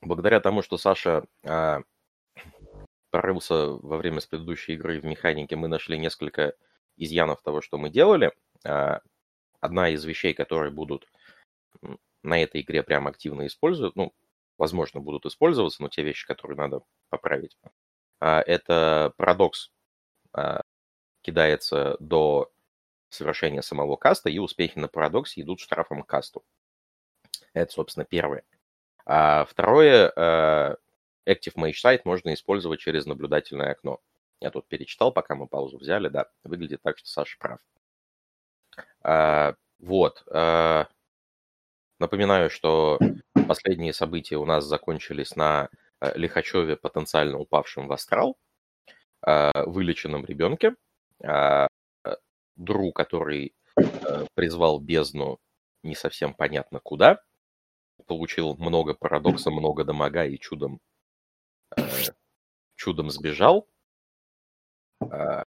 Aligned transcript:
благодаря 0.00 0.40
тому, 0.40 0.62
что 0.62 0.78
Саша 0.78 1.24
а, 1.44 1.82
прорылся 3.10 3.68
во 3.68 3.96
время 3.96 4.20
предыдущей 4.20 4.74
игры 4.74 5.00
в 5.00 5.04
механике, 5.04 5.56
мы 5.56 5.68
нашли 5.68 5.98
несколько 5.98 6.54
изъянов 6.96 7.42
того, 7.42 7.60
что 7.60 7.78
мы 7.78 7.90
делали. 7.90 8.32
А, 8.64 9.00
одна 9.60 9.90
из 9.90 10.04
вещей, 10.04 10.34
которые 10.34 10.70
будут 10.70 11.08
на 12.22 12.42
этой 12.42 12.60
игре 12.60 12.82
прям 12.82 13.06
активно 13.06 13.46
используют, 13.46 13.96
ну, 13.96 14.12
возможно, 14.56 15.00
будут 15.00 15.26
использоваться, 15.26 15.82
но 15.82 15.88
те 15.88 16.02
вещи, 16.02 16.26
которые 16.26 16.56
надо 16.56 16.82
поправить, 17.08 17.56
а, 18.20 18.42
это 18.42 19.12
парадокс 19.16 19.70
а, 20.32 20.62
кидается 21.22 21.96
до 22.00 22.50
совершения 23.10 23.62
самого 23.62 23.96
каста, 23.96 24.28
и 24.28 24.38
успехи 24.38 24.78
на 24.78 24.88
парадоксе 24.88 25.40
идут 25.40 25.60
штрафом 25.60 26.02
к 26.02 26.06
касту. 26.06 26.44
Это, 27.54 27.72
собственно, 27.72 28.04
первое. 28.04 28.44
А 29.08 29.46
второе, 29.46 30.12
а, 30.14 30.76
Active 31.26 31.54
Mage 31.56 31.76
Sight 31.82 32.02
можно 32.04 32.34
использовать 32.34 32.78
через 32.78 33.06
наблюдательное 33.06 33.72
окно. 33.72 34.00
Я 34.40 34.50
тут 34.50 34.68
перечитал, 34.68 35.12
пока 35.12 35.34
мы 35.34 35.48
паузу 35.48 35.78
взяли, 35.78 36.08
да, 36.08 36.26
выглядит 36.44 36.82
так, 36.82 36.98
что 36.98 37.08
Саша 37.08 37.38
прав. 37.38 37.58
А, 39.02 39.54
вот. 39.78 40.22
А, 40.30 40.88
напоминаю, 41.98 42.50
что 42.50 42.98
последние 43.48 43.94
события 43.94 44.36
у 44.36 44.44
нас 44.44 44.64
закончились 44.66 45.34
на 45.36 45.70
э, 46.00 46.12
Лихачеве, 46.14 46.76
потенциально 46.76 47.38
упавшем 47.38 47.88
в 47.88 47.92
астрал, 47.92 48.36
а, 49.22 49.64
вылеченном 49.64 50.26
ребенке, 50.26 50.74
а, 51.24 51.68
Дру, 52.56 52.92
который 52.92 53.54
э, 53.76 54.26
призвал 54.34 54.80
бездну 54.80 55.38
не 55.82 55.94
совсем 55.94 56.34
понятно 56.34 56.80
куда, 56.80 57.22
получил 58.06 58.56
много 58.56 58.94
парадокса, 58.94 59.50
много 59.50 59.84
дамага 59.84 60.24
и 60.24 60.38
чудом, 60.38 60.80
э, 61.76 61.82
чудом 62.76 63.10
сбежал. 63.10 63.68
А, 65.00 65.44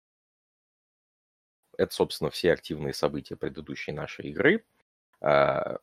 это, 1.77 1.95
собственно, 1.95 2.31
все 2.31 2.53
активные 2.53 2.93
события 2.93 3.37
предыдущей 3.37 3.93
нашей 3.93 4.27
игры. 4.27 4.65
А, 5.21 5.79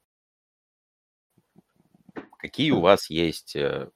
какие 2.37 2.71
у 2.71 2.81
вас 2.81 3.09
есть 3.09 3.55
э, 3.55 3.89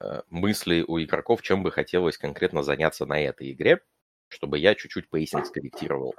э, 0.00 0.22
мысли 0.28 0.84
у 0.86 1.00
игроков, 1.00 1.42
чем 1.42 1.62
бы 1.62 1.70
хотелось 1.70 2.18
конкретно 2.18 2.62
заняться 2.62 3.06
на 3.06 3.20
этой 3.20 3.52
игре, 3.52 3.80
чтобы 4.28 4.58
я 4.58 4.74
чуть-чуть 4.74 5.08
пояснить, 5.08 5.46
скорректировал? 5.46 6.14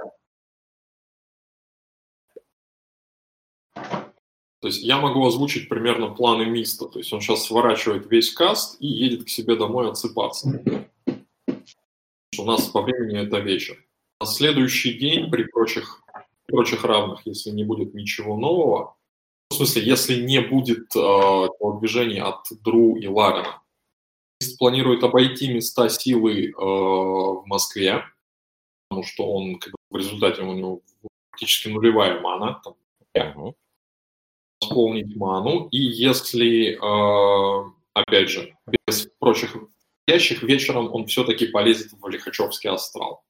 То 4.62 4.68
есть 4.68 4.84
я 4.84 5.00
могу 5.00 5.26
озвучить 5.26 5.70
примерно 5.70 6.10
планы 6.10 6.46
Миста. 6.46 6.86
То 6.86 7.00
есть 7.00 7.14
он 7.14 7.22
сейчас 7.22 7.46
сворачивает 7.46 8.10
весь 8.12 8.32
каст 8.34 8.76
и 8.82 8.88
едет 8.88 9.26
к 9.26 9.30
себе 9.30 9.56
домой 9.56 9.90
отсыпаться. 9.90 10.62
У 12.38 12.44
нас 12.44 12.68
по 12.68 12.82
времени 12.82 13.20
это 13.20 13.40
вечер. 13.40 13.84
На 14.20 14.28
следующий 14.28 14.94
день 14.94 15.32
при 15.32 15.44
прочих, 15.44 16.04
прочих 16.48 16.84
равных, 16.84 17.26
если 17.26 17.52
не 17.52 17.64
будет 17.64 17.94
ничего 17.94 18.38
нового, 18.38 18.98
в 19.50 19.56
смысле, 19.56 19.84
если 19.84 20.22
не 20.22 20.42
будет 20.42 20.94
э, 20.96 21.48
движений 21.80 22.20
от 22.20 22.46
Дру 22.62 22.98
и 22.98 23.08
Ларена, 23.08 23.62
Мист 24.42 24.58
планирует 24.58 25.04
обойти 25.04 25.52
места 25.52 25.90
силы 25.90 26.50
э, 26.50 26.54
в 26.54 27.44
Москве, 27.46 28.04
потому 28.90 29.04
что 29.06 29.32
он 29.32 29.58
как 29.58 29.72
бы, 29.72 29.78
в 29.90 29.96
результате 29.98 30.44
у 30.44 30.54
него 30.54 30.82
практически 31.32 31.70
нулевая 31.70 32.20
мана, 32.20 32.62
там, 32.64 32.76
uh-huh 33.18 33.54
восполнить 34.70 35.16
ману, 35.16 35.68
и 35.72 35.78
если, 35.78 36.76
э, 36.76 37.72
опять 37.94 38.30
же, 38.30 38.56
без 38.88 39.08
прочих 39.20 39.56
ящик, 40.08 40.44
вечером 40.44 40.94
он 40.94 41.06
все-таки 41.06 41.48
полезет 41.48 41.92
в 41.94 42.08
Лихачевский 42.08 42.70
астрал. 42.70 43.24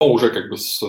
Но 0.00 0.12
уже 0.12 0.30
как 0.30 0.48
бы 0.48 0.56
с, 0.56 0.82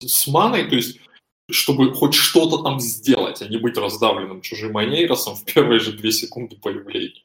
с 0.00 0.26
маной, 0.26 0.68
то 0.68 0.76
есть 0.76 1.00
чтобы 1.48 1.94
хоть 1.94 2.14
что-то 2.14 2.62
там 2.64 2.80
сделать, 2.80 3.40
а 3.40 3.46
не 3.46 3.56
быть 3.56 3.76
раздавленным 3.76 4.40
чужим 4.40 4.76
Айнейросом 4.76 5.36
в 5.36 5.44
первые 5.44 5.78
же 5.78 5.92
две 5.92 6.10
секунды 6.10 6.56
появления. 6.56 7.22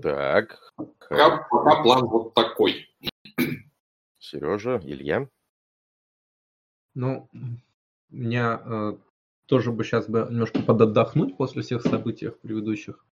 Так. 0.00 0.72
Пока, 0.76 1.48
пока 1.50 1.82
план 1.82 2.06
вот 2.06 2.32
такой. 2.34 2.88
Сережа, 4.20 4.80
Илья? 4.84 5.28
Ну, 6.94 7.28
у 7.32 8.16
меня 8.16 8.62
э, 8.64 8.96
тоже 9.50 9.72
бы 9.72 9.82
сейчас 9.82 10.08
бы 10.08 10.28
немножко 10.30 10.62
подотдохнуть 10.62 11.36
после 11.36 11.62
всех 11.62 11.82
событий 11.82 12.30
предыдущих. 12.30 13.04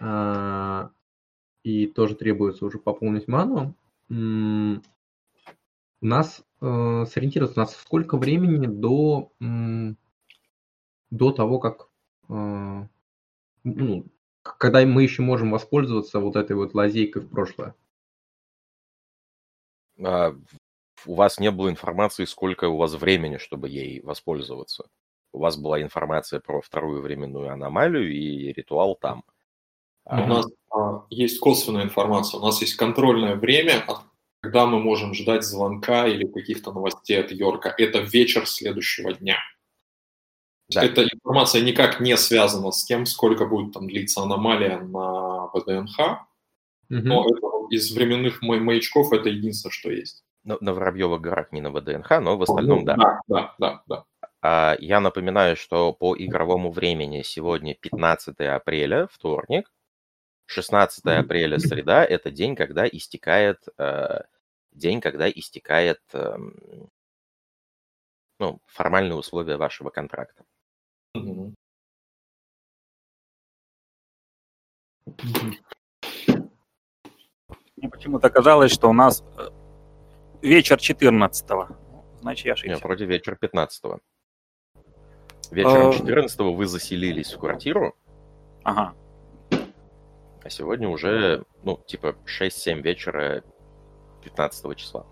А, 0.00 0.90
и 1.62 1.86
тоже 1.86 2.16
требуется 2.16 2.66
уже 2.66 2.80
пополнить 2.80 3.28
ману. 3.28 3.76
У 4.10 4.80
нас 6.00 6.44
э, 6.60 7.04
сориентироваться, 7.06 7.60
у 7.60 7.62
нас 7.62 7.76
сколько 7.76 8.18
времени 8.18 8.66
до, 8.66 9.32
до 11.10 11.32
того, 11.32 11.60
как 11.60 11.88
э, 12.28 12.88
ну, 13.64 14.06
когда 14.42 14.84
мы 14.84 15.04
еще 15.04 15.22
можем 15.22 15.52
воспользоваться 15.52 16.18
вот 16.18 16.34
этой 16.34 16.56
вот 16.56 16.74
лазейкой 16.74 17.22
в 17.22 17.30
прошлое? 17.30 17.76
А, 20.04 20.34
у 21.06 21.14
вас 21.14 21.38
не 21.38 21.52
было 21.52 21.70
информации, 21.70 22.24
сколько 22.24 22.68
у 22.68 22.76
вас 22.76 22.94
времени, 22.94 23.38
чтобы 23.38 23.68
ей 23.68 24.00
воспользоваться 24.00 24.88
у 25.36 25.40
вас 25.40 25.56
была 25.58 25.82
информация 25.82 26.40
про 26.40 26.62
вторую 26.62 27.02
временную 27.02 27.52
аномалию 27.52 28.10
и 28.10 28.52
ритуал 28.52 28.96
там. 28.96 29.22
У 30.06 30.16
нас 30.16 30.46
а, 30.70 31.04
есть 31.10 31.40
косвенная 31.40 31.82
информация, 31.82 32.40
у 32.40 32.42
нас 32.42 32.60
есть 32.62 32.74
контрольное 32.76 33.36
время, 33.36 33.84
когда 34.40 34.66
мы 34.66 34.80
можем 34.80 35.12
ждать 35.14 35.44
звонка 35.44 36.06
или 36.06 36.26
каких-то 36.26 36.72
новостей 36.72 37.20
от 37.20 37.32
Йорка. 37.32 37.74
Это 37.76 37.98
вечер 37.98 38.46
следующего 38.46 39.12
дня. 39.12 39.38
Да. 40.72 40.84
Эта 40.84 41.02
информация 41.04 41.62
никак 41.62 42.00
не 42.00 42.16
связана 42.16 42.70
с 42.72 42.84
тем, 42.84 43.04
сколько 43.04 43.46
будет 43.46 43.74
там 43.74 43.88
длиться 43.88 44.22
аномалия 44.22 44.80
на 44.80 45.48
ВДНХ, 45.48 45.98
угу. 45.98 46.16
но 46.88 47.26
это, 47.28 47.46
из 47.70 47.92
временных 47.92 48.40
маячков 48.42 49.12
это 49.12 49.28
единственное, 49.28 49.72
что 49.72 49.90
есть. 49.90 50.24
На, 50.44 50.56
на 50.60 50.72
Воробьевых 50.72 51.20
горах 51.20 51.52
не 51.52 51.60
на 51.60 51.70
ВДНХ, 51.70 52.20
но 52.20 52.38
в 52.38 52.42
остальном 52.42 52.80
ну, 52.80 52.84
да. 52.84 52.96
Да, 52.96 53.20
да, 53.28 53.54
да, 53.58 53.82
да. 53.86 54.04
А, 54.48 54.76
я 54.78 55.00
напоминаю, 55.00 55.56
что 55.56 55.92
по 55.92 56.16
игровому 56.16 56.70
времени 56.70 57.22
сегодня 57.22 57.74
15 57.74 58.38
апреля, 58.42 59.08
вторник. 59.10 59.72
16 60.46 61.04
апреля, 61.04 61.58
среда, 61.58 62.04
это 62.04 62.30
день, 62.30 62.54
когда 62.54 62.86
истекает, 62.86 63.66
э, 63.76 64.20
день, 64.70 65.00
когда 65.00 65.28
истекает 65.28 66.00
эм, 66.12 66.88
ну, 68.38 68.60
формальные 68.66 69.16
условия 69.16 69.56
вашего 69.56 69.90
контракта. 69.90 70.44
Мне 71.14 71.56
почему-то 77.90 78.30
казалось, 78.30 78.70
что 78.70 78.88
у 78.88 78.92
нас 78.92 79.24
э, 79.38 79.48
вечер 80.42 80.76
14-го. 80.76 81.66
Значит, 82.20 82.46
я 82.46 82.52
ошибся. 82.52 82.74
Нет, 82.74 82.84
вроде 82.84 83.06
вечер 83.06 83.36
15-го. 83.42 84.00
Вечером 85.50 85.92
14 85.92 86.40
а. 86.40 86.42
вы 86.44 86.66
заселились 86.66 87.32
в 87.32 87.38
квартиру. 87.38 87.94
Ага. 88.62 88.94
А 89.50 90.50
сегодня 90.50 90.88
уже, 90.88 91.44
ну, 91.64 91.80
типа 91.86 92.16
6-7 92.26 92.80
вечера 92.82 93.42
15 94.22 94.76
числа. 94.76 95.06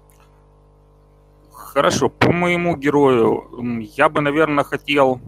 Хорошо, 1.51 2.09
по 2.09 2.33
моему 2.33 2.77
герою 2.77 3.81
я 3.81 4.09
бы, 4.09 4.21
наверное, 4.21 4.65
хотел 4.65 5.21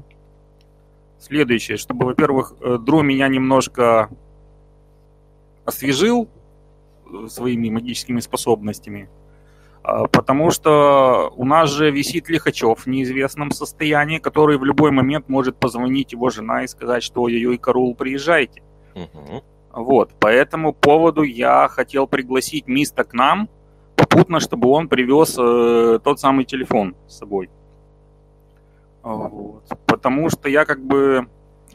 следующее, 1.19 1.76
чтобы, 1.76 2.06
во-первых, 2.06 2.55
э, 2.61 2.79
Дро 2.79 3.02
меня 3.02 3.29
немножко 3.29 4.11
освежил 5.64 6.29
э, 7.06 7.26
своими 7.29 7.70
магическими 7.70 8.20
способностями. 8.20 9.09
А, 9.87 10.09
потому 10.09 10.50
что 10.50 11.33
у 11.37 11.44
нас 11.44 11.71
же 11.71 11.93
висит 11.93 12.29
Лихачев 12.29 12.81
в 12.81 12.87
неизвестном 12.88 13.53
состоянии, 13.53 14.19
который 14.19 14.59
в 14.59 14.65
любой 14.65 14.91
момент 14.91 15.29
может 15.29 15.61
позвонить 15.61 16.11
его 16.11 16.29
жена 16.29 16.65
и 16.65 16.67
сказать, 16.67 17.05
что 17.05 17.23
ой-ой-ой, 17.23 17.56
Карул, 17.56 17.94
приезжайте. 17.94 18.65
Угу. 18.97 19.44
Вот, 19.75 20.12
по 20.19 20.27
этому 20.27 20.73
поводу 20.73 21.23
я 21.23 21.69
хотел 21.69 22.09
пригласить 22.09 22.67
Миста 22.67 23.05
к 23.05 23.12
нам, 23.12 23.49
попутно, 23.94 24.41
чтобы 24.41 24.69
он 24.71 24.88
привез 24.88 25.37
э, 25.38 26.00
тот 26.03 26.19
самый 26.19 26.44
телефон 26.47 26.97
с 27.06 27.19
собой. 27.19 27.49
Вот. 29.05 29.62
Потому 29.87 30.31
что 30.31 30.49
я 30.49 30.65
как 30.65 30.85
бы 30.85 31.29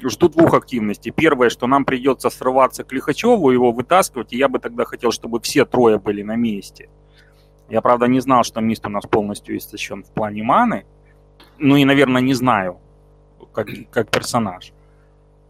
жду 0.04 0.28
двух 0.28 0.54
активностей. 0.54 1.12
Первое, 1.12 1.50
что 1.50 1.66
нам 1.66 1.86
придется 1.86 2.30
срываться 2.30 2.84
к 2.84 2.92
Лихачеву, 2.92 3.52
его 3.52 3.72
вытаскивать, 3.72 4.34
и 4.34 4.38
я 4.38 4.50
бы 4.50 4.60
тогда 4.60 4.84
хотел, 4.84 5.12
чтобы 5.12 5.40
все 5.40 5.64
трое 5.64 5.98
были 5.98 6.24
на 6.24 6.36
месте. 6.36 6.90
Я, 7.72 7.82
правда, 7.82 8.08
не 8.08 8.20
знал, 8.20 8.44
что 8.44 8.60
Мист 8.60 8.86
у 8.86 8.90
нас 8.90 9.06
полностью 9.06 9.56
истощен 9.56 10.04
в 10.04 10.08
плане 10.08 10.44
маны. 10.44 10.86
Ну 11.58 11.78
и, 11.78 11.86
наверное, 11.86 12.22
не 12.22 12.34
знаю, 12.34 12.80
как, 13.54 13.70
как 13.90 14.12
персонаж. 14.12 14.74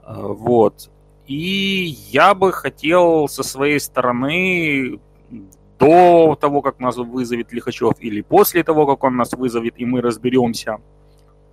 Вот. 0.08 0.92
И 1.26 1.98
я 2.12 2.36
бы 2.36 2.52
хотел 2.52 3.28
со 3.28 3.42
своей 3.42 3.80
стороны 3.80 5.00
до 5.80 6.38
того, 6.40 6.62
как 6.62 6.80
нас 6.80 6.98
вызовет 6.98 7.52
Лихачев, 7.52 7.94
или 8.00 8.22
после 8.22 8.64
того, 8.64 8.86
как 8.86 9.04
он 9.04 9.18
нас 9.18 9.34
вызовет, 9.34 9.74
и 9.78 9.86
мы 9.86 10.02
разберемся 10.02 10.78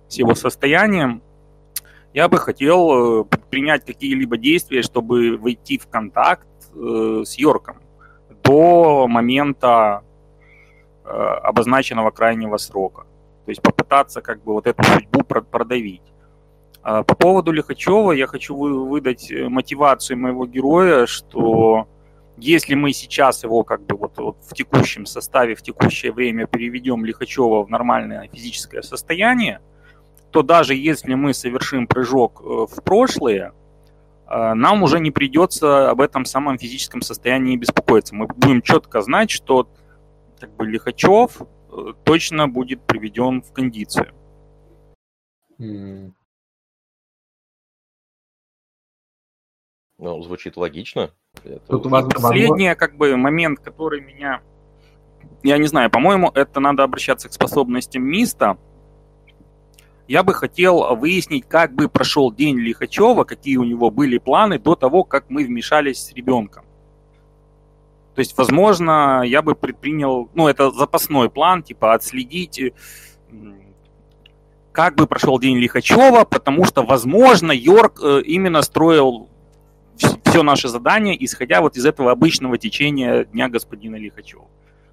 с 0.07 0.19
его 0.19 0.35
состоянием, 0.35 1.23
я 2.13 2.27
бы 2.29 2.37
хотел 2.37 3.25
предпринять 3.25 3.85
какие-либо 3.85 4.37
действия, 4.37 4.83
чтобы 4.83 5.35
войти 5.37 5.79
в 5.79 5.87
контакт 5.87 6.47
с 6.75 7.39
Йорком 7.39 7.77
до 8.43 9.07
момента 9.07 10.03
э, 10.03 10.08
обозначенного 11.09 12.11
крайнего 12.11 12.57
срока. 12.57 13.05
То 13.45 13.51
есть 13.51 13.61
попытаться 13.61 14.21
как 14.21 14.43
бы 14.43 14.53
вот 14.53 14.67
эту 14.67 14.83
судьбу 14.83 15.23
продавить. 15.23 16.03
А 16.81 17.03
по 17.03 17.15
поводу 17.15 17.51
Лихачева 17.51 18.11
я 18.13 18.27
хочу 18.27 18.55
выдать 18.55 19.31
э, 19.31 19.49
мотивацию 19.49 20.17
моего 20.17 20.45
героя, 20.45 21.07
что 21.07 21.87
если 22.37 22.73
мы 22.75 22.93
сейчас 22.93 23.43
его 23.43 23.63
как 23.63 23.85
бы 23.85 23.97
вот, 23.97 24.17
вот 24.17 24.37
в 24.43 24.53
текущем 24.53 25.05
составе, 25.05 25.55
в 25.55 25.61
текущее 25.61 26.13
время 26.13 26.47
переведем 26.47 27.03
Лихачева 27.03 27.63
в 27.63 27.69
нормальное 27.69 28.29
физическое 28.31 28.81
состояние, 28.81 29.59
то 30.31 30.41
даже 30.41 30.73
если 30.73 31.15
мы 31.15 31.33
совершим 31.33 31.85
прыжок 31.85 32.41
э, 32.41 32.45
в 32.45 32.83
прошлое, 32.83 33.53
нам 34.31 34.83
уже 34.83 34.99
не 34.99 35.09
придется 35.09 35.89
об 35.89 36.01
этом 36.01 36.23
самом 36.23 36.59
физическом 36.59 37.01
состоянии 37.01 37.57
беспокоиться. 37.57 38.13
Мы 38.13 38.27
будем 38.27 38.61
четко 38.61 39.01
знать, 39.01 39.31
что 39.31 39.67
как 40.39 40.55
бы 40.55 40.65
Лихачев 40.65 41.41
э, 41.41 41.93
точно 42.03 42.47
будет 42.47 42.85
приведен 42.85 43.41
в 43.41 43.51
кондицию. 43.51 44.13
Ну, 49.97 50.21
звучит 50.21 50.55
логично. 50.55 51.11
Это... 51.43 51.59
Тут 51.67 51.83
Последний 52.13 52.73
как 52.75 52.95
бы 52.95 53.17
момент, 53.17 53.59
который 53.59 53.99
меня, 54.01 54.41
я 55.43 55.57
не 55.57 55.67
знаю, 55.67 55.91
по-моему, 55.91 56.31
это 56.33 56.59
надо 56.61 56.83
обращаться 56.83 57.27
к 57.27 57.33
способностям 57.33 58.03
Миста, 58.03 58.57
я 60.07 60.23
бы 60.23 60.33
хотел 60.33 60.95
выяснить, 60.95 61.47
как 61.47 61.75
бы 61.75 61.87
прошел 61.87 62.31
день 62.31 62.57
Лихачева, 62.57 63.25
какие 63.25 63.57
у 63.57 63.63
него 63.63 63.91
были 63.91 64.17
планы 64.17 64.57
до 64.57 64.75
того, 64.75 65.03
как 65.03 65.29
мы 65.29 65.45
вмешались 65.45 65.99
с 65.99 66.13
ребенком. 66.13 66.65
То 68.19 68.21
есть, 68.21 68.37
возможно, 68.37 69.23
я 69.25 69.41
бы 69.41 69.55
предпринял, 69.55 70.29
ну, 70.33 70.49
это 70.49 70.71
запасной 70.71 71.29
план, 71.29 71.63
типа 71.63 71.93
отследить, 71.93 72.61
как 74.73 74.95
бы 74.95 75.07
прошел 75.07 75.39
день 75.39 75.57
Лихачева, 75.57 76.25
потому 76.25 76.65
что, 76.65 76.83
возможно, 76.83 77.53
Йорк 77.53 78.01
э, 78.03 78.21
именно 78.25 78.61
строил 78.61 79.29
все 80.25 80.43
наше 80.43 80.67
задание, 80.67 81.15
исходя 81.23 81.61
вот 81.61 81.77
из 81.77 81.85
этого 81.85 82.11
обычного 82.11 82.57
течения 82.57 83.23
Дня 83.23 83.47
господина 83.47 83.95
Лихачева. 83.95 84.47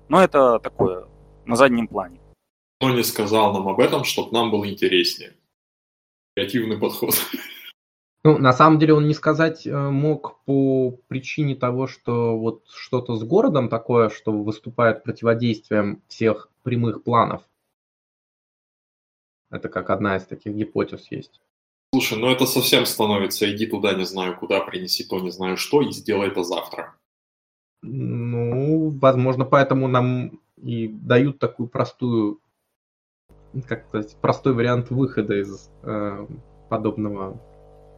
Но 0.08 0.22
это 0.22 0.60
такое, 0.60 1.06
на 1.46 1.56
заднем 1.56 1.88
плане 1.88 2.20
но 2.80 2.90
не 2.90 3.02
сказал 3.02 3.52
нам 3.54 3.66
об 3.68 3.80
этом, 3.80 4.04
чтобы 4.04 4.30
нам 4.32 4.52
было 4.52 4.68
интереснее. 4.70 5.34
Креативный 6.36 6.78
подход. 6.78 7.14
Ну, 8.24 8.38
на 8.38 8.52
самом 8.52 8.78
деле 8.78 8.94
он 8.94 9.06
не 9.06 9.14
сказать 9.14 9.66
э, 9.66 9.90
мог 9.90 10.40
по 10.44 10.90
причине 11.08 11.54
того, 11.54 11.86
что 11.86 12.36
вот 12.36 12.64
что-то 12.68 13.16
с 13.16 13.22
городом 13.22 13.68
такое, 13.68 14.08
что 14.08 14.32
выступает 14.32 15.04
противодействием 15.04 16.02
всех 16.08 16.50
прямых 16.62 17.04
планов. 17.04 17.42
Это 19.50 19.68
как 19.68 19.90
одна 19.90 20.16
из 20.16 20.24
таких 20.24 20.54
гипотез 20.54 21.06
есть. 21.10 21.40
Слушай, 21.94 22.18
ну 22.18 22.28
это 22.28 22.46
совсем 22.46 22.84
становится, 22.84 23.50
иди 23.50 23.66
туда, 23.66 23.94
не 23.94 24.04
знаю 24.04 24.36
куда, 24.36 24.60
принеси 24.60 25.04
то, 25.04 25.20
не 25.20 25.30
знаю 25.30 25.56
что, 25.56 25.82
и 25.82 25.92
сделай 25.92 26.28
это 26.28 26.42
завтра. 26.42 26.96
Ну, 27.82 28.90
возможно, 28.90 29.44
поэтому 29.44 29.86
нам 29.86 30.40
и 30.56 30.88
дают 30.88 31.38
такую 31.38 31.68
простую 31.68 32.40
как 33.68 33.86
сказать, 33.86 34.16
простой 34.20 34.54
вариант 34.54 34.90
выхода 34.90 35.40
из 35.40 35.70
э, 35.82 36.26
подобного 36.68 37.40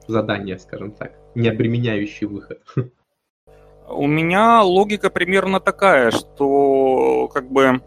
задания, 0.08 0.58
скажем 0.58 0.92
так, 0.92 1.12
не 1.34 1.48
обременяющий 1.48 2.26
выход. 2.26 2.60
У 3.88 4.06
меня 4.06 4.62
логика 4.62 5.10
примерно 5.10 5.60
такая, 5.60 6.10
что 6.10 7.28
как 7.32 7.50
бы 7.50 7.80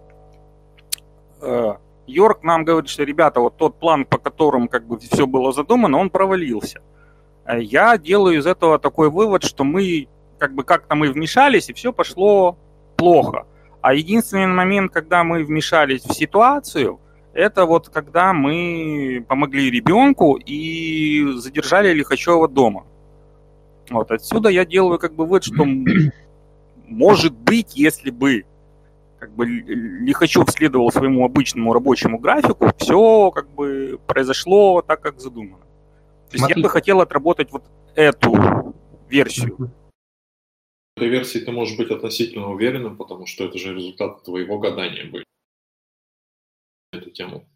э, 1.41 1.73
Йорк 2.07 2.43
нам 2.43 2.63
говорит, 2.63 2.89
что 2.89 3.03
ребята, 3.03 3.39
вот 3.39 3.57
тот 3.57 3.79
план, 3.79 4.05
по 4.05 4.17
которому 4.17 4.67
как 4.67 4.87
бы 4.87 4.97
все 4.99 5.27
было 5.27 5.51
задумано, 5.51 5.97
он 5.97 6.09
провалился. 6.09 6.81
А 7.43 7.57
я 7.57 7.97
делаю 7.97 8.39
из 8.39 8.47
этого 8.47 8.79
такой 8.79 9.09
вывод, 9.09 9.43
что 9.43 9.63
мы 9.63 10.07
как 10.39 10.55
бы 10.55 10.63
как-то 10.63 10.95
мы 10.95 11.11
вмешались, 11.11 11.69
и 11.69 11.73
все 11.73 11.93
пошло 11.93 12.57
плохо. 12.97 13.45
А 13.81 13.93
единственный 13.93 14.47
момент, 14.47 14.91
когда 14.91 15.23
мы 15.23 15.43
вмешались 15.43 16.03
в 16.03 16.13
ситуацию– 16.13 16.99
это 17.33 17.65
вот 17.65 17.89
когда 17.89 18.33
мы 18.33 19.23
помогли 19.27 19.71
ребенку 19.71 20.35
и 20.35 21.25
задержали 21.35 21.93
Лихачева 21.93 22.47
дома. 22.47 22.85
Вот 23.89 24.11
отсюда 24.11 24.49
я 24.49 24.65
делаю 24.65 24.99
как 24.99 25.13
бы 25.13 25.25
вывод, 25.25 25.43
что 25.43 25.65
может 26.87 27.33
быть, 27.33 27.75
если 27.75 28.09
бы 28.09 28.45
как 29.19 29.31
бы 29.33 29.45
Лихачев 29.45 30.49
следовал 30.49 30.91
своему 30.91 31.23
обычному 31.25 31.73
рабочему 31.73 32.17
графику, 32.17 32.71
все 32.77 33.31
как 33.31 33.49
бы 33.49 33.99
произошло 34.07 34.81
так, 34.81 35.01
как 35.01 35.19
задумано. 35.19 35.63
То 36.29 36.35
есть 36.35 36.45
Смотри. 36.45 36.61
я 36.61 36.63
бы 36.63 36.69
хотел 36.69 37.01
отработать 37.01 37.51
вот 37.51 37.63
эту 37.95 38.73
версию. 39.09 39.71
В 40.95 40.99
этой 40.99 41.09
версии 41.09 41.39
ты 41.39 41.51
можешь 41.51 41.77
быть 41.77 41.91
относительно 41.91 42.49
уверенным, 42.49 42.97
потому 42.97 43.25
что 43.25 43.45
это 43.45 43.57
же 43.57 43.75
результат 43.75 44.23
твоего 44.23 44.59
гадания 44.59 45.09
будет 45.09 45.25
эту 47.01 47.11
тему? 47.11 47.47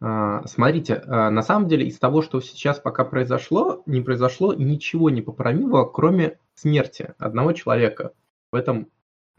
А, 0.00 0.46
смотрите, 0.46 1.02
а, 1.06 1.30
на 1.30 1.42
самом 1.42 1.68
деле 1.68 1.86
из 1.86 1.98
того, 1.98 2.22
что 2.22 2.40
сейчас 2.40 2.78
пока 2.78 3.04
произошло, 3.04 3.82
не 3.86 4.00
произошло 4.00 4.52
ничего 4.52 5.08
непоправимого, 5.08 5.86
кроме 5.86 6.38
смерти 6.54 7.14
одного 7.18 7.52
человека 7.52 8.12
в 8.52 8.56
этом 8.56 8.88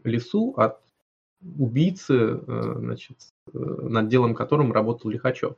лесу 0.02 0.54
от 0.56 0.80
убийцы, 1.40 2.14
э, 2.14 2.74
значит, 2.78 3.18
э, 3.52 3.58
над 3.58 4.08
делом 4.08 4.34
которым 4.34 4.72
работал 4.72 5.10
Лихачев. 5.10 5.56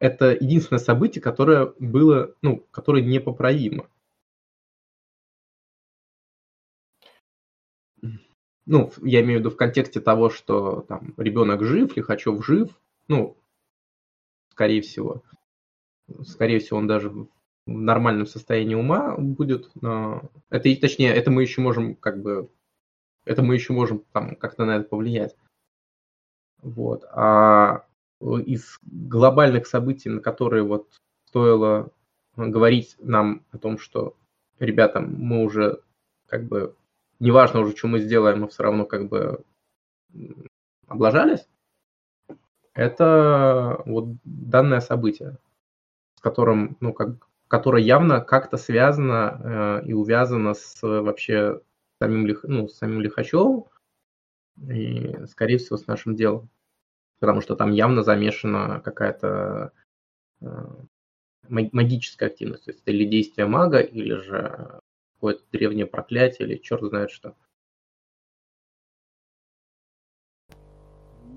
Это 0.00 0.30
единственное 0.32 0.80
событие, 0.80 1.22
которое 1.22 1.72
было, 1.78 2.34
ну, 2.42 2.64
которое 2.70 3.02
непоправимо. 3.02 3.88
Ну, 8.70 8.92
я 9.02 9.22
имею 9.22 9.38
в 9.38 9.40
виду 9.40 9.50
в 9.50 9.56
контексте 9.56 9.98
того, 9.98 10.28
что 10.28 10.82
там 10.82 11.14
ребенок 11.16 11.64
жив, 11.64 11.96
Лихачев 11.96 12.44
жив, 12.44 12.68
ну, 13.08 13.34
скорее 14.50 14.82
всего. 14.82 15.22
Скорее 16.24 16.58
всего, 16.58 16.78
он 16.78 16.86
даже 16.86 17.08
в 17.08 17.28
нормальном 17.64 18.26
состоянии 18.26 18.74
ума 18.74 19.16
будет. 19.16 19.70
Но 19.80 20.30
это, 20.50 20.64
точнее, 20.78 21.14
это 21.14 21.30
мы 21.30 21.40
еще 21.40 21.62
можем 21.62 21.94
как 21.94 22.20
бы, 22.20 22.50
это 23.24 23.42
мы 23.42 23.54
еще 23.54 23.72
можем 23.72 24.04
там 24.12 24.36
как-то 24.36 24.66
на 24.66 24.76
это 24.76 24.84
повлиять. 24.86 25.34
Вот. 26.60 27.04
А 27.10 27.86
из 28.20 28.78
глобальных 28.82 29.66
событий, 29.66 30.10
на 30.10 30.20
которые 30.20 30.62
вот 30.62 31.00
стоило 31.28 31.90
говорить 32.36 32.96
нам 32.98 33.46
о 33.50 33.56
том, 33.56 33.78
что, 33.78 34.14
ребята, 34.58 35.00
мы 35.00 35.42
уже 35.42 35.80
как 36.26 36.44
бы 36.44 36.76
неважно 37.20 37.60
уже, 37.60 37.76
что 37.76 37.88
мы 37.88 38.00
сделаем, 38.00 38.40
мы 38.40 38.48
все 38.48 38.62
равно 38.62 38.84
как 38.84 39.08
бы 39.08 39.44
облажались, 40.86 41.46
это 42.74 43.82
вот 43.86 44.16
данное 44.24 44.80
событие, 44.80 45.38
с 46.14 46.20
которым, 46.20 46.76
ну, 46.80 46.92
как, 46.92 47.28
которое 47.48 47.82
явно 47.82 48.20
как-то 48.20 48.56
связано 48.56 49.80
э, 49.82 49.88
и 49.88 49.92
увязано 49.92 50.54
с 50.54 50.78
вообще 50.82 51.60
самим, 52.00 52.32
ну, 52.44 52.68
с 52.68 52.76
самим 52.76 53.00
Лихачевым 53.00 53.64
и, 54.70 55.16
скорее 55.26 55.58
всего, 55.58 55.76
с 55.76 55.86
нашим 55.86 56.14
делом. 56.14 56.48
Потому 57.18 57.40
что 57.40 57.56
там 57.56 57.72
явно 57.72 58.04
замешана 58.04 58.80
какая-то 58.80 59.72
э, 60.40 60.46
магическая 61.48 62.28
активность. 62.28 62.66
То 62.66 62.70
есть 62.70 62.82
или 62.86 63.04
действие 63.04 63.48
мага, 63.48 63.80
или 63.80 64.14
же 64.14 64.80
какое-то 65.18 65.42
древнее 65.50 65.86
проклятие 65.86 66.48
или 66.48 66.58
черт 66.58 66.82
знает 66.84 67.10
что. 67.10 67.34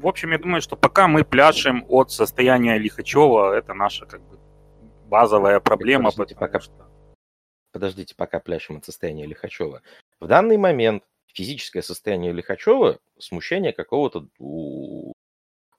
В 0.02 0.08
общем, 0.08 0.32
я 0.32 0.38
думаю, 0.38 0.62
что 0.62 0.76
пока 0.76 1.08
мы 1.08 1.24
пляшем 1.24 1.84
от 1.90 2.12
состояния 2.12 2.78
Лихачева, 2.78 3.54
это 3.56 3.74
наша 3.74 4.06
как 4.06 4.22
бы 4.22 4.40
базовая 5.08 5.60
проблема. 5.60 6.12
Подождите, 6.12 6.40
пока, 6.40 6.60
что... 6.60 6.88
Подождите, 7.72 8.16
пока 8.16 8.40
пляшем 8.40 8.78
от 8.78 8.86
состояния 8.86 9.26
Лихачева. 9.26 9.82
В 10.20 10.28
данный 10.28 10.58
момент 10.58 11.04
физическое 11.28 11.82
состояние 11.82 12.34
Лихачева 12.34 13.00
смущения 13.18 13.74
какого-то 13.74 14.28
у, 14.38 15.14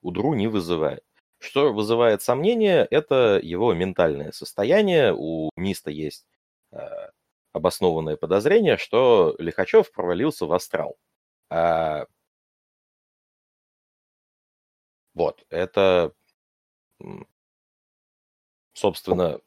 у 0.02 0.10
Дру 0.10 0.34
не 0.34 0.48
вызывает. 0.48 1.04
Что 1.38 1.72
вызывает 1.72 2.22
сомнение, 2.22 2.86
это 2.90 3.38
его 3.42 3.72
ментальное 3.74 4.32
состояние. 4.32 5.12
У 5.16 5.50
Миста 5.56 5.90
есть 5.90 6.26
э, 6.70 6.78
обоснованное 7.52 8.16
подозрение, 8.16 8.76
что 8.76 9.34
Лихачев 9.38 9.92
провалился 9.92 10.46
в 10.46 10.52
астрал. 10.52 10.96
А... 11.50 12.06
Вот, 15.14 15.44
это, 15.50 16.14
собственно, 18.72 19.40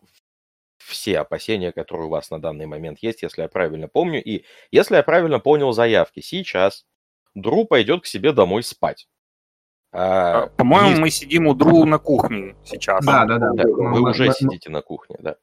все 0.78 1.20
опасения, 1.20 1.72
которые 1.72 2.06
у 2.06 2.10
вас 2.10 2.30
на 2.30 2.40
данный 2.40 2.68
момент 2.68 3.00
есть, 3.02 3.24
если 3.24 3.42
я 3.42 3.48
правильно 3.48 3.88
помню. 3.88 4.24
И 4.24 4.46
если 4.72 4.96
я 4.96 5.04
правильно 5.04 5.40
понял 5.40 5.72
заявки, 5.72 6.20
сейчас 6.20 6.86
Дру 7.34 7.66
пойдет 7.66 8.04
к 8.04 8.06
себе 8.06 8.32
домой 8.32 8.64
спать. 8.64 9.10
А, 9.92 10.44
а, 10.44 10.48
По-моему, 10.48 10.90
есть... 10.90 11.02
мы 11.02 11.10
сидим 11.10 11.48
у 11.48 11.56
Дру 11.56 11.86
на 11.86 11.98
кухне 11.98 12.56
сейчас. 12.64 13.04
Да, 13.04 13.26
да, 13.26 13.40
да. 13.40 13.52
да 13.54 13.64
вы 13.64 13.90
мы, 13.90 14.10
уже 14.10 14.28
мы, 14.28 14.34
сидите 14.34 14.70
мы... 14.70 14.74
на 14.74 14.82
кухне, 14.82 15.18
да. 15.20 15.38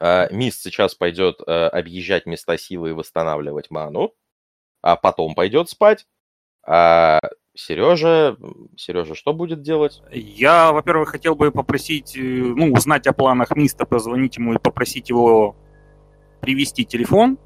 А, 0.00 0.28
Мист 0.30 0.62
сейчас 0.62 0.94
пойдет 0.94 1.40
а, 1.46 1.68
объезжать 1.68 2.26
места 2.26 2.56
силы 2.56 2.90
и 2.90 2.92
восстанавливать 2.92 3.70
ману, 3.70 4.14
а 4.82 4.96
потом 4.96 5.34
пойдет 5.34 5.68
спать. 5.68 6.06
А 6.66 7.20
Сережа, 7.54 8.36
Сережа, 8.76 9.14
что 9.14 9.32
будет 9.32 9.62
делать? 9.62 10.02
Я, 10.10 10.72
во-первых, 10.72 11.10
хотел 11.10 11.36
бы 11.36 11.52
попросить, 11.52 12.16
э, 12.16 12.20
ну, 12.20 12.72
узнать 12.72 13.06
о 13.06 13.12
планах 13.12 13.54
Миста, 13.54 13.86
позвонить 13.86 14.36
ему 14.38 14.54
и 14.54 14.58
попросить 14.58 15.08
его 15.08 15.54
привести 16.40 16.84
телефон, 16.84 17.38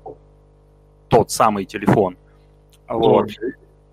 тот 1.08 1.30
самый 1.30 1.66
телефон. 1.66 2.16
Вот. 2.88 3.30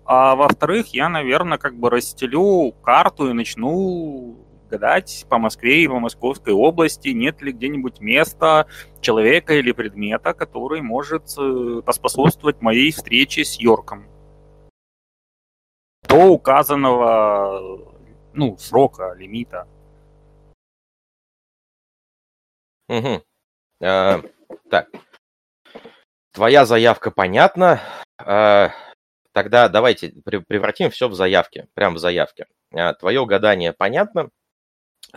А 0.06 0.36
во-вторых, 0.36 0.88
я, 0.94 1.08
наверное, 1.08 1.58
как 1.58 1.76
бы 1.76 1.90
расстелю 1.90 2.72
карту 2.82 3.28
и 3.28 3.32
начну 3.32 4.38
гадать 4.66 5.26
по 5.28 5.38
Москве 5.38 5.84
и 5.84 5.88
по 5.88 5.98
Московской 5.98 6.52
области, 6.52 7.08
нет 7.08 7.42
ли 7.42 7.52
где-нибудь 7.52 8.00
места, 8.00 8.66
человека 9.00 9.54
или 9.54 9.72
предмета, 9.72 10.34
который 10.34 10.82
может 10.82 11.24
э, 11.38 11.82
поспособствовать 11.84 12.60
моей 12.60 12.92
встрече 12.92 13.44
с 13.44 13.58
Йорком. 13.58 14.06
До 16.08 16.26
указанного 16.26 17.94
ну, 18.32 18.56
срока, 18.58 19.14
лимита. 19.14 19.66
Угу. 22.88 23.22
А, 23.82 24.22
так. 24.70 24.88
Твоя 26.32 26.66
заявка 26.66 27.10
понятна. 27.10 27.80
А, 28.18 28.70
Тогда 29.36 29.68
давайте 29.68 30.14
превратим 30.24 30.90
все 30.90 31.08
в 31.08 31.14
заявки, 31.14 31.68
прям 31.74 31.96
в 31.96 31.98
заявке. 31.98 32.46
А, 32.74 32.94
Твое 32.94 33.26
гадание 33.26 33.74
понятно. 33.74 34.30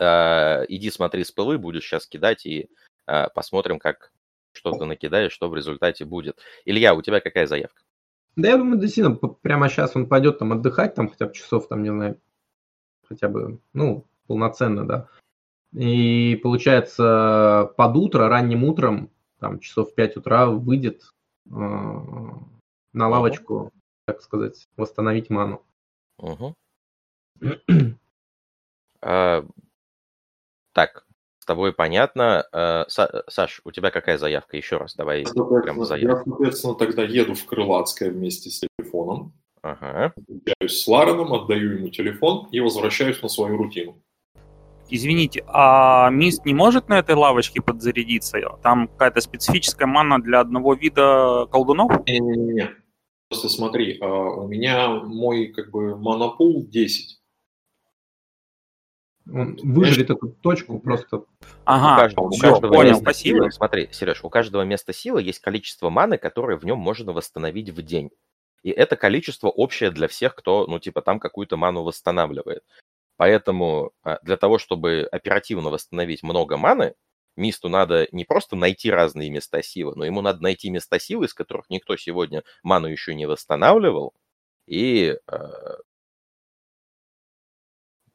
А, 0.00 0.64
иди 0.68 0.90
смотри 0.90 1.24
с 1.24 1.30
пылы, 1.30 1.58
будешь 1.58 1.84
сейчас 1.84 2.06
кидать 2.06 2.46
и 2.46 2.70
а, 3.06 3.28
посмотрим, 3.28 3.78
как 3.78 4.12
что 4.52 4.72
ты 4.72 4.84
накидаешь, 4.84 5.32
что 5.32 5.48
в 5.48 5.54
результате 5.54 6.04
будет. 6.04 6.38
Илья, 6.64 6.94
у 6.94 7.02
тебя 7.02 7.20
какая 7.20 7.46
заявка? 7.46 7.82
Да 8.36 8.48
я 8.48 8.56
думаю, 8.56 8.80
действительно, 8.80 9.16
прямо 9.16 9.68
сейчас 9.68 9.94
он 9.94 10.08
пойдет 10.08 10.38
там 10.38 10.52
отдыхать, 10.52 10.94
там 10.94 11.08
хотя 11.08 11.26
бы 11.26 11.34
часов, 11.34 11.68
там, 11.68 11.82
не 11.82 11.90
знаю, 11.90 12.20
хотя 13.06 13.28
бы, 13.28 13.60
ну, 13.72 14.06
полноценно, 14.26 14.86
да. 14.86 15.08
И 15.72 16.36
получается, 16.42 17.72
под 17.76 17.96
утро, 17.96 18.28
ранним 18.28 18.64
утром, 18.64 19.10
там, 19.38 19.60
часов 19.60 19.90
в 19.90 19.94
5 19.94 20.16
утра 20.16 20.46
выйдет 20.46 21.12
э, 21.46 21.50
на 21.50 23.08
лавочку, 23.08 23.72
так 24.06 24.22
сказать, 24.22 24.68
восстановить 24.76 25.30
ману. 25.30 25.62
Угу. 26.18 26.54
а, 29.02 29.44
так, 30.72 31.06
с 31.38 31.46
тобой 31.46 31.72
понятно. 31.72 32.44
А, 32.52 32.84
Саш, 32.88 33.60
у 33.64 33.70
тебя 33.70 33.90
какая 33.90 34.18
заявка? 34.18 34.56
Еще 34.56 34.76
раз, 34.76 34.94
давай 34.94 35.24
прям 35.62 35.84
заявку. 35.84 36.30
Я, 36.30 36.36
соответственно, 36.36 36.74
тогда 36.74 37.02
еду 37.02 37.34
в 37.34 37.44
Крылатское 37.46 38.10
вместе 38.10 38.50
с 38.50 38.60
телефоном. 38.60 39.32
Ага. 39.62 40.12
Встречаюсь 40.16 40.82
с 40.82 40.86
Лареном, 40.86 41.32
отдаю 41.34 41.72
ему 41.72 41.90
телефон 41.90 42.48
и 42.50 42.60
возвращаюсь 42.60 43.20
на 43.22 43.28
свою 43.28 43.56
рутину. 43.56 44.02
Извините, 44.88 45.44
а 45.46 46.10
Мист 46.10 46.44
не 46.44 46.52
может 46.52 46.88
на 46.88 46.98
этой 46.98 47.14
лавочке 47.14 47.62
подзарядиться? 47.62 48.38
Там 48.62 48.88
какая-то 48.88 49.20
специфическая 49.20 49.86
мана 49.86 50.20
для 50.20 50.40
одного 50.40 50.74
вида 50.74 51.46
колдунов? 51.50 52.04
Не-не-не. 52.06 52.70
Просто 53.28 53.48
смотри, 53.48 53.98
а, 54.00 54.06
у 54.06 54.48
меня 54.48 54.88
мой 54.88 55.48
как 55.48 55.70
бы 55.70 55.96
монопул 55.96 56.66
10. 56.66 57.19
Он 59.32 59.58
выжрет 59.62 60.10
эту 60.10 60.28
точку 60.28 60.78
просто. 60.78 61.24
Ага, 61.64 61.94
у 61.94 61.98
каждого, 61.98 62.26
у 62.26 62.38
каждого 62.38 62.72
понял, 62.72 62.90
места 62.90 63.02
спасибо. 63.02 63.38
Силы, 63.38 63.52
смотри, 63.52 63.88
Сереж, 63.92 64.24
у 64.24 64.30
каждого 64.30 64.62
места 64.62 64.92
силы 64.92 65.22
есть 65.22 65.40
количество 65.40 65.90
маны, 65.90 66.18
которое 66.18 66.56
в 66.56 66.64
нем 66.64 66.78
можно 66.78 67.12
восстановить 67.12 67.70
в 67.70 67.82
день. 67.82 68.10
И 68.62 68.70
это 68.70 68.96
количество 68.96 69.48
общее 69.48 69.90
для 69.90 70.08
всех, 70.08 70.34
кто, 70.34 70.66
ну, 70.66 70.78
типа, 70.78 71.00
там 71.02 71.18
какую-то 71.18 71.56
ману 71.56 71.82
восстанавливает. 71.82 72.62
Поэтому 73.16 73.92
а, 74.02 74.18
для 74.22 74.36
того, 74.36 74.58
чтобы 74.58 75.08
оперативно 75.10 75.70
восстановить 75.70 76.22
много 76.22 76.56
маны, 76.56 76.94
Мисту 77.36 77.68
надо 77.68 78.08
не 78.12 78.24
просто 78.24 78.56
найти 78.56 78.90
разные 78.90 79.30
места 79.30 79.62
силы, 79.62 79.94
но 79.96 80.04
ему 80.04 80.20
надо 80.20 80.42
найти 80.42 80.68
места 80.68 80.98
силы, 80.98 81.26
из 81.26 81.34
которых 81.34 81.70
никто 81.70 81.96
сегодня 81.96 82.42
ману 82.62 82.88
еще 82.88 83.14
не 83.14 83.26
восстанавливал, 83.26 84.14
и 84.66 85.16
э, 85.26 85.36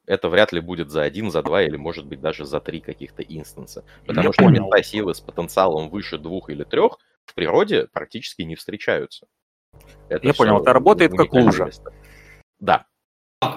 это 0.06 0.28
вряд 0.28 0.52
ли 0.52 0.60
будет 0.60 0.90
за 0.90 1.02
один, 1.02 1.30
за 1.30 1.42
два 1.42 1.62
или, 1.62 1.76
может 1.76 2.06
быть, 2.06 2.20
даже 2.20 2.44
за 2.44 2.60
три 2.60 2.80
каких-то 2.80 3.22
инстанса. 3.22 3.84
Потому 4.06 4.28
Я 4.28 4.32
что 4.32 4.44
понял. 4.44 4.64
места 4.64 4.82
силы 4.82 5.14
с 5.14 5.20
потенциалом 5.20 5.90
выше 5.90 6.18
двух 6.18 6.50
или 6.50 6.64
трех 6.64 6.98
в 7.24 7.34
природе 7.34 7.88
практически 7.92 8.42
не 8.42 8.54
встречаются. 8.54 9.26
Это 10.08 10.26
Я 10.26 10.34
понял, 10.34 10.60
это 10.60 10.72
работает 10.72 11.12
как 11.12 11.32
лужа. 11.32 11.66
Место. 11.66 11.92
Да. 12.60 12.86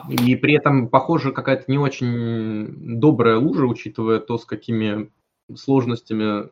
И 0.09 0.35
при 0.35 0.55
этом, 0.55 0.89
похоже, 0.89 1.31
какая-то 1.31 1.65
не 1.67 1.77
очень 1.77 2.99
добрая 2.99 3.37
лужа, 3.37 3.65
учитывая 3.65 4.19
то, 4.19 4.37
с 4.37 4.45
какими 4.45 5.11
сложностями 5.55 6.49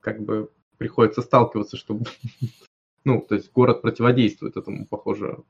как 0.00 0.20
бы 0.20 0.50
приходится 0.76 1.22
сталкиваться, 1.22 1.76
чтобы... 1.76 2.04
Ну, 3.04 3.20
то 3.20 3.36
есть 3.36 3.52
город 3.52 3.82
противодействует 3.82 4.56
этому, 4.56 4.84
похоже. 4.84 5.44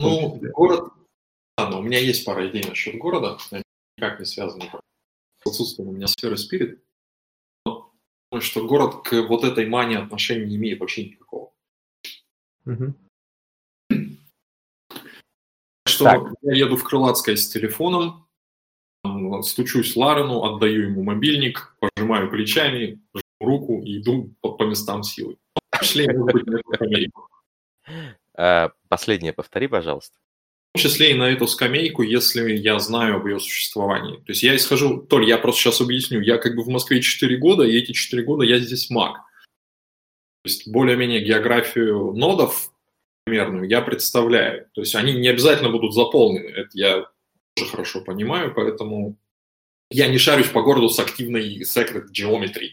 Ну, 0.00 0.40
город... 0.54 0.94
Да, 1.56 1.70
но 1.70 1.80
у 1.80 1.82
меня 1.82 1.98
есть 1.98 2.24
пара 2.24 2.48
идей 2.48 2.64
насчет 2.64 2.98
города, 2.98 3.38
никак 3.96 4.20
не 4.20 4.26
связаны 4.26 4.70
с 5.46 5.50
отсутствием 5.50 5.90
у 5.90 5.92
меня 5.92 6.06
сферы 6.06 6.36
спирит. 6.36 6.82
Потому 7.64 8.42
что 8.42 8.66
город 8.66 9.02
к 9.04 9.22
вот 9.22 9.44
этой 9.44 9.66
мане 9.66 9.98
отношения 9.98 10.44
не 10.44 10.56
имеет 10.56 10.80
вообще 10.80 11.04
никакого. 11.06 11.52
Угу. 12.66 12.94
Что 15.86 16.04
так. 16.04 16.22
я 16.42 16.56
еду 16.56 16.76
в 16.76 16.84
Крылатское 16.84 17.36
с 17.36 17.48
телефоном, 17.48 18.26
стучусь 19.42 19.94
Ларену, 19.96 20.42
отдаю 20.42 20.90
ему 20.90 21.02
мобильник, 21.02 21.76
пожимаю 21.78 22.28
плечами, 22.28 23.00
жму 23.14 23.22
руку 23.40 23.82
и 23.82 24.00
иду 24.00 24.34
по, 24.40 24.52
по 24.52 24.64
местам 24.64 25.04
силы. 25.04 25.38
Пошли, 25.70 26.08
а, 28.34 28.72
Последнее 28.88 29.32
повтори, 29.32 29.68
пожалуйста. 29.68 30.18
В 30.76 30.78
том 30.78 30.90
числе 30.90 31.12
и 31.12 31.14
на 31.14 31.30
эту 31.30 31.46
скамейку, 31.46 32.02
если 32.02 32.52
я 32.54 32.78
знаю 32.78 33.16
об 33.16 33.26
ее 33.26 33.40
существовании. 33.40 34.16
То 34.16 34.32
есть 34.32 34.42
я 34.42 34.54
исхожу, 34.54 34.98
Толь, 34.98 35.26
я 35.26 35.38
просто 35.38 35.62
сейчас 35.62 35.80
объясню, 35.80 36.20
я 36.20 36.36
как 36.36 36.54
бы 36.54 36.62
в 36.62 36.68
Москве 36.68 37.00
4 37.00 37.34
года, 37.38 37.62
и 37.62 37.78
эти 37.78 37.92
4 37.92 38.22
года 38.24 38.44
я 38.44 38.58
здесь 38.58 38.90
маг. 38.90 39.14
То 40.44 40.50
есть 40.50 40.68
более-менее 40.68 41.24
географию 41.24 42.12
нодов 42.12 42.70
примерную 43.24 43.66
я 43.66 43.80
представляю. 43.80 44.68
То 44.74 44.82
есть 44.82 44.94
они 44.94 45.14
не 45.14 45.28
обязательно 45.28 45.70
будут 45.70 45.94
заполнены. 45.94 46.48
Это 46.48 46.68
я 46.74 47.06
тоже 47.54 47.70
хорошо 47.70 48.02
понимаю, 48.02 48.52
поэтому 48.54 49.16
я 49.90 50.08
не 50.08 50.18
шарюсь 50.18 50.48
по 50.48 50.60
городу 50.60 50.90
с 50.90 50.98
активной 50.98 51.62
secret 51.62 52.08
geometry. 52.12 52.72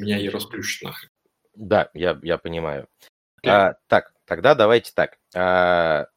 Меня 0.00 0.18
и 0.18 0.28
расплющит 0.28 0.82
нахрен. 0.82 1.10
Да, 1.54 1.90
я, 1.94 2.18
я 2.24 2.38
понимаю. 2.38 2.88
Okay. 3.40 3.50
А, 3.50 3.74
так, 3.86 4.12
тогда 4.24 4.56
давайте 4.56 4.90
так. 4.92 5.16
А, 5.32 6.08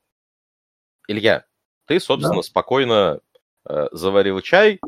Илья, 1.08 1.46
ты, 1.86 2.00
собственно, 2.00 2.38
да. 2.38 2.44
спокойно 2.44 3.20
а, 3.66 3.88
заварил 3.92 4.42
чай, 4.42 4.80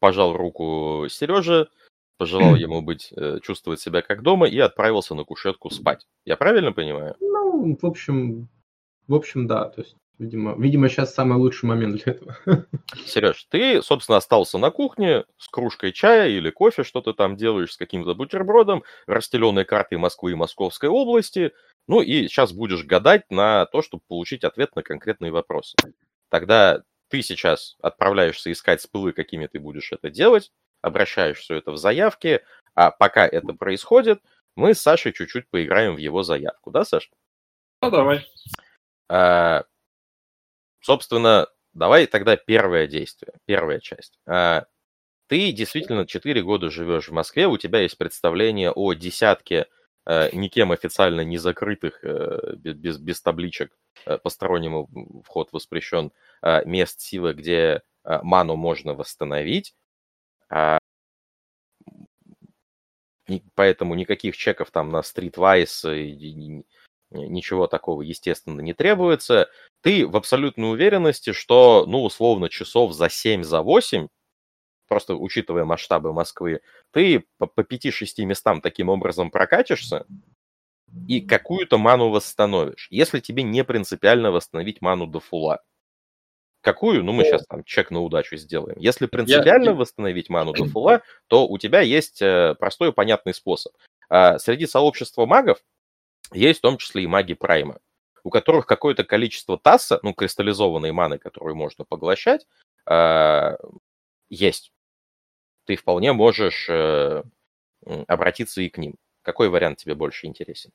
пожал 0.00 0.32
руку 0.32 1.06
Сереже, 1.08 1.68
пожелал 2.18 2.54
ему 2.56 2.82
быть, 2.82 3.12
э, 3.16 3.38
чувствовать 3.42 3.80
себя 3.80 4.02
как 4.02 4.22
дома 4.22 4.48
и 4.48 4.58
отправился 4.58 5.14
на 5.14 5.24
кушетку 5.24 5.70
спать. 5.70 6.06
Я 6.24 6.36
правильно 6.36 6.72
понимаю? 6.72 7.16
Ну, 7.20 7.76
в 7.80 7.86
общем, 7.86 8.48
в 9.06 9.14
общем, 9.14 9.46
да. 9.46 9.66
То 9.68 9.82
есть 9.82 9.96
Видимо, 10.18 10.54
видимо, 10.56 10.88
сейчас 10.88 11.14
самый 11.14 11.36
лучший 11.36 11.66
момент 11.66 12.02
для 12.02 12.14
этого. 12.14 12.36
Сереж, 13.06 13.44
ты, 13.50 13.82
собственно, 13.82 14.16
остался 14.16 14.56
на 14.56 14.70
кухне 14.70 15.24
с 15.36 15.48
кружкой 15.48 15.92
чая 15.92 16.30
или 16.30 16.48
кофе, 16.48 16.84
что 16.84 17.02
ты 17.02 17.12
там 17.12 17.36
делаешь 17.36 17.72
с 17.72 17.76
каким-то 17.76 18.14
бутербродом, 18.14 18.82
расстеленной 19.06 19.66
картой 19.66 19.98
Москвы 19.98 20.32
и 20.32 20.34
Московской 20.34 20.88
области, 20.88 21.52
ну 21.86 22.00
и 22.00 22.28
сейчас 22.28 22.52
будешь 22.52 22.84
гадать 22.84 23.30
на 23.30 23.66
то, 23.66 23.82
чтобы 23.82 24.02
получить 24.08 24.44
ответ 24.44 24.74
на 24.76 24.82
конкретные 24.82 25.32
вопросы. 25.32 25.76
Тогда 26.28 26.82
ты 27.08 27.22
сейчас 27.22 27.76
отправляешься 27.80 28.50
искать 28.50 28.82
спылы, 28.82 29.12
какими 29.12 29.46
ты 29.46 29.60
будешь 29.60 29.92
это 29.92 30.10
делать, 30.10 30.52
обращаешь 30.82 31.38
все 31.38 31.56
это 31.56 31.72
в 31.72 31.76
заявки, 31.76 32.42
а 32.74 32.90
пока 32.90 33.26
это 33.26 33.52
происходит, 33.54 34.20
мы 34.56 34.74
с 34.74 34.80
Сашей 34.80 35.12
чуть-чуть 35.12 35.48
поиграем 35.48 35.94
в 35.94 35.98
его 35.98 36.22
заявку, 36.22 36.70
да, 36.70 36.84
Саш? 36.84 37.10
Ну, 37.82 37.90
давай. 37.90 38.26
А, 39.08 39.64
собственно, 40.80 41.48
давай 41.72 42.06
тогда 42.06 42.36
первое 42.36 42.86
действие, 42.86 43.34
первая 43.44 43.80
часть. 43.80 44.18
А, 44.26 44.66
ты 45.28 45.52
действительно 45.52 46.06
4 46.06 46.42
года 46.42 46.70
живешь 46.70 47.08
в 47.08 47.12
Москве, 47.12 47.46
у 47.46 47.58
тебя 47.58 47.80
есть 47.80 47.98
представление 47.98 48.72
о 48.72 48.94
десятке 48.94 49.66
никем 50.32 50.72
официально 50.72 51.22
не 51.22 51.38
закрытых, 51.38 52.00
а, 52.04 52.54
без, 52.56 52.98
без 52.98 53.20
табличек, 53.20 53.76
а, 54.04 54.18
постороннему 54.18 54.88
вход 55.24 55.52
воспрещен, 55.52 56.12
а, 56.42 56.64
мест 56.64 57.00
силы, 57.00 57.32
где 57.34 57.82
а, 58.04 58.22
ману 58.22 58.56
можно 58.56 58.94
восстановить. 58.94 59.74
А, 60.48 60.78
поэтому 63.54 63.94
никаких 63.94 64.36
чеков 64.36 64.70
там 64.70 64.90
на 64.90 65.00
Streetwise 65.00 66.64
ничего 67.10 67.66
такого, 67.66 68.02
естественно, 68.02 68.60
не 68.60 68.74
требуется. 68.74 69.48
Ты 69.80 70.06
в 70.06 70.16
абсолютной 70.16 70.70
уверенности, 70.72 71.32
что, 71.32 71.84
ну, 71.86 72.02
условно, 72.02 72.48
часов 72.48 72.92
за 72.92 73.08
7, 73.08 73.42
за 73.44 73.62
8, 73.62 74.08
просто 74.86 75.14
учитывая 75.14 75.64
масштабы 75.64 76.12
Москвы, 76.12 76.60
ты 76.92 77.24
по, 77.38 77.46
по 77.46 77.60
5-6 77.60 78.24
местам 78.24 78.60
таким 78.60 78.88
образом 78.88 79.30
прокатишься 79.30 80.06
и 81.08 81.20
какую-то 81.20 81.78
ману 81.78 82.08
восстановишь. 82.10 82.88
Если 82.90 83.20
тебе 83.20 83.42
не 83.42 83.64
принципиально 83.64 84.30
восстановить 84.30 84.80
ману 84.80 85.06
до 85.06 85.20
фула. 85.20 85.62
Какую? 86.62 87.04
Ну, 87.04 87.12
мы 87.12 87.24
сейчас 87.24 87.46
там 87.46 87.62
чек 87.62 87.92
на 87.92 88.00
удачу 88.00 88.36
сделаем. 88.36 88.76
Если 88.80 89.06
принципиально 89.06 89.70
Я... 89.70 89.74
восстановить 89.74 90.28
ману 90.28 90.52
до 90.52 90.64
фула, 90.70 91.02
то 91.28 91.46
у 91.46 91.58
тебя 91.58 91.80
есть 91.80 92.20
э, 92.22 92.56
простой 92.58 92.88
и 92.88 92.92
понятный 92.92 93.34
способ. 93.34 93.72
А 94.08 94.38
среди 94.38 94.66
сообщества 94.66 95.26
магов 95.26 95.58
есть 96.32 96.58
в 96.58 96.62
том 96.62 96.78
числе 96.78 97.04
и 97.04 97.06
маги 97.06 97.34
Прайма, 97.34 97.78
у 98.24 98.30
которых 98.30 98.66
какое-то 98.66 99.04
количество 99.04 99.58
тасса, 99.58 100.00
ну, 100.02 100.12
кристаллизованной 100.12 100.92
маны, 100.92 101.18
которую 101.18 101.54
можно 101.54 101.84
поглощать, 101.84 102.46
а, 102.84 103.56
есть. 104.28 104.72
Ты 105.66 105.76
вполне 105.76 106.12
можешь 106.12 106.66
э, 106.68 107.22
обратиться 108.06 108.62
и 108.62 108.68
к 108.68 108.78
ним. 108.78 108.94
Какой 109.22 109.48
вариант 109.48 109.78
тебе 109.78 109.94
больше 109.94 110.26
интересен? 110.26 110.70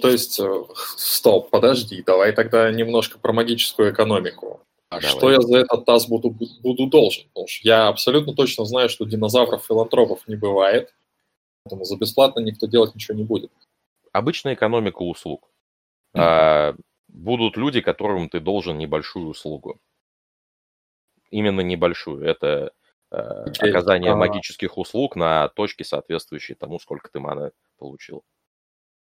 То 0.00 0.08
есть, 0.08 0.38
э, 0.38 0.64
стоп, 0.96 1.50
подожди, 1.50 2.02
давай 2.02 2.32
тогда 2.32 2.70
немножко 2.70 3.18
про 3.18 3.32
магическую 3.32 3.92
экономику. 3.92 4.60
А 4.88 5.00
Давай. 5.00 5.16
что 5.16 5.30
я 5.30 5.40
за 5.40 5.58
этот 5.60 5.86
таз 5.86 6.06
буду, 6.06 6.36
буду 6.60 6.86
должен? 6.86 7.24
Потому 7.28 7.48
что 7.48 7.66
я 7.66 7.88
абсолютно 7.88 8.34
точно 8.34 8.66
знаю, 8.66 8.90
что 8.90 9.06
динозавров-филантропов 9.06 10.28
не 10.28 10.36
бывает, 10.36 10.94
поэтому 11.64 11.84
за 11.84 11.96
бесплатно 11.96 12.40
никто 12.40 12.66
делать 12.66 12.94
ничего 12.94 13.16
не 13.16 13.24
будет. 13.24 13.50
Обычная 14.12 14.52
экономика 14.52 15.00
услуг. 15.00 15.48
Mm-hmm. 16.14 16.20
А, 16.20 16.76
будут 17.08 17.56
люди, 17.56 17.80
которым 17.80 18.28
ты 18.28 18.38
должен 18.38 18.76
небольшую 18.76 19.28
услугу. 19.28 19.80
Именно 21.30 21.62
небольшую. 21.62 22.24
Это. 22.24 22.72
Оказание 23.12 24.12
а... 24.12 24.16
магических 24.16 24.78
услуг 24.78 25.16
на 25.16 25.48
точке, 25.48 25.84
соответствующей 25.84 26.54
тому, 26.54 26.78
сколько 26.78 27.10
ты 27.10 27.20
маны 27.20 27.52
получил. 27.78 28.24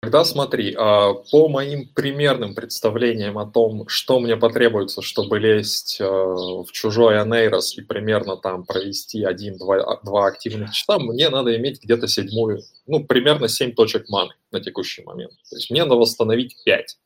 Тогда 0.03 0.25
смотри, 0.25 0.75
а, 0.79 1.13
по 1.13 1.49
моим 1.49 1.87
примерным 1.89 2.55
представлениям 2.55 3.37
о 3.37 3.45
том, 3.45 3.87
что 3.87 4.19
мне 4.19 4.35
потребуется, 4.35 5.03
чтобы 5.03 5.39
лезть 5.39 6.01
а, 6.01 6.07
в 6.07 6.73
чужой 6.73 7.21
анейрос 7.21 7.77
и 7.77 7.83
примерно 7.83 8.39
там 8.39 8.65
провести 8.65 9.23
один-два 9.23 10.01
два 10.03 10.27
активных 10.29 10.73
часа, 10.73 10.99
мне 10.99 11.29
надо 11.29 11.55
иметь 11.57 11.83
где-то 11.83 12.09
седьмую, 12.09 12.63
ну, 12.87 13.05
примерно 13.05 13.47
семь 13.49 13.75
точек 13.75 14.09
маны 14.09 14.33
на 14.51 14.61
текущий 14.61 15.03
момент. 15.05 15.33
То 15.51 15.57
есть 15.57 15.71
мне 15.71 15.85
надо 15.85 15.97
восстановить 15.97 16.57
пять. 16.65 16.97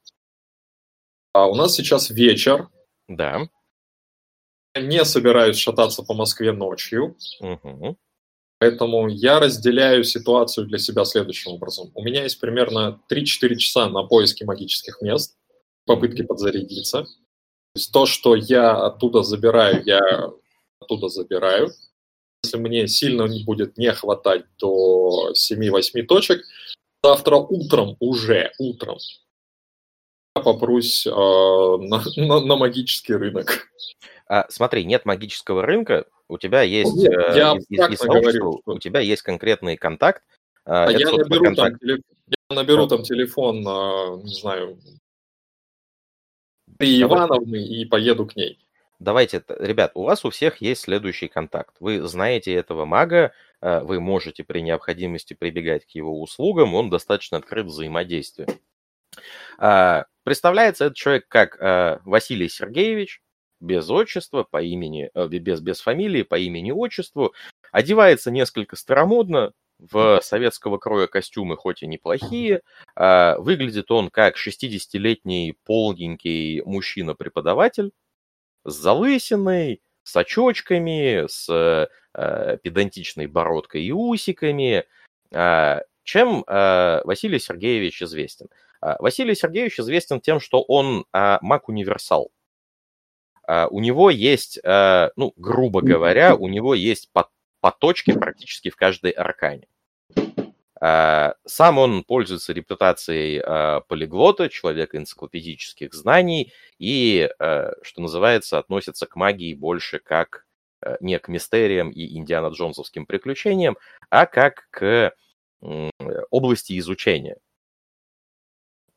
А 1.32 1.48
у 1.48 1.56
нас 1.56 1.74
сейчас 1.74 2.10
вечер. 2.10 2.68
Да. 3.08 3.48
Не 4.76 5.04
собираюсь 5.04 5.56
шататься 5.56 6.02
по 6.02 6.14
Москве 6.14 6.52
ночью. 6.52 7.16
Угу. 7.40 7.96
Поэтому 8.58 9.08
я 9.08 9.40
разделяю 9.40 10.04
ситуацию 10.04 10.66
для 10.66 10.78
себя 10.78 11.04
следующим 11.04 11.52
образом. 11.52 11.90
У 11.94 12.02
меня 12.02 12.22
есть 12.22 12.40
примерно 12.40 13.00
3-4 13.10 13.56
часа 13.56 13.88
на 13.88 14.04
поиски 14.04 14.42
магических 14.44 15.00
мест, 15.02 15.36
попытки 15.84 16.22
подзарядиться. 16.22 17.02
То 17.02 17.78
есть 17.78 17.92
то, 17.92 18.06
что 18.06 18.34
я 18.34 18.76
оттуда 18.76 19.22
забираю, 19.22 19.82
я 19.84 20.30
оттуда 20.80 21.08
забираю. 21.08 21.72
Если 22.42 22.56
мне 22.56 22.86
сильно 22.88 23.24
не 23.24 23.44
будет 23.44 23.76
не 23.76 23.92
хватать 23.92 24.44
до 24.58 25.32
7-8 25.32 26.02
точек, 26.04 26.42
завтра 27.02 27.36
утром, 27.36 27.96
уже 28.00 28.52
утром, 28.58 28.98
я 30.36 30.42
попрусь 30.42 31.06
э, 31.06 31.10
на, 31.10 32.02
на, 32.16 32.40
на 32.40 32.56
магический 32.56 33.14
рынок. 33.14 33.68
А, 34.26 34.46
смотри, 34.48 34.84
нет 34.84 35.04
магического 35.04 35.62
рынка, 35.62 36.06
у 36.28 36.38
тебя 36.38 36.62
есть 36.62 36.94
Нет, 36.94 37.12
э, 37.12 37.36
я 37.36 37.52
из, 37.52 37.64
из, 37.68 38.00
из 38.00 38.00
говорю, 38.00 38.62
у 38.64 38.78
тебя 38.78 39.00
есть 39.00 39.22
конкретный 39.22 39.76
контакт. 39.76 40.22
А 40.64 40.90
я 40.90 41.10
наберу, 41.10 41.44
контакт. 41.44 41.80
Там, 41.80 41.88
я 41.88 42.56
наберу 42.56 42.86
там 42.86 43.02
телефон, 43.02 43.62
а, 43.68 44.16
не 44.16 44.34
знаю, 44.34 44.78
при 46.78 47.02
Ивановны 47.02 47.62
и 47.62 47.84
поеду 47.84 48.26
к 48.26 48.34
ней. 48.34 48.58
Давайте, 48.98 49.44
ребят, 49.48 49.92
у 49.94 50.04
вас 50.04 50.24
у 50.24 50.30
всех 50.30 50.62
есть 50.62 50.82
следующий 50.82 51.28
контакт. 51.28 51.74
Вы 51.80 52.00
знаете 52.08 52.54
этого 52.54 52.86
мага, 52.86 53.32
э, 53.60 53.80
вы 53.80 54.00
можете 54.00 54.42
при 54.44 54.60
необходимости 54.60 55.34
прибегать 55.34 55.84
к 55.84 55.90
его 55.90 56.22
услугам, 56.22 56.74
он 56.74 56.88
достаточно 56.88 57.36
открыт 57.36 57.66
взаимодействию. 57.66 58.48
А, 59.58 60.06
представляется 60.22 60.86
этот 60.86 60.96
человек 60.96 61.28
как 61.28 61.58
Василий 62.06 62.48
Сергеевич, 62.48 63.20
без 63.64 63.90
отчества, 63.90 64.44
по 64.48 64.62
имени, 64.62 65.10
э, 65.14 65.26
без, 65.28 65.60
без 65.60 65.80
фамилии, 65.80 66.22
по 66.22 66.38
имени-отчеству. 66.38 67.34
Одевается 67.72 68.30
несколько 68.30 68.76
старомодно, 68.76 69.52
в 69.78 70.20
советского 70.22 70.78
кроя 70.78 71.06
костюмы 71.06 71.56
хоть 71.56 71.82
и 71.82 71.86
неплохие. 71.86 72.62
А, 72.96 73.36
выглядит 73.38 73.90
он 73.90 74.10
как 74.10 74.36
60-летний 74.36 75.56
полненький 75.64 76.62
мужчина-преподаватель 76.62 77.92
с 78.64 78.74
залысиной, 78.74 79.82
с 80.02 80.16
очочками, 80.16 81.26
с 81.28 81.48
э, 82.14 82.58
педантичной 82.62 83.26
бородкой 83.26 83.84
и 83.84 83.92
усиками. 83.92 84.84
А, 85.32 85.82
чем 86.02 86.44
э, 86.46 87.00
Василий 87.04 87.38
Сергеевич 87.38 88.02
известен? 88.02 88.48
А, 88.80 88.96
Василий 89.00 89.34
Сергеевич 89.34 89.80
известен 89.80 90.20
тем, 90.20 90.40
что 90.40 90.62
он 90.62 91.04
маг-универсал. 91.12 92.30
А, 93.46 93.68
у 93.68 93.80
него 93.80 94.10
есть, 94.10 94.58
а, 94.64 95.10
ну, 95.16 95.32
грубо 95.36 95.82
говоря, 95.82 96.34
у 96.34 96.48
него 96.48 96.74
есть 96.74 97.10
поточки 97.60 98.12
практически 98.12 98.70
в 98.70 98.76
каждой 98.76 99.10
аркане. 99.10 99.68
А, 100.80 101.34
сам 101.44 101.78
он 101.78 102.04
пользуется 102.04 102.52
репутацией 102.52 103.40
полиглота, 103.88 104.48
человека 104.48 104.98
энциклопедических 104.98 105.94
знаний 105.94 106.52
и, 106.78 107.30
что 107.82 108.02
называется, 108.02 108.58
относится 108.58 109.06
к 109.06 109.16
магии 109.16 109.54
больше 109.54 109.98
как 109.98 110.44
не 111.00 111.18
к 111.18 111.28
мистериям 111.28 111.90
и 111.90 112.18
Индиана 112.18 112.48
Джонсовским 112.48 113.06
приключениям, 113.06 113.78
а 114.10 114.26
как 114.26 114.66
к 114.70 115.14
области 116.30 116.78
изучения. 116.78 117.36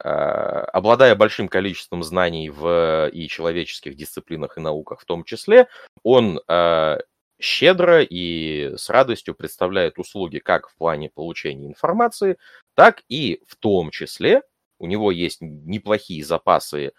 А, 0.03 0.62
обладая 0.73 1.15
большим 1.15 1.47
количеством 1.47 2.03
знаний 2.03 2.49
в 2.49 3.10
и 3.10 3.27
человеческих 3.27 3.95
дисциплинах 3.95 4.57
и 4.57 4.62
науках 4.62 5.01
в 5.01 5.05
том 5.05 5.23
числе, 5.23 5.67
он 6.03 6.39
а, 6.47 6.99
щедро 7.39 8.01
и 8.03 8.75
с 8.75 8.89
радостью 8.89 9.33
представляет 9.33 9.97
услуги 9.97 10.38
как 10.38 10.69
в 10.69 10.75
плане 10.75 11.10
получения 11.10 11.67
информации, 11.67 12.38
так 12.75 13.03
и 13.10 13.41
в 13.47 13.55
том 13.55 13.89
числе 13.89 14.43
у 14.79 14.86
него 14.86 15.12
есть 15.12 15.39
неплохие 15.41 16.23
запасы 16.23 16.91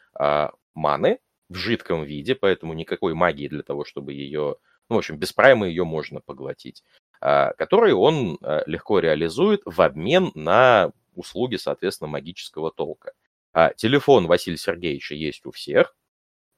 маны 0.74 1.20
в 1.48 1.54
жидком 1.54 2.02
виде, 2.02 2.34
поэтому 2.34 2.72
никакой 2.72 3.14
магии 3.14 3.46
для 3.46 3.62
того, 3.62 3.84
чтобы 3.84 4.12
ее, 4.12 4.56
ну, 4.88 4.96
в 4.96 4.98
общем, 4.98 5.16
без 5.16 5.32
прайма 5.32 5.68
ее 5.68 5.84
можно 5.84 6.20
поглотить, 6.20 6.82
которые 7.20 7.94
он 7.94 8.38
легко 8.66 8.98
реализует 8.98 9.62
в 9.64 9.80
обмен 9.80 10.32
на 10.34 10.90
услуги, 11.18 11.56
соответственно, 11.56 12.08
магического 12.08 12.70
толка. 12.70 13.12
А 13.52 13.72
телефон 13.74 14.26
Василия 14.26 14.56
Сергеевича 14.56 15.14
есть 15.14 15.44
у 15.46 15.50
всех. 15.50 15.96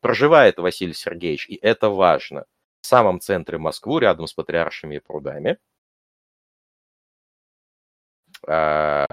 Проживает 0.00 0.58
Василий 0.58 0.94
Сергеевич, 0.94 1.48
и 1.48 1.56
это 1.56 1.90
важно, 1.90 2.46
в 2.80 2.86
самом 2.86 3.20
центре 3.20 3.58
Москвы, 3.58 4.00
рядом 4.00 4.26
с 4.26 4.32
Патриаршими 4.32 4.98
прудами. 4.98 5.58
А, 8.46 9.06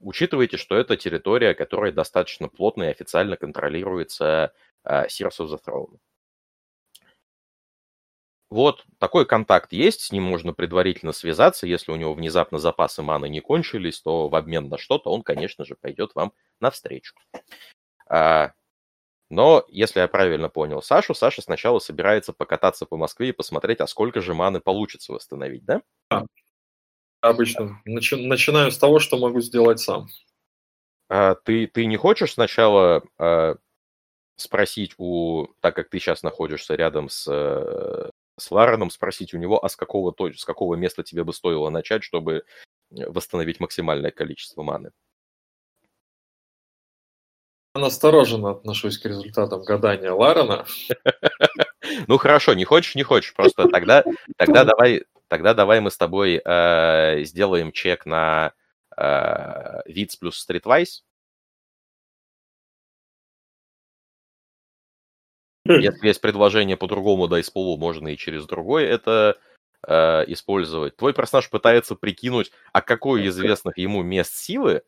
учитывайте, 0.00 0.56
что 0.56 0.76
это 0.76 0.96
территория, 0.96 1.54
которая 1.54 1.92
достаточно 1.92 2.48
плотно 2.48 2.84
и 2.84 2.88
официально 2.88 3.36
контролируется 3.36 4.52
а, 4.82 5.06
Sears 5.06 5.38
of 5.38 5.48
the 5.50 5.60
Throne. 5.64 5.98
Вот 8.50 8.84
такой 8.98 9.26
контакт 9.26 9.72
есть, 9.72 10.00
с 10.00 10.12
ним 10.12 10.24
можно 10.24 10.52
предварительно 10.52 11.12
связаться. 11.12 11.68
Если 11.68 11.92
у 11.92 11.96
него 11.96 12.14
внезапно 12.14 12.58
запасы 12.58 13.00
маны 13.00 13.28
не 13.28 13.40
кончились, 13.40 14.00
то 14.00 14.28
в 14.28 14.34
обмен 14.34 14.68
на 14.68 14.76
что-то 14.76 15.10
он, 15.10 15.22
конечно 15.22 15.64
же, 15.64 15.76
пойдет 15.76 16.10
вам 16.16 16.32
навстречу. 16.58 17.14
А, 18.08 18.52
но, 19.30 19.64
если 19.68 20.00
я 20.00 20.08
правильно 20.08 20.48
понял 20.48 20.82
Сашу, 20.82 21.14
Саша 21.14 21.42
сначала 21.42 21.78
собирается 21.78 22.32
покататься 22.32 22.86
по 22.86 22.96
Москве 22.96 23.28
и 23.28 23.32
посмотреть, 23.32 23.80
а 23.80 23.86
сколько 23.86 24.20
же 24.20 24.34
маны 24.34 24.60
получится 24.60 25.12
восстановить, 25.12 25.64
да? 25.64 25.82
Да. 26.10 26.26
Обычно 27.20 27.80
начи- 27.86 28.26
начинаю 28.26 28.72
с 28.72 28.78
того, 28.78 28.98
что 28.98 29.16
могу 29.16 29.40
сделать 29.40 29.78
сам. 29.78 30.08
А, 31.08 31.36
ты, 31.36 31.68
ты 31.68 31.86
не 31.86 31.96
хочешь 31.96 32.32
сначала 32.32 33.04
а, 33.16 33.54
спросить 34.34 34.94
у, 34.98 35.46
так 35.60 35.76
как 35.76 35.88
ты 35.88 36.00
сейчас 36.00 36.24
находишься 36.24 36.74
рядом 36.74 37.08
с, 37.08 37.30
э, 37.30 38.10
с 38.40 38.50
Лареном, 38.50 38.90
спросить 38.90 39.34
у 39.34 39.38
него, 39.38 39.64
а 39.64 39.68
с 39.68 39.76
какого, 39.76 40.14
с 40.34 40.44
какого 40.44 40.74
места 40.74 41.02
тебе 41.02 41.24
бы 41.24 41.32
стоило 41.32 41.70
начать, 41.70 42.02
чтобы 42.02 42.44
восстановить 42.90 43.60
максимальное 43.60 44.10
количество 44.10 44.62
маны? 44.62 44.90
настороженно 47.74 48.50
отношусь 48.50 48.98
к 48.98 49.04
результатам 49.04 49.62
гадания 49.62 50.12
Ларена. 50.12 50.64
Ну 52.06 52.18
хорошо, 52.18 52.54
не 52.54 52.64
хочешь, 52.64 52.94
не 52.94 53.02
хочешь. 53.02 53.34
Просто 53.34 53.66
тогда, 53.68 54.04
тогда 54.36 54.64
давай, 54.64 55.04
тогда 55.28 55.54
давай 55.54 55.80
мы 55.80 55.90
с 55.90 55.96
тобой 55.96 56.40
э, 56.44 57.24
сделаем 57.24 57.72
чек 57.72 58.06
на 58.06 58.52
э, 58.96 59.80
Виц 59.86 60.16
плюс 60.16 60.46
Streetwise. 60.46 61.02
Если 65.78 66.06
есть 66.06 66.20
предложение 66.20 66.76
по-другому, 66.76 67.28
да, 67.28 67.38
из 67.40 67.50
полу 67.50 67.76
можно 67.76 68.08
и 68.08 68.16
через 68.16 68.46
другой 68.46 68.84
это 68.84 69.38
э, 69.86 70.24
использовать. 70.28 70.96
Твой 70.96 71.12
персонаж 71.12 71.50
пытается 71.50 71.94
прикинуть, 71.94 72.52
а 72.72 72.80
какой 72.80 73.26
известных 73.28 73.78
ему 73.78 74.02
мест 74.02 74.34
силы 74.34 74.82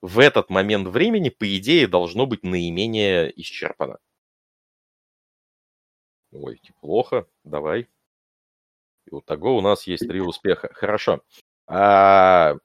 в 0.00 0.18
этот 0.18 0.50
момент 0.50 0.88
времени, 0.88 1.28
по 1.28 1.56
идее, 1.56 1.86
должно 1.86 2.26
быть 2.26 2.42
наименее 2.42 3.32
исчерпано. 3.40 3.98
Ой, 6.32 6.60
плохо, 6.80 7.26
давай. 7.44 7.88
И 9.06 9.10
вот 9.10 9.24
того 9.26 9.56
у 9.56 9.60
нас 9.60 9.86
есть 9.86 10.06
три 10.08 10.20
успеха. 10.20 10.70
Хорошо. 10.72 11.22
А, 11.66 12.56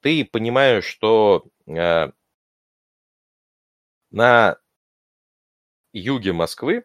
ты 0.00 0.24
понимаешь, 0.24 0.84
что 0.84 1.44
а, 1.68 2.12
на 4.10 4.58
юге 5.92 6.32
Москвы, 6.32 6.84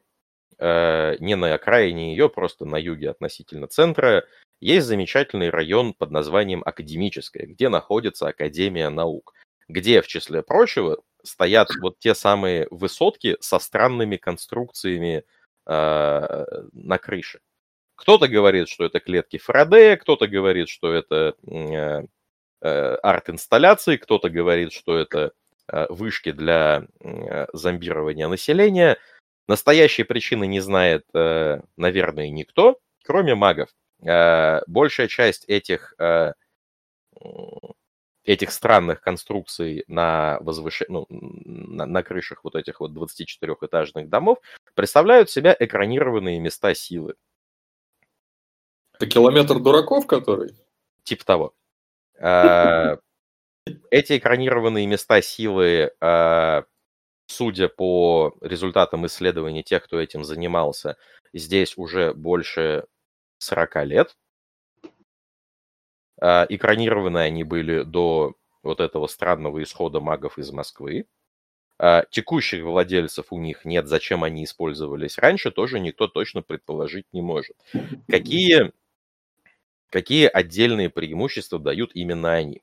а, 0.59 1.15
не 1.19 1.35
на 1.35 1.53
окраине 1.53 2.11
ее, 2.11 2.29
просто 2.29 2.65
на 2.65 2.77
юге 2.77 3.09
относительно 3.09 3.67
центра, 3.67 4.25
есть 4.59 4.87
замечательный 4.87 5.49
район 5.49 5.93
под 5.93 6.11
названием 6.11 6.63
Академическое, 6.65 7.45
где 7.45 7.69
находится 7.69 8.27
Академия 8.27 8.89
наук 8.89 9.33
где, 9.67 10.01
в 10.01 10.07
числе 10.07 10.43
прочего, 10.43 11.01
стоят 11.23 11.69
вот 11.81 11.99
те 11.99 12.15
самые 12.15 12.67
высотки 12.71 13.37
со 13.39 13.59
странными 13.59 14.17
конструкциями 14.17 15.23
э, 15.65 16.45
на 16.71 16.97
крыше. 16.97 17.39
Кто-то 17.95 18.27
говорит, 18.27 18.69
что 18.69 18.85
это 18.85 18.99
клетки 18.99 19.37
Фарадея, 19.37 19.97
кто-то 19.97 20.27
говорит, 20.27 20.69
что 20.69 20.93
это 20.93 21.35
э, 21.47 22.03
э, 22.61 22.95
арт-инсталляции, 23.03 23.97
кто-то 23.97 24.29
говорит, 24.29 24.71
что 24.71 24.97
это 24.97 25.19
э, 25.19 25.31
вышки 25.89 26.31
для 26.31 26.87
э, 26.99 27.47
зомбирования 27.53 28.27
населения. 28.27 28.97
Настоящей 29.47 30.03
причины 30.03 30.45
не 30.45 30.59
знает, 30.59 31.05
э, 31.13 31.61
наверное, 31.77 32.29
никто, 32.29 32.79
кроме 33.03 33.35
магов. 33.35 33.69
Э, 34.05 34.61
большая 34.67 35.07
часть 35.07 35.45
этих 35.45 35.93
э, 35.99 36.33
этих 38.27 38.51
странных 38.51 38.99
конструкций 39.01 39.85
на, 39.87 40.37
возвыш... 40.41 40.83
ну, 40.89 41.05
на, 41.09 41.85
на 41.85 42.03
крышах 42.03 42.43
вот 42.43 42.55
этих 42.55 42.81
вот 42.81 42.91
24-этажных 42.91 44.09
домов 44.09 44.39
представляют 44.75 45.29
себя 45.29 45.55
экранированные 45.57 46.39
места 46.39 46.75
силы. 46.75 47.15
Это 48.93 49.07
километр 49.07 49.59
дураков, 49.59 50.07
который? 50.07 50.57
Типа 51.03 51.23
того. 51.23 51.53
А, 52.19 52.97
эти 53.91 54.17
экранированные 54.17 54.85
места 54.87 55.21
силы, 55.21 55.91
а, 56.01 56.63
судя 57.27 57.69
по 57.69 58.35
результатам 58.41 59.05
исследований 59.07 59.63
тех, 59.63 59.83
кто 59.85 59.99
этим 60.01 60.23
занимался, 60.23 60.97
здесь 61.33 61.77
уже 61.77 62.13
больше 62.13 62.85
40 63.39 63.85
лет. 63.85 64.15
А, 66.19 66.45
экранированы 66.49 67.19
они 67.19 67.43
были 67.43 67.83
до 67.83 68.35
вот 68.63 68.79
этого 68.81 69.07
странного 69.07 69.61
исхода 69.63 69.99
магов 69.99 70.37
из 70.37 70.51
Москвы. 70.51 71.05
А, 71.79 72.05
текущих 72.11 72.63
владельцев 72.63 73.27
у 73.31 73.39
них 73.39 73.65
нет, 73.65 73.87
зачем 73.87 74.23
они 74.23 74.45
использовались 74.45 75.17
раньше, 75.19 75.51
тоже 75.51 75.79
никто 75.79 76.07
точно 76.07 76.41
предположить 76.43 77.07
не 77.13 77.21
может. 77.21 77.55
Какие, 78.09 78.71
какие 79.89 80.27
отдельные 80.27 80.89
преимущества 80.89 81.59
дают 81.59 81.91
именно 81.93 82.31
они? 82.33 82.61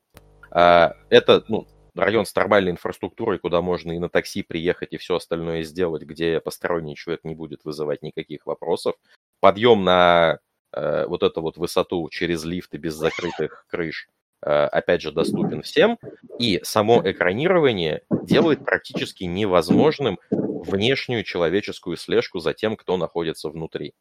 А, 0.55 0.95
это 1.09 1.43
ну, 1.49 1.67
район 1.93 2.25
с 2.25 2.33
нормальной 2.33 2.71
инфраструктурой, 2.71 3.39
куда 3.39 3.61
можно 3.61 3.91
и 3.91 3.99
на 3.99 4.09
такси 4.09 4.41
приехать 4.41 4.93
и 4.93 4.97
все 4.97 5.17
остальное 5.17 5.63
сделать, 5.63 6.03
где 6.03 6.39
посторонний 6.39 6.95
человек 6.95 7.25
не 7.25 7.35
будет 7.35 7.65
вызывать 7.65 8.01
никаких 8.01 8.45
вопросов. 8.45 8.95
Подъем 9.41 9.83
на 9.83 10.39
Э, 10.75 11.05
вот 11.07 11.23
эту 11.23 11.41
вот 11.41 11.57
высоту 11.57 12.09
через 12.09 12.43
лифты 12.43 12.77
без 12.77 12.95
закрытых 12.95 13.65
крыш, 13.69 14.09
э, 14.41 14.49
опять 14.49 15.01
же, 15.01 15.13
доступен 15.13 15.61
всем. 15.61 15.97
И 16.37 16.59
само 16.63 17.01
экранирование 17.09 18.03
делает 18.23 18.65
практически 18.65 19.23
невозможным 19.23 20.19
внешнюю 20.29 21.23
человеческую 21.23 21.95
слежку 21.95 22.39
за 22.39 22.53
тем, 22.53 22.75
кто 22.75 22.97
находится 22.97 23.49
внутри. 23.49 23.93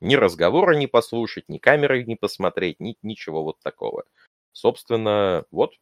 Ни 0.00 0.14
разговора 0.14 0.74
не 0.74 0.86
послушать, 0.86 1.48
ни 1.48 1.58
камеры 1.58 2.02
не 2.04 2.16
посмотреть, 2.16 2.80
ни, 2.80 2.96
ничего 3.02 3.44
вот 3.44 3.58
такого. 3.62 4.04
Собственно, 4.52 5.44
вот 5.50 5.74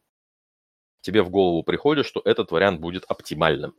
тебе 1.01 1.23
в 1.23 1.29
голову 1.29 1.63
приходит, 1.63 2.05
что 2.05 2.21
этот 2.23 2.51
вариант 2.51 2.79
будет 2.79 3.03
оптимальным. 3.07 3.75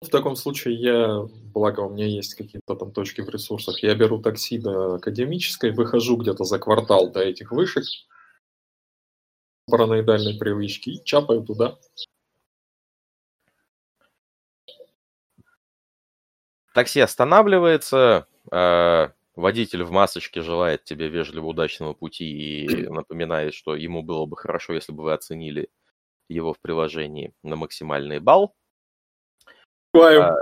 В 0.00 0.08
таком 0.10 0.36
случае 0.36 0.74
я, 0.74 1.22
благо 1.54 1.80
у 1.80 1.90
меня 1.90 2.06
есть 2.06 2.34
какие-то 2.34 2.76
там 2.76 2.92
точки 2.92 3.22
в 3.22 3.28
ресурсах, 3.30 3.82
я 3.82 3.94
беру 3.94 4.20
такси 4.20 4.58
до 4.58 4.96
академической, 4.96 5.72
выхожу 5.72 6.16
где-то 6.16 6.44
за 6.44 6.58
квартал 6.58 7.10
до 7.10 7.20
этих 7.20 7.52
вышек 7.52 7.84
параноидальной 9.66 10.38
привычки 10.38 10.90
и 10.90 11.04
чапаю 11.04 11.42
туда. 11.42 11.78
Такси 16.74 17.00
останавливается, 17.00 18.26
э, 18.50 19.08
водитель 19.36 19.84
в 19.84 19.90
масочке 19.90 20.42
желает 20.42 20.84
тебе 20.84 21.08
вежливо 21.08 21.46
удачного 21.46 21.94
пути 21.94 22.24
и 22.24 22.66
напоминает, 22.88 23.54
что 23.54 23.76
ему 23.76 24.02
было 24.02 24.26
бы 24.26 24.36
хорошо, 24.36 24.74
если 24.74 24.92
бы 24.92 25.04
вы 25.04 25.12
оценили 25.12 25.70
его 26.28 26.52
в 26.54 26.60
приложении 26.60 27.32
на 27.42 27.56
максимальный 27.56 28.18
балл. 28.20 28.54
А, 29.96 30.34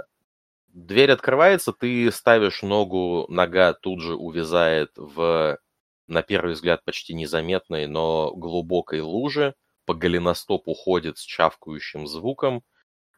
дверь 0.68 1.12
открывается, 1.12 1.72
ты 1.72 2.10
ставишь 2.10 2.62
ногу, 2.62 3.26
нога 3.28 3.74
тут 3.74 4.00
же 4.00 4.14
увязает 4.14 4.92
в, 4.96 5.58
на 6.06 6.22
первый 6.22 6.54
взгляд, 6.54 6.84
почти 6.84 7.14
незаметной, 7.14 7.86
но 7.86 8.32
глубокой 8.34 9.00
луже. 9.00 9.54
По 9.84 9.94
голеностоп 9.94 10.68
уходит 10.68 11.18
с 11.18 11.22
чавкающим 11.22 12.06
звуком. 12.06 12.62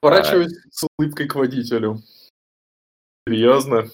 Поворачиваюсь 0.00 0.56
а... 0.56 0.70
с 0.70 0.86
улыбкой 0.98 1.28
к 1.28 1.34
водителю. 1.34 1.98
Серьезно? 3.28 3.88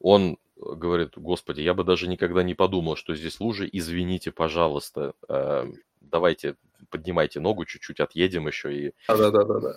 Он 0.00 0.38
говорит, 0.56 1.12
господи, 1.16 1.60
я 1.60 1.74
бы 1.74 1.84
даже 1.84 2.08
никогда 2.08 2.42
не 2.42 2.54
подумал, 2.54 2.96
что 2.96 3.14
здесь 3.14 3.40
лужи, 3.40 3.68
извините, 3.70 4.30
пожалуйста, 4.30 5.14
э, 5.28 5.72
давайте 6.12 6.56
поднимайте 6.90 7.40
ногу, 7.40 7.64
чуть-чуть 7.64 7.98
отъедем 7.98 8.46
еще 8.46 8.72
и... 8.74 8.94
Да-да-да-да. 9.08 9.74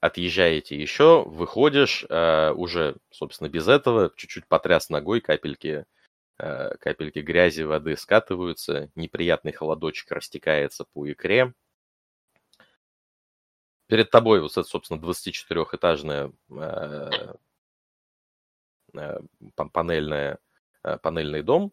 Отъезжаете 0.00 0.80
еще, 0.80 1.24
выходишь, 1.24 2.04
э, 2.08 2.52
уже, 2.52 2.96
собственно, 3.10 3.48
без 3.48 3.68
этого, 3.68 4.12
чуть-чуть 4.16 4.46
потряс 4.46 4.88
ногой, 4.88 5.20
капельки, 5.20 5.84
э, 6.38 6.76
капельки 6.78 7.18
грязи, 7.20 7.62
воды 7.62 7.96
скатываются, 7.96 8.90
неприятный 8.94 9.52
холодочек 9.52 10.10
растекается 10.12 10.84
по 10.92 11.10
икре. 11.10 11.54
Перед 13.86 14.10
тобой 14.10 14.40
вот 14.40 14.52
это, 14.52 14.64
собственно, 14.64 14.98
24-этажная 15.00 16.32
э, 16.50 17.34
э, 18.94 19.20
панельная, 19.72 20.38
э, 20.82 20.98
панельный 20.98 21.42
дом, 21.42 21.72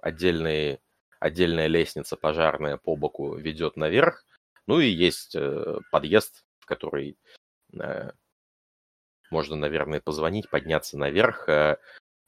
отдельный, 0.00 0.80
отдельная 1.20 1.66
лестница 1.66 2.16
пожарная 2.16 2.76
по 2.76 2.96
боку 2.96 3.34
ведет 3.34 3.76
наверх. 3.76 4.24
Ну 4.66 4.80
и 4.80 4.88
есть 4.88 5.34
э, 5.34 5.78
подъезд, 5.90 6.44
в 6.60 6.66
который 6.66 7.16
э, 7.78 8.10
можно, 9.30 9.56
наверное, 9.56 10.00
позвонить, 10.00 10.50
подняться 10.50 10.98
наверх. 10.98 11.48
Э, 11.48 11.78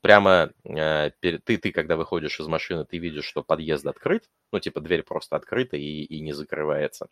прямо 0.01 0.53
э, 0.65 1.11
перед, 1.21 1.45
ты, 1.45 1.59
ты, 1.59 1.73
когда 1.73 1.97
выходишь 1.97 2.41
из 2.41 2.47
машины, 2.47 2.85
ты 2.85 2.99
видишь, 2.99 3.25
что 3.25 3.43
подъезд 3.43 3.87
открыт, 3.87 4.29
ну, 4.53 4.61
типа 4.61 4.81
дверь 4.81 5.03
просто 5.03 5.37
открыта 5.37 5.77
и, 5.77 6.03
и 6.03 6.21
не 6.21 6.33
закрывается. 6.33 7.09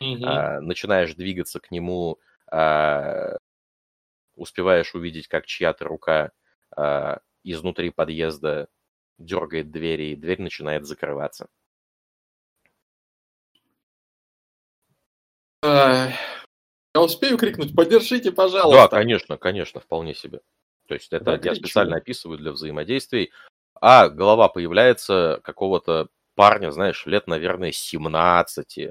Mm-hmm. 0.00 0.24
А, 0.24 0.60
начинаешь 0.60 1.14
двигаться 1.14 1.60
к 1.60 1.70
нему, 1.70 2.18
а, 2.50 3.36
успеваешь 4.34 4.94
увидеть, 4.94 5.28
как 5.28 5.46
чья-то 5.46 5.84
рука 5.84 6.32
а, 6.76 7.20
изнутри 7.42 7.90
подъезда 7.90 8.68
дергает 9.20 9.70
двери, 9.70 10.12
и 10.12 10.16
дверь 10.16 10.42
начинает 10.42 10.86
закрываться. 10.86 11.46
Я 15.62 17.02
успею 17.02 17.38
крикнуть, 17.38 17.74
поддержите, 17.74 18.32
пожалуйста. 18.32 18.82
Да, 18.82 18.88
конечно, 18.88 19.36
конечно, 19.36 19.80
вполне 19.80 20.14
себе. 20.14 20.40
То 20.88 20.94
есть 20.94 21.12
это 21.12 21.38
да, 21.38 21.50
я 21.50 21.54
специально 21.54 21.96
описываю 21.96 22.38
для 22.38 22.50
взаимодействий. 22.50 23.30
А 23.80 24.08
голова 24.08 24.48
появляется 24.48 25.40
какого-то 25.44 26.08
парня, 26.34 26.72
знаешь, 26.72 27.06
лет, 27.06 27.26
наверное, 27.28 27.70
17. 27.70 28.90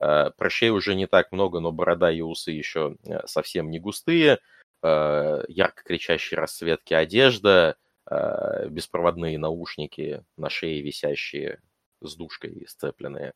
Э, 0.00 0.30
прыщей 0.36 0.70
уже 0.70 0.94
не 0.94 1.06
так 1.06 1.32
много, 1.32 1.60
но 1.60 1.72
борода 1.72 2.10
и 2.10 2.20
усы 2.20 2.50
еще 2.50 2.96
э, 3.04 3.26
совсем 3.26 3.70
не 3.70 3.78
густые. 3.80 4.40
Э, 4.82 5.42
ярко 5.48 5.82
кричащие 5.84 6.38
расцветки 6.38 6.92
одежда, 6.94 7.76
беспроводные 8.10 9.38
наушники 9.38 10.24
на 10.36 10.48
шее 10.48 10.82
висящие 10.82 11.60
с 12.00 12.16
душкой 12.16 12.64
сцепленные. 12.66 13.34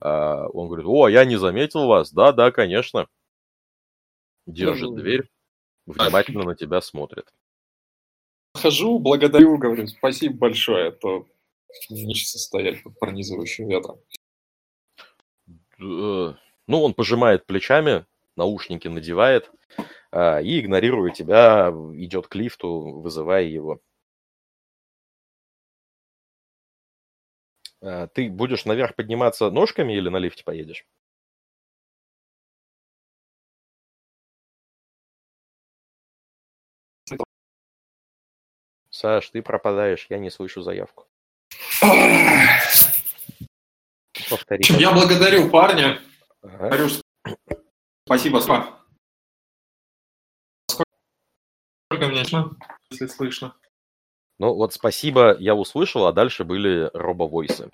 Он 0.00 0.68
говорит, 0.68 0.86
о, 0.86 1.08
я 1.08 1.24
не 1.24 1.36
заметил 1.36 1.86
вас. 1.86 2.12
Да, 2.12 2.32
да, 2.32 2.50
конечно. 2.50 3.08
Держит 4.46 4.94
дверь, 4.94 5.30
внимательно 5.86 6.44
на 6.44 6.54
тебя 6.54 6.80
смотрит. 6.80 7.32
Хожу, 8.54 8.98
благодарю, 8.98 9.58
говорю, 9.58 9.86
спасибо 9.86 10.36
большое, 10.36 10.88
а 10.88 10.92
то 10.92 11.26
нечего 11.90 12.38
стоять 12.38 12.82
под 12.82 12.98
пронизывающим 12.98 13.68
ветром. 13.68 13.98
Ну, 15.78 16.36
он 16.68 16.94
пожимает 16.94 17.46
плечами, 17.46 18.06
наушники 18.36 18.86
надевает 18.88 19.50
а, 20.12 20.40
и, 20.40 20.60
игнорируя 20.60 21.10
тебя, 21.10 21.70
идет 21.94 22.28
к 22.28 22.34
лифту, 22.36 23.00
вызывая 23.00 23.44
его. 23.44 23.80
Ты 28.14 28.30
будешь 28.30 28.64
наверх 28.64 28.94
подниматься 28.94 29.50
ножками 29.50 29.92
или 29.92 30.08
на 30.08 30.16
лифте 30.16 30.42
поедешь? 30.44 30.86
Саш, 38.90 39.30
ты 39.30 39.42
пропадаешь, 39.42 40.06
я 40.08 40.18
не 40.18 40.30
слышу 40.30 40.62
заявку. 40.62 41.06
Повтори. 44.30 44.64
Я 44.78 44.92
благодарю 44.92 45.50
парня. 45.50 46.00
Ага. 46.42 46.88
Спасибо, 48.06 48.38
Спа. 48.38 48.80
Сколько 50.68 52.06
меня 52.06 52.24
если 52.90 53.06
слышно? 53.06 53.54
Ну 54.38 54.54
вот 54.54 54.74
спасибо, 54.74 55.36
я 55.38 55.54
услышал, 55.54 56.06
а 56.06 56.12
дальше 56.12 56.44
были 56.44 56.90
робовойсы. 56.92 57.70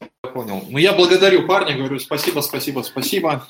Я 0.00 0.30
понял. 0.30 0.62
Ну 0.68 0.78
я 0.78 0.92
благодарю 0.92 1.46
парня, 1.46 1.76
говорю 1.76 1.98
спасибо, 1.98 2.40
спасибо, 2.40 2.82
спасибо. 2.82 3.46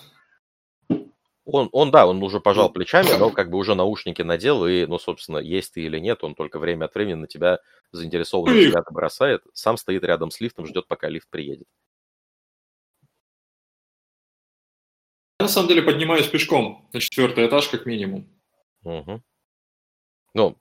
Он, 1.45 1.69
он, 1.71 1.93
да, 1.93 2.09
он 2.09 2.21
уже 2.25 2.41
пожал 2.41 2.73
плечами, 2.73 3.17
но 3.19 3.31
как 3.31 3.51
бы 3.51 3.59
уже 3.59 3.77
наушники 3.77 4.21
надел, 4.21 4.67
и, 4.67 4.85
ну, 4.87 4.99
собственно, 4.99 5.39
есть 5.39 5.75
ты 5.75 5.83
или 5.83 6.01
нет, 6.01 6.25
он 6.25 6.35
только 6.35 6.59
время 6.59 6.87
от 6.87 6.95
времени 6.97 7.15
на 7.15 7.27
тебя 7.29 7.61
заинтересованно 7.93 8.57
взгляд 8.57 8.85
бросает, 8.91 9.43
сам 9.53 9.77
стоит 9.77 10.03
рядом 10.03 10.33
с 10.33 10.41
лифтом, 10.41 10.67
ждет, 10.67 10.89
пока 10.89 11.09
лифт 11.09 11.29
приедет. 11.31 11.69
Я 15.39 15.45
на 15.45 15.49
самом 15.49 15.69
деле 15.69 15.83
поднимаюсь 15.83 16.27
пешком 16.27 16.89
на 16.93 17.01
четвертый 17.01 17.47
этаж 17.47 17.69
как 17.69 17.87
минимум. 17.87 18.29
Угу. 18.83 19.23
Ну, 20.37 20.59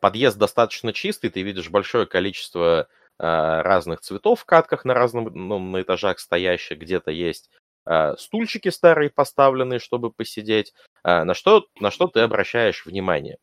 подъезд 0.00 0.38
достаточно 0.38 0.94
чистый, 0.94 1.28
ты 1.28 1.42
видишь 1.42 1.68
большое 1.68 2.06
количество 2.06 2.88
а, 3.18 3.62
разных 3.62 4.00
цветов 4.00 4.40
в 4.40 4.44
катках 4.46 4.86
на 4.86 4.94
разных 4.94 5.34
ну, 5.34 5.58
на 5.58 5.82
этажах 5.82 6.18
стоящих, 6.20 6.78
где-то 6.78 7.10
есть 7.10 7.50
а, 7.84 8.16
стульчики 8.16 8.70
старые 8.70 9.10
поставленные, 9.10 9.78
чтобы 9.78 10.10
посидеть. 10.10 10.72
На 11.04 11.34
что, 11.34 11.66
на 11.80 11.90
что 11.90 12.08
ты 12.08 12.20
обращаешь 12.20 12.86
внимание? 12.86 13.36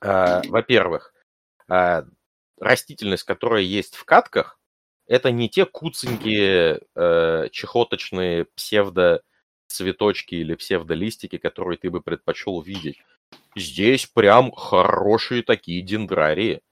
Во-первых, 0.00 1.12
растительность, 2.60 3.24
которая 3.24 3.62
есть 3.62 3.96
в 3.96 4.04
катках, 4.04 4.60
это 5.08 5.32
не 5.32 5.48
те 5.48 5.64
куценькие 5.64 6.82
э, 6.94 7.48
чехоточные 7.50 8.44
псевдо 8.56 9.22
цветочки 9.68 10.34
или 10.34 10.54
псевдолистики, 10.54 11.38
которые 11.38 11.78
ты 11.78 11.90
бы 11.90 12.00
предпочел 12.00 12.60
видеть. 12.60 12.98
Здесь 13.56 14.06
прям 14.06 14.52
хорошие 14.52 15.42
такие 15.42 15.82
дендрарии. 15.82 16.62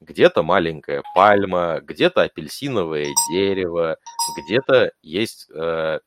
Где-то 0.00 0.42
маленькая 0.42 1.02
пальма, 1.14 1.80
где-то 1.82 2.22
апельсиновое 2.22 3.08
дерево, 3.32 3.98
где-то 4.36 4.92
есть 5.02 5.50
э, 5.50 6.00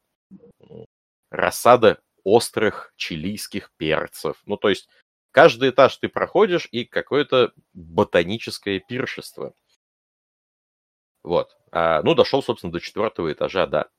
рассада 1.30 2.02
острых 2.24 2.94
чилийских 2.96 3.72
перцев. 3.78 4.42
Ну, 4.46 4.58
то 4.58 4.70
есть 4.70 4.88
каждый 5.32 5.72
этаж 5.72 5.98
ты 5.98 6.08
проходишь 6.08 6.68
и 6.72 6.86
какое-то 6.86 7.52
ботаническое 7.74 8.80
пиршество. 8.80 9.54
Вот. 11.24 11.58
А, 11.72 12.02
ну, 12.04 12.16
дошел, 12.16 12.42
собственно, 12.42 12.72
до 12.74 12.80
четвертого 12.80 13.32
этажа, 13.32 13.68
да. 13.68 13.90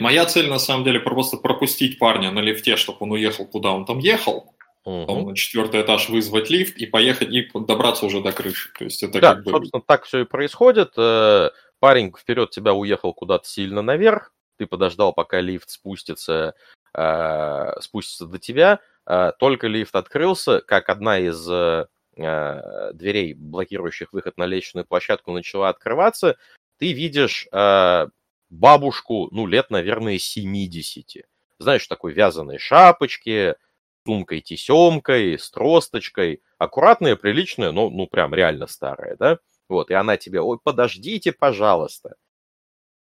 Моя 0.00 0.26
цель, 0.26 0.48
на 0.48 0.58
самом 0.58 0.84
деле, 0.84 1.00
просто 1.00 1.36
пропустить 1.36 1.98
парня 1.98 2.30
на 2.30 2.40
лифте, 2.40 2.76
чтобы 2.76 2.98
он 3.00 3.12
уехал, 3.12 3.46
куда 3.46 3.70
он 3.72 3.84
там 3.84 3.98
ехал. 3.98 4.54
Угу. 4.84 5.28
на 5.30 5.36
четвертый 5.36 5.82
этаж 5.82 6.08
вызвать 6.08 6.50
лифт 6.50 6.76
и 6.76 6.86
поехать 6.86 7.28
и 7.32 7.48
добраться 7.54 8.04
уже 8.04 8.20
до 8.20 8.32
крыши. 8.32 8.70
То 8.76 8.84
есть 8.84 9.02
это 9.04 9.20
да, 9.20 9.34
как 9.34 9.44
бы... 9.44 9.50
собственно, 9.52 9.82
так 9.86 10.04
все 10.04 10.20
и 10.20 10.24
происходит. 10.24 10.92
Э, 10.96 11.50
парень 11.78 12.12
вперед 12.12 12.50
тебя 12.50 12.74
уехал 12.74 13.14
куда-то 13.14 13.46
сильно 13.46 13.80
наверх, 13.80 14.32
ты 14.58 14.66
подождал, 14.66 15.12
пока 15.12 15.40
лифт 15.40 15.70
спустится, 15.70 16.54
э, 16.96 17.80
спустится 17.80 18.26
до 18.26 18.40
тебя. 18.40 18.80
Э, 19.06 19.30
только 19.38 19.68
лифт 19.68 19.94
открылся, 19.94 20.60
как 20.60 20.88
одна 20.88 21.18
из 21.18 21.48
дверей, 22.14 23.32
блокирующих 23.32 24.12
выход 24.12 24.36
на 24.36 24.44
лестничную 24.44 24.84
площадку, 24.84 25.32
начала 25.32 25.70
открываться, 25.70 26.36
ты 26.78 26.92
видишь 26.92 27.48
бабушку, 28.52 29.28
ну, 29.32 29.46
лет, 29.46 29.70
наверное, 29.70 30.18
70. 30.18 31.24
Знаешь, 31.58 31.86
такой 31.86 32.12
вязаной 32.12 32.58
шапочки, 32.58 33.56
сумкой-тесемкой, 34.06 35.38
с 35.38 35.50
тросточкой. 35.50 36.42
Аккуратная, 36.58 37.16
приличная, 37.16 37.72
но 37.72 37.88
ну 37.90 38.06
прям 38.06 38.34
реально 38.34 38.66
старая, 38.66 39.16
да? 39.16 39.38
Вот, 39.68 39.90
и 39.90 39.94
она 39.94 40.16
тебе, 40.16 40.40
ой, 40.40 40.58
подождите, 40.62 41.32
пожалуйста. 41.32 42.16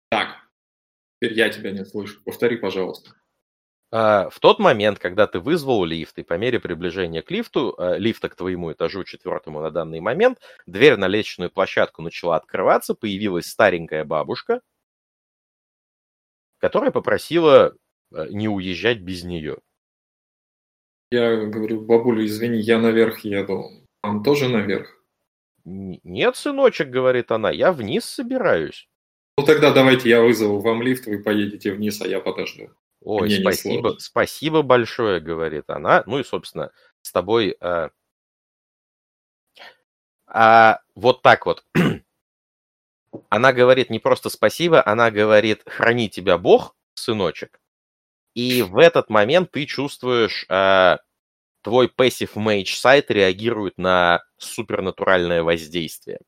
Так, 0.10 0.38
теперь 1.20 1.38
я 1.38 1.50
тебя 1.50 1.72
не 1.72 1.84
слышу. 1.84 2.22
Повтори, 2.24 2.58
пожалуйста. 2.58 3.16
А, 3.92 4.30
в 4.30 4.40
тот 4.40 4.60
момент, 4.60 5.00
когда 5.00 5.26
ты 5.26 5.40
вызвал 5.40 5.84
лифт, 5.84 6.18
и 6.20 6.24
по 6.24 6.36
мере 6.36 6.60
приближения 6.60 7.22
к 7.22 7.32
лифту, 7.32 7.76
а, 7.78 7.96
лифта 7.98 8.30
к 8.30 8.36
твоему 8.36 8.72
этажу 8.72 9.04
четвертому 9.04 9.62
на 9.62 9.72
данный 9.72 10.00
момент, 10.00 10.40
дверь 10.68 10.98
на 10.98 11.08
лестничную 11.08 11.50
площадку 11.50 12.02
начала 12.02 12.36
открываться, 12.36 12.94
появилась 12.94 13.48
старенькая 13.48 14.04
бабушка, 14.04 14.62
которая 16.64 16.92
попросила 16.92 17.76
а, 18.14 18.26
не 18.30 18.48
уезжать 18.48 19.02
без 19.02 19.26
нее. 19.26 19.58
Я 21.12 21.46
говорю, 21.46 21.82
бабуля, 21.82 22.26
извини, 22.26 22.58
я 22.62 22.80
наверх 22.80 23.20
еду. 23.26 23.70
Он 24.02 24.24
тоже 24.24 24.48
наверх? 24.48 24.88
Нет, 25.66 26.38
сыночек, 26.38 26.88
говорит 26.88 27.32
она, 27.32 27.52
я 27.52 27.74
вниз 27.74 28.06
собираюсь. 28.06 28.88
Ну 29.38 29.46
тогда 29.46 29.74
давайте 29.74 30.08
я 30.08 30.22
вызову 30.22 30.62
вам 30.62 30.82
лифт, 30.82 31.06
вы 31.06 31.22
поедете 31.22 31.74
вниз, 31.74 32.00
а 32.00 32.08
я 32.08 32.22
подожду. 32.22 32.70
Ой, 33.02 33.28
Мне 33.28 33.42
спасибо, 33.42 33.98
спасибо 34.00 34.62
большое, 34.62 35.20
говорит 35.20 35.66
она. 35.68 36.04
Ну 36.06 36.20
и, 36.20 36.24
собственно, 36.24 36.72
с 37.02 37.12
тобой... 37.12 37.58
А, 37.60 37.90
а, 40.28 40.80
вот 40.96 41.24
так 41.24 41.46
вот. 41.46 41.66
она 43.30 43.54
говорит 43.54 43.90
не 43.90 44.00
просто 44.00 44.30
спасибо, 44.30 44.86
она 44.86 45.12
говорит, 45.12 45.64
храни 45.66 46.10
тебя 46.10 46.38
Бог, 46.38 46.76
сыночек. 46.96 47.60
И 48.34 48.62
в 48.62 48.78
этот 48.78 49.10
момент 49.10 49.52
ты 49.52 49.66
чувствуешь, 49.66 50.46
э, 50.50 50.98
твой 51.62 51.88
passive 51.88 52.34
mage 52.36 52.74
сайт 52.76 53.12
реагирует 53.12 53.78
на 53.78 54.24
супернатуральное 54.38 55.44
воздействие. 55.44 56.20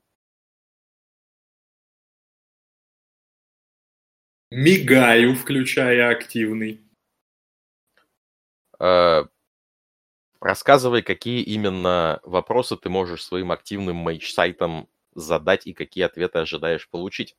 Мигаю, 4.52 5.36
включая 5.36 6.10
активный. 6.12 6.82
Э, 8.80 9.26
Рассказывай, 10.46 11.02
какие 11.02 11.42
именно 11.42 12.20
вопросы 12.22 12.78
ты 12.78 12.88
можешь 12.88 13.24
своим 13.24 13.52
активным 13.52 13.96
Mage 13.96 14.29
Sight 14.29 14.71
ом 14.71 14.88
задать 15.16 15.66
и 15.66 15.74
какие 15.74 16.04
ответы 16.04 16.40
ожидаешь 16.40 16.88
получить. 16.90 17.36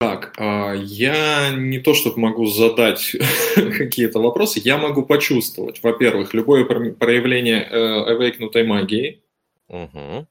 Так, 0.00 0.34
а, 0.38 0.74
я 0.74 1.50
не 1.56 1.78
то, 1.78 1.94
чтобы 1.94 2.20
могу 2.20 2.46
задать 2.46 3.16
какие-то 3.54 4.20
вопросы, 4.20 4.60
я 4.64 4.76
могу 4.76 5.04
почувствовать, 5.04 5.82
во-первых, 5.82 6.34
любое 6.34 6.64
проявление 6.64 7.62
э, 7.62 8.12
awaken 8.12 8.43
утой 8.43 8.64
магии. 8.64 9.22
Угу. 9.68 10.26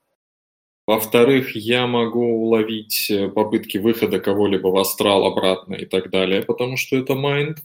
Во-вторых, 0.85 1.55
я 1.55 1.87
могу 1.87 2.23
уловить 2.23 3.09
э, 3.09 3.29
попытки 3.29 3.77
выхода 3.77 4.19
кого-либо 4.19 4.67
в 4.67 4.77
астрал 4.77 5.25
обратно 5.25 5.75
и 5.75 5.85
так 5.85 6.09
далее, 6.09 6.43
потому 6.43 6.75
что 6.75 6.97
это 6.97 7.15
Mind. 7.15 7.59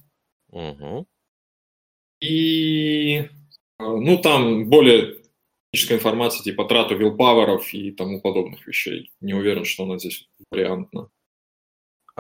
Угу. 0.51 1.07
И, 2.21 3.19
э, 3.19 3.29
ну, 3.79 4.19
там 4.19 4.69
более 4.69 5.17
техническая 5.73 5.99
информация, 5.99 6.43
типа 6.43 6.65
трату 6.65 6.97
вилпаверов 6.97 7.73
и 7.75 7.91
тому 7.91 8.21
подобных 8.21 8.67
вещей. 8.67 9.11
Не 9.21 9.35
уверен, 9.35 9.65
что 9.65 9.85
она 9.85 9.99
здесь 9.99 10.29
вариантна. 10.51 11.11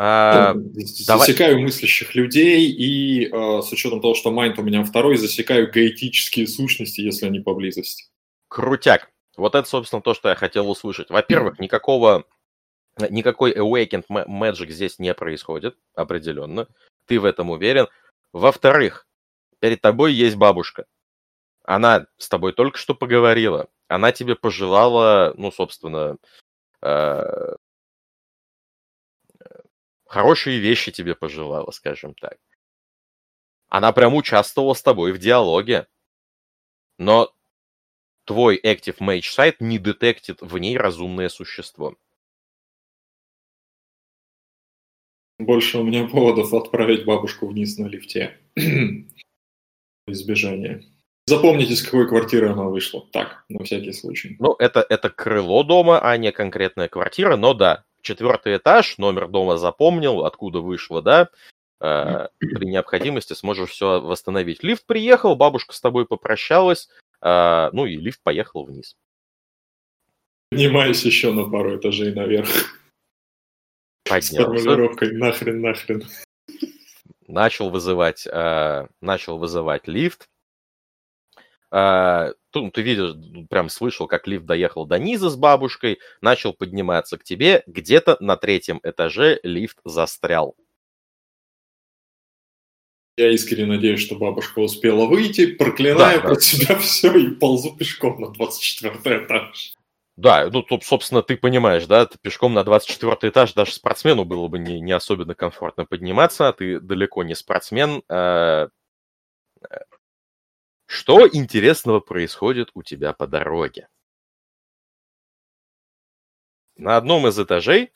А, 0.00 0.54
засекаю 0.54 1.54
давай... 1.54 1.64
мыслящих 1.64 2.14
людей 2.14 2.70
и 2.70 3.26
э, 3.26 3.62
с 3.62 3.72
учетом 3.72 4.00
того, 4.00 4.14
что 4.14 4.30
майнд 4.30 4.56
у 4.58 4.62
меня 4.62 4.84
второй, 4.84 5.16
засекаю 5.16 5.72
гаэтические 5.72 6.46
сущности, 6.46 7.00
если 7.00 7.26
они 7.26 7.40
поблизости. 7.40 8.04
Крутяк. 8.46 9.10
Вот 9.36 9.56
это, 9.56 9.68
собственно, 9.68 10.00
то, 10.00 10.14
что 10.14 10.28
я 10.28 10.36
хотел 10.36 10.70
услышать. 10.70 11.10
Во-первых, 11.10 11.58
никакого, 11.58 12.24
никакой 13.10 13.52
Awakened 13.52 14.04
Magic 14.08 14.70
здесь 14.70 15.00
не 15.00 15.12
происходит, 15.14 15.76
определенно. 15.94 16.68
Ты 17.06 17.18
в 17.18 17.24
этом 17.24 17.50
уверен. 17.50 17.88
Во-вторых, 18.32 19.06
перед 19.58 19.80
тобой 19.80 20.12
есть 20.12 20.36
бабушка. 20.36 20.86
Она 21.70 22.06
с 22.16 22.30
тобой 22.30 22.54
только 22.54 22.78
что 22.78 22.94
поговорила. 22.94 23.68
Она 23.88 24.10
тебе 24.10 24.34
пожелала, 24.34 25.34
ну, 25.36 25.52
собственно, 25.52 26.16
э, 26.80 27.56
хорошие 30.06 30.60
вещи 30.60 30.92
тебе 30.92 31.14
пожелала, 31.14 31.70
скажем 31.72 32.14
так. 32.14 32.38
Она 33.68 33.92
прям 33.92 34.14
участвовала 34.14 34.72
с 34.72 34.82
тобой 34.82 35.12
в 35.12 35.18
диалоге. 35.18 35.86
Но 36.96 37.34
твой 38.24 38.58
Active 38.58 38.96
Mage 39.00 39.30
сайт 39.30 39.60
не 39.60 39.78
детектит 39.78 40.40
в 40.40 40.56
ней 40.56 40.78
разумное 40.78 41.28
существо. 41.28 41.96
Больше 45.38 45.76
у 45.76 45.84
меня 45.84 46.08
поводов 46.08 46.54
отправить 46.54 47.04
бабушку 47.04 47.46
вниз 47.46 47.76
на 47.76 47.88
лифте. 47.88 48.38
Избежание. 50.06 50.97
Запомните, 51.28 51.76
с 51.76 51.82
какой 51.82 52.08
квартиры 52.08 52.48
она 52.50 52.64
вышла. 52.64 53.06
Так, 53.12 53.44
на 53.48 53.62
всякий 53.62 53.92
случай. 53.92 54.36
Ну, 54.38 54.54
это, 54.58 54.84
это 54.88 55.10
крыло 55.10 55.62
дома, 55.62 56.00
а 56.00 56.16
не 56.16 56.32
конкретная 56.32 56.88
квартира, 56.88 57.36
но 57.36 57.52
да, 57.52 57.84
четвертый 58.00 58.56
этаж, 58.56 58.96
номер 58.96 59.28
дома 59.28 59.58
запомнил, 59.58 60.24
откуда 60.24 60.60
вышло, 60.60 61.02
да, 61.02 61.28
э, 61.80 62.28
при 62.38 62.66
необходимости 62.66 63.34
сможешь 63.34 63.70
все 63.70 64.00
восстановить. 64.00 64.62
Лифт 64.62 64.86
приехал, 64.86 65.36
бабушка 65.36 65.74
с 65.74 65.80
тобой 65.80 66.06
попрощалась, 66.06 66.88
э, 67.20 67.70
ну 67.72 67.84
и 67.84 67.96
лифт 67.96 68.20
поехал 68.22 68.64
вниз. 68.64 68.96
Поднимаюсь 70.50 71.04
еще 71.04 71.32
на 71.32 71.48
пару 71.48 71.76
этажей 71.76 72.14
наверх. 72.14 72.48
Поднялся. 74.04 74.34
С 74.34 74.36
формулировкой 74.36 75.12
«нахрен, 75.12 75.60
нахрен». 75.60 76.04
Начал 77.26 77.68
вызывать, 77.68 78.26
э, 78.26 78.86
начал 79.02 79.36
вызывать 79.36 79.86
лифт. 79.86 80.26
Э, 81.70 82.32
ну, 82.54 82.70
ты 82.70 82.82
видишь, 82.82 83.14
прям 83.48 83.68
слышал, 83.68 84.06
как 84.06 84.26
лифт 84.26 84.44
доехал 84.44 84.86
до 84.86 84.98
низа 84.98 85.30
с 85.30 85.36
бабушкой, 85.36 85.98
начал 86.20 86.52
подниматься 86.52 87.18
к 87.18 87.24
тебе, 87.24 87.62
где-то 87.66 88.16
на 88.20 88.36
третьем 88.36 88.80
этаже 88.82 89.40
лифт 89.42 89.78
застрял. 89.84 90.56
Я 93.16 93.32
искренне 93.32 93.66
надеюсь, 93.66 94.00
что 94.00 94.14
бабушка 94.14 94.60
успела 94.60 95.06
выйти, 95.06 95.46
проклинаю 95.46 96.20
да, 96.20 96.28
про 96.28 96.34
да. 96.34 96.40
себя 96.40 96.76
все 96.78 97.12
и 97.16 97.30
ползу 97.30 97.76
пешком 97.76 98.20
на 98.20 98.30
24 98.30 99.24
этаж. 99.24 99.74
Да, 100.16 100.48
ну, 100.52 100.62
тут, 100.62 100.84
собственно, 100.84 101.22
ты 101.22 101.36
понимаешь, 101.36 101.86
да, 101.86 102.06
ты 102.06 102.18
пешком 102.20 102.54
на 102.54 102.64
24 102.64 103.30
этаж 103.30 103.54
даже 103.54 103.72
спортсмену 103.72 104.24
было 104.24 104.48
бы 104.48 104.58
не, 104.58 104.80
не 104.80 104.92
особенно 104.92 105.34
комфортно 105.34 105.84
подниматься, 105.84 106.48
а 106.48 106.52
ты 106.52 106.80
далеко 106.80 107.22
не 107.24 107.34
спортсмен. 107.34 108.02
Э, 108.08 108.68
что 110.88 111.28
интересного 111.28 112.00
происходит 112.00 112.70
у 112.72 112.82
тебя 112.82 113.12
по 113.12 113.26
дороге? 113.26 113.88
На 116.76 116.96
одном 116.96 117.26
из 117.26 117.38
этажей 117.38 117.92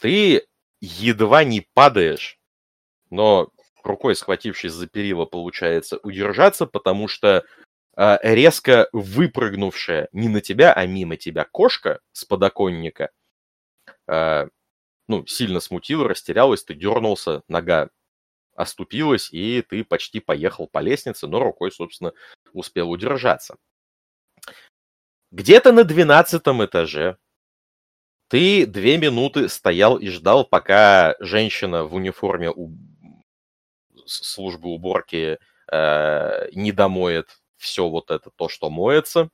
ты 0.00 0.48
едва 0.80 1.44
не 1.44 1.64
падаешь, 1.72 2.40
но 3.08 3.52
рукой 3.84 4.16
схватившись 4.16 4.72
за 4.72 4.88
перила, 4.88 5.26
получается 5.26 5.98
удержаться, 6.02 6.66
потому 6.66 7.06
что 7.06 7.44
э, 7.96 8.18
резко 8.22 8.88
выпрыгнувшая 8.92 10.08
не 10.10 10.28
на 10.28 10.40
тебя, 10.40 10.72
а 10.72 10.86
мимо 10.86 11.16
тебя 11.16 11.44
кошка 11.44 12.00
с 12.10 12.24
подоконника, 12.24 13.10
э, 14.08 14.48
ну, 15.06 15.24
сильно 15.26 15.60
смутила, 15.60 16.08
растерялась, 16.08 16.64
ты 16.64 16.74
дернулся, 16.74 17.42
нога 17.46 17.90
оступилась, 18.60 19.32
и 19.32 19.62
ты 19.62 19.84
почти 19.84 20.20
поехал 20.20 20.68
по 20.68 20.78
лестнице, 20.80 21.26
но 21.26 21.40
рукой, 21.40 21.72
собственно, 21.72 22.12
успел 22.52 22.90
удержаться. 22.90 23.56
Где-то 25.30 25.72
на 25.72 25.84
двенадцатом 25.84 26.64
этаже 26.64 27.16
ты 28.28 28.66
две 28.66 28.96
минуты 28.98 29.48
стоял 29.48 29.96
и 29.98 30.08
ждал, 30.08 30.44
пока 30.44 31.16
женщина 31.20 31.84
в 31.84 31.94
униформе 31.94 32.50
у... 32.50 32.70
службы 34.06 34.68
уборки 34.68 35.38
э, 35.70 36.50
не 36.52 36.72
домоет 36.72 37.40
все 37.56 37.88
вот 37.88 38.10
это, 38.10 38.30
то, 38.30 38.48
что 38.48 38.70
моется, 38.70 39.30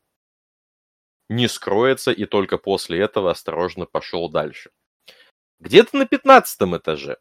не 1.29 1.49
скроется, 1.49 2.11
и 2.11 2.25
только 2.25 2.59
после 2.59 3.01
этого 3.01 3.31
осторожно 3.31 3.87
пошел 3.87 4.29
дальше. 4.29 4.71
Где-то 5.61 5.97
на 5.97 6.07
пятнадцатом 6.07 6.77
этаже 6.77 7.19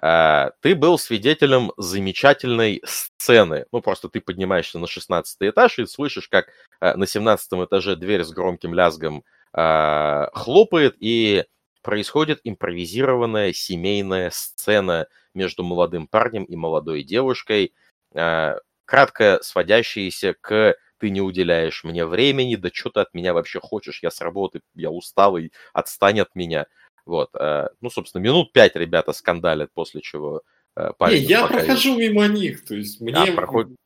ты 0.00 0.74
был 0.74 0.98
свидетелем 0.98 1.72
замечательной 1.76 2.82
сцены. 2.84 3.66
Ну, 3.72 3.80
просто 3.80 4.08
ты 4.08 4.20
поднимаешься 4.20 4.78
на 4.78 4.86
16 4.86 5.36
этаж 5.40 5.78
и 5.78 5.86
слышишь, 5.86 6.28
как 6.28 6.48
а, 6.80 6.96
на 6.96 7.06
17 7.06 7.64
этаже 7.64 7.96
дверь 7.96 8.22
с 8.22 8.30
громким 8.30 8.74
лязгом 8.74 9.24
а, 9.52 10.28
хлопает, 10.34 10.96
и 11.00 11.44
происходит 11.82 12.40
импровизированная 12.44 13.52
семейная 13.52 14.30
сцена 14.30 15.06
между 15.34 15.62
молодым 15.62 16.08
парнем 16.08 16.44
и 16.44 16.56
молодой 16.56 17.04
девушкой, 17.04 17.74
кратко 18.12 19.38
сводящаяся 19.42 20.34
к 20.40 20.76
ты 20.98 21.10
не 21.10 21.20
уделяешь 21.20 21.84
мне 21.84 22.06
времени, 22.06 22.56
да 22.56 22.70
что 22.72 22.90
ты 22.90 23.00
от 23.00 23.14
меня 23.14 23.34
вообще 23.34 23.60
хочешь, 23.60 24.00
я 24.02 24.10
с 24.10 24.20
работы, 24.20 24.62
я 24.74 24.90
усталый, 24.90 25.52
отстань 25.72 26.20
от 26.20 26.34
меня. 26.34 26.66
Вот, 27.06 27.30
э, 27.38 27.68
ну, 27.80 27.88
собственно, 27.88 28.22
минут 28.22 28.52
пять 28.52 28.74
ребята 28.74 29.12
скандалят, 29.12 29.70
после 29.72 30.00
чего 30.02 30.42
э, 30.74 30.90
парень... 30.98 31.20
Не, 31.20 31.26
я 31.26 31.46
прохожу 31.46 31.96
мимо 31.96 32.26
них, 32.26 32.64
то 32.64 32.74
есть 32.74 33.00
мне... 33.00 33.14
А, 33.14 33.32
проходит... 33.32 33.76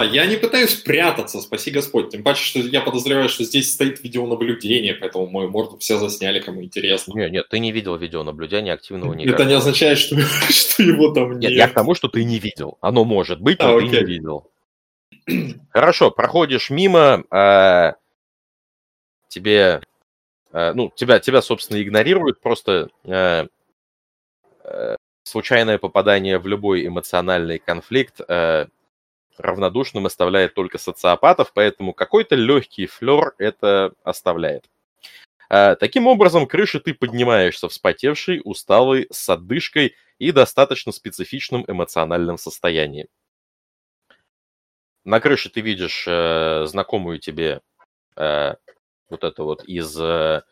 Я 0.00 0.26
не 0.26 0.36
пытаюсь 0.36 0.74
прятаться, 0.74 1.40
спаси 1.40 1.70
Господь. 1.70 2.10
Тем 2.10 2.24
паче, 2.24 2.42
что 2.42 2.58
я 2.58 2.80
подозреваю, 2.80 3.28
что 3.28 3.44
здесь 3.44 3.72
стоит 3.72 4.02
видеонаблюдение, 4.02 4.94
поэтому 4.94 5.28
мою 5.28 5.50
морду 5.50 5.78
все 5.78 5.98
засняли, 5.98 6.40
кому 6.40 6.64
интересно. 6.64 7.12
Нет, 7.14 7.30
нет, 7.30 7.48
ты 7.48 7.60
не 7.60 7.70
видел 7.70 7.96
видеонаблюдения 7.96 8.72
активного 8.72 9.14
никак. 9.14 9.34
Это 9.34 9.44
не 9.44 9.54
означает, 9.54 9.98
что, 9.98 10.16
что 10.50 10.82
его 10.82 11.12
там 11.12 11.38
нет. 11.38 11.50
Нет, 11.50 11.52
я 11.52 11.68
к 11.68 11.74
тому, 11.74 11.94
что 11.94 12.08
ты 12.08 12.24
не 12.24 12.40
видел. 12.40 12.76
Оно 12.80 13.04
может 13.04 13.40
быть, 13.40 13.60
но 13.60 13.76
а, 13.76 13.80
ты 13.80 13.86
окей. 13.86 14.00
не 14.00 14.06
видел. 14.06 14.50
Хорошо, 15.70 16.10
проходишь 16.10 16.70
мимо, 16.70 17.24
а, 17.30 17.94
тебе 19.28 19.80
ну, 20.74 20.92
тебя, 20.94 21.18
тебя, 21.18 21.42
собственно, 21.42 21.82
игнорируют, 21.82 22.40
просто 22.40 22.90
э, 23.04 23.46
э, 24.62 24.96
случайное 25.24 25.78
попадание 25.78 26.38
в 26.38 26.46
любой 26.46 26.86
эмоциональный 26.86 27.58
конфликт 27.58 28.20
э, 28.28 28.66
равнодушным 29.36 30.06
оставляет 30.06 30.54
только 30.54 30.78
социопатов, 30.78 31.52
поэтому 31.52 31.92
какой-то 31.92 32.36
легкий 32.36 32.86
флер 32.86 33.34
это 33.38 33.92
оставляет. 34.04 34.70
Э, 35.50 35.76
таким 35.76 36.06
образом, 36.06 36.46
крыши 36.46 36.80
ты 36.80 36.94
поднимаешься 36.94 37.68
вспотевший, 37.68 38.40
усталый, 38.44 39.08
с 39.10 39.28
отдышкой 39.28 39.96
и 40.18 40.32
достаточно 40.32 40.92
специфичным 40.92 41.64
эмоциональным 41.66 42.38
состоянием. 42.38 43.08
На 45.04 45.20
крыше 45.20 45.50
ты 45.50 45.60
видишь 45.60 46.04
э, 46.06 46.64
знакомую 46.66 47.18
тебе 47.18 47.60
э, 48.16 48.54
вот 49.14 49.24
это 49.24 49.42
вот 49.42 49.64
из 49.64 49.98
э, 49.98 50.42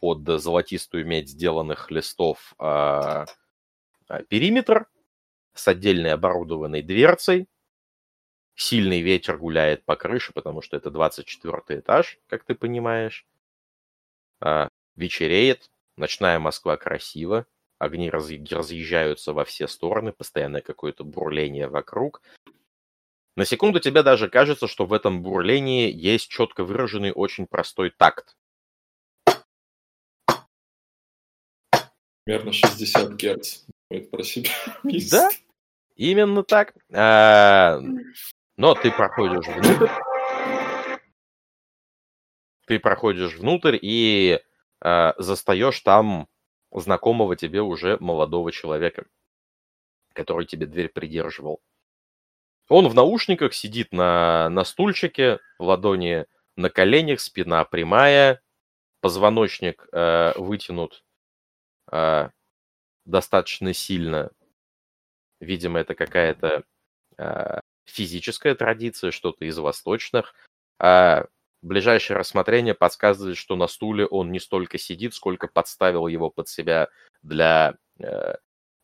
под 0.00 0.40
золотистую 0.40 1.06
медь 1.06 1.28
сделанных 1.28 1.90
листов 1.90 2.54
а, 2.58 3.26
а, 4.08 4.22
периметр 4.22 4.86
с 5.54 5.66
отдельной 5.68 6.12
оборудованной 6.12 6.82
дверцей. 6.82 7.48
сильный 8.54 9.00
ветер 9.00 9.36
гуляет 9.36 9.84
по 9.84 9.96
крыше, 9.96 10.32
потому 10.32 10.62
что 10.62 10.76
это 10.76 10.90
24 10.90 11.80
этаж, 11.80 12.18
как 12.28 12.44
ты 12.44 12.54
понимаешь. 12.54 13.26
А, 14.40 14.68
вечереет, 14.94 15.70
ночная 15.96 16.38
Москва 16.38 16.76
красива, 16.76 17.46
огни 17.78 18.10
разъезжаются 18.10 19.32
во 19.32 19.44
все 19.44 19.68
стороны, 19.68 20.12
постоянное 20.12 20.62
какое-то 20.62 21.04
бурление 21.04 21.68
вокруг. 21.68 22.22
На 23.36 23.44
секунду 23.44 23.80
тебе 23.80 24.02
даже 24.02 24.30
кажется, 24.30 24.66
что 24.66 24.86
в 24.86 24.94
этом 24.94 25.22
бурлении 25.22 25.92
есть 25.92 26.30
четко 26.30 26.64
выраженный 26.64 27.12
очень 27.12 27.46
простой 27.46 27.90
такт. 27.90 28.34
Примерно 32.24 32.52
60 32.52 33.12
герц. 33.12 33.64
Это 33.90 34.08
про 34.08 34.22
себя. 34.22 34.50
Да, 35.10 35.30
именно 35.96 36.42
так. 36.44 36.74
А, 36.92 37.78
но 38.56 38.74
ты 38.74 38.90
проходишь 38.90 39.46
внутрь. 39.46 39.90
Ты 42.66 42.80
проходишь 42.80 43.34
внутрь 43.34 43.78
и 43.80 44.40
а, 44.80 45.14
застаешь 45.18 45.78
там 45.80 46.26
знакомого 46.72 47.36
тебе 47.36 47.60
уже 47.60 47.98
молодого 48.00 48.50
человека, 48.50 49.06
который 50.14 50.46
тебе 50.46 50.66
дверь 50.66 50.88
придерживал. 50.88 51.60
Он 52.68 52.88
в 52.88 52.94
наушниках 52.94 53.54
сидит 53.54 53.92
на, 53.92 54.48
на 54.48 54.64
стульчике, 54.64 55.38
ладони 55.58 56.26
на 56.56 56.70
коленях, 56.70 57.20
спина 57.20 57.64
прямая, 57.64 58.42
позвоночник 59.00 59.86
э, 59.92 60.32
вытянут 60.36 61.04
э, 61.92 62.30
достаточно 63.04 63.72
сильно. 63.72 64.30
Видимо, 65.38 65.78
это 65.78 65.94
какая-то 65.94 66.64
э, 67.18 67.60
физическая 67.84 68.54
традиция, 68.54 69.10
что-то 69.10 69.44
из 69.44 69.58
восточных. 69.58 70.34
А 70.78 71.26
ближайшее 71.62 72.16
рассмотрение 72.16 72.74
подсказывает, 72.74 73.36
что 73.36 73.54
на 73.54 73.68
стуле 73.68 74.06
он 74.06 74.32
не 74.32 74.40
столько 74.40 74.78
сидит, 74.78 75.14
сколько 75.14 75.46
подставил 75.46 76.06
его 76.06 76.30
под 76.30 76.48
себя 76.48 76.88
для 77.22 77.76
э, 77.98 78.34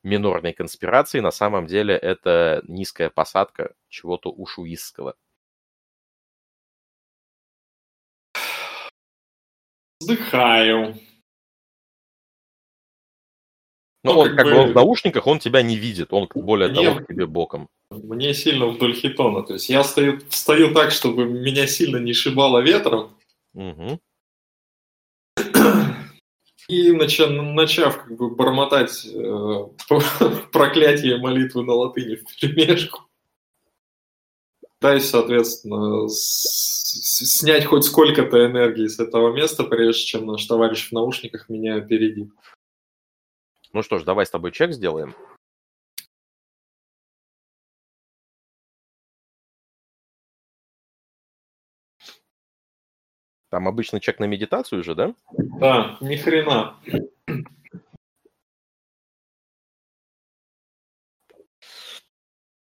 минорной 0.02 0.52
конспирации. 0.52 1.20
На 1.20 1.30
самом 1.30 1.66
деле 1.66 1.94
это 1.96 2.62
низкая 2.66 3.10
посадка 3.10 3.74
чего-то 3.88 4.30
ушуистского. 4.30 5.14
Вздыхаю. 10.00 10.94
Ну, 14.04 14.14
Ну, 14.14 14.18
он 14.18 14.36
как 14.36 14.46
бы 14.46 14.54
он 14.54 14.72
в 14.72 14.74
наушниках, 14.74 15.28
он 15.28 15.38
тебя 15.38 15.62
не 15.62 15.76
видит, 15.76 16.12
он 16.12 16.28
более 16.34 16.68
Мне- 16.70 16.90
того 16.90 17.00
к 17.04 17.06
тебе 17.06 17.26
боком. 17.26 17.68
Мне 17.90 18.34
сильно 18.34 18.66
вдоль 18.66 18.94
хитона. 18.94 19.42
То 19.44 19.52
есть 19.54 19.68
я 19.68 19.84
стою, 19.84 20.18
стою 20.30 20.74
так, 20.74 20.90
чтобы 20.90 21.24
меня 21.26 21.66
сильно 21.68 21.98
не 21.98 22.12
шибало 22.12 22.58
ветром. 22.60 23.16
Мгм. 23.52 24.00
И 26.68 26.92
начав, 26.92 27.30
начав 27.30 28.04
как 28.04 28.16
бы 28.16 28.34
бормотать 28.34 29.04
э, 29.06 29.66
проклятие 30.52 31.18
молитвы 31.18 31.64
на 31.64 31.74
латыни 31.74 32.16
в 32.16 32.24
перемешку, 32.24 33.02
пытаюсь, 34.78 35.08
соответственно, 35.08 36.08
снять 36.08 37.64
хоть 37.64 37.84
сколько-то 37.84 38.46
энергии 38.46 38.86
с 38.86 38.98
этого 38.98 39.32
места, 39.32 39.64
прежде 39.64 40.04
чем 40.04 40.26
наш 40.26 40.44
товарищ 40.46 40.88
в 40.88 40.92
наушниках 40.92 41.48
меня 41.48 41.76
опередит. 41.76 42.30
Ну 43.72 43.82
что 43.82 43.98
ж, 43.98 44.04
давай 44.04 44.26
с 44.26 44.30
тобой 44.30 44.52
чек 44.52 44.72
сделаем. 44.72 45.14
Там 53.52 53.68
обычно 53.68 54.00
чек 54.00 54.18
на 54.18 54.24
медитацию 54.24 54.82
же, 54.82 54.94
да? 54.94 55.14
Да, 55.36 55.98
ни 56.00 56.16
хрена. 56.16 56.74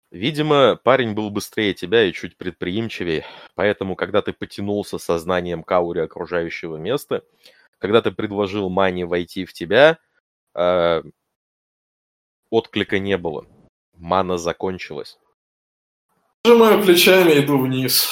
Видимо, 0.09 0.77
парень 0.83 1.13
был 1.13 1.29
быстрее 1.29 1.75
тебя 1.75 2.05
и 2.05 2.11
чуть 2.11 2.37
предприимчивее, 2.37 3.23
поэтому, 3.53 3.95
когда 3.95 4.23
ты 4.23 4.33
потянулся 4.33 4.97
сознанием 4.97 5.61
к 5.61 5.71
ауре 5.71 6.01
окружающего 6.01 6.77
места, 6.77 7.23
когда 7.77 8.01
ты 8.01 8.09
предложил 8.09 8.67
Мане 8.69 9.05
войти 9.05 9.45
в 9.45 9.53
тебя, 9.53 9.99
э, 10.55 11.03
отклика 12.49 12.97
не 12.97 13.19
было. 13.19 13.45
Мана 13.93 14.39
закончилась. 14.39 15.19
Сжимаю 16.47 16.83
плечами 16.83 17.39
иду 17.39 17.59
вниз. 17.59 18.09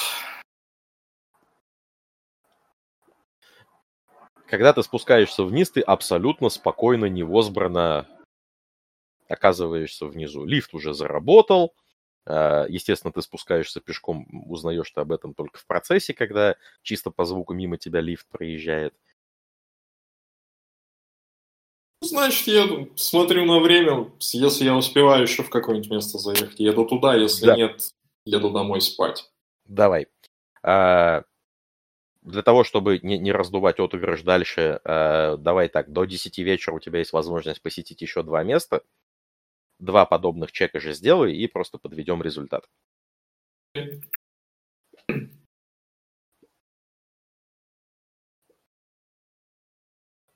Когда 4.48 4.72
ты 4.72 4.82
спускаешься 4.82 5.44
вниз, 5.44 5.70
ты 5.70 5.82
абсолютно 5.82 6.48
спокойно, 6.48 7.04
невозбранно 7.04 8.06
оказываешься 9.28 10.06
внизу. 10.06 10.46
Лифт 10.46 10.72
уже 10.72 10.94
заработал. 10.94 11.74
Э, 12.24 12.64
Естественно, 12.68 13.12
ты 13.12 13.20
спускаешься 13.20 13.80
пешком, 13.80 14.26
узнаешь 14.48 14.90
ты 14.90 15.02
об 15.02 15.12
этом 15.12 15.34
только 15.34 15.58
в 15.58 15.66
процессе, 15.66 16.14
когда 16.14 16.56
чисто 16.82 17.10
по 17.10 17.26
звуку 17.26 17.52
мимо 17.52 17.76
тебя 17.76 18.00
лифт 18.00 18.26
проезжает. 18.28 18.94
Значит, 22.00 22.46
еду, 22.46 22.90
смотрю 22.96 23.44
на 23.44 23.58
время, 23.60 24.10
если 24.20 24.64
я 24.64 24.74
успеваю 24.76 25.24
еще 25.24 25.42
в 25.42 25.50
какое-нибудь 25.50 25.90
место 25.90 26.16
заехать, 26.16 26.58
еду 26.58 26.86
туда, 26.86 27.16
если 27.16 27.46
Да. 27.46 27.56
нет, 27.56 27.90
еду 28.24 28.50
домой 28.50 28.80
спать. 28.80 29.30
Давай. 29.66 30.06
А, 30.62 31.24
Для 32.22 32.42
того, 32.42 32.64
чтобы 32.64 32.98
не, 33.02 33.18
не 33.18 33.32
раздувать 33.32 33.80
отыгрыш 33.80 34.22
дальше, 34.22 34.80
а, 34.84 35.36
давай 35.36 35.68
так, 35.68 35.90
до 35.92 36.04
10 36.04 36.42
вечера 36.42 36.74
у 36.74 36.80
тебя 36.80 36.98
есть 36.98 37.12
возможность 37.12 37.62
посетить 37.62 38.02
еще 38.02 38.22
два 38.22 38.42
места. 38.44 38.82
Два 39.80 40.06
подобных 40.06 40.52
чека 40.52 40.80
же 40.80 40.92
сделай 40.94 41.34
и 41.36 41.46
просто 41.48 41.78
подведем 41.78 42.22
результат. 42.22 42.64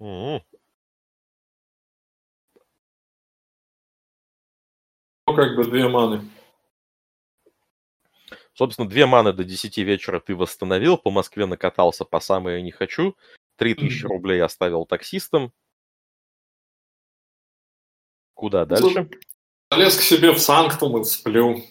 М, 0.00 0.40
Ну, 5.26 5.34
как 5.34 5.56
бы 5.56 5.64
две 5.64 5.88
маны. 5.88 6.20
Собственно, 8.54 8.88
две 8.88 9.06
маны 9.06 9.32
до 9.32 9.44
10 9.44 9.78
вечера 9.78 10.20
ты 10.20 10.36
восстановил, 10.36 10.98
по 10.98 11.10
Москве 11.10 11.46
накатался 11.46 12.04
по 12.04 12.20
самое 12.20 12.62
не 12.62 12.70
хочу, 12.70 13.16
3000 13.56 14.04
Мгм. 14.04 14.12
рублей 14.12 14.42
оставил 14.42 14.84
таксистам. 14.84 15.52
Куда 18.34 18.64
дальше? 18.64 19.08
Залез 19.70 19.96
к 19.96 20.02
себе 20.02 20.32
в 20.32 20.38
санктум 20.38 21.00
и 21.00 21.04
сплю. 21.04 21.62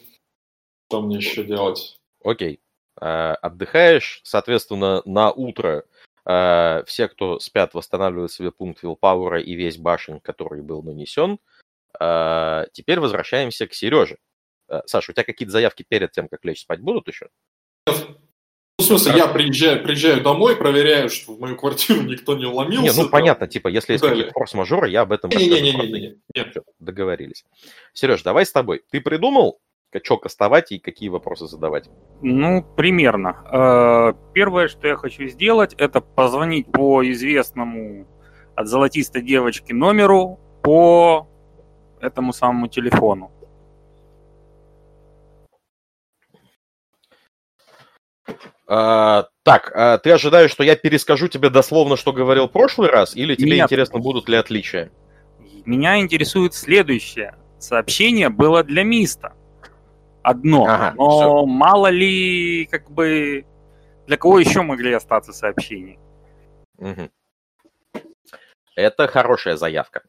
Что 0.89 1.01
мне 1.01 1.17
еще 1.17 1.43
делать? 1.43 1.97
Окей. 2.23 2.59
А, 2.99 3.35
Отдыхаешь, 3.35 4.21
соответственно, 4.23 5.01
на 5.05 5.31
утро 5.31 5.85
а, 6.25 6.83
все, 6.85 7.07
кто 7.07 7.39
спят, 7.39 7.73
восстанавливают 7.73 8.31
себе 8.31 8.51
пункт 8.51 8.83
вилпауэра 8.83 9.41
и 9.41 9.53
весь 9.53 9.77
башен, 9.77 10.19
который 10.19 10.61
был 10.61 10.81
нанесен. 10.81 11.39
А, 11.99 12.65
Теперь 12.73 12.99
возвращаемся 12.99 13.67
к 13.67 13.73
Сереже. 13.73 14.17
Саша, 14.85 15.11
у 15.11 15.13
тебя 15.13 15.23
какие-то 15.23 15.51
заявки 15.51 15.85
перед 15.87 16.11
тем, 16.11 16.27
как 16.27 16.43
лечь 16.45 16.61
спать 16.61 16.81
будут 16.81 17.07
еще? 17.07 17.29
Ну, 17.87 17.93
в 18.79 18.83
смысле, 18.83 19.13
я 19.15 19.27
приезжаю, 19.27 19.83
приезжаю 19.83 20.21
домой, 20.21 20.55
проверяю, 20.55 21.09
что 21.09 21.33
в 21.33 21.39
мою 21.39 21.55
квартиру 21.55 22.01
никто 22.07 22.35
не 22.35 22.45
вломился. 22.45 22.83
Не, 22.83 22.89
ну 22.89 23.03
там. 23.03 23.11
понятно, 23.11 23.47
типа, 23.47 23.67
если 23.67 23.93
есть 23.93 24.03
какие-то 24.03 24.31
форс-мажоры, 24.31 24.89
я 24.89 25.01
об 25.01 25.11
этом. 25.11 25.29
Всё, 25.29 26.63
договорились. 26.79 27.45
Сереж, 27.93 28.23
давай 28.23 28.45
с 28.45 28.51
тобой. 28.51 28.81
Ты 28.89 29.01
придумал, 29.01 29.59
что 30.03 30.17
кастовать 30.17 30.71
и 30.71 30.79
какие 30.79 31.09
вопросы 31.09 31.47
задавать? 31.47 31.89
Ну, 32.21 32.63
примерно. 32.75 33.43
Э, 33.51 34.13
Первое, 34.33 34.67
что 34.67 34.87
я 34.87 34.95
хочу 34.95 35.27
сделать, 35.27 35.73
это 35.77 36.01
позвонить 36.01 36.71
по 36.71 37.03
известному 37.11 38.07
от 38.55 38.67
золотистой 38.67 39.21
девочки 39.21 39.73
номеру 39.73 40.39
по 40.63 41.27
этому 41.99 42.33
самому 42.33 42.67
телефону. 42.67 43.31
А, 48.67 49.27
так, 49.43 49.71
а 49.75 49.97
ты 49.97 50.11
ожидаешь, 50.11 50.51
что 50.51 50.63
я 50.63 50.75
перескажу 50.75 51.27
тебе 51.27 51.49
дословно, 51.49 51.97
что 51.97 52.13
говорил 52.13 52.47
в 52.47 52.51
прошлый 52.51 52.89
раз, 52.89 53.15
или 53.15 53.35
тебе 53.35 53.57
Нет. 53.57 53.65
интересно, 53.65 53.99
будут 53.99 54.29
ли 54.29 54.37
отличия? 54.37 54.91
Меня 55.65 55.99
интересует 55.99 56.53
следующее. 56.53 57.35
Сообщение 57.59 58.29
было 58.29 58.63
для 58.63 58.83
Миста. 58.83 59.33
Одно. 60.23 60.65
Ага, 60.65 60.93
но 60.95 61.09
всё. 61.09 61.45
мало 61.45 61.87
ли, 61.87 62.65
как 62.71 62.89
бы, 62.91 63.45
для 64.07 64.17
кого 64.17 64.39
еще 64.39 64.61
могли 64.61 64.93
остаться 64.93 65.33
сообщения? 65.33 65.99
Мгм. 66.77 67.11
Это 68.75 69.07
хорошая 69.07 69.57
заявка. 69.57 70.03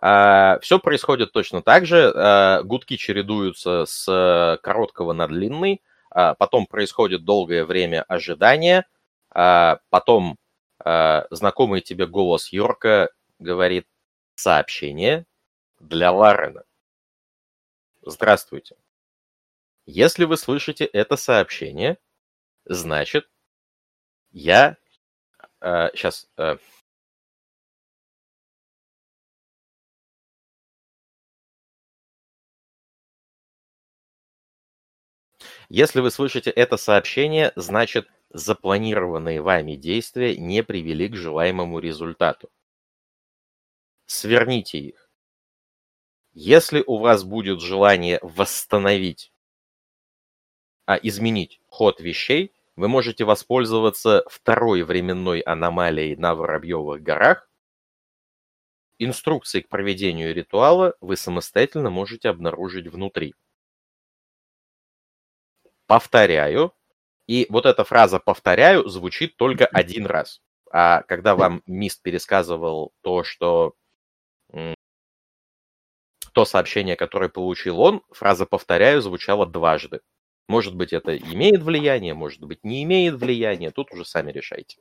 все 0.00 0.78
происходит 0.78 1.32
точно 1.32 1.62
так 1.62 1.86
же. 1.86 2.12
А, 2.14 2.62
гудки 2.62 2.96
чередуются 2.96 3.84
с 3.86 4.08
э, 4.08 4.58
короткого 4.62 5.12
на 5.12 5.28
длинный. 5.28 5.80
А, 6.10 6.34
потом 6.34 6.66
происходит 6.66 7.24
долгое 7.24 7.64
время 7.64 8.02
ожидания, 8.02 8.86
а, 9.30 9.80
потом 9.90 10.36
а, 10.78 11.26
знакомый 11.30 11.80
тебе 11.80 12.06
голос 12.06 12.52
Йорка 12.52 13.10
говорит 13.38 13.86
сообщение 14.34 15.26
для 15.78 16.10
Ларена. 16.10 16.64
Здравствуйте. 18.02 18.76
Если 19.86 20.24
вы 20.24 20.36
слышите 20.36 20.84
это 20.84 21.16
сообщение, 21.16 21.98
значит, 22.64 23.28
я... 24.30 24.76
Сейчас... 25.60 26.28
Если 35.72 36.00
вы 36.00 36.10
слышите 36.10 36.50
это 36.50 36.76
сообщение, 36.76 37.52
значит, 37.54 38.08
запланированные 38.30 39.40
вами 39.40 39.76
действия 39.76 40.36
не 40.36 40.64
привели 40.64 41.08
к 41.08 41.14
желаемому 41.14 41.78
результату. 41.78 42.50
Сверните 44.04 44.78
их. 44.80 45.08
Если 46.32 46.82
у 46.84 46.98
вас 46.98 47.22
будет 47.22 47.60
желание 47.60 48.18
восстановить, 48.20 49.32
а 50.86 50.96
изменить 50.96 51.60
ход 51.68 52.00
вещей, 52.00 52.52
вы 52.74 52.88
можете 52.88 53.24
воспользоваться 53.24 54.24
второй 54.28 54.82
временной 54.82 55.38
аномалией 55.38 56.16
на 56.16 56.34
Воробьевых 56.34 57.00
горах. 57.00 57.48
Инструкции 58.98 59.60
к 59.60 59.68
проведению 59.68 60.34
ритуала 60.34 60.96
вы 61.00 61.16
самостоятельно 61.16 61.90
можете 61.90 62.28
обнаружить 62.28 62.88
внутри. 62.88 63.36
Повторяю. 65.90 66.72
И 67.26 67.48
вот 67.50 67.66
эта 67.66 67.82
фраза 67.82 68.20
«повторяю» 68.20 68.88
звучит 68.88 69.36
только 69.36 69.66
один 69.66 70.06
раз. 70.06 70.40
А 70.70 71.02
когда 71.02 71.34
вам 71.34 71.64
Мист 71.66 72.00
пересказывал 72.02 72.92
то, 73.00 73.24
что 73.24 73.74
то 76.32 76.44
сообщение, 76.44 76.94
которое 76.94 77.28
получил 77.28 77.80
он, 77.80 78.02
фраза 78.12 78.46
«повторяю» 78.46 79.02
звучала 79.02 79.46
дважды. 79.46 80.00
Может 80.46 80.76
быть, 80.76 80.92
это 80.92 81.16
имеет 81.16 81.60
влияние, 81.62 82.14
может 82.14 82.40
быть, 82.40 82.62
не 82.62 82.84
имеет 82.84 83.14
влияния. 83.14 83.72
Тут 83.72 83.92
уже 83.92 84.04
сами 84.04 84.30
решайте. 84.30 84.80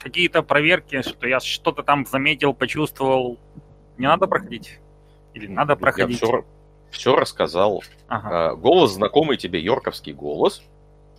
Какие-то 0.00 0.42
проверки, 0.42 1.00
что 1.02 1.28
я 1.28 1.38
что-то 1.38 1.84
там 1.84 2.06
заметил, 2.06 2.54
почувствовал, 2.54 3.38
не 3.98 4.08
надо 4.08 4.26
проходить? 4.26 4.80
Или 5.32 5.46
надо 5.46 5.76
проходить? 5.76 6.20
Я 6.20 6.26
все, 6.26 6.44
все 6.92 7.16
рассказал. 7.16 7.82
Ага. 8.08 8.50
А, 8.50 8.54
голос 8.54 8.92
знакомый 8.92 9.36
тебе, 9.36 9.60
Йорковский 9.60 10.12
голос. 10.12 10.62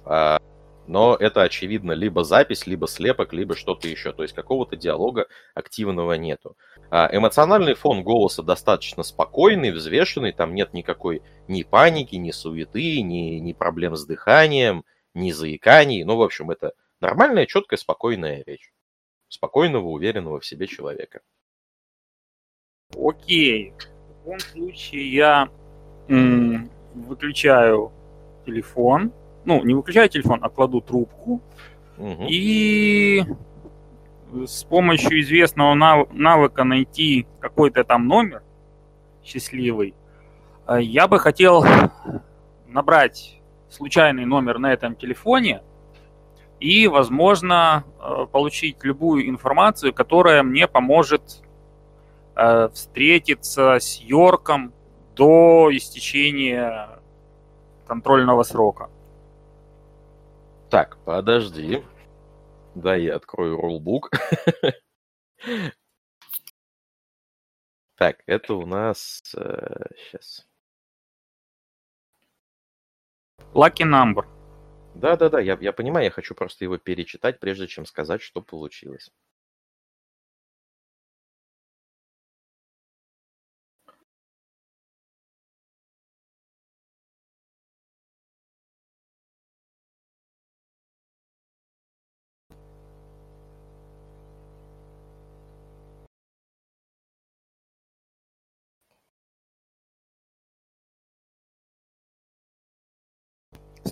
А, 0.06 0.40
но 0.88 1.16
это, 1.16 1.44
очевидно, 1.44 1.94
либо 1.94 2.24
запись, 2.24 2.68
либо 2.68 2.88
слепок, 2.88 3.34
либо 3.34 3.56
что-то 3.56 3.88
еще. 3.88 4.12
То 4.14 4.24
есть 4.24 4.36
какого-то 4.36 4.76
диалога 4.76 5.28
активного 5.54 6.14
нету. 6.14 6.58
А, 6.90 7.10
эмоциональный 7.12 7.74
фон 7.74 8.04
голоса 8.04 8.44
достаточно 8.44 9.04
спокойный, 9.04 9.72
взвешенный, 9.72 10.34
там 10.34 10.54
нет 10.54 10.74
никакой 10.74 11.22
ни 11.48 11.64
паники, 11.64 12.16
ни 12.16 12.32
суеты, 12.32 13.02
ни, 13.02 13.40
ни 13.40 13.54
проблем 13.54 13.96
с 13.96 14.06
дыханием, 14.06 14.84
ни 15.14 15.32
заиканий. 15.32 16.04
Ну, 16.04 16.18
в 16.18 16.22
общем, 16.22 16.52
это 16.52 16.74
нормальная, 17.00 17.46
четкая, 17.46 17.78
спокойная 17.78 18.44
речь. 18.46 18.72
Спокойного, 19.30 19.88
уверенного 19.88 20.40
в 20.40 20.46
себе 20.46 20.68
человека. 20.68 21.22
Окей. 22.96 23.72
В 23.72 24.26
таком 24.26 24.40
случае 24.40 25.12
я 25.12 25.50
выключаю 26.08 27.92
телефон. 28.46 29.12
Ну, 29.46 29.64
не 29.64 29.74
выключаю 29.74 30.10
телефон, 30.10 30.40
а 30.42 30.50
кладу 30.50 30.82
трубку. 30.82 31.42
Угу. 31.98 32.26
И 32.30 33.24
с 34.46 34.64
помощью 34.64 35.22
известного 35.22 35.74
навыка 36.12 36.64
найти 36.64 37.28
какой-то 37.40 37.84
там 37.84 38.08
номер 38.08 38.42
счастливый, 39.24 39.94
э, 40.68 40.82
я 40.82 41.08
бы 41.08 41.20
хотел 41.20 41.64
набрать 42.68 43.40
случайный 43.70 44.26
номер 44.26 44.60
на 44.60 44.74
этом 44.74 44.96
телефоне 44.96 45.62
и, 46.60 46.88
возможно, 46.88 47.84
э, 48.00 48.26
получить 48.32 48.78
любую 48.84 49.30
информацию, 49.30 49.94
которая 49.94 50.44
мне 50.44 50.68
поможет 50.68 51.44
э, 52.36 52.70
встретиться 52.74 53.76
с 53.76 54.00
Йорком 54.02 54.74
до 55.16 55.70
истечения 55.72 57.00
контрольного 57.88 58.44
срока. 58.44 58.90
Так, 60.70 60.98
подожди. 61.06 61.84
Да, 62.76 62.96
я 62.96 63.16
открою 63.16 63.58
рулбук. 63.58 64.10
Так, 67.96 68.24
это 68.26 68.56
у 68.56 68.66
нас... 68.66 69.34
Э, 69.38 69.86
сейчас. 69.96 70.46
Lucky 73.54 73.86
number. 73.86 74.26
Да-да-да, 74.96 75.40
я, 75.40 75.58
я 75.62 75.72
понимаю, 75.72 76.06
я 76.06 76.12
хочу 76.12 76.36
просто 76.36 76.66
его 76.66 76.78
перечитать, 76.78 77.40
прежде 77.40 77.68
чем 77.68 77.86
сказать, 77.86 78.22
что 78.22 78.42
получилось. 78.42 79.12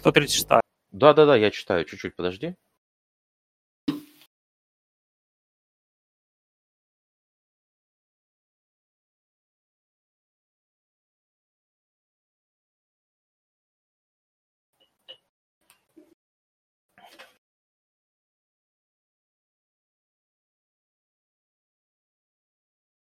136. 0.02 0.48
Да-да-да, 0.92 1.36
я 1.36 1.52
читаю. 1.52 1.86
Чуть-чуть, 1.86 2.16
подожди. 2.16 2.56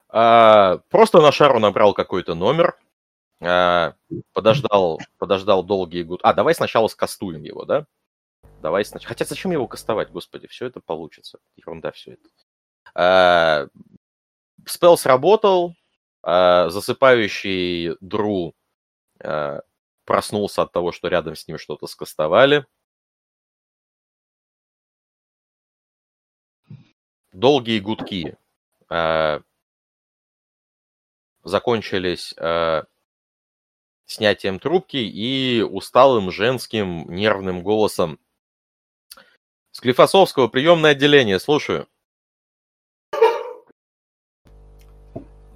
А, 0.09 0.78
просто 0.91 1.20
на 1.22 1.30
шару 1.33 1.59
набрал 1.61 1.95
какой-то 1.95 2.35
номер, 2.35 2.76
подождал, 4.32 5.01
подождал 5.18 5.64
долгие 5.64 6.05
годы. 6.05 6.20
А, 6.22 6.32
давай 6.32 6.55
сначала 6.55 6.86
скастуем 6.88 7.43
его, 7.43 7.64
да? 7.64 7.86
Давай 8.61 8.84
сначала. 8.84 9.09
Хотя 9.09 9.24
зачем 9.24 9.51
его 9.51 9.66
кастовать, 9.66 10.11
господи, 10.11 10.47
все 10.47 10.66
это 10.66 10.80
получится. 10.80 11.40
Ерунда 11.57 11.90
все 11.90 12.12
это. 12.12 12.28
А, 12.95 13.66
спел 14.64 14.97
сработал, 14.97 15.74
а, 16.22 16.68
засыпающий 16.70 17.97
Дру 18.01 18.55
проснулся 20.05 20.62
от 20.62 20.72
того, 20.72 20.90
что 20.90 21.07
рядом 21.09 21.36
с 21.36 21.47
ним 21.47 21.59
что-то 21.59 21.86
скастовали. 21.86 22.66
Долгие 27.32 27.78
гудки 27.78 28.36
закончились 31.45 32.34
снятием 34.12 34.58
трубки 34.58 34.96
и 34.96 35.62
усталым 35.62 36.30
женским 36.30 37.06
нервным 37.10 37.62
голосом. 37.62 38.18
Склифосовского, 39.72 40.48
приемное 40.48 40.90
отделение, 40.92 41.40
слушаю. 41.40 41.88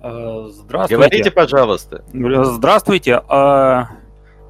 Э, 0.06 0.48
здравствуйте. 0.48 0.96
Говорите, 0.96 1.30
пожалуйста. 1.30 2.04
Здравствуйте. 2.12 3.22
Э, 3.28 3.84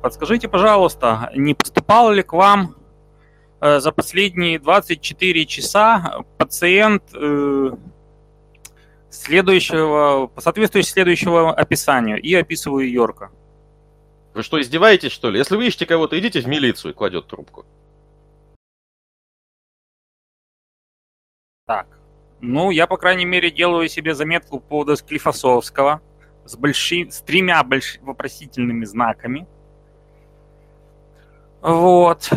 подскажите, 0.02 0.48
пожалуйста, 0.48 1.30
не 1.34 1.54
поступал 1.54 2.12
ли 2.12 2.22
к 2.22 2.32
вам 2.32 2.76
э, 3.60 3.80
за 3.80 3.90
последние 3.90 4.58
24 4.58 5.46
часа 5.46 6.24
пациент 6.36 7.02
следующего, 9.10 10.30
соответствующего 10.38 10.92
следующего 10.92 11.54
описанию 11.54 12.20
и 12.20 12.34
описываю 12.34 12.90
Йорка? 12.90 13.30
Вы 14.36 14.42
что, 14.42 14.60
издеваетесь, 14.60 15.12
что 15.12 15.30
ли? 15.30 15.38
Если 15.38 15.56
вы 15.56 15.66
ищете 15.66 15.86
кого-то, 15.86 16.18
идите 16.18 16.42
в 16.42 16.46
милицию, 16.46 16.92
кладет 16.92 17.26
трубку. 17.26 17.64
Так. 21.66 21.86
Ну, 22.42 22.70
я, 22.70 22.86
по 22.86 22.98
крайней 22.98 23.24
мере, 23.24 23.50
делаю 23.50 23.88
себе 23.88 24.14
заметку 24.14 24.60
по 24.60 24.66
поводу 24.66 24.94
Склифосовского. 24.94 26.02
с, 26.44 26.54
больши, 26.54 27.10
с 27.10 27.22
тремя 27.22 27.64
больш, 27.64 27.98
вопросительными 28.02 28.84
знаками. 28.84 29.46
Вот. 31.62 32.28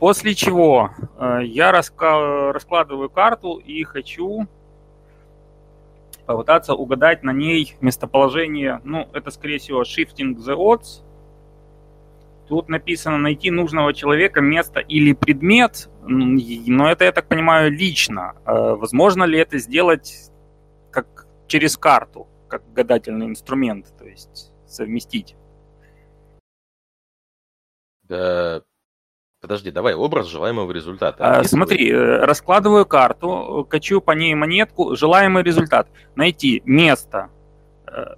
После 0.00 0.34
чего 0.34 0.90
э, 1.18 1.42
я 1.44 1.70
раска- 1.70 2.50
раскладываю 2.50 3.10
карту 3.10 3.58
и 3.58 3.84
хочу 3.84 4.48
попытаться 6.26 6.74
угадать 6.74 7.22
на 7.22 7.32
ней 7.32 7.76
местоположение. 7.80 8.80
Ну, 8.82 9.08
это, 9.12 9.30
скорее 9.30 9.58
всего, 9.58 9.82
shifting 9.84 10.34
the 10.34 10.56
odds. 10.56 11.04
Тут 12.48 12.70
написано 12.70 13.18
найти 13.18 13.50
нужного 13.50 13.92
человека, 13.92 14.40
место 14.40 14.80
или 14.80 15.12
предмет, 15.12 15.90
но 16.00 16.90
это, 16.90 17.04
я 17.04 17.12
так 17.12 17.28
понимаю, 17.28 17.70
лично. 17.70 18.36
Э, 18.46 18.74
возможно 18.74 19.24
ли 19.24 19.38
это 19.38 19.58
сделать 19.58 20.30
как 20.90 21.26
через 21.46 21.76
карту, 21.76 22.26
как 22.48 22.62
гадательный 22.72 23.26
инструмент, 23.26 23.86
то 23.98 24.06
есть 24.06 24.54
совместить? 24.66 25.36
Да, 28.04 28.62
подожди, 29.42 29.70
давай 29.70 29.92
образ 29.92 30.26
желаемого 30.28 30.72
результата. 30.72 31.40
А, 31.40 31.44
смотри, 31.44 31.90
э, 31.90 32.24
раскладываю 32.24 32.86
карту, 32.86 33.66
качу 33.68 34.00
по 34.00 34.12
ней 34.12 34.34
монетку, 34.34 34.96
желаемый 34.96 35.42
результат. 35.42 35.88
Найти 36.14 36.62
место, 36.64 37.28
э, 37.86 38.14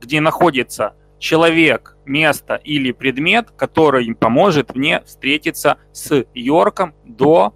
где 0.00 0.20
находится 0.20 0.94
человек, 1.18 1.96
место 2.04 2.56
или 2.56 2.92
предмет, 2.92 3.50
который 3.50 4.14
поможет 4.14 4.74
мне 4.74 5.02
встретиться 5.04 5.78
с 5.92 6.24
Йорком 6.34 6.94
до 7.04 7.54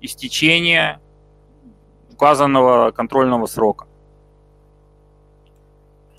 истечения 0.00 1.00
указанного 2.10 2.90
контрольного 2.90 3.46
срока. 3.46 3.86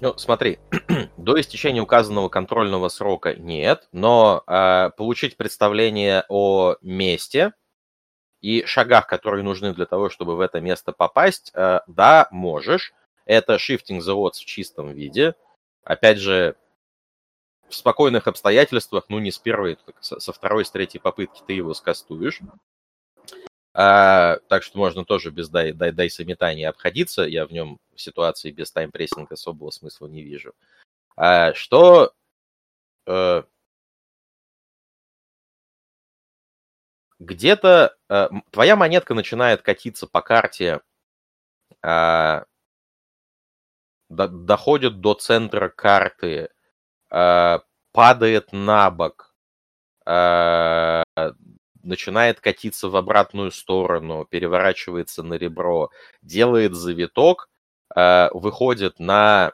Ну, 0.01 0.17
смотри, 0.17 0.59
до 1.17 1.39
истечения 1.39 1.81
указанного 1.81 2.29
контрольного 2.29 2.87
срока 2.87 3.33
нет, 3.35 3.89
но 3.91 4.43
э, 4.47 4.91
получить 4.95 5.35
представление 5.35 6.23
о 6.29 6.75
месте 6.81 7.51
и 8.39 8.63
шагах, 8.65 9.07
которые 9.07 9.43
нужны 9.43 9.73
для 9.73 9.85
того, 9.85 10.09
чтобы 10.09 10.37
в 10.37 10.39
это 10.39 10.61
место 10.61 10.93
попасть, 10.93 11.51
э, 11.53 11.81
да, 11.87 12.27
можешь. 12.31 12.93
Это 13.25 13.55
shifting 13.55 13.99
the 13.99 14.15
odds 14.15 14.39
в 14.39 14.45
чистом 14.45 14.91
виде. 14.91 15.35
Опять 15.83 16.17
же, 16.17 16.55
в 17.69 17.75
спокойных 17.75 18.27
обстоятельствах, 18.27 19.05
ну, 19.09 19.19
не 19.19 19.31
с 19.31 19.37
первой, 19.37 19.77
со 19.99 20.33
второй, 20.33 20.65
с 20.65 20.71
третьей 20.71 20.99
попытки 20.99 21.41
ты 21.45 21.53
его 21.53 21.73
скастуешь. 21.73 22.41
А, 23.73 24.37
так 24.47 24.63
что 24.63 24.77
можно 24.79 25.05
тоже 25.05 25.29
без 25.31 25.47
дай, 25.49 25.71
дай, 25.71 25.91
дайса 25.91 26.25
метания 26.25 26.67
обходиться. 26.69 27.23
Я 27.23 27.45
в 27.45 27.51
нем 27.51 27.79
в 27.95 28.01
ситуации 28.01 28.51
без 28.51 28.71
таймпрессинга 28.71 29.35
особого 29.35 29.69
смысла 29.69 30.07
не 30.07 30.23
вижу. 30.23 30.53
А, 31.15 31.53
что 31.53 32.13
э, 33.05 33.43
где-то 37.19 37.95
э, 38.09 38.29
твоя 38.51 38.75
монетка 38.75 39.13
начинает 39.13 39.61
катиться 39.61 40.07
по 40.07 40.21
карте, 40.21 40.81
э, 41.83 42.43
до, 44.09 44.27
доходит 44.27 44.99
до 45.01 45.13
центра 45.13 45.69
карты, 45.69 46.49
э, 47.11 47.59
падает 47.91 48.51
на 48.51 48.89
бок, 48.91 49.33
э, 50.05 51.03
начинает 51.83 52.39
катиться 52.39 52.89
в 52.89 52.95
обратную 52.95 53.51
сторону, 53.51 54.25
переворачивается 54.25 55.23
на 55.23 55.35
ребро, 55.35 55.89
делает 56.21 56.73
завиток, 56.73 57.49
э, 57.95 58.29
выходит 58.33 58.99
на 58.99 59.53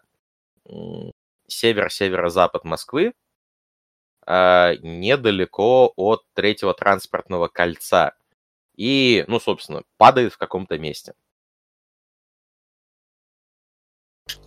север-северо-запад 1.47 2.63
Москвы, 2.63 3.13
недалеко 4.27 5.93
от 5.95 6.23
третьего 6.33 6.73
транспортного 6.73 7.47
кольца. 7.47 8.15
И, 8.75 9.23
ну, 9.27 9.39
собственно, 9.39 9.83
падает 9.97 10.33
в 10.33 10.37
каком-то 10.39 10.79
месте. 10.79 11.13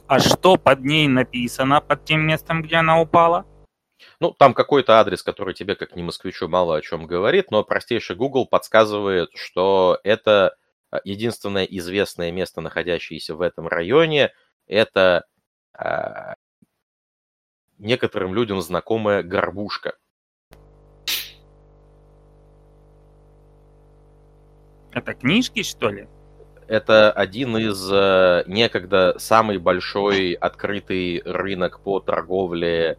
А 0.09 0.21
что 0.21 0.57
под 0.57 0.81
ней 0.81 1.07
написано, 1.07 1.83
под 1.83 2.07
тем 2.07 2.27
местом, 2.27 2.63
где 2.63 2.77
она 2.77 2.99
упала? 2.99 3.45
Ну, 4.21 4.33
там 4.33 4.55
какой-то 4.55 4.99
адрес, 4.99 5.23
который 5.23 5.53
тебе, 5.53 5.75
как 5.77 5.95
не 5.95 6.03
москвичу, 6.03 6.49
мало 6.49 6.77
о 6.77 6.81
чем 6.81 7.07
говорит, 7.07 7.51
но 7.51 7.63
простейший 7.63 8.17
Google 8.17 8.47
подсказывает, 8.47 9.29
что 9.35 10.01
это 10.05 10.57
а, 10.91 11.01
единственное 11.05 11.65
известное 11.65 12.33
место, 12.33 12.63
находящееся 12.63 13.35
в 13.35 13.43
этом 13.43 13.69
районе, 13.69 14.33
это 14.67 15.27
э, 15.79 16.35
некоторым 17.77 18.35
людям 18.35 18.63
знакомая 18.63 19.23
горбушка. 19.23 19.99
Это 24.91 25.13
книжки, 25.13 25.63
что 25.63 25.91
ли? 25.91 26.09
Это 26.69 27.11
один 27.11 27.57
из 27.57 27.91
э, 27.91 28.45
некогда 28.47 29.15
самый 29.19 29.59
большой 29.59 30.35
открытый 30.35 31.23
рынок 31.25 31.81
по 31.81 31.99
торговле 31.99 32.99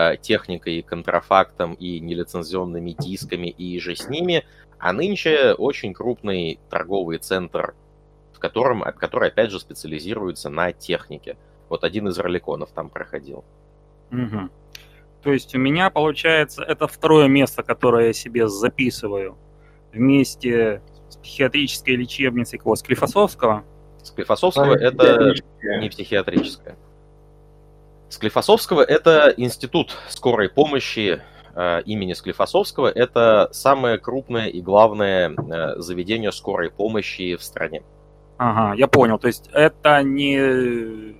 Э, 0.00 0.16
техникой, 0.16 0.82
контрафактом 0.82 1.74
и 1.74 1.98
нелицензионными 1.98 2.94
дисками 2.96 3.48
и 3.48 3.80
же 3.80 3.96
с 3.96 4.08
ними, 4.08 4.44
а 4.78 4.92
нынче 4.92 5.54
очень 5.54 5.92
крупный 5.92 6.60
торговый 6.70 7.18
центр, 7.18 7.74
в 8.32 8.38
котором, 8.38 8.82
который 8.96 9.30
опять 9.30 9.50
же 9.50 9.58
специализируется 9.58 10.50
на 10.50 10.72
технике. 10.72 11.36
Вот 11.68 11.82
один 11.82 12.06
из 12.06 12.16
роликонов 12.16 12.70
там 12.70 12.90
проходил. 12.90 13.44
Угу. 14.12 14.50
То 15.24 15.32
есть 15.32 15.56
у 15.56 15.58
меня 15.58 15.90
получается 15.90 16.62
это 16.62 16.86
второе 16.86 17.26
место, 17.26 17.64
которое 17.64 18.06
я 18.06 18.12
себе 18.12 18.46
записываю 18.46 19.36
вместе 19.92 20.80
с 21.08 21.16
психиатрической 21.16 21.96
лечебницей 21.96 22.58
кого? 22.58 22.76
Склифосовского? 22.76 23.64
Склифосовского 24.02 24.74
это 24.74 25.34
не 25.80 25.88
психиатрическое. 25.88 26.76
Склифосовского– 28.08 28.80
это 28.88 29.34
институт 29.36 29.96
скорой 30.08 30.48
помощи 30.48 31.20
э, 31.54 31.82
имени 31.82 32.14
Склифосовского. 32.14 32.88
Это 32.88 33.48
самое 33.52 33.98
крупное 33.98 34.46
и 34.46 34.62
главное 34.62 35.30
э, 35.30 35.80
заведение 35.80 36.32
скорой 36.32 36.70
помощи 36.70 37.36
в 37.36 37.42
стране. 37.42 37.82
Ага, 38.38 38.74
я 38.76 38.86
понял. 38.86 39.18
То 39.18 39.26
есть 39.26 39.50
это 39.52 40.02
не 40.04 40.36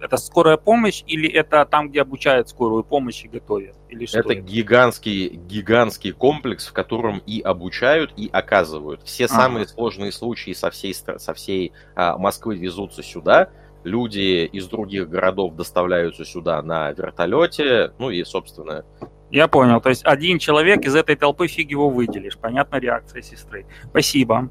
это 0.01 0.17
скорая 0.17 0.57
помощь 0.57 1.03
или 1.07 1.29
это 1.29 1.65
там, 1.65 1.89
где 1.89 2.03
обучают 2.03 2.49
скорую 2.49 2.85
помощь 2.85 3.25
и 3.25 3.29
готовят? 3.29 3.75
Или 3.89 4.07
что 4.07 4.21
это, 4.21 4.33
это 4.33 4.41
гигантский 4.41 5.29
гигантский 5.29 6.13
комплекс, 6.13 6.69
в 6.69 6.73
котором 6.73 7.19
и 7.27 7.41
обучают, 7.41 8.13
и 8.17 8.31
оказывают. 8.33 9.03
Все 9.03 9.25
ага. 9.25 9.35
самые 9.35 9.67
сложные 9.67 10.13
случаи 10.13 10.53
со 10.53 10.71
всей 10.71 10.95
со 10.95 11.35
всей 11.35 11.73
а, 11.97 12.17
Москвы 12.17 12.57
везутся 12.57 13.03
сюда 13.03 13.51
люди 13.85 14.45
из 14.45 14.69
других 14.69 15.09
городов 15.09 15.55
доставляются 15.55 16.25
сюда 16.25 16.63
на 16.63 16.91
вертолете, 16.93 17.93
ну 17.99 18.11
и, 18.11 18.23
собственно... 18.25 18.85
Я 19.31 19.47
понял, 19.47 19.81
то 19.81 19.91
есть 19.91 20.05
один 20.05 20.39
человек 20.39 20.85
из 20.85 20.95
этой 20.95 21.17
толпы 21.17 21.49
фиг 21.49 21.71
его 21.71 21.91
выделишь, 21.91 22.39
понятна 22.39 22.77
реакция 22.77 23.23
сестры. 23.23 23.67
Спасибо. 23.91 24.49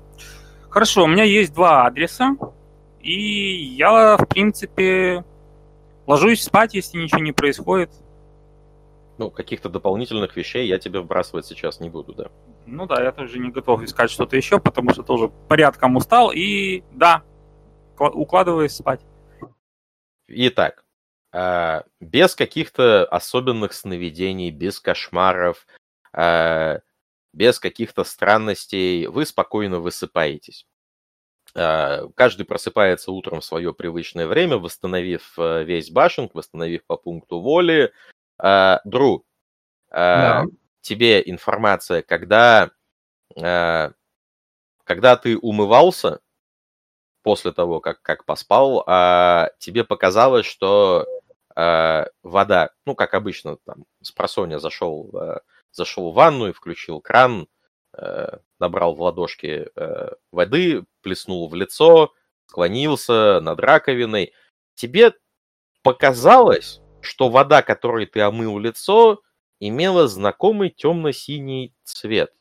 Хорошо, 0.69 1.05
у 1.05 1.07
меня 1.07 1.23
есть 1.23 1.53
два 1.53 1.87
адреса, 1.87 2.35
и 3.07 3.75
я, 3.77 4.17
в 4.17 4.27
принципе, 4.27 5.23
ложусь 6.05 6.43
спать, 6.43 6.73
если 6.73 6.97
ничего 6.97 7.21
не 7.21 7.31
происходит. 7.31 7.89
Ну, 9.17 9.31
каких-то 9.31 9.69
дополнительных 9.69 10.35
вещей 10.35 10.67
я 10.67 10.77
тебе 10.77 10.99
вбрасывать 10.99 11.45
сейчас 11.45 11.79
не 11.79 11.89
буду, 11.89 12.13
да. 12.13 12.29
Ну 12.65 12.85
да, 12.85 13.01
я 13.01 13.13
тоже 13.13 13.39
не 13.39 13.49
готов 13.49 13.81
искать 13.81 14.11
что-то 14.11 14.35
еще, 14.35 14.59
потому 14.59 14.91
что 14.91 15.03
тоже 15.03 15.29
порядком 15.47 15.95
устал, 15.95 16.31
и 16.33 16.83
да, 16.91 17.23
укладываюсь 17.97 18.73
спать. 18.73 18.99
Итак, 20.27 20.83
а, 21.31 21.85
без 22.01 22.35
каких-то 22.35 23.05
особенных 23.05 23.71
сновидений, 23.71 24.51
без 24.51 24.81
кошмаров, 24.81 25.65
а, 26.11 26.81
без 27.31 27.57
каких-то 27.59 28.03
странностей, 28.03 29.07
вы 29.07 29.25
спокойно 29.25 29.79
высыпаетесь. 29.79 30.67
А, 31.57 32.07
каждый 32.15 32.45
просыпается 32.45 33.11
утром 33.11 33.41
в 33.41 33.45
свое 33.45 33.73
привычное 33.73 34.27
время, 34.27 34.57
восстановив 34.57 35.37
весь 35.37 35.89
башенг, 35.89 36.35
восстановив 36.35 36.85
по 36.85 36.97
пункту 36.97 37.39
воли. 37.39 37.91
Дру, 38.85 39.25
да. 39.89 40.45
тебе 40.81 41.23
информация, 41.25 42.03
когда, 42.03 42.69
когда 43.35 43.93
ты 45.15 45.37
умывался, 45.39 46.19
после 47.27 47.51
того, 47.51 47.81
как, 47.81 48.01
как 48.03 48.23
поспал, 48.23 48.85
а, 48.87 49.49
тебе 49.59 49.83
показалось, 49.83 50.45
что 50.45 51.05
а, 51.57 52.07
вода, 52.23 52.69
ну, 52.85 52.95
как 52.95 53.13
обычно, 53.13 53.57
там, 53.65 53.83
с 54.01 54.13
просоня 54.13 54.59
зашел, 54.59 55.11
а, 55.13 55.41
зашел 55.73 56.11
в 56.11 56.13
ванну 56.13 56.47
и 56.47 56.53
включил 56.53 57.01
кран, 57.01 57.41
а, 57.41 57.47
набрал 58.59 58.95
в 58.95 59.01
ладошки 59.01 59.69
а, 59.75 60.15
воды, 60.31 60.85
плеснул 61.01 61.47
в 61.47 61.55
лицо, 61.55 62.13
склонился 62.45 63.39
над 63.41 63.59
раковиной. 63.59 64.33
Тебе 64.75 65.13
показалось, 65.83 66.81
что 67.01 67.29
вода, 67.29 67.61
которой 67.61 68.05
ты 68.05 68.21
омыл 68.21 68.59
лицо, 68.59 69.21
имела 69.59 70.07
знакомый 70.07 70.69
темно-синий 70.69 71.73
цвет. 71.83 72.33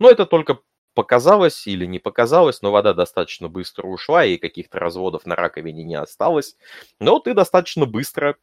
Но 0.00 0.10
это 0.10 0.26
только 0.26 0.60
показалось 0.94 1.66
или 1.66 1.86
не 1.86 1.98
показалось, 1.98 2.62
но 2.62 2.70
вода 2.70 2.94
достаточно 2.94 3.48
быстро 3.48 3.86
ушла, 3.86 4.24
и 4.24 4.36
каких-то 4.36 4.78
разводов 4.78 5.26
на 5.26 5.36
раковине 5.36 5.84
не 5.84 5.94
осталось. 5.96 6.56
Но 7.00 7.18
ты 7.20 7.34
достаточно 7.34 7.86
быстро 7.86 8.36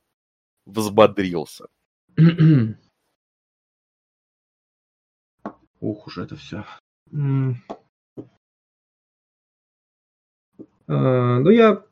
взбодрился. 0.65 1.67
Ух 5.81 6.05
уж 6.05 6.19
это 6.19 6.35
все. 6.35 6.63
А, 10.87 11.39
ну, 11.39 11.49
я 11.49 11.83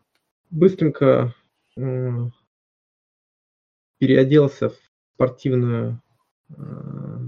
быстренько 0.51 1.33
переоделся 3.97 4.69
в 4.69 4.79
спортивную, 5.15 6.01
а, 6.55 7.19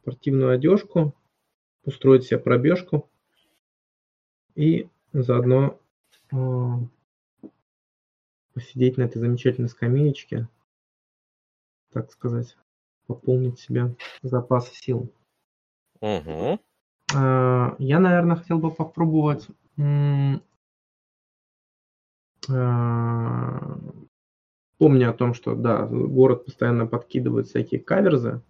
спортивную 0.00 0.50
одежку, 0.50 1.12
устроить 1.84 2.24
себе 2.24 2.38
пробежку 2.38 3.10
и 4.54 4.88
заодно 5.12 5.80
а, 6.32 6.78
посидеть 8.54 8.96
на 8.96 9.02
этой 9.02 9.18
замечательной 9.18 9.68
скамеечке, 9.68 10.48
так 11.90 12.12
сказать, 12.12 12.56
пополнить 13.06 13.58
себе 13.58 13.96
запас 14.22 14.70
сил. 14.72 15.12
Угу. 16.00 16.58
Я, 17.12 18.00
наверное, 18.00 18.36
хотел 18.36 18.58
бы 18.58 18.70
попробовать 18.70 19.48
помня 24.78 25.10
о 25.10 25.12
том, 25.12 25.34
что 25.34 25.54
да, 25.54 25.86
город 25.86 26.44
постоянно 26.44 26.86
подкидывает 26.86 27.46
всякие 27.46 27.80
каверзы, 27.80 28.40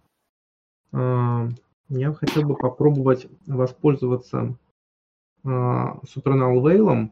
я 0.91 2.13
хотел 2.13 2.43
бы 2.47 2.55
попробовать 2.55 3.27
воспользоваться 3.45 4.55
Supernal 5.45 6.61
Veil 6.61 7.09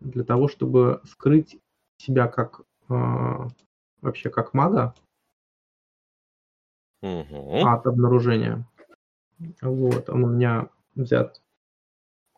для 0.00 0.24
того, 0.24 0.48
чтобы 0.48 1.00
скрыть 1.04 1.58
себя 1.98 2.28
как 2.28 2.62
вообще 2.88 4.30
как 4.30 4.54
мага 4.54 4.94
угу. 7.02 7.66
от 7.66 7.86
обнаружения. 7.86 8.64
Вот, 9.60 10.08
он 10.08 10.24
у 10.24 10.28
меня 10.28 10.68
взят 10.94 11.42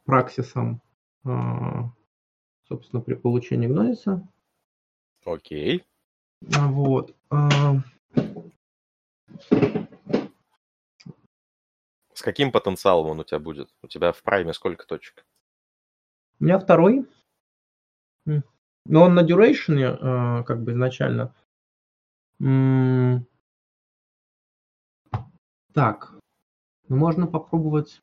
праксисом, 0.05 0.81
собственно, 2.69 3.03
при 3.03 3.15
получении 3.15 3.67
гнозиса. 3.67 4.27
Окей. 5.25 5.85
Вот. 6.41 7.15
С 12.13 12.23
каким 12.23 12.53
потенциалом 12.53 13.11
он 13.11 13.21
у 13.21 13.25
тебя 13.25 13.39
будет? 13.39 13.75
У 13.83 13.89
тебя 13.89 14.13
в 14.13 14.23
прайме 14.23 14.53
сколько 14.53 14.87
точек? 14.87 15.27
У 16.41 16.45
меня 16.45 16.59
второй. 16.59 17.07
Но 18.27 19.03
он 19.03 19.15
на 19.15 19.23
дюрейшене, 19.23 20.45
как 20.45 20.63
бы 20.63 20.73
изначально. 20.73 21.35
Так. 25.73 26.14
Ну, 26.89 26.97
можно 26.97 27.27
попробовать. 27.27 28.03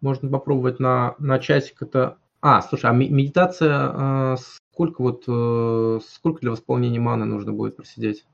Можно 0.00 0.28
попробовать 0.30 0.80
на, 0.80 1.14
на 1.18 1.38
часик 1.38 1.82
это 1.82 2.18
а, 2.44 2.60
слушай, 2.60 2.90
а 2.90 2.92
медитация, 2.92 4.34
э, 4.34 4.36
сколько 4.36 5.00
вот, 5.00 5.22
э, 5.28 6.00
сколько 6.04 6.40
для 6.40 6.50
восполнения 6.50 6.98
маны 6.98 7.24
нужно 7.24 7.52
будет 7.52 7.76
просидеть? 7.76 8.26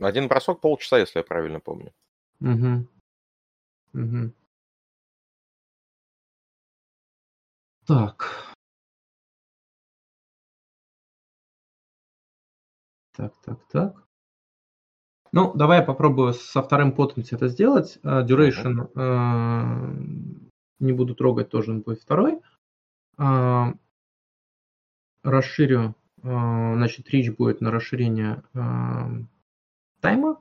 Один 0.00 0.26
бросок 0.26 0.60
полчаса, 0.60 0.98
если 0.98 1.20
я 1.20 1.22
правильно 1.22 1.60
помню. 1.60 1.92
Угу. 2.40 2.88
Угу. 3.94 4.32
Так. 7.86 8.54
Так, 13.12 13.32
так, 13.44 13.68
так. 13.68 14.03
Ну, 15.34 15.52
давай 15.52 15.80
я 15.80 15.84
попробую 15.84 16.32
со 16.32 16.62
вторым 16.62 16.92
потенси 16.92 17.34
это 17.34 17.48
сделать. 17.48 17.98
Uh, 18.04 18.24
duration 18.24 18.88
uh, 18.94 20.50
не 20.78 20.92
буду 20.92 21.16
трогать, 21.16 21.48
тоже 21.48 21.72
он 21.72 21.80
будет 21.80 22.00
второй. 22.00 22.40
А, 23.16 23.74
расширю, 25.24 25.96
значит, 26.22 27.10
речь 27.10 27.32
будет 27.32 27.60
на 27.60 27.72
расширение 27.72 28.42
тайма 30.00 30.40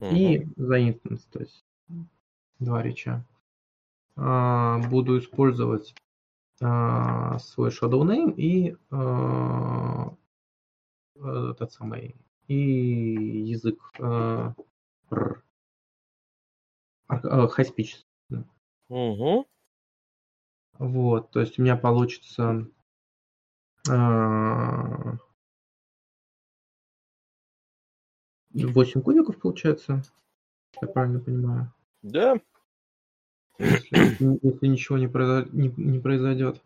угу. 0.00 0.14
и 0.14 0.46
за 0.56 0.80
instance, 0.80 1.22
то 1.30 1.40
есть 1.40 1.64
два 2.58 2.82
реча. 2.82 3.24
Буду 4.16 5.18
использовать 5.18 5.94
свой 6.58 7.70
shadow 7.70 8.02
name 8.02 8.34
и 8.34 8.76
этот 11.14 11.72
самый 11.72 12.16
и 12.48 12.54
язык 12.54 13.80
high 17.56 17.66
speech. 17.66 18.04
Угу. 18.88 19.46
Вот, 20.78 21.30
то 21.30 21.40
есть 21.40 21.58
у 21.58 21.62
меня 21.62 21.76
получится 21.76 22.68
а, 23.88 25.16
восемь 28.52 29.00
кубиков 29.00 29.38
получается, 29.38 30.02
я 30.80 30.88
правильно 30.88 31.20
понимаю? 31.20 31.72
Да. 32.02 32.40
Если, 33.58 34.38
если 34.46 34.66
ничего 34.66 34.98
не, 34.98 35.08
произойдет, 35.08 35.52
не, 35.54 35.68
не 35.76 35.98
произойдет. 35.98 36.62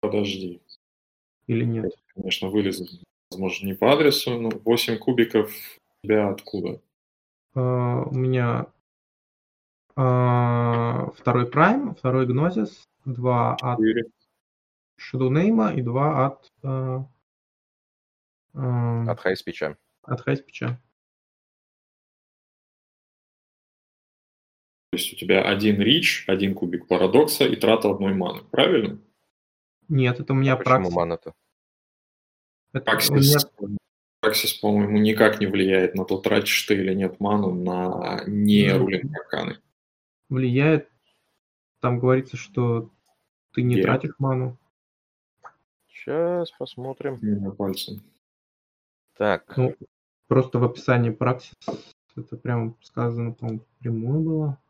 Подожди. 0.00 0.60
Или 1.46 1.64
нет? 1.64 1.92
Конечно, 2.14 2.48
вылезет, 2.48 2.88
возможно, 3.30 3.66
не 3.66 3.74
по 3.74 3.92
адресу, 3.92 4.38
но 4.38 4.50
8 4.50 4.98
кубиков 4.98 5.52
у 6.02 6.06
тебя 6.06 6.28
откуда? 6.28 6.80
Uh, 7.54 8.08
у 8.08 8.14
меня 8.14 8.66
а, 9.96 11.10
второй 11.16 11.48
Prime, 11.48 11.96
второй 11.96 12.26
Gnosis, 12.26 12.70
два 13.04 13.56
от 13.60 13.80
Shadowname 15.00 15.76
и 15.76 15.82
два 15.82 16.26
от... 16.26 16.48
Uh, 16.62 17.04
uh, 18.54 19.10
от 19.10 19.24
Highspeech. 19.24 19.76
От 20.02 20.26
Highspeech. 20.26 20.76
То 24.90 24.96
есть 24.96 25.12
у 25.12 25.16
тебя 25.16 25.42
один 25.42 25.80
рич, 25.80 26.24
один 26.26 26.54
кубик 26.54 26.88
парадокса 26.88 27.44
и 27.44 27.56
трата 27.56 27.90
одной 27.90 28.12
маны, 28.12 28.42
правильно? 28.50 29.00
Нет, 29.88 30.18
это 30.20 30.32
у 30.32 30.36
меня 30.36 30.54
а 30.54 30.56
Почему 30.56 30.90
мана-то? 30.90 31.32
Меня... 32.72 33.38
Праксис, 34.20 34.52
по-моему, 34.52 34.98
никак 34.98 35.40
не 35.40 35.46
влияет 35.46 35.94
на 35.94 36.04
то, 36.04 36.18
тратишь 36.18 36.62
ты 36.64 36.74
или 36.74 36.92
нет 36.92 37.20
ману 37.20 37.54
на 37.54 38.22
не 38.26 38.70
рулинг 38.70 39.16
арканы 39.16 39.58
влияет. 40.30 40.88
Там 41.80 41.98
говорится, 41.98 42.36
что 42.36 42.90
ты 43.52 43.62
не 43.62 43.78
yeah. 43.78 43.82
тратишь 43.82 44.14
ману. 44.18 44.58
Сейчас 45.88 46.50
посмотрим. 46.52 47.18
На 47.20 47.50
пальцем. 47.50 48.02
Так. 49.16 49.56
Ну, 49.56 49.74
просто 50.28 50.58
в 50.58 50.64
описании 50.64 51.10
праксис 51.10 51.54
это 52.16 52.36
прям 52.36 52.76
сказано, 52.82 53.32
по-моему, 53.32 53.66
прямую 53.80 54.20
было. 54.20 54.62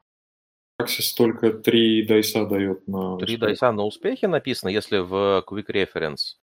Праксис 0.76 1.12
только 1.12 1.52
три 1.52 2.04
дайса 2.06 2.46
дает 2.46 2.88
на 2.88 3.18
Три 3.18 3.36
дайса 3.36 3.70
на 3.70 3.84
успехи 3.84 4.24
написано, 4.24 4.70
если 4.70 4.98
в 4.98 5.44
Quick 5.48 5.66
Reference. 5.68 6.36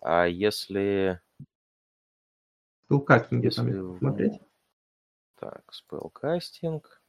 А 0.00 0.24
если... 0.26 1.20
Спелкастинг 2.84 3.44
если... 3.44 3.72
там 3.72 3.98
смотреть? 3.98 4.40
Так, 5.38 5.62
спелкастинг. 5.72 7.00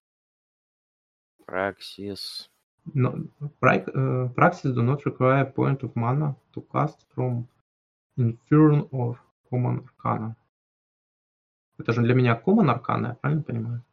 Praxis. 1.46 2.50
No, 2.96 3.28
uh, 3.42 4.28
praxis 4.34 4.74
do 4.74 4.82
not 4.82 5.06
require 5.06 5.46
point 5.46 5.84
of 5.84 5.96
mana 5.96 6.36
to 6.54 6.62
cast 6.72 7.06
from 7.14 7.48
Infern 8.18 8.88
or 8.92 9.20
Common 9.50 9.84
Arcana. 9.84 10.36
Это 11.78 11.94
же 11.94 12.02
для 12.02 12.14
меня 12.14 12.42
Common 12.44 12.70
Arcana, 12.70 13.10
я 13.10 13.16
правильно 13.16 13.44
понимаю? 13.44 13.84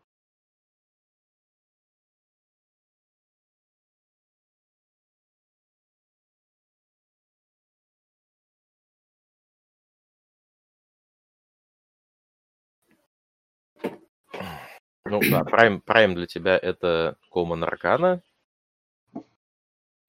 Ну 15.10 15.20
да, 15.30 15.42
Prime, 15.42 15.82
Prime 15.82 16.14
для 16.14 16.26
тебя 16.26 16.58
это 16.58 17.16
Common 17.32 17.68
Arcana. 17.68 18.20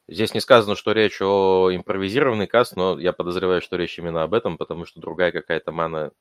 Здесь 0.07 0.33
не 0.33 0.39
сказано, 0.39 0.75
что 0.75 0.91
речь 0.91 1.21
о 1.21 1.69
импровизированный 1.71 2.47
каст, 2.47 2.75
но 2.75 2.99
я 2.99 3.13
подозреваю, 3.13 3.61
что 3.61 3.75
речь 3.75 3.99
именно 3.99 4.23
об 4.23 4.33
этом, 4.33 4.57
потому 4.57 4.85
что 4.85 4.99
другая 4.99 5.31
какая-то 5.31 5.71
мана 5.71 6.11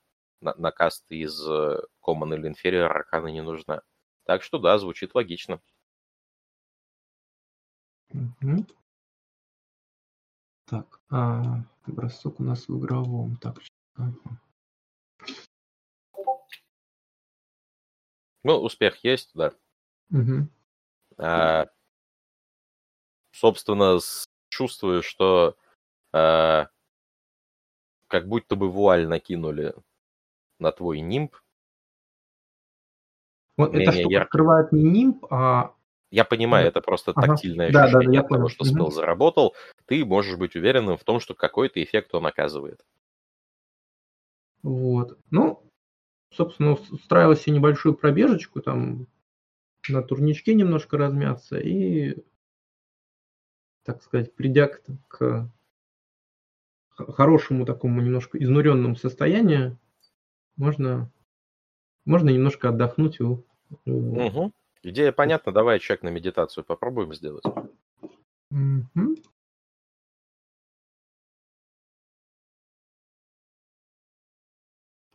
на, 0.41 0.55
на 0.57 0.71
каст 0.71 1.05
из 1.11 1.43
э, 1.49 1.81
Common 2.07 2.35
или 2.37 2.51
Inferior 2.51 2.87
Аркана 2.87 3.29
не 3.29 3.43
нужна. 3.43 3.83
Так 4.25 4.43
что 4.43 4.59
да, 4.59 4.79
звучит 4.79 5.15
логично. 5.15 5.61
Мгм. 8.13 8.67
Так, 10.67 11.01
а, 11.11 11.63
бросок 11.87 12.41
у 12.41 12.45
нас 12.45 12.69
в 12.69 12.79
игровом. 12.79 13.37
Так, 13.37 13.57
ага. 13.97 14.13
Ну, 18.49 18.57
успех 18.63 19.05
есть, 19.05 19.31
да. 19.35 19.53
Мгм. 20.09 20.49
А, 21.19 21.67
собственно, 23.31 23.99
чувствую, 24.49 25.03
что 25.03 25.55
а, 26.15 26.69
как 28.07 28.27
будто 28.27 28.57
бы 28.57 28.71
вуаль 28.71 29.07
накинули 29.07 29.75
на 30.59 30.73
твой 30.73 31.01
нимб. 31.01 31.37
Вот 33.59 33.75
эта 33.75 33.93
штука 33.93 34.15
ярко. 34.15 34.25
открывает 34.27 34.73
не 34.73 34.83
нимб, 34.83 35.27
а 35.31 35.75
Я 36.11 36.25
понимаю, 36.25 36.65
Да. 36.65 36.69
это 36.71 36.81
просто 36.81 37.13
Ага. 37.13 37.27
тактильное 37.27 37.71
Да, 37.71 37.83
да, 37.83 37.91
да, 37.93 37.99
ощущение 37.99 38.15
я 38.15 38.21
от 38.21 38.29
того, 38.29 38.41
понял. 38.41 38.49
что 38.49 38.65
спел 38.65 38.91
заработал. 38.91 39.55
Ты 39.85 40.07
можешь 40.07 40.39
быть 40.39 40.57
уверенным 40.57 40.97
в 40.97 41.05
том, 41.05 41.21
что 41.21 41.35
какой-то 41.35 41.83
эффект 41.83 42.15
он 42.15 42.25
оказывает. 42.25 42.83
вот. 44.63 45.19
Ну, 45.31 45.68
собственно, 46.31 46.73
ус- 46.73 46.91
устраивал 46.91 47.37
себе 47.37 47.57
небольшую 47.57 47.95
пробежечку, 47.95 48.61
там 48.61 49.07
на 49.89 50.03
турничке 50.03 50.55
немножко 50.55 50.99
размяться 50.99 51.59
и, 51.59 52.23
так 53.85 54.03
сказать, 54.03 54.35
придя 54.35 54.69
к, 54.69 54.83
к 55.09 55.51
хорошему 56.97 57.65
такому 57.65 58.01
немножко 58.03 58.43
изнуренному 58.43 58.97
состоянию, 58.97 59.79
можно, 60.57 61.11
можно 62.05 62.31
немножко 62.31 62.69
отдохнуть 62.69 63.21
у, 63.21 63.45
у- 63.85 63.91
Мгм. 64.21 64.53
Идея 64.83 65.13
понятна, 65.13 65.53
давай 65.53 65.81
чек 65.81 66.03
на 66.03 66.09
медитацию 66.09 66.65
попробуем 66.65 67.15
сделать. 67.15 67.45
Мгм. 68.51 69.17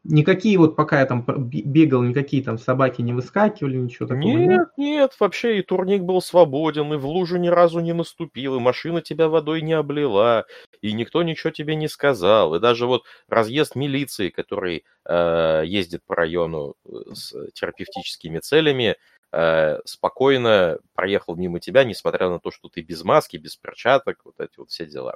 Никакие 0.06 0.58
вот 0.58 0.76
пока 0.76 1.00
я 1.00 1.06
там 1.06 1.24
бегал, 1.26 2.04
никакие 2.04 2.44
там 2.44 2.58
собаки 2.58 3.02
не 3.02 3.14
выскакивали, 3.14 3.78
ничего 3.78 4.06
такого 4.06 4.28
нет. 4.28 4.50
Нет, 4.50 4.68
нет, 4.76 5.16
вообще 5.18 5.60
и 5.60 5.62
турник 5.62 6.02
был 6.02 6.22
свободен, 6.22 6.92
и 6.94 6.98
в 6.98 7.06
лужу 7.06 7.38
ни 7.38 7.48
разу 7.48 7.80
не 7.80 7.94
наступил, 7.94 8.58
и 8.58 8.60
машина 8.60 9.02
тебя 9.02 9.30
водой 9.30 9.62
не 9.62 9.72
облила, 9.72 10.46
и 10.82 10.92
никто 10.92 11.24
ничего 11.24 11.52
тебе 11.52 11.76
не 11.76 11.88
сказал. 11.88 12.54
И 12.54 12.60
даже 12.60 12.86
вот 12.86 13.06
разъезд 13.30 13.76
милиции, 13.76 14.30
который 14.30 14.84
э, 15.06 15.64
ездит 15.66 16.04
по 16.06 16.16
району 16.16 16.76
э, 16.84 16.90
с 17.14 17.34
терапевтическими 17.54 18.40
целями, 18.40 18.98
э, 19.32 19.80
спокойно 19.86 20.80
проехал 20.96 21.38
мимо 21.38 21.62
тебя, 21.62 21.86
несмотря 21.86 22.28
на 22.28 22.40
то, 22.40 22.52
что 22.52 22.68
ты 22.68 22.82
без 22.82 23.06
маски, 23.06 23.38
без 23.38 23.56
перчаток, 23.56 24.20
вот 24.26 24.38
эти 24.42 24.58
вот 24.58 24.70
все 24.70 24.86
дела. 24.86 25.16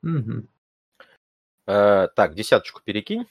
Мгм. 0.00 0.48
Э, 1.66 2.08
так, 2.16 2.34
десяточку 2.34 2.80
перекинь. 2.82 3.26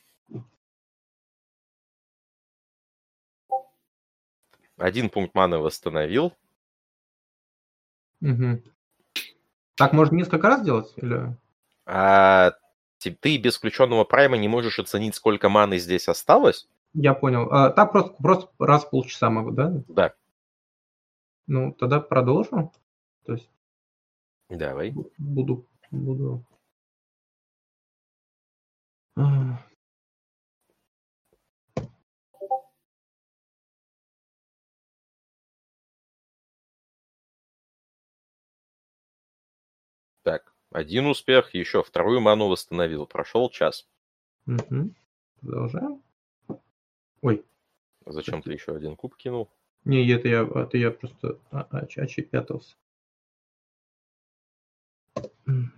Один 4.77 5.09
пункт 5.09 5.33
маны 5.35 5.57
восстановил. 5.57 6.33
Мгм. 8.19 8.63
Так 9.75 9.93
можно 9.93 10.15
несколько 10.15 10.47
раз 10.47 10.63
делать? 10.63 10.93
Или... 10.97 11.35
А 11.85 12.53
ты 12.97 13.37
без 13.37 13.57
включенного 13.57 14.03
прайма 14.03 14.37
не 14.37 14.47
можешь 14.47 14.79
оценить, 14.79 15.15
сколько 15.15 15.49
маны 15.49 15.77
здесь 15.77 16.07
осталось? 16.07 16.67
Я 16.93 17.13
понял. 17.13 17.51
А, 17.51 17.69
так 17.69 17.91
просто, 17.91 18.15
просто 18.21 18.51
раз 18.57 18.85
в 18.85 18.89
полчаса 18.89 19.29
могу, 19.29 19.51
да? 19.51 19.83
Да. 19.87 20.13
Ну, 21.47 21.73
тогда 21.73 21.99
продолжу. 21.99 22.71
То 23.25 23.33
есть 23.33 23.49
Давай. 24.49 24.91
бу- 24.91 25.11
буду... 25.17 25.67
буду... 25.91 26.45
один 40.75 41.07
успех, 41.07 41.53
еще 41.53 41.83
вторую 41.83 42.19
ману 42.19 42.47
восстановил. 42.47 43.05
Прошел 43.05 43.49
час. 43.49 43.87
мгм. 44.45 44.95
Продолжаем. 45.41 46.01
Ой, 47.21 47.43
Зачем 48.05 48.41
ты 48.41 48.53
еще 48.53 48.75
один 48.75 48.95
куб 48.95 49.15
кинул? 49.15 49.49
Не, 49.85 50.07
это 50.11 50.27
я, 50.27 50.43
это 50.43 50.77
я 50.77 50.91
просто 50.91 51.39
а- 51.51 51.67
оч- 51.71 51.99
очепятался. 51.99 52.75
М. 55.47 55.71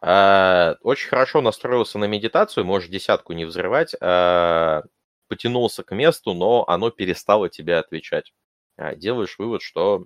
А, 0.00 0.76
очень 0.82 1.08
хорошо 1.08 1.40
настроился 1.40 1.98
на 1.98 2.04
медитацию, 2.04 2.66
можешь 2.66 2.90
десятку 2.90 3.32
не 3.32 3.46
взрывать. 3.46 3.94
а, 4.00 4.82
потянулся 5.28 5.82
к 5.82 5.94
месту, 5.94 6.34
но 6.34 6.68
оно 6.68 6.90
перестало 6.90 7.48
тебе 7.48 7.76
отвечать. 7.76 8.34
А, 8.76 8.94
делаешь 8.94 9.36
вывод, 9.38 9.62
что 9.62 10.04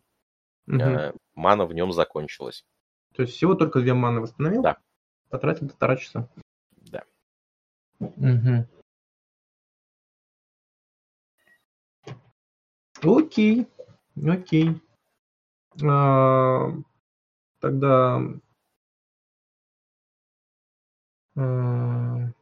мгм. 0.67 0.81
а, 0.81 1.15
мана 1.39 1.65
в 1.65 1.73
нем 1.73 1.93
закончилась. 1.93 2.65
То 3.15 3.23
есть 3.23 3.35
всего 3.35 3.55
только 3.55 3.81
две 3.81 3.95
маны 3.95 4.21
восстановил? 4.21 4.63
Да. 4.63 4.77
Потратил 5.31 5.69
полтора 5.69 5.97
часа. 5.97 6.29
Да. 6.77 7.05
Мгм. 8.01 8.67
Окей, 13.03 13.69
окей. 14.27 14.81
А, 15.85 16.73
тогда 17.61 18.21
а, 21.37 22.33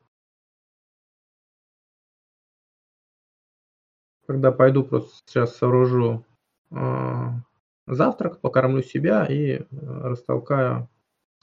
когда 4.27 4.53
пойду 4.53 4.85
просто 4.85 5.15
сейчас 5.27 5.57
сооружу 5.57 6.25
а, 6.71 7.35
завтрак, 7.87 8.41
покормлю 8.41 8.83
себя 8.83 9.27
и 9.27 9.59
а, 9.59 10.09
растолкаю 10.11 10.89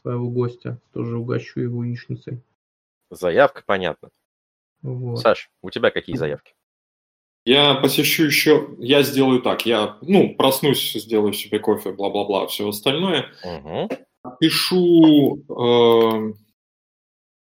своего 0.02 0.30
гостя, 0.30 0.80
тоже 0.94 1.18
угощу 1.18 1.62
его 1.62 1.84
яичницей. 1.84 2.42
Заявка 3.10 3.64
понятна. 3.66 4.10
Вот. 4.82 5.20
Саш, 5.20 5.50
у 5.62 5.70
тебя 5.70 5.92
какие 5.92 6.18
заявки? 6.18 6.54
Я 7.46 7.76
посещу 7.76 8.24
еще, 8.24 8.70
я 8.80 9.04
сделаю 9.04 9.42
так, 9.42 9.66
я, 9.66 9.98
ну, 10.02 10.34
проснусь, 10.36 10.94
сделаю 10.94 11.34
себе 11.34 11.60
кофе, 11.60 11.92
бла-бла-бла, 11.92 12.48
все 12.48 12.68
остальное. 12.70 13.32
Угу. 13.44 13.90
Пишу 14.40 15.44
э, 15.50 16.34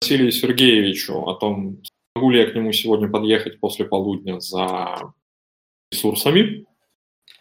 Василию 0.00 0.32
Сергеевичу 0.32 1.22
о 1.22 1.34
том, 1.34 1.82
могу 2.14 2.30
ли 2.30 2.40
я 2.40 2.50
к 2.50 2.54
нему 2.54 2.72
сегодня 2.72 3.08
подъехать 3.08 3.58
после 3.58 3.86
полудня 3.86 4.38
за 4.40 5.14
ресурсами. 5.90 6.66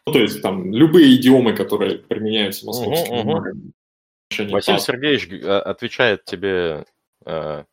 Ну, 0.08 0.14
то 0.14 0.20
есть 0.20 0.42
там 0.42 0.72
любые 0.72 1.16
идиомы, 1.16 1.56
которые 1.56 1.98
применяются 1.98 2.66
московским 2.66 3.16
Мгм, 3.16 3.20
мгм. 3.20 3.32
магом. 3.32 3.74
Отношении 4.30 4.54
Василий 4.54 4.78
ТАСС. 4.78 4.86
Сергеевич 4.86 5.44
а, 5.44 5.62
отвечает 5.62 6.26
тебе 6.26 6.86
э, 7.26 7.64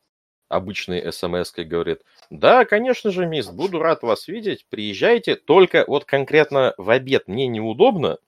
обычной 0.49 1.13
смс 1.13 1.53
и 1.57 1.65
говорит, 1.65 2.03
да, 2.31 2.65
конечно 2.65 3.11
же, 3.11 3.27
мисс, 3.27 3.49
буду 3.49 3.79
рад 3.79 4.03
вас 4.03 4.29
видеть, 4.29 4.67
приезжайте, 4.69 5.37
только 5.37 5.85
вот 5.87 6.05
конкретно 6.05 6.75
в 6.77 6.91
обед 6.91 7.27
мне 7.27 7.47
неудобно, 7.49 8.19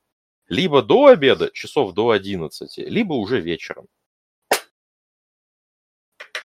либо 0.49 0.83
до 0.83 1.07
обеда, 1.07 1.51
часов 1.53 1.95
до 1.95 2.11
11, 2.11 2.79
либо 2.79 3.15
уже 3.15 3.41
вечером. 3.41 3.87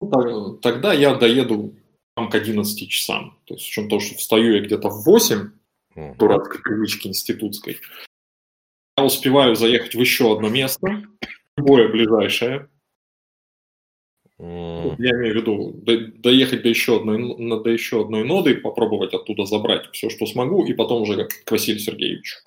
Ну, 0.02 0.58
Тогда 0.58 0.94
я 0.94 1.16
доеду 1.16 1.76
там 2.16 2.30
к 2.30 2.36
11 2.36 2.90
часам. 2.90 3.38
То 3.46 3.56
есть, 3.56 3.66
с 3.66 3.70
учетом 3.70 3.90
того, 3.90 4.02
что 4.02 4.16
встаю 4.16 4.56
я 4.56 4.62
где-то 4.62 4.90
в 4.90 5.04
8, 5.04 5.52
Мгм. 5.96 6.16
дурацкой 6.18 6.62
привычки 6.62 7.08
институтской, 7.08 7.80
я 8.98 9.04
успеваю 9.06 9.56
заехать 9.56 9.96
в 9.96 10.00
еще 10.00 10.34
одно 10.34 10.50
место, 10.50 11.04
любое 11.58 11.88
ближайшее. 11.88 12.70
М, 14.38 14.96
Я 15.00 15.12
имею 15.12 15.34
в 15.34 15.38
виду 15.38 15.72
до- 15.74 16.08
доехать 16.20 16.62
до 16.62 16.70
еще 16.70 16.98
одной, 16.98 17.18
до 17.64 17.70
еще 17.70 18.02
одной 18.02 18.24
ноды, 18.24 18.56
попробовать 18.56 19.14
оттуда 19.14 19.46
забрать 19.46 19.90
все, 19.92 20.10
что 20.10 20.26
смогу, 20.26 20.66
и 20.66 20.74
потом 20.74 21.02
уже 21.02 21.28
к 21.28 21.52
Василию 21.52 21.82
Сергеевичу. 21.82 22.38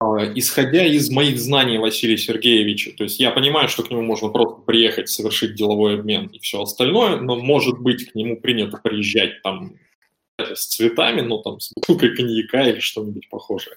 А, 0.00 0.24
Исходя 0.34 0.84
из 0.84 1.10
моих 1.10 1.38
знаний 1.38 1.78
Василия 1.78 2.16
Сергеевича, 2.16 2.92
то 2.96 3.04
есть 3.04 3.20
я 3.20 3.30
понимаю, 3.30 3.68
что 3.68 3.84
к 3.84 3.90
нему 3.90 4.02
можно 4.02 4.30
просто 4.30 4.62
приехать, 4.62 5.08
совершить 5.08 5.54
деловой 5.54 5.94
обмен 6.00 6.26
и 6.26 6.40
все 6.40 6.60
остальное, 6.60 7.16
но 7.20 7.36
может 7.36 7.78
быть 7.78 8.10
к 8.10 8.16
нему 8.16 8.40
принято 8.40 8.78
приезжать 8.78 9.42
там 9.42 9.76
с 10.54 10.66
цветами, 10.66 11.20
ну 11.20 11.42
там 11.42 11.60
с 11.60 11.72
бутылкой 11.74 12.14
коньяка 12.16 12.62
или 12.62 12.80
что-нибудь 12.80 13.28
похожее. 13.28 13.76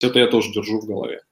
Это 0.00 0.18
я 0.18 0.26
тоже 0.26 0.52
держу 0.52 0.80
в 0.80 0.86
голове. 0.86 1.22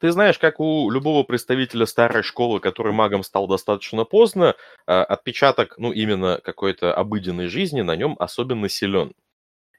Ты 0.00 0.12
знаешь, 0.12 0.38
как 0.38 0.60
у 0.60 0.90
любого 0.90 1.24
представителя 1.24 1.84
старой 1.84 2.22
школы, 2.22 2.58
который 2.60 2.92
магом 2.92 3.22
стал 3.22 3.46
достаточно 3.46 4.04
поздно, 4.04 4.56
а, 4.86 5.04
отпечаток, 5.04 5.74
ну, 5.76 5.92
именно 5.92 6.40
какой-то 6.42 6.94
обыденной 6.94 7.48
жизни 7.48 7.82
на 7.82 7.96
нем 7.96 8.16
особенно 8.18 8.70
силен. 8.70 9.12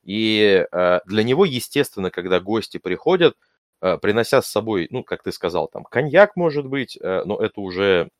И 0.04 0.64
а, 0.72 1.02
для 1.06 1.24
него, 1.24 1.44
естественно, 1.44 2.12
когда 2.12 2.40
гости 2.40 2.78
приходят, 2.78 3.36
принося 3.80 4.44
с 4.44 4.48
собой, 4.48 4.88
ну, 4.92 5.04
как 5.04 5.24
ты 5.24 5.32
сказал, 5.32 5.68
там, 5.68 5.86
коньяк, 5.86 6.36
может 6.36 6.68
быть, 6.68 7.00
но 7.02 7.40
это 7.40 7.62
уже 7.62 8.12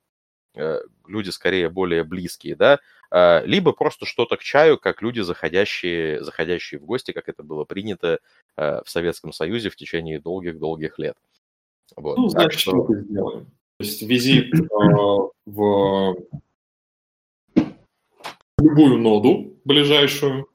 люди 0.56 1.30
скорее 1.30 1.70
более 1.70 2.04
близкие, 2.04 2.56
да, 2.56 2.80
либо 3.46 3.72
просто 3.74 4.06
что-то 4.06 4.38
к 4.38 4.42
чаю, 4.42 4.78
как 4.78 5.02
люди, 5.02 5.22
заходящие, 5.22 6.24
заходящие 6.24 6.80
в 6.80 6.86
гости, 6.86 7.12
как 7.12 7.30
это 7.30 7.44
было 7.44 7.66
принято 7.66 8.20
в 8.56 8.84
Советском 8.86 9.34
Союзе 9.34 9.70
в 9.70 9.76
течение 9.76 10.20
долгих-долгих 10.20 11.00
лет. 11.00 11.18
Вот. 11.96 12.18
Ну, 12.18 12.28
значит, 12.30 12.60
что... 12.60 12.72
что 12.72 12.86
мы 12.88 13.02
сделаем. 13.02 13.46
То 13.78 13.86
есть 13.86 14.02
визит 14.04 14.54
э, 14.54 14.60
в 15.46 16.16
любую 18.60 18.98
ноду 19.00 19.60
ближайшую, 19.66 20.48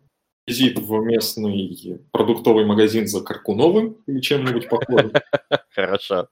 визит 0.46 0.78
в 0.78 1.00
местный 1.00 2.00
продуктовый 2.12 2.64
магазин 2.64 3.06
за 3.08 3.22
Каркуновым 3.22 4.02
или 4.06 4.20
чем-нибудь 4.20 4.68
похожим. 4.68 5.12
Хорошо. 5.70 6.28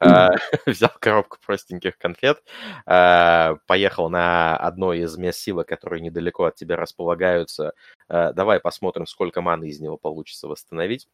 А, 0.00 0.30
взял 0.66 0.90
коробку 1.00 1.38
простеньких 1.44 1.96
конфет, 1.96 2.42
а, 2.86 3.56
поехал 3.66 4.10
на 4.10 4.56
одно 4.56 4.92
из 4.92 5.16
мест 5.16 5.38
силы, 5.38 5.64
которые 5.64 6.02
недалеко 6.02 6.44
от 6.44 6.56
тебя 6.56 6.76
располагаются. 6.76 7.72
А, 8.08 8.32
давай 8.32 8.60
посмотрим, 8.60 9.06
сколько 9.06 9.40
маны 9.40 9.68
из 9.68 9.80
него 9.80 9.96
получится 9.96 10.46
восстановить. 10.46 11.08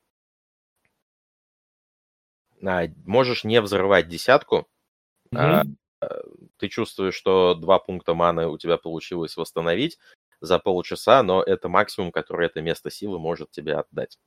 Можешь 2.61 3.45
не 3.45 3.61
взрывать 3.61 4.09
десятку. 4.09 4.69
Mm-hmm. 5.33 5.77
Ты 6.59 6.69
чувствуешь, 6.69 7.15
что 7.15 7.55
два 7.55 7.79
пункта 7.79 8.15
маны 8.15 8.49
у 8.49 8.59
тебя 8.59 8.77
получилось 8.77 9.37
восстановить 9.37 9.99
за 10.41 10.59
полчаса, 10.59 11.23
но 11.23 11.43
это 11.43 11.69
максимум, 11.69 12.13
который 12.13 12.47
это 12.47 12.61
место 12.61 12.91
силы 12.91 13.19
может 13.19 13.51
тебе 13.51 13.75
отдать. 13.75 14.19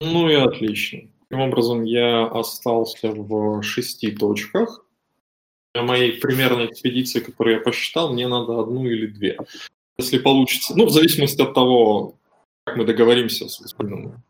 Ну 0.00 0.28
и 0.28 0.34
отлично. 0.34 1.10
Таким 1.28 1.40
образом, 1.40 1.84
я 1.84 2.26
остался 2.26 3.10
в 3.10 3.62
шести 3.62 4.10
точках. 4.10 4.84
Для 5.74 5.82
моей 5.82 6.20
примерной 6.20 6.66
экспедиции, 6.66 7.20
которую 7.20 7.56
я 7.56 7.62
посчитал, 7.62 8.12
мне 8.12 8.28
надо 8.28 8.60
одну 8.60 8.86
или 8.86 9.06
две. 9.06 9.38
Если 9.98 10.18
получится, 10.18 10.76
ну, 10.76 10.86
в 10.86 10.90
зависимости 10.90 11.40
от 11.42 11.54
того, 11.54 12.14
как 12.64 12.76
мы 12.76 12.84
договоримся 12.84 13.48
с 13.48 13.60
господином 13.60 14.22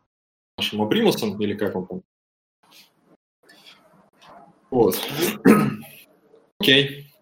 нашим 0.57 0.81
Абримусом, 0.81 1.39
или 1.41 1.53
как 1.53 1.75
он 1.75 1.87
там 1.87 2.01
вот. 4.75 4.99
Окей. 6.59 7.13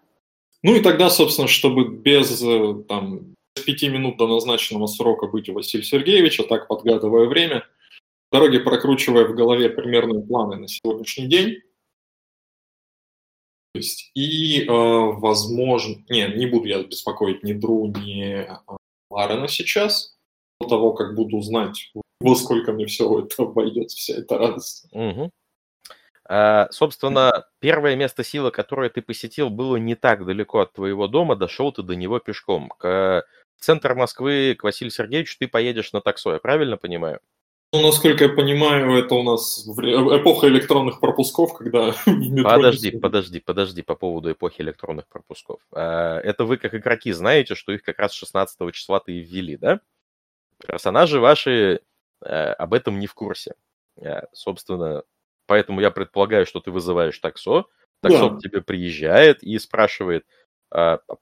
Ну 0.64 0.76
и 0.76 0.82
тогда, 0.82 1.10
собственно, 1.10 1.48
чтобы 1.48 1.88
без 1.88 2.42
э, 2.42 2.84
там, 2.88 3.33
пяти 3.62 3.90
минут 3.90 4.18
до 4.18 4.28
назначенного 4.28 4.88
срока 4.88 5.28
быть 5.28 5.50
у 5.50 5.54
Василия 5.54 5.84
Сергеевича, 5.84 6.44
так 6.44 6.68
подгадывая 6.68 7.28
время, 7.28 7.66
дороги 8.32 8.60
прокручивая 8.60 9.26
в 9.26 9.36
голове 9.36 9.70
примерные 9.70 10.22
планы 10.22 10.58
на 10.58 10.68
сегодняшний 10.68 11.28
день. 11.28 11.62
То 13.74 13.80
есть, 13.80 14.12
и, 14.14 14.66
э, 14.66 14.68
возможно, 14.68 15.96
не, 16.10 16.28
не 16.36 16.46
буду 16.46 16.66
я 16.66 16.84
беспокоить 16.84 17.44
ни 17.44 17.54
Дру, 17.54 17.88
ни 17.88 18.24
э, 18.24 18.58
Ларена 19.10 19.48
сейчас, 19.48 20.16
до 20.62 20.68
того, 20.68 20.94
как 20.94 21.16
буду 21.16 21.42
знать, 21.42 21.92
во 22.20 22.36
сколько 22.36 22.72
мне 22.72 22.86
все 22.86 23.20
это 23.20 23.44
обойдется, 23.44 23.98
вся 23.98 24.14
эта 24.14 24.38
радость. 24.38 24.88
А, 26.26 26.68
собственно, 26.72 27.48
первое 27.60 27.96
место 27.96 28.24
силы, 28.24 28.52
которое 28.52 28.90
ты 28.90 29.02
посетил, 29.02 29.50
было 29.50 29.76
не 29.76 29.96
так 29.96 30.26
далеко 30.26 30.60
от 30.60 30.74
твоего 30.74 31.08
дома, 31.08 31.36
дошел 31.36 31.72
ты 31.72 31.82
до 31.84 31.96
него 31.96 32.20
пешком. 32.20 32.70
К 32.78 33.26
центр 33.64 33.96
Москвы, 33.96 34.56
к 34.58 34.64
Василию 34.64 34.92
Сергеевичу 34.92 35.38
ты 35.40 35.48
поедешь 35.48 35.94
на 35.94 36.02
таксо, 36.02 36.34
я 36.34 36.40
правильно 36.40 36.78
понимаю? 36.78 37.20
Ну, 37.72 37.82
насколько 37.82 38.26
я 38.26 38.30
понимаю, 38.30 39.04
это 39.04 39.16
у 39.16 39.24
нас 39.24 39.68
эпоха 39.68 40.48
электронных 40.48 41.00
пропусков, 41.00 41.56
когда. 41.56 41.96
Подожди, 42.44 42.92
подожди, 42.92 43.40
подожди 43.40 43.82
по 43.82 43.96
поводу 43.96 44.32
эпохи 44.32 44.62
электронных 44.62 45.08
пропусков. 45.08 45.60
А, 45.72 46.20
это 46.20 46.46
вы, 46.46 46.58
как 46.58 46.76
игроки, 46.76 47.12
знаете, 47.12 47.56
что 47.56 47.72
их 47.72 47.82
как 47.82 47.98
раз 47.98 48.14
16 48.14 48.74
числа 48.74 49.00
ты 49.00 49.14
и 49.14 49.20
ввели, 49.22 49.58
да? 49.58 49.80
Персонажи 50.60 51.20
ваши 51.20 51.82
э, 52.22 52.28
об 52.28 52.76
этом 52.76 53.00
не 53.00 53.08
в 53.08 53.16
курсе. 53.16 53.56
Э, 53.98 54.28
собственно, 54.34 55.04
Поэтому 55.46 55.82
я 55.82 55.92
предполагаю, 55.92 56.46
что 56.46 56.60
ты 56.60 56.72
вызываешь 56.72 57.20
таксо, 57.20 57.66
таксо 58.02 58.30
да. 58.30 58.36
к 58.36 58.40
тебе 58.40 58.62
приезжает 58.62 59.44
и 59.44 59.58
спрашивает, 59.60 60.26
«А, 60.26 60.43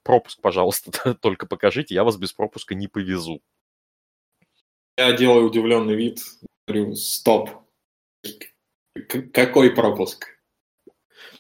пропуск, 0.04 0.42
пожалуйста, 0.42 1.14
только 1.22 1.46
покажите, 1.46 1.96
я 1.96 2.04
вас 2.04 2.18
без 2.18 2.34
пропуска 2.34 2.76
не 2.76 2.88
повезу. 2.88 3.42
Я 4.98 5.14
делаю 5.14 5.48
удивленный 5.48 5.96
вид, 5.96 6.20
говорю, 6.68 6.96
стоп, 6.96 7.50
какой 9.34 9.72
пропуск? 9.72 10.28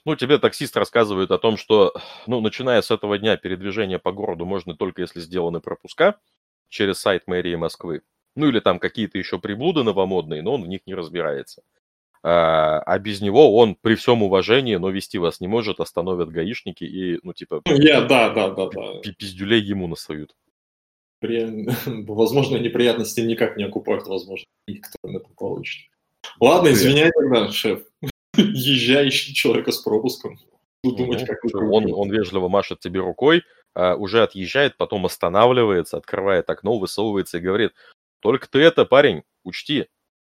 Ну, 0.03 0.15
тебе 0.15 0.39
таксист 0.39 0.75
рассказывает 0.77 1.31
о 1.31 1.37
том, 1.37 1.57
что, 1.57 1.93
ну, 2.25 2.41
начиная 2.41 2.81
с 2.81 2.89
этого 2.89 3.19
дня 3.19 3.37
передвижение 3.37 3.99
по 3.99 4.11
городу 4.11 4.45
можно 4.45 4.75
только 4.75 5.01
если 5.01 5.19
сделаны 5.19 5.59
пропуска 5.59 6.19
через 6.69 6.99
сайт 6.99 7.27
мэрии 7.27 7.55
Москвы. 7.55 8.01
Ну, 8.35 8.47
или 8.47 8.59
там 8.59 8.79
какие-то 8.79 9.17
еще 9.17 9.37
приблуды 9.37 9.83
новомодные, 9.83 10.41
но 10.41 10.53
он 10.53 10.63
в 10.63 10.67
них 10.67 10.81
не 10.85 10.95
разбирается. 10.95 11.61
А, 12.23 12.79
а 12.79 12.99
без 12.99 13.19
него 13.21 13.55
он 13.57 13.75
при 13.75 13.95
всем 13.95 14.21
уважении, 14.21 14.75
но 14.75 14.89
вести 14.89 15.17
вас 15.17 15.39
не 15.39 15.47
может, 15.47 15.79
остановят 15.79 16.29
гаишники 16.29 16.83
и, 16.83 17.19
ну, 17.23 17.33
типа... 17.33 17.61
Я, 17.65 18.01
да, 18.01 18.29
да, 18.29 18.49
да, 18.49 18.69
да. 18.69 19.11
Пиздюлей 19.17 19.59
ему 19.59 19.87
насоют. 19.87 20.35
При... 21.19 21.67
Возможно, 22.05 22.57
неприятности 22.57 23.21
никак 23.21 23.57
не 23.57 23.63
окупают, 23.63 24.07
возможно, 24.07 24.45
их 24.67 24.81
кто 24.81 25.09
на 25.09 25.17
это 25.17 25.29
получит. 25.35 25.89
Ладно, 26.39 26.71
извиняй 26.71 27.11
тогда, 27.11 27.51
шеф. 27.51 27.81
Езжай, 28.37 29.09
ищи 29.09 29.33
человека 29.33 29.71
с 29.71 29.79
пропуском. 29.79 30.39
думать, 30.83 31.25
как 31.25 31.39
он, 31.43 31.91
он 31.91 32.11
вежливо 32.11 32.49
машет 32.49 32.79
тебе 32.79 32.99
рукой, 32.99 33.43
а, 33.73 33.95
уже 33.95 34.21
отъезжает, 34.21 34.77
потом 34.77 35.07
останавливается, 35.07 35.97
открывает 35.97 36.49
окно, 36.51 36.77
высовывается 36.77 37.39
и 37.39 37.41
говорит, 37.41 37.71
только 38.19 38.47
ты 38.47 38.59
это, 38.59 38.85
парень, 38.85 39.23
учти, 39.43 39.87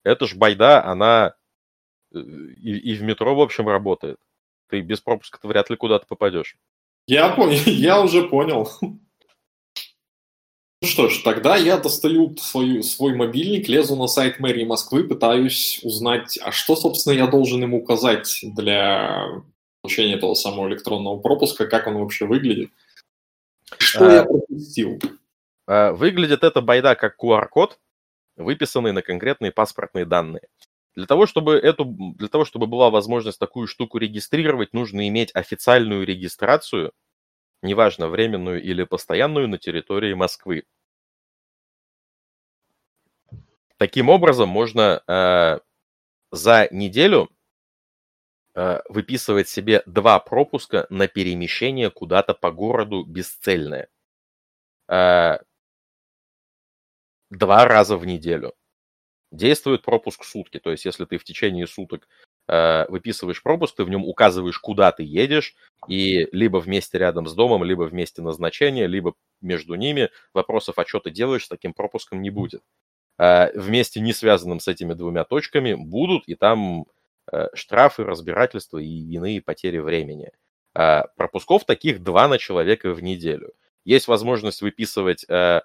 это 0.04 0.26
ж 0.26 0.36
байда, 0.36 0.84
она 0.84 1.36
и, 2.16 2.78
и 2.78 2.96
в 2.96 3.04
метро, 3.04 3.36
в 3.36 3.42
общем, 3.42 3.68
работает. 3.68 4.18
Ты 4.70 4.82
без 4.82 5.02
пропуска-то 5.02 5.48
вряд 5.48 5.70
ли 5.70 5.76
куда-то 5.76 6.06
попадешь. 6.08 6.58
Я 7.08 7.30
понял, 7.30 7.60
я 7.66 8.02
уже 8.02 8.28
понял. 8.28 8.70
Ну 8.82 10.88
что 10.88 11.10
ж, 11.10 11.22
тогда 11.24 11.56
я 11.56 11.78
достаю 11.78 12.36
свою, 12.38 12.84
свой 12.84 13.16
мобильник, 13.16 13.68
лезу 13.68 13.96
на 13.96 14.08
сайт 14.08 14.40
мэрии 14.40 14.66
Москвы, 14.66 15.04
пытаюсь 15.04 15.80
узнать, 15.84 16.38
а 16.44 16.52
что, 16.52 16.76
собственно, 16.76 17.14
я 17.14 17.28
должен 17.28 17.62
ему 17.62 17.78
указать 17.78 18.40
для 18.44 19.26
получения 19.82 20.16
этого 20.16 20.36
самого 20.36 20.68
электронного 20.68 21.18
пропуска, 21.18 21.66
как 21.66 21.88
он 21.88 21.96
вообще 21.96 22.26
выглядит. 22.26 22.70
Что 23.78 24.08
а, 24.08 24.14
я 24.14 24.24
пропустил? 24.24 25.00
А, 25.68 25.92
выглядит 25.94 26.44
это 26.44 26.62
байда 26.62 26.96
как 26.96 27.16
QR-код, 27.24 27.80
выписанный 28.36 28.92
на 28.92 29.02
конкретные 29.02 29.52
паспортные 29.52 30.06
данные. 30.06 30.48
Для 30.96 31.06
того, 31.06 31.26
чтобы 31.26 31.56
эту, 31.56 31.86
для 31.86 32.30
того, 32.30 32.46
чтобы 32.46 32.68
была 32.68 32.90
возможность 32.90 33.40
такую 33.40 33.68
штуку 33.68 33.98
регистрировать, 33.98 34.74
нужно 34.74 35.08
иметь 35.10 35.30
официальную 35.36 36.06
регистрацию, 36.06 36.94
неважно, 37.62 38.08
временную 38.08 38.64
или 38.64 38.84
постоянную, 38.84 39.50
на 39.50 39.58
территории 39.58 40.14
Москвы. 40.14 40.64
Таким 43.78 44.08
образом, 44.10 44.48
можно 44.48 45.04
э, 45.06 45.60
за 46.32 46.68
неделю 46.72 47.30
э, 48.54 48.80
выписывать 48.88 49.50
себе 49.50 49.84
два 49.86 50.18
пропуска 50.20 50.88
на 50.90 51.10
перемещение 51.10 51.92
куда-то 51.92 52.34
по 52.34 52.52
городу 52.52 53.04
бесцельное. 53.04 53.90
Э, 54.88 55.40
два 57.30 57.66
раза 57.66 57.98
в 57.98 58.06
неделю 58.06 58.54
действует 59.36 59.82
пропуск 59.82 60.24
сутки. 60.24 60.60
То 60.60 60.72
есть, 60.72 60.86
если 60.86 61.06
ты 61.06 61.18
в 61.18 61.24
течение 61.24 61.68
суток 61.68 62.08
э, 62.48 62.86
выписываешь 62.90 63.44
пропуск, 63.44 63.76
ты 63.76 63.84
в 63.84 63.90
нем 63.90 64.06
указываешь, 64.06 64.60
куда 64.60 64.92
ты 64.92 65.04
едешь, 65.04 65.56
и 65.88 66.28
либо 66.32 66.58
вместе 66.58 66.98
рядом 66.98 67.28
с 67.28 67.34
домом, 67.34 67.64
либо 67.64 67.84
вместе 67.84 68.22
назначения, 68.22 68.88
либо 68.88 69.14
между 69.42 69.76
ними 69.76 70.10
вопросов, 70.34 70.80
а 70.80 70.86
что 70.86 71.00
ты 71.00 71.12
делаешь, 71.12 71.46
с 71.46 71.50
таким 71.50 71.74
пропуском 71.74 72.22
не 72.22 72.30
будет. 72.30 72.62
Э, 73.18 73.52
вместе 73.58 74.00
не 74.00 74.14
связанным 74.14 74.60
с 74.60 74.68
этими 74.68 74.94
двумя 74.94 75.24
точками 75.24 75.74
будут, 75.74 76.28
и 76.28 76.36
там 76.36 76.86
э, 77.32 77.48
штрафы, 77.54 78.04
разбирательства 78.04 78.78
и 78.78 78.88
иные 78.88 79.42
потери 79.42 79.80
времени. 79.80 80.32
Э, 80.76 81.04
пропусков 81.16 81.66
таких 81.66 82.04
два 82.04 82.28
на 82.28 82.38
человека 82.38 82.94
в 82.94 83.02
неделю. 83.02 83.54
Есть 83.86 84.08
возможность 84.08 84.62
выписывать 84.62 85.26
э, 85.30 85.62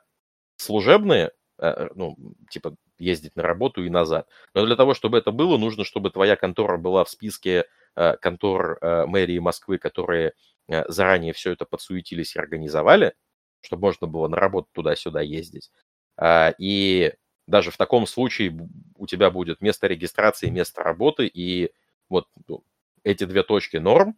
служебные, 0.57 1.33
э, 1.59 1.89
ну, 1.95 2.17
типа 2.51 2.77
ездить 3.01 3.37
на 3.37 3.43
работу 3.43 3.85
и 3.85 3.91
назад. 3.91 4.29
Но 4.55 4.65
для 4.67 4.77
того, 4.77 4.95
чтобы 4.95 5.19
это 5.19 5.31
было, 5.33 5.57
нужно, 5.59 5.85
чтобы 5.85 6.11
твоя 6.11 6.37
контора 6.37 6.77
была 6.79 7.05
в 7.05 7.11
списке 7.11 7.65
э, 7.97 8.17
контор 8.21 8.79
э, 8.81 9.07
мэрии 9.07 9.39
Москвы, 9.39 9.79
которые 9.79 10.33
э, 10.69 10.85
заранее 10.89 11.33
все 11.33 11.53
это 11.53 11.65
подсуетились 11.65 12.37
и 12.37 12.39
организовали, 12.39 13.15
чтобы 13.63 13.83
можно 13.83 14.07
было 14.07 14.29
на 14.29 14.37
работу 14.37 14.69
туда-сюда 14.73 15.21
ездить. 15.21 15.71
А, 16.17 16.55
и 16.59 17.13
даже 17.47 17.71
в 17.71 17.77
таком 17.77 18.07
случае 18.07 18.57
у 18.97 19.07
тебя 19.07 19.31
будет 19.31 19.61
место 19.61 19.87
регистрации, 19.87 20.51
место 20.51 20.83
работы, 20.83 21.27
и 21.27 21.73
вот 22.09 22.27
ну, 22.49 22.63
эти 23.05 23.25
две 23.25 23.43
точки 23.43 23.79
норм, 23.79 24.17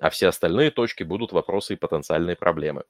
а 0.00 0.10
все 0.10 0.28
остальные 0.28 0.70
точки 0.70 1.02
будут 1.04 1.32
вопросы 1.32 1.74
и 1.74 1.76
потенциальные 1.76 2.36
проблемы. 2.36 2.84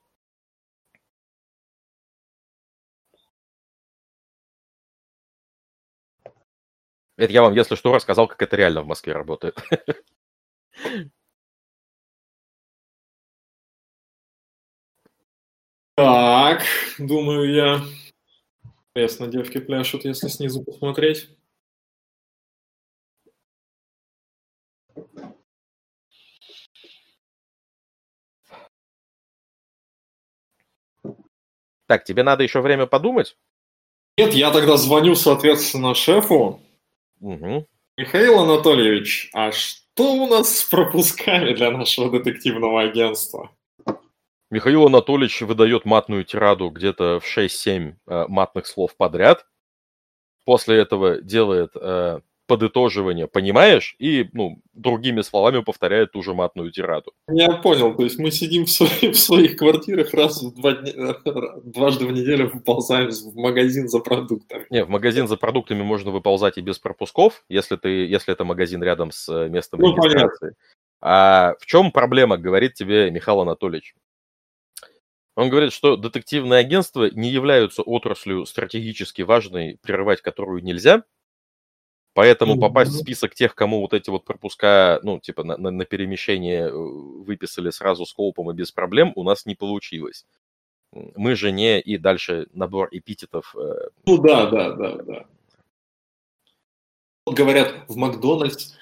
Это 7.16 7.32
я 7.32 7.42
вам, 7.42 7.54
если 7.54 7.76
что, 7.76 7.92
рассказал, 7.92 8.26
как 8.26 8.42
это 8.42 8.56
реально 8.56 8.82
в 8.82 8.86
Москве 8.86 9.12
работает. 9.12 9.56
Так, 15.96 16.62
думаю 16.98 17.54
я. 17.54 17.80
Ясно, 18.96 19.28
девки 19.28 19.58
пляшут, 19.58 20.04
если 20.04 20.26
снизу 20.28 20.62
посмотреть. 20.64 21.28
Так, 31.86 32.04
тебе 32.04 32.22
надо 32.22 32.42
еще 32.42 32.60
время 32.60 32.86
подумать? 32.86 33.36
Нет, 34.16 34.32
я 34.32 34.50
тогда 34.50 34.76
звоню, 34.76 35.14
соответственно, 35.14 35.94
шефу. 35.94 36.63
Угу. 37.24 37.66
Михаил 37.96 38.38
Анатольевич, 38.40 39.30
а 39.32 39.50
что 39.50 40.12
у 40.12 40.28
нас 40.28 40.58
с 40.58 40.64
пропусками 40.64 41.54
для 41.54 41.70
нашего 41.70 42.10
детективного 42.10 42.82
агентства? 42.82 43.50
Михаил 44.50 44.86
Анатольевич 44.86 45.40
выдает 45.40 45.86
матную 45.86 46.24
тираду 46.24 46.68
где-то 46.68 47.20
в 47.20 47.38
6-7 47.38 47.94
э, 48.06 48.24
матных 48.28 48.66
слов 48.66 48.94
подряд. 48.96 49.46
После 50.44 50.76
этого 50.76 51.22
делает 51.22 51.70
э, 51.74 52.20
подытоживание, 52.46 53.26
понимаешь, 53.26 53.96
и, 53.98 54.28
ну, 54.32 54.58
другими 54.74 55.22
словами 55.22 55.62
повторяет 55.62 56.12
ту 56.12 56.22
же 56.22 56.34
матную 56.34 56.70
тираду. 56.70 57.12
Я 57.28 57.52
понял, 57.52 57.94
то 57.94 58.04
есть 58.04 58.18
мы 58.18 58.30
сидим 58.30 58.66
в, 58.66 58.70
свои, 58.70 59.10
в 59.12 59.18
своих 59.18 59.56
квартирах 59.56 60.12
раз 60.12 60.42
в 60.42 60.54
два 60.54 60.72
дня, 60.72 60.92
дважды 61.64 62.06
в 62.06 62.12
неделю 62.12 62.50
выползаем 62.52 63.10
в 63.10 63.36
магазин 63.36 63.88
за 63.88 64.00
продуктами. 64.00 64.66
Не, 64.70 64.84
в 64.84 64.88
магазин 64.88 65.26
за 65.28 65.36
продуктами 65.36 65.82
можно 65.82 66.10
выползать 66.10 66.58
и 66.58 66.60
без 66.60 66.78
пропусков, 66.78 67.44
если, 67.48 67.76
ты, 67.76 67.88
если 68.06 68.32
это 68.32 68.44
магазин 68.44 68.82
рядом 68.82 69.10
с 69.10 69.28
э, 69.28 69.48
местом 69.48 69.80
ну, 69.80 69.92
регистрации. 69.92 70.38
Понятно. 70.40 70.56
А 71.00 71.54
в 71.60 71.66
чем 71.66 71.92
проблема, 71.92 72.38
говорит 72.38 72.74
тебе 72.74 73.10
Михаил 73.10 73.40
Анатольевич? 73.40 73.94
Он 75.36 75.50
говорит, 75.50 75.72
что 75.72 75.96
детективные 75.96 76.60
агентства 76.60 77.10
не 77.10 77.28
являются 77.30 77.82
отраслью 77.82 78.46
стратегически 78.46 79.22
важной, 79.22 79.78
прерывать 79.82 80.22
которую 80.22 80.62
нельзя, 80.62 81.02
Поэтому 82.14 82.58
попасть 82.58 82.92
в 82.92 82.98
список 82.98 83.34
тех, 83.34 83.56
кому 83.56 83.80
вот 83.80 83.92
эти 83.92 84.08
вот 84.08 84.24
пропуска, 84.24 85.00
ну, 85.02 85.18
типа 85.18 85.42
на, 85.42 85.56
на, 85.56 85.70
на 85.72 85.84
перемещение 85.84 86.68
э, 86.68 86.70
выписали 86.72 87.70
сразу 87.70 88.06
скопом 88.06 88.50
и 88.52 88.54
без 88.54 88.70
проблем, 88.70 89.12
у 89.16 89.24
нас 89.24 89.46
не 89.46 89.56
получилось. 89.56 90.24
Мы 90.92 91.34
же 91.34 91.50
не 91.50 91.80
и 91.80 91.98
дальше 91.98 92.46
набор 92.52 92.88
эпитетов. 92.92 93.54
Э, 93.58 93.88
ну 94.06 94.18
да, 94.18 94.46
да, 94.46 94.72
да, 94.72 94.96
да. 95.02 95.26
Говорят, 97.26 97.74
в 97.88 97.96
Макдональдс 97.96 98.74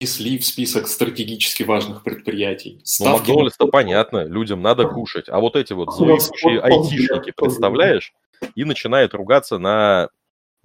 внесли 0.00 0.36
в 0.36 0.44
список 0.44 0.88
стратегически 0.88 1.62
важных 1.62 2.02
предприятий. 2.02 2.82
Ну, 2.98 3.10
Макдональдс-то 3.10 3.68
понятно, 3.68 4.24
людям 4.24 4.60
надо 4.60 4.88
кушать. 4.88 5.28
А 5.28 5.38
вот 5.38 5.54
эти 5.54 5.72
вот 5.72 5.94
злые 5.94 6.18
айтишники, 6.60 7.30
представляешь? 7.30 8.12
И 8.56 8.64
начинает 8.64 9.14
ругаться 9.14 9.58
на 9.58 10.10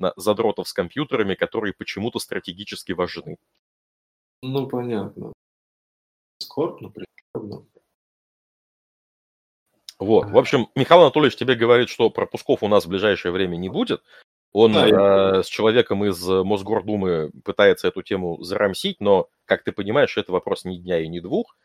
на 0.02 0.14
задротов 0.18 0.68
с 0.68 0.74
компьютерами, 0.74 1.36
которые 1.36 1.74
почему-то 1.74 2.20
стратегически 2.20 2.92
важны. 2.92 3.38
Ну, 4.42 4.68
понятно. 4.68 5.32
Скорбно, 6.40 6.90
прискорбно. 6.90 7.66
Вот. 10.00 10.32
В 10.32 10.38
общем, 10.38 10.68
Михаил 10.76 11.02
Анатольевич 11.02 11.36
тебе 11.36 11.54
говорит, 11.54 11.88
что 11.88 12.10
пропусков 12.10 12.64
у 12.64 12.68
нас 12.68 12.86
в 12.86 12.90
ближайшее 12.90 13.32
время 13.32 13.56
не 13.58 13.70
будет. 13.70 14.02
Он 14.52 14.74
да, 14.74 14.88
э, 14.88 14.90
я... 14.90 15.44
с 15.44 15.48
человеком 15.48 16.04
из 16.04 16.28
Мосгордумы 16.28 17.32
пытается 17.46 17.88
эту 17.88 18.02
тему 18.02 18.42
зарамсить, 18.42 19.00
но, 19.00 19.30
как 19.46 19.64
ты 19.64 19.72
понимаешь, 19.72 20.18
это 20.18 20.32
вопрос 20.32 20.66
ни 20.66 20.78
дня 20.78 21.00
и 21.00 21.08
ни 21.08 21.20
двух. 21.20 21.56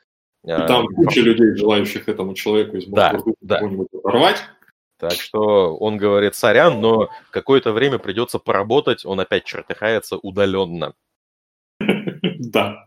И 0.45 0.49
там 0.49 0.87
а, 0.87 0.95
куча 0.95 1.21
людей, 1.21 1.57
желающих 1.57 2.09
этому 2.09 2.35
человеку 2.35 2.77
из 2.77 2.87
Мосгордумы 2.87 3.37
да, 3.41 3.61
да. 3.61 3.99
оторвать. 3.99 4.45
Так 4.99 5.13
что 5.13 5.77
он 5.77 5.99
говорит, 5.99 6.35
сорян, 6.35 6.81
но 6.81 7.11
какое-то 7.31 7.73
время 7.73 7.99
придется 7.99 8.39
поработать, 8.39 9.05
он 9.05 9.21
опять 9.21 9.45
чертыхается 9.45 10.17
удаленно. 10.17 10.95
Да. 12.39 12.85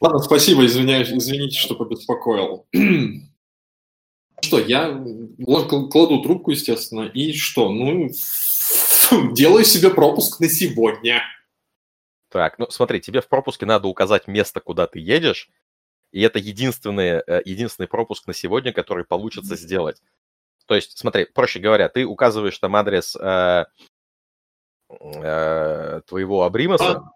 Ладно, 0.00 0.18
спасибо, 0.18 0.64
извиняюсь, 0.64 1.10
извините, 1.10 1.58
что 1.58 1.74
побеспокоил. 1.74 2.66
Что, 4.42 4.58
я 4.58 4.88
кладу 5.44 6.22
трубку, 6.22 6.50
естественно, 6.50 7.02
и 7.02 7.34
что? 7.34 7.70
Ну, 7.70 8.08
делаю 9.32 9.64
себе 9.64 9.90
пропуск 9.90 10.40
на 10.40 10.48
сегодня. 10.48 11.22
Так, 12.30 12.58
ну 12.58 12.70
смотри, 12.70 13.00
тебе 13.00 13.20
в 13.20 13.28
пропуске 13.28 13.66
надо 13.66 13.88
указать 13.88 14.28
место, 14.28 14.60
куда 14.60 14.86
ты 14.86 14.98
едешь, 14.98 15.50
и 16.12 16.22
это 16.22 16.38
единственный, 16.38 17.22
э, 17.26 17.42
единственный 17.44 17.86
пропуск 17.86 18.26
на 18.26 18.32
сегодня, 18.32 18.72
который 18.72 19.04
получится 19.04 19.56
сделать. 19.56 20.00
То 20.70 20.76
есть, 20.76 20.96
смотри, 20.96 21.24
проще 21.24 21.58
говоря, 21.58 21.88
ты 21.88 22.04
указываешь 22.04 22.56
там 22.56 22.76
адрес 22.76 23.16
э, 23.16 23.64
э, 24.88 26.00
твоего 26.06 26.44
Абримаса, 26.44 27.10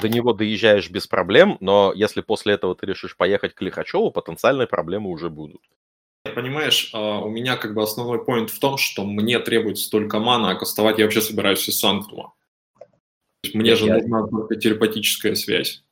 до 0.00 0.08
него 0.08 0.32
доезжаешь 0.32 0.88
без 0.88 1.06
проблем, 1.06 1.58
но 1.60 1.92
если 1.94 2.22
после 2.22 2.54
этого 2.54 2.74
ты 2.74 2.86
решишь 2.86 3.14
поехать 3.14 3.54
к 3.54 3.60
Лихачеву, 3.60 4.10
потенциальные 4.10 4.68
проблемы 4.68 5.10
уже 5.10 5.28
будут. 5.28 5.60
Понимаешь, 6.34 6.92
а, 6.94 7.18
у 7.18 7.28
меня 7.28 7.58
как 7.58 7.74
бы 7.74 7.82
основной 7.82 8.24
поинт 8.24 8.48
в 8.48 8.58
том, 8.58 8.78
что 8.78 9.04
мне 9.04 9.38
требуется 9.38 9.90
только 9.90 10.18
мана, 10.18 10.52
а 10.52 10.54
кастовать 10.54 10.96
я 10.96 11.04
вообще 11.04 11.20
собираюсь 11.20 11.68
из 11.68 11.78
Санктума. 11.78 12.32
Мне 13.52 13.76
же 13.76 13.84
нужна 13.84 14.26
только 14.28 14.56
телепатическая 14.56 15.34
связь 15.34 15.84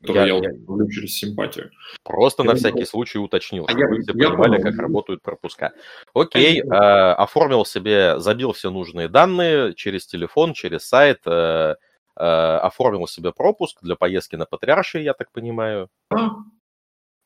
которую 0.00 0.26
я, 0.26 0.34
я, 0.34 0.50
я 0.50 0.90
через 0.90 1.18
симпатию. 1.18 1.70
Просто 2.04 2.42
я 2.42 2.50
на 2.50 2.54
всякий 2.54 2.84
случай 2.84 3.18
уточнил, 3.18 3.64
а 3.66 3.70
чтобы 3.70 3.96
я, 3.96 4.02
все 4.02 4.12
я 4.14 4.28
понимали, 4.30 4.56
понял. 4.56 4.62
как 4.70 4.80
работают 4.80 5.22
пропуска. 5.22 5.72
Окей, 6.14 6.60
э, 6.60 6.64
оформил 6.64 7.64
себе, 7.64 8.18
забил 8.20 8.52
все 8.52 8.70
нужные 8.70 9.08
данные 9.08 9.74
через 9.74 10.06
телефон, 10.06 10.52
через 10.52 10.86
сайт, 10.86 11.20
э, 11.26 11.74
э, 12.16 12.22
оформил 12.22 13.06
себе 13.06 13.32
пропуск 13.32 13.82
для 13.82 13.96
поездки 13.96 14.36
на 14.36 14.46
Патриарши, 14.46 15.00
я 15.00 15.14
так 15.14 15.32
понимаю. 15.32 15.88
А? 16.10 16.30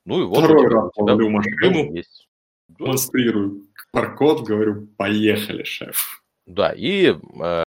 Ну 0.05 0.23
и 0.23 0.25
вот 0.25 0.39
Второй 0.39 0.67
раз 0.69 0.91
ловлю 0.97 1.29
машину, 1.31 1.95
есть. 1.95 2.29
демонстрирую 2.69 3.67
QR-код, 3.95 4.43
говорю, 4.43 4.89
поехали, 4.97 5.63
шеф. 5.65 6.23
Да, 6.47 6.73
и 6.73 7.15
э, 7.41 7.63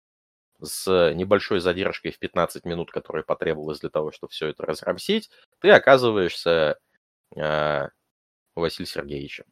с 0.64 1.14
небольшой 1.14 1.60
задержкой 1.60 2.12
в 2.12 2.20
15 2.20 2.66
минут, 2.66 2.92
которая 2.92 3.24
потребовалась 3.24 3.80
для 3.80 3.90
того, 3.90 4.12
чтобы 4.12 4.32
все 4.32 4.48
это 4.48 4.66
разрамсить, 4.66 5.30
ты 5.60 5.70
оказываешься 5.72 6.78
э, 7.36 7.88
у 8.56 8.62
Василия 8.62 8.88
Сергеевича. 8.88 9.46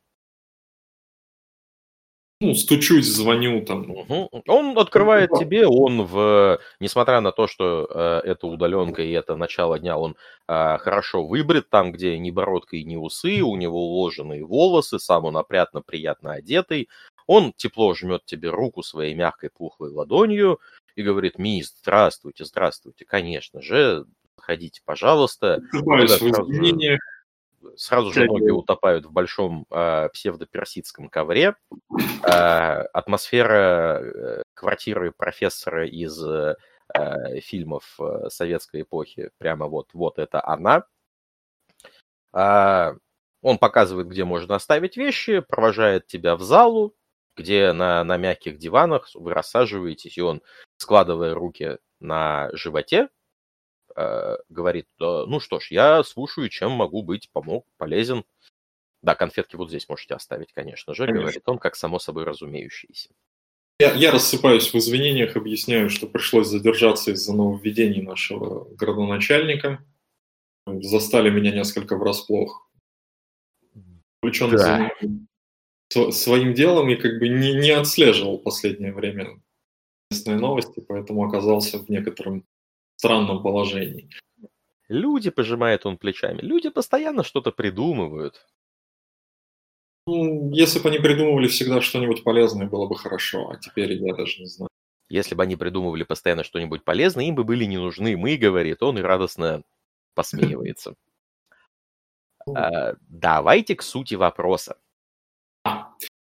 Ну, 2.42 2.56
стучусь, 2.56 3.06
звоню 3.06 3.64
там. 3.64 3.92
Угу. 3.92 4.44
Он 4.48 4.78
открывает 4.80 5.30
ну, 5.30 5.40
тебе, 5.40 5.68
он 5.68 6.02
в, 6.02 6.60
несмотря 6.80 7.22
на 7.22 7.32
то, 7.32 7.46
что 7.46 7.88
э, 7.88 8.22
это 8.32 8.48
удаленка 8.48 9.04
и 9.04 9.12
это 9.12 9.36
начало 9.36 9.78
дня, 9.78 9.96
он 9.96 10.16
э, 10.48 10.78
хорошо 10.80 11.24
выбрит 11.24 11.70
там, 11.70 11.92
где 11.92 12.18
ни 12.18 12.32
бородка 12.32 12.78
и 12.78 12.84
ни 12.84 12.96
усы, 12.96 13.42
у 13.42 13.56
него 13.58 13.92
уложенные 13.92 14.44
волосы, 14.44 14.98
сам 14.98 15.26
он 15.26 15.38
опрятно, 15.38 15.84
приятно 15.84 16.34
одетый, 16.34 16.90
он 17.28 17.54
тепло 17.56 17.94
жмет 17.94 18.26
тебе 18.26 18.50
руку 18.50 18.82
своей 18.82 19.14
мягкой 19.14 19.52
пухлой 19.52 19.92
ладонью, 19.92 20.60
и 20.96 21.04
говорит, 21.04 21.38
мисс, 21.38 21.74
здравствуйте, 21.82 22.46
здравствуйте, 22.46 23.06
конечно 23.06 23.62
же, 23.62 24.06
заходите, 24.36 24.82
пожалуйста. 24.86 25.62
Сразу 25.72 26.52
же, 26.52 27.00
сразу 27.76 28.12
же 28.12 28.26
ноги 28.26 28.50
утопают 28.50 29.06
в 29.06 29.12
большом 29.12 29.66
э, 29.70 30.10
псевдоперсидском 30.14 31.10
ковре. 31.10 31.56
Э, 32.24 32.84
атмосфера 32.94 34.02
э, 34.02 34.44
квартиры 34.54 35.12
профессора 35.12 35.88
из 35.88 36.22
э, 36.24 36.56
фильмов 37.42 37.98
э, 38.00 38.30
советской 38.30 38.82
эпохи, 38.82 39.30
прямо 39.38 39.68
вот, 39.68 39.90
вот 39.94 40.20
это 40.20 40.46
она. 40.46 40.86
Э, 42.34 42.96
он 43.42 43.58
показывает, 43.58 44.08
где 44.08 44.24
можно 44.24 44.56
оставить 44.56 44.98
вещи, 44.98 45.40
провожает 45.40 46.08
тебя 46.08 46.36
в 46.36 46.42
залу, 46.42 46.96
где 47.42 47.74
на, 47.74 48.04
на 48.04 48.18
мягких 48.18 48.58
диванах 48.58 49.10
вы 49.14 49.34
рассаживаетесь, 49.34 50.18
и 50.18 50.22
он, 50.22 50.42
складывая 50.78 51.34
руки 51.34 51.78
на 52.00 52.50
животе, 52.54 53.10
э, 53.96 54.38
говорит, 54.50 54.88
ну 55.00 55.40
что 55.40 55.60
ж, 55.60 55.72
я 55.72 56.04
слушаю, 56.04 56.50
чем 56.50 56.72
могу 56.72 57.04
быть, 57.04 57.30
помог, 57.32 57.66
полезен. 57.78 58.24
Да, 59.02 59.16
конфетки 59.16 59.56
вот 59.56 59.70
здесь 59.70 59.90
можете 59.90 60.14
оставить, 60.14 60.54
конечно 60.54 60.94
же, 60.94 61.06
конечно. 61.06 61.22
говорит 61.22 61.44
он, 61.48 61.58
как 61.58 61.76
само 61.76 61.98
собой 62.00 62.24
разумеющийся. 62.24 63.10
Я, 63.80 63.94
я 63.94 64.12
рассыпаюсь 64.12 64.72
в 64.72 64.76
извинениях, 64.76 65.36
объясняю, 65.36 65.90
что 65.90 66.06
пришлось 66.06 66.48
задержаться 66.48 67.12
из-за 67.12 67.34
нововведений 67.34 68.04
нашего 68.04 68.66
городоначальника. 68.76 69.84
Застали 70.68 71.32
меня 71.32 71.52
несколько 71.52 71.98
врасплох. 71.98 72.70
Увлечен 74.22 74.52
да. 74.52 74.92
Своим 75.92 76.54
делом 76.54 76.90
и 76.90 76.96
как 76.96 77.20
бы 77.20 77.28
не, 77.28 77.54
не 77.54 77.72
отслеживал 77.72 78.38
последнее 78.38 78.94
время 78.94 79.42
местные 80.10 80.38
новости, 80.38 80.84
поэтому 80.88 81.26
оказался 81.26 81.80
в 81.80 81.90
некотором 81.90 82.46
странном 82.98 83.42
положении. 83.42 84.10
Люди, 84.88 85.30
пожимает 85.30 85.86
он 85.86 85.98
плечами, 85.98 86.42
люди 86.42 86.70
постоянно 86.70 87.24
что-то 87.24 87.52
придумывают. 87.52 88.46
Ну, 90.08 90.52
если 90.52 90.80
бы 90.80 90.90
они 90.90 91.00
придумывали 91.00 91.48
всегда 91.48 91.80
что-нибудь 91.80 92.24
полезное, 92.24 92.68
было 92.68 92.88
бы 92.88 92.98
хорошо, 92.98 93.52
а 93.52 93.58
теперь 93.58 93.94
я 93.94 94.14
даже 94.14 94.42
не 94.42 94.48
знаю. 94.48 94.70
Если 95.10 95.36
бы 95.36 95.44
они 95.44 95.56
придумывали 95.56 96.04
постоянно 96.04 96.44
что-нибудь 96.44 96.84
полезное, 96.84 97.26
им 97.26 97.36
бы 97.36 97.44
были 97.44 97.66
не 97.66 97.78
нужны 97.78 98.18
мы, 98.18 98.38
говорит 98.38 98.82
он, 98.82 98.98
и 98.98 99.02
радостно 99.02 99.64
посмеивается. 100.14 100.96
А, 102.56 102.96
давайте 103.08 103.76
к 103.76 103.84
сути 103.84 104.16
вопроса. 104.16 104.76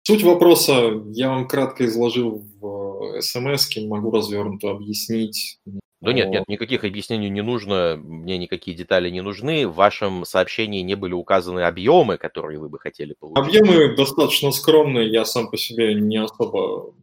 Суть 0.06 0.24
вопроса 0.24 1.02
я 1.14 1.30
вам 1.30 1.48
кратко 1.48 1.86
изложил 1.86 2.44
в 2.60 3.22
смс, 3.22 3.76
могу 3.78 4.12
развернуто 4.12 4.72
объяснить. 4.72 5.60
Да 6.02 6.12
нет, 6.12 6.30
нет, 6.30 6.44
никаких 6.50 6.84
объяснений 6.84 7.30
не 7.30 7.42
нужно, 7.42 7.96
мне 7.96 8.38
никакие 8.38 8.76
детали 8.76 9.10
не 9.10 9.22
нужны. 9.22 9.66
В 9.66 9.76
вашем 9.76 10.26
сообщении 10.26 10.82
не 10.82 10.96
были 10.96 11.14
указаны 11.14 11.62
объемы, 11.62 12.18
которые 12.18 12.60
вы 12.60 12.68
бы 12.68 12.78
хотели 12.78 13.16
получить. 13.18 13.38
Объемы 13.42 13.96
достаточно 13.96 14.52
скромные, 14.52 15.10
я 15.10 15.24
сам 15.24 15.50
по 15.50 15.56
себе 15.56 15.94
не 15.94 16.18
особо 16.18 16.94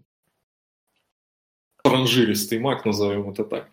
транжиристый 1.83 2.59
маг, 2.59 2.85
назовем 2.85 3.31
это 3.31 3.45
так. 3.45 3.71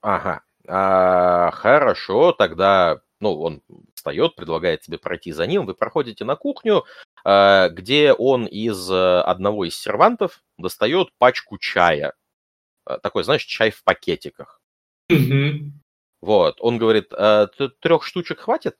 Ага, 0.00 0.42
а, 0.68 1.50
хорошо, 1.50 2.30
тогда, 2.30 3.00
ну, 3.18 3.40
он 3.40 3.62
встает, 3.94 4.36
предлагает 4.36 4.82
тебе 4.82 4.98
пройти 4.98 5.32
за 5.32 5.48
ним, 5.48 5.66
вы 5.66 5.74
проходите 5.74 6.24
на 6.24 6.36
кухню, 6.36 6.78
а, 6.78 6.84
где 7.26 8.12
он 8.12 8.46
из 8.46 8.90
э, 8.90 9.20
одного 9.20 9.64
из 9.64 9.76
сервантов 9.76 10.42
достает 10.58 11.08
пачку 11.18 11.58
чая 11.58 12.14
Э, 12.86 12.98
такой, 12.98 13.24
знаешь, 13.24 13.44
чай 13.44 13.70
в 13.70 13.82
пакетиках. 13.82 14.62
Угу. 15.10 15.72
Вот, 16.22 16.56
он 16.60 16.78
говорит, 16.78 17.12
э, 17.12 17.48
трех 17.80 18.04
штучек 18.04 18.40
хватит? 18.40 18.76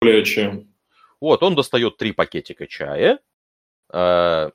Более 0.00 0.24
чем. 0.24 0.74
Вот, 1.20 1.42
он 1.42 1.54
достает 1.54 1.96
три 1.96 2.12
пакетика 2.12 2.66
чая, 2.66 3.20
э, 3.92 4.50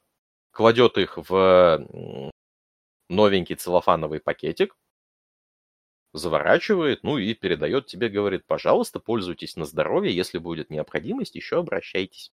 кладет 0.52 0.98
их 0.98 1.18
в 1.18 1.88
новенький 3.10 3.56
целлофановый 3.56 4.19
пакетик, 4.19 4.78
заворачивает, 6.14 7.03
ну 7.03 7.18
и 7.18 7.34
передает 7.34 7.88
тебе, 7.88 8.10
говорит, 8.10 8.45
пожалуйста, 8.45 8.99
пользуйтесь 8.99 9.56
на 9.56 9.65
здоровье, 9.65 10.15
если 10.15 10.38
будет 10.38 10.69
необходимость, 10.69 11.36
еще 11.36 11.60
обращайтесь. 11.60 12.32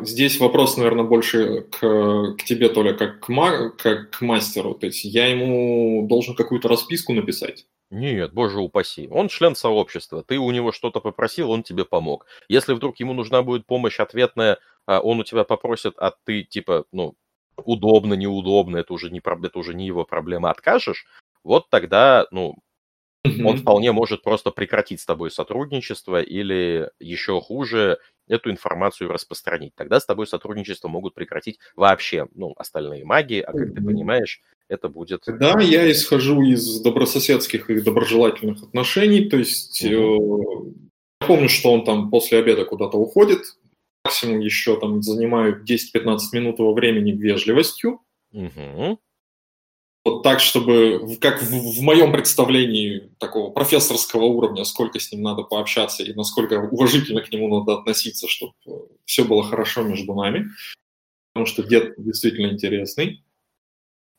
Здесь 0.00 0.38
вопрос, 0.40 0.76
наверное, 0.76 1.04
больше 1.04 1.62
к, 1.62 2.36
к 2.36 2.44
тебе, 2.44 2.68
Толя, 2.68 2.94
как 2.94 3.20
к, 3.20 3.28
ма, 3.28 3.70
как 3.70 4.10
к 4.10 4.20
мастеру. 4.20 4.74
То 4.74 4.86
есть 4.86 5.04
я 5.04 5.26
ему 5.26 6.06
должен 6.08 6.34
какую-то 6.34 6.68
расписку 6.68 7.12
написать? 7.12 7.66
Нет, 7.90 8.32
боже 8.34 8.60
упаси. 8.60 9.08
Он 9.10 9.28
член 9.28 9.54
сообщества. 9.54 10.22
Ты 10.22 10.38
у 10.38 10.50
него 10.50 10.72
что-то 10.72 11.00
попросил, 11.00 11.50
он 11.50 11.62
тебе 11.62 11.84
помог. 11.84 12.26
Если 12.48 12.74
вдруг 12.74 13.00
ему 13.00 13.14
нужна 13.14 13.42
будет 13.42 13.66
помощь 13.66 13.98
ответная, 13.98 14.58
а 14.86 15.00
он 15.00 15.20
у 15.20 15.24
тебя 15.24 15.44
попросит, 15.44 15.94
а 15.96 16.12
ты 16.24 16.42
типа, 16.42 16.84
ну, 16.92 17.14
удобно, 17.56 18.14
неудобно, 18.14 18.76
это 18.76 18.92
уже 18.92 19.10
не, 19.10 19.20
это 19.20 19.58
уже 19.58 19.74
не 19.74 19.86
его 19.86 20.04
проблема, 20.04 20.50
откажешь, 20.50 21.06
вот 21.42 21.70
тогда, 21.70 22.26
ну, 22.30 22.56
он 23.24 23.58
вполне 23.58 23.92
может 23.92 24.22
просто 24.22 24.50
прекратить 24.50 25.00
с 25.00 25.06
тобой 25.06 25.30
сотрудничество 25.30 26.20
или 26.20 26.90
еще 27.00 27.40
хуже 27.40 27.98
эту 28.28 28.50
информацию 28.50 29.10
распространить. 29.10 29.74
Тогда 29.74 30.00
с 30.00 30.06
тобой 30.06 30.26
сотрудничество 30.26 30.88
могут 30.88 31.14
прекратить 31.14 31.58
вообще, 31.76 32.26
ну, 32.34 32.54
остальные 32.56 33.04
маги, 33.04 33.40
а 33.40 33.52
как 33.52 33.74
ты 33.74 33.82
понимаешь, 33.82 34.42
это 34.68 34.88
будет... 34.88 35.22
Да, 35.26 35.60
я 35.60 35.90
исхожу 35.90 36.42
из 36.42 36.80
добрососедских 36.80 37.70
и 37.70 37.80
доброжелательных 37.80 38.62
отношений, 38.62 39.28
то 39.28 39.36
есть 39.38 39.84
угу. 39.84 40.68
э, 40.68 40.72
я 41.22 41.26
помню, 41.26 41.48
что 41.48 41.72
он 41.72 41.84
там 41.84 42.10
после 42.10 42.38
обеда 42.38 42.64
куда-то 42.64 42.98
уходит, 42.98 43.40
максимум 44.04 44.40
еще 44.40 44.78
там 44.78 45.02
занимаю 45.02 45.64
10-15 45.64 46.18
минут 46.32 46.58
его 46.58 46.74
времени 46.74 47.12
вежливостью, 47.12 48.00
угу. 48.32 49.00
Вот 50.04 50.22
так, 50.22 50.40
чтобы, 50.40 51.16
как 51.20 51.42
в, 51.42 51.50
в 51.50 51.82
моем 51.82 52.12
представлении 52.12 53.10
такого 53.18 53.50
профессорского 53.50 54.24
уровня, 54.24 54.64
сколько 54.64 54.98
с 54.98 55.12
ним 55.12 55.22
надо 55.22 55.42
пообщаться 55.42 56.02
и 56.02 56.14
насколько 56.14 56.54
уважительно 56.54 57.20
к 57.20 57.30
нему 57.30 57.58
надо 57.58 57.80
относиться, 57.80 58.26
чтобы 58.28 58.54
все 59.04 59.24
было 59.24 59.42
хорошо 59.42 59.82
между 59.82 60.14
нами. 60.14 60.48
Потому 61.32 61.46
что 61.46 61.62
дед 61.62 61.94
действительно 61.98 62.52
интересный. 62.52 63.24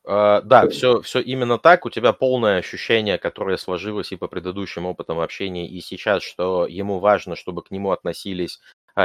Uh, 0.08 0.42
да, 0.42 0.68
все, 0.70 1.02
все 1.02 1.20
именно 1.20 1.60
так. 1.60 1.86
У 1.86 1.90
тебя 1.90 2.14
полное 2.14 2.58
ощущение, 2.58 3.18
которое 3.18 3.58
сложилось 3.58 4.12
и 4.12 4.16
по 4.16 4.28
предыдущим 4.28 4.86
опытам 4.86 5.20
общения, 5.20 5.68
и 5.68 5.82
сейчас, 5.82 6.24
что 6.24 6.66
ему 6.66 7.00
важно, 7.00 7.36
чтобы 7.36 7.62
к 7.62 7.72
нему 7.72 7.92
относились 7.92 8.60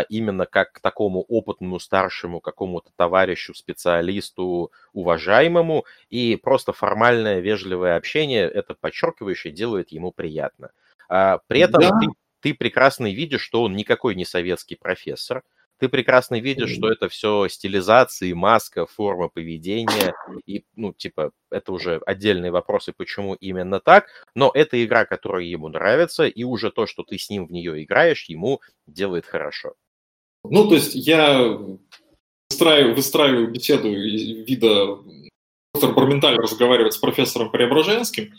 именно 0.09 0.47
как 0.47 0.73
к 0.73 0.81
такому 0.81 1.23
опытному 1.23 1.79
старшему 1.79 2.41
какому-то 2.41 2.91
товарищу, 2.97 3.55
специалисту, 3.55 4.73
уважаемому, 4.93 5.85
и 6.11 6.37
просто 6.37 6.73
формальное 6.73 7.41
вежливое 7.41 7.97
общение 7.97 8.49
это 8.49 8.75
подчеркивающее 8.75 9.53
делает 9.53 9.91
ему 9.91 10.13
приятно. 10.13 10.71
А, 11.09 11.39
при 11.47 11.61
этом 11.61 11.81
да. 11.81 11.99
ты, 12.01 12.07
ты 12.41 12.55
прекрасно 12.55 13.13
видишь, 13.13 13.43
что 13.43 13.63
он 13.63 13.77
никакой 13.77 14.15
не 14.15 14.25
советский 14.25 14.77
профессор, 14.77 15.43
ты 15.79 15.89
прекрасно 15.89 16.41
видишь, 16.41 16.71
что 16.71 16.91
это 16.91 17.09
все 17.09 17.49
стилизации, 17.49 18.33
маска, 18.33 18.87
форма 18.87 19.29
поведения, 19.29 20.15
и, 20.47 20.65
ну, 20.77 20.93
типа, 20.93 21.33
это 21.51 21.73
уже 21.73 22.01
отдельные 22.07 22.51
вопросы, 22.51 22.93
почему 22.97 23.35
именно 23.35 23.81
так, 23.81 24.07
но 24.35 24.51
это 24.55 24.83
игра, 24.85 25.05
которая 25.05 25.45
ему 25.45 25.69
нравится, 25.69 26.27
и 26.27 26.45
уже 26.45 26.71
то, 26.71 26.87
что 26.87 27.03
ты 27.03 27.19
с 27.19 27.29
ним 27.31 27.47
в 27.47 27.53
нее 27.53 27.83
играешь, 27.83 28.25
ему 28.29 28.61
делает 28.87 29.27
хорошо. 29.27 29.75
Ну, 30.45 30.69
то 30.69 30.75
есть 30.75 30.95
я 30.95 31.59
выстраиваю, 32.51 32.95
выстраиваю 32.95 33.51
беседу 33.51 33.91
вида 33.91 34.99
доктор 35.75 35.93
Барменталь 35.95 36.37
разговаривает 36.37 36.95
с 36.95 36.99
профессором 36.99 37.51
Преображенским. 37.51 38.35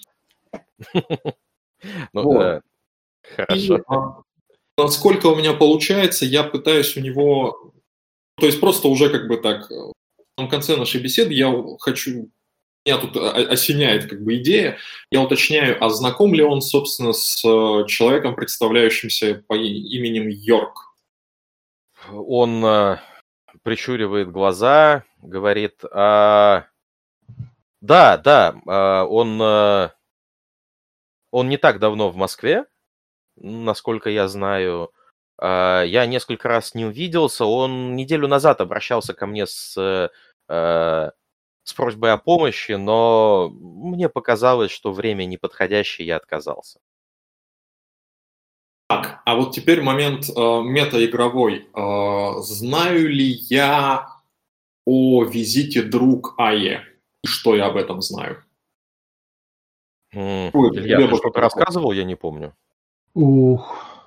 Ну, 2.13 2.61
хорошо. 3.35 4.23
Насколько 4.77 5.27
у 5.27 5.35
меня 5.35 5.53
получается, 5.53 6.25
я 6.25 6.43
пытаюсь 6.43 6.97
у 6.97 6.99
него, 6.99 7.73
то 8.37 8.45
есть 8.45 8.59
просто 8.59 8.89
уже 8.89 9.09
как 9.09 9.27
бы 9.27 9.37
так, 9.37 9.69
в 9.69 10.47
конце 10.49 10.75
нашей 10.75 11.01
беседы 11.01 11.33
я 11.33 11.53
хочу, 11.79 12.29
меня 12.85 12.97
тут 12.97 13.15
осеняет 13.15 14.09
как 14.09 14.21
бы 14.21 14.35
идея, 14.37 14.77
я 15.11 15.21
уточняю, 15.21 15.81
а 15.83 15.89
знаком 15.89 16.33
ли 16.33 16.43
он, 16.43 16.61
собственно, 16.61 17.13
с 17.13 17.43
э, 17.45 17.87
человеком, 17.87 18.35
представляющимся 18.35 19.43
по 19.47 19.53
именем 19.53 20.27
Йорк? 20.27 20.93
Он 22.11 22.63
э, 22.65 22.97
прищуривает 23.63 24.29
глаза, 24.29 25.05
говорит, 25.21 25.83
а... 25.91 26.67
да, 27.81 28.17
да, 28.17 28.55
а, 28.67 29.05
он, 29.05 29.41
э, 29.41 29.89
он 31.31 31.49
не 31.49 31.57
так 31.57 31.79
давно 31.79 32.09
в 32.09 32.17
Москве, 32.17 32.65
насколько 33.37 34.09
я 34.09 34.27
знаю. 34.27 34.91
А, 35.37 35.83
я 35.83 36.05
несколько 36.05 36.47
раз 36.47 36.69
с 36.69 36.75
ним 36.75 36.91
виделся. 36.91 37.45
Он 37.45 37.95
неделю 37.95 38.27
назад 38.27 38.61
обращался 38.61 39.13
ко 39.13 39.27
мне 39.27 39.45
с, 39.47 39.77
э, 39.77 41.11
с 41.63 41.73
просьбой 41.73 42.13
о 42.13 42.17
помощи, 42.17 42.73
но 42.73 43.49
мне 43.51 44.09
показалось, 44.09 44.71
что 44.71 44.91
время 44.91 45.25
неподходящее, 45.25 46.07
я 46.07 46.17
отказался. 46.17 46.79
Так, 48.87 49.21
а 49.25 49.35
вот 49.35 49.53
теперь 49.53 49.81
момент 49.81 50.29
э, 50.29 50.61
метаигровой. 50.61 51.67
Э, 51.73 52.39
знаю 52.41 53.09
ли 53.09 53.25
я 53.49 54.07
о 54.85 55.23
визите 55.23 55.81
друг 55.81 56.35
Ае? 56.37 56.83
И 57.23 57.27
что 57.27 57.55
я 57.55 57.65
об 57.65 57.77
этом 57.77 58.01
знаю? 58.01 58.43
Mm, 60.13 60.51
Илья, 60.75 61.07
ты 61.07 61.15
что-то 61.15 61.41
рассказывал, 61.41 61.91
я 61.91 62.03
не 62.03 62.15
помню. 62.15 62.55
Ух. 63.15 64.05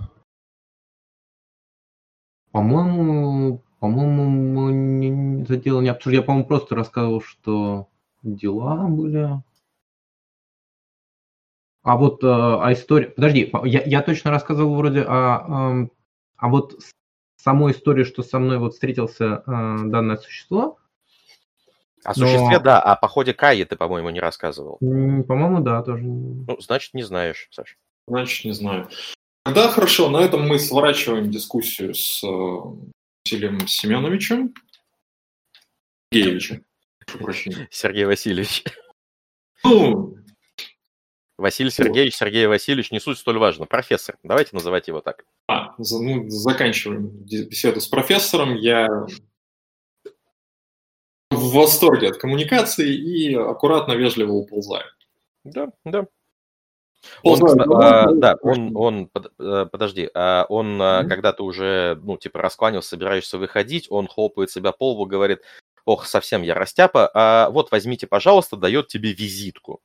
По-моему, 2.52 3.62
по-моему, 3.80 4.28
мы 4.28 4.72
не, 4.72 5.42
это 5.42 5.56
дело 5.56 5.80
не 5.80 5.88
обсуждали. 5.88 6.16
Я, 6.16 6.22
по-моему, 6.22 6.46
просто 6.46 6.74
рассказывал, 6.74 7.22
что 7.22 7.88
дела 8.22 8.86
были. 8.86 9.42
А 11.82 11.96
вот 11.96 12.22
э, 12.22 12.26
а 12.26 12.70
история... 12.74 13.06
Подожди, 13.06 13.50
я, 13.64 13.82
я 13.82 14.02
точно 14.02 14.30
рассказывал 14.30 14.76
вроде 14.76 15.02
о... 15.02 15.84
Э, 15.84 15.88
а 16.36 16.48
вот 16.48 16.78
самой 17.36 17.72
истории, 17.72 18.04
что 18.04 18.22
со 18.22 18.38
мной 18.38 18.58
вот 18.58 18.74
встретился 18.74 19.24
э, 19.24 19.42
данное 19.46 20.18
существо. 20.18 20.78
О 22.04 22.12
существе, 22.12 22.58
но... 22.58 22.60
да, 22.60 22.82
а 22.82 22.94
по 22.94 23.08
ходе 23.08 23.32
Каи 23.32 23.64
ты, 23.64 23.74
по-моему, 23.74 24.10
не 24.10 24.20
рассказывал. 24.20 24.76
По-моему, 24.80 25.60
да, 25.60 25.82
тоже. 25.82 26.04
Ну, 26.04 26.60
значит, 26.60 26.92
не 26.92 27.04
знаешь, 27.04 27.48
Саш. 27.50 27.78
Значит, 28.08 28.44
не 28.44 28.52
знаю. 28.52 28.88
Да, 29.44 29.68
хорошо, 29.68 30.10
на 30.10 30.18
этом 30.18 30.46
мы 30.46 30.58
сворачиваем 30.58 31.30
дискуссию 31.30 31.94
с 31.94 32.22
э, 32.22 32.28
Василием 33.24 33.66
Семеновичем. 33.66 34.54
Сергеевичем. 36.12 36.64
Сергей 37.70 38.04
Васильевич. 38.04 38.64
Ну, 39.64 40.16
Василий 41.38 41.70
Сергеевич, 41.70 42.14
Сергей 42.16 42.46
Васильевич, 42.46 42.90
не 42.90 43.00
суть 43.00 43.18
столь 43.18 43.38
важно. 43.38 43.66
Профессор, 43.66 44.18
давайте 44.22 44.50
называть 44.54 44.88
его 44.88 45.00
так. 45.00 45.24
А, 45.46 45.74
ну, 45.78 46.28
заканчиваем 46.28 47.08
беседу 47.08 47.80
с 47.80 47.86
профессором. 47.86 48.56
Я 48.56 48.88
в 51.30 51.52
восторге 51.52 52.08
от 52.08 52.18
коммуникации 52.18 52.92
и 52.92 53.34
аккуратно, 53.34 53.92
вежливо 53.92 54.32
уползаю. 54.32 54.86
Да, 55.44 55.68
да. 55.84 56.06
Он, 57.22 57.60
а, 57.74 58.12
да, 58.12 58.36
он, 58.42 58.76
он, 58.76 59.10
э, 59.38 59.66
подожди, 59.70 60.10
а 60.14 60.46
он, 60.48 60.80
mm-hmm. 60.80 61.08
когда 61.08 61.32
ты 61.32 61.42
уже, 61.42 61.98
ну, 62.02 62.16
типа, 62.16 62.40
раскланялся, 62.40 62.90
собираешься 62.90 63.38
выходить, 63.38 63.86
он 63.90 64.08
хлопает 64.08 64.50
себя 64.50 64.72
по 64.72 64.92
лбу, 64.92 65.06
говорит, 65.06 65.40
ох, 65.84 66.06
совсем 66.06 66.42
я 66.42 66.54
растяпа, 66.54 67.10
а 67.14 67.50
вот 67.50 67.70
возьмите, 67.70 68.06
пожалуйста, 68.06 68.56
дает 68.56 68.88
тебе 68.88 69.12
визитку. 69.12 69.80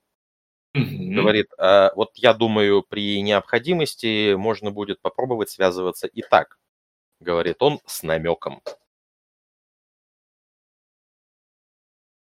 Mm-hmm. 0.76 1.14
Говорит, 1.14 1.48
а, 1.58 1.92
вот 1.96 2.12
я 2.16 2.34
думаю, 2.34 2.84
при 2.84 3.22
необходимости 3.22 4.34
можно 4.34 4.72
будет 4.72 5.02
попробовать 5.02 5.50
связываться 5.50 6.08
и 6.08 6.22
так. 6.22 6.58
Говорит 7.20 7.58
он 7.62 7.80
с 7.86 8.04
намеком. 8.04 8.62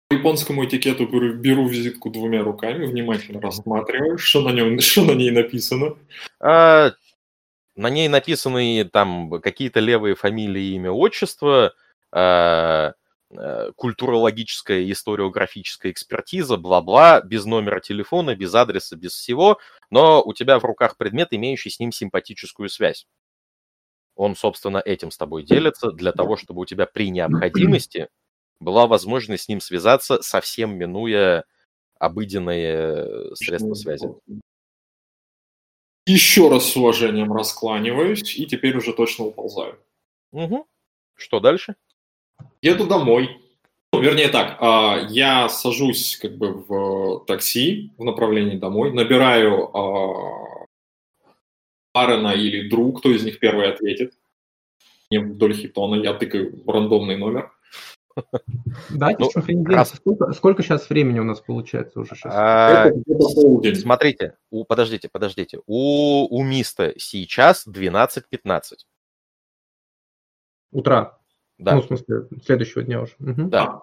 Японскому 0.09 0.65
этикету 0.65 1.07
беру, 1.07 1.33
беру 1.33 1.67
визитку 1.67 2.09
двумя 2.09 2.43
руками, 2.43 2.85
внимательно 2.85 3.41
рассматриваю, 3.41 4.17
что 4.17 4.41
на, 4.41 4.49
нем, 4.49 4.79
что 4.79 5.03
на 5.03 5.11
ней 5.11 5.31
написано. 5.31 5.95
А, 6.39 6.91
на 7.75 7.89
ней 7.89 8.07
написаны 8.07 8.85
там 8.85 9.41
какие-то 9.41 9.79
левые 9.79 10.15
фамилии, 10.15 10.75
имя, 10.75 10.91
отчество. 10.91 11.73
А, 12.11 12.93
Э, 13.29 13.71
культурологическая, 13.75 14.89
историографическая 14.89 15.91
экспертиза, 15.91 16.55
бла-бла, 16.55 17.19
без 17.19 17.43
номера 17.43 17.81
телефона, 17.81 18.35
без 18.37 18.55
адреса, 18.55 18.95
без 18.95 19.11
всего, 19.11 19.59
но 19.89 20.23
у 20.23 20.33
тебя 20.33 20.59
в 20.59 20.63
руках 20.63 20.95
предмет, 20.95 21.29
имеющий 21.31 21.69
с 21.69 21.79
ним 21.79 21.91
симпатическую 21.91 22.69
связь. 22.69 23.05
Он, 24.15 24.37
собственно, 24.37 24.77
этим 24.77 25.11
с 25.11 25.17
тобой 25.17 25.43
делится 25.43 25.91
для 25.91 26.13
того, 26.13 26.37
чтобы 26.37 26.61
у 26.61 26.65
тебя 26.65 26.85
при 26.85 27.09
необходимости 27.09 28.07
была 28.59 28.87
возможность 28.87 29.45
с 29.45 29.47
ним 29.47 29.61
связаться, 29.61 30.21
совсем 30.21 30.77
минуя 30.77 31.45
обыденные 31.99 33.35
средства 33.35 33.73
связи. 33.73 34.09
Еще 36.05 36.49
раз 36.49 36.71
с 36.71 36.77
уважением 36.77 37.33
раскланиваюсь 37.33 38.35
и 38.37 38.45
теперь 38.45 38.77
уже 38.77 38.93
точно 38.93 39.25
уползаю. 39.25 39.77
Угу. 40.31 40.65
Что 41.15 41.39
дальше? 41.39 41.75
Еду 42.61 42.87
домой. 42.87 43.41
Ну, 43.93 44.01
вернее 44.01 44.29
так, 44.29 44.57
а, 44.59 45.07
я 45.09 45.49
сажусь 45.49 46.17
как 46.17 46.37
бы 46.37 46.53
в 46.53 47.25
такси 47.25 47.91
в 47.97 48.03
направлении 48.03 48.57
домой, 48.57 48.93
набираю 48.93 49.71
Арена 51.93 52.33
или 52.33 52.69
друг, 52.69 52.99
кто 52.99 53.09
из 53.11 53.23
них 53.23 53.39
первый 53.39 53.69
ответит. 53.69 54.13
Не 55.09 55.19
вдоль 55.19 55.53
хитона, 55.53 55.95
я 55.95 56.13
тыкаю 56.13 56.63
рандомный 56.67 57.17
номер. 57.17 57.51
Да, 58.89 59.09
ну, 59.19 59.29
раз... 59.65 59.93
сколько, 59.95 60.31
сколько 60.33 60.63
сейчас 60.63 60.89
времени 60.89 61.19
у 61.19 61.23
нас 61.23 61.39
получается 61.41 61.99
уже 61.99 62.15
сейчас? 62.15 62.33
А, 62.35 62.91
смотрите, 63.75 64.35
у, 64.49 64.63
подождите, 64.65 65.09
подождите. 65.09 65.59
У, 65.65 66.27
у 66.27 66.43
Миста 66.43 66.93
сейчас 66.97 67.67
12.15. 67.67 68.61
Утра. 70.71 71.17
Да. 71.57 71.75
Ну, 71.75 71.81
в 71.81 71.85
смысле, 71.85 72.27
следующего 72.43 72.83
дня 72.83 73.01
уже. 73.01 73.13
Угу. 73.19 73.49
Да. 73.49 73.81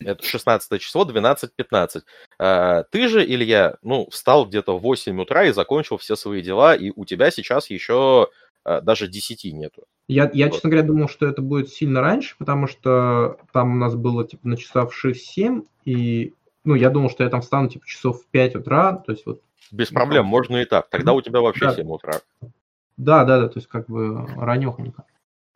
Это 0.00 0.24
16 0.24 0.80
число, 0.80 1.04
12.15. 1.04 2.02
А, 2.38 2.84
ты 2.84 3.08
же, 3.08 3.24
Илья, 3.24 3.76
ну, 3.82 4.08
встал 4.10 4.46
где-то 4.46 4.78
в 4.78 4.82
8 4.82 5.20
утра 5.20 5.44
и 5.46 5.52
закончил 5.52 5.96
все 5.96 6.14
свои 6.14 6.40
дела, 6.40 6.74
и 6.74 6.92
у 6.94 7.04
тебя 7.04 7.30
сейчас 7.32 7.68
еще 7.68 8.24
а, 8.24 8.28
даже 8.82 9.08
10 9.08 9.52
нету. 9.52 9.84
Я, 10.08 10.30
я 10.32 10.46
вот. 10.46 10.54
честно 10.54 10.70
говоря, 10.70 10.86
думал, 10.86 11.08
что 11.08 11.26
это 11.26 11.42
будет 11.42 11.68
сильно 11.68 12.00
раньше, 12.00 12.34
потому 12.38 12.66
что 12.66 13.38
там 13.52 13.72
у 13.72 13.76
нас 13.76 13.94
было, 13.94 14.26
типа, 14.26 14.48
на 14.48 14.56
часов 14.56 14.92
6-7, 15.04 15.66
и, 15.84 16.34
ну, 16.64 16.74
я 16.74 16.90
думал, 16.90 17.10
что 17.10 17.24
я 17.24 17.30
там 17.30 17.42
встану, 17.42 17.68
типа, 17.68 17.86
часов 17.86 18.22
в 18.22 18.26
5 18.26 18.56
утра, 18.56 18.94
то 18.94 19.12
есть 19.12 19.26
вот... 19.26 19.42
Без 19.70 19.88
проблем, 19.88 20.24
можно 20.24 20.56
и 20.56 20.64
так. 20.64 20.88
Тогда 20.88 21.12
у 21.12 21.20
тебя 21.20 21.40
вообще 21.40 21.66
да. 21.66 21.74
7 21.74 21.86
утра. 21.90 22.14
Да, 22.96 23.24
да, 23.24 23.40
да, 23.40 23.48
то 23.48 23.58
есть 23.58 23.68
как 23.68 23.86
бы 23.86 24.26
ранехонько. 24.36 25.04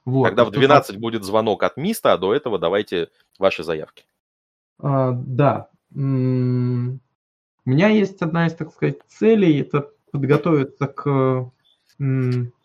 Вот, 0.04 0.26
Когда 0.28 0.44
в 0.44 0.50
12 0.50 0.98
будет 0.98 1.24
звонок 1.24 1.62
от 1.62 1.76
МИСТа, 1.76 2.12
а 2.12 2.18
до 2.18 2.34
этого 2.34 2.58
давайте 2.58 3.08
ваши 3.38 3.62
заявки. 3.62 4.04
А, 4.78 5.12
да. 5.12 5.68
У 5.94 5.98
меня 5.98 6.98
есть 7.88 8.20
одна 8.20 8.46
из, 8.46 8.54
так 8.54 8.72
сказать, 8.72 8.98
целей. 9.08 9.60
Это 9.60 9.90
подготовиться 10.10 10.86
к 10.88 11.50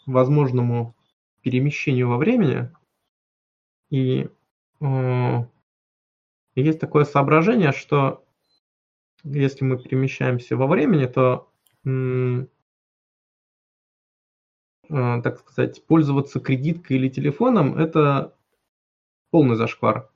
возможному 0.08 0.96
перемещению 1.42 2.10
во 2.10 2.18
времени. 2.18 2.72
И 3.90 4.28
э, 4.82 5.46
есть 6.56 6.80
такое 6.80 7.06
соображение, 7.06 7.72
что 7.72 8.26
если 9.24 9.64
мы 9.64 9.78
перемещаемся 9.78 10.58
во 10.58 10.66
времени, 10.66 11.06
то 11.06 11.48
Э, 14.90 15.22
так 15.22 15.40
сказать, 15.40 15.86
пользоваться 15.86 16.40
кредиткой 16.40 16.98
или 16.98 17.10
телефоном, 17.10 17.78
это 17.78 18.34
полный 19.32 19.56
зашквар. 19.56 20.10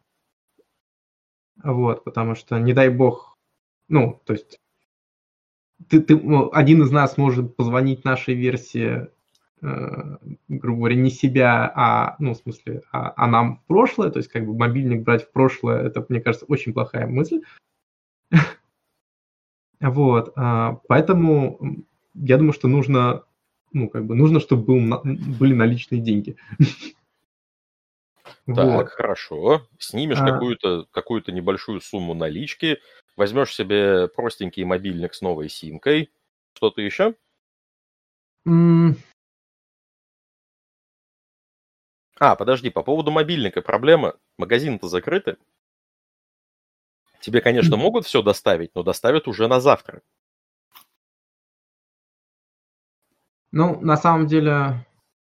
Вот, 1.61 2.03
потому 2.03 2.35
что, 2.35 2.57
не 2.57 2.73
дай 2.73 2.89
бог, 2.89 3.37
ну, 3.89 4.21
то 4.25 4.33
есть, 4.33 4.59
ты, 5.89 6.01
ты, 6.01 6.19
один 6.53 6.83
из 6.83 6.91
нас 6.91 7.17
может 7.17 7.55
позвонить 7.55 8.05
нашей 8.05 8.33
версии, 8.33 9.09
грубо 9.61 10.77
говоря, 10.77 10.95
не 10.95 11.11
себя, 11.11 11.71
а, 11.75 12.15
ну, 12.19 12.33
в 12.33 12.37
смысле, 12.37 12.81
а, 12.91 13.13
а 13.15 13.27
нам 13.27 13.57
в 13.57 13.65
прошлое, 13.67 14.09
то 14.09 14.17
есть, 14.17 14.29
как 14.29 14.45
бы, 14.45 14.57
мобильник 14.57 15.03
брать 15.03 15.23
в 15.23 15.31
прошлое, 15.31 15.83
это, 15.83 16.05
мне 16.09 16.19
кажется, 16.19 16.45
очень 16.47 16.73
плохая 16.73 17.07
мысль. 17.07 17.41
Вот, 19.79 20.33
а, 20.35 20.79
поэтому 20.87 21.59
я 22.13 22.37
думаю, 22.37 22.53
что 22.53 22.67
нужно 22.67 23.23
ну, 23.73 23.89
как 23.89 24.05
бы 24.05 24.15
нужно, 24.15 24.39
чтобы 24.39 24.63
был, 24.63 25.01
были 25.03 25.53
наличные 25.53 26.01
деньги. 26.01 26.37
Так, 28.47 28.65
вот. 28.65 28.89
хорошо. 28.89 29.67
Снимешь 29.77 30.17
а... 30.19 30.25
какую-то 30.25 30.87
какую 30.91 31.23
небольшую 31.27 31.79
сумму 31.79 32.15
налички, 32.15 32.79
возьмешь 33.15 33.53
себе 33.53 34.07
простенький 34.07 34.63
мобильник 34.63 35.13
с 35.13 35.21
новой 35.21 35.47
симкой. 35.47 36.09
Что-то 36.55 36.81
еще? 36.81 37.13
А, 42.23 42.35
подожди, 42.35 42.69
по 42.69 42.83
поводу 42.83 43.09
мобильника 43.09 43.63
проблема. 43.63 44.13
Магазины-то 44.37 44.87
закрыты. 44.87 45.37
Тебе, 47.19 47.41
конечно, 47.41 47.77
могут 47.77 48.05
все 48.05 48.21
доставить, 48.21 48.75
но 48.75 48.83
доставят 48.83 49.27
уже 49.27 49.47
на 49.47 49.59
завтра. 49.59 50.03
Ну, 53.51 53.81
на 53.81 53.97
самом 53.97 54.27
деле, 54.27 54.85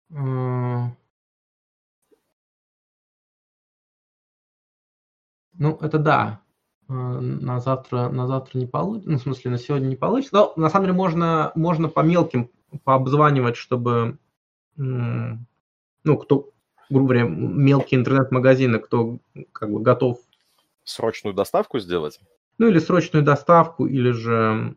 э, 0.10 0.16
ну, 0.16 0.98
это 5.60 6.00
да. 6.00 6.42
Э, 6.88 6.94
на 6.94 7.60
завтра, 7.60 8.10
на 8.10 8.26
завтра 8.26 8.58
не 8.58 8.66
получится, 8.66 9.12
ну, 9.12 9.18
в 9.20 9.22
смысле, 9.22 9.52
на 9.52 9.58
сегодня 9.60 9.86
не 9.90 9.96
получится. 9.96 10.36
Но 10.36 10.54
на 10.56 10.72
самом 10.72 10.86
деле 10.86 10.98
можно, 10.98 11.52
можно 11.54 11.88
по 11.88 12.00
мелким 12.00 12.50
пообзванивать, 12.84 13.58
чтобы, 13.58 14.18
ну, 14.76 15.38
кто, 16.04 16.50
грубо 16.90 17.10
говоря, 17.14 17.24
мелкие 17.28 18.00
интернет-магазины, 18.00 18.80
кто 18.80 19.20
как 19.52 19.72
бы 19.72 19.82
готов... 19.82 20.20
Срочную 20.84 21.34
доставку 21.36 21.80
сделать? 21.80 22.20
Ну, 22.58 22.68
или 22.68 22.80
срочную 22.80 23.24
доставку, 23.24 23.86
или 23.86 24.12
же 24.12 24.76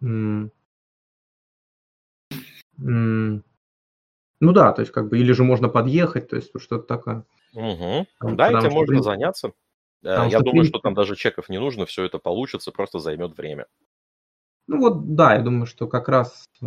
ну 4.43 4.53
да, 4.53 4.73
то 4.73 4.81
есть 4.81 4.93
как 4.93 5.09
бы, 5.09 5.19
или 5.19 5.33
же 5.33 5.45
можно 5.45 5.69
подъехать, 5.69 6.29
то 6.29 6.37
есть 6.37 6.51
что-то 6.59 6.83
такое. 6.85 7.25
Угу. 7.55 8.07
Потому- 8.19 8.37
Да, 8.37 8.49
этим 8.49 8.61
что, 8.61 8.71
можно 8.71 8.93
блин, 8.93 9.03
заняться. 9.05 9.49
Э, 9.49 9.51
потому 10.03 10.31
Я 10.31 10.39
что, 10.39 10.45
думаю, 10.45 10.65
что 10.65 10.73
принципе- 10.73 10.83
там 10.83 10.95
даже 10.95 11.15
чеков 11.17 11.49
не 11.49 11.61
нужно, 11.61 11.87
все 11.87 12.05
это 12.05 12.19
получится, 12.19 12.73
просто 12.73 12.99
займет 12.99 13.37
время. 13.37 13.67
Ну 14.67 14.81
вот, 14.81 15.15
да, 15.15 15.35
я 15.35 15.43
думаю, 15.43 15.67
что 15.67 15.87
как 15.87 16.09
раз, 16.09 16.45
э, 16.61 16.67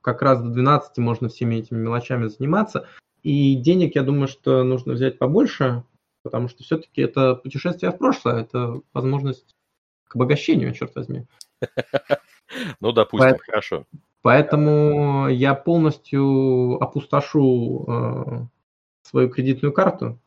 как 0.00 0.22
раз 0.22 0.40
до 0.40 0.48
12 0.48 0.96
можно 0.98 1.28
всеми 1.28 1.56
этими 1.56 1.78
мелочами 1.78 2.28
заниматься. 2.28 2.88
И 3.22 3.54
денег, 3.56 3.94
я 3.96 4.02
думаю, 4.02 4.28
что 4.28 4.64
нужно 4.64 4.94
взять 4.94 5.18
побольше, 5.18 5.84
потому 6.22 6.48
что 6.48 6.62
все-таки 6.62 7.02
это 7.02 7.34
путешествие 7.34 7.92
в 7.92 7.98
прошлое, 7.98 8.42
это 8.42 8.80
возможность 8.92 9.54
к 10.08 10.16
обогащению, 10.16 10.74
черт 10.74 10.94
возьми. 10.94 11.26
Ну, 12.80 12.90
допустим, 12.90 13.36
хорошо. 13.38 13.86
Поэтому 14.22 15.28
я 15.28 15.54
полностью 15.54 16.82
опустошу 16.82 17.84
э, 17.86 18.46
свою 19.02 19.28
кредитную 19.30 19.72
карту 19.72 20.18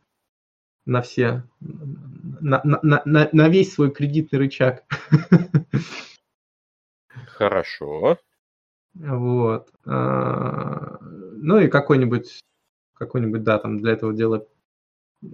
на 0.85 1.01
все, 1.01 1.43
на, 1.59 2.61
на- 2.63 2.79
на- 2.81 3.01
на- 3.03 3.29
на 3.29 3.49
весь 3.49 3.73
свой 3.73 3.91
кредитный 3.91 4.39
рычаг. 4.39 4.85
Хорошо. 7.27 8.17
Вот. 8.95 9.69
А, 9.85 10.97
Ну 11.01 11.59
и 11.59 11.67
какой-нибудь, 11.67 12.39
какой-нибудь, 12.93 13.43
да, 13.43 13.59
там 13.59 13.79
для 13.79 13.93
этого 13.93 14.13
дела 14.13 14.45
э, 15.21 15.27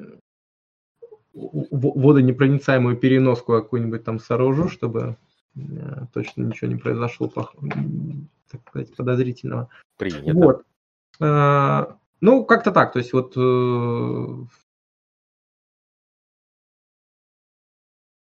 водонепроницаемую 1.33 2.97
переноску 2.97 3.53
какую-нибудь 3.53 4.03
там 4.03 4.19
сооружу, 4.19 4.69
чтобы 4.69 5.17
э, 5.55 5.59
точно 6.13 6.43
ничего 6.43 6.69
не 6.71 6.77
произошло 6.77 7.27
так 7.27 8.61
сказать, 8.67 8.95
подозрительного. 8.95 9.69
Принято. 9.97 10.33
Вот. 10.33 10.65
А, 11.19 11.97
Ну, 12.21 12.45
как-то 12.45 12.71
так. 12.71 12.93
То 12.93 12.99
есть 12.99 13.13
вот 13.13 13.33
э, 13.37 14.45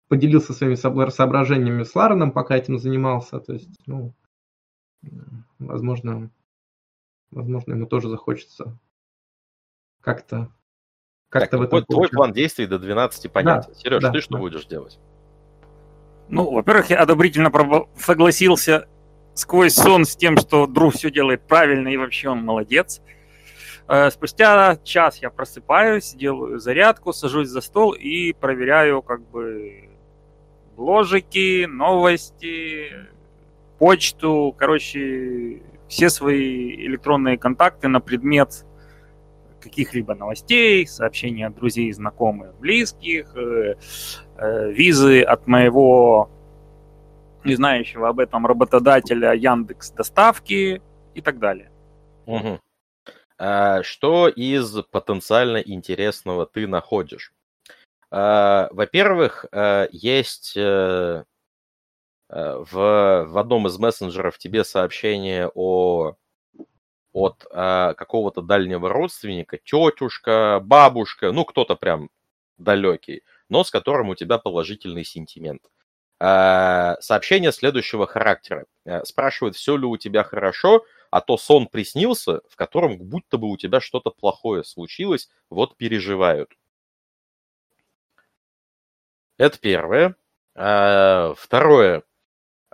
поделился 0.08 0.54
своими 0.54 0.76
соображениями 0.76 1.84
с 1.84 1.96
Лареном, 1.96 2.32
пока 2.32 2.58
этим 2.58 2.78
занимался. 2.78 3.40
То 3.40 3.54
есть, 3.54 3.80
ну, 3.86 4.14
возможно, 5.60 6.30
возможно, 7.32 7.74
ему 7.74 7.88
тоже 7.88 8.10
захочется 8.10 8.78
как-то 10.08 10.50
Так, 11.30 11.52
в 11.52 11.62
этом 11.62 11.70
вот 11.70 11.86
твой 11.86 12.08
план 12.08 12.32
действий 12.32 12.66
до 12.66 12.80
12 12.80 13.30
понятен. 13.30 13.76
Сереж, 13.76 14.02
да, 14.02 14.12
ты 14.12 14.22
что 14.22 14.36
да. 14.36 14.40
будешь 14.40 14.66
делать? 14.66 15.00
Ну, 16.30 16.50
во-первых, 16.50 16.90
я 16.92 17.02
одобрительно 17.02 17.52
согласился 17.98 18.88
сквозь 19.34 19.74
сон 19.74 20.06
с 20.06 20.16
тем, 20.16 20.38
что 20.38 20.66
друг 20.66 20.94
все 20.94 21.12
делает 21.12 21.42
правильно 21.42 21.90
и 21.90 21.98
вообще 21.98 22.30
он 22.30 22.42
молодец. 22.46 23.02
Э, 23.90 24.10
Спустя 24.10 24.78
час 24.86 25.18
я 25.18 25.30
просыпаюсь, 25.30 26.14
делаю 26.14 26.58
зарядку, 26.60 27.12
сажусь 27.12 27.50
за 27.50 27.60
стол 27.60 27.92
и 27.92 28.32
проверяю 28.32 29.02
как 29.02 29.30
бы 29.30 29.90
ложики, 30.78 31.66
новости, 31.66 32.94
почту, 33.78 34.56
короче, 34.58 35.62
все 35.90 36.10
свои 36.10 36.76
электронные 36.76 37.38
контакты 37.38 37.90
на 37.90 38.00
предмет 38.00 38.64
каких-либо 39.60 40.16
новостей, 40.16 40.86
сообщений 40.88 41.46
от 41.46 41.56
друзей, 41.56 41.92
знакомых, 41.92 42.56
близких, 42.60 43.36
э, 43.36 43.76
э, 44.38 44.72
визы 44.72 45.22
от 45.22 45.48
моего 45.48 46.30
не 47.44 47.56
знающего 47.56 48.10
об 48.10 48.20
этом 48.20 48.46
работодателя 48.46 49.34
Яндекс 49.34 49.92
доставки 49.92 50.82
и 51.14 51.22
так 51.22 51.40
далее. 51.40 51.72
Мгм. 52.26 52.60
А, 53.38 53.84
Что 53.84 54.28
из 54.28 54.82
потенциально 54.92 55.58
интересного 55.58 56.46
ты 56.46 56.68
находишь? 56.68 57.34
А, 58.12 58.70
Во-первых, 58.72 59.46
есть 59.92 60.58
э, 60.58 61.24
э, 62.30 62.56
в, 62.58 63.26
в 63.30 63.38
одном 63.38 63.68
из 63.68 63.78
мессенджеров 63.78 64.38
тебе 64.38 64.64
сообщение 64.64 65.50
о, 65.54 66.16
от 67.18 67.46
а, 67.52 67.94
какого-то 67.96 68.42
дальнего 68.42 68.90
родственника, 68.90 69.58
тетушка, 69.58 70.60
бабушка, 70.64 71.32
ну 71.32 71.46
кто-то 71.46 71.76
прям 71.76 72.10
далекий, 72.60 73.24
но 73.50 73.64
с 73.64 73.72
которым 73.72 74.10
у 74.10 74.16
тебя 74.16 74.38
положительный 74.38 75.04
сентимент. 75.04 75.64
А, 76.20 76.98
Сообщение 77.00 77.52
следующего 77.52 78.06
характера. 78.08 78.66
Э, 78.86 79.04
Спрашивает, 79.04 79.56
все 79.56 79.78
ли 79.78 79.86
у 79.86 79.98
тебя 79.98 80.24
хорошо, 80.24 80.84
а 81.10 81.22
то 81.22 81.38
сон 81.38 81.68
приснился, 81.68 82.42
в 82.50 82.56
котором 82.56 82.98
будто 82.98 83.38
бы 83.38 83.50
у 83.50 83.58
тебя 83.58 83.80
что-то 83.82 84.12
плохое 84.12 84.64
случилось, 84.64 85.30
вот 85.50 85.76
переживают. 85.78 86.52
Это 89.38 89.58
первое. 89.60 90.16
А, 90.56 91.34
Второе. 91.36 92.04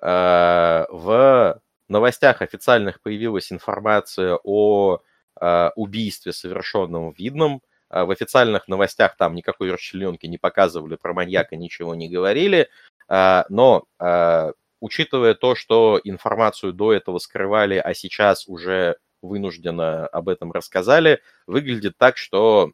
А, 0.02 0.86
В 0.90 1.61
новостях 1.89 2.41
официальных 2.41 3.01
появилась 3.01 3.51
информация 3.51 4.39
о 4.43 4.99
а, 5.35 5.72
убийстве, 5.76 6.34
совершенном 6.34 7.11
Видном. 7.11 7.61
А 7.89 8.05
В 8.05 8.11
официальных 8.11 8.68
новостях 8.68 9.15
там 9.18 9.35
никакой 9.35 9.72
расчлененки 9.72 10.26
не 10.26 10.38
показывали, 10.38 10.95
про 10.95 11.14
маньяка 11.14 11.55
ничего 11.55 11.95
не 11.95 12.10
говорили. 12.10 12.69
А, 13.07 13.45
Но 13.49 13.85
а, 13.99 14.51
учитывая 14.80 15.34
то, 15.34 15.55
что 15.55 15.99
информацию 16.03 16.73
до 16.73 16.93
этого 16.93 17.19
скрывали, 17.19 17.76
а 17.76 17.93
сейчас 17.93 18.47
уже 18.47 18.97
вынужденно 19.22 20.07
об 20.07 20.27
этом 20.30 20.51
рассказали, 20.51 21.22
выглядит 21.47 21.97
так, 21.97 22.18
что 22.18 22.73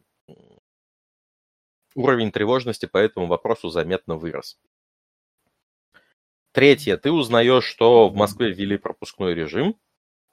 уровень 1.95 2.31
тревожности 2.31 2.85
по 2.85 2.97
этому 2.97 3.27
вопросу 3.27 3.69
заметно 3.69 4.15
вырос. 4.15 4.57
Третье. 6.51 6.97
Ты 6.97 7.11
узнаешь, 7.11 7.63
что 7.63 8.09
в 8.09 8.15
Москве 8.15 8.51
ввели 8.51 8.77
пропускной 8.77 9.35
режим, 9.35 9.75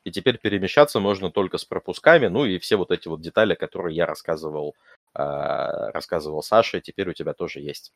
и 0.04 0.10
теперь 0.10 0.38
перемещаться 0.38 1.00
можно 1.00 1.30
только 1.30 1.58
с 1.58 1.64
пропусками, 1.64 2.28
ну 2.28 2.44
и 2.46 2.58
все 2.58 2.76
вот 2.76 2.90
эти 2.90 3.08
вот 3.08 3.20
детали, 3.20 3.54
которые 3.54 3.96
я 3.96 4.06
рассказывал, 4.06 4.74
а, 5.14 5.90
рассказывал 5.92 6.42
Саше, 6.42 6.80
теперь 6.80 7.10
у 7.10 7.12
тебя 7.12 7.34
тоже 7.34 7.60
есть. 7.60 7.92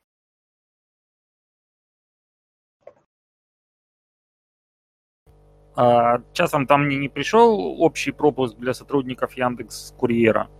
А 5.76 6.18
часом 6.32 6.66
там 6.66 6.86
мне 6.86 6.96
не 6.98 7.08
пришел 7.08 7.80
общий 7.80 8.10
пропуск 8.10 8.56
для 8.56 8.74
сотрудников 8.74 9.34
Яндекс 9.34 9.94
Курьера. 9.96 10.50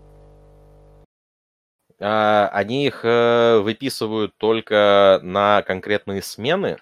А, 1.99 2.49
Они 2.49 2.87
их 2.87 3.05
э, 3.05 3.59
выписывают 3.59 4.35
только 4.39 5.21
на 5.23 5.63
конкретные 5.63 6.23
смены, 6.23 6.79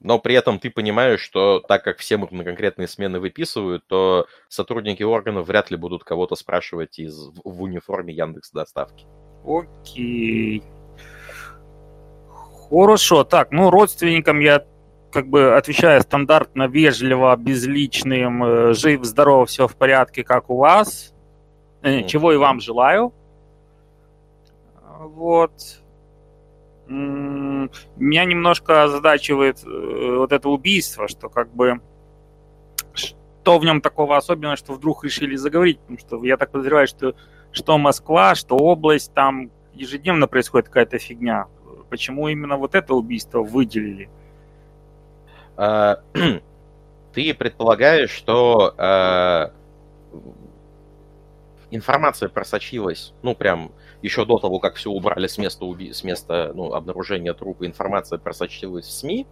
но 0.00 0.18
при 0.18 0.34
этом 0.34 0.58
ты 0.58 0.70
понимаешь, 0.70 1.20
что 1.20 1.60
так 1.60 1.84
как 1.84 1.98
всем 1.98 2.24
их 2.24 2.32
на 2.32 2.42
конкретные 2.42 2.88
смены 2.88 3.20
выписывают, 3.20 3.86
то 3.86 4.26
сотрудники 4.48 5.02
органов 5.02 5.46
вряд 5.46 5.70
ли 5.70 5.76
будут 5.76 6.04
кого-то 6.04 6.34
спрашивать 6.36 6.98
из, 6.98 7.16
в 7.44 7.60
в 7.60 7.62
униформе 7.62 8.14
Яндекс 8.14 8.50
Доставки. 8.50 9.06
Окей. 9.44 10.62
Хорошо. 12.70 13.24
Так, 13.24 13.50
ну, 13.50 13.70
родственникам 13.70 14.40
я 14.40 14.64
как 15.12 15.28
бы 15.28 15.56
отвечаю 15.56 16.00
стандартно, 16.02 16.68
вежливо, 16.68 17.34
безличным, 17.36 18.44
э, 18.44 18.74
жив, 18.74 19.04
здоров, 19.04 19.48
все 19.48 19.66
в 19.66 19.76
порядке, 19.76 20.24
как 20.24 20.48
у 20.50 20.56
вас. 20.56 21.12
Э. 21.82 22.02
Чего 22.04 22.32
и 22.32 22.36
вам 22.36 22.60
желаю. 22.60 23.12
Вот. 24.98 25.79
Меня 26.90 28.24
немножко 28.24 28.84
озадачивает 28.84 29.64
э, 29.64 30.16
вот 30.16 30.32
это 30.32 30.48
убийство, 30.48 31.06
что 31.08 31.28
как 31.28 31.54
бы 31.54 31.80
что 32.92 33.58
в 33.58 33.64
нем 33.64 33.80
такого 33.80 34.16
особенного, 34.16 34.56
что 34.56 34.72
вдруг 34.72 35.04
решили 35.04 35.36
заговорить, 35.36 35.78
потому 35.80 35.98
что 35.98 36.24
я 36.24 36.36
так 36.36 36.50
подозреваю, 36.50 36.88
что 36.88 37.14
что 37.52 37.78
Москва, 37.78 38.34
что 38.34 38.56
область, 38.56 39.12
там 39.14 39.50
ежедневно 39.72 40.26
происходит 40.26 40.68
какая-то 40.68 40.98
фигня. 40.98 41.46
Почему 41.88 42.28
именно 42.28 42.56
вот 42.56 42.74
это 42.74 42.94
убийство 42.94 43.40
выделили? 43.40 44.08
А, 45.56 46.02
Ты 47.12 47.34
предполагаешь, 47.34 48.10
что 48.10 48.72
а, 48.78 49.52
информация 51.70 52.28
просочилась, 52.28 53.12
ну, 53.22 53.34
прям 53.34 53.72
еще 54.02 54.24
до 54.24 54.38
того, 54.38 54.58
как 54.58 54.76
все 54.76 54.90
убрали 54.90 55.26
с 55.26 55.38
места, 55.38 55.64
уби- 55.64 55.92
с 55.92 56.04
места 56.04 56.52
ну, 56.54 56.72
обнаружения 56.72 57.34
трупа, 57.34 57.66
информация 57.66 58.18
просочилась 58.18 58.86
в 58.86 58.92
СМИ, 58.92 59.26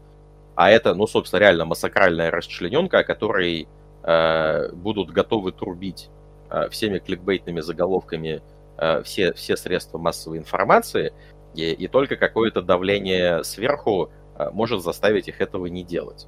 а 0.54 0.70
это, 0.70 0.94
ну, 0.94 1.06
собственно, 1.06 1.40
реально 1.40 1.64
массакральная 1.64 2.30
расчлененка, 2.30 2.98
о 2.98 3.04
которой 3.04 3.68
э, 4.02 4.72
будут 4.72 5.10
готовы 5.10 5.52
трубить 5.52 6.10
э, 6.50 6.68
всеми 6.70 6.98
кликбейтными 6.98 7.60
заголовками 7.60 8.42
э, 8.76 9.02
все, 9.04 9.32
все 9.32 9.56
средства 9.56 9.98
массовой 9.98 10.38
информации, 10.38 11.12
и, 11.54 11.70
и 11.70 11.88
только 11.88 12.16
какое-то 12.16 12.60
давление 12.60 13.44
сверху 13.44 14.10
э, 14.36 14.50
может 14.52 14.82
заставить 14.82 15.28
их 15.28 15.40
этого 15.40 15.66
не 15.66 15.84
делать. 15.84 16.26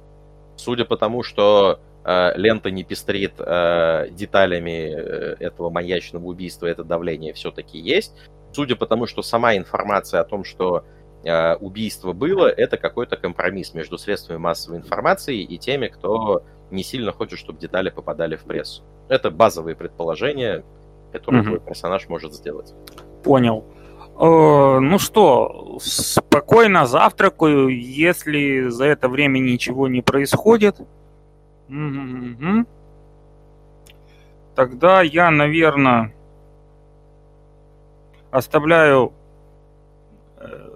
Судя 0.55 0.85
по 0.85 0.97
тому, 0.97 1.23
что 1.23 1.79
лента 2.05 2.71
не 2.71 2.83
пестрит 2.83 3.33
э, 3.37 4.07
деталями 4.11 4.93
э, 4.93 5.35
этого 5.39 5.69
маньячного 5.69 6.25
убийства, 6.25 6.65
это 6.65 6.83
давление 6.83 7.33
все-таки 7.33 7.77
есть. 7.77 8.13
Судя 8.53 8.75
по 8.75 8.85
тому, 8.85 9.05
что 9.05 9.21
сама 9.21 9.55
информация 9.55 10.19
о 10.21 10.23
том, 10.23 10.43
что 10.43 10.83
э, 11.23 11.55
убийство 11.55 12.13
было, 12.13 12.47
это 12.47 12.77
какой-то 12.77 13.17
компромисс 13.17 13.73
между 13.73 13.97
средствами 13.97 14.37
массовой 14.37 14.77
информации 14.77 15.41
и 15.41 15.57
теми, 15.57 15.87
кто 15.87 16.43
не 16.71 16.83
сильно 16.83 17.11
хочет, 17.11 17.37
чтобы 17.37 17.59
детали 17.59 17.89
попадали 17.89 18.35
в 18.35 18.43
прессу. 18.43 18.83
Это 19.07 19.29
базовые 19.29 19.75
предположения, 19.75 20.63
которые 21.11 21.43
mm-hmm. 21.43 21.45
твой 21.45 21.59
персонаж 21.59 22.09
может 22.09 22.33
сделать. 22.33 22.73
Понял. 23.23 23.65
Э, 24.19 24.79
ну 24.79 24.99
что, 24.99 25.77
спокойно 25.81 26.85
завтракаю, 26.85 27.67
если 27.67 28.69
за 28.69 28.85
это 28.85 29.07
время 29.07 29.39
ничего 29.39 29.87
не 29.87 30.01
происходит. 30.01 30.77
Угу. 31.71 32.65
Тогда 34.55 35.01
я, 35.01 35.31
наверное, 35.31 36.13
оставляю 38.29 39.13
э, 40.37 40.69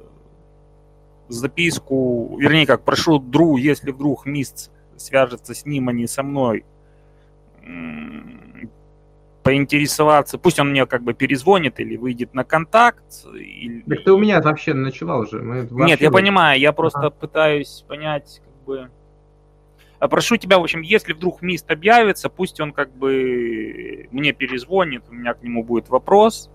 записку, 1.27 2.37
вернее, 2.39 2.65
как 2.65 2.83
прошу 2.83 3.19
Дру, 3.19 3.57
если 3.57 3.91
вдруг 3.91 4.25
Мист 4.25 4.71
свяжется 4.95 5.53
с 5.53 5.65
ним, 5.65 5.89
а 5.89 5.93
не 5.93 6.07
со 6.07 6.23
мной, 6.23 6.63
поинтересоваться, 9.43 10.37
пусть 10.37 10.59
он 10.59 10.71
мне 10.71 10.85
как 10.85 11.03
бы 11.03 11.13
перезвонит 11.13 11.79
или 11.79 11.97
выйдет 11.97 12.33
на 12.33 12.43
контакт. 12.43 13.03
Или... 13.33 13.81
Так 13.81 14.03
ты 14.03 14.11
у 14.11 14.17
меня 14.17 14.41
вообще 14.41 14.73
ночевал 14.73 15.21
уже. 15.21 15.41
Мы 15.41 15.67
Нет, 15.85 16.01
я 16.01 16.09
понимаю, 16.09 16.59
я 16.59 16.71
просто 16.71 16.99
ага. 16.99 17.09
пытаюсь 17.11 17.83
понять, 17.87 18.41
как 18.43 18.65
бы... 18.65 18.89
А 19.99 20.07
прошу 20.07 20.37
тебя, 20.37 20.59
в 20.59 20.63
общем, 20.63 20.81
если 20.81 21.13
вдруг 21.13 21.41
Мист 21.41 21.69
объявится, 21.71 22.29
пусть 22.29 22.59
он 22.59 22.73
как 22.73 22.91
бы 22.95 24.07
мне 24.11 24.33
перезвонит, 24.33 25.03
у 25.09 25.13
меня 25.13 25.33
к 25.33 25.41
нему 25.41 25.63
будет 25.63 25.89
вопрос. 25.89 26.49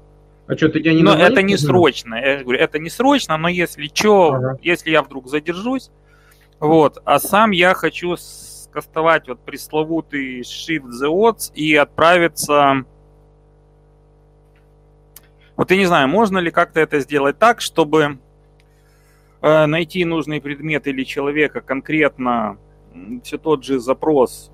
А 0.47 0.57
что, 0.57 0.69
ты 0.69 0.81
тебя 0.81 0.95
не 0.95 1.03
Но 1.03 1.15
это 1.15 1.43
не 1.43 1.57
срочно, 1.57 2.17
я 2.17 2.43
говорю, 2.43 2.59
это 2.59 2.79
не 2.79 2.91
срочно, 2.91 3.37
но 3.37 3.49
если 3.49 3.89
что, 3.93 4.35
ага. 4.35 4.59
если 4.63 4.91
я 4.91 5.03
вдруг 5.03 5.29
задержусь, 5.29 5.91
вот, 6.59 7.01
а 7.05 7.19
сам 7.19 7.53
я 7.53 7.73
хочу 7.73 8.17
скастовать 8.17 9.29
вот 9.29 9.41
пресловутый 9.41 10.41
Shift 10.41 10.91
the 11.03 11.09
Odds 11.09 11.53
и 11.55 11.75
отправиться... 11.75 12.85
Вот 15.57 15.71
я 15.71 15.77
не 15.77 15.87
знаю, 15.87 16.09
можно 16.09 16.39
ли 16.39 16.51
как-то 16.51 16.81
это 16.81 17.01
сделать 17.01 17.39
так, 17.39 17.61
чтобы 17.61 18.19
э, 19.43 19.67
найти 19.67 20.05
нужный 20.05 20.41
предмет 20.41 20.87
или 20.87 21.05
человека 21.05 21.61
конкретно, 21.61 22.59
все 23.23 23.39
тот 23.39 23.65
же 23.65 23.79
запрос, 23.79 24.51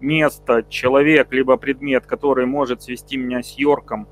место, 0.00 0.64
человек, 0.68 1.32
либо 1.32 1.56
предмет, 1.56 2.06
который 2.06 2.46
может 2.46 2.82
свести 2.82 3.16
меня 3.16 3.42
с 3.42 3.58
Йорком 3.58 4.08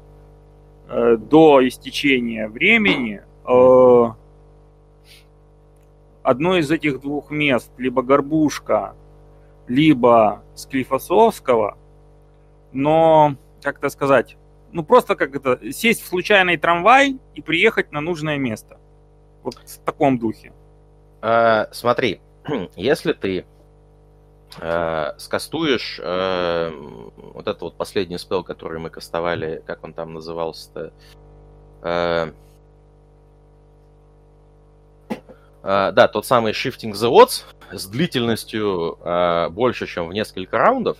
э, 0.89 1.17
до 1.17 1.67
истечения 1.67 2.49
времени, 2.49 3.23
э, 3.47 4.13
одно 6.23 6.57
из 6.57 6.71
этих 6.71 7.01
двух 7.01 7.31
мест, 7.31 7.71
либо 7.79 8.03
горбушка, 8.03 8.95
либо 9.67 10.43
Склифосовского, 10.55 11.79
но, 12.73 13.37
как 13.63 13.79
это 13.79 13.89
сказать, 13.89 14.37
ну 14.73 14.85
просто 14.85 15.17
как 15.17 15.35
это, 15.35 15.73
сесть 15.73 16.03
в 16.03 16.07
случайный 16.07 16.57
трамвай 16.57 17.19
и 17.35 17.41
приехать 17.41 17.93
на 17.93 18.01
нужное 18.01 18.39
место. 18.39 18.79
Вот 19.43 19.55
в 19.55 19.79
таком 19.85 20.19
духе. 20.19 20.53
А, 21.23 21.69
смотри, 21.73 22.21
если 22.77 23.13
ты 23.13 23.47
э, 24.61 25.13
скастуешь 25.19 26.01
э, 26.03 26.71
вот 27.17 27.47
этот 27.47 27.63
вот 27.63 27.77
последний 27.77 28.19
спел, 28.19 28.43
который 28.43 28.79
мы 28.79 28.91
кастовали, 28.91 29.63
как 29.67 29.85
он 29.85 29.93
там 29.93 30.15
назывался-то, 30.15 30.93
э, 31.83 32.33
Uh, 35.61 35.91
да, 35.91 36.07
тот 36.07 36.25
самый 36.25 36.53
Shifting 36.53 36.93
the 36.93 37.11
Odds 37.11 37.43
с 37.73 37.87
длительностью 37.87 38.97
uh, 39.03 39.51
больше, 39.51 39.89
чем 39.89 40.09
в 40.09 40.13
несколько 40.13 40.57
раундов, 40.57 40.97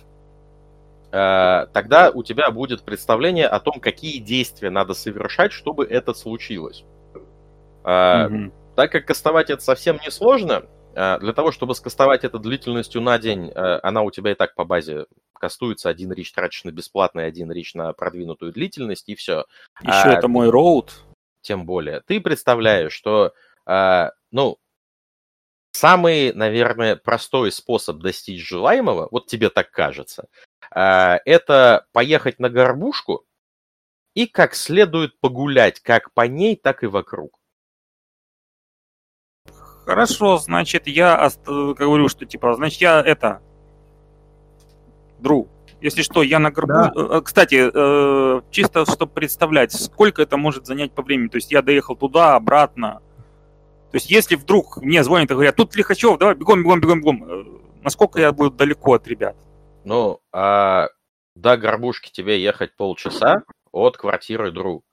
uh, 1.11 1.67
тогда 1.71 2.11
у 2.11 2.23
тебя 2.23 2.51
будет 2.51 2.83
представление 2.83 3.47
о 3.47 3.61
том, 3.61 3.79
какие 3.79 4.19
действия 4.19 4.69
надо 4.69 4.93
совершать, 4.93 5.53
чтобы 5.53 5.85
это 5.85 6.13
случилось. 6.13 6.83
Mm-hmm. 7.83 8.51
Так 8.75 8.91
как 8.91 9.05
кастовать 9.05 9.49
это 9.49 9.63
совсем 9.63 9.97
не 10.03 10.11
сложно, 10.11 10.65
для 11.21 11.33
того, 11.33 11.51
чтобы 11.53 11.75
скастовать 11.75 12.25
это 12.25 12.39
длительностью 12.39 13.01
на 13.01 13.17
день, 13.19 13.51
она 13.53 14.01
у 14.01 14.11
тебя 14.11 14.31
и 14.31 14.35
так 14.35 14.53
по 14.55 14.65
базе 14.65 15.05
кастуется, 15.33 15.87
один 15.87 16.11
рич 16.11 16.33
тратишь 16.33 16.65
на 16.65 16.71
бесплатный, 16.71 17.25
один 17.25 17.51
рич 17.51 17.73
на 17.73 17.93
продвинутую 17.93 18.51
длительность, 18.51 19.07
и 19.07 19.15
все. 19.15 19.45
Еще 19.81 19.91
а, 19.91 20.11
это 20.17 20.27
мой 20.27 20.49
роут. 20.49 21.05
Тем 21.41 21.65
более. 21.65 22.01
Ты 22.01 22.19
представляешь, 22.19 22.91
что 22.91 23.33
ну, 24.31 24.57
самый, 25.71 26.33
наверное, 26.33 26.97
простой 26.97 27.53
способ 27.53 27.99
достичь 27.99 28.45
желаемого, 28.45 29.07
вот 29.09 29.27
тебе 29.27 29.49
так 29.49 29.71
кажется, 29.71 30.27
это 30.69 31.85
поехать 31.93 32.39
на 32.39 32.49
горбушку 32.49 33.25
и 34.15 34.27
как 34.27 34.53
следует 34.53 35.17
погулять 35.21 35.79
как 35.79 36.13
по 36.13 36.27
ней, 36.27 36.57
так 36.57 36.83
и 36.83 36.87
вокруг. 36.87 37.38
Хорошо, 39.89 40.37
значит, 40.37 40.85
я 40.85 41.31
говорю, 41.45 42.09
что 42.09 42.25
типа, 42.25 42.53
значит, 42.53 42.79
я 42.79 43.01
это, 43.01 43.41
Дру, 45.17 45.47
если 45.81 46.03
что, 46.03 46.21
я 46.21 46.37
на 46.37 46.51
горбу... 46.51 46.73
Да. 46.73 46.91
Э, 46.95 47.17
э, 47.17 47.21
кстати, 47.21 47.71
э, 47.73 48.41
чисто 48.51 48.85
чтобы 48.85 49.11
представлять, 49.11 49.71
сколько 49.71 50.21
это 50.21 50.37
может 50.37 50.67
занять 50.67 50.91
по 50.91 51.01
времени. 51.01 51.29
То 51.29 51.37
есть 51.37 51.51
я 51.51 51.63
доехал 51.63 51.95
туда, 51.95 52.35
обратно, 52.35 53.01
то 53.89 53.95
есть, 53.95 54.11
если 54.11 54.35
вдруг 54.35 54.77
мне 54.77 55.03
звонят 55.03 55.31
и 55.31 55.33
говорят, 55.33 55.55
тут 55.55 55.75
Лихачев, 55.75 56.19
давай 56.19 56.35
бегом, 56.35 56.61
бегом, 56.61 56.79
бегом, 56.79 56.99
бегом, 56.99 57.23
э, 57.23 57.43
насколько 57.81 58.19
я 58.19 58.31
буду 58.31 58.51
далеко 58.51 58.93
от 58.93 59.07
ребят? 59.07 59.35
Ну, 59.85 60.19
а 60.31 60.89
до 61.33 61.57
Горбушки 61.57 62.11
тебе 62.11 62.39
ехать 62.39 62.75
полчаса 62.75 63.41
от 63.71 63.97
квартиры 63.97 64.51
Дру. 64.51 64.83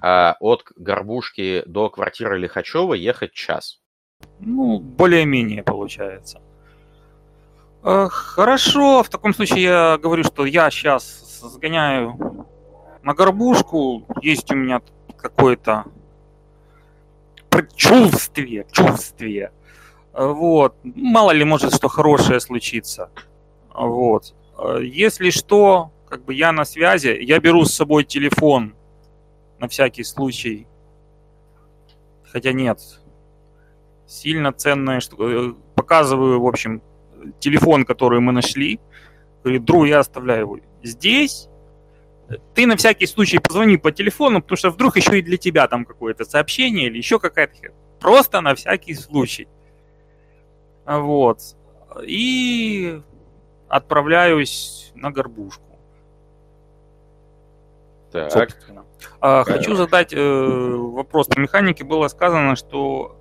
А 0.00 0.36
от 0.38 0.62
Горбушки 0.76 1.64
до 1.66 1.90
квартиры 1.90 2.38
Лихачева 2.38 2.94
ехать 2.94 3.32
час. 3.32 3.80
Ну, 4.40 4.78
более-менее 4.78 5.62
получается. 5.62 6.40
Э, 7.82 8.08
хорошо, 8.10 9.02
в 9.02 9.08
таком 9.08 9.34
случае 9.34 9.62
я 9.62 9.98
говорю, 9.98 10.24
что 10.24 10.46
я 10.46 10.70
сейчас 10.70 11.40
сгоняю 11.40 12.46
на 13.02 13.14
горбушку. 13.14 14.06
Есть 14.22 14.50
у 14.52 14.54
меня 14.54 14.82
какой-то 15.16 15.84
чувстве, 17.74 18.66
чувстве. 18.70 19.50
Вот. 20.12 20.76
Мало 20.84 21.30
ли 21.30 21.44
может 21.44 21.74
что 21.74 21.88
хорошее 21.88 22.40
случиться. 22.40 23.10
Вот. 23.74 24.34
Если 24.80 25.30
что, 25.30 25.90
как 26.08 26.24
бы 26.24 26.34
я 26.34 26.52
на 26.52 26.64
связи, 26.64 27.16
я 27.20 27.38
беру 27.40 27.64
с 27.64 27.74
собой 27.74 28.04
телефон 28.04 28.74
на 29.58 29.68
всякий 29.68 30.04
случай. 30.04 30.66
Хотя 32.24 32.52
нет. 32.52 32.80
Сильно 34.06 34.52
ценное, 34.52 35.00
что 35.00 35.16
э, 35.28 35.52
показываю, 35.74 36.40
в 36.40 36.46
общем, 36.46 36.82
телефон, 37.40 37.84
который 37.84 38.20
мы 38.20 38.32
нашли. 38.32 38.80
Говорит, 39.42 39.64
друг, 39.64 39.86
я 39.86 40.00
оставляю 40.00 40.40
его 40.40 40.58
здесь 40.82 41.48
ты 42.54 42.66
на 42.66 42.76
всякий 42.76 43.06
случай 43.06 43.38
позвони 43.38 43.76
по 43.76 43.92
телефону, 43.92 44.42
потому 44.42 44.56
что 44.56 44.70
вдруг 44.70 44.96
еще 44.96 45.18
и 45.18 45.22
для 45.22 45.36
тебя 45.36 45.68
там 45.68 45.84
какое-то 45.84 46.24
сообщение 46.24 46.86
или 46.86 46.98
еще 46.98 47.18
какая-то 47.18 47.54
хер. 47.54 47.72
Просто 48.00 48.40
на 48.40 48.54
всякий 48.54 48.94
случай. 48.94 49.48
Вот. 50.84 51.40
И 52.02 53.00
отправляюсь 53.68 54.92
на 54.94 55.10
горбушку. 55.10 55.62
Так. 58.12 58.32
Собственно. 58.32 58.84
А, 59.20 59.44
хочу 59.44 59.74
задать 59.74 60.12
э, 60.12 60.18
вопрос. 60.18 61.28
По 61.28 61.38
механике 61.38 61.84
было 61.84 62.08
сказано, 62.08 62.56
что 62.56 63.15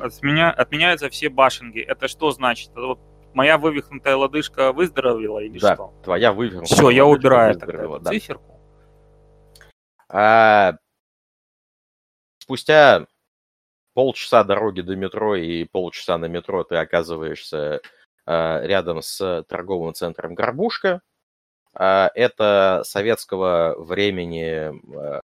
отменя... 0.00 0.50
отменяются 0.50 1.08
все 1.08 1.28
башенги. 1.28 1.80
Это 1.80 2.08
что 2.08 2.30
значит? 2.30 2.70
Это 2.70 2.86
вот 2.86 3.00
моя 3.34 3.58
вывихнутая 3.58 4.16
лодыжка 4.16 4.72
выздоровела 4.72 5.40
или 5.40 5.58
да, 5.58 5.74
что? 5.74 5.94
твоя 6.02 6.32
вывихнутая 6.32 6.66
Все, 6.76 6.90
я 6.90 7.04
убираю 7.04 7.58
тогда 7.58 7.98
да. 7.98 8.10
циферку. 8.10 8.60
А 10.08 10.74
спустя 12.38 13.06
полчаса 13.92 14.44
дороги 14.44 14.80
до 14.80 14.96
метро 14.96 15.36
и 15.36 15.64
полчаса 15.64 16.16
на 16.18 16.26
метро 16.26 16.64
ты 16.64 16.76
оказываешься 16.76 17.80
а, 18.24 18.60
рядом 18.62 19.02
с 19.02 19.44
торговым 19.48 19.94
центром 19.94 20.34
«Горбушка». 20.34 21.00
А, 21.74 22.10
это 22.14 22.82
советского 22.84 23.74
времени 23.78 24.72
а, 24.96 25.20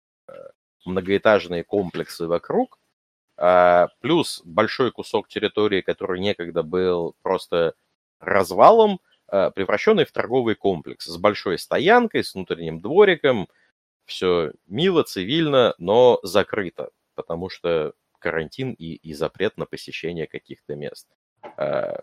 многоэтажные 0.84 1.64
комплексы 1.64 2.26
вокруг, 2.26 2.78
плюс 4.00 4.42
большой 4.44 4.92
кусок 4.92 5.28
территории, 5.28 5.82
который 5.82 6.20
некогда 6.20 6.62
был 6.62 7.14
просто 7.22 7.74
развалом, 8.20 9.00
э, 9.28 9.50
превращенный 9.54 10.04
в 10.04 10.12
торговый 10.12 10.54
комплекс 10.54 11.06
с 11.06 11.16
большой 11.16 11.58
стоянкой, 11.58 12.24
с 12.24 12.34
внутренним 12.34 12.80
двориком. 12.80 13.48
Все 14.04 14.52
мило, 14.66 15.02
цивильно, 15.02 15.74
но 15.78 16.20
закрыто, 16.22 16.90
потому 17.14 17.48
что 17.48 17.92
карантин 18.18 18.72
и, 18.72 18.94
и 18.94 19.14
запрет 19.14 19.56
на 19.56 19.66
посещение 19.66 20.26
каких-то 20.26 20.74
мест. 20.74 21.08
Э, 21.56 21.98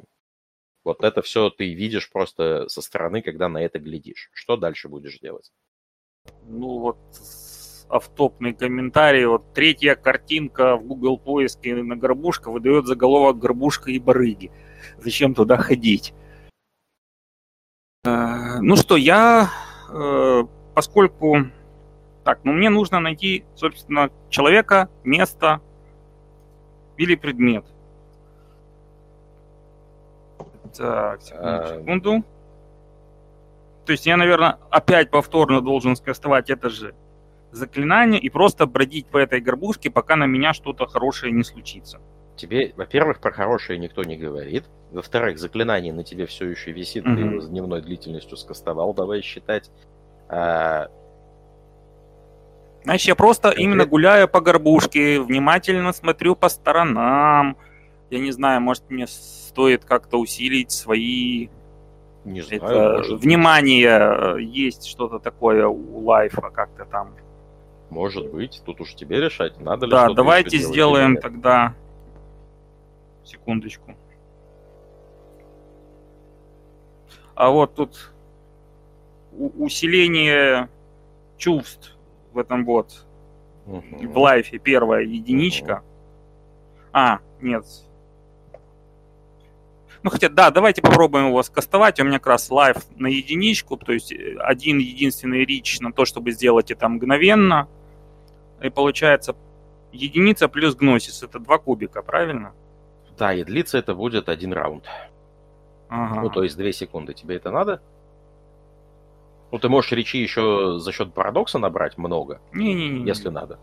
вот 0.84 1.04
это 1.04 1.22
все 1.22 1.50
ты 1.50 1.74
видишь 1.74 2.12
просто 2.12 2.68
со 2.68 2.82
стороны, 2.82 3.22
когда 3.22 3.48
на 3.48 3.60
это 3.60 3.80
глядишь. 3.80 4.30
Что 4.34 4.58
дальше 4.58 4.90
будешь 4.90 5.20
делать? 5.20 5.52
Ну 6.46 6.80
вот 6.80 6.98
автопный 7.94 8.54
комментарий. 8.54 9.26
Вот 9.26 9.54
третья 9.54 9.96
картинка 9.96 10.78
в 10.78 10.84
Google 10.84 11.18
поиске 11.18 11.76
на 11.76 11.96
горбушка 11.96 12.50
выдает 12.50 12.88
заголовок 12.88 13.38
«Горбушка 13.38 13.92
и 13.92 14.00
барыги». 14.00 14.52
Зачем 14.98 15.36
туда 15.36 15.58
ходить? 15.58 16.14
Э, 18.04 18.60
ну 18.62 18.76
что, 18.76 18.98
я, 18.98 19.50
э, 19.90 20.44
поскольку... 20.74 21.38
Так, 22.24 22.40
ну 22.44 22.54
мне 22.54 22.70
нужно 22.70 23.00
найти, 23.00 23.44
собственно, 23.56 24.10
человека, 24.30 24.90
место 25.04 25.62
или 26.98 27.16
предмет. 27.16 27.66
Так, 30.76 31.20
А. 31.34 31.68
секунду. 31.68 32.24
То 33.86 33.92
есть 33.92 34.06
я, 34.06 34.16
наверное, 34.16 34.58
опять 34.70 35.12
повторно 35.12 35.62
должен 35.62 35.96
скастовать 35.98 36.50
это 36.50 36.70
же 36.70 36.96
заклинание 37.54 38.20
и 38.20 38.30
просто 38.30 38.66
бродить 38.66 39.06
по 39.08 39.18
этой 39.18 39.40
горбушке, 39.40 39.90
пока 39.90 40.16
на 40.16 40.26
меня 40.26 40.54
что-то 40.54 40.86
хорошее 40.88 41.32
не 41.32 41.44
случится. 41.44 42.00
Тебе, 42.36 42.74
во-первых, 42.76 43.20
про 43.20 43.32
хорошее 43.32 43.78
никто 43.80 44.04
не 44.04 44.18
говорит. 44.18 44.66
Во-вторых, 44.92 45.38
заклинание 45.40 45.94
на 45.94 46.04
тебе 46.04 46.26
все 46.26 46.48
еще 46.50 46.72
висит, 46.72 47.04
ты 47.04 47.10
Мгм. 47.12 47.30
его 47.32 47.42
с 47.42 47.48
дневной 47.50 47.82
длительностью 47.82 48.38
скастовал, 48.38 48.94
давай 48.94 49.22
считать. 49.22 49.72
А, 50.30 50.90
Значит, 52.84 53.08
я 53.08 53.16
просто 53.16 53.50
Конкрет- 53.50 53.60
именно 53.64 53.86
гуляю 53.86 54.28
по 54.28 54.42
горбушке, 54.42 55.22
внимательно 55.22 55.94
смотрю 55.94 56.36
по 56.36 56.50
сторонам. 56.50 57.56
Я 58.10 58.20
не 58.20 58.32
знаю, 58.32 58.60
может 58.62 58.90
мне 58.90 59.08
стоит 59.08 59.86
как-то 59.86 60.18
усилить 60.20 60.72
свои 60.72 61.48
не 62.26 62.42
знаю, 62.42 62.62
это, 62.64 62.98
может, 62.98 63.22
внимание. 63.22 64.36
Есть 64.44 64.86
что-то 64.86 65.20
такое 65.20 65.66
у 65.68 66.00
лайфа 66.04 66.50
как-то 66.50 66.84
там. 66.86 67.16
Может 67.94 68.32
быть. 68.32 68.62
Тут 68.66 68.82
уж 68.82 68.96
тебе 68.96 69.22
решать, 69.22 69.60
надо 69.60 69.86
ли 69.86 69.92
Да, 69.92 70.12
давайте 70.14 70.58
сделаем 70.58 71.18
тогда. 71.18 71.76
Секундочку. 73.24 73.96
А 77.36 77.50
вот 77.50 77.76
тут 77.76 78.12
усиление 79.32 80.70
чувств 81.38 81.96
в 82.34 82.38
этом 82.38 82.66
вот 82.66 83.06
Мгм. 83.66 84.12
в 84.12 84.18
лайфе 84.18 84.58
первая 84.58 85.04
единичка. 85.04 85.84
А, 86.92 87.20
нет. 87.42 87.66
Ну, 90.04 90.10
хотя, 90.10 90.28
да, 90.28 90.52
давайте 90.52 90.82
попробуем 90.82 91.28
его 91.28 91.42
скастовать. 91.44 91.98
У 92.00 92.04
меня 92.04 92.20
как 92.20 92.28
раз 92.28 92.52
лайф 92.52 92.78
на 92.98 93.08
единичку, 93.08 93.78
то 93.78 93.94
есть 93.94 94.12
э, 94.12 94.36
один 94.40 94.78
единственный 94.80 95.46
рич 95.46 95.80
на 95.80 95.94
то, 95.94 96.04
чтобы 96.04 96.32
сделать 96.32 96.72
это 96.72 96.90
мгновенно. 96.90 97.70
И 98.64 98.70
получается 98.70 99.36
единица 99.92 100.48
плюс 100.48 100.74
гносис. 100.76 101.22
Это 101.22 101.38
два 101.40 101.58
кубика, 101.58 102.02
правильно? 102.02 102.54
Да, 103.18 103.34
и 103.34 103.44
длится 103.44 103.78
это 103.78 103.94
будет 103.94 104.30
один 104.30 104.54
раунд. 104.54 104.86
Ага. 105.90 106.22
Ну, 106.22 106.30
то 106.30 106.44
есть 106.44 106.58
две 106.58 106.72
секунды. 106.74 107.14
Тебе 107.14 107.36
это 107.36 107.52
надо? 107.52 107.82
Ну, 109.52 109.60
ты 109.60 109.70
можешь 109.70 109.92
речи 109.92 110.18
еще 110.18 110.80
за 110.80 110.92
счет 110.92 111.14
парадокса 111.14 111.60
набрать 111.60 111.98
много, 111.98 112.42
Не-не-не. 112.54 113.06
если 113.06 113.30
надо. 113.30 113.60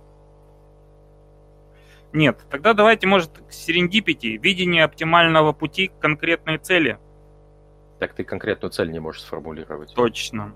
Нет, 2.13 2.39
тогда 2.51 2.75
давайте, 2.75 3.07
может, 3.07 3.31
к 3.49 3.53
серендипити, 3.53 4.37
видение 4.37 4.85
оптимального 4.85 5.53
пути 5.53 5.89
к 5.89 5.99
конкретной 5.99 6.59
цели. 6.59 6.99
Так 7.99 8.15
ты 8.15 8.23
конкретную 8.23 8.71
цель 8.71 8.93
не 8.93 9.01
можешь 9.01 9.23
сформулировать. 9.23 9.95
Точно. 9.95 10.55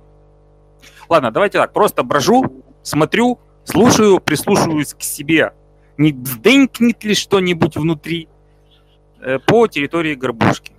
Ладно, 1.08 1.30
давайте 1.30 1.58
так, 1.58 1.72
просто 1.72 2.02
брожу, 2.02 2.62
смотрю, 2.82 3.38
слушаю, 3.64 4.20
прислушиваюсь 4.20 4.94
к 4.94 5.02
себе. 5.02 5.52
Не 5.96 6.12
взденькнет 6.12 7.04
ли 7.04 7.14
что-нибудь 7.14 7.76
внутри 7.76 8.28
э, 9.20 9.38
по 9.38 9.66
территории 9.66 10.14
горбушки. 10.14 10.74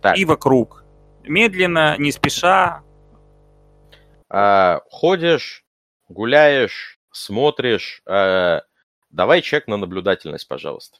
Так. 0.00 0.16
И 0.16 0.24
вокруг. 0.24 0.84
Медленно, 1.24 1.96
не 1.98 2.10
спеша. 2.12 2.82
А, 4.28 4.80
ходишь, 4.90 5.64
гуляешь, 6.08 6.98
смотришь. 7.12 8.02
а, 8.06 8.62
давай 9.10 9.42
чек 9.42 9.68
на 9.68 9.76
наблюдательность, 9.76 10.48
пожалуйста. 10.48 10.98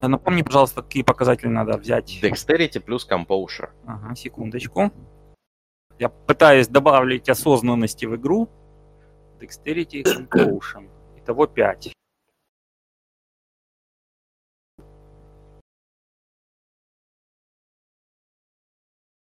А 0.00 0.08
Напомни, 0.08 0.42
пожалуйста, 0.42 0.82
какие 0.82 1.02
показатели 1.02 1.48
надо 1.48 1.78
взять. 1.78 2.18
Dexterity 2.22 2.80
плюс 2.80 3.08
Composure. 3.10 3.70
Ага, 3.86 4.14
секундочку. 4.14 4.92
Я 5.98 6.10
пытаюсь 6.10 6.68
добавить 6.68 7.28
осознанности 7.28 8.04
в 8.04 8.14
игру. 8.16 8.48
Dexterity 9.46 9.98
и 9.98 10.02
Compulsion. 10.02 10.90
Итого 11.18 11.46
5. 11.46 11.92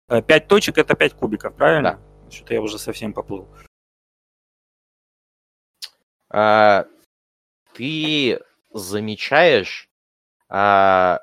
Э, 0.09 0.23
Пять 0.23 0.49
точек 0.49 0.78
это 0.78 0.97
5 0.97 1.15
кубиков, 1.15 1.55
правильно? 1.55 2.01
Что-то 2.31 2.55
я 2.55 2.61
уже 2.61 2.78
совсем 2.78 3.12
поплыл. 3.12 3.49
А, 6.31 6.86
ты 7.74 8.40
замечаешь 8.73 9.89
а, 10.49 11.20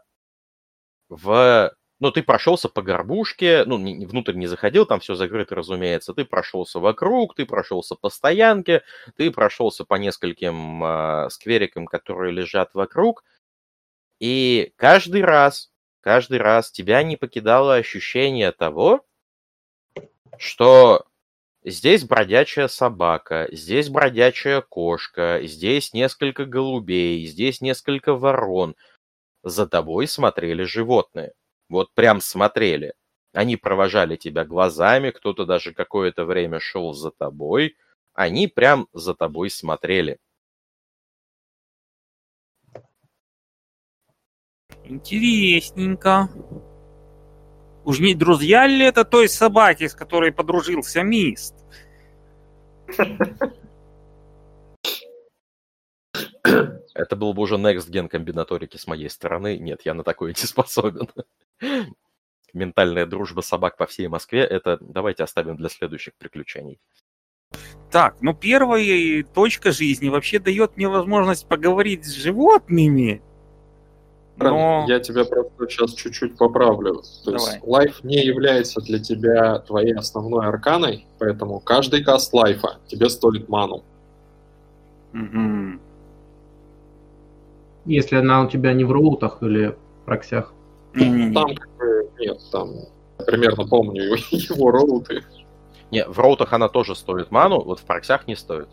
в... 1.09 1.75
Ну, 2.05 2.11
ты 2.11 2.21
прошелся 2.21 2.69
по 2.69 2.83
горбушке, 2.83 3.63
ну, 3.65 3.79
не- 3.79 4.05
внутрь 4.05 4.35
не 4.35 4.45
заходил, 4.45 4.85
там 4.85 4.99
все 4.99 5.15
закрыто, 5.15 5.55
разумеется. 5.55 6.13
Ты 6.13 6.23
прошелся 6.23 6.79
вокруг, 6.79 7.33
ты 7.33 7.47
прошелся 7.47 7.95
по 7.95 8.11
стоянке, 8.11 8.83
ты 9.15 9.31
прошелся 9.31 9.85
по 9.85 9.95
нескольким 9.95 10.83
а, 10.83 11.29
скверикам, 11.31 11.87
которые 11.87 12.31
лежат 12.31 12.75
вокруг. 12.75 13.23
И 14.19 14.71
каждый 14.75 15.23
раз, 15.23 15.71
каждый 16.01 16.37
раз 16.37 16.71
тебя 16.71 17.01
не 17.01 17.17
покидало 17.17 17.73
ощущение 17.73 18.51
того, 18.51 19.03
что 20.37 21.07
Здесь 21.63 22.03
бродячая 22.03 22.67
собака, 22.67 23.47
здесь 23.51 23.89
бродячая 23.89 24.61
кошка, 24.61 25.39
здесь 25.41 25.93
несколько 25.93 26.45
голубей, 26.45 27.25
здесь 27.25 27.59
несколько 27.61 28.13
ворон. 28.13 28.75
За 29.41 29.65
тобой 29.65 30.07
смотрели 30.07 30.61
животные. 30.65 31.33
Вот 31.75 31.93
прям 31.93 32.21
смотрели. 32.21 32.93
Они 33.33 33.57
провожали 33.57 34.15
тебя 34.15 34.45
глазами, 34.45 35.09
кто-то 35.09 35.45
даже 35.45 35.73
какое-то 35.73 36.23
время 36.23 36.61
шел 36.61 36.93
за 36.93 37.11
тобой. 37.11 37.75
Они 38.13 38.47
прям 38.47 38.87
за 38.93 39.13
тобой 39.13 39.49
смотрели. 39.49 40.17
Интересненько. 44.85 46.29
Уж 47.83 47.99
не 47.99 48.15
друзья 48.15 48.67
ли 48.67 48.85
это 48.85 49.03
той 49.03 49.27
собаки, 49.27 49.89
с 49.89 49.93
которой 49.93 50.31
подружился 50.31 51.03
Мист? 51.03 51.55
Это 56.93 57.17
был 57.17 57.33
бы 57.33 57.41
уже 57.41 57.55
next 57.55 57.89
ген 57.89 58.07
комбинаторики 58.07 58.77
с 58.77 58.87
моей 58.87 59.09
стороны. 59.09 59.57
Нет, 59.57 59.81
я 59.83 59.93
на 59.93 60.05
такое 60.05 60.29
не 60.29 60.47
способен. 60.47 61.09
Ментальная 62.53 63.05
дружба 63.05 63.41
собак 63.41 63.77
по 63.77 63.85
всей 63.85 64.07
Москве, 64.07 64.41
это 64.41 64.77
давайте 64.79 65.23
оставим 65.23 65.57
для 65.57 65.69
следующих 65.69 66.13
приключений. 66.15 66.79
Так, 67.91 68.17
ну 68.21 68.33
первая 68.33 69.23
точка 69.23 69.71
жизни 69.71 70.09
вообще 70.09 70.39
дает 70.39 70.77
мне 70.77 70.87
возможность 70.87 71.47
поговорить 71.47 72.05
с 72.05 72.13
животными. 72.13 73.21
Но... 74.37 74.85
Я 74.87 74.99
тебя 74.99 75.23
просто 75.23 75.69
сейчас 75.69 75.93
чуть-чуть 75.93 76.37
поправлю. 76.37 77.01
То 77.23 77.31
Давай. 77.31 77.53
есть 77.53 77.63
лайф 77.63 78.03
не 78.03 78.25
является 78.25 78.81
для 78.81 78.99
тебя 78.99 79.59
твоей 79.59 79.95
основной 79.95 80.47
арканой, 80.47 81.05
поэтому 81.19 81.59
каждый 81.61 82.03
каст 82.03 82.33
лайфа 82.33 82.79
тебе 82.87 83.09
стоит 83.09 83.47
ману. 83.47 83.83
Если 87.85 88.17
она 88.17 88.41
у 88.41 88.49
тебя 88.49 88.73
не 88.73 88.83
в 88.83 88.91
роутах 88.91 89.41
или 89.41 89.77
проксях. 90.05 90.51
Не-не-не. 90.95 91.33
Там 91.33 91.55
как 91.55 91.77
бы 91.77 92.11
нет, 92.19 92.39
там 92.51 92.71
я 93.19 93.25
примерно 93.25 93.67
помню 93.67 94.03
его, 94.03 94.15
его 94.31 94.71
роуты. 94.71 95.23
Не, 95.91 96.05
в 96.05 96.19
роутах 96.19 96.53
она 96.53 96.67
тоже 96.69 96.95
стоит 96.95 97.31
ману, 97.31 97.61
вот 97.61 97.79
в 97.79 97.83
проксях 97.83 98.27
не 98.27 98.35
стоит. 98.35 98.67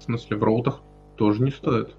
В 0.00 0.04
смысле, 0.04 0.36
в 0.36 0.42
роутах 0.42 0.80
тоже 1.16 1.42
не 1.42 1.50
стоит. 1.50 1.94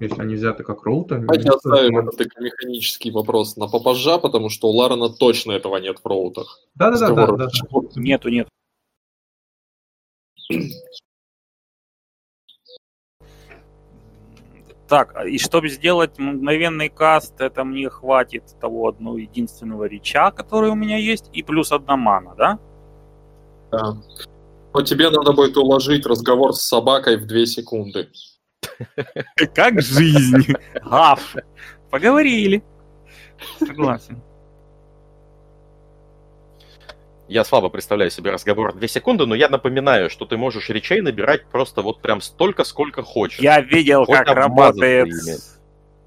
Если 0.00 0.20
они 0.22 0.36
взяты 0.36 0.62
как 0.62 0.84
роуты, 0.84 1.18
Давайте 1.18 1.50
оставим 1.50 1.98
этот 1.98 2.20
механический 2.38 3.10
вопрос 3.10 3.56
на 3.56 3.66
попозжа, 3.66 4.18
потому 4.18 4.48
что 4.48 4.68
у 4.68 4.70
Ларена 4.70 5.08
точно 5.08 5.52
этого 5.52 5.76
нет 5.78 5.98
в 5.98 6.06
роутах. 6.06 6.60
Да-да-да, 6.76 7.26
да, 7.26 7.32
да. 7.32 7.48
Нету, 7.96 8.28
нет. 8.28 8.48
Так, 14.88 15.12
а 15.14 15.26
и 15.26 15.38
чтобы 15.38 15.68
сделать 15.68 16.18
мгновенный 16.18 16.88
каст, 16.88 17.40
это 17.40 17.62
мне 17.62 17.90
хватит 17.90 18.44
того 18.58 18.88
одного 18.88 19.18
единственного 19.18 19.84
реча, 19.84 20.30
который 20.30 20.70
у 20.70 20.74
меня 20.74 20.96
есть, 20.96 21.28
и 21.32 21.42
плюс 21.42 21.72
одна 21.72 21.96
мана, 21.96 22.34
да? 22.36 22.58
Да. 23.70 23.96
Но 24.72 24.82
тебе 24.82 25.10
надо 25.10 25.32
будет 25.32 25.56
уложить 25.58 26.06
разговор 26.06 26.54
с 26.54 26.62
собакой 26.62 27.18
в 27.18 27.26
две 27.26 27.46
секунды. 27.46 28.08
Как 29.54 29.82
жизнь. 29.82 30.54
Гав. 30.82 31.36
Поговорили. 31.90 32.62
Согласен. 33.58 34.22
Я 37.28 37.44
слабо 37.44 37.68
представляю 37.68 38.10
себе 38.10 38.30
разговор 38.30 38.72
2 38.74 38.88
секунды, 38.88 39.26
но 39.26 39.34
я 39.34 39.50
напоминаю, 39.50 40.08
что 40.08 40.24
ты 40.24 40.38
можешь 40.38 40.70
речей 40.70 41.02
набирать 41.02 41.44
просто 41.46 41.82
вот 41.82 42.00
прям 42.00 42.22
столько, 42.22 42.64
сколько 42.64 43.02
хочешь. 43.02 43.40
Я 43.40 43.60
видел, 43.60 44.06
Хоть 44.06 44.16
как 44.16 44.28
работает 44.28 45.08
ими. 45.08 45.36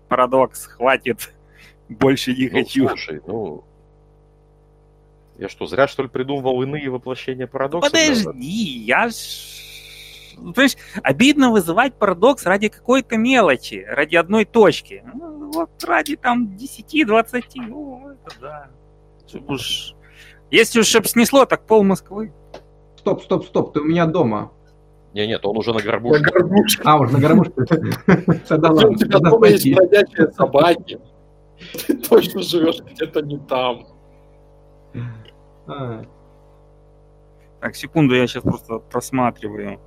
парадокс. 0.07 0.65
Хватит. 0.65 1.31
Больше 1.89 2.33
не 2.33 2.49
Ну, 2.49 2.57
хочу. 2.59 2.87
слушай, 2.87 3.21
ну... 3.27 3.63
Я 5.37 5.47
что, 5.49 5.65
зря, 5.67 5.87
что 5.87 6.03
ли, 6.03 6.09
придумывал 6.09 6.61
иные 6.63 6.89
воплощения 6.89 7.45
парадокса? 7.47 7.89
Подожди, 7.91 8.83
я 8.85 9.09
ж... 9.09 9.13
Ну, 10.37 10.53
Понимаешь, 10.53 10.75
обидно 11.03 11.51
вызывать 11.51 11.93
парадокс 11.95 12.45
ради 12.45 12.69
какой-то 12.69 13.17
мелочи, 13.17 13.85
ради 13.87 14.15
одной 14.15 14.45
точки. 14.45 15.03
Ну, 15.13 15.51
вот 15.51 15.83
ради 15.83 16.15
там 16.15 16.47
10-20, 16.59 17.43
ну, 17.57 18.09
это 18.25 18.35
да. 18.39 18.69
Чтоб 19.27 19.49
уж... 19.51 19.93
Если 20.51 20.79
уж 20.79 20.87
чтоб 20.87 21.07
снесло, 21.07 21.45
так 21.45 21.65
пол 21.65 21.83
Москвы. 21.83 22.31
Стоп, 22.97 23.23
стоп, 23.23 23.45
стоп, 23.45 23.73
ты 23.73 23.79
у 23.79 23.85
меня 23.85 24.05
дома. 24.05 24.51
Не, 25.13 25.27
нет, 25.27 25.45
он 25.45 25.57
уже 25.57 25.73
на 25.73 25.81
горбушке. 25.81 26.23
горбуш. 26.23 26.79
А, 26.83 26.97
уже 26.99 27.13
на 27.13 27.19
гармошке. 27.19 27.53
Тогда 28.47 28.71
У 28.71 28.95
тебя 28.95 29.19
дома 29.19 29.47
есть 29.47 29.73
бродячие 29.73 30.31
собаки. 30.31 30.99
Ты 31.87 31.97
точно 31.97 32.41
живешь 32.41 32.79
где-то 32.81 33.21
не 33.21 33.37
там. 33.39 33.87
А, 35.67 36.03
Так, 37.59 37.75
секунду, 37.75 38.15
я 38.15 38.27
сейчас 38.27 38.43
просто 38.43 38.79
просматриваю. 38.79 39.79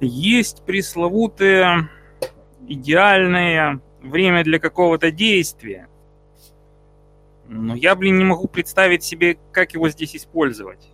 Есть 0.00 0.62
пресловутое 0.64 1.90
идеальное 2.66 3.80
время 4.00 4.44
для 4.44 4.58
какого-то 4.58 5.10
действия. 5.10 5.88
Но 7.48 7.74
я, 7.74 7.94
блин, 7.96 8.16
не 8.18 8.24
могу 8.24 8.48
представить 8.48 9.02
себе, 9.02 9.38
как 9.52 9.74
его 9.74 9.88
здесь 9.88 10.14
использовать. 10.16 10.88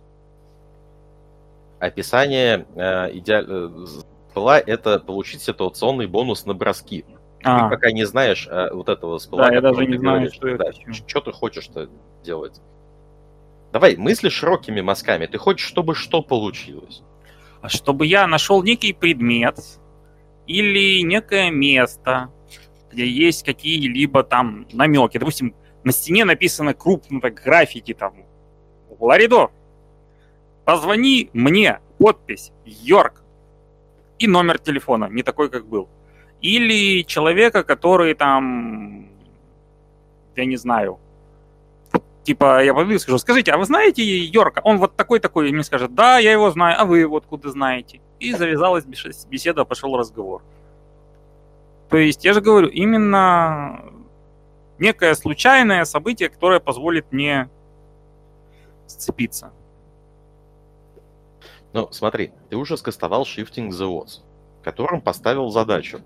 Описание 1.79 2.65
э, 2.75 3.11
идеаль- 3.13 3.45
э, 3.47 3.85
спыла— 4.31 4.59
это 4.65 4.99
получить 4.99 5.41
ситуационный 5.41 6.07
бонус 6.07 6.45
на 6.45 6.55
броски. 6.55 7.05
А, 7.43 7.69
Ты 7.69 7.75
пока 7.75 7.91
не 7.91 8.03
знаешь 8.05 8.47
э, 8.49 8.73
вот 8.73 8.89
этого 8.89 9.19
спыла, 9.19 9.47
Да, 9.47 9.53
я 9.53 9.61
даже 9.61 9.85
не 9.85 9.97
знаю, 9.97 10.17
говоришь. 10.21 10.33
что 10.33 10.57
Да, 10.57 10.65
хочу. 10.65 10.93
Что 11.07 11.21
ты 11.21 11.31
хочешь-то 11.31 11.89
делать? 12.23 12.59
Давай, 13.71 13.95
мысли 13.95 14.29
широкими 14.29 14.81
мазками. 14.81 15.27
Ты 15.27 15.37
хочешь, 15.37 15.67
чтобы 15.67 15.93
что 15.93 16.23
получилось? 16.23 17.03
Чтобы 17.65 18.05
я 18.05 18.27
нашел 18.27 18.63
некий 18.63 18.93
предмет 18.93 19.59
или 20.45 21.01
некое 21.01 21.49
место, 21.51 22.31
где 22.91 23.07
есть 23.07 23.43
какие-либо 23.43 24.23
там 24.23 24.67
намеки. 24.71 25.17
Допустим, 25.17 25.53
на 25.83 25.91
стене 25.91 26.25
написано 26.25 26.73
крупно 26.73 27.21
так 27.21 27.35
граффити 27.35 27.93
там 27.93 28.13
Ларидо, 28.99 29.51
позвони 30.65 31.29
мне, 31.33 31.79
подпись 31.97 32.51
Йорк 32.65 33.23
и 34.19 34.27
номер 34.27 34.59
телефона, 34.59 35.05
не 35.05 35.23
такой, 35.23 35.49
как 35.49 35.67
был. 35.67 35.87
Или 36.41 37.03
человека, 37.03 37.63
который 37.63 38.13
там, 38.13 39.09
я 40.35 40.45
не 40.45 40.57
знаю, 40.57 40.99
типа, 42.27 42.61
я 42.61 42.73
подойду 42.73 42.95
и 42.95 42.99
скажу, 42.99 43.17
скажите, 43.19 43.53
а 43.53 43.57
вы 43.57 43.63
знаете 43.63 44.03
Йорка? 44.03 44.59
Он 44.65 44.79
вот 44.79 44.97
такой-такой, 44.97 45.49
и 45.49 45.53
мне 45.53 45.63
скажет, 45.63 45.95
да, 45.95 46.17
я 46.17 46.33
его 46.33 46.51
знаю, 46.51 46.75
а 46.77 46.83
вы 46.83 46.99
его 46.99 47.15
откуда 47.15 47.49
знаете? 47.49 48.01
И 48.19 48.33
завязалась 48.33 48.83
беседа, 48.83 49.63
пошел 49.63 49.95
разговор. 49.95 50.43
То 51.89 51.95
есть, 51.95 52.25
я 52.25 52.33
же 52.33 52.41
говорю, 52.41 52.67
именно 52.67 53.81
некое 54.77 55.15
случайное 55.15 55.85
событие, 55.85 56.27
которое 56.27 56.59
позволит 56.59 57.13
мне 57.13 57.49
сцепиться. 58.87 59.53
Ну, 61.71 61.87
смотри, 61.91 62.33
ты 62.49 62.57
уже 62.57 62.75
скастовал 62.75 63.23
Shifting 63.23 63.69
the 63.69 63.87
Odds, 63.87 64.19
которым 64.63 64.99
поставил 64.99 65.49
задачу. 65.49 66.01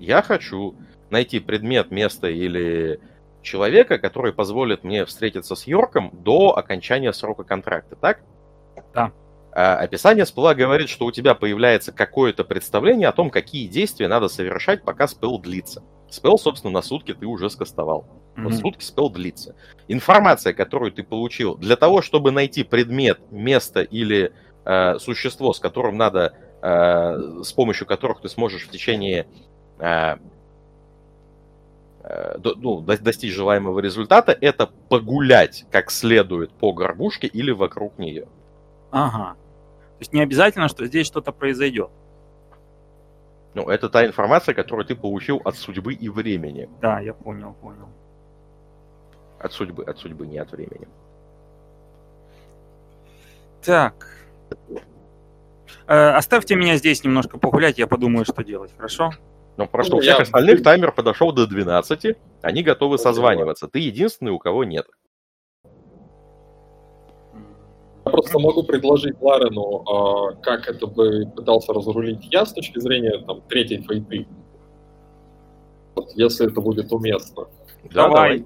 Я 0.00 0.22
хочу 0.22 0.74
найти 1.10 1.38
предмет, 1.38 1.92
место 1.92 2.26
или 2.26 2.98
человека, 3.42 3.98
который 3.98 4.32
позволит 4.32 4.84
мне 4.84 5.04
встретиться 5.04 5.54
с 5.54 5.66
Йорком 5.66 6.10
до 6.12 6.56
окончания 6.56 7.12
срока 7.12 7.44
контракта, 7.44 7.96
так? 7.96 8.20
Да. 8.94 9.12
А 9.54 9.76
описание 9.76 10.24
спыла 10.24 10.54
говорит, 10.54 10.88
что 10.88 11.04
у 11.04 11.12
тебя 11.12 11.34
появляется 11.34 11.92
какое-то 11.92 12.42
представление 12.42 13.08
о 13.08 13.12
том, 13.12 13.28
какие 13.28 13.68
действия 13.68 14.08
надо 14.08 14.28
совершать, 14.28 14.82
пока 14.82 15.06
спел 15.06 15.38
длится. 15.38 15.82
Спел, 16.08 16.38
собственно, 16.38 16.72
на 16.72 16.82
сутки 16.82 17.12
ты 17.12 17.26
уже 17.26 17.50
скастовал. 17.50 18.06
Вот 18.36 18.52
Мгм. 18.52 18.60
сутки 18.60 18.82
спел 18.82 19.10
длится. 19.10 19.54
Информация, 19.88 20.54
которую 20.54 20.90
ты 20.92 21.02
получил, 21.02 21.56
для 21.56 21.76
того, 21.76 22.00
чтобы 22.00 22.30
найти 22.30 22.64
предмет, 22.64 23.20
место 23.30 23.82
или 23.82 24.32
э, 24.64 24.98
существо, 25.00 25.52
с 25.52 25.58
которым 25.58 25.98
надо, 25.98 26.34
э, 26.62 27.42
с 27.42 27.52
помощью 27.52 27.86
которых 27.86 28.20
ты 28.20 28.28
сможешь 28.28 28.66
в 28.66 28.70
течение 28.70 29.26
э, 29.80 30.16
до- 32.38 32.54
ну, 32.56 32.80
до- 32.80 32.98
достичь 32.98 33.32
желаемого 33.34 33.78
результата, 33.80 34.36
это 34.40 34.66
погулять 34.88 35.64
как 35.70 35.90
следует 35.90 36.50
по 36.52 36.72
горбушке 36.72 37.26
или 37.26 37.50
вокруг 37.52 37.98
нее. 37.98 38.26
Ага. 38.90 39.34
То 39.34 40.00
есть 40.00 40.12
не 40.12 40.20
обязательно, 40.20 40.68
что 40.68 40.84
здесь 40.86 41.06
что-то 41.06 41.32
произойдет. 41.32 41.90
Ну, 43.54 43.68
это 43.68 43.88
та 43.88 44.06
информация, 44.06 44.54
которую 44.54 44.86
ты 44.86 44.96
получил 44.96 45.40
от 45.44 45.56
судьбы 45.56 45.94
и 45.94 46.08
времени. 46.08 46.68
Да, 46.80 47.00
я 47.00 47.12
понял, 47.14 47.54
понял. 47.60 47.88
От 49.38 49.52
судьбы, 49.52 49.84
от 49.84 49.98
судьбы, 49.98 50.26
не 50.26 50.38
от 50.38 50.50
времени. 50.52 50.88
Так. 53.62 53.94
Э, 55.86 56.10
оставьте 56.10 56.56
меня 56.56 56.76
здесь 56.76 57.04
немножко 57.04 57.38
погулять, 57.38 57.78
я 57.78 57.86
подумаю, 57.86 58.24
что 58.24 58.42
делать, 58.42 58.72
хорошо? 58.76 59.12
Но 59.56 59.68
Ну, 59.72 59.96
у 59.96 60.00
всех 60.00 60.16
я- 60.16 60.22
остальных 60.22 60.62
таймер 60.62 60.92
подошел 60.92 61.30
до 61.32 61.46
12, 61.46 62.16
они 62.40 62.62
готовы 62.62 62.98
созваниваться. 62.98 63.68
Ты 63.68 63.80
единственный, 63.80 64.32
у 64.32 64.38
кого 64.38 64.64
нет. 64.64 64.86
Я 68.04 68.10
просто 68.10 68.38
могу 68.38 68.62
предложить 68.64 69.20
Ларену, 69.20 69.84
а, 69.86 70.32
как 70.42 70.68
это 70.68 70.86
бы 70.86 71.26
пытался 71.36 71.72
разрулить 71.72 72.26
я 72.32 72.44
с 72.44 72.52
точки 72.52 72.78
зрения 72.80 73.18
там, 73.24 73.42
третьей 73.42 73.80
фейты. 73.82 74.26
Вот, 75.94 76.10
если 76.14 76.50
это 76.50 76.60
будет 76.60 76.90
уместно. 76.92 77.46
Да, 77.84 78.08
Давай. 78.08 78.44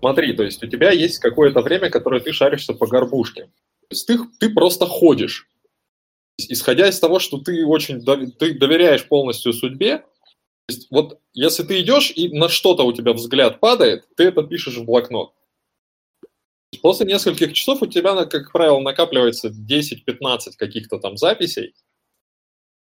Смотри, 0.00 0.32
то 0.34 0.42
есть 0.42 0.62
у 0.62 0.66
тебя 0.68 0.90
есть 0.90 1.18
какое-то 1.18 1.60
время, 1.60 1.88
которое 1.90 2.20
ты 2.20 2.32
шаришься 2.32 2.74
по 2.74 2.86
горбушке. 2.86 3.44
То 3.44 3.86
есть 3.90 4.06
ты, 4.06 4.18
ты 4.38 4.52
просто 4.52 4.86
ходишь. 4.86 5.48
Исходя 6.38 6.88
из 6.88 6.98
того, 6.98 7.18
что 7.18 7.38
ты 7.38 7.64
очень 7.64 8.02
ты 8.38 8.54
доверяешь 8.54 9.06
полностью 9.06 9.52
судьбе, 9.52 10.04
есть 10.68 10.88
вот 10.90 11.20
если 11.34 11.62
ты 11.62 11.80
идешь 11.80 12.12
и 12.14 12.28
на 12.28 12.48
что-то 12.48 12.84
у 12.84 12.92
тебя 12.92 13.12
взгляд 13.12 13.60
падает, 13.60 14.06
ты 14.16 14.24
это 14.24 14.42
пишешь 14.42 14.76
в 14.76 14.84
блокнот. 14.84 15.32
После 16.80 17.06
нескольких 17.06 17.52
часов 17.52 17.82
у 17.82 17.86
тебя, 17.86 18.24
как 18.24 18.50
правило, 18.50 18.80
накапливается 18.80 19.48
10-15 19.48 20.56
каких-то 20.56 20.98
там 20.98 21.16
записей, 21.16 21.74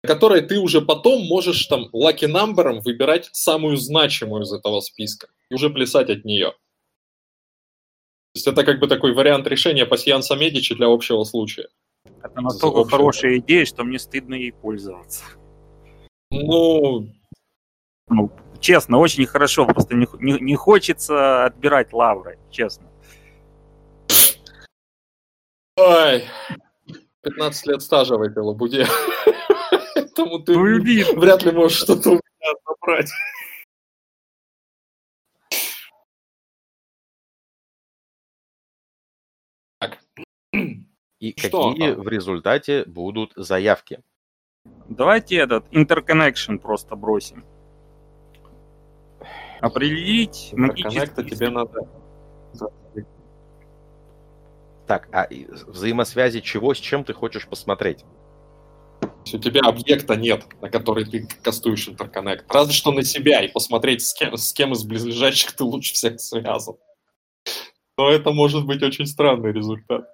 которые 0.03 0.41
ты 0.41 0.59
уже 0.59 0.81
потом 0.81 1.25
можешь 1.25 1.65
там 1.65 1.89
лаки 1.93 2.25
намбером 2.25 2.81
выбирать 2.81 3.29
самую 3.31 3.77
значимую 3.77 4.43
из 4.43 4.53
этого 4.53 4.81
списка 4.81 5.29
и 5.49 5.55
уже 5.55 5.69
плясать 5.69 6.09
от 6.09 6.25
нее. 6.25 6.51
То 8.33 8.35
есть 8.35 8.47
это 8.47 8.63
как 8.63 8.79
бы 8.79 8.87
такой 8.87 9.13
вариант 9.13 9.47
решения 9.47 9.85
пассианса 9.85 10.35
Медичи 10.35 10.75
для 10.75 10.87
общего 10.87 11.23
случая. 11.23 11.69
Это 12.05 12.41
настолько 12.41 12.89
хорошая 12.89 13.37
идея, 13.37 13.65
что 13.65 13.83
мне 13.83 13.99
стыдно 13.99 14.35
ей 14.35 14.51
пользоваться. 14.51 15.23
Ну, 16.31 17.07
Ну, 18.07 18.31
честно, 18.59 18.97
очень 18.97 19.25
хорошо. 19.25 19.65
Просто 19.65 19.95
не, 19.95 20.07
не, 20.19 20.39
не 20.39 20.55
хочется 20.55 21.45
отбирать 21.45 21.93
лавры, 21.93 22.37
честно. 22.51 22.87
Ой, 25.77 26.25
15 27.21 27.67
лет 27.67 27.81
стажа 27.81 28.17
в 28.17 28.21
этой 28.21 28.43
лабуде. 28.43 28.85
Поэтому 29.95 30.39
ты 30.39 30.53
Ну, 30.57 31.19
вряд 31.19 31.43
ли 31.43 31.51
можешь 31.51 31.77
что-то 31.79 32.09
у 32.09 32.13
меня 32.13 32.53
забрать. 32.67 33.09
И 41.19 41.33
Что 41.37 41.71
какие 41.71 41.93
там? 41.93 42.01
в 42.01 42.07
результате 42.07 42.85
будут 42.85 43.33
заявки? 43.35 44.01
Давайте 44.87 45.37
этот 45.37 45.65
interconnection 45.71 46.59
просто 46.59 46.95
бросим. 46.95 47.43
Определить 49.59 50.49
Интерконнекта 50.53 51.21
магический 51.21 51.35
тебе 51.35 51.49
надо... 51.49 51.87
Так, 54.87 55.07
а 55.11 55.27
взаимосвязи 55.67 56.39
чего 56.39 56.73
с 56.73 56.77
чем 56.77 57.03
ты 57.03 57.13
хочешь 57.13 57.47
посмотреть? 57.47 58.05
У 59.31 59.37
тебя 59.37 59.61
объекта 59.61 60.15
нет, 60.15 60.45
на 60.61 60.69
который 60.69 61.05
ты 61.05 61.27
кастуешь 61.43 61.87
интерконнект. 61.89 62.51
Разве 62.51 62.73
что 62.73 62.91
на 62.91 63.03
себя 63.03 63.43
и 63.43 63.51
посмотреть, 63.51 64.01
с 64.01 64.13
кем, 64.13 64.35
с 64.35 64.51
кем 64.53 64.73
из 64.73 64.83
близлежащих 64.83 65.51
ты 65.51 65.63
лучше 65.63 65.93
всех 65.93 66.19
связан. 66.19 66.75
Но 67.97 68.09
это 68.09 68.31
может 68.31 68.65
быть 68.65 68.81
очень 68.81 69.05
странный 69.05 69.51
результат. 69.51 70.09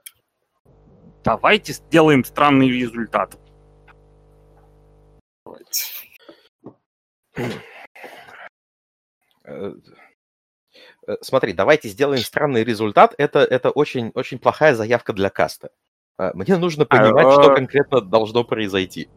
Давайте 1.25 1.73
сделаем 1.73 2.23
странный 2.23 2.69
результат. 2.69 3.35
Э, 9.43 9.73
Смотри, 11.21 11.53
давайте 11.53 11.89
сделаем 11.89 12.21
странный 12.21 12.63
результат. 12.63 13.15
Это, 13.17 13.39
это 13.39 13.71
очень, 13.71 14.11
очень 14.13 14.37
плохая 14.37 14.75
заявка 14.75 15.13
для 15.13 15.31
каста. 15.31 15.71
Э, 16.19 16.31
Мне 16.35 16.57
нужно 16.57 16.85
понимать, 16.85 17.33
что 17.33 17.51
э. 17.51 17.55
конкретно 17.55 18.01
должно 18.01 18.43
произойти. 18.43 19.09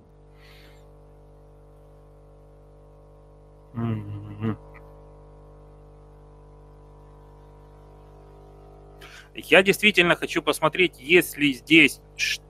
Я 9.44 9.62
действительно 9.62 10.16
хочу 10.16 10.42
посмотреть, 10.42 10.98
есть 10.98 11.36
ли 11.38 11.52
здесь 11.52 12.00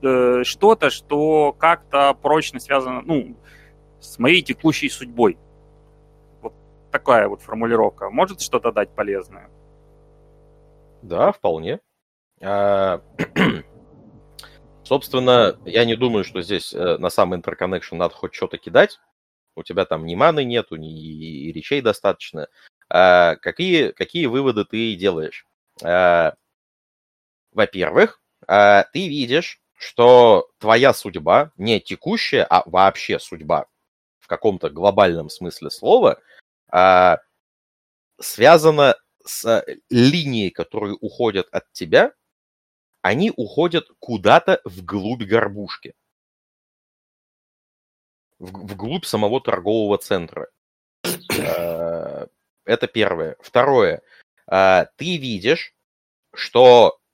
э, 0.01 0.43
что-то, 0.43 0.89
что 0.89 1.53
как-то 1.53 2.13
прочно 2.15 2.59
связано, 2.59 3.01
ну, 3.01 3.37
с 3.99 4.17
моей 4.17 4.41
текущей 4.41 4.89
судьбой. 4.89 5.37
Вот 6.41 6.53
такая 6.91 7.27
вот 7.27 7.41
формулировка. 7.41 8.09
Может 8.09 8.41
что-то 8.41 8.71
дать 8.71 8.95
полезное? 8.95 9.49
Да, 11.03 11.31
вполне. 11.31 11.79
А, 12.41 13.01
Собственно, 14.83 15.55
я 15.65 15.85
не 15.85 15.95
думаю, 15.95 16.23
что 16.23 16.41
здесь 16.41 16.73
э, 16.73 16.97
на 16.97 17.11
сам 17.11 17.35
интерконнекшн 17.35 17.95
надо 17.95 18.15
хоть 18.15 18.33
что-то 18.33 18.57
кидать. 18.57 18.99
У 19.55 19.61
тебя 19.61 19.85
там 19.85 20.07
ни 20.07 20.15
маны 20.15 20.43
нету, 20.43 20.77
ни 20.77 21.51
речей 21.51 21.81
достаточно. 21.81 22.47
А 22.89 23.35
Какие, 23.35 23.91
какие 23.91 24.25
выводы 24.25 24.65
ты 24.65 24.95
делаешь? 24.95 25.45
Во-первых, 27.59 28.21
а, 28.47 28.85
ты 28.93 29.09
видишь, 29.09 29.61
что 29.77 30.49
твоя 30.59 30.93
судьба, 30.93 31.51
не 31.57 31.81
текущая, 31.81 32.45
а 32.45 32.63
вообще 32.65 33.19
судьба 33.19 33.65
в 34.19 34.27
каком-то 34.27 34.69
глобальном 34.69 35.29
смысле 35.29 35.69
слова, 35.69 36.21
а, 36.71 37.17
связана 38.17 38.95
с 39.25 39.65
линией, 39.89 40.51
которые 40.51 40.95
уходят 41.01 41.49
от 41.51 41.69
тебя, 41.73 42.13
они 43.01 43.33
уходят 43.35 43.89
куда-то 43.99 44.61
вглубь 44.63 45.23
горбушки. 45.23 45.95
Вглубь 48.37 49.03
самого 49.03 49.41
торгового 49.41 49.97
центра. 49.97 50.47
Э, 51.37 52.27
Это 52.63 52.87
первое. 52.87 53.35
Второе. 53.41 54.01
Э, 54.49 54.85
Ты 54.95 55.17
видишь, 55.17 55.75
что 56.33 56.99
э, 56.99 57.08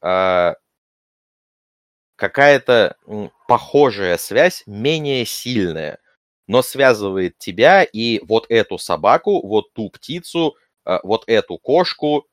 какая-то 2.20 2.96
м, 3.08 3.32
похожая 3.48 4.18
связь, 4.18 4.64
менее 4.66 5.26
сильная, 5.26 6.00
но 6.48 6.62
связывает 6.62 7.38
тебя 7.38 7.84
и 7.84 8.22
вот 8.26 8.46
эту 8.50 8.78
собаку, 8.78 9.46
вот 9.46 9.74
ту 9.74 9.90
птицу, 9.90 10.56
э, 10.86 11.00
вот 11.04 11.24
эту 11.28 11.58
кошку 11.58 12.26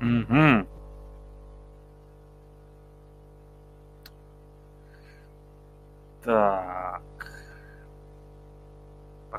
Мгм. 0.00 0.66
Так. 6.24 6.89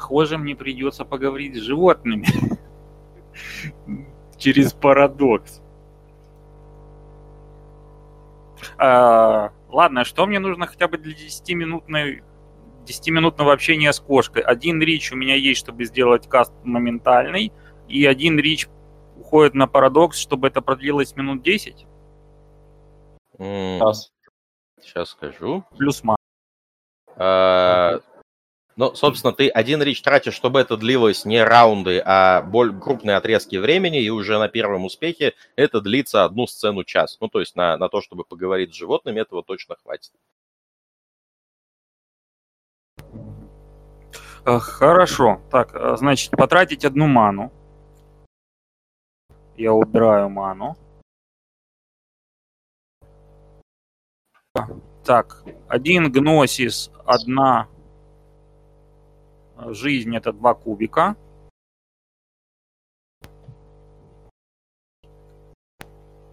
Похоже, 0.02 0.40
мне 0.40 0.56
придется 0.56 1.06
поговорить 1.06 1.56
с 1.56 1.60
животными. 1.60 2.26
Через 4.38 4.74
парадокс. 4.74 5.62
А, 8.80 9.52
ладно, 9.70 10.04
что 10.04 10.26
мне 10.26 10.40
нужно 10.40 10.66
хотя 10.66 10.88
бы 10.88 10.98
для 10.98 11.14
10-минутной 11.14 12.24
10-минутного 12.88 13.54
общения 13.54 13.94
с 13.94 14.00
кошкой? 14.00 14.42
Один 14.42 14.82
рич 14.82 15.12
у 15.12 15.16
меня 15.16 15.36
есть, 15.36 15.60
чтобы 15.60 15.86
сделать 15.86 16.28
каст 16.28 16.52
моментальный, 16.64 17.54
и 17.88 18.04
один 18.08 18.40
рич 18.40 18.68
уходит 19.18 19.54
на 19.54 19.68
парадокс, 19.68 20.18
чтобы 20.18 20.48
это 20.48 20.62
продлилось 20.62 21.16
минут 21.16 21.44
10, 21.44 21.86
м, 23.38 23.80
Раз. 23.80 24.12
сейчас 24.82 25.10
скажу. 25.10 25.64
плюс 25.78 26.04
ма. 26.04 26.16
А, 27.18 28.00
Ну, 28.82 28.96
собственно, 28.96 29.32
ты 29.32 29.48
один 29.48 29.84
рич 29.84 30.02
тратишь, 30.02 30.34
чтобы 30.34 30.60
это 30.60 30.76
длилось 30.76 31.24
не 31.24 31.44
раунды, 31.44 32.02
а 32.04 32.42
боль, 32.42 32.76
крупные 32.76 33.16
отрезки 33.16 33.58
времени, 33.58 34.02
и 34.02 34.10
уже 34.10 34.40
на 34.40 34.48
первом 34.48 34.86
успехе 34.86 35.36
это 35.56 35.82
длится 35.82 36.24
одну 36.24 36.48
сцену 36.48 36.84
час. 36.84 37.16
Ну, 37.22 37.28
то 37.28 37.42
есть 37.42 37.56
на, 37.56 37.78
на 37.78 37.90
то, 37.90 38.02
чтобы 38.02 38.24
поговорить 38.24 38.74
с 38.74 38.76
животными, 38.76 39.20
этого 39.20 39.44
точно 39.44 39.76
хватит. 39.84 40.12
Э, 44.48 44.58
Хорошо. 44.58 45.42
Так, 45.52 45.76
э, 45.76 45.98
значит, 45.98 46.32
потратить 46.32 46.84
одну 46.84 47.06
ману. 47.06 47.52
Я 49.58 49.74
убираю 49.74 50.28
ману. 50.28 50.76
Так, 55.04 55.44
один 55.68 56.12
гносис, 56.12 56.90
одна 57.06 57.68
жизнь, 59.70 60.16
это 60.16 60.34
два 60.34 60.54
кубика. 60.54 61.16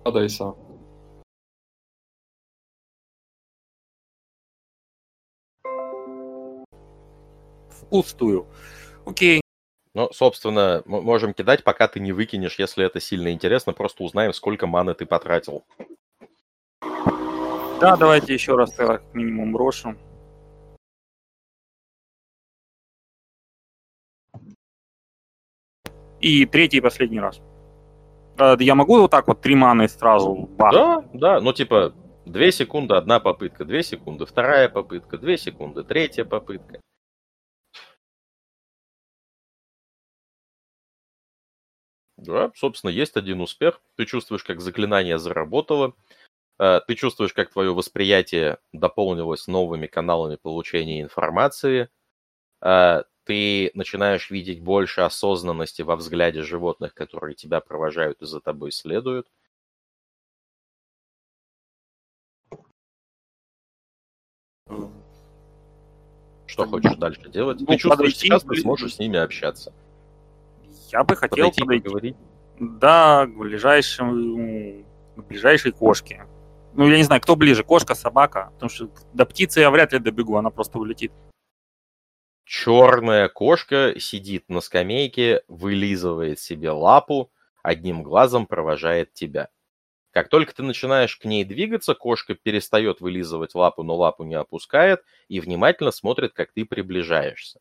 Подай 0.04 0.28
сам. 0.28 0.56
Впустую. 7.70 8.46
Окей. 9.04 9.40
Ну, 9.94 10.08
собственно, 10.12 10.82
м- 10.86 11.04
можем 11.04 11.34
кидать, 11.34 11.64
пока 11.64 11.88
ты 11.88 12.00
не 12.00 12.12
выкинешь, 12.12 12.58
если 12.58 12.84
это 12.84 13.00
сильно 13.00 13.32
интересно. 13.32 13.72
Просто 13.72 14.04
узнаем, 14.04 14.32
сколько 14.32 14.66
маны 14.66 14.94
ты 14.94 15.06
потратил. 15.06 15.64
Да, 17.80 17.96
давайте 17.96 18.34
еще 18.34 18.56
раз 18.56 18.72
как 18.74 19.02
минимум 19.14 19.52
брошу. 19.52 19.96
И 26.20 26.46
третий 26.46 26.78
и 26.78 26.80
последний 26.80 27.20
раз. 27.20 27.40
Э, 28.38 28.56
Я 28.58 28.74
могу 28.74 28.98
вот 29.00 29.10
так 29.10 29.28
вот 29.28 29.40
три 29.40 29.54
маны 29.54 29.88
сразу 29.88 30.34
бах? 30.58 30.72
Да, 30.72 31.04
да, 31.12 31.40
ну 31.40 31.52
типа 31.52 31.94
2 32.26 32.50
секунды, 32.50 32.94
одна 32.94 33.20
попытка, 33.20 33.64
2 33.64 33.82
секунды, 33.82 34.26
вторая 34.26 34.68
попытка, 34.68 35.18
2 35.18 35.36
секунды, 35.36 35.82
третья 35.84 36.24
попытка. 36.24 36.80
Да, 42.16 42.50
собственно, 42.56 42.90
есть 42.90 43.16
один 43.16 43.40
успех. 43.40 43.80
Ты 43.96 44.04
чувствуешь, 44.04 44.42
как 44.42 44.60
заклинание 44.60 45.18
заработало. 45.18 45.94
Э, 46.58 46.80
Ты 46.86 46.94
чувствуешь, 46.96 47.32
как 47.32 47.50
твое 47.50 47.72
восприятие 47.72 48.58
дополнилось 48.72 49.46
новыми 49.46 49.86
каналами 49.86 50.36
получения 50.36 51.00
информации. 51.02 51.88
Э, 52.62 53.04
ты 53.28 53.70
начинаешь 53.74 54.30
видеть 54.30 54.62
больше 54.62 55.02
осознанности 55.02 55.82
во 55.82 55.96
взгляде 55.96 56.40
животных, 56.40 56.94
которые 56.94 57.34
тебя 57.34 57.60
провожают 57.60 58.22
и 58.22 58.26
за 58.26 58.40
тобой 58.40 58.72
следуют. 58.72 59.26
Что 66.46 66.66
хочешь 66.66 66.96
дальше 66.96 67.28
делать? 67.28 67.60
Ну, 67.60 67.66
ты 67.66 67.76
чувствуешь, 67.76 68.14
подойти, 68.14 68.18
сейчас 68.18 68.44
ты 68.44 68.56
сможешь 68.56 68.94
с 68.94 68.98
ними 68.98 69.18
общаться. 69.18 69.74
Я 70.90 71.04
бы 71.04 71.14
хотел 71.14 71.50
подойти, 71.50 71.60
подойти. 71.60 71.84
поговорить. 71.84 72.16
Да, 72.58 73.26
к 73.26 73.36
ближайшему, 73.36 74.84
к 75.16 75.24
ближайшей 75.26 75.72
кошке. 75.72 76.26
Ну, 76.72 76.88
я 76.88 76.96
не 76.96 77.02
знаю, 77.02 77.20
кто 77.20 77.36
ближе, 77.36 77.62
кошка, 77.62 77.94
собака. 77.94 78.52
Потому 78.54 78.70
что 78.70 78.88
до 79.12 79.26
птицы 79.26 79.60
я 79.60 79.70
вряд 79.70 79.92
ли 79.92 79.98
добегу, 79.98 80.36
она 80.36 80.48
просто 80.48 80.78
улетит. 80.78 81.12
Черная 82.48 83.28
кошка 83.28 83.92
сидит 84.00 84.48
на 84.48 84.62
скамейке, 84.62 85.42
вылизывает 85.48 86.40
себе 86.40 86.70
лапу, 86.70 87.30
одним 87.62 88.02
глазом 88.02 88.46
провожает 88.46 89.12
тебя. 89.12 89.50
Как 90.12 90.30
только 90.30 90.54
ты 90.54 90.62
начинаешь 90.62 91.14
к 91.18 91.26
ней 91.26 91.44
двигаться, 91.44 91.94
кошка 91.94 92.34
перестает 92.34 93.02
вылизывать 93.02 93.54
лапу, 93.54 93.82
но 93.82 93.96
лапу 93.96 94.24
не 94.24 94.34
опускает 94.34 95.04
и 95.28 95.40
внимательно 95.40 95.90
смотрит, 95.90 96.32
как 96.32 96.52
ты 96.52 96.64
приближаешься. 96.64 97.60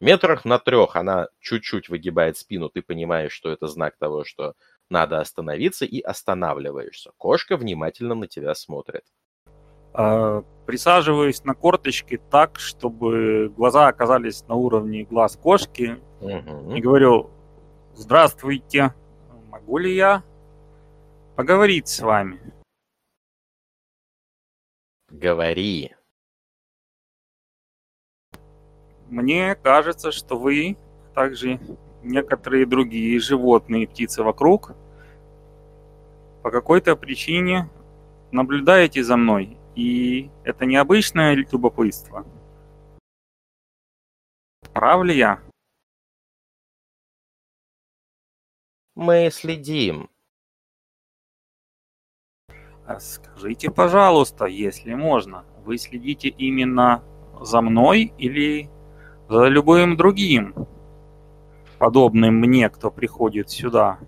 Метрах 0.00 0.44
на 0.44 0.58
трех 0.58 0.96
она 0.96 1.28
чуть-чуть 1.38 1.88
выгибает 1.88 2.36
спину, 2.36 2.68
ты 2.68 2.82
понимаешь, 2.82 3.30
что 3.30 3.52
это 3.52 3.68
знак 3.68 3.96
того, 3.98 4.24
что 4.24 4.54
надо 4.90 5.20
остановиться, 5.20 5.84
и 5.84 6.00
останавливаешься. 6.00 7.12
Кошка 7.18 7.56
внимательно 7.56 8.16
на 8.16 8.26
тебя 8.26 8.56
смотрит. 8.56 9.04
А, 9.92 10.42
Присаживаюсь 10.66 11.44
на 11.44 11.54
корточки 11.54 12.20
так, 12.30 12.58
чтобы 12.58 13.52
глаза 13.54 13.88
оказались 13.88 14.46
на 14.48 14.54
уровне 14.54 15.04
глаз 15.04 15.36
кошки. 15.36 15.98
Мгм. 16.20 16.74
И 16.74 16.80
говорю, 16.80 17.30
здравствуйте, 17.94 18.94
могу 19.50 19.78
ли 19.78 19.94
я 19.94 20.22
поговорить 21.36 21.88
с 21.88 22.00
вами? 22.00 22.40
Говори. 25.10 25.94
Мне 29.08 29.54
кажется, 29.54 30.12
что 30.12 30.38
вы, 30.38 30.76
а 31.10 31.14
также 31.14 31.60
некоторые 32.02 32.66
другие 32.66 33.20
животные 33.20 33.84
и 33.84 33.86
птицы 33.86 34.22
вокруг, 34.22 34.72
по 36.42 36.50
какой-то 36.50 36.96
причине 36.96 37.68
наблюдаете 38.32 39.04
за 39.04 39.16
мной. 39.16 39.56
И 39.74 40.30
это 40.44 40.66
необычное 40.66 41.34
любопытство. 41.34 42.24
Прав 44.72 45.04
ли 45.04 45.16
я? 45.16 45.40
Мы 48.94 49.28
следим. 49.32 50.10
Скажите, 52.98 53.70
пожалуйста, 53.70 54.44
если 54.44 54.94
можно, 54.94 55.44
вы 55.64 55.78
следите 55.78 56.28
именно 56.28 57.02
за 57.40 57.60
мной 57.60 58.12
или 58.18 58.68
за 59.28 59.48
любым 59.48 59.96
другим, 59.96 60.54
подобным 61.78 62.34
мне, 62.36 62.68
кто 62.68 62.90
приходит 62.90 63.50
сюда? 63.50 63.98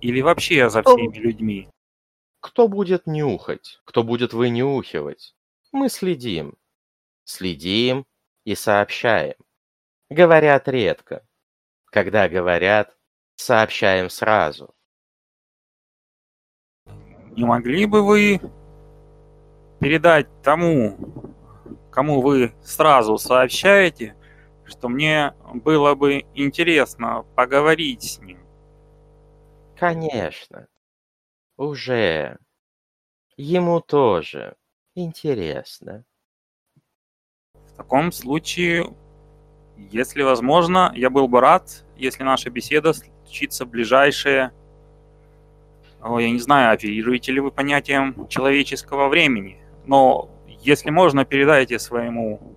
Или 0.00 0.22
вообще 0.22 0.70
за 0.70 0.82
всеми 0.82 1.16
людьми? 1.18 1.68
Кто 2.44 2.68
будет 2.68 3.06
нюхать? 3.06 3.80
Кто 3.86 4.02
будет 4.02 4.34
вынюхивать? 4.34 5.34
Мы 5.72 5.88
следим. 5.88 6.58
Следим 7.24 8.04
и 8.44 8.54
сообщаем. 8.54 9.36
Говорят 10.10 10.68
редко. 10.68 11.26
Когда 11.86 12.28
говорят, 12.28 12.94
сообщаем 13.36 14.10
сразу. 14.10 14.74
Не 17.30 17.46
могли 17.46 17.86
бы 17.86 18.04
вы 18.04 18.38
передать 19.80 20.28
тому, 20.42 20.98
кому 21.90 22.20
вы 22.20 22.54
сразу 22.62 23.16
сообщаете, 23.16 24.16
что 24.66 24.90
мне 24.90 25.32
было 25.54 25.94
бы 25.94 26.26
интересно 26.34 27.24
поговорить 27.36 28.02
с 28.02 28.18
ним? 28.18 28.46
Конечно. 29.78 30.68
Уже. 31.56 32.38
Ему 33.36 33.80
тоже. 33.80 34.56
Интересно. 34.94 36.04
В 37.54 37.76
таком 37.76 38.12
случае, 38.12 38.94
если 39.76 40.22
возможно, 40.22 40.92
я 40.94 41.10
был 41.10 41.28
бы 41.28 41.40
рад, 41.40 41.84
если 41.96 42.22
наша 42.22 42.50
беседа 42.50 42.92
случится 42.92 43.64
в 43.64 43.70
ближайшее... 43.70 44.52
О, 46.00 46.18
я 46.18 46.30
не 46.30 46.38
знаю, 46.38 46.74
оперируете 46.74 47.32
ли 47.32 47.40
вы 47.40 47.50
понятием 47.50 48.28
человеческого 48.28 49.08
времени, 49.08 49.58
но 49.86 50.28
если 50.46 50.90
можно, 50.90 51.24
передайте 51.24 51.78
своему 51.78 52.54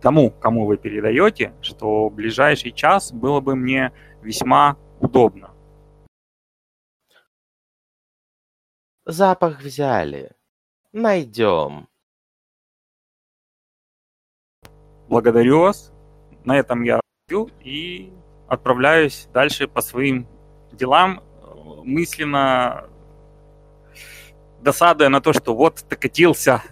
тому, 0.00 0.30
кому 0.30 0.66
вы 0.66 0.76
передаете, 0.76 1.54
что 1.60 2.10
ближайший 2.10 2.72
час 2.72 3.12
было 3.12 3.40
бы 3.40 3.56
мне 3.56 3.92
весьма 4.22 4.76
удобно. 5.00 5.51
Запах 9.04 9.60
взяли. 9.60 10.30
Найдем. 10.92 11.88
Благодарю 15.08 15.60
вас. 15.60 15.92
На 16.44 16.58
этом 16.58 16.82
я 16.82 17.00
и 17.64 18.12
отправляюсь 18.48 19.28
дальше 19.32 19.66
по 19.66 19.80
своим 19.80 20.28
делам, 20.72 21.22
мысленно 21.84 22.88
досадуя 24.60 25.08
на 25.08 25.20
то, 25.20 25.32
что 25.32 25.54
вот 25.54 25.84
докатился, 25.88 26.62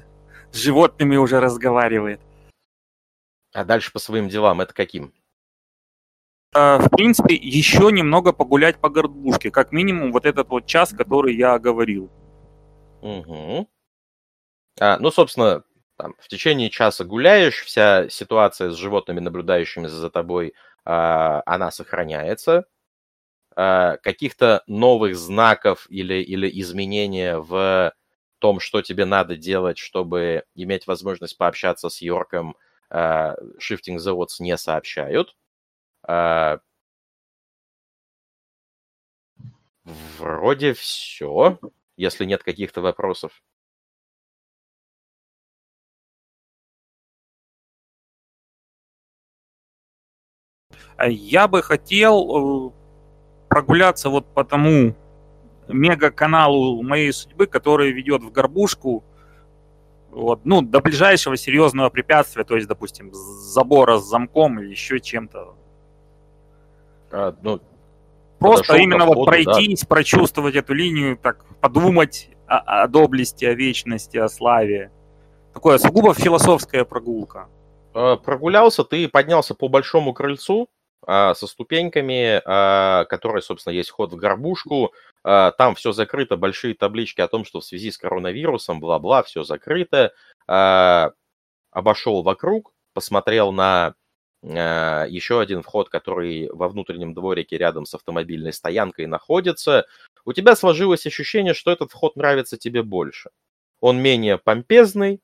с 0.53 0.57
животными 0.57 1.17
уже 1.17 1.41
разговаривает. 1.41 2.21
А 3.53 3.65
дальше 3.65 3.93
по 3.93 3.99
своим 3.99 4.29
делам 4.29 4.61
это 4.61 4.73
каким? 4.73 5.13
Э, 6.55 6.79
В 6.79 6.89
принципе, 6.91 7.35
еще 7.35 7.91
немного 7.91 8.33
погулять 8.33 8.79
по 8.79 8.89
горбушке, 8.89 9.51
как 9.51 9.73
минимум 9.73 10.13
вот 10.13 10.27
этот 10.27 10.49
вот 10.49 10.67
час, 10.67 10.91
который 10.97 11.35
я 11.35 11.59
говорил. 11.59 12.11
Угу. 13.03 13.67
А, 14.81 14.99
ну, 14.99 15.11
собственно, 15.11 15.63
там, 15.97 16.15
в 16.19 16.29
течение 16.29 16.71
часа 16.71 17.05
гуляешь, 17.05 17.63
вся 17.63 18.09
ситуация 18.09 18.71
с 18.71 18.77
животными, 18.77 19.21
наблюдающими 19.21 19.87
за 19.87 20.11
тобой, 20.11 20.55
а, 20.85 21.43
она 21.47 21.71
сохраняется. 21.71 22.65
А, 23.57 23.99
каких-то 23.99 24.63
новых 24.67 25.17
знаков 25.17 25.87
или, 25.91 26.17
или 26.23 26.51
изменения 26.61 27.39
в 27.39 27.93
том, 28.39 28.61
что 28.61 28.83
тебе 28.83 29.05
надо 29.07 29.37
делать, 29.37 29.79
чтобы 29.79 30.45
иметь 30.55 30.87
возможность 30.87 31.39
пообщаться 31.39 31.89
с 31.91 32.03
Йорком, 32.03 32.57
а, 32.91 33.37
Shifting 33.61 33.97
the 33.99 34.15
Odds 34.17 34.37
не 34.41 34.57
сообщают. 34.59 35.37
А, 36.07 36.61
Вроде 39.85 40.73
все, 40.75 41.59
если 42.01 42.25
нет 42.25 42.43
каких-то 42.43 42.81
вопросов. 42.81 43.43
А 50.97 51.09
Я 51.09 51.47
бы 51.47 51.63
хотел 51.63 52.69
э, 52.69 52.73
прогуляться 53.49 54.09
вот 54.09 54.33
по 54.35 54.45
тому 54.45 54.95
мега-каналу 55.69 56.83
моей 56.83 57.13
судьбы, 57.13 57.47
который 57.47 57.93
ведет 57.93 58.23
в 58.23 58.31
горбушку, 58.31 59.05
вот, 60.11 60.45
ну, 60.45 60.63
до 60.63 60.81
ближайшего 60.81 61.37
серьезного 61.37 61.91
препятствия, 61.91 62.45
то 62.45 62.57
есть, 62.57 62.67
допустим, 62.67 63.13
забора 63.13 63.99
с 63.99 64.09
замком 64.09 64.59
или 64.59 64.71
еще 64.71 65.01
чем-то. 65.01 65.55
А, 67.13 67.37
ну, 67.43 67.61
Просто 68.41 68.77
именно 68.77 69.05
вот 69.05 69.13
входу, 69.13 69.27
да. 69.27 69.53
пройтись, 69.53 69.85
прочувствовать 69.85 70.57
эту 70.57 70.75
линию, 70.75 71.17
так 71.17 71.45
подумать 71.61 72.31
о, 72.47 72.83
о 72.83 72.89
доблести, 72.89 73.45
о 73.45 73.55
вечности, 73.55 74.17
о 74.17 74.29
славе. 74.29 74.91
Такое 75.53 75.79
сугубо 75.79 76.15
философская 76.15 76.85
прогулка. 76.85 77.49
э, 77.95 78.17
прогулялся, 78.17 78.83
ты 78.83 79.09
поднялся 79.09 79.55
по 79.55 79.69
большому 79.69 80.15
крыльцу 80.15 80.69
а, 81.07 81.35
со 81.35 81.47
ступеньками, 81.47 82.41
а, 82.45 83.05
которые, 83.07 83.43
собственно, 83.43 83.75
есть 83.75 83.91
вход 83.91 84.13
в 84.13 84.17
горбушку. 84.17 84.93
А, 85.25 85.51
Там 85.53 85.75
все 85.75 85.93
закрыто, 85.93 86.37
большие 86.37 86.75
таблички 86.75 87.21
о 87.21 87.29
том, 87.29 87.45
что 87.45 87.61
в 87.61 87.65
связи 87.65 87.91
с 87.91 87.99
коронавирусом, 87.99 88.81
бла-бла, 88.81 89.23
все 89.23 89.43
закрыто. 89.45 90.13
А, 90.47 91.11
Обошел 91.73 92.23
вокруг, 92.23 92.73
посмотрел 92.95 93.53
на 93.53 93.95
еще 94.43 95.41
один 95.41 95.63
вход, 95.63 95.91
который 95.91 96.49
во 96.53 96.69
внутреннем 96.69 97.15
дворике 97.15 97.59
рядом 97.59 97.85
с 97.87 97.95
автомобильной 97.95 98.53
стоянкой 98.53 99.07
находится. 99.07 99.87
У 100.25 100.33
тебя 100.33 100.57
сложилось 100.57 101.07
ощущение, 101.07 101.55
что 101.55 101.71
этот 101.71 101.91
вход 101.93 102.17
нравится 102.17 102.57
тебе 102.57 102.83
больше. 102.83 103.31
Он 103.81 103.99
менее 104.01 104.39
помпезный, 104.39 105.21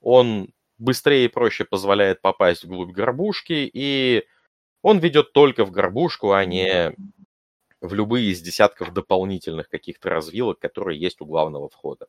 он 0.00 0.52
быстрее 0.78 1.24
и 1.26 1.28
проще 1.28 1.64
позволяет 1.64 2.20
попасть 2.20 2.64
вглубь 2.64 2.92
горбушки, 2.92 3.68
и 3.72 4.24
он 4.82 4.98
ведет 4.98 5.32
только 5.32 5.64
в 5.64 5.70
горбушку, 5.72 6.32
а 6.32 6.44
не 6.44 6.94
в 7.80 7.94
любые 7.94 8.30
из 8.32 8.40
десятков 8.42 8.92
дополнительных 8.92 9.68
каких-то 9.68 10.10
развилок, 10.10 10.58
которые 10.60 11.00
есть 11.00 11.20
у 11.22 11.26
главного 11.26 11.68
входа. 11.68 12.08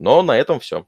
Но 0.00 0.22
на 0.22 0.36
этом 0.36 0.58
все. 0.58 0.86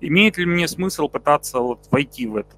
Имеет 0.00 0.38
ли 0.38 0.46
мне 0.46 0.68
смысл 0.68 1.08
пытаться 1.08 1.58
вот 1.60 1.80
войти 1.90 2.26
в 2.26 2.36
этот 2.36 2.56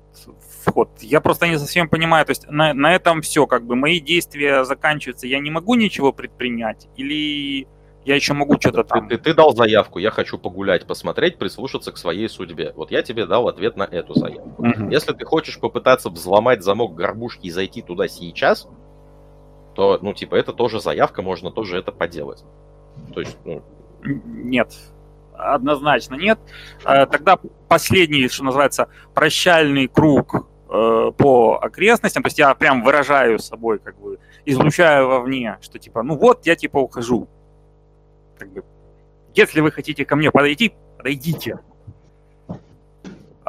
вход? 0.65 0.91
Я 1.01 1.21
просто 1.21 1.47
не 1.49 1.59
совсем 1.59 1.89
понимаю, 1.89 2.27
то 2.27 2.31
есть 2.31 2.49
на, 2.49 2.75
на 2.75 2.95
этом 2.95 3.23
все, 3.23 3.47
как 3.47 3.65
бы 3.65 3.77
мои 3.77 4.01
действия 4.01 4.65
заканчиваются, 4.65 5.27
я 5.27 5.39
не 5.41 5.51
могу 5.51 5.75
ничего 5.75 6.13
предпринять, 6.13 6.89
или 6.97 7.67
я 8.05 8.15
еще 8.15 8.33
могу 8.33 8.59
что-то 8.59 8.83
там? 8.85 9.09
ты- 9.09 9.19
ты 9.19 9.35
дал 9.35 9.55
заявку, 9.55 9.99
я 9.99 10.11
хочу 10.11 10.39
погулять, 10.39 10.87
посмотреть, 10.87 11.37
прислушаться 11.39 11.93
к 11.93 11.99
своей 11.99 12.29
судьбе. 12.29 12.73
Вот 12.75 12.91
я 12.91 13.03
тебе 13.03 13.27
дал 13.27 13.47
ответ 13.49 13.77
на 13.77 13.85
эту 13.85 14.15
заявку. 14.15 14.65
Мгм. 14.65 14.89
Если 14.89 15.13
ты 15.13 15.25
хочешь 15.25 15.61
попытаться 15.61 16.09
взломать 16.09 16.63
замок 16.63 16.95
горбушки 16.95 17.47
и 17.47 17.51
зайти 17.51 17.83
туда 17.83 18.09
сейчас, 18.09 18.69
то, 19.75 19.99
ну, 20.01 20.15
типа, 20.15 20.35
это 20.35 20.53
тоже 20.53 20.81
заявка, 20.81 21.23
можно 21.23 21.51
тоже 21.51 21.79
это 21.79 21.93
поделать. 21.93 22.43
То 23.15 23.21
есть, 23.21 23.37
ну, 23.45 23.63
Нет, 24.03 24.75
однозначно 25.41 26.15
нет. 26.15 26.39
Э, 26.85 27.07
Тогда 27.07 27.39
последний, 27.69 28.29
что 28.29 28.45
называется, 28.45 28.89
прощальный 29.15 29.89
круг 29.89 30.49
э, 30.69 31.13
по 31.17 31.59
окрестностям, 31.63 32.23
то 32.23 32.29
есть 32.29 32.39
я 32.39 32.55
прям 32.55 32.83
выражаю 32.83 33.39
собой, 33.39 33.79
как 33.79 33.99
бы, 33.99 34.19
излучаю 34.45 35.09
вовне, 35.09 35.59
что 35.61 35.79
типа, 35.79 36.03
ну 36.03 36.17
вот, 36.17 36.47
я 36.47 36.57
типа 36.57 36.79
ухожу. 36.79 37.29
Как 38.39 38.53
бы, 38.53 38.65
если 39.35 39.61
вы 39.61 39.71
хотите 39.71 40.05
ко 40.05 40.17
мне 40.17 40.31
подойти, 40.31 40.73
подойдите. 40.97 41.59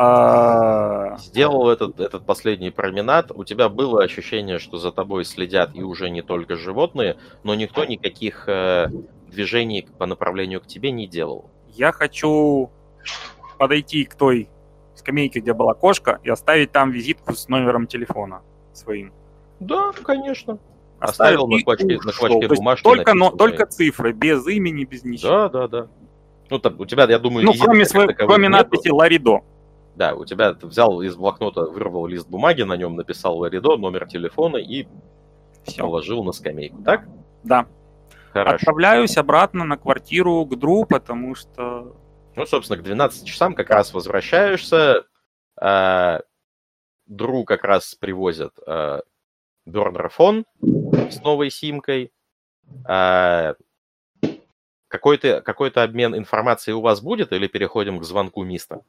А, 0.03 1.17
сделал 1.17 1.69
этот, 1.69 1.99
этот 1.99 2.25
последний 2.25 2.71
променад, 2.71 3.31
у 3.35 3.43
тебя 3.43 3.69
было 3.69 4.03
ощущение, 4.03 4.57
что 4.57 4.77
за 4.77 4.91
тобой 4.91 5.25
следят 5.25 5.75
и 5.75 5.83
уже 5.83 6.09
не 6.09 6.21
только 6.21 6.55
животные, 6.55 7.17
но 7.43 7.53
никто 7.55 7.85
никаких 7.85 8.47
э, 8.47 8.87
движений 9.27 9.87
по 9.97 10.05
направлению 10.05 10.61
к 10.61 10.65
тебе 10.67 10.91
не 10.91 11.07
делал. 11.07 11.49
Я 11.75 11.91
хочу 11.91 12.69
подойти 13.57 14.05
к 14.05 14.15
той 14.15 14.49
скамейке, 14.95 15.39
где 15.39 15.53
была 15.53 15.73
кошка, 15.73 16.19
и 16.23 16.29
оставить 16.29 16.71
там 16.71 16.91
визитку 16.91 17.33
с 17.33 17.47
номером 17.47 17.87
телефона 17.87 18.41
своим. 18.73 19.11
Да, 19.59 19.91
конечно. 20.03 20.57
Оставил 20.99 21.45
Оставил 21.45 21.47
на 21.47 21.55
ушел. 21.55 22.01
на 22.05 22.11
клочке 22.13 22.47
То 22.47 22.53
есть 22.53 22.55
бумажки 22.61 22.83
Только, 22.83 23.13
но, 23.15 23.31
только 23.31 23.65
цифры, 23.65 24.13
без 24.13 24.45
имени, 24.47 24.85
без 24.85 25.03
ничего. 25.03 25.29
Да, 25.31 25.49
да, 25.49 25.67
да. 25.67 25.87
Ну, 26.49 26.59
там, 26.59 26.79
у 26.79 26.85
тебя, 26.85 27.05
я 27.05 27.17
думаю, 27.17 27.45
Ну, 27.45 27.53
кроме, 27.59 27.85
таковых 27.85 28.17
кроме 28.17 28.47
нету. 28.47 28.57
надписи 28.57 28.89
Ларидо. 28.89 29.39
Да, 29.95 30.13
у 30.15 30.25
тебя 30.25 30.53
ты 30.53 30.67
взял 30.67 31.01
из 31.01 31.15
блокнота, 31.15 31.61
вырвал 31.65 32.05
лист 32.07 32.27
бумаги, 32.29 32.61
на 32.61 32.77
нем 32.77 32.95
написал 32.95 33.37
Ларидо, 33.37 33.77
номер 33.77 34.07
телефона 34.07 34.57
и 34.57 34.87
Все. 35.63 35.81
положил 35.81 36.23
на 36.23 36.31
скамейку. 36.31 36.81
Так? 36.83 37.07
Да. 37.43 37.65
Хорошо. 38.33 38.55
Отправляюсь 38.55 39.17
обратно 39.17 39.65
на 39.65 39.77
квартиру 39.77 40.45
к 40.45 40.57
Дру, 40.57 40.85
потому 40.85 41.35
что... 41.35 41.97
Ну, 42.35 42.45
собственно, 42.45 42.79
к 42.79 42.83
12 42.83 43.25
часам 43.25 43.53
как 43.55 43.69
раз 43.69 43.93
возвращаешься. 43.93 45.03
а, 45.59 46.21
Дру 47.07 47.43
как 47.43 47.63
раз 47.65 47.93
привозят 47.95 48.53
а, 48.65 49.01
бурнер-фон 49.65 50.45
с 50.61 51.21
новой 51.21 51.49
симкой. 51.49 52.13
А, 52.87 53.55
Какой-то 54.87 55.41
какой 55.41 55.69
обмен 55.69 56.15
информацией 56.15 56.73
у 56.75 56.81
вас 56.81 57.01
будет 57.01 57.33
или 57.33 57.47
переходим 57.47 57.99
к 57.99 58.03
звонку 58.03 58.43
Миста? 58.43 58.81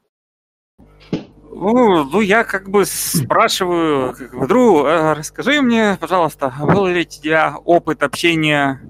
Ну, 1.55 2.05
ну, 2.05 2.20
я 2.20 2.44
как 2.44 2.70
бы 2.70 2.85
спрашиваю, 2.86 4.14
как 4.14 4.35
бы, 4.35 4.47
Дру, 4.47 4.86
э, 4.86 5.12
расскажи 5.14 5.60
мне, 5.60 5.98
пожалуйста, 6.01 6.52
был 6.60 6.86
ли 6.86 7.02
у 7.02 7.05
тебя 7.05 7.56
опыт 7.64 8.02
общения 8.02 8.81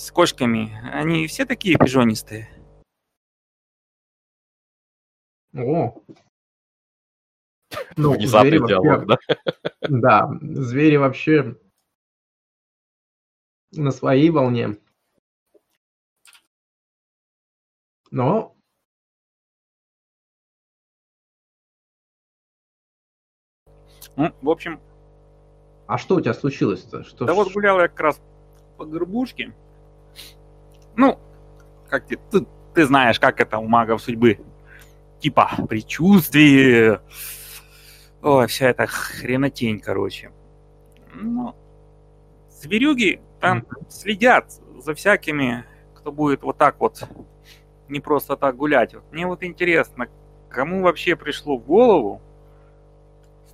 с 0.00 0.10
кошками? 0.12 0.78
Они 0.92 1.26
все 1.26 1.44
такие 1.44 1.76
пижонистые? 1.78 2.48
О. 5.54 6.00
Ну, 7.96 8.14
звери 8.14 8.18
Внезапный 8.18 8.58
вообще- 8.58 8.74
диалог, 8.74 9.06
да? 9.06 9.18
Да, 9.82 10.30
звери 10.42 10.96
вообще 10.96 11.56
на 13.72 13.90
своей 13.90 14.30
волне. 14.30 14.78
Но 18.10 18.56
Ну, 24.16 24.32
в 24.42 24.50
общем, 24.50 24.80
а 25.86 25.98
что 25.98 26.16
у 26.16 26.20
тебя 26.20 26.34
случилось-то? 26.34 27.04
Что 27.04 27.24
Да 27.26 27.32
ж- 27.32 27.36
вот 27.36 27.52
гулял 27.52 27.78
я 27.80 27.88
как 27.88 28.00
раз 28.00 28.20
по 28.76 28.84
горбушке. 28.84 29.54
Ну, 30.96 31.18
как 31.88 32.06
ты, 32.06 32.18
ты, 32.30 32.46
ты 32.74 32.86
знаешь, 32.86 33.18
как 33.18 33.40
это 33.40 33.58
у 33.58 33.66
магов 33.66 34.02
судьбы. 34.02 34.38
Типа 35.18 35.50
предчувствие. 35.68 37.00
Ой, 38.22 38.46
вся 38.46 38.68
эта 38.68 38.86
хренотень, 38.86 39.80
короче. 39.80 40.30
Ну, 41.14 41.54
зверюги 42.50 43.20
там 43.40 43.66
следят 43.88 44.52
за 44.78 44.94
всякими, 44.94 45.64
кто 45.94 46.12
будет 46.12 46.42
вот 46.42 46.58
так 46.58 46.78
вот 46.80 47.02
не 47.88 48.00
просто 48.00 48.36
так 48.36 48.56
гулять. 48.56 48.94
Вот 48.94 49.04
Мне 49.10 49.26
вот 49.26 49.42
интересно, 49.42 50.08
кому 50.48 50.82
вообще 50.82 51.16
пришло 51.16 51.56
в 51.56 51.64
голову 51.64 52.20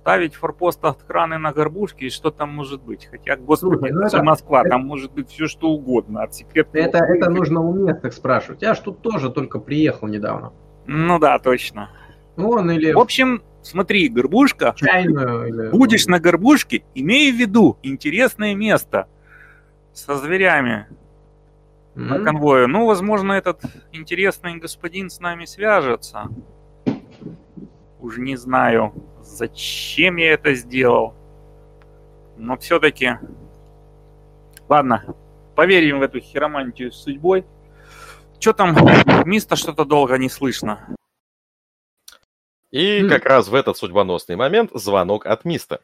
ставить 0.07 0.35
форпост 0.35 0.83
охраны 0.85 1.37
на 1.37 1.51
горбушке 1.51 2.05
и 2.05 2.09
что 2.09 2.31
там 2.31 2.49
может 2.55 2.81
быть? 2.81 3.07
Хотя, 3.11 3.35
господи, 3.35 3.75
Слушай, 3.77 3.91
ну 3.91 3.99
это, 4.05 4.15
это- 4.17 4.23
Москва, 4.23 4.63
там 4.63 4.85
может 4.85 5.11
быть 5.11 5.29
все 5.29 5.47
что 5.47 5.69
угодно, 5.69 6.23
от 6.23 6.33
секретного... 6.33 6.85
Это, 6.85 6.97
это 6.99 7.29
нужно 7.29 7.59
у 7.59 7.73
местных 7.73 8.13
спрашивать. 8.13 8.61
Я 8.61 8.73
ж 8.73 8.79
тут 8.79 9.01
тоже 9.01 9.29
только 9.29 9.59
приехал 9.59 10.07
недавно. 10.07 10.53
Ну 10.85 11.19
да, 11.19 11.37
точно. 11.39 11.89
Вон 12.37 12.71
или 12.71 12.93
В 12.93 12.99
общем, 12.99 13.41
смотри, 13.61 14.07
горбушка, 14.07 14.73
чайную, 14.77 15.47
или... 15.47 15.69
будешь 15.71 16.05
на 16.07 16.21
горбушке, 16.21 16.85
имей 16.95 17.29
в 17.33 17.35
виду, 17.35 17.77
интересное 17.83 18.55
место 18.55 19.07
со 19.91 20.15
зверями 20.15 20.87
на 21.95 22.15
М? 22.15 22.23
конвое. 22.23 22.67
Ну, 22.67 22.85
возможно, 22.85 23.33
этот 23.33 23.59
интересный 23.91 24.55
господин 24.55 25.09
с 25.09 25.19
нами 25.19 25.43
свяжется. 25.43 26.29
Уж 27.99 28.17
не 28.17 28.35
знаю, 28.35 28.93
зачем 29.21 30.17
я 30.17 30.33
это 30.33 30.53
сделал. 30.53 31.13
Но 32.37 32.57
все-таки... 32.57 33.17
Ладно, 34.69 35.15
поверим 35.55 35.99
в 35.99 36.01
эту 36.03 36.19
хиромантию 36.19 36.91
с 36.91 37.03
судьбой. 37.03 37.45
Что 38.39 38.53
там, 38.53 38.75
Миста 39.25 39.55
что-то 39.55 39.85
долго 39.85 40.17
не 40.17 40.29
слышно. 40.29 40.95
И 42.69 42.99
М. 42.99 43.09
как 43.09 43.25
раз 43.25 43.47
в 43.47 43.55
этот 43.55 43.77
судьбоносный 43.77 44.35
момент 44.35 44.71
звонок 44.73 45.25
от 45.25 45.45
Миста. 45.45 45.81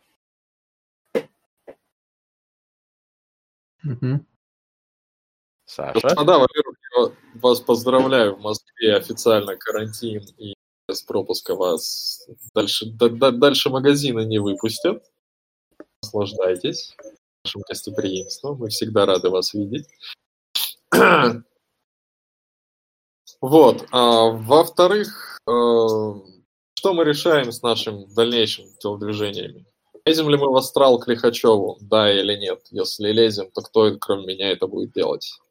Мгм. 3.82 4.26
Саша? 5.66 6.00
Господа, 6.00 6.40
во-первых, 6.40 6.78
я 6.96 7.12
вас 7.40 7.60
поздравляю. 7.62 8.36
В 8.36 8.42
Москве 8.42 8.96
официально 8.96 9.56
карантин, 9.56 10.24
и 10.38 10.53
без 10.88 11.02
пропуска 11.02 11.56
вас 11.56 12.28
дальше, 12.54 12.86
да- 12.88 13.10
да- 13.10 13.32
дальше 13.32 13.70
магазина 13.70 14.22
не 14.22 14.40
выпустят. 14.40 15.04
Наслаждайтесь 16.02 16.96
нашим 17.44 17.62
гостеприимством. 17.68 18.58
Мы 18.58 18.70
всегда 18.70 19.06
рады 19.06 19.30
вас 19.30 19.54
видеть. 19.54 19.88
Вот. 23.42 23.86
а 23.92 24.30
во-вторых, 24.30 25.38
э, 25.46 25.52
что 26.76 26.94
мы 26.94 27.04
решаем 27.04 27.52
с 27.52 27.62
нашим 27.62 28.08
дальнейшим 28.14 28.66
телодвижениями? 28.78 29.66
Лезем 30.06 30.30
ли 30.30 30.38
мы 30.38 30.50
в 30.50 30.56
астрал 30.56 30.98
к 30.98 31.10
Лихачеву, 31.10 31.78
да 31.82 32.10
или 32.10 32.38
нет? 32.38 32.66
Если 32.72 33.12
лезем, 33.12 33.52
то 33.52 33.62
кто, 33.62 33.98
кроме 33.98 34.28
меня, 34.28 34.50
это 34.50 34.68
будет 34.68 34.94
делать? 34.94 35.42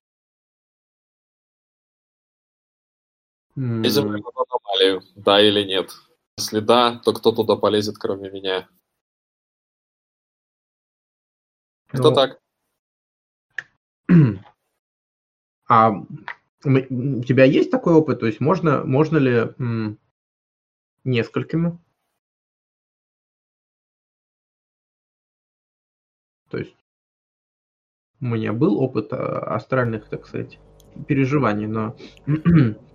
Лезем 3.56 4.14
ли 4.14 4.22
мы 4.22 4.30
в 4.30 4.38
аномалию, 4.82 5.02
да 5.16 5.40
или 5.40 5.64
нет? 5.64 5.90
Если 6.38 6.60
да, 6.60 6.98
то 7.04 7.12
кто 7.12 7.32
туда 7.32 7.56
полезет, 7.56 7.96
кроме 7.98 8.30
меня? 8.30 8.68
Кто 11.88 12.10
ну, 12.10 12.14
так? 12.14 12.38
А 15.68 15.90
у 16.64 17.22
тебя 17.22 17.44
есть 17.44 17.70
такой 17.70 17.94
опыт? 17.94 18.20
То 18.20 18.26
есть 18.26 18.40
можно, 18.40 18.84
можно 18.84 19.16
ли 19.16 19.54
м, 19.58 19.98
несколькими? 21.02 21.78
То 26.50 26.58
есть 26.58 26.76
у 28.20 28.26
меня 28.26 28.52
был 28.52 28.78
опыт 28.78 29.12
а, 29.12 29.54
астральных, 29.54 30.10
так 30.10 30.26
сказать, 30.26 30.58
переживаний, 31.08 31.66
но 31.66 31.96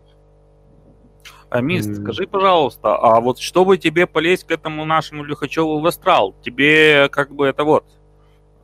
А, 1.49 1.61
Мист, 1.61 1.89
М. 1.89 2.03
скажи, 2.03 2.27
пожалуйста, 2.27 2.95
а 2.95 3.21
вот 3.21 3.39
чтобы 3.39 3.77
тебе 3.77 4.05
полезть 4.05 4.43
к 4.43 4.51
этому 4.51 4.83
нашему 4.85 5.23
Лихачеву 5.23 5.79
в 5.79 5.85
астрал, 5.85 6.35
тебе 6.41 7.07
как 7.09 7.33
бы 7.33 7.45
это 7.47 7.63
вот, 7.63 7.85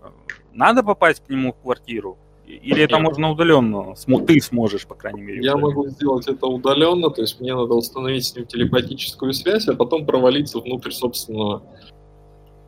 э, 0.01 0.07
надо 0.53 0.83
попасть 0.83 1.23
к 1.25 1.29
нему 1.29 1.53
в 1.53 1.61
квартиру? 1.61 2.17
Или 2.45 2.83
это 2.83 2.99
можно 2.99 3.31
удаленно? 3.31 3.95
Ты 4.27 4.41
сможешь, 4.41 4.85
по 4.85 4.95
крайней 4.95 5.21
мере. 5.21 5.41
Я 5.41 5.55
удаленно. 5.55 5.67
могу 5.75 5.87
сделать 5.87 6.27
это 6.27 6.45
удаленно, 6.45 7.09
то 7.09 7.21
есть 7.21 7.39
мне 7.39 7.55
надо 7.55 7.73
установить 7.73 8.25
с 8.25 8.35
ним 8.35 8.45
телепатическую 8.45 9.33
связь, 9.33 9.67
а 9.69 9.75
потом 9.75 10.05
провалиться 10.05 10.59
внутрь 10.59 10.91
собственного 10.91 11.63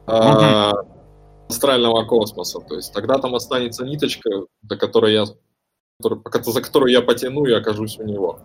а, 0.07 0.71
астрального 1.49 2.05
космоса. 2.05 2.61
То 2.61 2.75
есть 2.75 2.93
тогда 2.93 3.17
там 3.17 3.35
останется 3.35 3.83
ниточка, 3.85 4.29
до 4.61 4.77
которой 4.77 5.13
я, 5.13 5.25
пока- 6.01 6.41
за 6.41 6.61
которую 6.61 6.91
я 6.91 7.01
потяну 7.01 7.45
и 7.45 7.51
окажусь 7.51 7.99
у 7.99 8.03
него. 8.03 8.39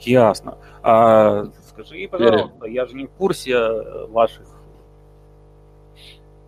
Ясно. 0.00 0.58
А, 0.82 1.46
скажи, 1.68 2.08
пожалуйста, 2.10 2.66
я 2.66 2.86
же 2.86 2.94
не 2.94 3.06
в 3.06 3.10
курсе 3.12 3.52
э, 3.52 4.06
ваших 4.06 4.46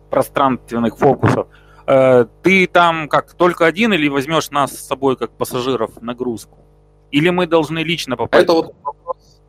пространственных 0.09 0.97
фокусов. 0.97 1.47
Э, 1.85 2.25
Ты 2.43 2.67
там 2.67 3.07
как 3.09 3.33
только 3.33 3.65
один 3.65 3.93
или 3.93 4.07
возьмешь 4.07 4.49
нас 4.51 4.71
с 4.71 4.87
собой 4.87 5.17
как 5.17 5.31
пассажиров 5.31 5.95
в 5.95 6.03
нагрузку? 6.03 6.57
Или 7.11 7.29
мы 7.29 7.47
должны 7.47 7.79
лично 7.79 8.17
попасть? 8.17 8.43
Это 8.43 8.53
вот 8.53 8.75
вопрос. 8.83 9.41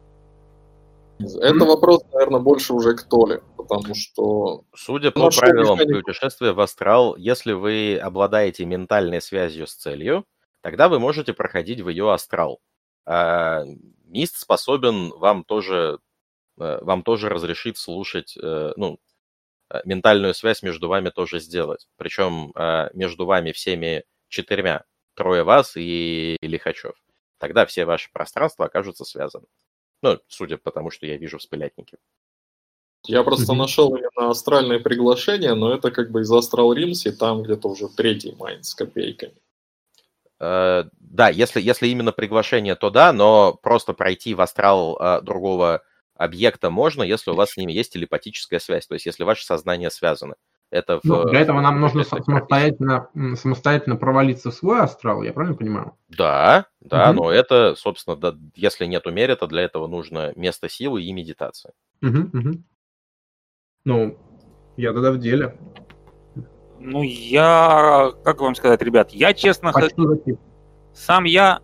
Это 1.40 1.64
вопрос, 1.64 2.04
наверное, 2.12 2.40
больше 2.40 2.72
уже 2.72 2.94
к 2.94 3.02
Толе, 3.02 3.42
потому 3.56 3.92
что 3.96 4.62
Судя 4.76 5.10
Ну, 5.14 5.24
по 5.24 5.30
что 5.32 5.40
правилам 5.40 5.78
механика? 5.78 5.98
путешествия 6.00 6.52
в 6.52 6.60
астрал, 6.60 7.16
если 7.16 7.52
вы 7.52 7.98
обладаете 8.00 8.64
ментальной 8.64 9.20
связью 9.20 9.66
с 9.66 9.74
целью, 9.74 10.24
тогда 10.60 10.88
вы 10.88 11.00
можете 11.00 11.32
проходить 11.32 11.80
в 11.80 11.88
ее 11.88 12.12
астрал. 12.12 12.60
А, 13.08 13.64
Мист 14.04 14.36
способен 14.36 15.10
вам 15.10 15.44
тоже, 15.44 15.98
э, 16.60 16.78
вам 16.82 17.02
тоже 17.02 17.30
разрешить 17.30 17.78
слушать, 17.78 18.36
э, 18.36 18.72
ну, 18.76 18.98
э, 19.70 19.80
ментальную 19.84 20.34
связь 20.34 20.62
между 20.62 20.88
вами 20.88 21.08
тоже 21.10 21.40
сделать. 21.40 21.88
Причем 21.96 22.52
э, 22.54 22.90
между 22.92 23.24
вами 23.24 23.52
всеми 23.52 24.04
четырьмя, 24.28 24.84
трое 25.14 25.42
вас 25.42 25.72
и 25.76 26.36
Лихачев. 26.42 26.94
Тогда 27.38 27.64
все 27.64 27.86
ваши 27.86 28.10
пространства 28.12 28.66
окажутся 28.66 29.04
связаны. 29.04 29.46
Ну, 30.02 30.18
судя 30.28 30.58
по 30.58 30.70
тому, 30.70 30.90
что 30.90 31.06
я 31.06 31.16
вижу 31.16 31.38
в 31.38 31.42
спылятнике. 31.42 31.96
я 33.06 33.22
просто 33.24 33.54
нашел 33.54 33.94
именно 33.94 34.30
астральное 34.30 34.80
приглашение, 34.80 35.54
но 35.54 35.74
это 35.74 35.90
как 35.90 36.10
бы 36.10 36.20
из 36.22 36.30
Astral 36.30 36.74
Realms, 36.74 37.06
и 37.06 37.10
там 37.10 37.42
где-то 37.42 37.68
уже 37.68 37.88
третий 37.88 38.34
Mind 38.38 38.62
с 38.62 38.74
копейками. 38.74 39.40
Э, 40.40 40.84
Да, 41.00 41.28
если, 41.28 41.60
если 41.60 41.88
именно 41.88 42.12
приглашение, 42.12 42.74
то 42.74 42.90
да, 42.90 43.12
но 43.12 43.54
просто 43.54 43.92
пройти 43.92 44.34
в 44.34 44.40
астрал 44.40 44.96
э, 45.00 45.20
другого 45.22 45.82
объекта 46.14 46.70
можно, 46.70 47.02
если 47.02 47.30
у 47.30 47.34
вас 47.34 47.52
с 47.52 47.56
ними 47.56 47.72
есть 47.72 47.92
телепатическая 47.92 48.58
связь, 48.60 48.86
то 48.86 48.94
есть 48.94 49.06
если 49.06 49.24
ваше 49.24 49.44
сознание 49.44 49.90
связано. 49.90 50.34
Это 50.70 50.98
в, 50.98 51.04
Ну, 51.04 51.24
для 51.24 51.40
этого 51.40 51.60
нам 51.60 51.80
нужно 51.80 52.04
самостоятельно, 52.04 53.08
самостоятельно 53.36 53.96
провалиться 53.96 54.50
в 54.50 54.54
свой 54.54 54.80
астрал, 54.80 55.22
я 55.22 55.32
правильно 55.32 55.56
понимаю? 55.56 55.94
Да, 56.08 56.66
да, 56.80 57.08
Мгм. 57.08 57.16
но 57.16 57.30
это, 57.30 57.74
собственно, 57.76 58.16
да, 58.16 58.34
если 58.54 58.86
нету 58.86 59.10
merit 59.10 59.36
а, 59.36 59.46
для 59.46 59.62
этого 59.62 59.86
нужно 59.86 60.32
место 60.36 60.68
силы 60.68 61.02
и 61.02 61.12
медитация. 61.12 61.72
Мгм, 62.00 62.30
мгм. 62.32 62.64
Ну, 63.84 64.18
я 64.76 64.92
тогда 64.92 65.12
в 65.12 65.18
деле. 65.18 65.56
Ну, 66.80 67.02
я, 67.02 68.12
как 68.22 68.40
вам 68.40 68.54
сказать, 68.54 68.82
ребят, 68.82 69.10
я 69.10 69.34
честно, 69.34 69.70
А 69.70 69.80
за 69.80 69.88
тип? 69.88 70.38
сам 70.92 71.24
я 71.24 71.60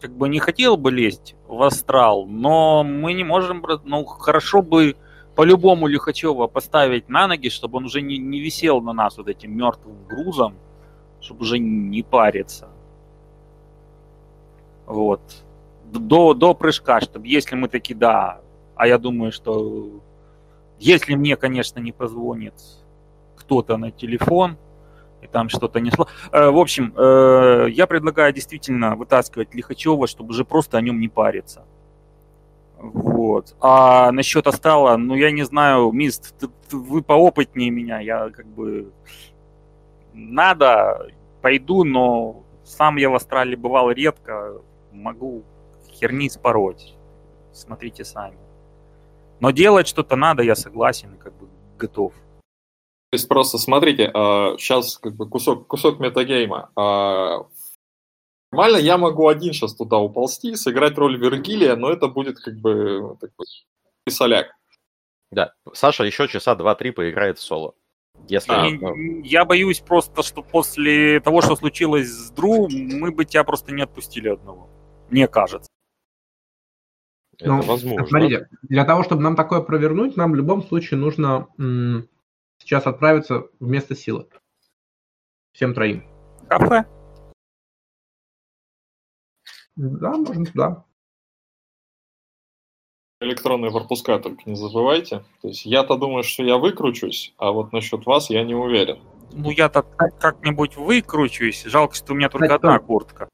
как 0.00 0.12
бы 0.12 0.28
не 0.28 0.38
хотел 0.38 0.76
бы 0.76 0.90
лезть 0.90 1.34
в 1.46 1.62
астрал, 1.62 2.26
но 2.26 2.84
мы 2.84 3.12
не 3.14 3.24
можем, 3.24 3.64
ну, 3.84 4.04
хорошо 4.04 4.62
бы 4.62 4.96
по-любому 5.34 5.86
Лихачева 5.86 6.46
поставить 6.46 7.08
на 7.08 7.26
ноги, 7.26 7.48
чтобы 7.48 7.78
он 7.78 7.86
уже 7.86 8.02
не, 8.02 8.18
не 8.18 8.40
висел 8.40 8.80
на 8.80 8.92
нас 8.92 9.16
вот 9.18 9.28
этим 9.28 9.56
мертвым 9.56 9.96
грузом, 10.06 10.54
чтобы 11.20 11.42
уже 11.42 11.58
не 11.58 12.02
париться. 12.02 12.68
Вот. 14.86 15.20
До, 15.84 16.34
до 16.34 16.54
прыжка, 16.54 17.00
чтобы 17.00 17.26
если 17.26 17.56
мы 17.56 17.68
таки 17.68 17.94
да, 17.94 18.40
а 18.74 18.86
я 18.86 18.98
думаю, 18.98 19.32
что 19.32 19.90
если 20.78 21.14
мне, 21.14 21.36
конечно, 21.36 21.78
не 21.80 21.92
позвонит 21.92 22.54
кто-то 23.36 23.76
на 23.76 23.90
телефон, 23.90 24.56
и 25.22 25.26
там 25.26 25.48
что-то 25.48 25.80
несло. 25.80 26.06
Э, 26.32 26.50
В 26.50 26.58
общем, 26.58 26.92
э, 26.96 27.66
я 27.70 27.86
предлагаю 27.86 28.32
действительно 28.32 28.96
вытаскивать 28.96 29.54
Лихачева, 29.54 30.06
чтобы 30.06 30.30
уже 30.30 30.44
просто 30.44 30.78
о 30.78 30.80
нем 30.80 31.00
не 31.00 31.08
париться. 31.08 31.64
Вот. 32.78 33.56
А 33.60 34.12
насчет 34.12 34.46
Астала, 34.46 34.96
ну 34.96 35.14
я 35.14 35.30
не 35.30 35.44
знаю, 35.44 35.90
Мист, 35.92 36.34
ты- 36.38 36.48
ты- 36.68 36.76
вы 36.76 37.02
поопытнее 37.02 37.70
меня, 37.70 38.00
я 38.00 38.28
как 38.30 38.46
бы 38.46 38.92
надо, 40.12 41.10
пойду, 41.40 41.84
но 41.84 42.42
сам 42.64 42.96
я 42.96 43.08
в 43.10 43.14
Астрале 43.14 43.56
бывал 43.56 43.90
редко, 43.90 44.60
могу 44.92 45.42
херни 45.90 46.28
спороть. 46.28 46.94
Смотрите 47.52 48.04
сами. 48.04 48.36
Но 49.40 49.50
делать 49.50 49.86
что-то 49.88 50.16
надо, 50.16 50.42
я 50.42 50.54
согласен 50.54 51.16
как 51.18 51.32
бы 51.34 51.48
готов. 51.78 52.12
То 53.14 53.16
есть 53.16 53.28
просто 53.28 53.58
смотрите, 53.58 54.10
сейчас 54.58 54.98
как 54.98 55.14
бы 55.14 55.28
кусок, 55.28 55.68
кусок 55.68 56.00
метагейма. 56.00 56.72
А, 56.74 57.46
Нормально, 58.50 58.78
я 58.78 58.98
могу 58.98 59.28
один 59.28 59.52
сейчас 59.52 59.76
туда 59.76 59.98
уползти, 59.98 60.56
сыграть 60.56 60.98
роль 60.98 61.16
Вергилия, 61.16 61.76
но 61.76 61.90
это 61.90 62.08
будет 62.08 62.40
как 62.40 62.56
бы 62.56 63.16
такой 63.20 63.46
писаляк. 64.02 64.48
Да, 65.30 65.52
Саша 65.72 66.02
еще 66.02 66.26
часа 66.26 66.56
два-три 66.56 66.90
поиграет 66.90 67.38
в 67.38 67.42
соло. 67.42 67.76
Если, 68.26 68.50
ну, 68.52 69.22
Я 69.22 69.44
боюсь 69.44 69.78
просто, 69.78 70.24
что 70.24 70.42
после 70.42 71.20
того, 71.20 71.40
что 71.40 71.54
случилось 71.54 72.08
с 72.08 72.32
Дру, 72.32 72.68
мы 72.68 73.12
бы 73.12 73.24
тебя 73.24 73.44
просто 73.44 73.72
не 73.72 73.82
отпустили 73.82 74.28
одного. 74.28 74.68
Мне 75.08 75.28
кажется. 75.28 75.70
это 77.38 77.46
Ну, 77.46 77.62
возможно. 77.62 78.08
Смотрите, 78.08 78.48
для 78.62 78.84
того, 78.84 79.04
чтобы 79.04 79.22
нам 79.22 79.36
такое 79.36 79.60
провернуть, 79.60 80.16
нам 80.16 80.32
в 80.32 80.34
любом 80.34 80.64
случае 80.64 80.98
нужно 80.98 81.46
м, 81.58 82.08
сейчас 82.64 82.86
отправиться 82.86 83.48
в 83.60 83.66
место 83.66 83.94
силы. 83.94 84.26
Всем 85.52 85.74
троим. 85.74 86.04
Кафе? 86.48 86.84
Да, 89.76 90.12
можно 90.12 90.44
туда. 90.44 90.84
Электронные 93.20 93.70
пропуска 93.70 94.18
только 94.18 94.42
не 94.46 94.56
забывайте. 94.56 95.24
То 95.40 95.48
есть 95.48 95.64
я-то 95.64 95.96
думаю, 95.96 96.24
что 96.24 96.42
я 96.42 96.58
выкручусь, 96.58 97.34
а 97.38 97.52
вот 97.52 97.72
насчет 97.72 98.06
вас 98.06 98.30
я 98.30 98.44
не 98.44 98.54
уверен. 98.54 99.00
Ну, 99.32 99.50
я-то 99.50 99.82
как-нибудь 99.82 100.76
выкручусь. 100.76 101.64
Жалко, 101.64 101.94
что 101.94 102.12
у 102.12 102.16
меня 102.16 102.28
только 102.28 102.46
Кстати, 102.46 102.60
одна 102.60 102.78
куртка. 102.78 103.28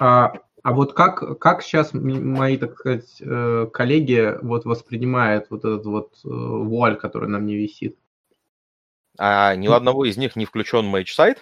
А, 0.00 0.32
а 0.62 0.72
вот 0.72 0.92
как, 0.92 1.38
как 1.38 1.62
сейчас 1.62 1.92
мои, 1.92 2.56
так 2.56 2.78
сказать, 2.78 3.20
э, 3.20 3.66
коллеги 3.72 4.38
вот 4.42 4.64
воспринимают 4.64 5.46
вот 5.50 5.60
этот 5.60 5.86
вот 5.86 6.14
э, 6.24 6.28
вуаль, 6.28 6.96
который 6.96 7.28
на 7.28 7.38
мне 7.38 7.56
висит? 7.56 7.98
А 9.18 9.54
ни 9.56 9.66
у 9.68 9.72
одного 9.72 10.04
из 10.04 10.16
них 10.16 10.36
не 10.36 10.44
включен 10.44 10.86
Mage 10.86 11.10
Sight 11.10 11.40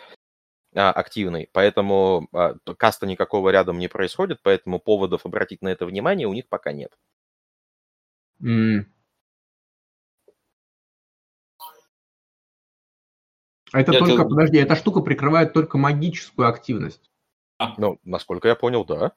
а, 0.74 0.90
активный, 0.92 1.48
поэтому 1.52 2.26
а, 2.32 2.54
cast 2.78 3.01
а 3.01 3.06
никакого 3.06 3.50
рядом 3.50 3.78
не 3.78 3.88
происходит, 3.88 4.40
поэтому 4.42 4.78
поводов 4.78 5.26
обратить 5.26 5.60
на 5.62 5.68
это 5.68 5.84
внимание 5.84 6.26
у 6.26 6.32
них 6.32 6.48
пока 6.48 6.72
нет. 6.72 6.96
А 13.72 13.80
это 13.80 13.92
Я 13.92 13.98
только, 13.98 14.14
тебя- 14.14 14.24
подожди, 14.24 14.58
эта 14.58 14.76
штука 14.76 15.00
прикрывает 15.00 15.52
только 15.52 15.76
магическую 15.76 16.48
активность. 16.48 17.10
Ну, 17.78 17.98
насколько 18.04 18.48
я 18.48 18.54
понял, 18.54 18.84
да. 18.84 19.12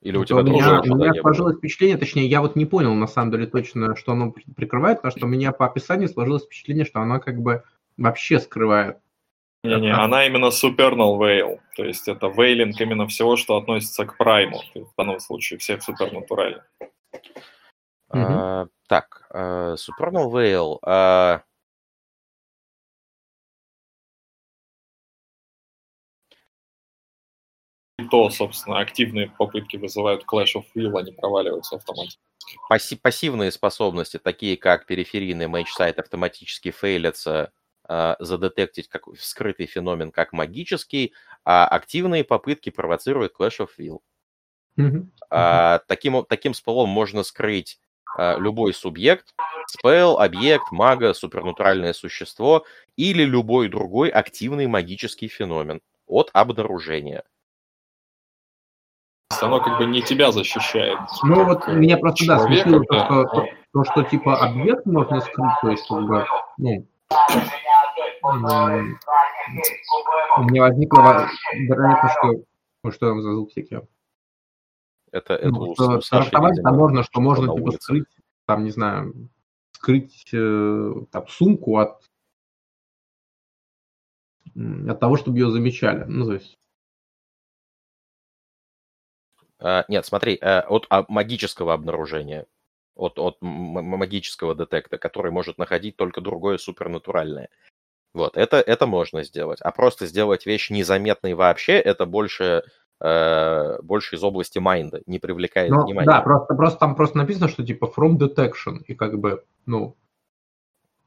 Или 0.00 0.16
у 0.16 0.24
тебя 0.24 0.40
у 0.40 0.44
тоже 0.46 0.52
меня, 0.52 0.80
у 0.80 0.96
меня 0.96 1.20
сложилось 1.20 1.56
впечатление, 1.56 1.96
точнее, 1.96 2.26
я 2.26 2.40
вот 2.40 2.54
не 2.54 2.66
понял 2.66 2.94
на 2.94 3.08
самом 3.08 3.32
деле 3.32 3.46
точно, 3.46 3.96
что 3.96 4.12
оно 4.12 4.30
при- 4.30 4.44
прикрывает, 4.52 4.98
потому 4.98 5.10
что 5.16 5.26
у 5.26 5.28
меня 5.28 5.52
по 5.52 5.66
описанию 5.66 6.08
сложилось 6.08 6.44
впечатление, 6.44 6.84
что 6.84 7.00
она 7.00 7.18
как 7.18 7.40
бы 7.40 7.64
вообще 7.98 8.40
скрывает. 8.40 8.98
Не-не, 9.64 9.92
она 9.92 10.24
именно 10.26 10.46
supernal 10.46 11.18
veil. 11.18 11.60
То 11.76 11.84
есть 11.84 12.08
это 12.08 12.28
вейлинг 12.28 12.80
именно 12.80 13.06
всего, 13.08 13.36
что 13.36 13.56
относится 13.56 14.06
к 14.06 14.16
прайму. 14.16 14.62
В 14.74 14.94
данном 14.96 15.20
случае 15.20 15.58
всех 15.58 15.82
супернатуральных. 15.82 16.64
А, 18.10 18.66
так, 18.88 19.26
а, 19.30 19.74
Supernal 19.74 20.30
Veil. 20.30 20.78
а, 20.82 21.42
И 27.98 28.04
то, 28.04 28.30
собственно, 28.30 28.78
активные 28.78 29.28
попытки 29.28 29.76
вызывают 29.76 30.24
Clash 30.24 30.54
of 30.54 30.64
Will, 30.76 30.96
они 30.98 31.10
проваливаются 31.10 31.76
автоматически. 31.76 32.22
пасси- 32.70 32.96
пассивные 32.96 33.50
способности, 33.50 34.18
такие 34.18 34.56
как 34.56 34.86
периферийный 34.86 35.48
Mage 35.48 35.68
Sight, 35.68 35.98
автоматически 35.98 36.70
фейлятся 36.70 37.52
задетектить 38.18 38.88
как 38.88 39.04
скрытый 39.18 39.66
феномен 39.66 40.10
как 40.10 40.32
магический, 40.32 41.14
а 41.44 41.66
активные 41.66 42.24
попытки 42.24 42.70
провоцируют 42.70 43.34
Clash 43.38 43.58
of 43.60 43.70
Will. 43.78 44.00
А, 45.30 45.80
таким, 45.86 46.24
таким 46.24 46.54
спелом 46.54 46.88
можно 46.88 47.22
скрыть 47.22 47.80
а, 48.16 48.38
любой 48.38 48.72
субъект, 48.72 49.34
spell, 49.66 50.18
объект, 50.18 50.70
мага, 50.70 51.12
супернатуральное 51.14 51.92
существо 51.92 52.64
или 52.96 53.24
любой 53.24 53.68
другой 53.68 54.08
активный 54.08 54.66
магический 54.66 55.28
феномен 55.28 55.80
от 56.06 56.30
обнаружения. 56.32 57.24
Оно 59.40 59.60
как 59.60 59.78
бы 59.78 59.86
не 59.86 60.00
тебя 60.02 60.32
защищает. 60.32 60.98
Ну 61.22 61.44
вот 61.44 61.68
меня 61.68 61.98
просто, 61.98 62.26
да, 62.26 62.38
смутило 62.40 62.82
то, 62.84 63.04
что, 63.04 63.24
то, 63.24 63.46
то, 63.72 63.84
что 63.84 64.02
типа 64.04 64.38
объект 64.38 64.86
можно 64.86 65.20
скрыть, 65.20 65.52
то 65.60 65.68
есть 65.70 65.86
как 65.86 66.02
бы, 66.06 66.26
ну, 66.56 66.86
у 70.38 70.42
меня 70.44 70.62
возникла 70.62 71.28
вероятность, 71.54 72.14
что... 72.18 72.44
Ну, 72.84 72.92
что 72.92 73.08
там 73.08 73.22
за 73.22 73.32
звук 73.32 73.50
всякие? 73.50 73.88
Это, 75.10 75.34
это 75.34 75.48
ну, 75.48 75.60
у, 75.60 75.74
что 75.74 75.98
у 75.98 76.00
Саши, 76.00 76.30
видимо, 76.30 76.72
можно, 76.72 77.02
что 77.02 77.20
можно 77.20 77.52
типа 77.52 77.72
скрыть, 77.72 78.06
там, 78.46 78.64
не 78.64 78.70
знаю, 78.70 79.30
скрыть 79.72 80.28
э, 80.32 80.92
там, 81.10 81.26
сумку 81.28 81.78
от, 81.78 82.04
от 84.54 85.00
того, 85.00 85.16
чтобы 85.16 85.38
ее 85.38 85.50
замечали. 85.50 86.04
Ну, 86.04 86.26
то 86.26 86.34
есть... 86.34 86.58
А, 89.60 89.84
нет, 89.88 90.06
смотри, 90.06 90.38
э, 90.40 90.60
от 90.60 90.86
а, 90.90 91.04
магического 91.08 91.74
обнаружения, 91.74 92.46
от, 92.94 93.18
от 93.18 93.38
магического 93.40 94.54
детекта, 94.54 94.98
который 94.98 95.32
может 95.32 95.58
находить 95.58 95.96
только 95.96 96.20
другое 96.20 96.58
супернатуральное. 96.58 97.48
Вот, 98.14 98.36
это, 98.36 98.56
это 98.56 98.86
можно 98.86 99.22
сделать. 99.22 99.60
А 99.60 99.70
просто 99.70 100.06
сделать 100.06 100.46
вещь 100.46 100.70
незаметной 100.70 101.34
вообще, 101.34 101.74
это 101.74 102.06
больше, 102.06 102.62
э, 103.00 103.82
больше 103.82 104.16
из 104.16 104.24
области 104.24 104.58
майнда, 104.58 105.02
не 105.06 105.18
привлекает 105.18 105.70
ну, 105.70 105.84
внимания. 105.84 106.06
Да, 106.06 106.20
просто, 106.22 106.54
просто 106.54 106.78
там 106.78 106.96
просто 106.96 107.18
написано, 107.18 107.48
что 107.48 107.64
типа 107.64 107.92
from 107.94 108.16
detection, 108.16 108.82
и 108.86 108.94
как 108.94 109.18
бы, 109.18 109.44
ну, 109.66 109.96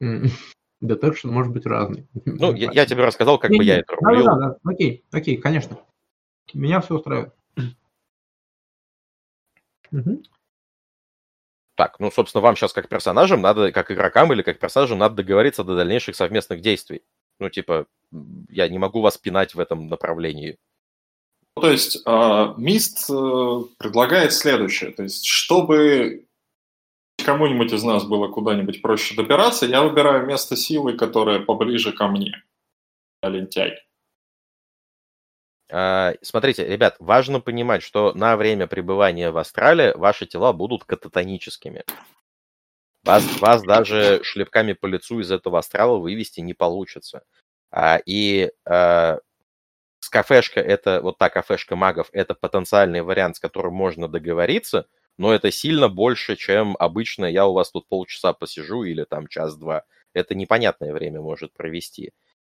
detection 0.00 1.30
может 1.30 1.52
быть 1.52 1.66
разный. 1.66 2.06
Ну, 2.24 2.54
я, 2.54 2.70
я 2.72 2.86
тебе 2.86 3.04
рассказал, 3.04 3.38
как 3.38 3.50
не, 3.50 3.58
бы 3.58 3.64
я 3.64 3.78
это 3.78 3.94
рулил. 3.96 4.24
Да, 4.24 4.34
да, 4.34 4.48
да, 4.48 4.56
окей, 4.64 5.04
окей, 5.12 5.36
конечно. 5.36 5.78
Меня 6.54 6.80
все 6.80 6.96
устраивает. 6.96 7.34
Угу. 9.92 10.22
Так, 11.82 11.98
ну, 11.98 12.12
собственно, 12.12 12.42
вам 12.42 12.54
сейчас 12.54 12.72
как 12.72 12.88
персонажам 12.88 13.40
надо, 13.40 13.72
как 13.72 13.90
игрокам 13.90 14.32
или 14.32 14.42
как 14.42 14.60
персонажам 14.60 14.98
надо 14.98 15.16
договориться 15.16 15.64
до 15.64 15.74
дальнейших 15.74 16.14
совместных 16.14 16.60
действий. 16.60 17.02
Ну, 17.40 17.50
типа, 17.50 17.86
я 18.48 18.68
не 18.68 18.78
могу 18.78 19.00
вас 19.00 19.18
пинать 19.18 19.56
в 19.56 19.58
этом 19.58 19.88
направлении. 19.88 20.58
То 21.56 21.68
есть 21.68 22.00
э, 22.06 22.54
Мист 22.56 23.10
э, 23.10 23.62
предлагает 23.78 24.32
следующее. 24.32 24.92
То 24.92 25.02
есть, 25.02 25.26
чтобы 25.26 26.24
кому-нибудь 27.24 27.72
из 27.72 27.82
нас 27.82 28.04
было 28.04 28.28
куда-нибудь 28.28 28.80
проще 28.80 29.16
добираться, 29.16 29.66
я 29.66 29.82
выбираю 29.82 30.24
место 30.24 30.54
силы, 30.54 30.92
которое 30.92 31.40
поближе 31.40 31.90
ко 31.90 32.06
мне. 32.06 32.44
Лентяй. 33.24 33.76
А, 35.74 36.12
смотрите, 36.20 36.66
ребят, 36.66 36.96
важно 36.98 37.40
понимать, 37.40 37.82
что 37.82 38.12
на 38.12 38.36
время 38.36 38.66
пребывания 38.66 39.30
в 39.30 39.38
астрале 39.38 39.94
ваши 39.94 40.26
тела 40.26 40.52
будут 40.52 40.84
кататоническими. 40.84 41.84
Вас, 43.04 43.24
вас 43.40 43.62
даже 43.62 44.20
шлепками 44.22 44.74
по 44.74 44.84
лицу 44.86 45.20
из 45.20 45.32
этого 45.32 45.58
астрала 45.58 45.96
вывести 45.96 46.40
не 46.40 46.52
получится. 46.52 47.22
А, 47.70 47.98
и 48.04 48.52
а, 48.66 49.20
с 50.00 50.10
кафешка, 50.10 50.60
это 50.60 51.00
вот 51.00 51.16
та 51.16 51.30
кафешка 51.30 51.74
магов, 51.74 52.10
это 52.12 52.34
потенциальный 52.34 53.00
вариант, 53.00 53.36
с 53.36 53.40
которым 53.40 53.72
можно 53.72 54.08
договориться, 54.08 54.86
но 55.16 55.32
это 55.32 55.50
сильно 55.50 55.88
больше, 55.88 56.36
чем 56.36 56.76
обычно 56.78 57.24
я 57.24 57.46
у 57.46 57.54
вас 57.54 57.70
тут 57.70 57.88
полчаса 57.88 58.34
посижу 58.34 58.82
или 58.82 59.04
там 59.04 59.26
час-два. 59.26 59.84
Это 60.12 60.34
непонятное 60.34 60.92
время 60.92 61.22
может 61.22 61.54
провести. 61.54 62.12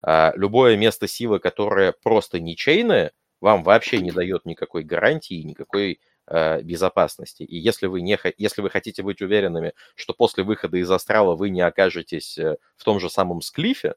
А, 0.04 0.34
любое 0.36 0.76
место 0.76 1.08
силы, 1.08 1.40
которое 1.40 1.94
просто 1.94 2.40
ничейное, 2.40 3.14
вам 3.40 3.64
вообще 3.64 4.00
не 4.00 4.12
дает 4.12 4.46
никакой 4.46 4.84
гарантии, 4.84 5.42
никакой 5.44 6.02
э, 6.28 6.62
безопасности. 6.62 7.44
И 7.44 7.58
если 7.58 7.88
вы, 7.88 8.02
не, 8.02 8.20
если 8.38 8.62
вы 8.62 8.70
хотите 8.70 9.02
быть 9.02 9.22
уверенными, 9.22 9.74
что 9.96 10.14
после 10.14 10.44
выхода 10.44 10.78
из 10.78 10.92
астрала 10.92 11.36
вы 11.36 11.50
не 11.50 11.62
окажетесь 11.62 12.38
э, 12.38 12.58
в 12.76 12.84
том 12.84 13.00
же 13.00 13.10
самом 13.10 13.42
склифе, 13.42 13.96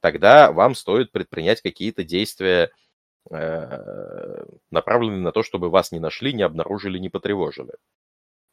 тогда 0.00 0.52
вам 0.52 0.74
стоит 0.76 1.12
предпринять 1.12 1.60
какие-то 1.60 2.04
действия, 2.04 2.70
э, 3.30 4.44
направленные 4.70 5.20
на 5.20 5.32
то, 5.32 5.42
чтобы 5.42 5.70
вас 5.70 5.90
не 5.92 5.98
нашли, 5.98 6.32
не 6.32 6.42
обнаружили, 6.42 6.98
не 6.98 7.08
потревожили. 7.08 7.74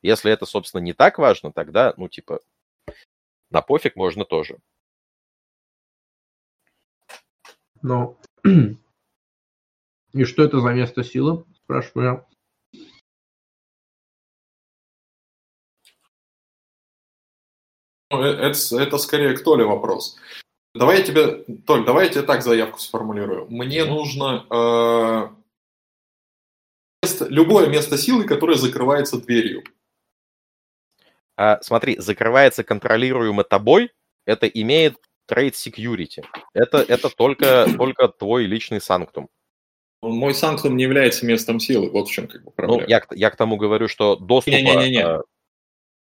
Если 0.02 0.32
это, 0.32 0.46
собственно, 0.46 0.82
не 0.82 0.94
так 0.94 1.18
важно, 1.20 1.52
тогда, 1.52 1.94
ну, 1.98 2.10
типа, 2.10 2.40
на 3.52 3.62
пофиг 3.62 3.96
можно 3.96 4.26
тоже. 4.26 4.58
Ну, 7.84 8.18
и 10.14 10.24
что 10.24 10.44
это 10.44 10.62
за 10.62 10.74
место 10.74 11.04
силы, 11.04 11.44
спрашиваю 11.64 12.06
я. 12.06 12.26
Ну, 18.10 18.24
э, 18.24 18.32
это, 18.32 18.58
это 18.80 18.98
скорее 18.98 19.36
к 19.36 19.44
Толе 19.44 19.66
вопрос. 19.66 20.18
Давай 20.74 21.00
я 21.00 21.04
тебе, 21.04 21.44
Толь, 21.66 21.86
давай 21.86 22.06
я 22.06 22.12
тебе 22.12 22.24
так 22.24 22.42
заявку 22.42 22.80
сформулирую. 22.80 23.48
Мне 23.50 23.84
нужно 23.84 24.46
э, 24.50 25.30
место, 27.04 27.28
любое 27.28 27.68
место 27.68 27.98
силы, 27.98 28.24
которое 28.24 28.58
закрывается 28.58 29.22
дверью. 29.22 29.64
А, 31.36 31.62
смотри, 31.62 31.98
закрывается 32.00 32.64
контролируемо 32.64 33.44
тобой, 33.44 33.92
это 34.26 34.48
имеет 34.48 34.96
Trade 35.30 35.54
Security. 35.54 36.24
Это, 36.54 36.80
это 36.80 37.10
только, 37.10 37.68
только 37.78 38.08
твой 38.08 38.46
личный 38.46 38.82
санктум. 38.82 39.30
Мой 40.02 40.34
санктум 40.34 40.76
не 40.76 40.84
является 40.84 41.26
местом 41.26 41.60
силы, 41.60 41.90
вот 41.90 42.10
в 42.10 42.12
чем 42.12 42.28
как 42.28 42.42
бы 42.44 42.48
ну, 42.48 42.52
проблема. 42.52 42.82
Ну, 42.82 42.88
я, 42.88 43.04
я 43.12 43.30
к 43.30 43.38
тому 43.38 43.56
говорю, 43.56 43.88
что 43.88 44.18
доступ... 44.18 44.54
Не-не-не. 44.54 45.06
А, 45.06 45.22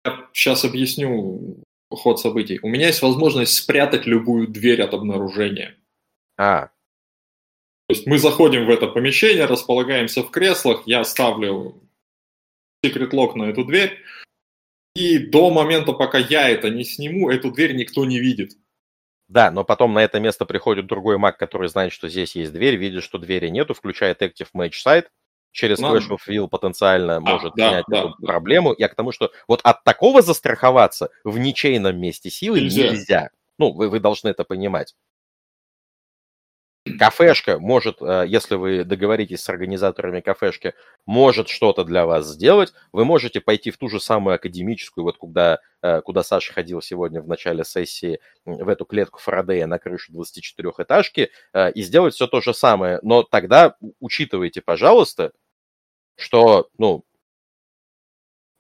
я 0.06 0.28
сейчас 0.32 0.64
объясню 0.64 1.64
ход 1.90 2.20
событий. 2.20 2.60
У 2.62 2.70
меня 2.70 2.88
есть 2.88 3.02
возможность 3.02 3.56
спрятать 3.56 4.06
любую 4.06 4.48
дверь 4.48 4.82
от 4.84 4.94
обнаружения. 4.94 5.76
А. 6.38 6.68
То 7.88 7.96
есть 7.96 8.06
мы 8.06 8.20
заходим 8.20 8.68
в 8.68 8.70
это 8.70 8.88
помещение, 8.88 9.46
располагаемся 9.46 10.22
в 10.22 10.30
креслах, 10.30 10.84
я 10.86 11.04
ставлю 11.04 11.82
секрет 12.84 13.14
лок 13.14 13.36
на 13.36 13.46
эту 13.46 13.66
дверь, 13.66 13.98
и 14.94 15.18
до 15.18 15.50
момента, 15.50 15.94
пока 15.94 16.20
я 16.20 16.50
это 16.50 16.70
не 16.70 16.84
сниму, 16.84 17.30
эту 17.30 17.52
дверь 17.52 17.76
никто 17.76 18.06
не 18.06 18.20
видит. 18.20 18.58
Да, 19.30 19.52
но 19.52 19.64
потом 19.64 19.94
на 19.94 20.00
это 20.00 20.20
место 20.20 20.46
приходит 20.46 20.88
другой 20.88 21.20
маг, 21.20 21.38
который 21.38 21.70
знает, 21.70 21.94
что 21.94 22.10
здесь 22.10 22.36
есть 22.36 22.52
дверь, 22.52 22.76
видит, 22.76 23.04
что 23.04 23.20
двери 23.20 23.50
нету, 23.50 23.76
включает 23.76 24.24
Active 24.24 24.48
Match 24.56 24.74
Site, 24.84 25.06
через 25.52 25.80
ну, 25.80 25.96
Clash 25.96 26.10
of 26.10 26.20
Will 26.28 26.48
потенциально 26.48 27.18
а, 27.18 27.20
может 27.20 27.54
да, 27.56 27.70
снять 27.70 27.86
да, 27.88 28.00
эту 28.00 28.16
да. 28.18 28.26
проблему. 28.26 28.74
Я 28.78 28.88
к 28.90 28.96
тому, 28.96 29.12
что 29.12 29.32
вот 29.48 29.62
от 29.64 29.84
такого 29.84 30.24
застраховаться 30.24 31.10
в 31.24 31.38
ничейном 31.38 32.00
месте 32.00 32.32
силы 32.32 32.60
нельзя. 32.62 32.90
нельзя. 32.90 33.30
Ну, 33.60 33.72
вы, 33.72 33.90
вы 33.90 34.00
должны 34.00 34.30
это 34.30 34.44
понимать. 34.44 34.96
Кафешка 37.00 37.60
может, 37.60 38.02
э, 38.02 38.26
если 38.28 38.56
вы 38.56 38.84
договоритесь 38.84 39.42
с 39.42 39.50
организаторами 39.50 40.20
кафешки, 40.20 40.74
может 41.06 41.48
что-то 41.48 41.86
для 41.86 42.06
вас 42.06 42.28
сделать. 42.28 42.74
Вы 42.92 43.06
можете 43.06 43.40
пойти 43.40 43.72
в 43.72 43.78
ту 43.78 43.88
же 43.88 44.02
самую 44.02 44.36
академическую, 44.36 45.06
вот 45.06 45.18
куда, 45.18 45.60
э, 45.82 46.02
куда 46.02 46.24
Саша 46.24 46.52
ходил 46.52 46.82
сегодня 46.82 47.22
в 47.22 47.28
начале 47.28 47.64
сессии, 47.64 48.20
в 48.44 48.68
эту 48.68 48.84
клетку 48.84 49.20
Фарадея 49.20 49.66
на 49.66 49.80
крышу 49.80 50.12
24-этажки 50.12 51.30
э, 51.54 51.72
и 51.72 51.82
сделать 51.84 52.16
все 52.16 52.28
то 52.28 52.42
же 52.42 52.54
самое. 52.54 53.00
Но 53.02 53.24
тогда 53.24 53.78
учитывайте, 54.02 54.62
пожалуйста, 54.62 55.32
что, 56.18 56.70
ну, 56.78 57.06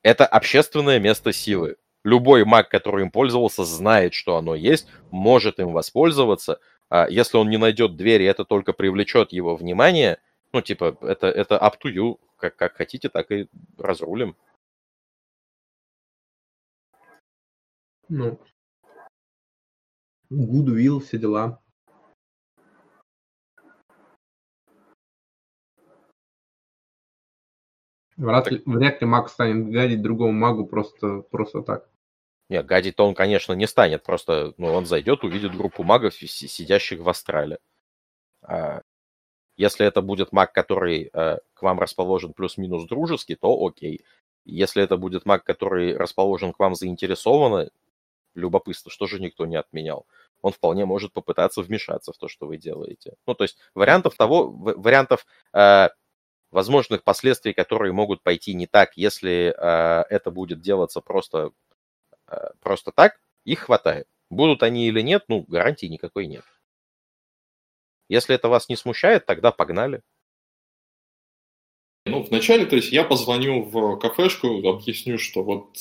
это 0.02 0.26
общественное 0.26 0.99
место 0.99 1.34
силы. 1.34 1.76
Любой 2.06 2.45
маг, 2.45 2.70
который 2.70 3.03
им 3.03 3.11
пользовался, 3.11 3.66
знает, 3.66 4.14
что 4.14 4.38
оно 4.38 4.56
есть, 4.56 4.88
может 5.11 5.60
им 5.60 5.74
воспользоваться. 5.74 6.60
А 6.90 7.07
если 7.10 7.38
он 7.38 7.49
не 7.49 7.57
найдет 7.57 7.95
двери, 7.95 8.26
это 8.26 8.45
только 8.45 8.74
привлечет 8.74 9.32
его 9.32 9.56
внимание. 9.56 10.20
Ну, 10.53 10.61
типа, 10.61 10.98
это, 11.02 11.28
это 11.28 11.56
up 11.56 11.76
to 11.84 11.94
you. 11.94 12.20
Как, 12.38 12.56
как 12.56 12.76
хотите, 12.76 13.10
так 13.10 13.32
и 13.32 13.48
разрулим. 13.78 14.36
Ну, 18.07 18.40
Goodwill, 20.32 20.99
все 20.99 21.18
дела. 21.18 21.61
Вряд 28.18 28.52
ли, 28.52 28.61
вряд 28.66 29.02
ли 29.02 29.07
маг 29.07 29.30
станет 29.30 29.72
гадить 29.72 30.02
другому 30.02 30.34
магу 30.34 30.66
просто, 30.68 31.22
просто 31.22 31.61
так. 31.61 31.90
Нет, 32.49 32.65
гадить-то 32.65 33.05
он, 33.05 33.13
конечно, 33.15 33.53
не 33.53 33.67
станет. 33.67 34.03
Просто 34.03 34.53
ну, 34.57 34.73
он 34.73 34.85
зайдет, 34.85 35.23
увидит 35.23 35.55
группу 35.55 35.84
магов, 35.84 36.15
сидящих 36.15 36.99
в 36.99 37.09
астрале. 37.09 37.59
А 38.41 38.81
если 39.57 39.85
это 39.85 40.01
будет 40.01 40.31
маг, 40.31 40.53
который 40.53 41.09
э, 41.13 41.38
к 41.53 41.61
вам 41.61 41.80
расположен 41.80 42.34
плюс-минус 42.34 42.85
дружески, 42.88 43.35
то 43.35 43.55
окей. 43.65 44.03
Если 44.45 44.81
это 44.81 44.97
будет 44.97 45.26
маг, 45.26 45.43
который 45.43 45.95
расположен 45.95 46.53
к 46.53 46.59
вам 46.59 46.76
заинтересованно, 46.76 47.69
любопытство, 48.35 48.91
что 48.91 49.05
же 49.05 49.19
никто 49.19 49.45
не 49.45 49.57
отменял. 49.57 50.07
Он 50.41 50.51
вполне 50.53 50.85
может 50.85 51.13
попытаться 51.13 51.61
вмешаться 51.61 52.13
в 52.13 52.17
то, 52.17 52.27
что 52.27 52.47
вы 52.47 52.57
делаете. 52.57 53.15
Ну, 53.27 53.35
то 53.35 53.43
есть 53.43 53.57
вариантов 53.76 54.15
того, 54.15 54.49
вариантов 54.49 55.26
э, 55.53 55.89
возможных 56.51 57.03
последствий, 57.03 57.53
которые 57.53 57.91
могут 57.91 58.23
пойти 58.23 58.53
не 58.53 58.65
так, 58.65 58.95
если 58.95 59.53
э, 59.55 60.03
это 60.09 60.31
будет 60.31 60.61
делаться 60.61 61.01
просто, 61.01 61.51
просто 62.61 62.91
так, 62.91 63.19
их 63.45 63.60
хватает. 63.60 64.07
Будут 64.30 64.64
они 64.64 64.88
или 64.88 65.01
нет, 65.01 65.26
ну, 65.27 65.45
гарантии 65.47 65.88
никакой 65.88 66.27
нет. 66.27 66.43
Если 68.10 68.35
это 68.35 68.49
вас 68.49 68.69
не 68.69 68.76
смущает, 68.76 69.26
тогда 69.26 69.51
погнали. 69.51 70.01
Ну, 72.06 72.23
вначале, 72.23 72.65
то 72.65 72.76
есть 72.76 72.91
я 72.91 73.03
позвоню 73.03 73.64
в 73.64 73.97
кафешку, 73.97 74.47
объясню, 74.68 75.19
что 75.19 75.43
вот 75.43 75.77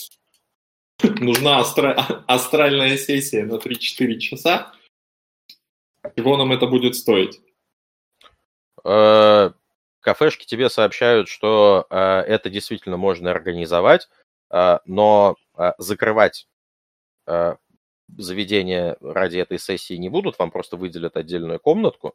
нужна 1.02 1.58
астра... 1.58 1.94
астральная 2.26 2.96
сессия 2.96 3.44
на 3.44 3.54
3-4 3.54 4.18
часа. 4.18 4.72
Чего 6.16 6.36
нам 6.36 6.52
это 6.52 6.66
будет 6.66 6.96
стоить? 6.96 7.40
Э, 8.84 9.52
кафешки 10.00 10.46
тебе 10.46 10.68
сообщают, 10.68 11.28
что 11.28 11.86
э, 11.88 11.96
это 11.96 12.50
действительно 12.50 12.96
можно 12.96 13.30
организовать, 13.30 14.08
э, 14.50 14.78
но 14.84 15.36
закрывать 15.78 16.48
заведение 18.16 18.97
ради 19.01 19.39
этой 19.39 19.59
сессии 19.59 19.94
не 19.94 20.09
будут, 20.09 20.39
вам 20.39 20.51
просто 20.51 20.76
выделят 20.76 21.16
отдельную 21.16 21.60
комнатку, 21.60 22.14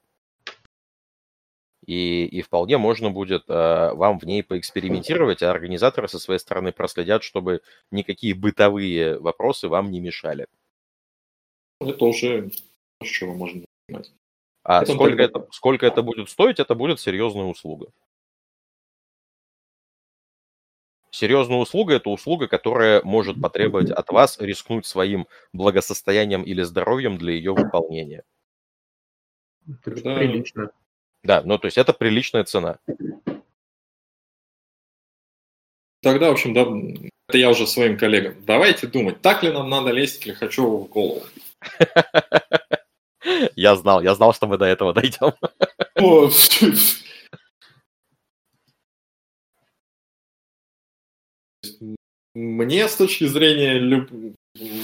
и, 1.86 2.26
и 2.26 2.42
вполне 2.42 2.78
можно 2.78 3.10
будет 3.10 3.44
э, 3.50 3.94
вам 3.94 4.18
в 4.18 4.24
ней 4.24 4.42
поэкспериментировать, 4.42 5.44
а 5.44 5.52
организаторы 5.52 6.08
со 6.08 6.18
своей 6.18 6.40
стороны 6.40 6.72
проследят, 6.72 7.24
чтобы 7.24 7.62
никакие 7.92 8.34
бытовые 8.34 9.20
вопросы 9.20 9.68
вам 9.68 9.92
не 9.92 10.00
мешали. 10.00 10.48
Это 11.80 12.06
уже 12.06 12.52
чего 13.02 13.34
можно 13.34 13.66
понимать. 13.88 14.14
А 14.64 14.84
это 14.84 14.94
сколько, 14.94 15.22
это, 15.22 15.48
сколько 15.52 15.86
это 15.86 16.02
будет 16.04 16.30
стоить, 16.30 16.60
это 16.60 16.74
будет 16.74 17.02
серьезная 17.02 17.44
услуга. 17.44 17.88
Серьезная 21.14 21.60
услуга– 21.60 21.94
это 21.98 22.10
услуга, 22.10 22.48
которая 22.48 23.04
может 23.04 23.40
потребовать 23.40 23.92
от 23.92 24.10
вас 24.10 24.40
рискнуть 24.40 24.88
своим 24.88 25.28
благосостоянием 25.54 26.42
или 26.42 26.64
здоровьем 26.64 27.20
для 27.20 27.34
ее 27.34 27.54
выполнения. 27.54 28.24
Тогда... 29.84 30.18
Прилично. 30.18 30.72
Да, 31.22 31.44
ну 31.46 31.60
то 31.60 31.68
есть 31.68 31.78
это 31.78 31.94
приличная 31.94 32.46
цена. 32.46 32.80
Тогда, 36.02 36.30
в 36.30 36.32
общем, 36.32 36.56
да, 36.56 36.66
это 37.28 37.38
я 37.38 37.52
уже 37.52 37.68
своим 37.68 37.96
коллегам. 37.96 38.34
Давайте 38.44 38.88
думать, 38.88 39.22
так 39.22 39.44
ли 39.44 39.52
нам 39.52 39.70
надо 39.70 39.92
лезть 39.92 40.26
Лихачеву 40.26 40.86
в 40.86 40.90
голову. 40.90 41.22
Я 43.56 43.76
знал, 43.76 44.02
я 44.02 44.16
знал, 44.16 44.34
что 44.34 44.48
мы 44.48 44.58
до 44.58 44.66
этого 44.66 44.94
дойдем. 44.94 45.32
Мне 52.36 52.88
с 52.88 52.96
точки 52.96 53.26
зрения 53.26 53.78
люб... 53.78 54.10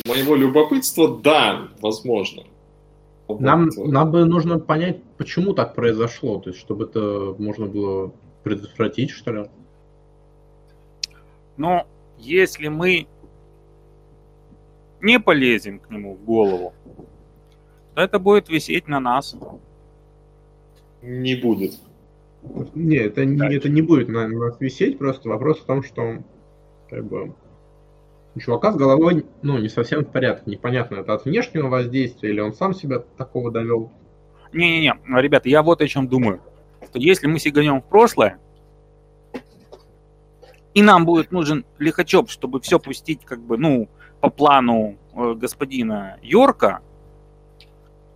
моего 0.06 0.36
любопытства, 0.36 1.20
да, 1.20 1.70
возможно. 1.82 2.44
Нам, 3.28 3.70
нам 3.76 4.12
бы 4.12 4.26
нужно 4.26 4.60
понять, 4.60 5.02
почему 5.18 5.54
так 5.54 5.74
произошло, 5.74 6.40
то 6.40 6.50
есть 6.50 6.60
чтобы 6.60 6.86
это 6.86 7.36
можно 7.40 7.66
было 7.66 8.12
предотвратить, 8.44 9.10
что 9.12 9.32
ли. 9.32 9.50
Но 11.58 11.88
если 12.20 12.68
мы 12.68 13.08
не 15.02 15.20
полезем 15.20 15.80
к 15.80 15.90
нему 15.90 16.16
в 16.16 16.24
голову, 16.24 16.74
то 17.96 18.02
это 18.02 18.20
будет 18.20 18.50
висеть 18.50 18.88
на 18.88 19.00
нас. 19.00 19.36
Не 21.02 21.36
будет. 21.36 21.74
Не, 22.74 22.98
это, 22.98 23.26
не, 23.26 23.56
это 23.56 23.70
не 23.70 23.82
будет 23.82 24.08
на 24.08 24.28
нас 24.28 24.56
висеть, 24.60 24.98
просто 24.98 25.30
вопрос 25.30 25.60
в 25.60 25.66
том, 25.66 25.84
что 25.84 26.20
как 26.90 27.06
бы 27.06 27.34
у 28.36 28.40
чувака 28.40 28.72
с 28.72 28.76
головой, 28.76 29.26
ну, 29.42 29.58
не 29.58 29.70
совсем 29.70 30.06
в 30.06 30.12
порядке. 30.12 30.52
Непонятно, 30.52 30.98
это 30.98 31.14
от 31.14 31.26
внешнего 31.26 31.68
воздействия 31.68 32.30
или 32.30 32.40
он 32.40 32.54
сам 32.54 32.74
себя 32.74 33.00
такого 33.00 33.52
довел. 33.52 33.92
Не-не-не, 34.54 34.96
ребята, 35.22 35.50
я 35.50 35.62
вот 35.62 35.82
о 35.82 35.88
чем 35.88 36.08
думаю. 36.08 36.42
Что 36.84 37.00
если 37.00 37.28
мы 37.28 37.40
сиганем 37.40 37.82
в 37.82 37.86
прошлое, 37.86 38.40
и 40.74 40.82
нам 40.82 41.06
будет 41.06 41.32
нужен 41.32 41.66
лихачоп, 41.78 42.30
чтобы 42.30 42.62
все 42.62 42.80
пустить 42.80 43.26
как 43.26 43.42
бы, 43.42 43.58
ну, 43.58 43.90
по 44.22 44.30
плану 44.30 44.98
э, 45.14 45.34
господина 45.34 46.18
Йорка, 46.22 46.82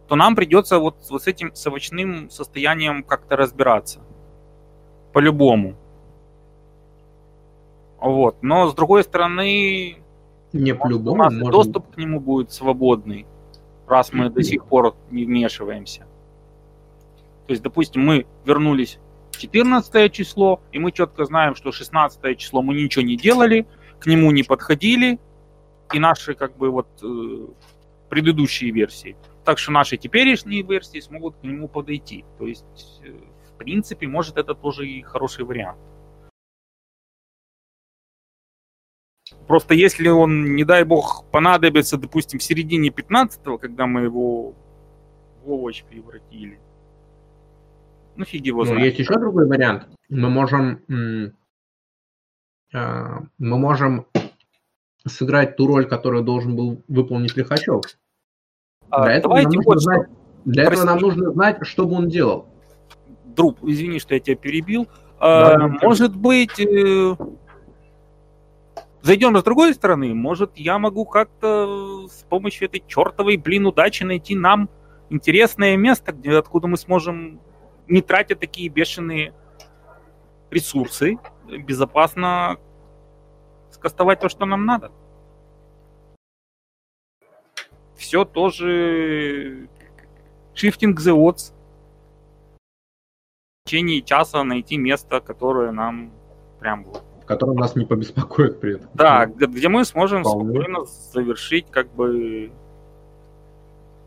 то 0.07 0.15
нам 0.15 0.35
придется 0.35 0.79
вот, 0.79 0.97
вот 1.09 1.23
с 1.23 1.27
этим 1.27 1.55
с 1.55 1.65
овощным 1.65 2.29
состоянием 2.29 3.03
как-то 3.03 3.35
разбираться. 3.35 4.01
По-любому. 5.11 5.75
Вот. 8.03 8.35
Но 8.41 8.67
с 8.67 8.75
другой 8.75 9.03
стороны, 9.03 9.95
не 10.51 10.75
по-любому. 10.75 11.15
У 11.15 11.23
нас 11.23 11.33
можем... 11.33 11.51
доступ 11.51 11.95
к 11.95 11.97
нему 11.97 12.19
будет 12.19 12.51
свободный, 12.51 13.25
раз 13.87 14.11
мы 14.11 14.29
до 14.29 14.43
сих 14.43 14.65
пор 14.65 14.95
не 15.09 15.23
вмешиваемся. 15.23 16.01
То 17.47 17.53
есть, 17.53 17.63
допустим, 17.63 18.05
мы 18.05 18.25
вернулись 18.43 18.99
в 19.31 19.37
14 19.37 20.11
число, 20.11 20.59
и 20.73 20.79
мы 20.79 20.91
четко 20.91 21.23
знаем, 21.23 21.55
что 21.55 21.71
16 21.71 22.37
число 22.37 22.61
мы 22.61 22.73
ничего 22.73 23.05
не 23.05 23.15
делали, 23.15 23.65
к 23.99 24.05
нему 24.05 24.31
не 24.31 24.43
подходили, 24.43 25.17
и 25.93 25.99
наши 25.99 26.33
как 26.33 26.57
бы 26.57 26.71
вот 26.71 26.87
э, 27.01 27.47
предыдущие 28.09 28.71
версии. 28.71 29.15
Так 29.45 29.59
что 29.59 29.71
наши 29.71 29.95
теперешние 29.95 30.61
версии 30.61 30.99
смогут 30.99 31.35
к 31.37 31.43
нему 31.43 31.69
подойти. 31.69 32.25
То 32.37 32.47
есть, 32.47 33.01
э, 33.05 33.13
в 33.49 33.57
принципе, 33.57 34.07
может 34.07 34.37
это 34.37 34.53
тоже 34.55 34.87
и 34.89 35.01
хороший 35.03 35.45
вариант. 35.45 35.79
Просто 39.47 39.73
если 39.73 40.07
он, 40.07 40.55
не 40.55 40.63
дай 40.63 40.83
бог, 40.83 41.25
понадобится, 41.31 41.97
допустим, 41.97 42.39
в 42.39 42.43
середине 42.43 42.89
15-го, 42.89 43.57
когда 43.57 43.85
мы 43.85 44.01
его 44.01 44.53
в 45.43 45.51
овощ 45.51 45.83
превратили, 45.83 46.59
ну 48.15 48.25
фиг 48.25 48.45
его 48.45 48.63
знает. 48.63 48.79
Ну, 48.79 48.85
есть 48.85 48.99
еще 48.99 49.19
другой 49.19 49.47
вариант. 49.47 49.87
Мы 50.09 50.29
можем, 50.29 50.81
а, 52.73 53.23
мы 53.37 53.57
можем 53.57 54.05
сыграть 55.05 55.57
ту 55.57 55.67
роль, 55.67 55.85
которую 55.85 56.23
должен 56.23 56.55
был 56.55 56.81
выполнить 56.87 57.35
Лихачев. 57.35 57.81
А, 58.89 59.03
для 59.03 59.13
этого, 59.15 59.35
нам 59.41 59.51
нужно, 59.51 59.79
знать, 59.79 60.07
для 60.45 60.63
этого 60.63 60.83
нам 60.83 60.99
нужно 60.99 61.31
знать, 61.31 61.57
что 61.63 61.85
бы 61.85 61.95
он 61.95 62.07
делал. 62.07 62.47
Друг, 63.25 63.57
извини, 63.63 63.99
что 63.99 64.13
я 64.13 64.19
тебя 64.19 64.35
перебил. 64.35 64.87
Да, 65.19 65.55
а, 65.55 65.67
может 65.67 66.15
быть, 66.15 66.59
э, 66.59 67.15
Зайдем 69.03 69.37
с 69.37 69.43
другой 69.43 69.73
стороны, 69.73 70.13
может, 70.13 70.55
я 70.55 70.79
могу 70.79 71.03
как-то 71.03 72.07
с 72.07 72.23
помощью 72.29 72.69
этой 72.69 72.81
чертовой, 72.87 73.35
блин, 73.35 73.65
удачи 73.65 74.03
найти 74.03 74.33
нам 74.33 74.69
интересное 75.09 75.75
место, 75.75 76.13
где, 76.13 76.37
откуда 76.37 76.67
мы 76.67 76.77
сможем, 76.77 77.41
не 77.89 78.01
тратя 78.01 78.37
такие 78.37 78.69
бешеные 78.69 79.33
ресурсы, 80.51 81.17
безопасно 81.43 82.55
скастовать 83.71 84.21
то, 84.21 84.29
что 84.29 84.45
нам 84.45 84.65
надо. 84.65 84.89
Все 87.97 88.23
тоже 88.23 89.67
shifting 90.53 90.95
the 90.95 91.13
odds. 91.13 91.53
В 93.65 93.65
течение 93.65 94.01
часа 94.01 94.45
найти 94.45 94.77
место, 94.77 95.19
которое 95.19 95.73
нам 95.73 96.13
прям 96.61 96.85
вот 96.85 97.03
который 97.25 97.55
нас 97.55 97.75
не 97.75 97.85
побеспокоит 97.85 98.59
при 98.59 98.75
этом. 98.75 98.89
Да, 98.93 99.25
где 99.25 99.69
мы 99.69 99.85
сможем 99.85 100.23
Вполне. 100.23 100.59
спокойно 100.59 100.85
завершить, 100.85 101.67
как 101.69 101.93
бы 101.93 102.51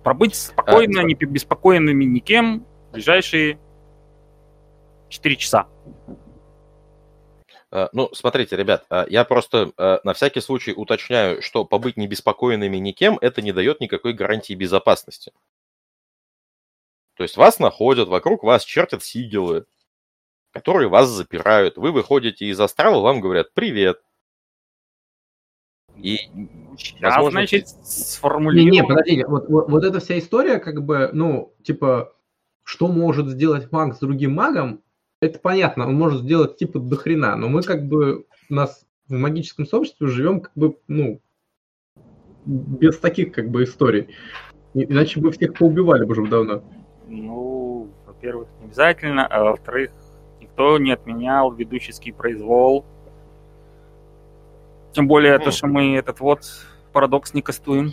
пробыть 0.02 0.36
спокойно, 0.36 1.00
а, 1.00 1.04
не 1.04 1.14
беспокоенными 1.14 2.04
никем 2.04 2.64
в 2.90 2.92
ближайшие 2.92 3.58
4 5.08 5.36
часа. 5.36 5.66
А, 7.70 7.88
ну, 7.92 8.08
смотрите, 8.12 8.56
ребят, 8.56 8.86
а, 8.88 9.06
я 9.08 9.24
просто 9.24 9.72
а, 9.76 10.00
на 10.04 10.14
всякий 10.14 10.40
случай 10.40 10.72
уточняю, 10.72 11.42
что 11.42 11.64
побыть 11.64 11.96
небеспокоенными 11.96 12.76
никем, 12.76 13.18
это 13.20 13.42
не 13.42 13.52
дает 13.52 13.80
никакой 13.80 14.12
гарантии 14.12 14.54
безопасности. 14.54 15.32
То 17.16 17.22
есть 17.22 17.36
вас 17.36 17.58
находят, 17.58 18.08
вокруг 18.08 18.42
вас 18.42 18.64
чертят 18.64 19.02
сигелы, 19.02 19.66
которые 20.56 20.88
вас 20.88 21.10
запирают. 21.10 21.76
Вы 21.76 21.92
выходите 21.92 22.46
из 22.46 22.58
астрала, 22.58 23.02
вам 23.02 23.20
говорят 23.20 23.52
«Привет». 23.52 24.00
И, 25.96 26.16
Сейчас, 26.78 27.14
возможно... 27.14 27.40
значит, 27.40 27.68
сформулируем... 27.68 28.70
Не, 28.70 28.80
не, 28.80 28.86
подождите, 28.86 29.26
вот, 29.26 29.48
вот, 29.48 29.68
вот 29.68 29.84
эта 29.84 30.00
вся 30.00 30.18
история, 30.18 30.58
как 30.58 30.82
бы, 30.82 31.10
ну, 31.12 31.54
типа, 31.62 32.14
что 32.64 32.88
может 32.88 33.28
сделать 33.28 33.70
маг 33.70 33.94
с 33.94 33.98
другим 33.98 34.34
магом, 34.34 34.82
это 35.20 35.38
понятно, 35.38 35.86
он 35.86 35.94
может 35.94 36.22
сделать 36.22 36.56
типа 36.56 36.78
до 36.78 36.96
хрена, 36.96 37.36
но 37.36 37.48
мы 37.48 37.62
как 37.62 37.86
бы, 37.86 38.26
у 38.50 38.54
нас 38.54 38.86
в 39.08 39.12
магическом 39.12 39.66
сообществе 39.66 40.06
живем 40.06 40.40
как 40.40 40.52
бы, 40.54 40.78
ну, 40.88 41.20
без 42.46 42.98
таких 42.98 43.32
как 43.32 43.50
бы 43.50 43.64
историй. 43.64 44.08
Иначе 44.74 45.20
бы 45.20 45.32
всех 45.32 45.54
поубивали 45.54 46.04
бы 46.04 46.12
уже 46.12 46.26
давно. 46.26 46.62
Ну, 47.08 47.90
во-первых, 48.06 48.48
не 48.60 48.66
обязательно, 48.66 49.26
а 49.26 49.44
во-вторых, 49.44 49.90
никто 50.56 50.78
не 50.78 50.92
отменял 50.92 51.52
ведущий 51.52 52.12
произвол. 52.12 52.84
Тем 54.92 55.06
более, 55.06 55.38
то, 55.38 55.50
что 55.50 55.66
мы 55.66 55.96
этот 55.96 56.20
вот 56.20 56.40
парадокс 56.92 57.34
не 57.34 57.42
кастуем. 57.42 57.92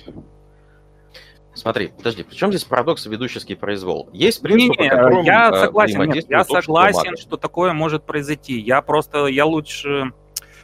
Смотри, 1.53 1.91
подожди, 1.95 2.23
при 2.23 2.34
чем 2.34 2.49
здесь 2.49 2.64
парадокс 2.64 3.06
ведущий 3.06 3.56
произвол? 3.56 4.10
Есть 4.11 4.41
принцип, 4.41 4.80
не, 4.80 4.85
не, 4.85 4.90
которому 4.90 5.23
я 5.23 5.52
э, 5.52 5.56
согласен, 5.65 6.10
нет, 6.10 6.26
я 6.27 6.44
согласен, 6.45 7.11
мата. 7.11 7.22
что 7.22 7.38
такое 7.38 7.73
может 7.73 8.06
произойти. 8.06 8.60
Я 8.60 8.81
просто, 8.81 9.27
я 9.27 9.45
лучше, 9.45 10.14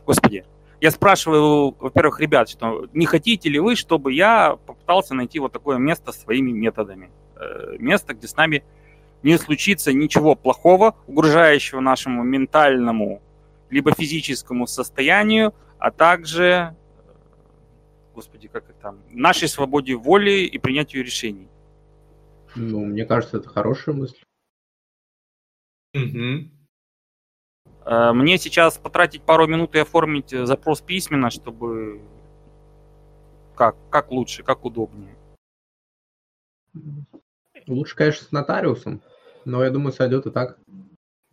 господи, 0.08 0.46
я 0.82 0.90
спрашиваю, 0.90 1.76
во-первых, 1.80 2.20
ребят, 2.22 2.50
что 2.50 2.88
не 2.94 3.06
хотите 3.06 3.50
ли 3.50 3.60
вы, 3.60 3.76
чтобы 3.76 4.14
я 4.14 4.58
попытался 4.66 5.14
найти 5.14 5.38
вот 5.38 5.52
такое 5.52 5.78
место 5.78 6.12
своими 6.12 6.52
методами, 6.52 7.12
Э, 7.40 7.78
место, 7.80 8.14
где 8.14 8.28
с 8.28 8.36
нами 8.36 8.64
не 9.24 9.38
случится 9.38 9.94
ничего 9.94 10.36
плохого, 10.36 10.96
угрожающего 11.08 11.80
нашему 11.80 12.24
ментальному 12.24 13.22
либо 13.70 13.94
физическому 13.94 14.68
состоянию, 14.68 15.54
а 15.78 15.92
также, 15.92 16.44
э, 16.44 16.74
господи, 18.14 18.48
как 18.48 18.70
это 18.70 18.80
там, 18.82 19.00
нашей 19.10 19.48
свободе 19.48 19.96
воли 19.96 20.46
и 20.46 20.58
принятию 20.58 21.04
решений. 21.04 21.48
Ну, 22.56 22.86
мне 22.86 23.06
кажется, 23.06 23.38
это 23.38 23.50
хорошая 23.50 23.96
мысль. 23.96 24.18
Мгм. 25.94 26.52
Э, 27.86 28.12
Мне 28.14 28.38
сейчас 28.38 28.78
потратить 28.78 29.24
пару 29.24 29.48
минут 29.48 29.76
и 29.76 29.80
оформить 29.80 30.34
э, 30.34 30.46
запрос 30.46 30.82
письменно, 30.82 31.30
чтобы 31.30 32.02
как, 33.56 33.76
как 33.90 34.12
лучше, 34.12 34.44
как 34.44 34.66
удобнее. 34.66 35.16
Лучше, 37.70 37.96
конечно, 37.96 38.26
с 38.26 38.32
нотариусом, 38.32 39.02
но 39.46 39.64
я 39.64 39.70
думаю, 39.70 39.94
сойдет 39.94 40.26
и 40.26 40.32
так. 40.32 40.58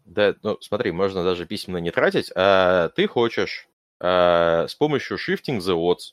Да, 0.05 0.35
ну 0.43 0.59
смотри, 0.61 0.93
можно 0.93 1.25
даже 1.25 1.47
письменно 1.47 1.79
не 1.79 1.91
тратить. 1.91 2.31
А, 2.35 2.91
ты 2.91 3.09
хочешь 3.09 3.69
а, 3.99 4.67
с 4.69 4.75
помощью 4.75 5.17
Shifting 5.17 5.59
the 5.59 5.75
Odds 5.75 6.13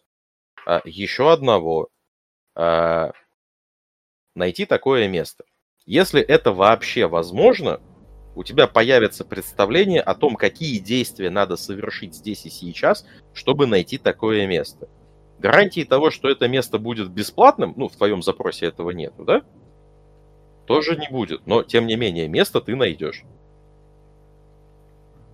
а, 0.65 0.81
еще 0.85 1.31
одного 1.31 1.89
а, 2.55 3.11
найти 4.33 4.65
такое 4.65 5.09
место. 5.09 5.43
Если 5.85 6.21
это 6.21 6.53
вообще 6.53 7.05
возможно, 7.07 7.81
у 8.35 8.45
тебя 8.45 8.67
появится 8.67 9.25
представление 9.25 10.01
о 10.01 10.15
том, 10.15 10.37
какие 10.37 10.79
действия 10.79 11.29
надо 11.29 11.57
совершить 11.57 12.15
здесь 12.15 12.45
и 12.45 12.49
сейчас, 12.49 13.05
чтобы 13.33 13.67
найти 13.67 13.97
такое 13.97 14.47
место. 14.47 14.87
Гарантии 15.39 15.83
того, 15.83 16.09
что 16.09 16.29
это 16.29 16.47
место 16.47 16.79
будет 16.79 17.09
бесплатным, 17.09 17.73
ну, 17.75 17.89
в 17.89 17.97
твоем 17.97 18.23
запросе 18.23 18.67
этого 18.67 18.91
нету, 18.91 19.25
да? 19.25 19.41
Тоже 20.65 20.95
не 20.95 21.09
будет. 21.09 21.45
Но, 21.45 21.63
тем 21.63 21.87
не 21.87 21.95
менее, 21.95 22.27
место 22.27 22.61
ты 22.61 22.75
найдешь. 22.75 23.23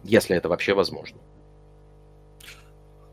Если 0.03 0.35
это 0.35 0.49
вообще 0.49 0.73
возможно. 0.73 1.19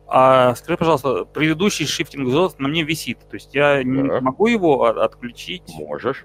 А 0.08 0.54
скажи, 0.54 0.76
пожалуйста, 0.78 1.24
предыдущий 1.24 1.84
шифтинг 1.84 2.28
зон 2.30 2.52
на 2.58 2.68
мне 2.68 2.84
висит, 2.84 3.18
то 3.28 3.34
есть 3.34 3.54
я 3.54 3.82
не 3.82 4.06
Да. 4.08 4.20
могу 4.20 4.46
его 4.46 4.84
от- 4.84 4.98
отключить? 4.98 5.64
Можешь. 5.76 6.24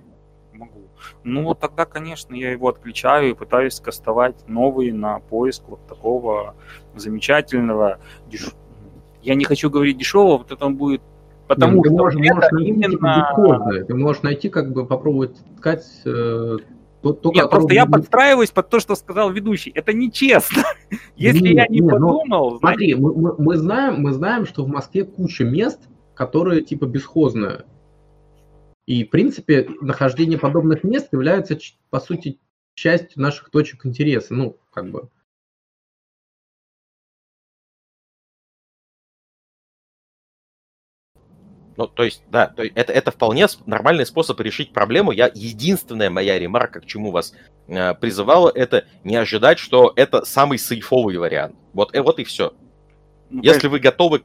Могу. 0.54 0.88
Ну, 1.24 1.44
вот 1.46 1.60
тогда, 1.60 1.86
конечно, 1.86 2.36
я 2.36 2.52
его 2.52 2.70
отключаю 2.70 3.32
и 3.32 3.34
пытаюсь 3.34 3.80
кастовать 3.80 4.48
новый 4.48 4.92
на 4.92 5.20
поиск 5.20 5.64
вот 5.68 5.86
такого 5.88 6.56
замечательного 6.96 8.00
деш- 8.30 8.54
Я 9.24 9.34
не 9.36 9.46
хочу 9.46 9.70
говорить 9.72 9.98
дешевого, 9.98 10.38
вот 10.38 10.52
это 10.52 10.64
он 10.66 10.78
будет 10.78 11.02
потому 11.56 11.84
ты 11.84 11.90
что 11.90 11.98
можешь, 11.98 12.20
это 12.22 12.34
можешь 12.36 12.50
именно... 12.68 13.28
бесхозное. 13.30 13.84
Ты 13.84 13.96
можешь 13.96 14.22
найти, 14.24 14.50
как 14.50 14.72
бы 14.72 14.86
попробовать 14.86 15.38
искать 15.56 15.86
э, 16.06 16.58
то, 17.02 17.14
то, 17.14 17.32
Нет, 17.32 17.50
просто 17.50 17.74
я 17.74 17.86
будет- 17.86 18.02
подстраиваюсь 18.02 18.52
под 18.52 18.70
то, 18.70 18.80
что 18.80 18.96
сказал 18.96 19.32
ведущий. 19.32 19.72
Это 19.74 19.94
нечестно. 19.94 20.64
Если 21.16 21.40
Не, 21.42 21.54
я 21.56 21.68
не 21.68 21.80
не, 21.80 21.82
ну, 21.82 21.90
подумал, 21.90 22.60
значит, 22.60 22.60
Смотри, 22.62 22.96
мы, 22.96 23.14
мы- 23.16 23.36
мы 23.38 23.58
знаем, 23.58 24.02
мы 24.02 24.14
знаем, 24.14 24.46
что 24.46 24.64
в 24.64 24.68
Москве 24.68 25.04
куча 25.04 25.44
мест, 25.44 25.80
которые 26.14 26.62
типа 26.62 26.86
бесхозные. 26.86 27.66
И, 28.86 29.04
в 29.06 29.10
принципе, 29.10 29.68
нахождение 29.82 30.38
подобных 30.38 30.84
мест 30.84 31.08
является, 31.12 31.58
по 31.90 32.00
сути, 32.00 32.40
частью 32.74 33.22
наших 33.22 33.50
точек 33.50 33.86
интереса. 33.86 34.34
Ну, 34.34 34.58
как 34.72 34.90
бы. 34.92 35.10
Ну, 41.82 41.88
то 41.88 42.04
есть, 42.04 42.22
да, 42.30 42.46
то 42.46 42.62
есть 42.62 42.78
это, 42.78 42.94
это 42.94 43.10
вполне 43.10 43.48
нормальный 43.66 44.06
способ 44.06 44.40
решить 44.40 44.72
проблему. 44.72 45.12
Я 45.12 45.32
единственная 45.34 46.12
моя 46.12 46.38
ремарка, 46.38 46.80
к 46.80 46.86
чему 46.86 47.10
вас 47.10 47.34
э, 47.68 47.96
призывала, 47.96 48.52
это 48.54 48.86
не 49.04 49.16
ожидать, 49.16 49.58
что 49.58 49.92
это 49.96 50.24
самый 50.24 50.60
сейфовый 50.60 51.18
вариант. 51.18 51.56
Вот, 51.74 51.96
э, 51.96 52.02
вот 52.04 52.20
и 52.20 52.24
все. 52.24 52.54
ну, 53.32 53.42
Если 53.42 53.68
вы 53.68 53.80
готовы 53.80 54.22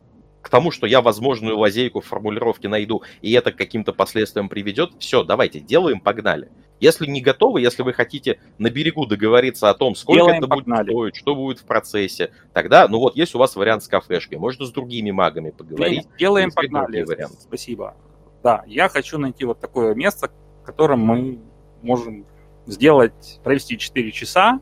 к 0.46 0.48
тому, 0.48 0.70
что 0.70 0.86
я 0.86 1.02
возможную 1.02 1.58
лазейку 1.58 2.00
в 2.00 2.06
формулировке 2.06 2.68
найду, 2.68 3.02
и 3.20 3.32
это 3.32 3.50
к 3.50 3.56
каким-то 3.56 3.92
последствиям 3.92 4.48
приведет, 4.48 4.92
все, 5.00 5.24
давайте, 5.24 5.58
делаем, 5.58 5.98
погнали. 5.98 6.50
Если 6.78 7.06
не 7.06 7.20
готовы, 7.20 7.60
если 7.60 7.82
вы 7.82 7.92
хотите 7.92 8.38
на 8.58 8.70
берегу 8.70 9.06
договориться 9.06 9.70
о 9.70 9.74
том, 9.74 9.96
сколько 9.96 10.20
Делаем, 10.20 10.38
это 10.38 10.46
будет 10.46 10.66
погнали. 10.66 10.90
стоить, 10.90 11.16
что 11.16 11.34
будет 11.34 11.58
в 11.58 11.64
процессе, 11.64 12.30
тогда, 12.52 12.86
ну 12.86 13.00
вот, 13.00 13.16
есть 13.16 13.34
у 13.34 13.38
вас 13.38 13.56
вариант 13.56 13.82
с 13.82 13.88
кафешкой, 13.88 14.38
можно 14.38 14.66
с 14.66 14.70
другими 14.70 15.10
магами 15.10 15.50
поговорить. 15.50 16.04
Нет, 16.04 16.16
делаем, 16.16 16.52
погнали. 16.52 17.02
варианты. 17.02 17.38
Спасибо. 17.40 17.96
Да, 18.44 18.62
я 18.68 18.88
хочу 18.88 19.18
найти 19.18 19.44
вот 19.44 19.58
такое 19.58 19.96
место, 19.96 20.30
в 20.62 20.64
котором 20.64 21.00
мы 21.00 21.40
можем 21.82 22.24
сделать, 22.66 23.40
провести 23.42 23.76
4 23.78 24.12
часа 24.12 24.60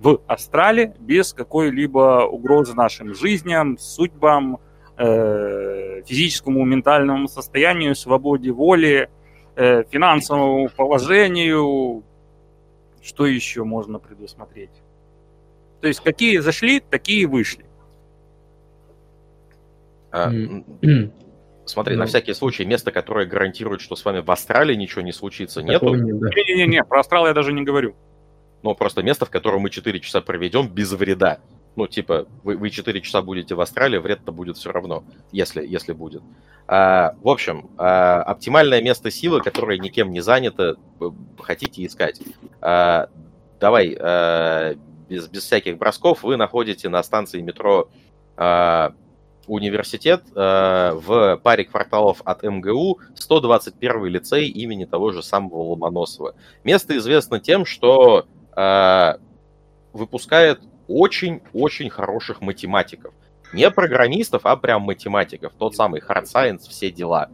в 0.00 0.20
Астрале 0.26 0.96
без 0.98 1.32
какой-либо 1.32 2.26
угрозы 2.26 2.74
нашим 2.74 3.14
жизням, 3.14 3.78
судьбам, 3.78 4.58
э, 5.02 6.02
физическому, 6.06 6.64
ментальному 6.64 7.28
состоянию, 7.28 7.94
свободе 7.94 8.52
воли, 8.52 9.08
э, 9.56 9.84
финансовому 9.90 10.68
положению. 10.68 12.02
Что 13.02 13.26
еще 13.26 13.64
можно 13.64 13.98
предусмотреть? 13.98 14.70
То 15.80 15.88
есть 15.88 16.00
какие 16.00 16.38
зашли, 16.38 16.80
такие 16.80 17.26
вышли. 17.26 17.64
А, 20.12 20.30
Смотри, 21.64 21.94
на 21.96 22.02
Ну. 22.02 22.06
всякий 22.08 22.34
случай, 22.34 22.64
место, 22.64 22.90
которое 22.92 23.24
гарантирует, 23.24 23.80
что 23.80 23.96
с 23.96 24.04
вами 24.04 24.20
в 24.20 24.30
Австралии 24.30 24.74
ничего 24.74 25.00
не 25.02 25.12
случится, 25.12 25.62
нету. 25.62 25.94
нет, 25.94 26.18
да. 26.20 26.28
Не-не-не, 26.28 26.84
про 26.84 27.00
Астрал 27.00 27.26
я 27.26 27.32
даже 27.34 27.52
не 27.52 27.62
говорю. 27.62 27.94
но 28.62 28.74
просто 28.74 29.02
место, 29.02 29.26
в 29.26 29.30
котором 29.30 29.62
мы 29.62 29.70
4 29.70 29.98
часа 30.00 30.20
проведем 30.20 30.68
без 30.68 30.92
вреда. 30.92 31.38
Ну, 31.74 31.86
типа, 31.86 32.26
вы, 32.42 32.56
вы 32.56 32.70
4 32.70 33.00
часа 33.00 33.22
будете 33.22 33.54
в 33.54 33.60
Австралии, 33.60 33.98
вред-то 33.98 34.30
будет 34.30 34.56
все 34.58 34.72
равно, 34.72 35.04
если, 35.30 35.66
если 35.66 35.92
будет. 35.92 36.22
А, 36.68 37.14
в 37.22 37.28
общем, 37.28 37.70
а, 37.78 38.22
оптимальное 38.22 38.82
место 38.82 39.10
силы, 39.10 39.40
которое 39.40 39.78
никем 39.78 40.10
не 40.10 40.20
занято, 40.20 40.76
хотите 41.38 41.84
искать. 41.86 42.20
А, 42.60 43.08
давай, 43.58 43.96
а, 43.98 44.74
без, 45.08 45.28
без 45.28 45.44
всяких 45.44 45.78
бросков, 45.78 46.22
вы 46.22 46.36
находите 46.36 46.88
на 46.88 47.02
станции 47.02 47.40
метро 47.40 47.88
а, 48.36 48.92
университет 49.46 50.22
а, 50.34 50.94
в 50.94 51.38
паре 51.42 51.64
кварталов 51.64 52.20
от 52.24 52.42
МГУ 52.42 53.00
121 53.14 54.06
лицей 54.06 54.48
имени 54.48 54.84
того 54.84 55.12
же 55.12 55.22
самого 55.22 55.62
Ломоносова. 55.62 56.34
Место 56.64 56.96
известно 56.98 57.40
тем, 57.40 57.64
что 57.64 58.26
э, 58.56 59.14
выпускает 59.92 60.60
очень-очень 60.92 61.90
хороших 61.90 62.40
математиков. 62.40 63.14
Не 63.52 63.70
программистов, 63.70 64.46
а 64.46 64.56
прям 64.56 64.82
математиков. 64.82 65.52
Тот 65.58 65.74
самый 65.76 66.00
hard 66.00 66.24
science, 66.24 66.68
все 66.68 66.90
дела. 66.90 67.30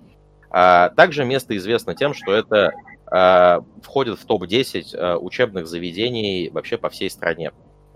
А, 0.51 0.91
также 0.91 1.25
место 1.25 1.57
известно 1.57 1.95
тем, 1.95 2.15
что 2.15 2.33
это 2.33 2.73
э, 3.11 3.61
входит 3.83 4.19
в 4.19 4.25
топ-10 4.25 4.97
э, 4.97 5.17
учебных 5.17 5.67
заведений 5.67 6.51
вообще 6.51 6.79
по 6.79 6.89
всей 6.89 7.11
стране, 7.11 7.53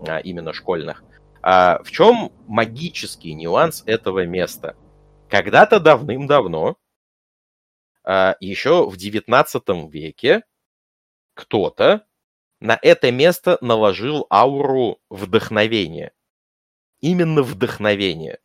а, 0.07 0.19
именно 0.19 0.53
школьных. 0.53 1.03
А, 1.41 1.81
в 1.83 1.91
чем 1.91 2.31
магический 2.47 3.33
нюанс 3.33 3.83
этого 3.85 4.25
места? 4.25 4.75
Когда-то 5.29 5.79
давным-давно, 5.79 6.77
а, 8.05 8.35
еще 8.39 8.87
в 8.87 8.95
19 8.95 9.89
веке, 9.89 10.43
кто-то 11.33 12.05
на 12.63 12.79
это 12.81 13.11
место 13.11 13.57
наложил 13.59 14.25
ауру 14.31 15.01
вдохновения. 15.09 16.13
Именно 17.01 17.43
вдохновение. 17.43 18.39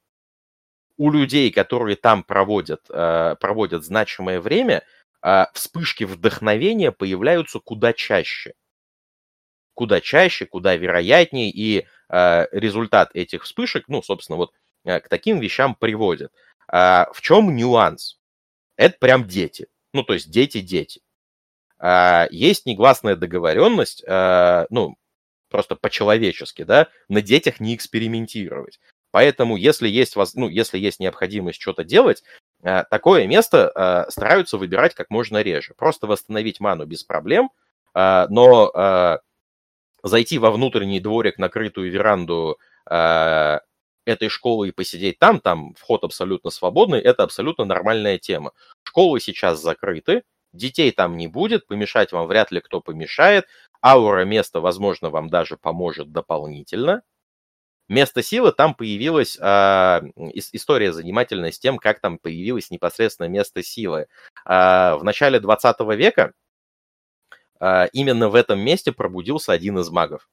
У 0.96 1.12
людей, 1.12 1.52
которые 1.52 1.94
там 1.94 2.24
проводят, 2.24 2.80
э, 2.90 3.36
проводят 3.38 3.84
значимое 3.84 4.40
время, 4.40 4.82
э, 5.22 5.44
вспышки 5.54 6.02
вдохновения 6.02 6.90
появляются 6.90 7.60
куда 7.60 7.92
чаще. 7.92 8.54
Куда 9.74 10.00
чаще, 10.00 10.46
куда 10.46 10.74
вероятнее, 10.74 11.50
и 11.50 11.86
э, 12.08 12.46
результат 12.50 13.10
этих 13.14 13.44
вспышек, 13.44 13.84
ну, 13.86 14.02
собственно, 14.02 14.36
вот 14.36 14.52
к 14.84 15.08
таким 15.08 15.38
вещам 15.38 15.76
приводит. 15.76 16.32
А 16.66 17.08
в 17.12 17.20
чем 17.20 17.54
нюанс? 17.54 18.18
это 18.76 18.98
прям 18.98 19.28
дети. 19.28 19.68
Ну, 19.92 20.02
то 20.02 20.14
есть 20.14 20.28
дети-дети. 20.28 21.02
А, 21.78 22.26
есть 22.30 22.66
негласная 22.66 23.16
договоренность, 23.16 24.04
а, 24.06 24.66
ну, 24.70 24.96
просто 25.50 25.76
по-человечески, 25.76 26.62
да, 26.64 26.88
на 27.08 27.22
детях 27.22 27.60
не 27.60 27.74
экспериментировать. 27.74 28.80
Поэтому, 29.10 29.56
если 29.56 29.88
есть, 29.88 30.16
ну, 30.34 30.48
если 30.48 30.78
есть 30.78 31.00
необходимость 31.00 31.60
что-то 31.60 31.84
делать, 31.84 32.22
а, 32.62 32.84
такое 32.84 33.26
место 33.26 34.06
стараются 34.10 34.58
выбирать 34.58 34.94
как 34.94 35.10
можно 35.10 35.40
реже. 35.42 35.74
Просто 35.76 36.06
восстановить 36.06 36.60
ману 36.60 36.84
без 36.84 37.04
проблем, 37.04 37.50
но 37.94 39.20
зайти 40.02 40.38
во 40.38 40.50
внутренний 40.50 41.00
дворик, 41.00 41.38
накрытую 41.38 41.90
веранду 41.90 42.58
этой 44.08 44.28
школы 44.28 44.68
и 44.68 44.72
посидеть 44.72 45.18
там, 45.18 45.40
там 45.40 45.74
вход 45.74 46.04
абсолютно 46.04 46.50
свободный, 46.50 47.00
это 47.00 47.24
абсолютно 47.24 47.64
нормальная 47.64 48.18
тема. 48.18 48.52
Школы 48.82 49.20
сейчас 49.20 49.60
закрыты, 49.60 50.22
детей 50.52 50.90
там 50.92 51.16
не 51.16 51.26
будет, 51.28 51.66
помешать 51.66 52.12
вам 52.12 52.26
вряд 52.26 52.50
ли 52.52 52.60
кто 52.60 52.80
помешает, 52.80 53.46
аура 53.84 54.24
места, 54.24 54.60
возможно, 54.60 55.10
вам 55.10 55.28
даже 55.28 55.56
поможет 55.56 56.12
дополнительно. 56.12 57.02
Место 57.88 58.22
силы 58.22 58.52
там 58.52 58.74
появилась 58.74 59.38
э, 59.40 60.00
история 60.52 60.92
занимательная 60.92 61.50
с 61.52 61.58
тем, 61.58 61.78
как 61.78 62.00
там 62.00 62.18
появилось 62.18 62.70
непосредственно 62.70 63.28
место 63.28 63.62
силы. 63.62 64.08
Э, 64.44 64.94
в 64.96 65.00
начале 65.04 65.40
20 65.40 65.80
века 65.96 66.32
э, 67.60 67.88
именно 67.94 68.28
в 68.28 68.34
этом 68.34 68.60
месте 68.60 68.92
пробудился 68.92 69.52
один 69.52 69.78
из 69.78 69.88
магов. 69.88 70.28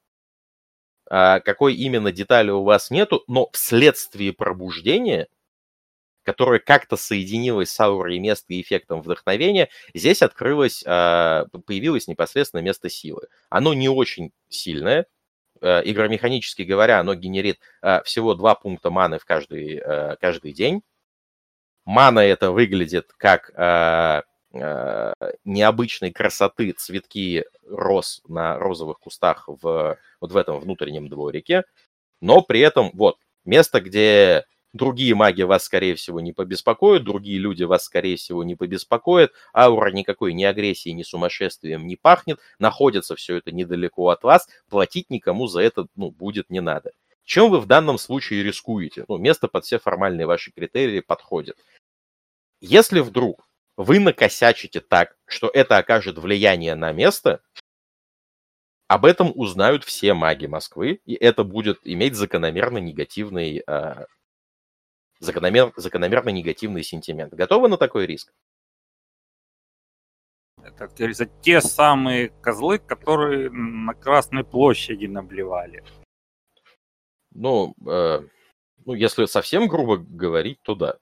Э, 1.10 1.40
какой 1.40 1.76
именно 1.76 2.12
детали 2.12 2.52
у 2.52 2.64
вас 2.64 2.90
нету, 2.92 3.24
но 3.28 3.50
вследствие 3.54 4.34
пробуждения 4.34 5.28
которое 6.26 6.60
как-то 6.60 6.98
соединилось 6.98 7.70
с 7.70 7.80
аурой 7.80 8.20
места 8.20 8.54
и 8.54 8.62
эффектом 8.62 9.02
вдохновения, 9.02 9.70
здесь 9.94 10.22
открылось, 10.22 10.84
а, 10.86 11.46
появилось 11.66 12.08
непосредственно 12.08 12.62
место 12.62 12.90
силы. 12.90 13.28
Оно 13.50 13.74
не 13.74 13.88
очень 13.88 14.32
сильное, 14.50 15.06
а, 15.62 15.82
игромеханически 15.82 16.64
говоря, 16.64 17.00
оно 17.00 17.14
генерит 17.14 17.60
а, 17.82 18.02
всего 18.04 18.34
два 18.34 18.56
пункта 18.56 18.90
маны 18.90 19.20
в 19.20 19.26
каждый, 19.26 19.82
каждый 20.20 20.52
день. 20.52 20.82
Мана 21.86 22.20
это 22.20 22.52
выглядит 22.52 23.14
как 23.16 23.52
необычной 25.44 26.12
красоты 26.12 26.72
цветки 26.72 27.44
роз 27.68 28.22
на 28.26 28.58
розовых 28.58 29.00
кустах 29.00 29.44
в, 29.48 29.98
вот 30.22 30.32
в 30.32 30.38
этом 30.38 30.62
внутреннем 30.62 31.10
дворике, 31.10 31.66
но 32.22 32.42
при 32.42 32.62
этом 32.62 32.90
вот 32.94 33.18
место, 33.44 33.82
где 33.82 34.46
другие 34.76 35.16
маги 35.16 35.42
вас, 35.42 35.64
скорее 35.64 35.96
всего, 35.96 36.20
не 36.20 36.34
побеспокоят, 36.34 37.04
другие 37.04 37.40
люди 37.40 37.64
вас, 37.64 37.86
скорее 37.86 38.18
всего, 38.18 38.44
не 38.44 38.56
побеспокоят, 38.56 39.32
аура 39.56 39.92
никакой 39.92 40.34
ни 40.34 40.44
агрессии, 40.44 40.90
ни 40.90 41.04
сумасшествием 41.04 41.88
не 41.88 41.96
пахнет, 41.96 42.40
находится 42.60 43.16
все 43.16 43.38
это 43.38 43.52
недалеко 43.52 44.10
от 44.10 44.24
вас, 44.24 44.48
платить 44.70 45.10
никому 45.10 45.48
за 45.48 45.62
это 45.62 45.88
ну, 45.96 46.12
будет 46.12 46.50
не 46.50 46.60
надо. 46.60 46.92
Чем 47.24 47.50
вы 47.50 47.60
в 47.60 47.66
данном 47.66 47.98
случае 47.98 48.44
рискуете? 48.44 49.06
Ну, 49.08 49.18
место 49.18 49.48
под 49.48 49.66
все 49.66 49.80
формальные 49.80 50.28
ваши 50.28 50.52
критерии 50.52 51.00
подходит. 51.00 51.58
Если 52.62 53.00
вдруг 53.00 53.48
вы 53.78 54.00
накосячите 54.00 54.80
так, 54.80 55.16
что 55.26 55.50
это 55.52 55.78
окажет 55.78 56.18
влияние 56.18 56.76
на 56.76 56.92
место, 56.92 57.42
об 58.88 59.06
этом 59.06 59.32
узнают 59.34 59.84
все 59.84 60.14
маги 60.14 60.46
Москвы, 60.46 61.00
и 61.06 61.16
это 61.16 61.44
будет 61.44 61.80
иметь 61.84 62.16
закономерно 62.16 62.78
негативный 62.78 63.64
э, 63.66 64.06
закономер, 65.20 65.74
закономерно 65.76 66.30
негативный 66.30 66.84
сентимент. 66.84 67.34
Готовы 67.34 67.68
на 67.68 67.78
такой 67.78 68.06
риск? 68.06 68.34
Это, 70.58 70.72
как 70.78 70.94
говорится, 70.96 71.26
те 71.26 71.62
самые 71.62 72.30
козлы, 72.42 72.80
которые 72.80 73.52
на 73.52 73.94
Красной 73.94 74.44
площади 74.44 75.06
наблевали. 75.06 75.84
Ну, 77.32 77.76
э, 77.88 78.22
ну, 78.86 78.94
если 78.94 79.26
совсем 79.26 79.68
грубо 79.68 79.98
говорить, 79.98 80.60
то 80.62 80.76
да. 80.76 80.98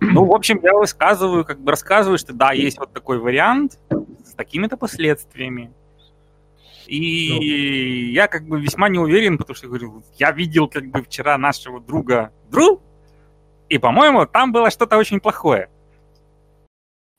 Ну, 0.00 0.24
в 0.24 0.34
общем, 0.34 0.60
я 0.62 0.74
высказываю, 0.74 1.44
как 1.44 1.60
бы 1.60 1.70
рассказываю, 1.70 2.18
что 2.18 2.32
да, 2.32 2.52
есть 2.52 2.78
вот 2.78 2.92
такой 2.92 3.18
вариант 3.18 3.78
с 4.24 4.34
такими-то 4.34 4.76
последствиями. 4.76 5.72
И 6.88 7.28
ну. 7.30 8.12
я 8.12 8.28
как 8.28 8.48
бы 8.48 8.60
весьма 8.60 8.88
не 8.88 8.98
уверен, 8.98 9.36
потому 9.36 9.54
что 9.54 9.66
говорю, 9.68 10.02
я 10.14 10.32
видел 10.32 10.68
как 10.68 10.86
бы 10.86 11.02
вчера 11.02 11.36
нашего 11.36 11.80
друга 11.80 12.32
Дру, 12.50 12.80
и, 13.68 13.76
по-моему, 13.76 14.24
там 14.26 14.52
было 14.52 14.70
что-то 14.70 14.96
очень 14.96 15.20
плохое. 15.20 15.68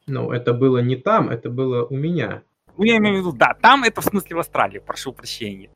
Ну, 0.08 0.32
это 0.32 0.54
было 0.54 0.80
не 0.80 0.96
там, 0.96 1.30
это 1.30 1.52
было 1.52 1.86
у 1.86 1.96
меня. 1.96 2.42
Ну, 2.78 2.84
я 2.84 2.98
имею 2.98 3.18
в 3.18 3.20
виду, 3.20 3.32
да, 3.32 3.54
там 3.62 3.84
это 3.84 4.02
в 4.02 4.06
смысле 4.06 4.38
в 4.38 4.40
Австралии, 4.40 4.80
прошу 4.80 5.14
прощения. 5.14 5.70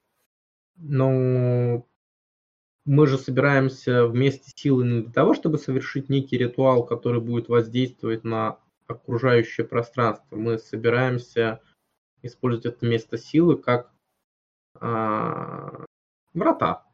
Ну, 0.75 1.87
мы 2.85 3.05
же 3.05 3.19
собираемся 3.19 4.07
вместе 4.07 4.51
силы 4.55 4.85
не 4.85 5.01
для 5.01 5.11
того, 5.11 5.35
чтобы 5.35 5.59
совершить 5.59 6.09
некий 6.09 6.37
ритуал, 6.37 6.83
который 6.83 7.21
будет 7.21 7.47
воздействовать 7.47 8.23
на 8.23 8.57
окружающее 8.87 9.67
пространство. 9.67 10.35
Мы 10.35 10.57
собираемся 10.57 11.61
использовать 12.23 12.65
это 12.65 12.85
место 12.87 13.17
силы 13.17 13.57
как 13.57 13.93
а, 14.79 15.85
врата. 16.33 16.85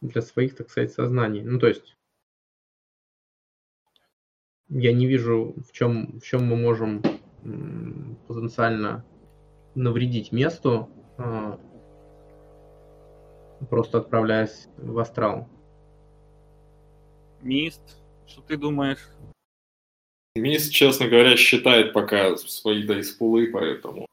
Для 0.00 0.22
своих, 0.22 0.54
так 0.54 0.70
сказать, 0.70 0.92
сознаний. 0.92 1.42
Ну, 1.42 1.58
то 1.58 1.66
есть, 1.66 1.96
я 4.68 4.92
не 4.92 5.06
вижу, 5.06 5.54
в 5.66 5.72
чем, 5.72 6.20
в 6.20 6.24
чем 6.24 6.46
мы 6.46 6.56
можем 6.56 7.02
потенциально 8.28 9.04
навредить 9.74 10.30
месту, 10.30 10.88
а, 11.16 11.58
просто 13.70 13.98
отправляясь 13.98 14.68
в 14.76 14.98
астрал. 14.98 15.48
Мист, 17.42 17.80
что 18.26 18.42
ты 18.42 18.56
думаешь? 18.56 19.08
Мист, 20.34 20.72
честно 20.72 21.08
говоря, 21.08 21.36
считает 21.36 21.92
пока 21.92 22.36
свои 22.36 22.82
дайспулы, 22.84 23.50
поэтому... 23.52 24.06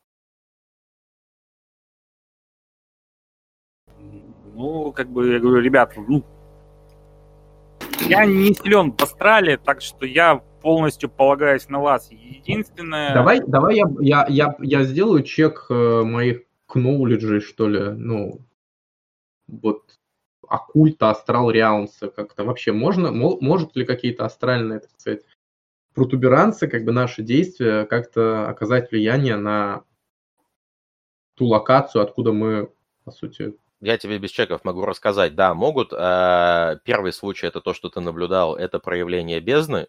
Ну, 4.54 4.92
как 4.94 5.10
бы, 5.10 5.34
я 5.34 5.40
говорю, 5.40 5.62
ребят, 5.62 5.94
ну, 6.08 6.24
я 8.08 8.26
не 8.26 8.54
силен 8.54 8.92
в 8.92 9.02
Астрале, 9.02 9.58
так 9.58 9.82
что 9.82 10.06
я 10.06 10.38
полностью 10.62 11.10
полагаюсь 11.10 11.68
на 11.70 11.80
вас. 11.80 12.10
Единственное... 12.12 13.14
Давай, 13.14 13.42
давай 13.46 13.76
я, 13.76 13.86
я, 14.00 14.26
я, 14.30 14.56
я 14.60 14.84
сделаю 14.84 15.24
чек 15.24 15.66
э, 15.70 16.04
моих 16.04 16.44
knowledge, 16.74 17.42
что 17.42 17.68
ли, 17.68 17.92
ну, 17.92 18.40
вот 19.48 19.98
оккульта, 20.50 21.10
астрал 21.10 21.52
реалмса 21.52 22.10
как-то 22.10 22.44
вообще 22.44 22.72
можно, 22.72 23.12
может 23.12 23.76
ли 23.76 23.86
какие-то 23.86 24.26
астральные, 24.26 24.80
так 24.80 24.92
сказать, 24.92 25.24
протуберанцы, 25.94 26.68
как 26.68 26.84
бы 26.84 26.92
наши 26.92 27.24
действия 27.24 27.86
как-то 27.86 28.50
оказать 28.50 28.92
влияние 28.92 29.38
на 29.38 29.84
ту 31.36 31.46
локацию, 31.48 32.02
откуда 32.02 32.34
мы, 32.34 32.72
по 33.04 33.12
сути, 33.12 33.56
я 33.82 33.98
тебе 33.98 34.18
без 34.18 34.32
чеков 34.32 34.64
могу 34.64 34.86
рассказать. 34.86 35.36
Да, 35.36 35.54
могут. 35.54 35.94
Э, 35.94 36.80
первый 36.86 37.14
случай 37.14 37.46
это 37.46 37.62
то, 37.62 37.74
что 37.74 37.90
ты 37.90 38.00
наблюдал, 38.00 38.56
это 38.56 38.80
проявление 38.80 39.40
бездны, 39.40 39.88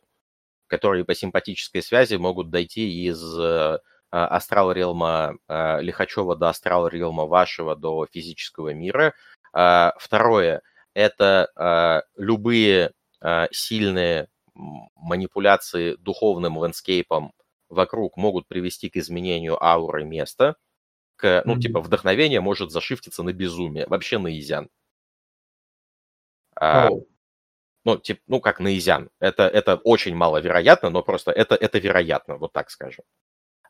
которые 0.67 1.05
по 1.05 1.15
симпатической 1.15 1.83
связи 1.83 2.17
могут 2.17 2.51
дойти 2.51 3.07
из 3.07 3.39
э, 3.39 3.78
астрал 4.10 4.73
релма 4.73 5.36
э, 5.49 5.81
Лихачева 5.83 6.36
до 6.36 6.49
астрал 6.49 6.89
релма 6.89 7.26
вашего 7.26 7.76
до 7.76 8.07
физического 8.07 8.75
мира. 8.75 9.15
А, 9.59 9.94
второе– 9.97 10.60
это 10.94 11.51
а, 11.57 12.02
любые 12.18 12.93
а, 13.23 13.49
сильные 13.52 14.28
манипуляции 14.55 15.94
духовным 15.94 16.59
ландскейпом 16.59 17.33
вокруг 17.70 18.18
могут 18.18 18.47
привести 18.49 18.91
к 18.91 18.97
изменению 18.97 19.62
ауры 19.65 20.05
места, 20.05 20.57
к, 21.17 21.43
ну, 21.47 21.57
mm-hmm. 21.57 21.60
типа, 21.60 21.81
вдохновение 21.81 22.43
может 22.43 22.70
зашифтиться 22.70 23.23
на 23.23 23.33
безумие, 23.33 23.86
вообще 23.86 24.18
на 24.18 24.39
изян. 24.39 24.68
Oh. 26.60 27.07
ну, 27.85 27.97
типа, 27.97 28.20
ну, 28.26 28.41
как 28.41 28.60
на 28.60 28.76
изян. 28.76 29.09
Это, 29.20 29.44
это 29.44 29.76
очень 29.76 30.15
маловероятно, 30.15 30.91
но 30.91 31.02
просто 31.02 31.31
это, 31.31 31.55
это 31.55 31.78
вероятно, 31.78 32.36
вот 32.36 32.52
так 32.52 32.70
скажем. 32.70 33.05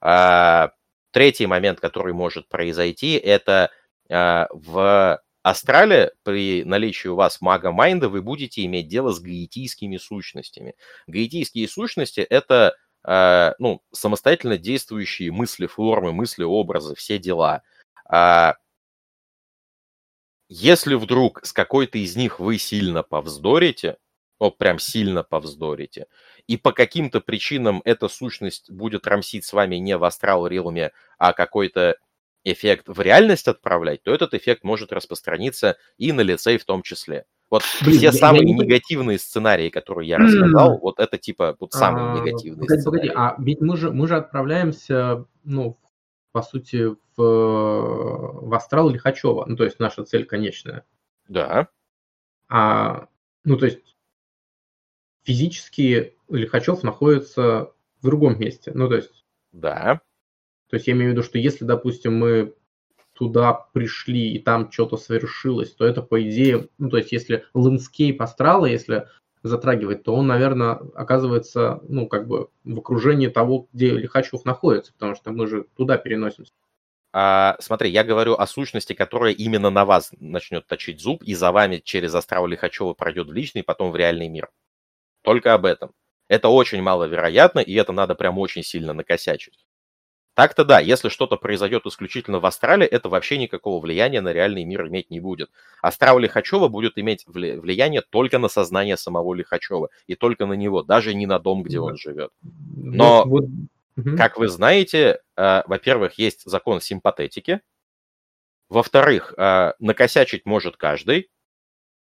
А, 0.01 0.73
третий 1.13 1.47
момент, 1.47 1.79
который 1.79 2.13
может 2.13 2.49
произойти, 2.49 3.15
это 3.15 3.71
а, 4.11 4.49
в 4.51 5.21
Астрале 5.47 6.11
при 6.25 6.65
наличии 6.65 7.07
у 7.07 7.15
вас 7.15 7.41
мага 7.41 7.71
Майнда 7.71 8.09
вы 8.09 8.21
будете 8.21 8.65
иметь 8.65 8.89
дело 8.89 9.13
с 9.13 9.21
гаитийскими 9.21 9.97
сущностями. 9.97 10.75
Гаитийские 11.07 11.69
сущности— 11.69 12.19
это 12.31 12.75
э, 13.07 13.53
ну, 13.61 13.81
самостоятельно 13.93 14.59
действующие 14.59 15.31
мысли, 15.31 15.69
формы, 15.69 16.13
мысли, 16.13 16.43
образы, 16.43 16.97
все 16.97 17.21
дела. 17.21 17.63
Э, 18.13 18.55
если 20.49 20.95
вдруг 20.95 21.47
с 21.47 21.53
какой-то 21.53 21.99
из 21.99 22.17
них 22.17 22.41
вы 22.41 22.59
сильно 22.59 23.05
повздорите, 23.05 23.99
вот 24.41 24.59
прям 24.59 24.81
сильно 24.81 25.23
повздорите, 25.23 26.07
и 26.49 26.57
по 26.57 26.73
каким-то 26.73 27.21
причинам 27.21 27.83
эта 27.85 28.09
сущность 28.09 28.69
будет 28.69 29.07
рамсить 29.07 29.45
с 29.45 29.53
вами 29.53 29.77
не 29.77 29.97
в 29.97 30.03
астрал 30.03 30.49
рилме, 30.49 30.91
а 31.19 31.33
какой-то 31.33 31.99
эффект 32.47 32.85
в 32.87 33.01
реальность 33.01 33.49
отправлять, 33.49 34.03
то 34.03 34.13
этот 34.13 34.33
эффект 34.33 34.63
может 34.63 34.93
распространиться 34.93 35.77
и 35.99 36.13
на 36.13 36.21
лицей 36.21 36.59
в 36.59 36.65
том 36.65 36.83
числе. 36.83 37.27
Вот 37.51 37.63
Блин, 37.83 37.97
все 37.99 38.07
я, 38.07 38.13
самые 38.13 38.49
я 38.49 38.55
негативные 38.55 39.19
сценарии, 39.19 39.69
которые 39.69 40.09
я 40.09 40.19
рассказал, 40.19 40.79
вот 40.79 40.99
это 40.99 41.19
типа 41.19 41.57
вот 41.59 41.73
самые 41.73 42.13
а, 42.13 42.17
негативные 42.17 42.67
погоди, 42.67 42.81
сценарии. 42.81 43.09
Погоди, 43.09 43.15
а 43.17 43.37
ведь 43.39 43.61
мы 43.61 43.77
же, 43.77 43.91
мы 43.91 44.09
же 44.09 44.17
отправляемся, 44.17 45.27
ну, 45.45 45.79
по 46.33 46.43
сути, 46.43 46.87
в, 46.87 46.97
в 47.17 48.55
астрал 48.55 48.91
Лихачева. 48.91 49.45
Ну, 49.47 49.57
то 49.57 49.65
есть 49.65 49.79
наша 49.79 50.05
цель 50.05 50.25
конечная. 50.25 50.85
Да. 51.29 51.69
А, 52.49 53.09
ну, 53.45 53.57
то 53.57 53.67
есть 53.67 53.97
физически 55.25 56.17
Лихачев 56.29 56.83
находится 56.83 57.73
в 58.01 58.07
другом 58.07 58.39
месте. 58.39 58.73
Ну, 58.75 58.89
то 58.89 58.97
есть... 58.97 59.25
Да. 59.53 60.01
То 60.69 60.77
есть 60.77 60.87
я 60.87 60.95
имею 60.95 61.11
в 61.11 61.13
виду, 61.13 61.23
что 61.23 61.39
если, 61.39 61.65
допустим, 61.65 62.17
мы 62.19 62.55
туда 63.13 63.53
пришли 63.73 64.33
и 64.33 64.39
там 64.39 64.71
что-то 64.71 64.97
совершилось, 64.97 65.73
то 65.73 65.87
это, 65.87 66.03
по 66.03 66.23
идее, 66.23 66.69
ну, 66.79 66.91
то 66.91 66.99
есть 66.99 67.13
если 67.13 67.45
landscape 67.55 68.21
астрала, 68.21 68.67
если 68.67 69.09
затрагивать, 69.43 70.03
то 70.03 70.15
он, 70.15 70.27
наверное, 70.27 70.73
оказывается, 70.95 71.81
ну, 71.89 72.09
как 72.09 72.27
бы 72.27 72.49
в 72.65 72.79
окружении 72.79 73.29
того, 73.29 73.69
где 73.73 73.91
Лихачев 73.91 74.45
находится, 74.45 74.93
потому 74.93 75.15
что 75.15 75.31
мы 75.31 75.47
же 75.47 75.67
туда 75.77 75.97
переносимся. 75.97 76.53
А, 77.13 77.57
смотри, 77.61 77.91
я 77.91 78.05
говорю 78.05 78.35
о 78.35 78.47
сущности, 78.47 78.93
которая 78.93 79.33
именно 79.33 79.71
на 79.71 79.85
вас 79.85 80.11
начнет 80.19 80.67
точить 80.67 81.01
зуб 81.01 81.23
и 81.23 81.35
за 81.35 81.53
вами 81.53 81.81
через 81.83 82.15
астрал 82.15 82.47
Лихачева 82.47 82.93
пройдет 82.93 83.29
в 83.29 83.33
личный, 83.33 83.63
потом 83.63 83.91
в 83.91 83.97
реальный 83.97 84.29
мир. 84.29 84.51
Только 85.23 85.55
об 85.55 85.65
этом. 85.65 85.93
Это 86.29 86.49
очень 86.49 86.83
маловероятно, 86.83 87.61
и 87.61 87.73
это 87.75 87.93
надо 87.93 88.15
прям 88.15 88.39
очень 88.39 88.63
сильно 88.63 88.93
накосячить. 88.93 89.66
Так-то 90.37 90.67
да, 90.67 90.81
если 90.81 91.09
что-то 91.09 91.39
произойдет 91.39 91.87
исключительно 91.87 92.41
в 92.41 92.45
Астрале, 92.45 92.85
это 92.85 93.09
вообще 93.09 93.39
никакого 93.39 93.81
влияния 93.81 94.21
на 94.21 94.35
реальный 94.35 94.65
мир 94.65 94.87
иметь 94.87 95.11
не 95.11 95.19
будет. 95.19 95.51
Астрал 95.81 96.19
Лихачева 96.19 96.69
будет 96.69 96.99
иметь 96.99 97.25
влияние 97.27 98.03
только 98.03 98.39
на 98.39 98.49
сознание 98.49 98.99
самого 98.99 99.33
Лихачева, 99.33 99.89
и 100.07 100.15
только 100.15 100.45
на 100.45 100.53
него, 100.53 100.83
даже 100.83 101.15
не 101.15 101.25
на 101.25 101.39
дом, 101.39 101.63
где 101.63 101.81
он 101.81 101.97
живет. 101.97 102.33
Но, 102.43 103.25
вот, 103.25 103.47
вот. 103.97 104.19
как 104.19 104.37
вы 104.37 104.49
знаете, 104.49 105.21
э, 105.39 105.63
во-первых, 105.67 106.19
есть 106.19 106.43
закон 106.45 106.83
симпатетики, 106.83 107.63
во-вторых, 108.69 109.33
э, 109.39 109.73
накосячить 109.79 110.45
может 110.45 110.77
каждый, 110.77 111.31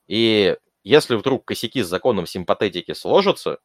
и 0.08 0.58
если 0.84 1.14
вдруг 1.18 1.45
косяки 1.45 1.84
с 1.84 1.88
законом 1.88 2.26
симпатетики 2.26 2.94
сложатся, 2.94 3.60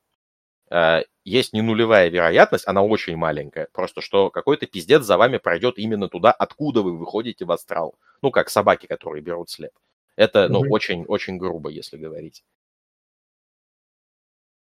есть 1.24 1.52
не 1.52 1.62
нулевая 1.62 2.08
вероятность, 2.08 2.66
она 2.66 2.82
очень 2.82 3.16
маленькая, 3.16 3.68
просто 3.72 4.00
что 4.00 4.30
какой-то 4.30 4.66
пиздец 4.66 5.02
за 5.02 5.16
вами 5.16 5.38
пройдет 5.38 5.78
именно 5.78 6.08
туда, 6.08 6.32
откуда 6.32 6.82
вы 6.82 6.96
выходите 6.96 7.44
в 7.44 7.52
астрал. 7.52 7.94
Ну, 8.22 8.30
как 8.30 8.50
собаки, 8.50 8.86
которые 8.86 9.22
берут 9.22 9.50
след. 9.50 9.72
Это, 10.16 10.48
ну, 10.48 10.60
очень-очень 10.60 11.36
mm-hmm. 11.36 11.38
грубо, 11.38 11.70
если 11.70 11.96
говорить. 11.96 12.44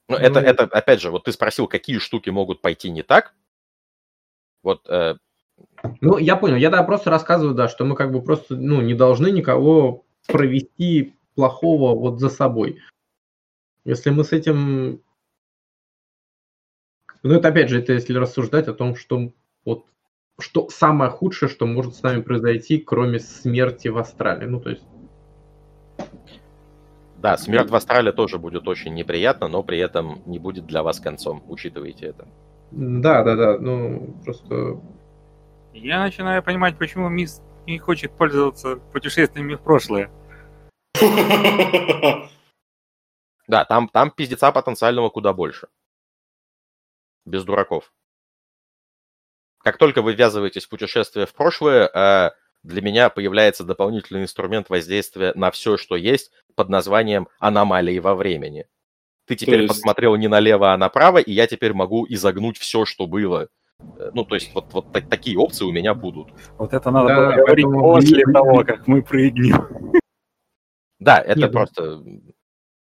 Ну, 0.09 0.17
mm-hmm. 0.17 0.21
это, 0.21 0.39
это, 0.39 0.63
опять 0.63 1.01
же, 1.01 1.11
вот 1.11 1.23
ты 1.23 1.31
спросил, 1.31 1.67
какие 1.67 1.99
штуки 1.99 2.29
могут 2.29 2.61
пойти 2.61 2.89
не 2.89 3.03
так. 3.03 3.33
Вот. 4.63 4.85
Э... 4.89 5.15
Ну, 6.01 6.17
я 6.17 6.35
понял. 6.35 6.57
Я 6.57 6.69
да, 6.69 6.83
просто 6.83 7.09
рассказываю, 7.09 7.55
да, 7.55 7.69
что 7.69 7.85
мы 7.85 7.95
как 7.95 8.11
бы 8.11 8.21
просто, 8.21 8.55
ну, 8.57 8.81
не 8.81 8.95
должны 8.95 9.31
никого 9.31 10.03
провести 10.27 11.15
плохого 11.35 11.95
вот 11.95 12.19
за 12.19 12.29
собой. 12.29 12.81
Если 13.85 14.09
мы 14.09 14.25
с 14.25 14.33
этим 14.33 15.01
ну, 17.23 17.35
это 17.35 17.49
опять 17.49 17.69
же, 17.69 17.79
это 17.79 17.93
если 17.93 18.17
рассуждать 18.17 18.67
о 18.67 18.73
том, 18.73 18.95
что 18.95 19.31
вот 19.65 19.85
что 20.39 20.69
самое 20.69 21.11
худшее, 21.11 21.49
что 21.49 21.65
может 21.65 21.95
с 21.95 22.03
нами 22.03 22.21
произойти, 22.21 22.77
кроме 22.77 23.19
смерти 23.19 23.89
в 23.89 23.97
Астрале. 23.97 24.47
Ну, 24.47 24.61
то 24.61 24.69
есть... 24.69 24.83
Да, 27.17 27.37
смерть 27.37 27.69
в 27.69 27.75
Астрале 27.75 28.13
тоже 28.13 28.37
будет 28.37 28.67
очень 28.67 28.93
неприятно, 28.93 29.49
но 29.49 29.61
при 29.63 29.79
этом 29.79 30.21
не 30.25 30.39
будет 30.39 30.65
для 30.65 30.83
вас 30.83 31.01
концом. 31.01 31.43
Учитывайте 31.47 32.05
это. 32.05 32.27
Да, 32.71 33.23
да, 33.23 33.35
да. 33.35 33.57
Ну, 33.59 34.15
просто... 34.23 34.79
Я 35.73 36.01
начинаю 36.01 36.41
понимать, 36.41 36.77
почему 36.77 37.09
Мисс 37.09 37.41
не 37.67 37.77
хочет 37.77 38.11
пользоваться 38.13 38.77
путешествиями 38.93 39.55
в 39.55 39.61
прошлое. 39.61 40.09
Да, 43.47 43.65
там, 43.65 43.89
там 43.89 44.11
пиздеца 44.11 44.51
потенциального 44.51 45.09
куда 45.09 45.33
больше 45.33 45.69
без 47.29 47.43
дураков. 47.45 47.93
Как 49.63 49.77
только 49.77 50.01
вы 50.01 50.13
ввязываетесь 50.13 50.65
в 50.65 50.69
путешествие 50.69 51.25
в 51.25 51.33
прошлое, 51.33 51.87
э, 51.87 52.31
для 52.63 52.81
меня 52.81 53.09
появляется 53.09 53.63
дополнительный 53.63 54.23
инструмент 54.23 54.69
воздействия 54.69 55.33
на 55.35 55.51
все, 55.51 55.77
что 55.77 55.95
есть, 55.95 56.31
под 56.55 56.69
названием 56.69 57.27
аномалии 57.39 57.99
во 57.99 58.15
времени. 58.15 58.67
Ты 59.25 59.35
теперь 59.35 59.61
есть... 59.61 59.73
посмотрел 59.73 60.15
не 60.15 60.27
налево, 60.27 60.73
а 60.73 60.77
направо, 60.77 61.19
и 61.19 61.31
я 61.31 61.45
теперь 61.47 61.73
могу 61.73 62.05
изогнуть 62.09 62.57
все, 62.57 62.85
что 62.85 63.05
было. 63.05 63.49
Э, 63.97 64.11
ну, 64.13 64.25
то 64.25 64.35
есть 64.35 64.53
вот, 64.53 64.73
вот 64.73 64.91
так, 64.91 65.07
такие 65.09 65.37
опции 65.37 65.65
у 65.65 65.71
меня 65.71 65.93
будут. 65.93 66.29
Вот 66.57 66.73
это 66.73 66.89
надо 66.89 67.07
да, 67.09 67.15
было 67.15 67.31
говорить 67.35 67.65
после 67.65 68.23
того, 68.23 68.63
как 68.63 68.87
мы 68.87 69.03
прыгнем. 69.03 69.93
Да, 70.99 71.19
это 71.19 71.39
Нет, 71.39 71.51
просто... 71.51 72.03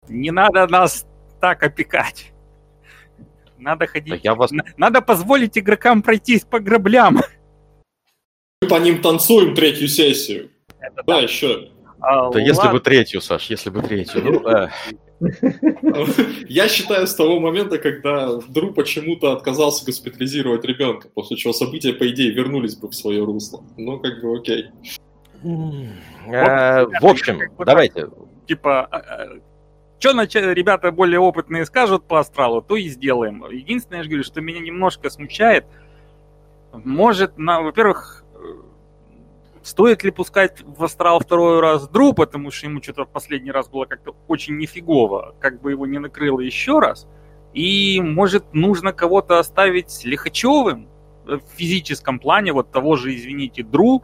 Не 0.09 0.31
надо 0.31 0.67
нас 0.69 1.07
так 1.41 1.63
опекать. 1.63 2.33
Надо 3.59 3.87
ходить. 3.87 4.21
я 4.25 4.35
вас... 4.35 4.51
Надо 4.77 5.01
позволить 5.01 5.57
игрокам 5.59 6.03
пройтись 6.03 6.45
по 6.45 6.61
граблям. 6.61 7.21
Мы 8.63 8.69
по 8.69 8.77
ним 8.77 9.01
танцуем 9.01 9.55
третью 9.55 9.89
сессию. 9.89 10.51
Это 10.81 11.03
да, 11.07 11.17
да, 11.17 11.21
еще. 11.21 11.71
А, 12.01 12.31
да 12.31 12.41
если 12.41 12.69
бы 12.69 12.81
третью, 12.81 13.21
Саш, 13.21 13.51
если 13.51 13.71
бы 13.71 13.83
третью. 13.83 14.23
Ну, 14.25 14.49
э. 14.49 14.69
Я 16.49 16.69
считаю, 16.69 17.07
с 17.07 17.15
того 17.15 17.41
момента, 17.41 17.79
когда 17.79 18.37
Дру 18.49 18.73
почему-то 18.73 19.33
отказался 19.33 19.85
госпитализировать 19.85 20.65
ребенка, 20.65 21.09
после 21.09 21.37
чего 21.37 21.53
события, 21.53 21.93
по 21.93 22.09
идее, 22.09 22.31
вернулись 22.31 22.77
бы 22.77 22.89
в 22.89 22.95
свое 22.95 23.25
русло. 23.25 23.65
Ну, 23.77 23.99
как 23.99 24.21
бы 24.21 24.39
окей. 24.39 24.67
Э, 25.43 26.85
в 26.85 27.07
общем, 27.07 27.41
давайте. 27.59 28.09
Типа, 28.47 28.87
а, 28.87 28.99
а, 28.99 29.29
что 29.99 30.53
ребята 30.53 30.93
более 30.93 31.21
опытные 31.21 31.65
скажут 31.67 32.05
по 32.05 32.21
астралу, 32.21 32.63
то 32.63 32.77
и 32.77 32.89
сделаем. 32.89 33.45
Единственное, 33.51 33.99
я 33.99 34.03
же 34.05 34.11
говорю, 34.11 34.25
что 34.25 34.41
меня 34.41 34.61
немножко 34.61 35.11
смущает, 35.11 35.67
может, 36.73 37.39
на, 37.39 37.63
во-первых, 37.63 38.25
э, 38.35 38.39
стоит 39.63 40.05
ли 40.05 40.11
пускать 40.11 40.63
в 40.65 40.85
астрал 40.85 41.21
второй 41.21 41.61
раз 41.61 41.89
Дру, 41.89 42.13
потому 42.13 42.51
что 42.51 42.67
ему 42.67 42.83
что-то 42.83 43.05
в 43.05 43.09
последний 43.09 43.51
раз 43.51 43.69
было 43.69 43.87
как-то 43.87 44.15
очень 44.29 44.57
нифигово, 44.59 45.35
как 45.41 45.61
бы 45.61 45.71
его 45.71 45.87
не 45.87 45.99
накрыло 45.99 46.41
еще 46.41 46.79
раз. 46.79 47.07
И, 47.55 48.01
может, 48.03 48.53
нужно 48.53 48.93
кого-то 48.93 49.39
оставить 49.39 50.05
Лихачевым 50.05 50.89
в 51.25 51.41
физическом 51.57 52.19
плане, 52.19 52.53
вот 52.53 52.71
того 52.71 52.97
же, 52.97 53.15
извините, 53.15 53.63
Дру, 53.63 54.03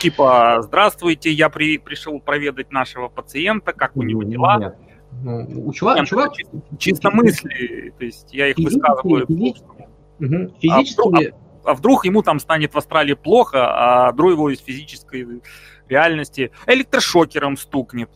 типа, 0.00 0.60
здравствуйте, 0.62 1.30
я 1.30 1.50
при, 1.50 1.76
пришел 1.78 2.18
проведать 2.18 2.72
нашего 2.72 3.08
пациента, 3.08 3.72
как 3.74 3.96
у 3.96 4.02
него 4.02 4.22
дела. 4.22 4.58
Нет 4.58 4.76
ну, 5.22 5.66
у 5.66 5.72
чувак, 5.72 5.98
Нет, 5.98 6.08
чувак... 6.08 6.34
Чисто, 6.34 6.62
чисто 6.78 7.10
мысли, 7.10 7.94
то 7.98 8.04
есть 8.04 8.32
я 8.32 8.48
их 8.48 8.56
высказываю. 8.58 9.26
Физически, 9.26 9.88
угу, 10.18 10.54
физически... 10.60 11.32
А, 11.64 11.70
а 11.70 11.74
вдруг 11.74 12.04
ему 12.04 12.22
там 12.22 12.40
станет 12.40 12.74
в 12.74 12.78
Австралии 12.78 13.14
плохо, 13.14 13.66
а 13.66 14.12
вдруг 14.12 14.32
его 14.32 14.50
из 14.50 14.60
физической 14.60 15.42
реальности 15.88 16.52
электрошокером 16.66 17.56
стукнет. 17.56 18.10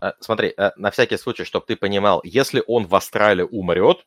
А, 0.00 0.14
смотри, 0.20 0.52
а, 0.56 0.72
на 0.76 0.90
всякий 0.90 1.16
случай, 1.16 1.44
чтобы 1.44 1.66
ты 1.66 1.76
понимал, 1.76 2.20
если 2.24 2.62
он 2.66 2.86
в 2.86 2.94
Австралии 2.94 3.46
умрет, 3.48 4.04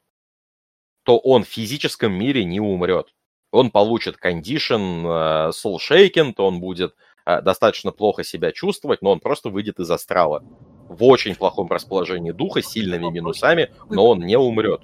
то 1.04 1.18
он 1.18 1.44
в 1.44 1.48
физическом 1.48 2.14
мире 2.14 2.44
не 2.44 2.60
умрет. 2.60 3.14
Он 3.52 3.72
получит 3.72 4.18
кондишн, 4.18 4.74
soul 4.76 5.78
shaken, 5.78 6.34
то 6.34 6.46
он 6.48 6.60
будет 6.60 6.96
достаточно 7.26 7.92
плохо 7.92 8.24
себя 8.24 8.52
чувствовать, 8.52 9.02
но 9.02 9.12
он 9.12 9.20
просто 9.20 9.50
выйдет 9.50 9.80
из 9.80 9.90
астрала 9.90 10.44
в 10.88 11.04
очень 11.04 11.36
плохом 11.36 11.68
расположении 11.70 12.32
духа, 12.32 12.62
сильными 12.62 13.10
минусами, 13.12 13.72
но 13.90 14.10
он 14.10 14.20
не 14.20 14.38
умрет. 14.38 14.82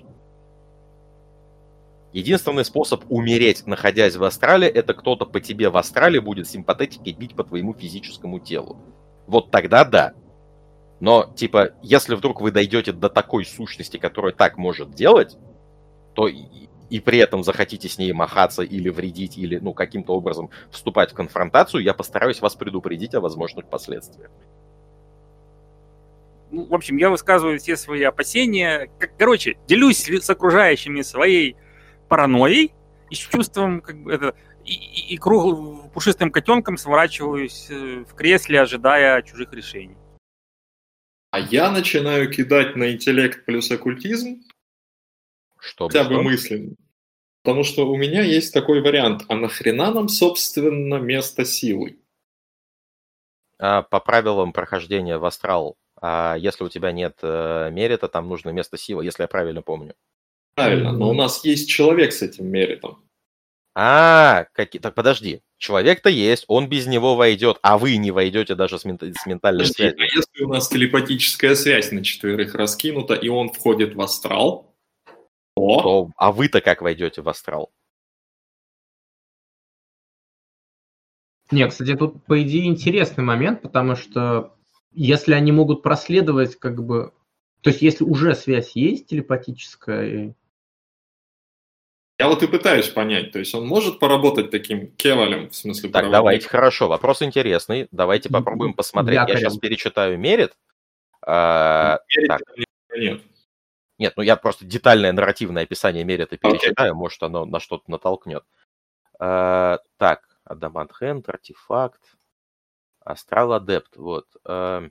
Единственный 2.14 2.66
способ 2.66 3.04
умереть, 3.10 3.66
находясь 3.66 4.18
в 4.18 4.24
астрале, 4.24 4.68
это 4.68 4.94
кто-то 4.94 5.26
по 5.26 5.40
тебе 5.40 5.70
в 5.70 5.78
астрале 5.78 6.20
будет 6.20 6.50
симпатетики 6.50 7.12
бить 7.12 7.36
по 7.36 7.44
твоему 7.44 7.74
физическому 7.74 8.40
телу. 8.40 8.78
Вот 9.28 9.50
тогда 9.50 9.86
да. 9.86 10.14
Но, 11.00 11.32
типа, 11.36 11.72
если 11.82 12.16
вдруг 12.16 12.42
вы 12.42 12.52
дойдете 12.52 12.92
до 12.92 13.10
такой 13.10 13.46
сущности, 13.46 13.98
которая 13.98 14.34
так 14.34 14.58
может 14.58 14.92
делать, 14.92 15.38
то 16.14 16.28
и 16.28 17.00
при 17.00 17.20
этом 17.20 17.44
захотите 17.44 17.88
с 17.88 17.98
ней 17.98 18.12
махаться 18.12 18.64
или 18.64 18.90
вредить, 18.90 19.38
или, 19.38 19.58
ну, 19.58 19.74
каким-то 19.74 20.14
образом 20.14 20.50
вступать 20.70 21.12
в 21.12 21.16
конфронтацию, 21.16 21.82
я 21.82 21.94
постараюсь 21.94 22.42
вас 22.42 22.56
предупредить 22.56 23.16
о 23.16 23.22
возможных 23.22 23.70
последствиях. 23.70 24.30
Ну, 26.52 26.66
в 26.66 26.74
общем, 26.74 26.98
я 26.98 27.10
высказываю 27.10 27.60
все 27.60 27.78
свои 27.78 28.04
опасения. 28.04 28.90
Короче, 29.18 29.58
делюсь 29.68 30.08
с 30.08 30.30
окружающими 30.30 31.02
своей 31.02 31.56
паранойей 32.10 32.74
и 33.10 33.16
с 33.16 33.20
чувством, 33.20 33.82
как 33.82 33.98
бы, 34.04 34.14
это, 34.14 34.36
и, 34.66 34.74
и, 34.74 35.14
и 35.14 35.18
круглым 35.18 35.90
пушистым 35.92 36.32
котенком 36.32 36.78
сворачиваюсь 36.78 37.68
э, 37.70 38.04
в 38.08 38.14
кресле, 38.16 38.62
ожидая 38.62 39.22
чужих 39.22 39.54
решений. 39.54 39.98
А 41.32 41.40
я 41.40 41.72
начинаю 41.72 42.30
кидать 42.30 42.76
на 42.76 42.92
интеллект 42.92 43.46
плюс 43.46 43.72
оккультизм, 43.72 44.44
Чтобы 45.58 45.92
хотя 45.92 46.04
бы 46.04 46.16
что? 46.16 46.24
мысленно. 46.24 46.76
Потому 47.44 47.64
что 47.64 47.90
у 47.90 47.98
меня 47.98 48.22
есть 48.22 48.54
такой 48.54 48.82
вариант. 48.82 49.24
А 49.30 49.36
нахрена 49.36 49.92
нам, 49.92 50.10
собственно, 50.10 50.96
место 50.96 51.46
силы? 51.46 51.98
А, 53.58 53.82
по 53.82 54.00
правилам 54.00 54.52
прохождения 54.54 55.18
в 55.18 55.26
астрал, 55.26 55.78
а 56.02 56.36
если 56.36 56.64
у 56.64 56.70
тебя 56.70 56.92
нет 56.92 57.20
э, 57.22 57.70
мерита, 57.72 58.08
там 58.08 58.28
нужно 58.28 58.50
место 58.50 58.78
силы, 58.78 59.06
если 59.06 59.24
я 59.24 59.28
правильно 59.28 59.62
помню. 59.62 59.94
Правильно, 60.56 60.92
но 60.92 61.10
у 61.10 61.14
нас 61.14 61.46
есть 61.46 61.70
человек 61.70 62.12
с 62.12 62.22
этим 62.22 62.48
меритом. 62.48 63.04
А, 63.74 64.48
какие... 64.52 64.82
так 64.82 64.96
подожди. 64.96 65.42
Человек-то 65.58 66.10
есть, 66.10 66.44
он 66.48 66.68
без 66.68 66.88
него 66.88 67.16
войдет, 67.16 67.60
а 67.62 67.78
вы 67.78 67.96
не 67.98 68.12
войдете 68.12 68.56
даже 68.56 68.80
с, 68.80 68.84
мент- 68.84 69.04
с 69.04 69.26
ментальной 69.26 69.64
Подожди, 69.64 69.86
а 69.86 69.92
связью. 69.92 70.18
если 70.18 70.44
у 70.44 70.48
нас 70.50 70.68
телепатическая 70.68 71.56
связь 71.56 71.92
на 71.92 72.04
четверых 72.04 72.56
раскинута, 72.56 73.14
и 73.14 73.30
он 73.30 73.50
входит 73.50 73.96
в 73.96 74.02
астрал, 74.02 74.74
то 75.56 75.82
То... 75.82 76.10
А 76.18 76.32
вы-то 76.32 76.62
как 76.62 76.82
войдете 76.82 77.22
в 77.22 77.30
астрал? 77.30 77.72
Не, 81.52 81.68
кстати, 81.68 81.96
тут, 81.96 82.24
по 82.26 82.42
идее, 82.42 82.66
интересный 82.66 83.24
момент, 83.24 83.62
потому 83.62 83.96
что 83.96 84.56
если 84.92 85.34
они 85.34 85.52
могут 85.52 85.84
проследовать, 85.84 86.56
как 86.58 86.84
бы... 86.84 87.14
То 87.62 87.70
есть, 87.70 87.82
если 87.82 88.04
уже 88.04 88.34
связь 88.36 88.76
есть 88.76 89.08
телепатическая, 89.08 90.34
я 92.22 92.28
вот 92.28 92.44
и 92.44 92.48
пытаюсь 92.48 92.88
понять, 92.88 93.32
то 93.32 93.40
есть 93.40 93.56
он 93.56 93.66
может 93.66 93.98
поработать 93.98 94.52
таким 94.52 94.92
кевалем, 94.92 95.50
в 95.50 95.56
смысле 95.56 95.90
Так, 95.90 95.92
проводником? 96.04 96.12
давайте, 96.12 96.48
хорошо, 96.50 96.88
вопрос 96.88 97.24
интересный. 97.24 97.88
Давайте 97.92 98.30
попробуем 98.30 98.76
посмотреть. 98.76 99.16
Я 99.16 99.22
Якорем. 99.22 99.40
сейчас 99.40 99.58
перечитаю 99.58 100.20
мерит. 100.20 100.56
А, 101.26 102.00
Мерить 102.16 102.28
так. 102.28 102.42
нет. 102.96 103.22
Нет, 103.98 104.14
ну 104.18 104.22
я 104.22 104.36
просто 104.36 104.66
детальное 104.66 105.12
нарративное 105.14 105.64
описание 105.64 106.04
мерита 106.04 106.38
перечитаю, 106.38 106.94
может 106.94 107.24
оно 107.24 107.46
на 107.46 107.60
что-то 107.60 107.90
натолкнет. 107.90 108.44
А, 109.20 109.80
так, 109.98 110.22
Адамант 110.44 110.92
Хэнд, 110.92 111.28
артефакт, 111.28 112.04
Астрал 113.06 113.54
Адепт, 113.54 113.98
вот. 113.98 114.28
а. 114.46 114.84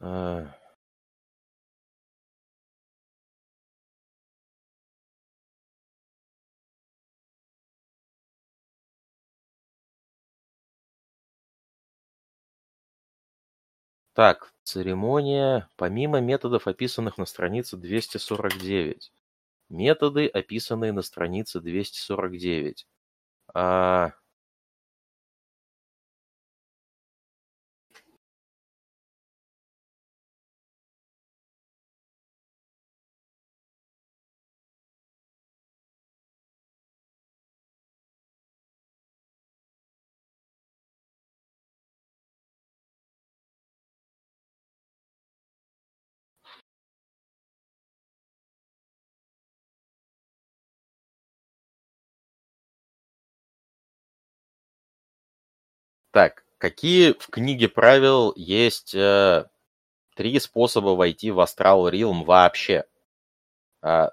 А. 0.00 0.54
Так, 14.16 14.52
церемония, 14.62 15.68
помимо 15.76 16.20
методов, 16.20 16.66
описанных 16.66 17.16
на 17.16 17.24
странице 17.24 17.76
249. 17.78 19.10
Методы, 19.70 20.26
описанные 20.28 20.92
на 20.92 21.02
странице 21.02 21.60
249. 21.60 22.86
А, 23.54 24.12
Так, 56.12 56.44
какие 56.58 57.12
в 57.12 57.28
книге 57.28 57.68
правил 57.68 58.34
есть 58.36 58.94
э, 58.94 59.46
три 60.14 60.38
способа 60.40 60.90
войти 60.90 61.30
в 61.30 61.40
Астрал 61.40 61.88
Рилм 61.88 62.24
вообще? 62.24 62.84
А, 63.82 64.10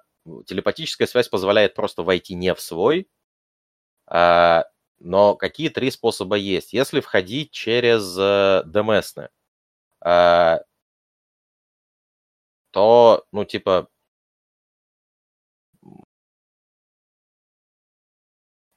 телепатическая 0.48 1.08
связь 1.08 1.28
позволяет 1.28 1.76
просто 1.76 2.04
войти 2.04 2.36
не 2.36 2.54
в 2.56 2.62
свой, 2.62 3.10
а, 4.08 4.66
но 5.00 5.36
какие 5.36 5.70
три 5.70 5.92
способа 5.92 6.38
есть? 6.38 6.74
Если 6.74 7.02
входить 7.02 7.52
через 7.52 8.18
э, 8.18 8.64
Демесны, 8.66 9.30
а, 10.02 10.62
то, 12.72 13.26
ну, 13.32 13.46
типа, 13.46 13.90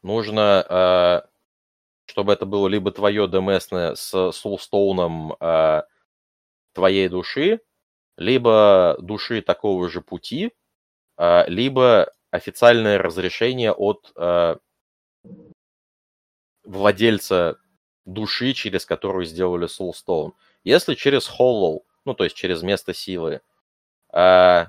нужно, 0.02 0.64
э, 0.68 1.31
чтобы 2.12 2.34
это 2.34 2.44
было 2.44 2.68
либо 2.68 2.92
твое 2.92 3.26
ДМС 3.26 3.68
с 3.72 4.32
Соулстоуном 4.32 5.34
э, 5.40 5.82
твоей 6.74 7.08
души, 7.08 7.60
либо 8.18 8.98
души 9.00 9.40
такого 9.40 9.88
же 9.88 10.02
пути, 10.02 10.52
э, 11.16 11.44
либо 11.48 12.12
официальное 12.30 12.98
разрешение 12.98 13.72
от 13.72 14.12
э, 14.14 14.56
владельца 16.64 17.56
души, 18.04 18.52
через 18.52 18.84
которую 18.84 19.24
сделали 19.24 19.66
Soulstone. 19.66 20.32
Если 20.64 20.94
через 20.94 21.30
Hollow, 21.30 21.80
ну, 22.04 22.12
то 22.12 22.24
есть 22.24 22.36
через 22.36 22.62
место 22.62 22.92
силы, 22.92 23.40
э, 24.12 24.66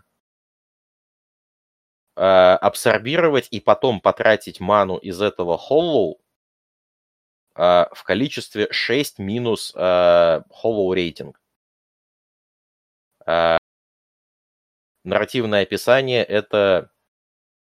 э, 2.15 2.22
абсорбировать 2.22 3.49
и 3.51 3.59
потом 3.59 3.99
потратить 3.99 4.61
ману 4.61 4.95
из 4.95 5.22
этого 5.22 5.59
Hollow 5.69 6.23
э, 7.56 7.85
в 7.91 8.03
количестве 8.03 8.67
6 8.72 9.19
минус 9.19 9.73
э, 9.75 9.80
Hollow 10.49 10.93
рейтинг. 10.93 11.40
Э, 13.25 13.57
нарративное 15.03 15.64
описание— 15.64 16.23
это 16.25 16.91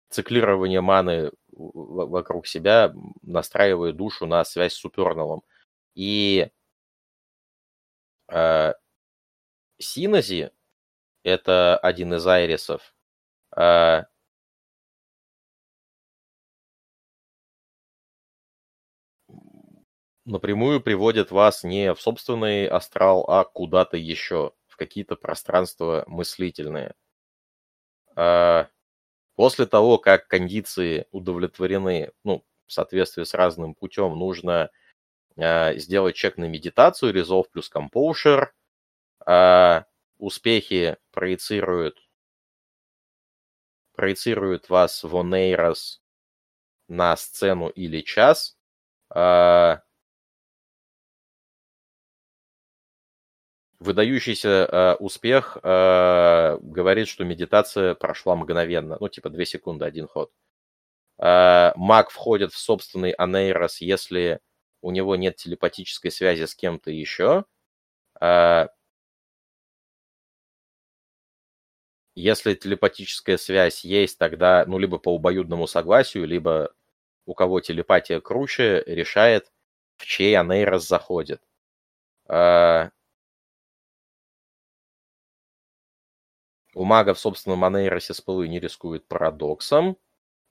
циклирование 0.10 0.82
маны 0.82 1.32
вокруг 1.52 2.48
себя, 2.48 2.94
настраивая 3.22 3.94
душу 3.94 4.26
на 4.26 4.44
связь 4.46 4.74
с 4.74 4.78
суперновым. 4.78 5.44
И 5.96 6.50
э, 8.30 8.74
Синози— 9.78 10.52
это 11.24 11.78
один 11.78 12.14
из 12.14 12.28
айрисов, 12.28 12.94
э, 13.56 14.04
напрямую 20.26 20.82
приводит 20.82 21.32
вас 21.32 21.64
не 21.64 21.94
в 21.94 22.02
собственный 22.02 22.68
астрал, 22.68 23.26
а 23.30 23.44
куда-то 23.46 23.98
еще, 23.98 24.54
в 24.68 24.78
какие-то 24.78 25.16
пространства 25.16 26.04
мыслительные. 26.08 26.94
А, 28.16 28.68
После 29.36 29.66
того, 29.66 29.98
как 29.98 30.28
кондиции 30.28 31.08
удовлетворены, 31.12 32.12
ну, 32.24 32.46
в 32.68 32.74
соответствии 32.74 33.24
с 33.24 33.34
разным 33.34 33.76
путем, 33.76 34.18
нужно 34.20 34.70
а, 35.38 35.76
сделать 35.76 36.16
чек 36.16 36.38
на 36.38 36.46
медитацию, 36.46 37.14
Resolve 37.14 37.46
плюс 37.52 37.72
Composure. 37.74 38.48
А, 39.26 39.86
Успехи 40.20 40.98
проецируют, 41.12 41.98
проецируют 43.94 44.70
вас 44.70 45.04
в 45.04 45.16
Онейрос 45.18 46.02
на 46.90 47.16
сцену 47.18 47.70
или 47.70 48.02
час. 48.02 48.58
А, 49.10 49.82
Выдающийся 53.80 54.68
э, 54.72 54.96
успех 55.00 55.58
э, 55.62 56.58
говорит, 56.62 57.10
что 57.10 57.26
медитация 57.26 57.94
прошла 57.94 58.36
мгновенно, 58.36 58.96
ну, 59.00 59.10
типа 59.10 59.30
2 59.30 59.44
секунды, 59.46 59.84
один 59.86 60.08
ход. 60.08 60.32
Э, 61.20 61.74
маг 61.76 62.10
входит 62.12 62.54
в 62.54 62.58
собственный 62.60 63.12
анейрос, 63.12 63.82
если 63.82 64.40
у 64.82 64.92
него 64.92 65.16
нет 65.16 65.38
телепатической 65.38 66.12
связи 66.12 66.46
с 66.46 66.56
кем-то 66.56 66.92
еще. 66.92 67.46
Э, 68.22 68.68
если 72.16 72.54
телепатическая 72.54 73.38
связь 73.38 73.84
есть, 73.84 74.18
тогда, 74.18 74.64
ну, 74.68 74.78
либо 74.78 74.98
по 74.98 75.16
обоюдному 75.16 75.68
согласию, 75.68 76.26
либо 76.26 76.72
у 77.26 77.34
кого 77.34 77.60
телепатия 77.62 78.22
круче, 78.22 78.84
решает, 78.88 79.52
в 79.98 80.06
чей 80.06 80.38
анейрос 80.38 80.88
заходит. 80.88 81.42
А, 82.28 82.92
У 86.76 86.84
мага 86.84 87.16
в 87.16 87.20
собственном 87.20 87.64
анейросе 87.64 88.14
с 88.14 88.22
пылы 88.22 88.48
не 88.48 88.60
рискует 88.60 89.08
парадоксом, 89.08 89.98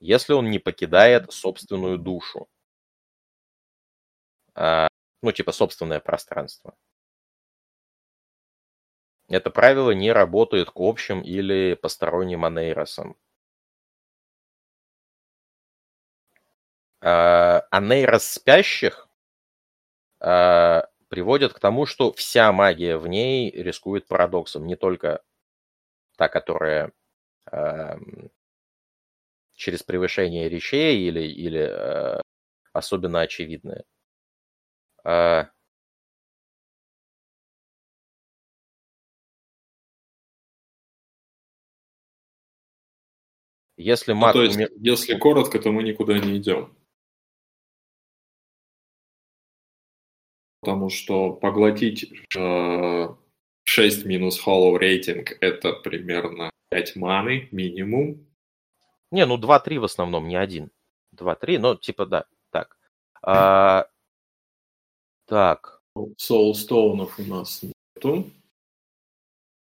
если 0.01 0.33
он 0.33 0.49
не 0.49 0.59
покидает 0.59 1.31
собственную 1.31 1.97
душу. 1.97 2.47
А, 4.55 4.87
ну, 5.21 5.31
типа 5.31 5.51
собственное 5.51 5.99
пространство. 5.99 6.75
Это 9.29 9.51
правило 9.51 9.91
не 9.91 10.11
работает 10.11 10.71
к 10.71 10.79
общим 10.79 11.21
или 11.21 11.75
посторонним 11.75 12.43
анейросам. 12.43 13.15
А, 17.01 17.63
анейрос 17.71 18.25
спящих 18.25 19.07
а, 20.19 20.87
приводит 21.09 21.53
к 21.53 21.59
тому, 21.59 21.85
что 21.85 22.11
вся 22.13 22.51
магия 22.51 22.97
в 22.97 23.07
ней 23.07 23.51
рискует 23.51 24.07
парадоксом, 24.07 24.65
не 24.65 24.75
только 24.75 25.21
та, 26.15 26.27
которая 26.27 26.91
э, 27.51 27.95
через 29.53 29.83
превышение 29.83 30.49
речей 30.49 31.07
или, 31.07 31.21
или 31.21 31.61
э, 31.61 32.21
особенно 32.73 33.21
очевидная. 33.21 33.83
Э, 35.03 35.45
если 43.77 44.13
Ну, 44.13 44.19
маг... 44.19 44.33
то 44.33 44.43
есть, 44.43 44.59
если 44.77 45.17
коротко, 45.17 45.59
то 45.59 45.71
мы 45.71 45.83
никуда 45.83 46.17
не 46.19 46.37
идем. 46.37 46.75
Потому 50.61 50.89
что 50.89 51.31
поглотить 51.31 52.11
э, 52.35 53.07
6 53.65 54.05
минус 54.05 54.41
hollow 54.45 54.77
рейтинг 54.77 55.37
это 55.41 55.73
примерно 55.73 56.49
5 56.69 56.95
маны 56.95 57.49
минимум. 57.51 58.25
Не, 59.11 59.25
ну 59.25 59.37
2-3 59.37 59.79
в 59.79 59.83
основном, 59.83 60.27
не 60.27 60.35
один. 60.35 60.71
2-3, 61.15 61.57
но 61.59 61.75
типа 61.75 62.05
да, 62.05 62.25
так. 62.51 62.77
А, 63.21 63.87
так, 65.25 65.81
Соулстоунов 66.17 67.17
у 67.19 67.23
нас 67.23 67.63
нету. 67.63 68.29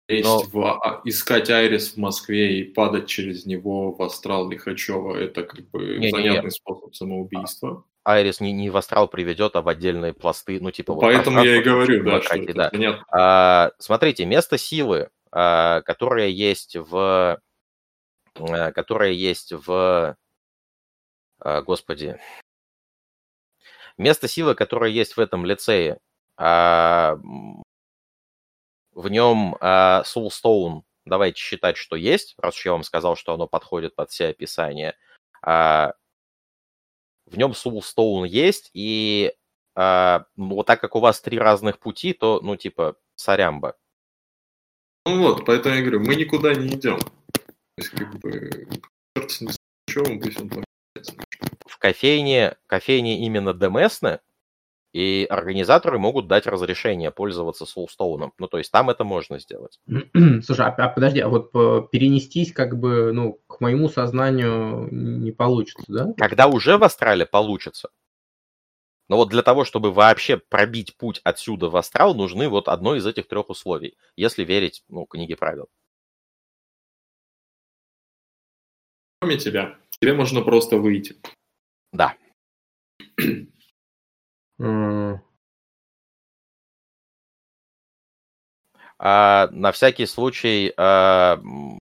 Есть 0.08 0.24
Но- 0.24 0.40
в- 0.42 0.66
а, 0.82 1.00
искать 1.04 1.48
Айрис 1.48 1.94
в 1.94 1.96
Москве 1.96 2.58
и 2.60 2.64
падать 2.64 3.06
через 3.08 3.46
него 3.46 3.92
в 3.92 4.02
астрал 4.02 4.48
Лихачева. 4.50 5.16
Это 5.16 5.44
как 5.44 5.66
бы 5.70 5.78
Не-не-не. 5.98 6.10
занятный 6.10 6.50
способ 6.50 6.94
самоубийства. 6.94 7.84
Айрис 8.04 8.40
не, 8.40 8.52
не 8.52 8.70
в 8.70 8.76
астрал 8.76 9.08
приведет, 9.08 9.56
а 9.56 9.62
в 9.62 9.68
отдельные 9.68 10.12
пласты, 10.12 10.60
ну 10.60 10.70
типа... 10.70 10.92
вот 10.92 11.00
Поэтому 11.00 11.42
я 11.42 11.56
и 11.56 11.62
говорю, 11.62 12.04
да, 12.04 12.20
что 12.20 12.52
да. 12.52 12.70
занятно. 12.70 13.04
А, 13.10 13.72
смотрите, 13.78 14.26
место 14.26 14.58
силы, 14.58 15.10
а, 15.32 15.80
которое 15.82 16.28
есть 16.28 16.76
в, 16.76 17.40
а, 18.38 18.72
которое 18.72 19.12
есть 19.12 19.52
в, 19.52 20.16
а, 21.40 21.62
господи, 21.62 22.20
место 23.96 24.28
силы, 24.28 24.54
которое 24.54 24.90
есть 24.90 25.16
в 25.16 25.20
этом 25.20 25.46
лицее, 25.46 25.98
а, 26.36 27.18
в 28.92 29.08
нем 29.08 29.56
а, 29.60 30.02
Soulstone, 30.04 30.82
давайте 31.06 31.40
считать, 31.40 31.78
что 31.78 31.96
есть, 31.96 32.34
раз 32.38 32.54
уж 32.56 32.66
я 32.66 32.72
вам 32.72 32.82
сказал, 32.82 33.16
что 33.16 33.32
оно 33.32 33.46
подходит 33.46 33.94
под 33.94 34.10
все 34.10 34.28
описания. 34.28 34.94
А, 35.42 35.94
в 37.34 37.38
нем 37.38 37.52
Soulstone 37.52 38.26
есть, 38.26 38.70
и 38.72 39.34
а, 39.74 40.26
ну, 40.36 40.54
вот 40.54 40.66
так 40.66 40.80
как 40.80 40.96
у 40.96 41.00
вас 41.00 41.20
три 41.20 41.38
разных 41.38 41.78
пути, 41.78 42.12
то, 42.12 42.40
ну, 42.42 42.56
типа, 42.56 42.96
сорямба. 43.16 43.76
Ну 45.06 45.18
вот, 45.18 45.44
поэтому 45.44 45.74
я 45.74 45.82
говорю, 45.82 46.00
мы 46.00 46.14
никуда 46.14 46.54
не 46.54 46.68
идем. 46.68 46.98
То 46.98 47.42
есть, 47.78 47.90
как 47.90 48.14
бы, 48.20 48.68
черт 49.16 49.30
с 49.30 49.40
Лихачевым, 49.40 50.20
пусть 50.20 50.40
он 50.40 50.48
плохо 50.48 50.64
в 51.66 51.78
кофейне, 51.78 52.56
кофейне 52.66 53.26
именно 53.26 53.52
Демесны, 53.52 54.20
и 54.94 55.26
организаторы 55.28 55.98
могут 55.98 56.28
дать 56.28 56.46
разрешение 56.46 57.10
пользоваться 57.10 57.64
Soulstone. 57.64 58.30
Ну, 58.38 58.46
то 58.46 58.58
есть 58.58 58.70
там 58.70 58.90
это 58.90 59.02
можно 59.02 59.40
сделать. 59.40 59.80
Слушай, 60.44 60.66
а, 60.66 60.68
а 60.68 60.88
подожди, 60.88 61.18
а 61.18 61.28
вот 61.28 61.50
э, 61.52 61.82
перенестись 61.90 62.52
как 62.52 62.78
бы, 62.78 63.12
ну, 63.12 63.40
к 63.48 63.60
моему 63.60 63.88
сознанию 63.88 64.88
не 64.92 65.32
получится, 65.32 65.84
да? 65.88 66.14
Когда 66.16 66.46
уже 66.46 66.78
в 66.78 66.84
Астрале 66.84 67.26
получится. 67.26 67.90
Но 69.08 69.16
вот 69.16 69.30
для 69.30 69.42
того, 69.42 69.64
чтобы 69.64 69.92
вообще 69.92 70.36
пробить 70.36 70.96
путь 70.96 71.20
отсюда 71.24 71.68
в 71.68 71.76
Астрал, 71.76 72.14
нужны 72.14 72.48
вот 72.48 72.68
одно 72.68 72.94
из 72.94 73.04
этих 73.04 73.26
трех 73.26 73.50
условий, 73.50 73.96
если 74.14 74.44
верить, 74.44 74.84
ну, 74.88 75.06
книге 75.06 75.34
правил. 75.36 75.66
Кроме 79.20 79.38
тебя. 79.38 79.76
Тебе 80.00 80.14
можно 80.14 80.40
просто 80.40 80.76
выйти. 80.76 81.16
Да. 81.92 82.14
М, 84.58 85.20
А, 88.98 89.48
на 89.52 89.72
всякий 89.72 90.06
случай 90.06 90.72
а, 90.76 91.36
м, 91.36 91.78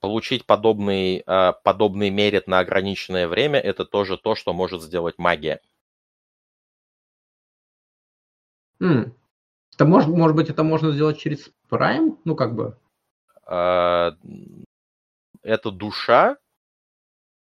получить 0.00 0.44
подобный, 0.44 1.22
а, 1.26 1.52
подобный 1.52 2.10
мерит 2.10 2.48
на 2.48 2.58
ограниченное 2.58 3.28
время 3.28 3.60
это 3.60 3.84
тоже 3.84 4.16
то, 4.16 4.34
что 4.34 4.52
может 4.52 4.82
сделать 4.82 5.18
магия. 5.18 5.60
м. 8.80 9.14
Это 9.74 9.84
может, 9.86 10.10
может 10.10 10.36
быть, 10.36 10.50
это 10.50 10.64
можно 10.64 10.92
сделать 10.92 11.18
через 11.18 11.50
Prime? 11.70 12.18
Ну, 12.24 12.36
как 12.36 12.54
бы. 12.54 12.76
А, 13.46 14.12
это 15.42 15.72
душа, 15.72 16.36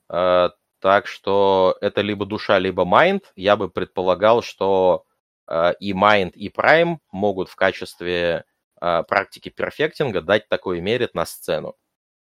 а, 0.10 0.51
так 0.82 1.06
что 1.06 1.77
это 1.80 2.01
либо 2.01 2.26
душа, 2.26 2.58
либо 2.58 2.85
Mind. 2.85 3.31
Я 3.35 3.56
бы 3.56 3.69
предполагал, 3.69 4.42
что 4.42 5.06
а, 5.45 5.72
и 5.80 5.93
Mind, 5.93 6.35
и 6.35 6.50
Prime 6.49 6.99
могут 7.11 7.50
в 7.50 7.56
качестве 7.56 8.45
а, 8.77 9.03
практики 9.03 9.50
перфектинга 9.50 10.22
дать 10.22 10.50
такой 10.50 10.82
merit 10.81 11.14
на 11.14 11.26
сцену. 11.26 11.77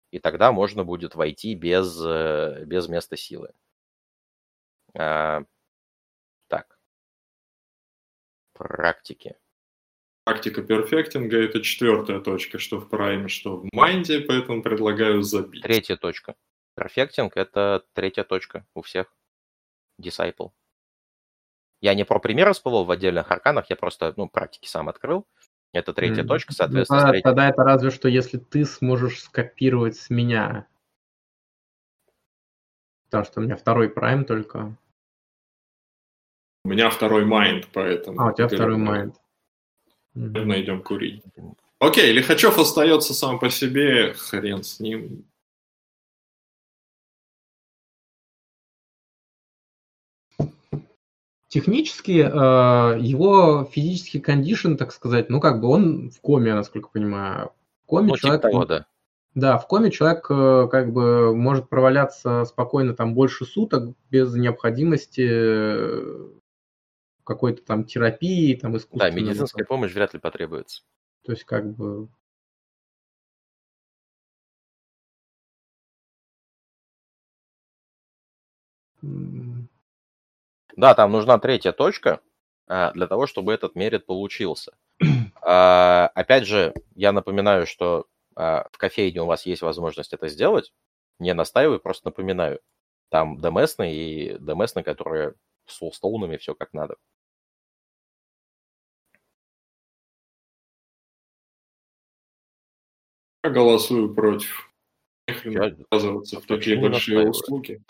И 0.10 0.19
тогда 0.19 0.52
можно 0.52 0.84
будет 0.84 1.16
войти 1.16 1.53
без, 1.53 2.02
э, 2.03 2.64
без 2.66 2.88
места 2.88 3.18
силы. 3.18 3.52
Так. 4.94 6.80
Практики. 8.53 9.36
Практика 10.24 10.61
перфектинга– 10.64 11.38
это 11.44 11.61
четвертая 11.61 12.22
точка, 12.22 12.58
что 12.58 12.80
в 12.80 12.90
прайме, 12.90 13.27
что 13.27 13.58
в 13.58 13.68
майнде, 13.74 14.22
поэтому 14.22 14.64
предлагаю 14.64 15.24
забить. 15.24 15.61
Третья 15.61 15.98
точка. 15.98 16.36
Perfecting– 16.77 17.33
это 17.35 17.83
третья 17.93 18.23
точка 18.23 18.64
у 18.75 18.83
всех. 18.83 19.11
Disciple. 19.99 20.51
Я 21.81 21.95
не 21.95 22.06
про 22.06 22.19
примеры 22.19 22.53
всплыл 22.53 22.85
в 22.85 22.91
отдельных 22.91 23.31
арканах, 23.31 23.67
я 23.72 23.75
просто, 23.75 24.14
ну, 24.15 24.30
практики 24.30 24.67
сам 24.67 24.88
открыл. 24.88 25.25
Это 25.73 25.91
третья 25.91 26.22
М. 26.22 26.27
точка, 26.27 26.53
соответственно, 26.53 26.99
с 26.99 27.01
тогда, 27.01 27.11
третьей- 27.11 27.23
тогда 27.23 27.49
это 27.49 27.64
разве 27.64 27.89
что, 27.89 28.07
если 28.07 28.38
ты 28.38 28.64
сможешь 28.64 29.23
скопировать 29.23 29.97
с 29.97 30.11
меня. 30.11 30.67
Потому 33.06 33.25
что 33.25 33.39
у 33.39 33.43
меня 33.43 33.56
второй 33.56 33.88
Prime 33.88 34.23
только. 34.23 34.77
У 36.64 36.69
меня 36.69 36.91
второй 36.91 37.25
майнд, 37.25 37.67
поэтому... 37.73 38.22
А, 38.22 38.31
у 38.31 38.35
тебя 38.35 38.47
второй. 38.47 38.77
Мгм. 38.77 39.14
Наверное, 40.14 40.61
идем 40.61 40.83
курить. 40.83 41.23
Окей, 41.80 42.11
Лихачев 42.11 42.59
остается 42.59 43.15
сам 43.15 43.39
по 43.39 43.49
себе, 43.49 44.14
хрен 44.14 44.64
с 44.64 44.80
ним. 44.80 45.25
Технически 51.48 52.19
э, 52.30 53.00
его 53.00 53.64
физический 53.72 54.19
кондишн, 54.19 54.76
так 54.76 54.92
сказать, 54.92 55.30
ну 55.30 55.40
как 55.40 55.61
бы 55.61 55.69
он 55.69 56.09
в 56.09 56.19
коме, 56.19 56.53
насколько 56.53 56.90
понимаю. 56.90 57.51
В 57.84 57.88
коме 57.88 58.09
Ну, 58.09 58.16
типа 58.16 58.19
человек, 58.19 58.42
того, 58.42 58.66
да. 58.66 58.85
да, 59.34 59.58
в 59.58 59.66
коме 59.67 59.90
человек 59.90 60.26
э, 60.30 60.67
как 60.69 60.92
бы 60.92 61.34
может 61.34 61.69
проваляться 61.69 62.43
спокойно 62.43 62.93
там 62.93 63.14
больше 63.14 63.45
суток 63.45 63.95
без 64.11 64.34
необходимости 64.35 65.26
э, 65.26 66.27
какой-то 67.24 67.61
там 67.64 67.85
терапии, 67.85 68.53
там 68.56 68.74
Да, 68.74 68.80
искусственной. 68.80 69.22
медицинская 69.22 69.66
помощь 69.66 69.93
вряд 69.93 70.14
ли 70.14 70.19
потребуется. 70.19 70.84
То 71.24 71.32
есть 71.32 71.45
как 71.45 71.74
бы 71.76 72.09
м, 79.01 79.47
Да, 80.77 80.93
там 80.93 81.11
нужна 81.11 81.39
третья 81.39 81.72
точка 81.72 82.22
а, 82.67 82.91
для 82.91 83.07
того, 83.07 83.25
чтобы 83.25 83.51
этот 83.51 83.75
мерит 83.75 84.06
получился. 84.06 84.77
А, 85.49 86.11
опять 86.14 86.45
же, 86.45 86.73
я 86.95 87.14
напоминаю, 87.14 87.65
что 87.65 88.07
а, 88.35 88.67
в 88.72 88.77
кофейне 88.77 89.22
у 89.22 89.25
вас 89.25 89.45
есть 89.45 89.61
возможность 89.61 90.11
это 90.11 90.27
сделать. 90.27 90.73
Не 91.19 91.33
настаиваю, 91.33 91.80
просто 91.80 92.07
напоминаю. 92.07 92.59
Там 93.09 93.38
демесны 93.38 93.93
и 93.93 94.38
демесны, 94.39 94.83
которые 94.83 95.35
с 95.65 95.77
солстоунами, 95.77 96.35
все 96.35 96.53
как 96.53 96.73
надо. 96.73 96.97
Я 103.45 103.49
голосую 103.51 104.14
против. 104.14 104.69
Я 105.45 105.65
отказываться 105.65 106.41
в 106.41 106.45
такие 106.45 106.77
большие 106.77 107.30
услуги. 107.30 107.81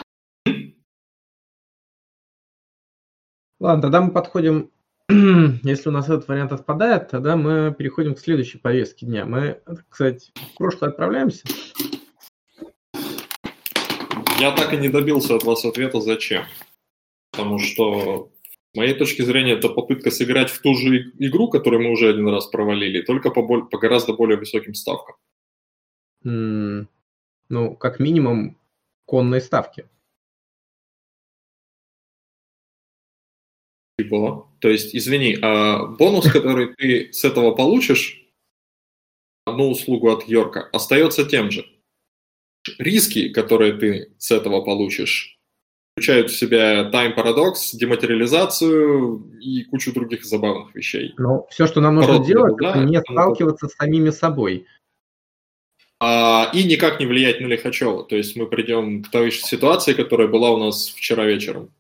Ладно, 3.60 3.82
тогда 3.82 4.02
мы 4.02 4.12
подходим, 4.12 4.72
если 5.10 5.90
у 5.90 5.92
нас 5.92 6.06
этот 6.10 6.28
вариант 6.28 6.52
отпадает, 6.52 7.10
тогда 7.10 7.36
мы 7.36 7.74
переходим 7.78 8.14
к 8.16 8.20
следующей 8.20 8.60
повестке 8.60 9.06
дня. 9.06 9.26
Мы, 9.26 9.62
кстати, 9.90 10.32
в 10.36 10.58
прошлое 10.58 10.90
отправляемся. 10.92 11.44
Я 14.40 14.52
так 14.56 14.74
и 14.74 14.78
не 14.78 14.90
добился 14.90 15.36
от 15.36 15.44
вас 15.44 15.66
ответа, 15.66 16.00
зачем. 16.00 16.44
Потому 17.32 17.58
что, 17.58 18.32
с 18.74 18.78
моей 18.78 18.94
точки 18.94 19.24
зрения, 19.24 19.54
это 19.54 19.70
попытка 19.70 20.12
сыграть 20.12 20.52
в 20.52 20.62
ту 20.62 20.76
же 20.76 21.12
игру, 21.18 21.50
которую 21.50 21.84
мы 21.84 21.92
уже 21.92 22.10
один 22.10 22.28
раз 22.30 22.46
провалили, 22.48 23.02
только 23.02 23.32
по, 23.32 23.42
боль- 23.42 23.68
по 23.68 23.80
гораздо 23.80 24.14
более 24.14 24.38
высоким 24.38 24.76
ставкам. 24.76 25.16
М, 26.24 26.88
Ну, 27.50 27.76
как 27.76 28.00
минимум, 28.00 28.58
конные 29.06 29.42
ставки. 29.42 29.88
Типа, 33.98 34.48
то 34.60 34.70
есть, 34.70 34.96
извини, 34.96 35.38
а 35.42 35.86
бонус, 35.86 36.26
который 36.32 36.76
ты 36.76 37.12
с 37.12 37.24
этого 37.24 37.56
получишь, 37.56 38.24
одну 39.46 39.70
услугу 39.70 40.12
от 40.12 40.28
Йорка, 40.28 40.70
остается 40.72 41.26
тем 41.26 41.52
же. 41.52 41.66
Риски, 42.78 43.30
которые 43.30 43.74
ты 43.74 44.14
с 44.18 44.32
этого 44.32 44.62
получишь, 44.62 45.38
включают 45.94 46.30
в 46.30 46.38
себя 46.38 46.92
time 46.92 47.14
парадокс, 47.14 47.74
дематериализацию 47.74 49.40
и 49.42 49.64
кучу 49.64 49.94
других 49.94 50.26
забавных 50.26 50.76
вещей. 50.76 51.14
Но 51.18 51.48
все, 51.50 51.66
что 51.66 51.82
нам 51.82 51.96
нужно 51.96 52.14
Короткие, 52.14 52.34
делать, 52.34 52.56
да, 52.62 52.70
это 52.72 52.80
не 52.82 53.00
сталкиваться 53.00 53.68
с 53.68 53.74
самими 53.74 54.12
собой. 54.12 54.68
А, 56.00 56.52
и 56.54 56.64
никак 56.66 57.00
не 57.00 57.08
влиять 57.08 57.42
на 57.42 57.48
Лихачева. 57.48 58.04
То 58.04 58.16
есть 58.16 58.36
мы 58.36 58.46
придем 58.46 59.02
к 59.02 59.10
той 59.10 59.32
же 59.32 59.40
ситуации, 59.40 59.94
которая 59.94 60.28
была 60.28 60.52
у 60.52 60.58
нас 60.58 60.90
вчера 60.90 61.26
вечером. 61.26 61.72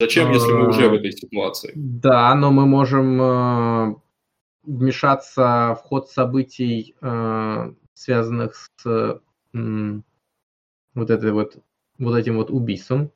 Зачем, 0.00 0.32
если 0.32 0.52
мы 0.52 0.68
уже 0.68 0.88
в 0.88 0.94
этой 0.94 1.12
ситуации? 1.12 1.72
Да, 1.74 2.34
но 2.34 2.50
мы 2.50 2.66
можем 2.66 3.22
э, 3.22 3.94
вмешаться 4.64 5.76
в 5.78 5.82
ход 5.84 6.10
событий, 6.10 6.96
э, 7.00 7.72
связанных 7.94 8.54
с 8.54 9.20
вот 10.94 11.10
этой 11.10 11.32
вот 11.32 11.56
вот 11.98 12.16
этим 12.16 12.36
вот 12.36 12.50
убийством. 12.50 13.12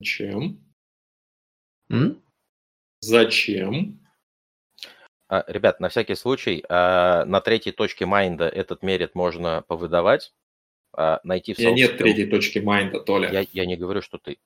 Зачем? 0.00 0.58
М? 1.90 2.20
Зачем? 3.00 4.00
А, 5.28 5.44
Ребят, 5.46 5.80
на 5.80 5.88
всякий 5.88 6.14
случай, 6.14 6.64
а, 6.68 7.24
на 7.24 7.40
третьей 7.40 7.72
точке 7.72 8.04
майнда 8.04 8.48
этот 8.48 8.82
мерит 8.82 9.14
можно 9.14 9.62
повыдавать, 9.62 10.32
а, 10.32 10.41
найти 11.24 11.54
в 11.54 11.58
меня 11.58 11.70
нет 11.72 11.90
сообществе- 11.90 11.98
третьей 11.98 12.26
точки 12.26 12.58
майнда, 12.58 13.00
Толя. 13.00 13.30
Я, 13.30 13.46
я 13.52 13.66
не 13.66 13.76
говорю, 13.76 14.02
что 14.02 14.18
ты. 14.18 14.38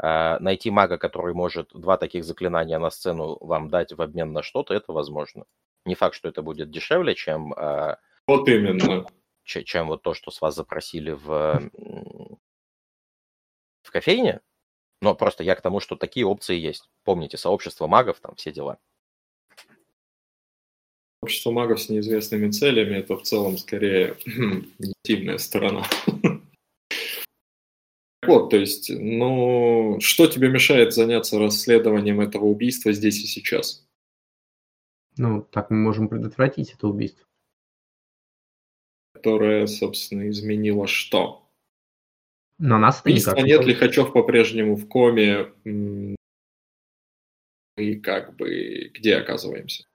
А, 0.00 0.38
найти 0.40 0.70
мага, 0.70 0.98
который 0.98 1.34
может 1.34 1.70
два 1.72 1.96
таких 1.96 2.24
заклинания 2.24 2.78
на 2.78 2.90
сцену 2.90 3.38
вам 3.40 3.68
дать 3.70 3.92
в 3.92 4.02
обмен 4.02 4.32
на 4.32 4.42
что-то, 4.42 4.74
это 4.74 4.92
возможно. 4.92 5.44
Не 5.86 5.94
факт, 5.94 6.14
что 6.14 6.28
это 6.28 6.42
будет 6.42 6.70
дешевле, 6.70 7.14
чем, 7.14 7.52
а, 7.54 7.98
Вот 8.26 8.48
именно. 8.48 9.06
че- 9.44 9.64
чем 9.64 9.88
вот 9.88 10.02
то, 10.02 10.14
что 10.14 10.30
с 10.30 10.40
вас 10.40 10.54
запросили 10.54 11.10
в, 11.12 11.70
в 13.82 13.90
кофейне. 13.90 14.40
Но 15.00 15.14
просто 15.14 15.44
я 15.44 15.54
к 15.54 15.60
тому, 15.60 15.80
что 15.80 15.96
такие 15.96 16.24
опции 16.26 16.56
есть. 16.58 16.88
Помните, 17.04 17.36
сообщество 17.36 17.86
магов, 17.86 18.20
там 18.20 18.34
все 18.36 18.52
дела. 18.52 18.78
Общество 21.24 21.52
магов 21.52 21.80
с 21.80 21.88
неизвестными 21.88 22.50
целями– 22.50 22.96
это 22.98 23.16
в 23.16 23.22
целом 23.22 23.56
скорее 23.56 24.14
негативная 24.26 25.38
сторона. 25.38 25.86
Вот, 28.26 28.50
то 28.50 28.58
есть, 28.58 28.90
ну, 28.90 29.96
что 30.00 30.26
тебе 30.26 30.50
мешает 30.50 30.92
заняться 30.92 31.38
расследованием 31.38 32.20
этого 32.20 32.44
убийства 32.44 32.92
здесь 32.92 33.24
и 33.24 33.26
сейчас? 33.26 33.88
Ну, 35.16 35.40
так 35.40 35.70
мы 35.70 35.78
можем 35.78 36.10
предотвратить 36.10 36.74
это 36.74 36.88
убийство. 36.88 37.24
Которое, 39.14 39.66
собственно, 39.66 40.28
изменило 40.28 40.86
что? 40.86 41.48
На 42.58 42.76
нас 42.78 43.02
не 43.06 43.14
нет, 43.14 43.24
повлияет. 43.24 43.64
Лихачев 43.64 44.12
по-прежнему 44.12 44.76
в 44.76 44.86
коме. 44.88 45.54
И 47.78 47.96
как 47.96 48.36
бы 48.36 48.90
где 48.92 49.16
оказываемся? 49.16 49.86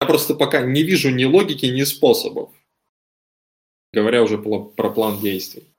Я 0.00 0.06
просто 0.06 0.34
пока 0.34 0.62
не 0.62 0.82
вижу 0.82 1.10
ни 1.10 1.24
логики, 1.24 1.66
ни 1.66 1.82
способов. 1.84 2.50
Говоря 3.92 4.22
уже 4.22 4.38
про 4.38 4.90
план 4.90 5.20
действий. 5.20 5.70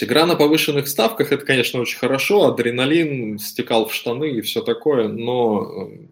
Игра 0.00 0.26
на 0.26 0.34
повышенных 0.34 0.88
ставках 0.88 1.30
это, 1.30 1.46
конечно, 1.46 1.80
очень 1.80 1.98
хорошо. 1.98 2.46
Адреналин 2.46 3.38
стекал 3.38 3.86
в 3.86 3.94
штаны 3.94 4.30
и 4.30 4.40
все 4.40 4.60
такое, 4.60 5.08
но 5.08 5.88
э, 5.88 6.08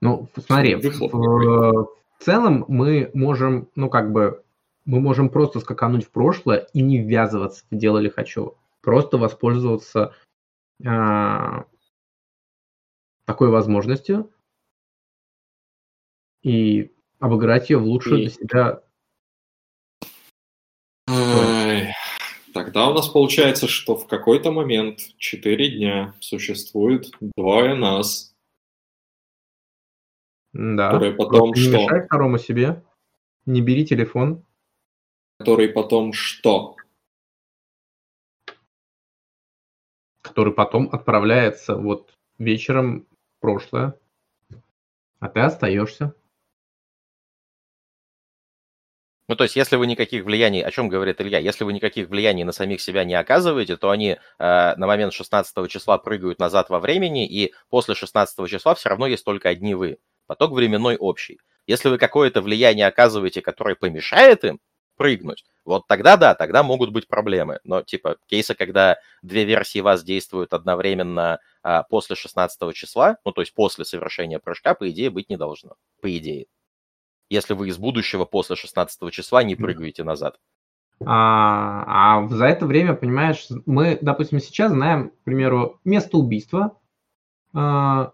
Ну, 0.00 0.28
смотри, 0.46 0.74
Выхлоп 0.76 1.12
в, 1.12 1.18
в 1.18 2.24
целом 2.24 2.64
мы 2.68 3.10
можем, 3.12 3.68
ну, 3.74 3.90
как 3.90 4.12
бы, 4.12 4.42
мы 4.86 5.00
можем 5.00 5.28
просто 5.28 5.60
скакануть 5.60 6.06
в 6.06 6.10
прошлое 6.10 6.68
и 6.72 6.80
не 6.80 6.98
ввязываться 6.98 7.64
в 7.70 7.76
дело 7.76 7.98
Лихачева. 7.98 8.54
Просто 8.80 9.18
воспользоваться 9.18 10.14
а, 10.86 11.66
такой 13.26 13.50
возможностью 13.50 14.30
и 16.44 16.92
обыграть 17.18 17.70
ее 17.70 17.78
в 17.78 17.84
лучшую 17.86 18.18
И- 18.18 18.20
для 18.26 18.30
себя. 18.30 18.80
Тогда 22.52 22.88
у 22.88 22.94
нас 22.94 23.08
получается, 23.08 23.66
что 23.66 23.96
в 23.96 24.06
какой-то 24.06 24.52
момент, 24.52 25.00
4 25.18 25.70
дня, 25.76 26.14
существует 26.20 27.10
двое 27.20 27.74
нас, 27.74 28.32
Да. 30.52 30.92
которые 30.92 31.14
потом 31.14 31.50
не 31.50 31.60
что? 31.60 31.72
мешай 31.72 32.06
второму 32.06 32.38
себе. 32.38 32.84
Не 33.44 33.60
бери 33.60 33.84
телефон. 33.84 34.44
Который 35.38 35.68
потом 35.68 36.12
что? 36.12 36.76
который 40.22 40.54
потом 40.54 40.88
отправляется 40.90 41.76
вот 41.76 42.12
вечером 42.38 43.02
в 43.02 43.40
прошлое, 43.40 43.94
а 45.20 45.28
ты 45.28 45.40
остаешься. 45.40 46.14
Ну, 49.26 49.36
то 49.36 49.44
есть, 49.44 49.56
если 49.56 49.76
вы 49.76 49.86
никаких 49.86 50.24
влияний, 50.24 50.62
о 50.62 50.70
чем 50.70 50.88
говорит 50.88 51.20
Илья, 51.20 51.38
если 51.38 51.64
вы 51.64 51.72
никаких 51.72 52.08
влияний 52.10 52.44
на 52.44 52.52
самих 52.52 52.80
себя 52.82 53.04
не 53.04 53.14
оказываете, 53.14 53.76
то 53.78 53.88
они 53.88 54.10
э, 54.10 54.18
на 54.38 54.86
момент 54.86 55.14
16 55.14 55.70
числа 55.70 55.96
прыгают 55.96 56.38
назад 56.38 56.68
во 56.68 56.78
времени, 56.78 57.26
и 57.26 57.54
после 57.70 57.94
16 57.94 58.48
числа 58.50 58.74
все 58.74 58.90
равно 58.90 59.06
есть 59.06 59.24
только 59.24 59.48
одни 59.48 59.74
вы. 59.74 59.96
Поток 60.26 60.52
временной 60.52 60.96
общий. 60.96 61.38
Если 61.66 61.88
вы 61.88 61.96
какое-то 61.96 62.42
влияние 62.42 62.86
оказываете, 62.86 63.40
которое 63.40 63.76
помешает 63.76 64.44
им 64.44 64.60
прыгнуть, 64.96 65.44
вот 65.64 65.86
тогда 65.88 66.18
да, 66.18 66.34
тогда 66.34 66.62
могут 66.62 66.90
быть 66.92 67.08
проблемы. 67.08 67.60
Но 67.64 67.82
типа 67.82 68.18
кейсы, 68.26 68.54
когда 68.54 68.98
две 69.22 69.44
версии 69.44 69.78
вас 69.78 70.04
действуют 70.04 70.52
одновременно 70.52 71.40
а, 71.62 71.82
после 71.84 72.14
16 72.16 72.74
числа, 72.74 73.16
ну 73.24 73.32
то 73.32 73.40
есть 73.40 73.54
после 73.54 73.86
совершения 73.86 74.38
прыжка, 74.38 74.74
по 74.74 74.88
идее, 74.90 75.08
быть 75.08 75.30
не 75.30 75.36
должно. 75.38 75.76
По 76.02 76.14
идее 76.16 76.46
если 77.30 77.54
вы 77.54 77.68
из 77.68 77.78
будущего 77.78 78.24
после 78.24 78.56
16 78.56 79.10
числа 79.12 79.42
не 79.42 79.56
прыгаете 79.56 80.04
назад. 80.04 80.38
А, 81.04 82.22
а 82.22 82.28
за 82.28 82.44
это 82.46 82.66
время, 82.66 82.94
понимаешь, 82.94 83.46
мы, 83.66 83.98
допустим, 84.00 84.38
сейчас 84.40 84.70
знаем, 84.72 85.10
к 85.10 85.24
примеру, 85.24 85.80
место 85.84 86.16
убийства. 86.18 86.78
а, 87.52 88.12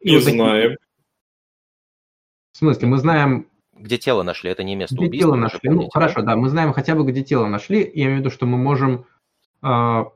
и 0.00 0.10
Не 0.10 0.16
вот 0.16 0.24
такие- 0.24 0.42
знаем. 0.42 0.76
В 2.52 2.56
смысле, 2.58 2.88
мы 2.88 2.98
знаем, 2.98 3.46
Где 3.74 3.98
тело 3.98 4.22
нашли, 4.22 4.50
это 4.50 4.62
не 4.64 4.74
место 4.76 4.94
где 4.96 5.06
убийства. 5.06 5.30
тело 5.30 5.36
нашли. 5.40 5.70
Ну, 5.70 5.88
хорошо, 5.90 6.22
да, 6.22 6.36
мы 6.36 6.48
знаем 6.48 6.72
хотя 6.72 6.94
бы, 6.94 7.04
где 7.04 7.22
тело 7.22 7.46
нашли. 7.46 7.80
Я 7.94 8.04
имею 8.04 8.16
в 8.16 8.20
виду, 8.20 8.30
что 8.30 8.46
мы 8.46 8.58
можем 8.58 9.06
а, 9.62 10.06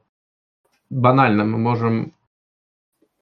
банально, 0.91 1.45
мы 1.45 1.57
можем 1.59 2.13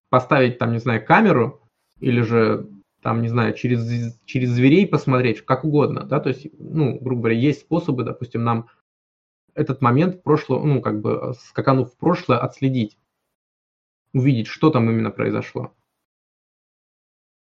поставить 0.08 0.58
там, 0.58 0.72
не 0.72 0.78
знаю, 0.78 1.04
камеру 1.04 1.60
или 2.00 2.20
же 2.22 2.66
там, 3.04 3.20
не 3.20 3.28
знаю, 3.28 3.52
через, 3.52 4.18
через 4.24 4.48
зверей 4.48 4.86
посмотреть, 4.86 5.42
как 5.42 5.64
угодно, 5.64 6.04
да, 6.04 6.20
то 6.20 6.30
есть, 6.30 6.46
ну, 6.58 6.98
грубо 6.98 7.20
говоря, 7.20 7.36
есть 7.36 7.60
способы, 7.60 8.02
допустим, 8.02 8.42
нам 8.42 8.70
этот 9.52 9.82
момент 9.82 10.16
в 10.16 10.22
прошлое, 10.22 10.60
ну, 10.60 10.80
как 10.80 11.02
бы, 11.02 11.34
скаканув 11.48 11.92
в 11.92 11.98
прошлое, 11.98 12.38
отследить, 12.38 12.96
увидеть, 14.14 14.46
что 14.46 14.70
там 14.70 14.88
именно 14.88 15.10
произошло. 15.10 15.74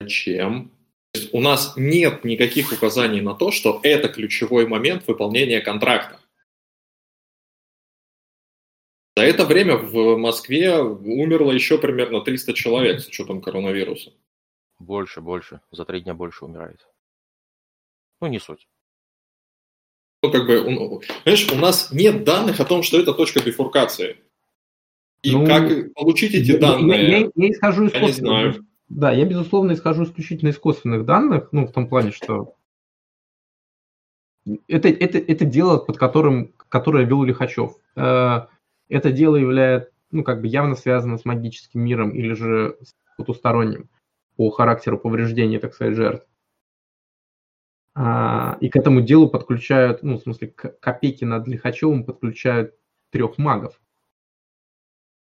Есть 0.01 1.33
у 1.33 1.41
нас 1.41 1.75
нет 1.77 2.25
никаких 2.25 2.73
указаний 2.73 3.21
на 3.21 3.35
то, 3.35 3.53
что 3.53 3.79
это 3.85 4.09
ключевой 4.09 4.67
момент 4.67 5.07
выполнения 5.07 5.61
контракта. 5.61 6.19
За 9.15 9.23
это 9.23 9.45
время 9.45 9.77
в 9.77 10.17
Москве 10.17 10.81
умерло 10.81 11.53
еще 11.53 11.79
примерно 11.79 12.23
300 12.23 12.53
человек 12.55 13.01
с 13.01 13.07
учетом 13.07 13.41
коронавируса. 13.41 14.13
Больше, 14.83 15.21
больше. 15.21 15.61
За 15.71 15.85
три 15.85 16.01
дня 16.01 16.13
больше 16.13 16.45
умирает. 16.45 16.89
Ну, 18.21 18.27
не 18.27 18.41
суть. 18.41 18.67
Ну, 20.23 20.33
как 20.33 20.47
бы, 20.47 21.01
знаешь, 21.23 21.53
у 21.53 21.57
нас 21.57 21.93
нет 21.93 22.25
данных 22.25 22.59
о 22.59 22.65
том, 22.65 22.83
что 22.83 22.99
это 23.01 23.15
точка 23.15 23.41
бифуркации. 23.41 24.17
И 25.23 25.33
ну, 25.33 25.47
как 25.47 25.95
получить 25.95 26.35
эти 26.35 26.59
данные? 26.59 27.09
Я, 27.09 27.19
я, 27.19 27.31
я 27.35 27.51
исхожу 27.51 27.87
из 27.87 27.93
я 27.93 28.01
не 28.01 28.13
знаю. 28.13 28.67
Да, 28.89 29.13
я, 29.13 29.25
безусловно, 29.25 29.73
исхожу 29.73 30.03
исключительно 30.03 30.49
из 30.49 30.59
косвенных 30.59 31.05
данных, 31.05 31.49
ну, 31.53 31.67
в 31.67 31.73
том 31.73 31.89
плане, 31.89 32.11
что 32.11 32.57
это, 34.67 34.89
это, 34.89 35.19
это 35.19 35.45
дело, 35.45 35.79
под 35.79 35.97
которым, 35.97 36.53
которое 36.69 37.05
вел 37.05 37.23
Лихачев. 37.23 37.77
Э, 37.95 38.47
это 38.89 39.13
дело 39.13 39.37
является, 39.37 39.93
ну, 40.11 40.25
как 40.25 40.41
бы 40.41 40.49
явно 40.49 40.75
связано 40.75 41.19
с 41.19 41.25
магическим 41.25 41.83
миром 41.83 42.11
или 42.11 42.35
же 42.35 42.77
с 42.83 42.95
потусторонним 43.17 43.89
по 44.37 44.51
характеру 44.51 44.99
повреждения, 44.99 45.59
так 45.59 45.75
сказать, 45.75 45.95
жертв. 45.95 46.27
А, 47.95 48.57
и 48.61 48.69
к 48.69 48.77
этому 48.77 49.03
делу 49.03 49.29
подключают, 49.29 50.03
ну, 50.03 50.17
в 50.17 50.23
смысле, 50.23 50.49
к 50.49 50.79
копейки 50.81 51.25
над 51.25 51.47
Лихачевым 51.47 52.05
подключают 52.05 52.75
трех 53.11 53.39
магов. 53.39 53.81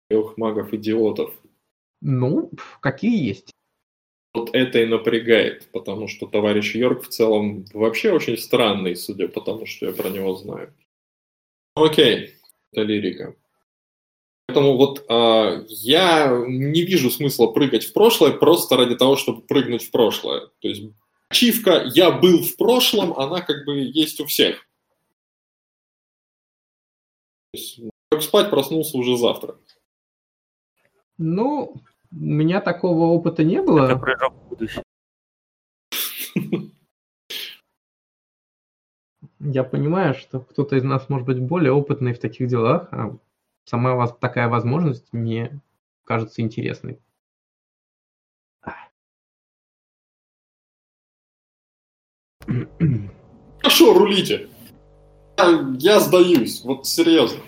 Трех 0.09 0.37
магов-идиотов. 0.37 1.35
Ну, 2.01 2.51
какие 2.81 3.27
есть. 3.27 3.51
Вот 4.33 4.51
это 4.53 4.81
и 4.81 4.87
напрягает, 4.87 5.69
потому 5.71 6.09
что 6.09 6.27
товарищ 6.27 6.75
Йорк 6.75 7.05
в 7.05 7.09
целом 7.09 7.65
вообще 7.73 8.13
очень 8.13 8.37
странный, 8.37 8.97
судя 8.97 9.29
по 9.29 9.41
тому, 9.41 9.65
что 9.65 9.87
я 9.87 9.93
про 9.93 10.09
него 10.09 10.35
знаю. 10.35 10.75
Окей, 11.77 12.35
это 12.73 12.83
лирика. 12.83 13.37
Поэтому 14.47 14.77
вот 14.77 15.05
э, 15.09 15.65
я 15.69 16.29
не 16.47 16.83
вижу 16.83 17.11
смысла 17.11 17.47
прыгать 17.47 17.85
в 17.85 17.93
прошлое 17.93 18.33
просто 18.33 18.77
ради 18.77 18.95
того, 18.95 19.17
чтобы 19.17 19.43
прыгнуть 19.43 19.85
в 19.85 19.91
прошлое. 19.91 20.49
То 20.61 20.69
есть 20.69 20.93
ачивка 21.31 21.85
«я 21.95 22.11
был 22.11 22.43
в 22.43 22.57
прошлом», 22.57 23.19
она 23.19 23.41
как 23.41 23.65
бы 23.65 23.79
есть 23.79 24.21
у 24.21 24.27
всех. 24.27 24.67
То 27.53 27.59
есть, 27.59 27.81
как 28.11 28.23
спать, 28.23 28.51
проснулся 28.51 28.99
уже 28.99 29.17
завтра. 29.17 29.57
Ну, 31.17 31.75
у 32.13 32.17
меня 32.17 32.61
такого 32.61 33.07
опыта 33.07 33.45
не 33.45 33.63
было. 33.63 33.87
Это 33.87 33.97
прыжок 33.97 34.35
в 34.35 34.49
будущее. 34.49 34.85
Я 39.41 39.65
понимаю, 39.65 40.15
что 40.15 40.41
кто-то 40.41 40.77
из 40.77 40.85
нас 40.85 41.09
может 41.09 41.27
быть 41.27 41.39
более 41.39 41.73
опытный 41.73 42.15
в 42.15 42.19
таких 42.19 42.49
делах, 42.49 42.89
а 42.93 43.17
сама 43.65 44.07
такая 44.09 44.49
возможность 44.49 45.13
мне 45.13 45.61
кажется 46.05 46.43
интересной. 46.43 47.01
Хорошо, 53.61 53.95
рулите. 53.95 54.49
Я, 55.39 55.75
я 55.79 56.01
сдаюсь, 56.01 56.63
вот 56.65 56.87
серьезно. 56.87 57.41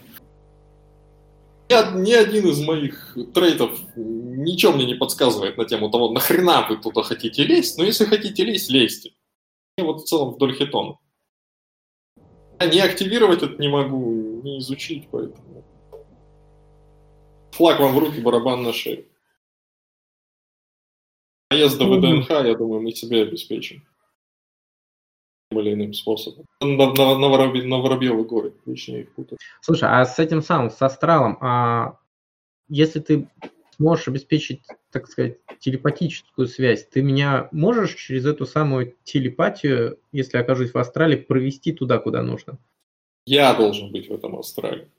Ни, 1.69 2.01
ни 2.01 2.13
один 2.13 2.49
из 2.49 2.65
моих 2.65 3.17
трейтов 3.35 3.79
ничего 3.97 4.73
мне 4.73 4.87
не 4.87 4.95
подсказывает 4.95 5.57
на 5.59 5.65
тему 5.65 5.91
того, 5.91 6.11
нахрена 6.11 6.67
вы 6.69 6.79
туда 6.79 7.03
хотите 7.03 7.45
лезть, 7.45 7.77
но 7.77 7.85
если 7.85 8.07
хотите 8.07 8.45
лезть, 8.45 8.71
лезьте. 8.71 9.13
И 9.77 9.83
вот 9.83 10.01
в 10.01 10.05
целом 10.05 10.35
вдоль 10.35 10.55
хитона. 10.55 10.99
Я 12.59 12.67
не 12.69 12.81
активировать 12.81 13.43
это 13.43 13.61
не 13.61 13.69
могу, 13.69 14.41
не 14.43 14.59
изучить, 14.59 15.09
поэтому... 15.11 15.65
Флаг 17.57 17.81
вам 17.81 17.95
в 17.95 17.99
руки, 17.99 18.21
барабан 18.21 18.63
на 18.63 18.73
шею. 18.75 19.07
Поезд 21.49 21.79
до 21.79 21.87
ВДНХ, 21.87 22.29
я 22.29 22.55
думаю, 22.55 22.83
мы 22.83 22.93
себе 22.93 23.23
обеспечим. 23.23 23.83
Или 25.51 25.73
иным 25.73 25.95
способом. 25.95 26.45
На, 26.61 26.93
на, 26.93 27.19
на, 27.19 27.29
Воробь, 27.29 27.65
на 27.65 27.79
Воробьевы 27.79 28.25
горы, 28.25 28.53
лишнее 28.67 29.03
их 29.03 29.13
путать. 29.15 29.39
Слушай, 29.63 29.89
а 29.91 30.05
с 30.05 30.19
этим 30.19 30.43
самым, 30.43 30.71
с 30.71 30.83
астралом, 30.83 31.39
а 31.41 31.99
если 32.69 33.01
ты 33.01 33.27
можешь 33.79 34.09
обеспечить, 34.09 34.61
так 34.91 35.09
сказать, 35.09 35.39
телепатическую 35.59 36.49
связь, 36.49 36.87
ты 36.87 37.01
меня 37.01 37.49
можешь 37.53 37.95
через 37.95 38.27
эту 38.27 38.45
самую 38.45 38.95
телепатию, 39.05 39.99
если 40.13 40.37
окажусь 40.37 40.75
в 40.75 40.79
астрале, 40.79 41.17
провести 41.17 41.73
туда, 41.73 41.99
куда 41.99 42.23
нужно? 42.23 42.59
Я 43.25 43.55
должен 43.55 43.91
быть 43.93 44.11
в 44.11 44.13
этом 44.13 44.39
астрале 44.39 44.91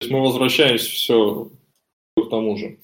есть 0.00 0.12
мы 0.12 0.20
возвращаемся 0.20 0.90
все 0.90 1.50
к 2.16 2.30
тому 2.30 2.56
же. 2.56 2.78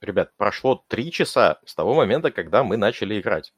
Ребят, 0.00 0.36
прошло 0.36 0.84
три 0.88 1.10
часа 1.10 1.60
с 1.64 1.74
того 1.74 1.94
момента, 1.94 2.30
когда 2.30 2.62
мы 2.64 2.76
начали 2.76 3.18
играть. 3.20 3.52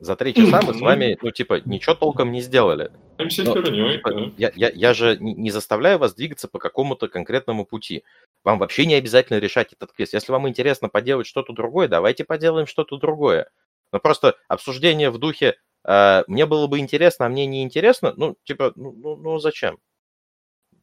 За 0.00 0.16
три 0.16 0.32
часа 0.32 0.62
мы 0.62 0.72
с 0.72 0.80
вами, 0.80 1.18
ну, 1.20 1.30
типа, 1.30 1.60
ничего 1.66 1.94
толком 1.94 2.32
не 2.32 2.40
сделали. 2.40 2.90
Но, 3.18 3.92
типа, 3.96 4.32
я, 4.38 4.50
я, 4.54 4.70
я 4.70 4.94
же 4.94 5.18
не 5.20 5.50
заставляю 5.50 5.98
вас 5.98 6.14
двигаться 6.14 6.48
по 6.48 6.58
какому-то 6.58 7.06
конкретному 7.08 7.66
пути. 7.66 8.02
Вам 8.42 8.58
вообще 8.58 8.86
не 8.86 8.94
обязательно 8.94 9.36
решать 9.38 9.74
этот 9.74 9.92
квест. 9.92 10.14
Если 10.14 10.32
вам 10.32 10.48
интересно 10.48 10.88
поделать 10.88 11.26
что-то 11.26 11.52
другое, 11.52 11.86
давайте 11.86 12.24
поделаем 12.24 12.66
что-то 12.66 12.96
другое. 12.96 13.50
Но 13.92 14.00
просто 14.00 14.36
обсуждение 14.48 15.10
в 15.10 15.18
духе 15.18 15.56
э, 15.84 16.24
«мне 16.26 16.46
было 16.46 16.66
бы 16.66 16.78
интересно, 16.78 17.26
а 17.26 17.28
мне 17.28 17.44
не 17.44 17.62
интересно», 17.62 18.14
ну, 18.16 18.36
типа, 18.44 18.72
ну, 18.76 18.92
ну, 18.92 19.16
ну 19.16 19.38
зачем? 19.38 19.78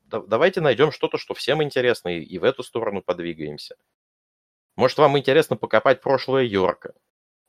Да, 0.06 0.22
давайте 0.22 0.62
найдем 0.62 0.92
что-то, 0.92 1.18
что 1.18 1.34
всем 1.34 1.64
интересно, 1.64 2.10
и, 2.10 2.22
и 2.22 2.38
в 2.38 2.44
эту 2.44 2.62
сторону 2.62 3.02
подвигаемся. 3.02 3.78
Может, 4.76 5.00
вам 5.00 5.18
интересно 5.18 5.56
покопать 5.56 6.02
прошлое 6.02 6.44
Йорка. 6.44 6.94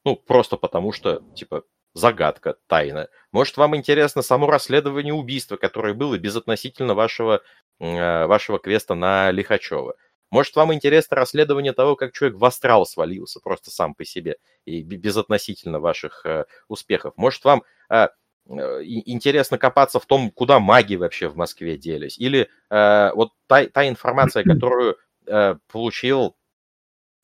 Ну, 0.04 0.16
просто 0.16 0.56
потому 0.56 0.92
что, 0.92 1.22
типа, 1.34 1.64
загадка, 1.94 2.56
тайна. 2.66 3.08
Может, 3.32 3.56
вам 3.56 3.76
интересно 3.76 4.22
само 4.22 4.46
расследование 4.46 5.12
убийства, 5.12 5.56
которое 5.56 5.94
было 5.94 6.18
безотносительно 6.18 6.94
вашего, 6.94 7.42
э, 7.80 8.26
вашего 8.26 8.58
квеста 8.58 8.94
на 8.94 9.30
Лихачева. 9.30 9.96
Может, 10.30 10.56
вам 10.56 10.74
интересно 10.74 11.16
расследование 11.16 11.72
того, 11.72 11.96
как 11.96 12.12
человек 12.12 12.38
в 12.38 12.44
астрал 12.44 12.84
свалился 12.86 13.40
просто 13.40 13.70
сам 13.70 13.94
по 13.94 14.04
себе 14.04 14.36
и 14.64 14.82
безотносительно 14.82 15.80
ваших 15.80 16.24
э, 16.26 16.44
успехов. 16.68 17.14
Может, 17.16 17.44
вам 17.44 17.62
э, 17.90 18.08
э 18.48 18.82
интересно 18.84 19.58
копаться 19.58 19.98
в 20.00 20.06
том, 20.06 20.30
куда 20.30 20.60
маги 20.60 20.96
вообще 20.96 21.28
в 21.28 21.36
Москве 21.36 21.76
делись. 21.76 22.18
Или 22.18 22.48
э, 22.70 23.10
вот 23.14 23.32
та, 23.46 23.66
та 23.66 23.88
информация, 23.88 24.44
которую 24.44 24.96
э, 25.26 25.56
получил 25.70 26.36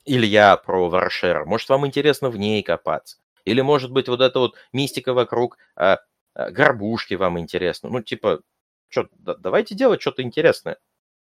Илья 0.05 0.57
про 0.57 0.89
Варшер. 0.89 1.45
Может, 1.45 1.69
вам 1.69 1.87
интересно 1.87 2.31
в 2.31 2.37
ней 2.37 2.63
копаться? 2.63 3.19
Или, 3.45 3.61
может 3.61 3.91
быть, 3.91 4.09
вот 4.09 4.21
эта 4.21 4.39
вот 4.39 4.55
мистика 4.73 5.13
вокруг 5.15 5.59
а, 5.77 5.99
а, 6.35 6.51
горбушки 6.51 7.15
вам 7.15 7.39
интересно? 7.39 7.91
Ну, 7.91 8.03
типа, 8.03 8.41
что, 8.89 9.09
да, 9.13 9.35
давайте 9.35 9.75
делать 9.75 10.01
что-то 10.01 10.23
интересное. 10.23 10.79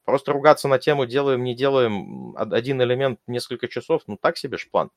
Просто 0.05 0.33
ругаться 0.33 0.67
на 0.67 0.79
тему 0.79 1.05
делаем, 1.05 1.43
не 1.43 1.55
делаем 1.55 2.35
один 2.37 2.81
элемент 2.81 3.19
несколько 3.27 3.67
часов, 3.67 4.01
ну 4.07 4.17
так 4.17 4.37
себе 4.37 4.57
ж 4.57 4.67
план. 4.69 4.89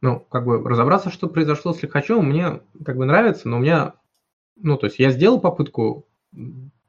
Ну, 0.00 0.20
как 0.20 0.44
бы 0.44 0.62
разобраться, 0.66 1.10
что 1.10 1.28
произошло 1.28 1.72
с 1.72 1.82
Лихачевым, 1.82 2.28
мне 2.28 2.60
как 2.84 2.96
бы 2.96 3.04
нравится, 3.04 3.48
но 3.48 3.56
у 3.56 3.60
меня, 3.60 3.94
ну, 4.56 4.78
то 4.78 4.86
есть 4.86 4.98
я 4.98 5.10
сделал 5.10 5.40
попытку, 5.40 6.06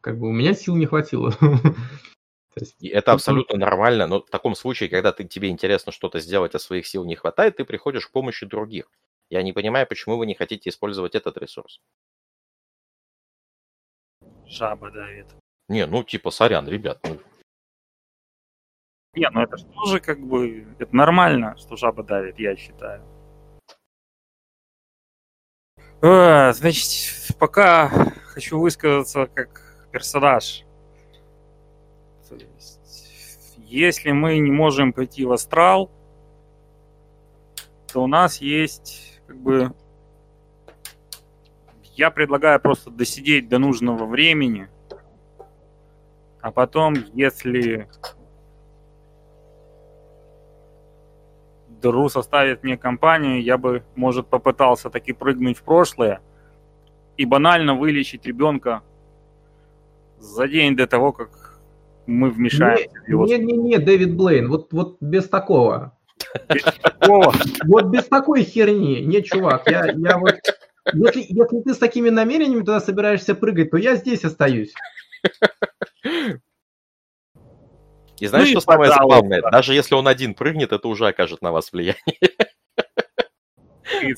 как 0.02 0.20
бы 0.20 0.28
у 0.28 0.32
меня 0.32 0.54
сил 0.54 0.76
не 0.76 0.86
хватило. 0.86 1.34
Есть, 2.60 2.76
и 2.80 2.88
это 2.88 3.12
абсолютно 3.12 3.58
нормально, 3.58 4.08
но 4.08 4.22
в 4.22 4.30
таком 4.30 4.56
случае, 4.56 4.90
когда 4.90 5.12
ты, 5.12 5.24
тебе 5.24 5.50
интересно 5.50 5.92
что-то 5.92 6.20
сделать, 6.20 6.56
а 6.56 6.60
своих 6.60 6.88
сил 6.88 7.06
не 7.06 7.16
хватает, 7.16 7.58
ты 7.58 7.66
приходишь 7.66 8.08
к 8.08 8.12
помощи 8.12 8.46
других. 8.46 8.90
Я 9.30 9.44
не 9.44 9.54
понимаю, 9.54 9.86
почему 9.88 10.18
вы 10.18 10.26
не 10.26 10.36
хотите 10.36 10.70
использовать 10.70 11.16
этот 11.16 11.38
ресурс. 11.38 11.82
Жаба 14.46 14.92
давит. 14.92 15.28
Не, 15.68 15.86
ну 15.86 16.04
типа, 16.04 16.32
сорян, 16.32 16.68
ребят. 16.68 17.00
Ну... 17.04 17.20
Не, 19.16 19.30
ну 19.30 19.42
это 19.42 19.58
же 19.58 19.66
тоже 19.66 20.00
как 20.00 20.20
бы, 20.20 20.68
это 20.80 20.96
нормально, 20.96 21.58
что 21.58 21.76
жаба 21.76 22.04
давит, 22.04 22.40
я 22.40 22.56
считаю. 22.56 23.04
А, 26.02 26.54
значит, 26.54 27.36
пока 27.40 27.90
хочу 28.26 28.60
высказаться 28.60 29.26
как 29.26 29.90
персонаж 29.92 30.67
если 33.68 34.12
мы 34.12 34.40
не 34.40 34.52
можем 34.52 34.94
пойти 34.94 35.26
в 35.26 35.32
астрал, 35.32 35.92
то 37.92 38.04
у 38.04 38.08
нас 38.08 38.42
есть 38.42 39.22
как 39.28 39.38
бы... 39.38 39.74
Я 41.96 42.12
предлагаю 42.12 42.60
просто 42.60 42.92
досидеть 42.92 43.50
до 43.50 43.58
нужного 43.58 44.06
времени, 44.06 44.70
а 46.42 46.52
потом, 46.52 46.94
если 47.14 47.90
Дру 51.82 52.10
составит 52.10 52.64
мне 52.64 52.78
компанию, 52.78 53.42
я 53.42 53.58
бы, 53.58 53.84
может, 53.96 54.28
попытался 54.28 54.90
таки 54.90 55.12
прыгнуть 55.12 55.58
в 55.58 55.64
прошлое 55.64 56.22
и 57.18 57.26
банально 57.26 57.76
вылечить 57.76 58.26
ребенка 58.26 58.84
за 60.20 60.48
день 60.48 60.76
до 60.76 60.88
того, 60.88 61.12
как 61.12 61.47
мы 62.08 62.32
вмешаемся 62.32 62.90
не, 62.90 63.00
в 63.06 63.10
его... 63.10 63.26
Не-не-не, 63.26 63.78
Дэвид 63.78 64.16
Блейн, 64.16 64.50
вот, 64.50 64.74
вот 64.74 64.98
без 65.02 65.28
такого. 65.28 65.98
Без 66.50 66.64
такого? 66.64 67.34
Вот 67.66 67.86
без 67.86 68.06
такой 68.06 68.44
херни. 68.44 69.02
Не, 69.02 69.22
чувак, 69.22 69.70
я, 69.70 69.92
я 69.96 70.18
вот... 70.18 70.36
Если, 70.94 71.20
если 71.28 71.62
ты 71.64 71.74
с 71.74 71.78
такими 71.78 72.10
намерениями 72.10 72.62
туда 72.62 72.80
собираешься 72.80 73.36
прыгать, 73.36 73.72
то 73.72 73.78
я 73.78 73.96
здесь 73.96 74.24
остаюсь. 74.24 74.74
И 78.20 78.26
знаешь, 78.26 78.48
ну 78.54 78.62
что 78.62 78.72
самое 78.72 78.92
забавное? 78.92 79.42
Даже 79.52 79.74
если 79.74 79.96
он 79.96 80.08
один 80.08 80.34
прыгнет, 80.34 80.72
это 80.72 80.88
уже 80.88 81.08
окажет 81.08 81.42
на 81.42 81.52
вас 81.52 81.72
влияние. 81.72 81.98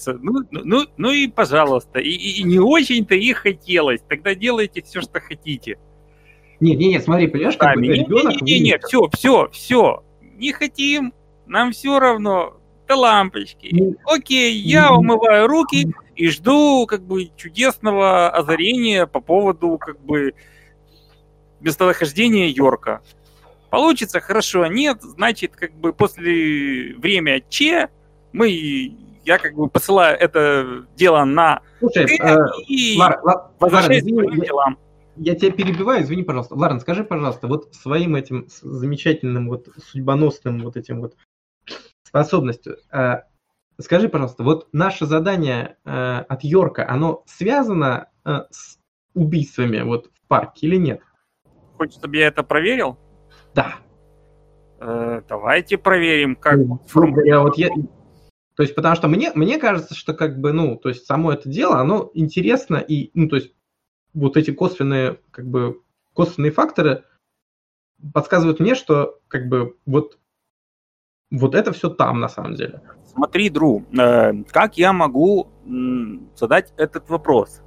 Ну, 0.05 0.41
ну, 0.51 0.61
ну, 0.63 0.85
ну 0.97 1.11
и 1.11 1.27
пожалуйста. 1.27 1.99
И, 1.99 2.09
и 2.09 2.43
не 2.43 2.59
очень-то 2.59 3.15
и 3.15 3.33
хотелось. 3.33 4.01
Тогда 4.01 4.35
делайте 4.35 4.81
все, 4.81 5.01
что 5.01 5.19
хотите. 5.19 5.77
Не, 6.59 6.75
не, 6.75 6.87
не, 6.89 6.99
смотри, 6.99 7.27
понимаешь, 7.27 7.57
как 7.57 7.75
бы 7.75 7.87
ребенок... 7.87 8.41
Не, 8.41 8.59
не, 8.59 8.71
не, 8.71 8.79
все, 8.79 9.07
все, 9.13 9.49
все. 9.51 10.03
Не 10.37 10.51
хотим, 10.51 11.13
нам 11.45 11.71
все 11.71 11.99
равно. 11.99 12.55
Да 12.87 12.95
лампочки. 12.95 13.69
Ну, 13.71 13.95
Окей, 14.05 14.51
я 14.51 14.91
умываю 14.91 15.47
руки 15.47 15.93
и 16.15 16.29
жду 16.29 16.87
как 16.87 17.03
бы 17.03 17.29
чудесного 17.37 18.29
озарения 18.29 19.05
по 19.05 19.21
поводу 19.21 19.77
как 19.77 19.99
бы 20.01 20.33
местонахождения 21.59 22.47
Йорка. 22.47 23.01
Получится 23.69 24.19
хорошо, 24.19 24.65
нет, 24.65 25.01
значит, 25.03 25.55
как 25.55 25.71
бы 25.75 25.93
после 25.93 26.95
время 26.95 27.43
Че 27.47 27.89
мы, 28.31 28.49
я 29.23 29.37
как 29.37 29.53
бы 29.53 29.69
посылаю 29.69 30.17
это 30.17 30.85
дело 30.95 31.23
на 31.25 31.61
Слушай, 31.79 32.17
э, 32.19 32.37
и 32.67 32.97
Лар, 32.97 33.19
Лар, 33.23 33.51
Ларен, 33.59 34.01
к 34.01 34.45
делам. 34.45 34.77
Я, 35.21 35.35
тебя 35.35 35.51
перебиваю, 35.51 36.03
извини, 36.03 36.23
пожалуйста. 36.23 36.55
Ларен, 36.55 36.79
скажи, 36.79 37.03
пожалуйста, 37.03 37.47
вот 37.47 37.75
своим 37.75 38.15
этим 38.15 38.47
замечательным, 38.47 39.49
вот 39.49 39.67
судьбоносным 39.77 40.63
вот 40.63 40.77
этим 40.77 41.01
вот 41.01 41.17
способностью, 42.03 42.77
э, 42.91 43.23
скажи, 43.79 44.07
пожалуйста, 44.07 44.43
вот 44.43 44.69
наше 44.71 45.05
задание 45.05 45.77
э, 45.83 46.19
от 46.19 46.43
Йорка, 46.45 46.89
оно 46.89 47.23
связано 47.27 48.07
э, 48.23 48.43
с 48.49 48.79
убийствами 49.13 49.81
вот 49.81 50.07
в 50.07 50.27
парке 50.27 50.67
или 50.67 50.77
нет? 50.77 51.01
Хочешь, 51.77 51.97
чтобы 51.97 52.15
я 52.15 52.27
это 52.27 52.41
проверил? 52.43 52.97
Да. 53.53 53.75
Э, 54.79 55.21
давайте 55.27 55.77
проверим, 55.77 56.37
как... 56.37 56.57
Ну, 56.57 56.79
я, 57.25 57.41
вот 57.41 57.57
я, 57.57 57.69
то 58.55 58.63
есть, 58.63 58.73
потому 58.73 58.95
что 58.95 59.09
мне, 59.09 59.31
мне 59.35 59.57
кажется, 59.57 59.95
что 59.95 60.13
как 60.13 60.39
бы, 60.39 60.53
ну, 60.53 60.77
то 60.77 60.87
есть 60.87 61.05
само 61.05 61.33
это 61.33 61.49
дело, 61.49 61.79
оно 61.79 62.09
интересно, 62.13 62.77
и, 62.77 63.11
ну, 63.13 63.27
то 63.27 63.35
есть 63.35 63.53
вот 64.13 64.37
эти 64.37 64.51
косвенные, 64.51 65.19
как 65.31 65.47
бы, 65.47 65.81
косвенные 66.13 66.51
факторы 66.51 67.05
подсказывают 68.13 68.59
мне, 68.59 68.75
что 68.75 69.19
как 69.27 69.47
бы 69.47 69.77
вот, 69.85 70.17
вот 71.31 71.55
это 71.55 71.71
все 71.73 71.89
там 71.89 72.19
на 72.19 72.29
самом 72.29 72.55
деле. 72.55 72.81
Смотри, 73.05 73.49
Дру, 73.49 73.85
э, 73.97 74.43
как 74.51 74.77
я 74.77 74.93
могу 74.93 75.49
задать 76.35 76.73
этот 76.77 77.09
вопрос? 77.09 77.61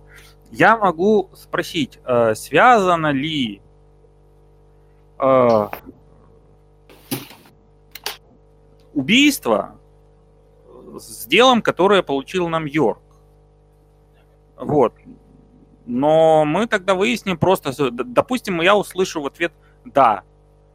Я 0.50 0.76
могу 0.76 1.30
спросить, 1.34 1.98
э, 2.04 2.34
связано 2.34 3.12
ли 3.12 3.62
э, 5.18 5.68
убийство 8.92 9.78
с 10.98 11.26
делом, 11.26 11.62
которое 11.62 12.02
получил 12.02 12.48
нам 12.48 12.66
Йорк. 12.66 13.02
Вот. 14.56 14.94
Но 15.86 16.44
мы 16.44 16.66
тогда 16.66 16.94
выясним 16.94 17.36
просто, 17.36 17.72
допустим, 17.90 18.60
я 18.60 18.76
услышу 18.76 19.20
в 19.20 19.26
ответ 19.26 19.52
«да». 19.84 20.22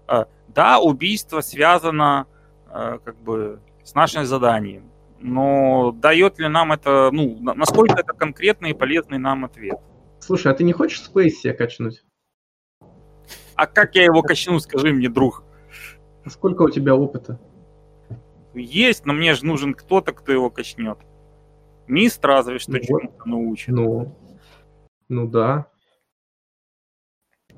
Э, 0.08 0.26
да, 0.48 0.80
убийство 0.80 1.42
связано 1.42 2.28
э, 2.70 3.00
как 3.04 3.18
бы 3.18 3.60
с 3.84 3.94
нашим 3.94 4.26
заданием. 4.26 4.90
Но 5.20 5.92
дает 5.92 6.40
ли 6.40 6.48
нам 6.48 6.72
это, 6.72 7.10
ну, 7.12 7.38
насколько 7.42 8.00
это 8.00 8.14
конкретный 8.14 8.72
и 8.72 8.74
полезный 8.74 9.18
нам 9.18 9.46
ответ? 9.46 9.80
Слушай, 10.20 10.52
а 10.52 10.56
ты 10.56 10.64
не 10.64 10.74
хочешь 10.74 11.04
Space 11.08 11.30
себе 11.30 11.54
качнуть? 11.54 12.04
А 13.56 13.66
как 13.66 13.96
я 13.96 14.04
его 14.04 14.22
качну, 14.22 14.60
скажи 14.60 14.94
мне, 14.94 15.10
друг? 15.10 15.44
А 16.24 16.30
сколько 16.30 16.64
у 16.64 16.70
тебя 16.70 16.96
опыта? 16.96 17.40
Есть, 18.54 19.06
но 19.06 19.14
мне 19.14 19.34
же 19.34 19.46
нужен 19.46 19.74
кто-то, 19.74 20.12
кто 20.14 20.32
его 20.32 20.50
качнет. 20.50 20.98
Мист 21.88 22.24
разве 22.26 22.60
что 22.60 22.74
ну, 22.74 22.80
чему-то 22.80 23.28
научит. 23.30 23.70
Ну, 23.70 24.16
ну 25.10 25.28
да. 25.28 25.68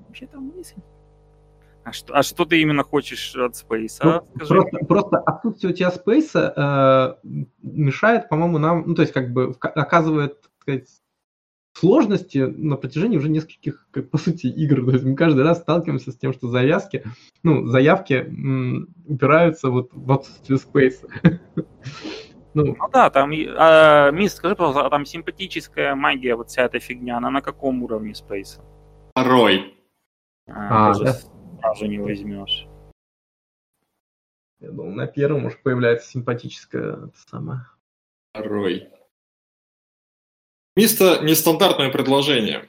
Вообще-то 0.07 0.39
мысль. 0.39 0.81
А 1.83 1.91
что, 1.91 2.13
а 2.13 2.23
что 2.23 2.45
ты 2.45 2.61
именно 2.61 2.83
хочешь 2.83 3.35
от 3.35 3.53
Space? 3.53 3.97
А? 4.01 4.23
Ну, 4.33 4.45
просто, 4.47 4.77
просто 4.85 5.17
отсутствие 5.17 5.73
у 5.73 5.75
тебя 5.75 5.89
Space 5.89 6.35
э, 6.35 7.15
мешает, 7.61 8.29
по-моему, 8.29 8.57
нам, 8.57 8.83
ну, 8.85 8.95
то 8.95 9.01
есть, 9.01 9.13
как 9.13 9.31
бы, 9.33 9.55
оказывает, 9.59 10.41
так 10.41 10.51
сказать, 10.61 10.89
сложности 11.73 12.39
на 12.39 12.75
протяжении 12.75 13.17
уже 13.17 13.29
нескольких, 13.29 13.87
как, 13.91 14.09
по 14.09 14.17
сути, 14.17 14.47
игр. 14.47 14.85
То 14.85 14.91
есть 14.91 15.05
мы 15.05 15.15
каждый 15.15 15.43
раз 15.43 15.59
сталкиваемся 15.59 16.11
с 16.11 16.17
тем, 16.17 16.33
что 16.33 16.49
завязки, 16.49 17.03
ну, 17.43 17.65
заявки 17.67 18.13
м, 18.13 18.89
упираются 19.07 19.69
вот 19.69 19.89
в 19.93 20.11
отсутствие 20.11 20.59
спейса. 20.59 21.07
Ну, 22.53 22.75
ну 22.75 22.89
да, 22.91 23.09
там, 23.09 23.31
а, 23.57 24.11
Мисс, 24.11 24.35
скажи, 24.35 24.55
пожалуйста, 24.55 24.85
а 24.85 24.89
там 24.89 25.05
симпатическая 25.05 25.93
магия, 25.95 26.35
вот 26.35 26.49
вся 26.49 26.63
эта 26.63 26.79
фигня, 26.79 27.17
она 27.17 27.29
на 27.29 27.41
каком 27.41 27.83
уровне 27.83 28.15
спейса? 28.15 28.63
Второй. 29.11 29.75
А, 30.47 30.91
а 30.91 30.99
да? 30.99 31.13
сразу 31.59 31.85
не 31.85 31.99
возьмешь. 31.99 32.67
Я 34.59 34.71
думал, 34.71 34.91
на 34.91 35.07
первом 35.07 35.45
уже 35.45 35.57
появляется 35.57 36.09
симпатическая 36.09 37.09
самая. 37.29 37.69
Второй. 38.31 38.89
Мисто 40.75 41.23
нестандартное 41.23 41.91
предложение. 41.91 42.67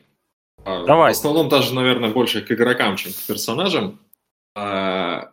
А, 0.64 0.84
Давай. 0.84 1.12
В 1.12 1.16
основном 1.16 1.48
даже, 1.48 1.74
наверное, 1.74 2.10
больше 2.10 2.42
к 2.42 2.50
игрокам, 2.52 2.96
чем 2.96 3.12
к 3.12 3.26
персонажам. 3.26 4.00
А, 4.54 5.32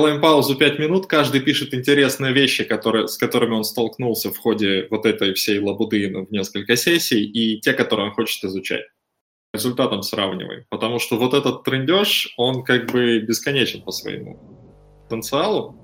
делаем 0.00 0.20
паузу 0.22 0.56
5 0.56 0.78
минут, 0.78 1.06
каждый 1.06 1.42
пишет 1.42 1.74
интересные 1.74 2.32
вещи, 2.32 2.64
которые, 2.64 3.06
с 3.06 3.18
которыми 3.18 3.52
он 3.52 3.64
столкнулся 3.64 4.30
в 4.30 4.38
ходе 4.38 4.86
вот 4.90 5.04
этой 5.04 5.34
всей 5.34 5.58
лабуды 5.58 6.08
в 6.08 6.32
несколько 6.32 6.74
сессий, 6.76 7.22
и 7.22 7.60
те, 7.60 7.74
которые 7.74 8.08
он 8.08 8.14
хочет 8.14 8.42
изучать. 8.44 8.84
Результатом 9.52 10.02
сравниваем. 10.02 10.64
Потому 10.70 10.98
что 10.98 11.18
вот 11.18 11.34
этот 11.34 11.64
трендеж, 11.64 12.32
он 12.38 12.62
как 12.62 12.90
бы 12.90 13.18
бесконечен 13.18 13.82
по 13.82 13.92
своему 13.92 14.38
потенциалу. 15.02 15.76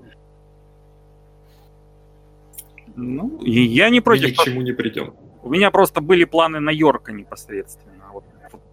Ну, 2.95 3.39
я 3.43 3.89
не 3.89 4.01
против. 4.01 4.29
И 4.29 4.31
ни 4.31 4.33
к 4.33 4.43
чему 4.43 4.61
не 4.61 4.71
придем. 4.71 5.13
У 5.43 5.49
меня 5.49 5.69
просто 5.69 6.01
были 6.01 6.23
планы 6.23 6.59
на 6.59 6.71
Йорка 6.71 7.11
непосредственно, 7.11 8.07
а 8.09 8.13
вот, 8.13 8.23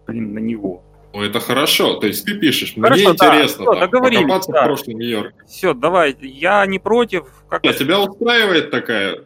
блин, 0.07 0.33
на 0.33 0.39
него. 0.39 0.81
Ну, 1.15 1.23
это 1.23 1.39
хорошо. 1.39 1.95
То 1.95 2.07
есть 2.07 2.25
ты 2.25 2.37
пишешь, 2.37 2.75
хорошо, 2.75 2.93
мне 2.93 3.17
да, 3.17 3.27
интересно 3.27 3.63
все, 3.63 3.87
там, 3.87 3.89
покопаться 3.89 4.51
да. 4.51 4.61
в 4.63 4.65
прошлом 4.65 4.99
Йорке. 4.99 5.45
Все, 5.47 5.73
давай, 5.73 6.13
я 6.19 6.65
не 6.65 6.77
против. 6.77 7.45
Как 7.49 7.63
Нет, 7.63 7.77
тебя 7.77 8.01
устраивает 8.01 8.69
такая 8.69 9.25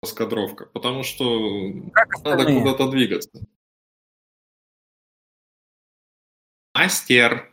раскадровка, 0.00 0.66
потому 0.66 1.02
что 1.02 1.72
надо 2.22 2.44
куда-то 2.44 2.88
двигаться. 2.88 3.30
Мастер. 6.72 7.50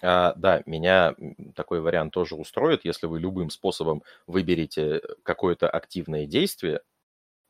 А, 0.00 0.34
да, 0.36 0.62
меня 0.64 1.16
такой 1.56 1.80
вариант 1.80 2.12
тоже 2.14 2.36
устроит, 2.36 2.84
если 2.84 3.06
вы 3.06 3.18
любым 3.18 3.50
способом 3.50 4.04
выберете 4.28 5.02
какое-то 5.24 5.68
активное 5.68 6.24
действие, 6.24 6.82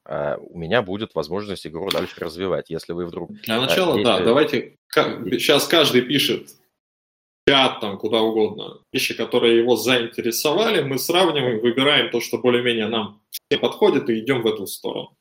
у 0.06 0.58
меня 0.58 0.82
будет 0.82 1.14
возможность 1.14 1.66
игру 1.66 1.88
дальше 1.90 2.14
развивать. 2.18 2.70
Если 2.70 2.92
вы 2.92 3.06
вдруг... 3.06 3.32
Для 3.42 3.58
а, 3.58 3.60
начала, 3.60 3.96
если... 3.96 4.04
да, 4.04 4.20
давайте... 4.20 4.76
Сейчас 4.92 5.68
каждый 5.68 6.02
пишет 6.02 6.48
чат, 7.46 7.80
там, 7.80 7.98
куда 7.98 8.20
угодно, 8.20 8.80
вещи, 8.92 9.14
которые 9.14 9.58
его 9.58 9.76
заинтересовали, 9.76 10.82
мы 10.82 10.98
сравниваем, 10.98 11.60
выбираем 11.60 12.10
то, 12.10 12.20
что 12.20 12.38
более-менее 12.38 12.86
нам 12.86 13.22
все 13.30 13.58
подходит, 13.58 14.08
и 14.08 14.20
идем 14.20 14.42
в 14.42 14.46
эту 14.46 14.66
сторону. 14.66 15.16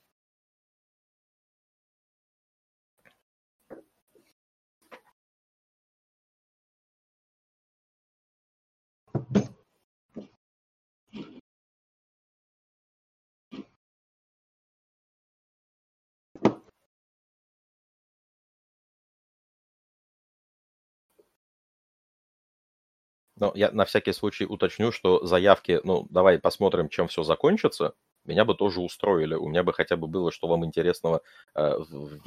Но 23.40 23.54
я 23.56 23.72
на 23.72 23.86
всякий 23.86 24.12
случай 24.12 24.46
уточню, 24.46 24.92
что 24.92 25.26
заявки, 25.26 25.80
ну, 25.84 26.06
давай 26.10 26.40
посмотрим, 26.40 26.90
чем 26.90 27.08
все 27.08 27.24
закончится, 27.24 27.94
меня 28.26 28.44
бы 28.44 28.54
тоже 28.54 28.82
устроили. 28.82 29.34
У 29.36 29.48
меня 29.48 29.64
бы 29.64 29.74
хотя 29.74 29.96
бы 29.96 30.08
было, 30.08 30.32
что 30.32 30.48
вам 30.48 30.66
интересного 30.66 31.22
э, 31.56 31.78
в, 31.78 32.20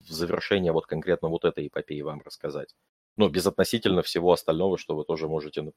в 0.00 0.10
завершение 0.10 0.72
вот 0.72 0.86
конкретно 0.86 1.28
вот 1.28 1.44
этой 1.44 1.68
эпопеи 1.68 2.00
вам 2.00 2.22
рассказать. 2.24 2.74
Ну, 3.16 3.28
безотносительно 3.28 4.02
всего 4.02 4.32
остального, 4.32 4.78
что 4.78 4.96
вы 4.96 5.04
тоже 5.04 5.28
можете 5.28 5.72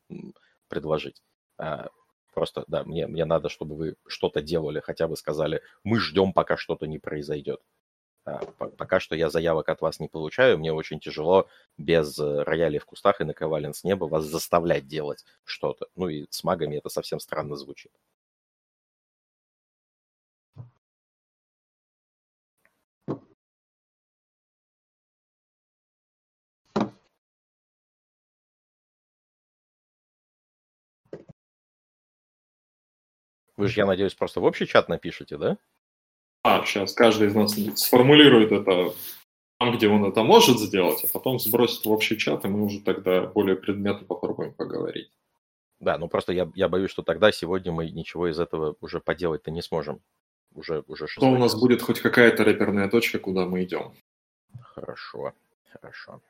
предложить. 0.68 1.22
А, 1.58 1.90
просто, 2.34 2.66
да, 2.68 2.84
мне, 2.84 3.08
мне 3.08 3.26
надо, 3.26 3.50
чтобы 3.50 3.76
вы 3.76 3.96
что-то 4.08 4.42
делали, 4.42 4.80
хотя 4.80 5.08
бы 5.08 5.16
сказали, 5.16 5.62
мы 5.84 6.00
ждем, 6.00 6.34
пока 6.34 6.58
что-то 6.58 6.88
не 6.88 6.98
произойдет. 6.98 7.62
А, 8.26 8.46
пока 8.78 9.00
что 9.00 9.16
я 9.16 9.30
заявок 9.30 9.70
от 9.70 9.82
вас 9.82 10.00
не 10.00 10.08
получаю, 10.08 10.58
мне 10.58 10.72
очень 10.72 11.00
тяжело 11.00 11.48
без 11.78 12.18
э, 12.20 12.44
роялей 12.44 12.80
в 12.80 12.86
кустах 12.86 13.22
и 13.22 13.24
наковален 13.26 13.74
с 13.74 13.84
неба 13.84 14.06
вас 14.06 14.26
заставлять 14.26 14.88
делать 14.88 15.26
что-то. 15.44 15.88
Ну 15.96 16.08
и 16.10 16.28
с 16.30 16.44
магами 16.44 16.78
это 16.78 16.90
совсем 16.90 17.20
странно 17.20 17.56
звучит. 17.56 17.92
Вы 33.58 33.68
же, 33.68 33.80
я 33.82 33.86
надеюсь, 33.86 34.16
просто 34.16 34.40
в 34.42 34.44
общий 34.44 34.66
чат 34.66 34.90
напишите, 34.90 35.38
да? 35.38 35.58
А, 36.44 36.64
сейчас 36.66 36.94
каждый 36.94 37.28
из 37.28 37.36
нас 37.36 37.56
сформулирует 37.76 38.52
это 38.52 38.94
там, 39.60 39.76
где 39.76 39.90
он 39.90 40.06
это 40.06 40.24
может 40.24 40.58
сделать, 40.58 41.04
а 41.04 41.08
потом 41.12 41.38
сбросит 41.40 41.86
в 41.86 41.92
общий 41.92 42.18
чат, 42.18 42.46
и 42.46 42.48
мы 42.48 42.64
уже 42.64 42.80
тогда 42.80 43.28
более 43.28 43.58
предметно 43.58 44.08
попробуем 44.08 44.54
поговорить. 44.54 45.12
Да, 45.80 45.98
ну 45.98 46.08
просто 46.08 46.34
я, 46.34 46.50
я 46.56 46.70
боюсь, 46.70 46.92
что 46.92 47.04
тогда 47.04 47.32
сегодня 47.32 47.72
мы 47.72 47.90
ничего 47.90 48.30
из 48.30 48.40
этого 48.40 48.76
уже 48.82 49.00
поделать-то 49.00 49.52
не 49.52 49.62
сможем. 49.62 50.02
Уже, 50.56 50.84
уже 50.88 51.08
Что 51.08 51.30
у 51.30 51.38
нас 51.38 51.60
будет 51.60 51.82
хоть 51.82 52.00
какая-то 52.00 52.44
реперная 52.44 52.90
точка, 52.90 53.20
куда 53.20 53.46
мы 53.46 53.64
идем. 53.64 53.94
Хорошо, 54.62 55.34
хорошо. 55.72 56.22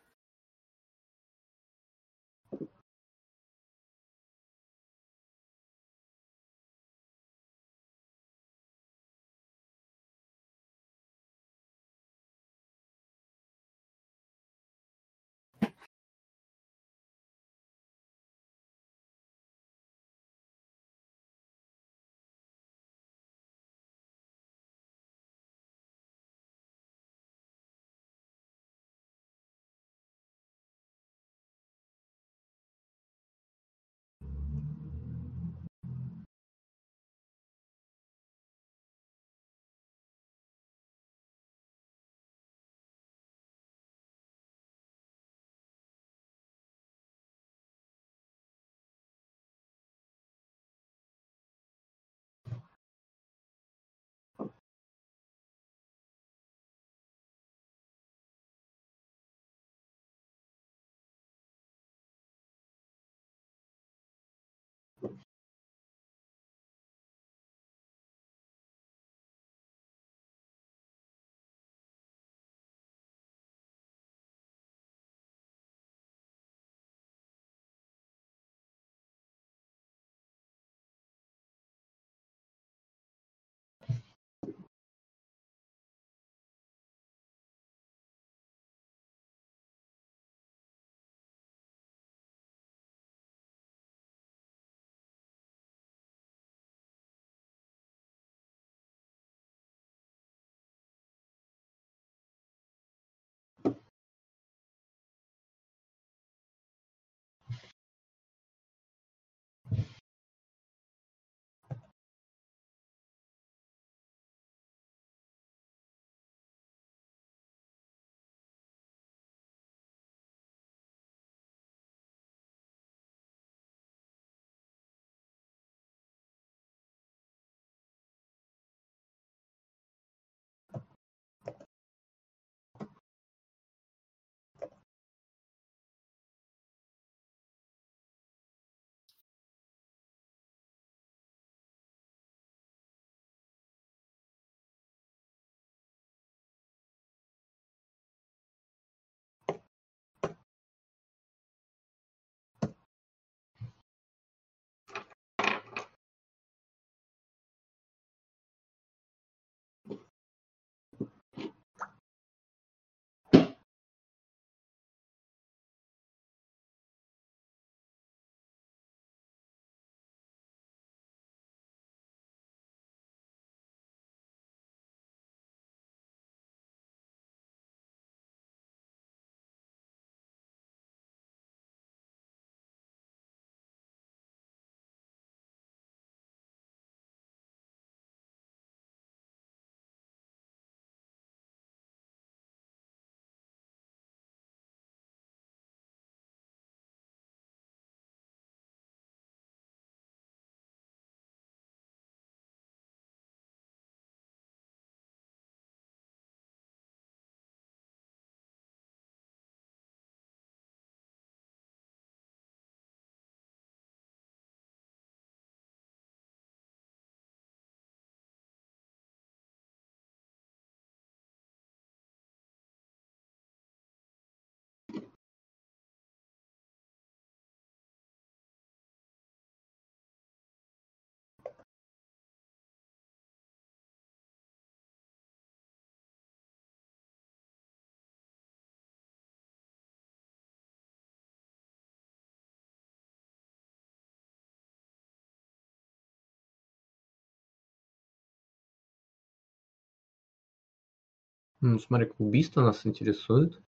Ну, 251.62 251.78
смотри, 251.80 252.10
убийство 252.18 252.62
нас 252.62 252.86
интересует. 252.86 253.62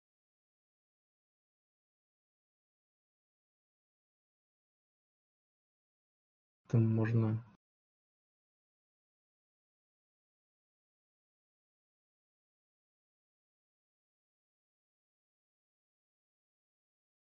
Там 6.67 6.87
можно... 6.87 7.43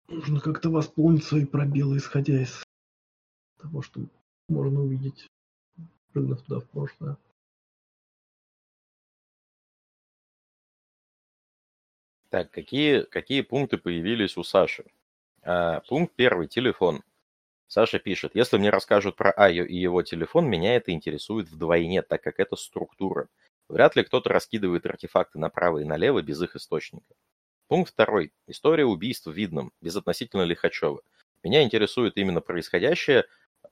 Нужно 0.10 0.42
как-то 0.42 0.70
восполнить 0.70 1.24
свои 1.24 1.46
пробелы, 1.46 1.98
исходя 1.98 2.42
из 2.42 2.64
того, 3.60 3.82
что 3.82 4.02
можно 4.50 4.82
увидеть, 4.82 5.28
прыгнув 6.12 6.42
туда 6.42 6.60
в 6.60 6.70
прошлое. 6.70 7.18
Так, 12.30 12.52
какие, 12.52 13.02
какие 13.02 13.42
пункты 13.42 13.78
появились 13.78 14.38
у 14.38 14.44
Саши? 14.44 14.86
А, 15.42 15.82
пункт 15.88 16.14
первый, 16.16 16.48
телефон. 16.48 17.04
Саша 17.68 18.00
пишет, 18.00 18.36
если 18.36 18.58
мне 18.58 18.70
расскажут 18.70 19.16
про 19.16 19.32
Айо 19.32 19.64
и 19.64 19.76
его 19.76 20.04
телефон, 20.04 20.48
меня 20.48 20.76
это 20.76 20.92
интересует 20.92 21.50
вдвойне, 21.50 22.02
так 22.04 22.22
как 22.22 22.40
это 22.40 22.56
структура. 22.56 23.28
Вряд 23.68 23.96
ли 23.96 24.04
кто-то 24.04 24.30
раскидывает 24.30 24.86
артефакты 24.86 25.40
направо 25.40 25.80
и 25.80 25.86
налево 25.86 26.22
без 26.22 26.42
их 26.42 26.56
источника. 26.56 27.16
Пункт 27.68 27.94
второй. 27.94 28.32
История 28.48 28.86
убийств 28.86 29.28
в 29.28 29.32
Видном, 29.32 29.72
безотносительно 29.82 30.44
Лихачева. 30.44 31.02
Меня 31.44 31.64
интересует 31.64 32.18
именно 32.18 32.42
происходящее, 32.42 33.26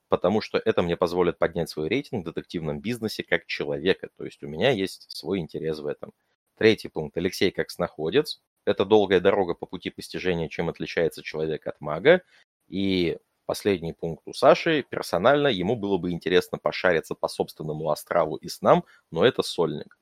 потому 0.08 0.40
что 0.40 0.58
это 0.58 0.82
мне 0.82 0.96
позволит 0.96 1.38
поднять 1.38 1.68
свой 1.68 1.88
рейтинг 1.88 2.24
в 2.24 2.32
детективном 2.32 2.80
бизнесе 2.80 3.22
как 3.22 3.46
человека. 3.46 4.08
То 4.16 4.24
есть 4.24 4.42
у 4.42 4.48
меня 4.48 4.70
есть 4.70 5.10
свой 5.10 5.38
интерес 5.40 5.78
в 5.80 5.86
этом. 5.86 6.12
Третий 6.56 6.88
пункт. 6.88 7.16
Алексей 7.16 7.50
как 7.50 7.70
снаходец. 7.70 8.40
Это 8.68 8.84
долгая 8.84 9.18
дорога 9.18 9.54
по 9.54 9.64
пути 9.64 9.88
постижения, 9.88 10.50
чем 10.50 10.68
отличается 10.68 11.22
человек 11.22 11.66
от 11.66 11.80
мага. 11.80 12.20
И 12.68 13.16
последний 13.46 13.94
пункт 13.94 14.22
у 14.26 14.34
Саши. 14.34 14.84
Персонально 14.86 15.48
ему 15.48 15.74
было 15.74 15.96
бы 15.96 16.10
интересно 16.10 16.58
пошариться 16.58 17.14
по 17.14 17.28
собственному 17.28 17.88
астралу 17.88 18.36
и 18.36 18.48
снам, 18.48 18.84
но 19.10 19.24
это 19.24 19.42
сольник. 19.42 19.98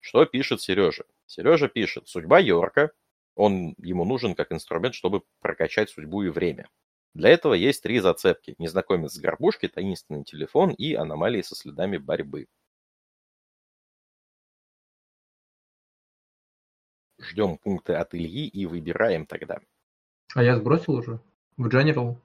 Что 0.00 0.26
пишет 0.26 0.60
Сережа? 0.60 1.04
Сережа 1.24 1.68
пишет, 1.68 2.06
судьба 2.06 2.38
Йорка, 2.38 2.90
он 3.34 3.74
ему 3.78 4.04
нужен 4.04 4.34
как 4.34 4.52
инструмент, 4.52 4.94
чтобы 4.94 5.22
прокачать 5.40 5.88
судьбу 5.88 6.22
и 6.22 6.28
время. 6.28 6.68
Для 7.14 7.30
этого 7.30 7.54
есть 7.54 7.82
три 7.82 7.98
зацепки. 7.98 8.54
Незнакомец 8.58 9.12
с 9.12 9.20
горбушки, 9.20 9.68
таинственный 9.68 10.24
телефон 10.24 10.72
и 10.72 10.92
аномалии 10.92 11.40
со 11.40 11.54
следами 11.54 11.96
борьбы. 11.96 12.48
Ждем 17.22 17.56
пункты 17.58 17.94
от 17.94 18.14
Ильи 18.14 18.48
и 18.48 18.66
выбираем 18.66 19.26
тогда. 19.26 19.60
А 20.34 20.42
я 20.42 20.56
сбросил 20.56 20.94
уже? 20.94 21.20
В 21.56 21.68
General? 21.68 22.16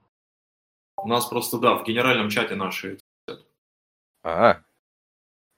У 0.96 1.08
нас 1.08 1.26
просто, 1.26 1.58
да, 1.58 1.74
в 1.74 1.84
генеральном 1.84 2.28
чате 2.28 2.56
наши. 2.56 2.98
Ага. 4.22 4.64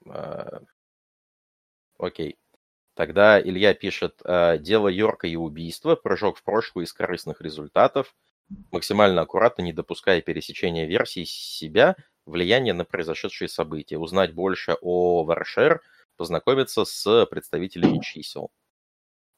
А, 0.07 0.61
окей. 1.97 2.37
Тогда 2.93 3.41
Илья 3.41 3.73
пишет, 3.73 4.21
«А, 4.23 4.57
дело 4.57 4.87
Йорка 4.87 5.27
и 5.27 5.35
убийство, 5.35 5.95
прыжок 5.95 6.37
в 6.37 6.43
прошлое 6.43 6.85
из 6.85 6.93
корыстных 6.93 7.41
результатов, 7.41 8.13
максимально 8.71 9.21
аккуратно, 9.21 9.63
не 9.63 9.73
допуская 9.73 10.21
пересечения 10.21 10.85
версий 10.85 11.25
себя, 11.25 11.95
влияние 12.25 12.73
на 12.73 12.85
произошедшие 12.85 13.47
события, 13.47 13.97
узнать 13.97 14.33
больше 14.33 14.77
о 14.81 15.23
Варшер, 15.23 15.81
познакомиться 16.17 16.85
с 16.85 17.25
представителями 17.25 17.99
чисел. 18.03 18.51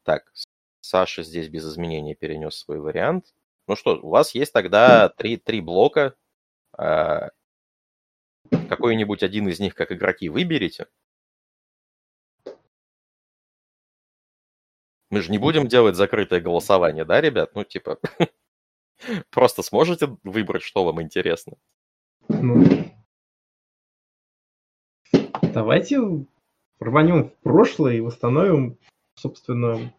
Так, 0.03 0.31
Саша 0.81 1.23
здесь 1.23 1.47
без 1.47 1.65
изменений 1.65 2.15
перенес 2.15 2.55
свой 2.55 2.79
вариант. 2.79 3.33
Ну 3.67 3.75
что, 3.75 3.99
у 4.01 4.09
вас 4.09 4.35
есть 4.35 4.51
тогда 4.51 5.09
три, 5.09 5.37
три 5.37 5.61
блока. 5.61 6.15
А, 6.77 7.29
какой-нибудь 8.69 9.23
один 9.23 9.47
из 9.47 9.59
них, 9.59 9.75
как 9.75 9.91
игроки, 9.91 10.27
выберите. 10.27 10.87
Мы 15.09 15.21
же 15.21 15.31
не 15.31 15.37
будем 15.37 15.67
делать 15.67 15.95
закрытое 15.95 16.41
голосование, 16.41 17.05
да, 17.05 17.21
ребят? 17.21 17.51
Ну, 17.55 17.63
типа, 17.63 17.99
просто 19.29 19.61
сможете 19.61 20.17
выбрать, 20.23 20.63
что 20.63 20.83
вам 20.83 21.01
интересно? 21.01 21.55
Ну, 22.27 22.65
давайте 25.53 25.99
рванем 26.79 27.29
в 27.29 27.35
прошлое 27.43 27.93
и 27.93 28.01
восстановим, 28.01 28.79
собственно, 29.23 29.93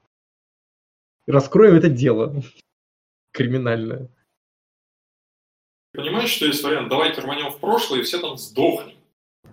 раскроем 1.27 1.75
это 1.75 1.89
дело 1.89 2.43
криминальное. 3.33 4.09
Понимаешь, 5.93 6.31
что 6.31 6.47
есть 6.47 6.63
вариант? 6.63 6.89
Давайте 6.89 7.21
рванем 7.21 7.51
в 7.51 7.59
прошлое 7.59 8.01
и 8.01 8.03
все 8.03 8.21
там 8.21 8.37
сдохнем. 8.37 8.97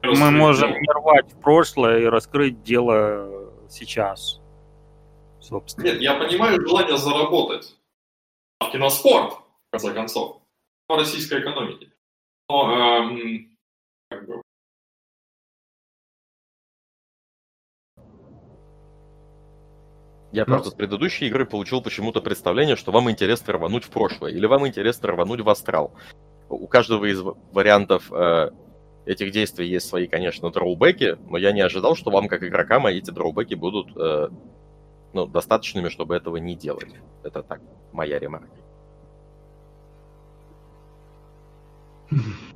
Мы 0.03 0.31
можем 0.31 0.71
не 0.71 0.91
рвать 0.91 1.31
в 1.31 1.39
прошлое 1.39 2.01
и 2.01 2.05
раскрыть 2.05 2.63
дело 2.63 3.51
сейчас 3.69 4.41
собственно. 5.41 5.85
Нет, 5.85 6.01
я 6.01 6.15
понимаю 6.15 6.61
желание 6.61 6.97
заработать 6.97 7.75
в 8.59 8.71
киноспорт, 8.71 9.33
в 9.33 9.71
конце 9.71 9.93
концов, 9.93 10.41
в 10.87 10.95
российской 10.95 11.41
экономике. 11.41 11.91
Но, 12.49 12.71
эм, 12.71 13.57
как 14.09 14.27
бы, 14.27 14.40
Я 20.31 20.45
Ну. 20.47 20.53
просто 20.53 20.69
с 20.71 20.73
предыдущей 20.73 21.27
игры 21.27 21.45
получил 21.45 21.81
почему-то 21.81 22.21
представление, 22.21 22.75
что 22.75 22.91
вам 22.91 23.09
интересно 23.11 23.53
рвануть 23.53 23.83
в 23.83 23.89
прошлое, 23.89 24.31
или 24.31 24.45
вам 24.45 24.65
интересно 24.67 25.09
рвануть 25.09 25.41
в 25.41 25.49
астрал. 25.49 25.93
У 26.49 26.67
каждого 26.67 27.05
из 27.05 27.21
вариантов 27.51 28.11
э, 28.11 28.51
этих 29.05 29.31
действий 29.31 29.67
есть 29.67 29.87
свои, 29.87 30.07
конечно, 30.07 30.49
дроубеки, 30.49 31.17
но 31.29 31.37
я 31.37 31.51
не 31.51 31.61
ожидал, 31.61 31.95
что 31.95 32.11
вам, 32.11 32.27
как 32.27 32.43
игрокам, 32.43 32.87
эти 32.87 33.11
дроубеки 33.11 33.55
будут 33.55 33.95
э, 33.97 34.29
ну, 35.13 35.25
достаточными, 35.27 35.89
чтобы 35.89 36.15
этого 36.15 36.37
не 36.37 36.55
делать. 36.55 36.93
Это 37.23 37.43
так, 37.43 37.61
моя 37.91 38.17
ремарка. 38.19 38.47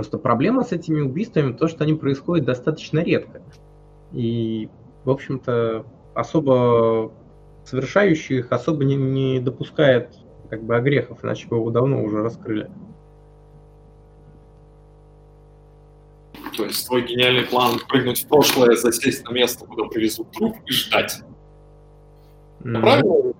Просто 0.00 0.16
проблема 0.16 0.64
с 0.64 0.72
этими 0.72 1.02
убийствами 1.02 1.52
то, 1.52 1.68
что 1.68 1.84
они 1.84 1.92
происходят 1.92 2.46
достаточно 2.46 3.00
редко. 3.00 3.42
И, 4.12 4.70
в 5.04 5.10
общем-то, 5.10 5.84
особо 6.14 7.12
совершающий 7.66 8.38
их 8.38 8.50
особо 8.50 8.82
не, 8.86 8.96
не 8.96 9.40
допускает 9.40 10.16
как 10.48 10.62
бы 10.62 10.74
огрехов, 10.74 11.22
иначе 11.22 11.48
бы 11.48 11.56
его 11.56 11.70
давно 11.70 12.02
уже 12.02 12.22
раскрыли. 12.22 12.70
то 16.56 16.64
есть 16.64 16.86
твой 16.86 17.02
гениальный 17.02 17.44
план 17.44 17.78
прыгнуть 17.86 18.22
в 18.24 18.26
прошлое, 18.26 18.76
засесть 18.76 19.22
на 19.26 19.32
место, 19.32 19.66
куда 19.66 19.84
привезут 19.84 20.30
труп 20.32 20.56
и 20.64 20.72
ждать. 20.72 21.20
Ну, 22.60 22.80
Правильно? 22.80 23.34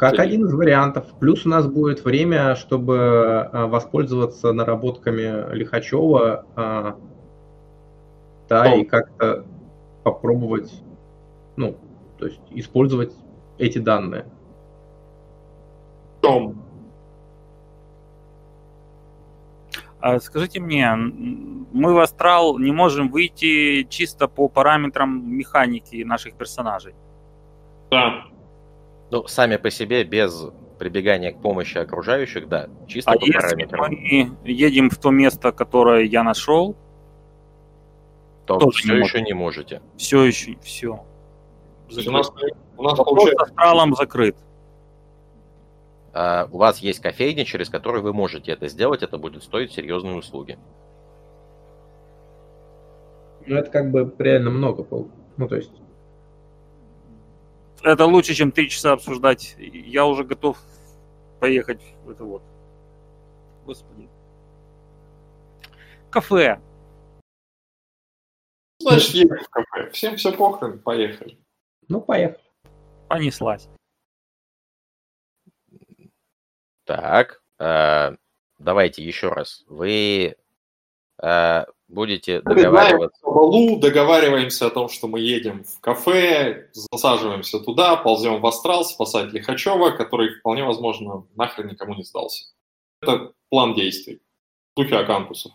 Как 0.00 0.18
один 0.18 0.46
из 0.46 0.54
вариантов. 0.54 1.04
Плюс 1.20 1.44
у 1.44 1.50
нас 1.50 1.66
будет 1.66 2.06
время, 2.06 2.54
чтобы 2.54 3.50
а, 3.52 3.66
воспользоваться 3.66 4.50
наработками 4.50 5.54
Лихачева, 5.54 6.46
а, 6.56 6.96
да, 8.48 8.74
и 8.76 8.84
как-то 8.84 9.44
попробовать, 10.02 10.72
ну, 11.56 11.76
то 12.18 12.24
есть 12.28 12.40
использовать 12.48 13.12
эти 13.58 13.76
данные. 13.76 14.24
Чем? 16.22 16.62
А 20.00 20.18
скажите 20.18 20.60
мне, 20.60 20.94
мы 20.96 21.92
в 21.92 21.98
Астрал 21.98 22.58
не 22.58 22.72
можем 22.72 23.10
выйти 23.10 23.82
чисто 23.90 24.28
по 24.28 24.48
параметрам 24.48 25.30
механики 25.30 26.02
наших 26.04 26.36
персонажей. 26.36 26.94
Да. 27.90 28.24
Ну, 29.10 29.26
сами 29.26 29.56
по 29.56 29.70
себе, 29.70 30.04
без 30.04 30.46
прибегания 30.78 31.32
к 31.32 31.40
помощи 31.42 31.78
окружающих, 31.78 32.48
да, 32.48 32.68
чисто 32.86 33.10
А 33.10 33.18
по 33.18 33.24
если 33.24 33.38
параметрам, 33.38 33.90
мы 33.90 34.32
едем 34.44 34.88
в 34.88 34.96
то 34.98 35.10
место, 35.10 35.52
которое 35.52 36.04
я 36.04 36.22
нашел, 36.22 36.74
то 38.46 38.58
тоже 38.58 38.78
все 38.78 38.94
не 38.94 39.00
еще 39.00 39.20
не 39.22 39.32
можете. 39.32 39.82
все 39.96 40.24
еще 40.24 40.56
все. 40.62 41.04
У 41.90 42.10
нас, 42.10 42.32
у 42.76 42.82
нас 42.82 42.98
Вопрос 42.98 43.06
получается... 43.06 43.44
с 43.44 43.48
Астралом 43.48 43.94
закрыт. 43.94 44.36
А, 46.12 46.48
у 46.50 46.58
вас 46.58 46.78
есть 46.78 47.00
кофейня, 47.00 47.44
через 47.44 47.68
которую 47.68 48.02
вы 48.02 48.12
можете 48.12 48.52
это 48.52 48.68
сделать, 48.68 49.02
это 49.02 49.18
будет 49.18 49.42
стоить 49.42 49.72
серьезные 49.72 50.16
услуги. 50.16 50.58
Ну, 53.46 53.56
это 53.56 53.70
как 53.70 53.90
бы 53.90 54.14
реально 54.18 54.50
много. 54.50 54.86
Ну, 55.36 55.48
то 55.48 55.56
есть, 55.56 55.72
это 57.82 58.06
лучше, 58.06 58.34
чем 58.34 58.52
три 58.52 58.68
часа 58.68 58.92
обсуждать. 58.92 59.54
Я 59.58 60.06
уже 60.06 60.24
готов 60.24 60.58
поехать 61.40 61.80
в 62.04 62.10
это 62.10 62.24
вот. 62.24 62.42
Господи. 63.64 64.08
Кафе. 66.10 66.60
Значит, 68.80 69.10
едем 69.10 69.38
в 69.38 69.48
кафе. 69.48 69.90
Всем 69.90 70.16
все 70.16 70.32
похрен, 70.32 70.78
поехали. 70.78 71.38
Ну, 71.88 72.00
поехали. 72.00 72.44
Понеслась. 73.08 73.68
Так, 76.84 77.42
э, 77.58 78.16
давайте 78.58 79.04
еще 79.04 79.28
раз. 79.28 79.64
Вы 79.68 80.36
э, 81.22 81.64
будете 81.90 82.40
договариваться. 82.40 83.20
По 83.22 83.32
балу 83.32 83.78
договариваемся 83.78 84.66
о 84.66 84.70
том, 84.70 84.88
что 84.88 85.08
мы 85.08 85.20
едем 85.20 85.64
в 85.64 85.80
кафе, 85.80 86.70
засаживаемся 86.72 87.58
туда, 87.60 87.96
ползем 87.96 88.40
в 88.40 88.46
астрал 88.46 88.84
спасать 88.84 89.32
Лихачева, 89.32 89.90
который, 89.90 90.38
вполне 90.38 90.64
возможно, 90.64 91.26
нахрен 91.36 91.68
никому 91.68 91.94
не 91.94 92.04
сдался. 92.04 92.46
Это 93.02 93.32
план 93.48 93.74
действий. 93.74 94.20
В 94.74 94.82
духе 94.82 94.96
Акантусов. 94.96 95.52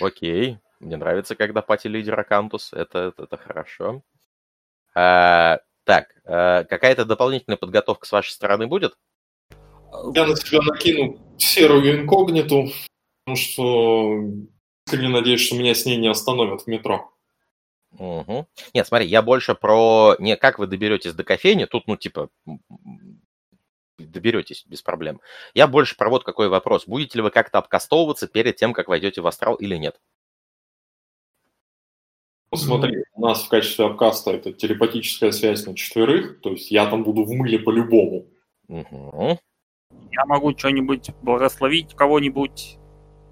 Окей. 0.00 0.58
Мне 0.80 0.96
нравится, 0.96 1.34
когда 1.34 1.60
пати 1.60 1.88
лидер 1.88 2.18
Акантус. 2.18 2.72
Это, 2.72 2.98
это, 3.08 3.24
это 3.24 3.36
хорошо. 3.36 4.02
А, 4.94 5.58
так, 5.84 6.14
а, 6.24 6.64
какая-то 6.64 7.04
дополнительная 7.04 7.56
подготовка 7.56 8.06
с 8.06 8.12
вашей 8.12 8.30
стороны 8.30 8.66
будет? 8.68 8.96
Я 10.14 10.26
на 10.26 10.36
себя 10.36 10.60
накину 10.60 11.18
серую 11.38 12.02
инкогниту, 12.02 12.68
что 13.36 14.24
искренне 14.86 15.08
надеюсь, 15.08 15.40
что 15.40 15.56
меня 15.56 15.74
с 15.74 15.84
ней 15.84 15.96
не 15.96 16.08
остановят 16.08 16.62
в 16.62 16.66
метро. 16.66 17.12
Угу. 17.92 18.46
Нет, 18.74 18.86
смотри, 18.86 19.06
я 19.06 19.22
больше 19.22 19.54
про 19.54 20.16
не 20.18 20.36
как 20.36 20.58
вы 20.58 20.66
доберетесь 20.66 21.14
до 21.14 21.24
кофейни, 21.24 21.64
тут, 21.64 21.86
ну, 21.86 21.96
типа, 21.96 22.28
доберетесь 23.98 24.64
без 24.66 24.82
проблем. 24.82 25.20
Я 25.54 25.66
больше 25.66 25.96
про 25.96 26.08
вот 26.08 26.24
какой 26.24 26.48
вопрос. 26.48 26.86
Будете 26.86 27.18
ли 27.18 27.22
вы 27.22 27.30
как-то 27.30 27.58
обкастовываться 27.58 28.28
перед 28.28 28.56
тем, 28.56 28.72
как 28.72 28.88
войдете 28.88 29.20
в 29.20 29.26
астрал 29.26 29.54
или 29.56 29.76
нет? 29.76 30.00
Ну, 32.50 32.56
смотри, 32.56 33.04
у 33.12 33.26
нас 33.26 33.44
в 33.44 33.48
качестве 33.48 33.84
обкаста 33.84 34.30
это 34.30 34.52
телепатическая 34.52 35.32
связь 35.32 35.66
на 35.66 35.74
четверых, 35.74 36.40
то 36.40 36.50
есть 36.52 36.70
я 36.70 36.86
там 36.86 37.04
буду 37.04 37.24
в 37.24 37.32
мыле 37.32 37.58
по-любому. 37.58 38.26
Угу. 38.68 39.38
Я 40.10 40.24
могу 40.24 40.56
что-нибудь 40.56 41.10
благословить 41.22 41.94
кого-нибудь, 41.94 42.77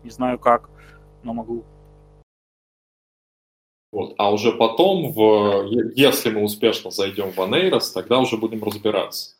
не 0.06 0.10
знаю 0.10 0.38
как, 0.38 0.70
но 1.24 1.34
могу. 1.34 1.64
Вот. 3.90 4.14
А 4.18 4.30
уже 4.30 4.52
потом, 4.52 5.12
в, 5.12 5.66
если 5.94 6.30
мы 6.30 6.42
успешно 6.42 6.90
зайдем 6.90 7.32
в 7.32 7.40
Анейрос, 7.40 7.92
тогда 7.92 8.18
уже 8.18 8.36
будем 8.36 8.62
разбираться. 8.62 9.34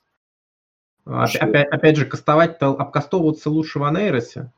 Опять, 1.04 1.30
что... 1.30 1.44
опять, 1.44 1.68
опять 1.68 1.96
же, 1.96 2.06
кастовать-то, 2.06 2.70
обкастовываться 2.70 3.48
лучше 3.48 3.78
в 3.78 3.84
Анейросе. 3.84 4.52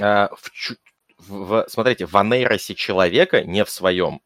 А, 0.00 0.30
в, 0.36 1.28
в, 1.28 1.66
смотрите, 1.68 2.06
в 2.06 2.16
Анейросе 2.16 2.74
человека, 2.74 3.42
не 3.42 3.64
в 3.64 3.70
своем. 3.70 4.20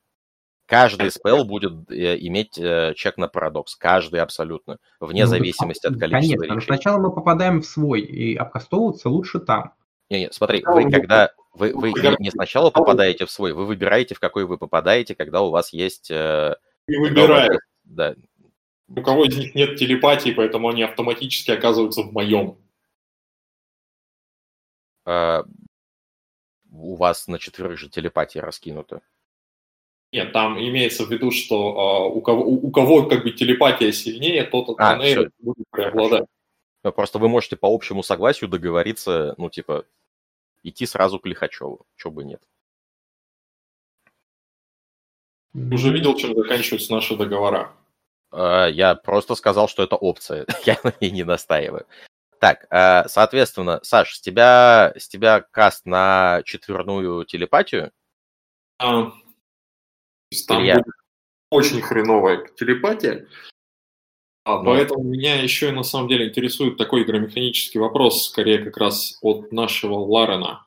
Каждый 0.66 1.10
спел 1.10 1.46
будет 1.46 1.90
э, 1.90 2.18
иметь 2.18 2.58
э, 2.58 2.92
чек 2.94 3.16
на 3.16 3.28
парадокс. 3.28 3.74
Каждый 3.76 4.20
абсолютно. 4.20 4.76
Вне 5.00 5.24
ну, 5.24 5.30
зависимости 5.30 5.86
от 5.86 5.98
количества 5.98 6.36
Конечно, 6.36 6.60
что 6.60 6.74
сначала 6.74 6.98
мы 6.98 7.10
попадаем 7.10 7.62
в 7.62 7.64
свой, 7.64 8.02
и 8.02 8.36
обкастовываться 8.36 9.08
лучше 9.08 9.38
там. 9.38 9.72
Не, 10.10 10.20
не, 10.20 10.32
смотри, 10.32 10.62
вы 10.64 10.90
когда 10.90 11.32
вы, 11.52 11.72
вы 11.74 11.92
не 12.18 12.30
сначала 12.30 12.70
попадаете 12.70 13.26
в 13.26 13.30
свой, 13.30 13.52
вы 13.52 13.66
выбираете, 13.66 14.14
в 14.14 14.20
какой 14.20 14.44
вы 14.44 14.58
попадаете, 14.58 15.14
когда 15.14 15.42
у 15.42 15.50
вас 15.50 15.72
есть... 15.72 16.10
Э, 16.10 16.54
не 16.86 16.96
выбираю. 16.98 17.58
Да. 17.84 18.14
У 18.88 19.02
кого 19.02 19.24
из 19.24 19.36
них 19.36 19.54
нет 19.54 19.76
телепатии, 19.76 20.30
поэтому 20.30 20.68
они 20.68 20.82
автоматически 20.82 21.50
оказываются 21.50 22.02
в 22.02 22.12
моем. 22.12 22.56
А, 25.04 25.44
у 26.70 26.94
вас 26.96 27.26
на 27.28 27.38
четверых 27.38 27.78
же 27.78 27.90
телепатия 27.90 28.40
раскинута. 28.40 29.02
Нет, 30.12 30.32
там 30.32 30.58
имеется 30.58 31.04
в 31.04 31.10
виду, 31.10 31.30
что 31.30 32.08
uh, 32.08 32.16
у, 32.16 32.22
кого, 32.22 32.44
у, 32.44 32.68
у 32.68 32.70
кого 32.70 33.06
как 33.06 33.24
бы 33.24 33.30
телепатия 33.30 33.92
сильнее, 33.92 34.44
тот 34.44 34.70
от 34.70 34.80
а, 34.80 34.96
будет 35.38 35.66
преобладать. 35.70 36.24
Ну, 36.88 36.92
просто 36.92 37.18
вы 37.18 37.28
можете 37.28 37.54
по 37.54 37.66
общему 37.66 38.02
согласию 38.02 38.48
договориться, 38.48 39.34
ну, 39.36 39.50
типа, 39.50 39.84
идти 40.62 40.86
сразу 40.86 41.20
к 41.20 41.26
Лихачеву, 41.26 41.86
чего 41.96 42.14
бы 42.14 42.24
нет. 42.24 42.42
Уже 45.52 45.92
видел, 45.92 46.16
чем 46.16 46.34
заканчиваются 46.34 46.94
наши 46.94 47.14
договора? 47.14 47.74
Uh, 48.32 48.72
я 48.72 48.94
просто 48.94 49.34
сказал, 49.34 49.68
что 49.68 49.82
это 49.82 49.96
опция. 49.96 50.46
я 50.64 50.78
на 50.82 50.94
ней 50.98 51.10
не 51.10 51.24
настаиваю. 51.24 51.86
Так, 52.40 52.66
uh, 52.72 53.06
соответственно, 53.06 53.80
Саш, 53.82 54.14
с 54.14 54.20
тебя, 54.22 54.94
с 54.96 55.08
тебя 55.08 55.42
каст 55.42 55.84
на 55.84 56.40
четверную 56.46 57.26
телепатию? 57.26 57.92
Uh, 58.80 59.12
там 60.46 60.64
я... 60.64 60.76
будет 60.76 60.94
очень 61.50 61.82
хреновая 61.82 62.46
телепатия. 62.56 63.28
Ну. 64.48 64.64
Поэтому 64.64 65.02
меня 65.02 65.42
еще 65.42 65.68
и 65.68 65.72
на 65.72 65.82
самом 65.82 66.08
деле 66.08 66.28
интересует 66.28 66.78
такой 66.78 67.02
игромеханический 67.02 67.78
вопрос, 67.78 68.24
скорее 68.24 68.58
как 68.58 68.78
раз 68.78 69.18
от 69.20 69.52
нашего 69.52 69.94
Ларена. 69.94 70.66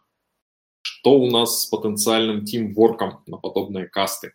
Что 0.83 1.13
у 1.13 1.29
нас 1.29 1.63
с 1.63 1.65
потенциальным 1.65 2.45
тимворком 2.45 3.23
на 3.25 3.37
подобные 3.37 3.87
касты? 3.87 4.33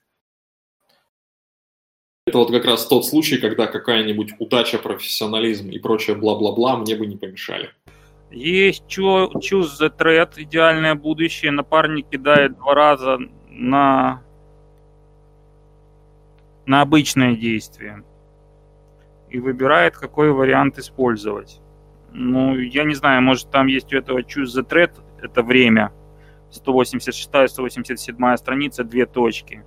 Это 2.26 2.38
вот 2.38 2.50
как 2.50 2.64
раз 2.64 2.86
тот 2.86 3.06
случай, 3.06 3.38
когда 3.38 3.68
какая-нибудь 3.68 4.34
удача, 4.40 4.78
профессионализм 4.78 5.70
и 5.70 5.78
прочее 5.78 6.16
бла-бла-бла 6.16 6.76
мне 6.78 6.96
бы 6.96 7.06
не 7.06 7.16
помешали. 7.16 7.70
Есть 8.32 8.82
Choose 8.88 9.78
the 9.80 9.96
Threat, 9.96 10.32
идеальное 10.36 10.96
будущее. 10.96 11.52
Напарник 11.52 12.08
кидает 12.08 12.56
два 12.56 12.74
раза 12.74 13.18
на 13.48 14.24
на 16.66 16.80
обычное 16.80 17.36
действие 17.36 18.02
и 19.36 19.38
выбирает, 19.38 19.96
какой 19.96 20.32
вариант 20.32 20.78
использовать. 20.78 21.60
Ну, 22.12 22.56
я 22.56 22.84
не 22.84 22.94
знаю, 22.94 23.20
может 23.22 23.50
там 23.50 23.66
есть 23.66 23.92
у 23.92 23.98
этого 23.98 24.20
Choose 24.20 24.56
the 24.56 24.66
Thread, 24.66 24.92
это 25.20 25.42
время, 25.42 25.92
186-187 26.50 28.36
страница, 28.36 28.82
две 28.82 29.04
точки. 29.04 29.62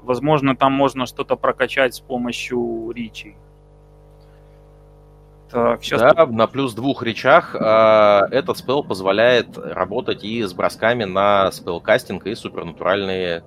Возможно, 0.00 0.56
там 0.56 0.72
можно 0.72 1.06
что-то 1.06 1.34
прокачать 1.34 1.96
с 1.96 2.00
помощью 2.00 2.92
ричи. 2.92 3.34
Так, 5.50 5.82
сейчас 5.82 6.00
да, 6.02 6.10
тут... 6.10 6.30
на 6.30 6.46
плюс 6.46 6.74
двух 6.74 7.02
речах 7.02 7.56
э, 7.56 7.58
этот 8.30 8.58
спел 8.58 8.84
позволяет 8.84 9.58
работать 9.58 10.22
и 10.22 10.44
с 10.44 10.52
бросками 10.52 11.04
на 11.04 11.50
спелкастинг 11.50 12.26
и 12.26 12.34
супернатуральные, 12.36 13.42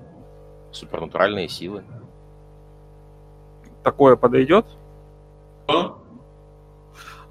супернатуральные 0.71 1.47
силы 1.47 1.83
такое 3.83 4.15
подойдет? 4.15 4.65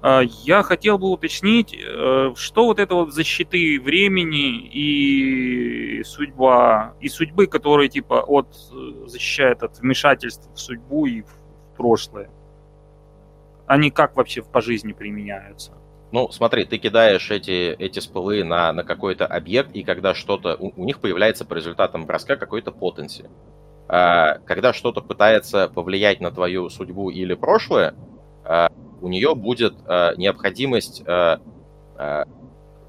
А, 0.01 0.21
я 0.21 0.63
хотел 0.63 0.97
бы 0.97 1.09
уточнить, 1.09 1.73
э, 1.73 2.33
что 2.35 2.65
вот 2.65 2.79
это 2.79 2.95
вот 2.95 3.13
защиты 3.13 3.79
времени 3.81 4.65
и 4.67 6.03
судьба, 6.03 6.93
и 7.01 7.09
судьбы, 7.09 7.47
которые 7.47 7.89
типа 7.89 8.21
от 8.21 8.47
э, 8.71 9.07
защищают 9.07 9.63
от 9.63 9.79
вмешательств 9.79 10.49
в 10.53 10.59
судьбу 10.59 11.05
и 11.05 11.21
в 11.23 11.75
прошлое. 11.75 12.29
Они 13.67 13.91
как 13.91 14.15
вообще 14.15 14.41
по 14.41 14.61
жизни 14.61 14.93
применяются? 14.93 15.73
Ну, 16.11 16.29
смотри, 16.31 16.65
ты 16.65 16.77
кидаешь 16.77 17.29
эти, 17.29 17.73
эти 17.73 17.99
спылы 17.99 18.43
на, 18.43 18.73
на 18.73 18.83
какой-то 18.83 19.27
объект, 19.27 19.71
и 19.75 19.83
когда 19.83 20.15
что-то... 20.15 20.55
У, 20.55 20.71
у 20.75 20.85
них 20.85 20.99
появляется 20.99 21.45
по 21.45 21.53
результатам 21.53 22.05
броска 22.05 22.35
какой-то 22.35 22.71
потенси. 22.71 23.25
А, 23.87 24.39
когда 24.45 24.73
что-то 24.73 25.01
пытается 25.01 25.67
повлиять 25.67 26.19
на 26.21 26.31
твою 26.31 26.69
судьбу 26.69 27.11
или 27.11 27.35
прошлое, 27.35 27.93
у 29.01 29.07
нее 29.07 29.35
будет 29.35 29.75
а, 29.85 30.15
необходимость 30.15 31.03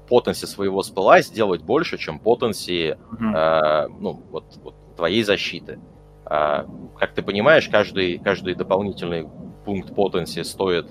потенси 0.09 0.45
своего 0.45 0.83
спыла 0.83 1.21
сделать 1.21 1.61
больше, 1.61 1.97
чем 1.97 2.19
потенси 2.19 2.95
mm-hmm. 2.95 3.95
ну, 3.99 4.21
вот, 4.29 4.45
вот, 4.63 4.75
твоей 4.97 5.23
защиты. 5.23 5.79
Как 6.25 7.13
ты 7.15 7.21
понимаешь, 7.21 7.69
каждый, 7.69 8.17
каждый 8.17 8.55
дополнительный 8.55 9.27
пункт 9.63 9.95
потенси 9.95 10.43
стоит 10.43 10.89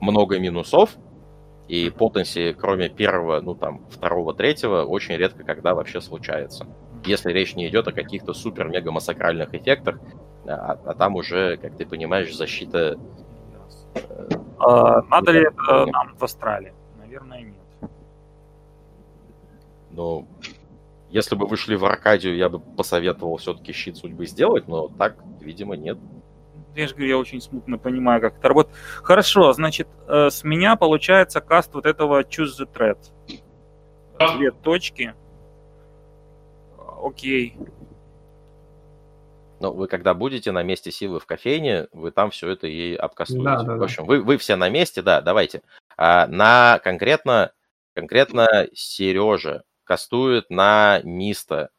много 0.00 0.38
минусов, 0.38 0.96
и 1.68 1.90
потенси, 1.90 2.54
кроме 2.58 2.88
первого, 2.88 3.40
ну 3.40 3.54
там, 3.54 3.86
второго, 3.90 4.32
третьего, 4.32 4.84
очень 4.84 5.16
редко 5.16 5.44
когда 5.44 5.74
вообще 5.74 6.00
случается 6.00 6.66
если 7.06 7.32
речь 7.32 7.54
не 7.54 7.68
идет 7.68 7.88
о 7.88 7.92
каких-то 7.92 8.32
супер-мега-массакральных 8.34 9.54
эффектах, 9.54 9.98
а, 10.48 10.78
а 10.84 10.94
там 10.94 11.16
уже, 11.16 11.56
как 11.56 11.76
ты 11.76 11.86
понимаешь, 11.86 12.34
защита... 12.34 12.98
Э, 13.94 14.28
а, 14.58 15.02
надо 15.02 15.32
ли 15.32 15.40
это 15.40 15.86
нам 15.86 16.14
в 16.16 16.22
Австралии? 16.22 16.72
Наверное, 16.98 17.42
нет. 17.42 17.90
Ну, 19.90 20.26
Если 21.10 21.34
бы 21.34 21.46
вы 21.46 21.56
шли 21.56 21.76
в 21.76 21.84
Аркадию, 21.84 22.36
я 22.36 22.48
бы 22.48 22.60
посоветовал 22.60 23.36
все-таки 23.38 23.72
щит 23.72 23.96
судьбы 23.96 24.26
сделать, 24.26 24.68
но 24.68 24.88
так, 24.88 25.16
видимо, 25.40 25.76
нет. 25.76 25.98
Я 26.74 26.88
же 26.88 26.94
говорю, 26.94 27.08
я 27.08 27.18
очень 27.18 27.40
смутно 27.40 27.78
понимаю, 27.78 28.20
как 28.20 28.36
это 28.36 28.48
работает. 28.48 28.76
Хорошо, 29.02 29.52
значит, 29.54 29.88
э, 30.08 30.28
с 30.28 30.44
меня 30.44 30.76
получается 30.76 31.40
каст 31.40 31.72
вот 31.74 31.86
этого 31.86 32.22
Choose 32.22 32.60
the 32.60 32.68
Thread. 32.70 32.98
Две 34.36 34.50
точки. 34.50 35.14
Окей. 37.02 37.56
Но 39.60 39.72
вы 39.72 39.88
когда 39.88 40.14
будете 40.14 40.52
на 40.52 40.62
месте 40.62 40.90
силы 40.90 41.18
в 41.18 41.26
кофейне, 41.26 41.88
вы 41.92 42.10
там 42.10 42.30
все 42.30 42.50
это 42.50 42.66
и 42.66 42.94
обкастуете. 42.94 43.44
Да, 43.44 43.62
да, 43.62 43.74
в 43.74 43.78
да. 43.78 43.84
общем, 43.84 44.04
вы, 44.04 44.22
вы 44.22 44.36
все 44.36 44.56
на 44.56 44.68
месте, 44.68 45.02
да, 45.02 45.20
давайте. 45.20 45.62
А, 45.96 46.26
на 46.26 46.78
конкретно, 46.84 47.52
конкретно 47.94 48.68
Сережа 48.74 49.62
кастует 49.84 50.50
на 50.50 51.00
Миста 51.04 51.70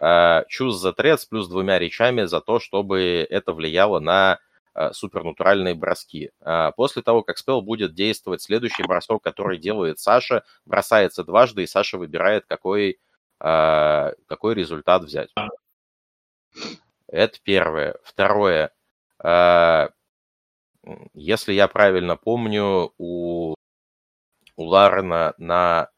а, 0.00 0.44
Choose 0.44 0.76
the 0.82 0.94
Thread 0.96 1.18
с 1.18 1.26
плюс 1.26 1.48
двумя 1.48 1.78
речами 1.78 2.24
за 2.24 2.40
то, 2.40 2.60
чтобы 2.60 3.26
это 3.28 3.52
влияло 3.52 4.00
на 4.00 4.38
а, 4.78 4.92
супернатуральные 4.92 5.74
броски. 5.74 6.30
А, 6.40 6.70
после 6.70 7.02
того, 7.02 7.22
как 7.22 7.36
спел 7.36 7.62
будет 7.62 7.94
действовать, 7.94 8.42
следующий 8.42 8.84
бросок, 8.84 9.22
который 9.22 9.58
делает 9.58 9.98
Саша, 9.98 10.44
бросается 10.64 11.24
дважды, 11.24 11.64
и 11.64 11.66
Саша 11.66 11.98
выбирает, 11.98 12.46
какой, 12.46 13.00
а, 13.40 14.12
какой 14.26 14.54
результат 14.54 15.02
взять. 15.02 15.30
Это 17.08 17.38
первое. 17.42 17.96
Второе. 18.04 18.70
а, 19.22 19.90
Если 21.14 21.52
я 21.52 21.66
правильно 21.68 22.16
помню, 22.16 22.92
у, 22.98 23.54
у 24.56 24.62
Ларена 24.62 25.34
на 25.38 25.88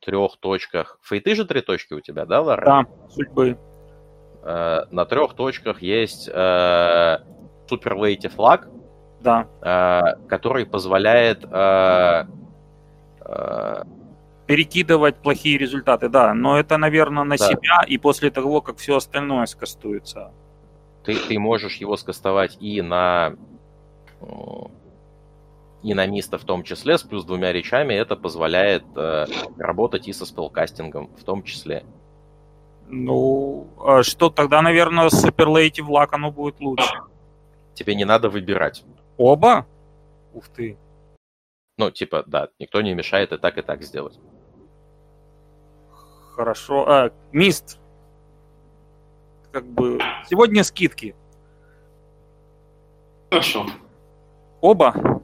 трех 0.00 0.36
точках... 0.38 0.98
Фейты 1.02 1.34
же 1.34 1.44
три 1.44 1.60
точки 1.60 1.94
у 1.94 2.00
тебя, 2.00 2.24
да, 2.26 2.40
Ларен? 2.42 2.64
Да, 2.64 2.84
судьбы. 3.10 3.58
Э, 4.42 4.84
На 4.90 5.04
трех 5.04 5.34
точках 5.34 5.82
есть 5.82 6.28
э, 6.28 6.32
Super 6.32 7.94
Late 7.98 8.28
флаг, 8.28 8.68
Да. 9.20 10.16
который 10.28 10.64
позволяет 10.66 11.44
Перекидывать 14.46 15.16
плохие 15.16 15.56
результаты, 15.58 16.08
да. 16.08 16.34
Но 16.34 16.58
это, 16.58 16.76
наверное, 16.76 17.24
на 17.24 17.36
Да. 17.36 17.46
себя 17.48 17.82
и 17.86 17.96
после 17.98 18.30
того, 18.30 18.60
как 18.60 18.76
все 18.78 18.96
остальное 18.96 19.46
скастуется. 19.46 20.32
ты, 21.04 21.16
ты 21.16 21.38
можешь 21.38 21.76
его 21.76 21.96
скастовать 21.98 22.56
и 22.60 22.80
на 22.82 23.34
и 25.82 25.92
на 25.92 26.06
Миста 26.06 26.38
в 26.38 26.44
том 26.44 26.62
числе, 26.62 26.96
с 26.96 27.02
плюс 27.02 27.24
двумя 27.26 27.52
речами, 27.52 27.92
это 27.92 28.16
позволяет 28.16 28.84
э, 28.96 29.26
работать 29.58 30.08
и 30.08 30.14
со 30.14 30.24
спелкастингом 30.24 31.08
в 31.14 31.24
том 31.24 31.42
числе. 31.42 31.84
Ну, 32.88 33.66
а 33.78 34.02
что 34.02 34.30
тогда, 34.30 34.62
наверное, 34.62 35.10
Супер 35.10 35.48
Лейти 35.48 35.82
Влак 35.82 36.14
оно 36.14 36.30
будет 36.30 36.58
лучше. 36.60 37.00
Тебе 37.74 37.94
не 37.94 38.04
надо 38.06 38.30
выбирать. 38.30 38.82
Оба? 39.18 39.66
Ух 40.32 40.48
ты. 40.48 40.78
Ну, 41.76 41.90
типа, 41.90 42.24
да, 42.26 42.48
никто 42.58 42.80
не 42.80 42.94
мешает 42.94 43.32
и 43.32 43.36
так, 43.36 43.58
и 43.58 43.62
так 43.62 43.82
сделать. 43.82 44.18
Хорошо. 46.34 46.84
А, 46.88 47.12
Мист. 47.32 47.78
Как 49.52 49.64
бы... 49.64 50.00
Сегодня 50.28 50.64
скидки. 50.64 51.14
Хорошо. 53.30 53.66
Оба? 54.60 55.22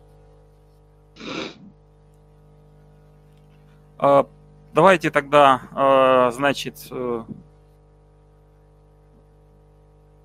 А, 3.98 4.26
давайте 4.72 5.10
тогда, 5.10 5.62
а, 5.72 6.30
значит, 6.30 6.86
э, 6.90 7.24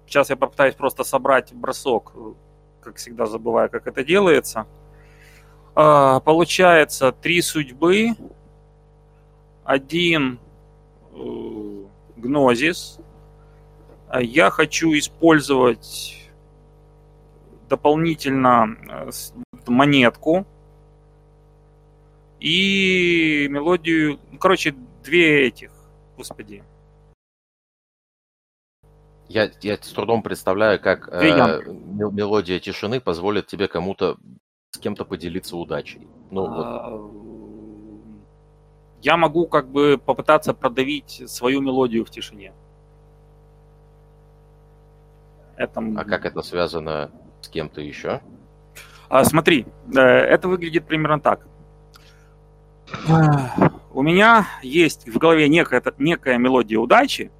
сейчас 0.06 0.30
я 0.30 0.36
попытаюсь 0.36 0.76
просто 0.76 1.04
собрать 1.04 1.52
бросок, 1.54 2.14
как 2.82 2.98
всегда 2.98 3.26
забываю, 3.26 3.70
как 3.70 3.88
это 3.88 4.04
делается. 4.04 4.68
А, 5.74 6.20
получается 6.20 7.12
три 7.12 7.42
судьбы, 7.42 8.12
один 9.64 10.40
э, 11.16 11.86
гнозис. 12.18 13.00
А 14.08 14.22
Я 14.22 14.50
хочу 14.50 14.94
использовать 14.94 16.32
дополнительно 17.70 18.78
э, 18.90 19.12
монетку 19.68 20.46
и 22.40 23.48
мелодию, 23.50 24.20
ну, 24.32 24.38
короче, 24.38 24.76
две 25.04 25.48
этих, 25.48 25.72
господи, 26.18 26.64
Я, 29.28 29.50
я 29.62 29.78
с 29.78 29.92
трудом 29.92 30.22
представляю, 30.22 30.80
как 30.80 31.10
э, 31.12 31.64
мелодия 31.66 32.60
тишины 32.60 33.00
позволит 33.02 33.48
тебе 33.48 33.68
кому-то 33.68 34.18
с 34.72 34.78
кем-то 34.78 35.06
поделиться 35.06 35.58
удачей. 35.58 36.08
Ну, 36.30 36.42
вот, 36.48 36.66
А, 36.66 36.90
я 39.06 39.18
могу 39.18 39.46
как 39.46 39.68
бы 39.68 40.02
попытаться 40.04 40.56
продавить 40.56 41.22
свою 41.28 41.62
мелодию 41.62 42.04
в 42.06 42.10
тишине. 42.10 42.54
Это... 45.58 45.80
а 45.80 46.04
как 46.04 46.26
это 46.26 46.42
связано 46.42 47.12
с 47.40 47.48
кем-то 47.48 47.82
еще? 47.82 48.22
А, 49.08 49.24
смотри, 49.24 49.68
э, 49.96 50.00
это 50.00 50.48
выглядит 50.48 50.88
примерно 50.88 51.20
так. 51.20 51.46
У 53.94 54.02
меня 54.02 54.48
есть 54.64 55.08
в 55.08 55.18
голове 55.20 55.48
некая, 55.50 55.84
некая 56.00 56.40
мелодия 56.40 56.80
удачи 56.80 57.32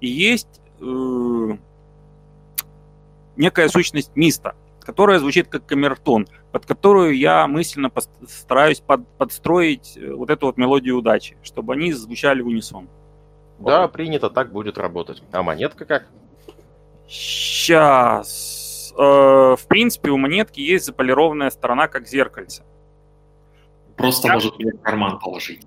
и 0.00 0.06
есть 0.06 0.60
э, 0.80 1.56
некая 3.36 3.68
сущность 3.68 4.14
миста, 4.14 4.54
которая 4.88 5.18
звучит 5.18 5.48
как 5.48 5.66
камертон, 5.66 6.26
под 6.50 6.64
которую 6.64 7.14
я 7.14 7.46
мысленно 7.46 7.92
стараюсь 8.26 8.80
под- 8.80 9.06
подстроить 9.18 9.98
э, 9.98 10.14
вот 10.14 10.30
эту 10.30 10.46
вот 10.46 10.56
мелодию 10.56 10.96
удачи, 10.96 11.36
чтобы 11.42 11.74
они 11.74 11.92
звучали 11.92 12.40
в 12.40 12.46
унисон. 12.46 12.88
Да, 13.58 13.86
принято, 13.88 14.30
так 14.30 14.50
будет 14.50 14.78
работать. 14.78 15.22
А 15.30 15.42
монетка 15.42 15.84
как? 15.84 16.06
Сейчас. 17.06 18.94
в 18.96 19.60
принципе, 19.68 20.10
у 20.10 20.16
монетки 20.16 20.60
есть 20.60 20.86
заполированная 20.86 21.50
сторона, 21.50 21.86
как 21.86 22.08
зеркальце. 22.08 22.64
Просто 23.94 24.28
Я- 24.28 24.34
может 24.34 24.58
мне 24.58 24.72
в 24.72 24.80
карман 24.80 25.18
положить. 25.18 25.66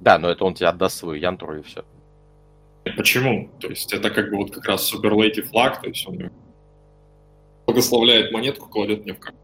Да, 0.00 0.18
но 0.18 0.30
это 0.30 0.46
он 0.46 0.54
тебе 0.54 0.68
отдаст 0.70 0.96
свою 0.96 1.20
янтру 1.20 1.58
и 1.58 1.62
все. 1.62 1.84
Почему? 2.96 3.50
То 3.60 3.68
есть 3.68 3.92
это 3.92 4.08
как 4.08 4.30
бы 4.30 4.38
вот 4.38 4.54
как 4.54 4.64
раз 4.64 4.84
супер 4.84 5.12
лейти 5.12 5.42
флаг, 5.42 5.82
то 5.82 5.88
есть 5.88 6.08
он 6.08 6.30
благословляет 7.70 8.32
монетку, 8.32 8.68
кладет 8.68 9.04
мне 9.04 9.14
в 9.14 9.18
карман. 9.20 9.40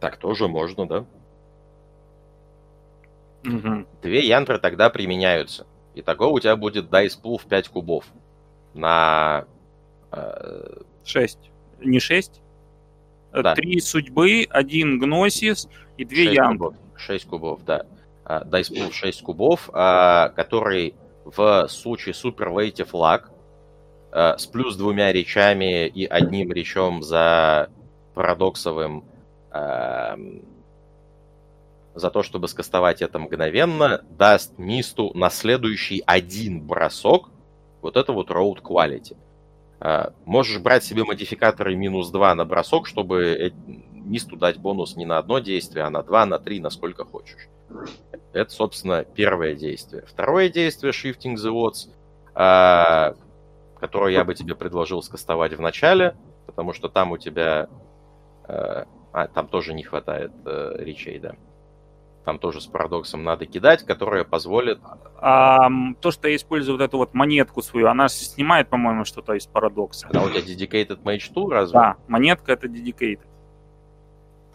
Так 0.00 0.16
тоже 0.18 0.48
можно, 0.48 0.86
да? 0.86 1.04
Мгм. 3.44 3.86
Две 4.02 4.26
янтры 4.26 4.58
тогда 4.58 4.90
применяются. 4.90 5.66
Итого 5.94 6.32
у 6.32 6.40
тебя 6.40 6.56
будет 6.56 6.90
dice 6.90 7.20
pool 7.22 7.38
в 7.38 7.46
5 7.46 7.68
кубов. 7.68 8.04
На... 8.74 9.44
э, 10.10 10.80
Шесть. 11.04 11.50
Не 11.80 12.00
шесть? 12.00 12.40
Э, 13.32 13.42
Да. 13.42 13.54
Три 13.54 13.80
судьбы, 13.80 14.46
один 14.50 14.98
гносис 14.98 15.68
и 15.96 16.04
две 16.04 16.34
6 16.34 16.40
кубов. 16.40 16.74
6 16.96 17.26
кубов, 17.26 17.64
да. 17.64 17.86
Dice 18.24 18.72
pool 18.72 18.90
6 18.90 19.22
кубов, 19.22 19.70
а, 19.72 20.30
который 20.30 20.94
в 21.24 21.68
случае 21.68 22.14
супер 22.14 22.50
лейти 22.50 22.82
флаг 22.82 23.30
с 24.14 24.46
плюс 24.46 24.76
двумя 24.76 25.12
речами 25.12 25.86
и 25.86 26.06
одним 26.06 26.52
речом 26.52 27.02
за 27.02 27.68
парадоксовым 28.14 29.04
ам, 29.50 30.42
за 31.94 32.10
то, 32.10 32.22
чтобы 32.22 32.48
скастовать 32.48 33.02
это 33.02 33.18
мгновенно, 33.18 34.04
даст 34.10 34.58
Мисту 34.58 35.12
на 35.14 35.30
следующий 35.30 36.02
один 36.06 36.60
бросок 36.60 37.28
вот 37.82 37.96
это 37.96 38.12
вот 38.12 38.30
road 38.30 38.62
quality. 38.62 39.16
А, 39.80 40.12
Можешь 40.24 40.60
брать 40.60 40.84
себе 40.84 41.04
модификаторы 41.04 41.76
минус 41.76 42.10
2 42.10 42.34
на 42.34 42.44
бросок, 42.44 42.86
чтобы 42.86 43.22
э- 43.24 43.50
Мисту 43.92 44.36
дать 44.36 44.58
бонус 44.58 44.96
не 44.96 45.06
на 45.06 45.18
одно 45.18 45.38
действие, 45.38 45.84
а 45.84 45.90
на 45.90 46.02
два, 46.02 46.26
на 46.26 46.38
три, 46.38 46.60
на 46.60 46.70
сколько 46.70 47.04
хочешь. 47.04 47.48
Это, 48.34 48.50
собственно, 48.50 49.04
первое 49.04 49.54
действие. 49.54 50.04
Второе 50.06 50.50
действие, 50.50 50.92
Shifting 50.92 51.36
the 51.36 51.50
Odds, 51.50 51.88
а, 53.76 53.80
которое 53.80 54.12
я 54.12 54.24
бы 54.24 54.34
тебе 54.34 54.54
предложил 54.54 55.02
скастовать 55.02 55.52
в 55.54 55.60
начале, 55.60 56.16
потому 56.46 56.72
что 56.72 56.88
там 56.88 57.12
у 57.12 57.18
тебя... 57.18 57.68
э, 58.48 58.84
А, 59.12 59.28
там 59.28 59.46
тоже 59.46 59.74
не 59.74 59.82
хватает 59.84 60.32
э, 60.44 60.74
речей, 60.78 61.18
да. 61.18 61.34
Там 62.24 62.38
тоже 62.38 62.60
с 62.60 62.66
парадоксом 62.66 63.22
надо 63.22 63.44
кидать, 63.46 63.84
которое 63.84 64.24
позволит... 64.24 64.80
А 65.20 65.68
то, 66.00 66.10
что 66.10 66.26
я 66.28 66.36
использую 66.36 66.78
вот 66.78 66.84
эту 66.84 66.96
вот 66.96 67.12
монетку 67.14 67.60
свою, 67.62 67.88
она 67.88 68.08
снимает, 68.08 68.68
по-моему, 68.68 69.04
что-то 69.04 69.34
из 69.34 69.46
парадокса. 69.46 70.06
Когда 70.08 70.22
у 70.22 70.30
тебя 70.30 70.40
Dedicated 70.40 71.02
Mage 71.02 71.32
Tool, 71.34 71.50
разве? 71.50 71.74
Да, 71.78 71.96
монетка 72.08 72.52
это 72.52 72.66
dedicated. 72.66 73.20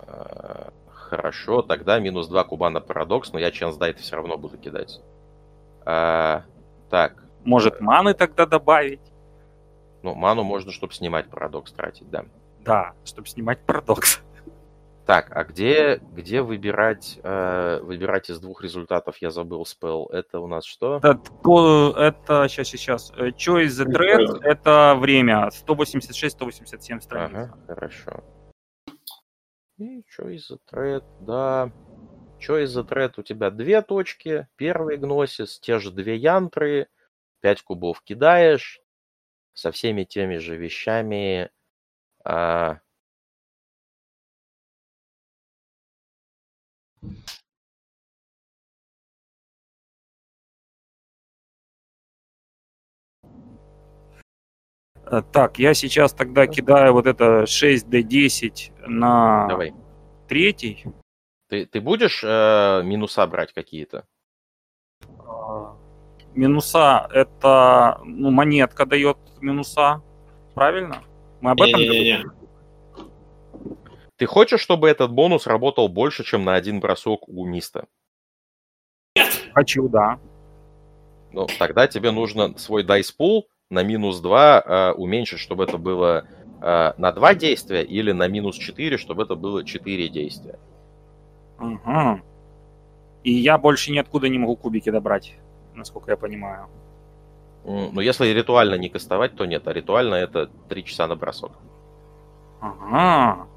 Э, 0.01 0.69
Хорошо, 1.09 1.61
тогда 1.63 1.99
минус 1.99 2.27
2 2.27 2.43
куба 2.43 2.69
на 2.69 2.81
парадокс, 2.81 3.33
но 3.33 3.39
я 3.39 3.49
Date 3.49 3.97
все 3.97 4.15
равно 4.15 4.37
буду 4.37 4.57
кидать. 4.57 5.01
А, 5.85 6.43
Так, 6.89 7.23
Может, 7.43 7.81
маны 7.81 8.13
тогда 8.13 8.45
добавить? 8.45 8.99
Ну, 10.03 10.15
ману 10.15 10.43
можно, 10.43 10.71
чтобы 10.71 10.93
снимать 10.93 11.29
парадокс 11.29 11.71
тратить, 11.71 12.09
да. 12.09 12.25
Да, 12.61 12.93
чтобы 13.03 13.27
снимать 13.27 13.59
парадокс. 13.65 14.21
Так, 15.05 15.35
а 15.35 15.43
где, 15.43 15.99
где 16.11 16.43
выбирать, 16.43 17.19
э, 17.23 17.79
выбирать 17.81 18.29
из 18.29 18.39
двух 18.39 18.61
результатов, 18.61 19.17
я 19.17 19.31
забыл 19.31 19.65
спел, 19.65 20.05
это 20.11 20.39
у 20.39 20.45
нас 20.45 20.65
что? 20.65 20.97
Это, 21.01 21.19
это 21.97 22.47
сейчас, 22.47 22.67
сейчас. 22.67 23.11
Choice 23.11 23.69
the 23.69 23.85
thread 23.85 24.39
это 24.43 24.95
время 24.95 25.49
186-187 25.67 27.01
страниц. 27.01 27.31
Ага, 27.33 27.57
хорошо. 27.65 28.23
И 29.79 30.03
что 30.09 30.29
из-за 30.29 30.57
тред, 30.57 31.03
да. 31.21 31.71
Что 32.37 32.59
из-за 32.59 32.83
тред 32.83 33.17
у 33.17 33.23
тебя 33.23 33.49
две 33.49 33.81
точки, 33.81 34.47
первый 34.57 34.97
гносис, 34.97 35.59
те 35.59 35.79
же 35.79 35.89
две 35.89 36.17
янтры, 36.17 36.87
пять 37.41 37.63
кубов 37.63 38.01
кидаешь, 38.01 38.81
со 39.59 39.71
всеми 39.71 40.03
теми 40.05 40.37
же 40.37 40.55
вещами. 40.55 41.49
а, 42.23 42.79
Э, 55.05 55.21
Так, 55.31 55.59
я 55.59 55.73
сейчас 55.73 56.13
тогда 56.13 56.47
кидаю 56.47 56.93
вот 56.93 57.07
это 57.07 57.45
6D10 57.45 58.71
на 58.87 59.47
давай. 59.47 59.73
третий. 60.27 60.85
Ты, 61.47 61.65
ты 61.65 61.81
будешь 61.81 62.23
э, 62.23 62.81
минуса 62.83 63.25
брать 63.27 63.53
какие-то? 63.53 64.05
Минуса 66.39 67.05
это 67.11 67.99
ну, 68.05 68.31
монетка 68.31 68.85
дает 68.85 69.17
минуса. 69.41 70.01
Правильно? 70.55 71.03
Мы 71.41 71.51
об 71.51 71.61
этом 71.61 71.81
говорим? 71.81 72.31
Ты 74.15 74.25
хочешь, 74.25 74.61
чтобы 74.61 74.87
этот 74.89 75.11
бонус 75.11 75.47
работал 75.47 75.89
больше, 75.89 76.23
чем 76.23 76.45
на 76.45 76.55
один 76.55 76.79
бросок 76.79 77.27
у 77.27 77.45
Миста? 77.45 77.87
Хочу, 79.53 79.89
да. 79.89 80.17
Ну, 81.33 81.45
тогда 81.57 81.87
тебе 81.87 82.11
нужно 82.11 82.57
свой 82.57 82.85
dice 82.85 83.13
pool 83.19 83.41
на 83.69 83.83
минус 83.83 84.21
2 84.21 84.93
уменьшить, 84.93 85.39
чтобы 85.39 85.65
это 85.65 85.77
было 85.77 86.25
э, 86.61 86.93
на 86.97 87.11
2 87.11 87.35
действия, 87.35 87.83
или 87.83 88.13
на 88.13 88.27
минус 88.29 88.57
4, 88.57 88.97
чтобы 88.97 89.23
это 89.23 89.35
было 89.35 89.65
4 89.65 90.07
действия. 90.07 90.57
Ага. 91.57 92.21
И 93.23 93.33
я 93.33 93.57
больше 93.57 93.91
ниоткуда 93.91 94.29
не 94.29 94.37
могу 94.37 94.55
кубики 94.55 94.89
добрать, 94.89 95.35
насколько 95.79 96.11
я 96.11 96.17
понимаю. 96.17 96.67
Но 97.65 98.01
если 98.01 98.27
ритуально 98.27 98.75
не 98.75 98.89
кастовать, 98.89 99.35
то 99.35 99.45
нет, 99.45 99.67
а 99.67 99.73
ритуально 99.73 100.15
это 100.15 100.49
3 100.69 100.83
часа 100.85 101.07
на 101.07 101.15
бросок. 101.15 101.51
Ага. 102.61 103.47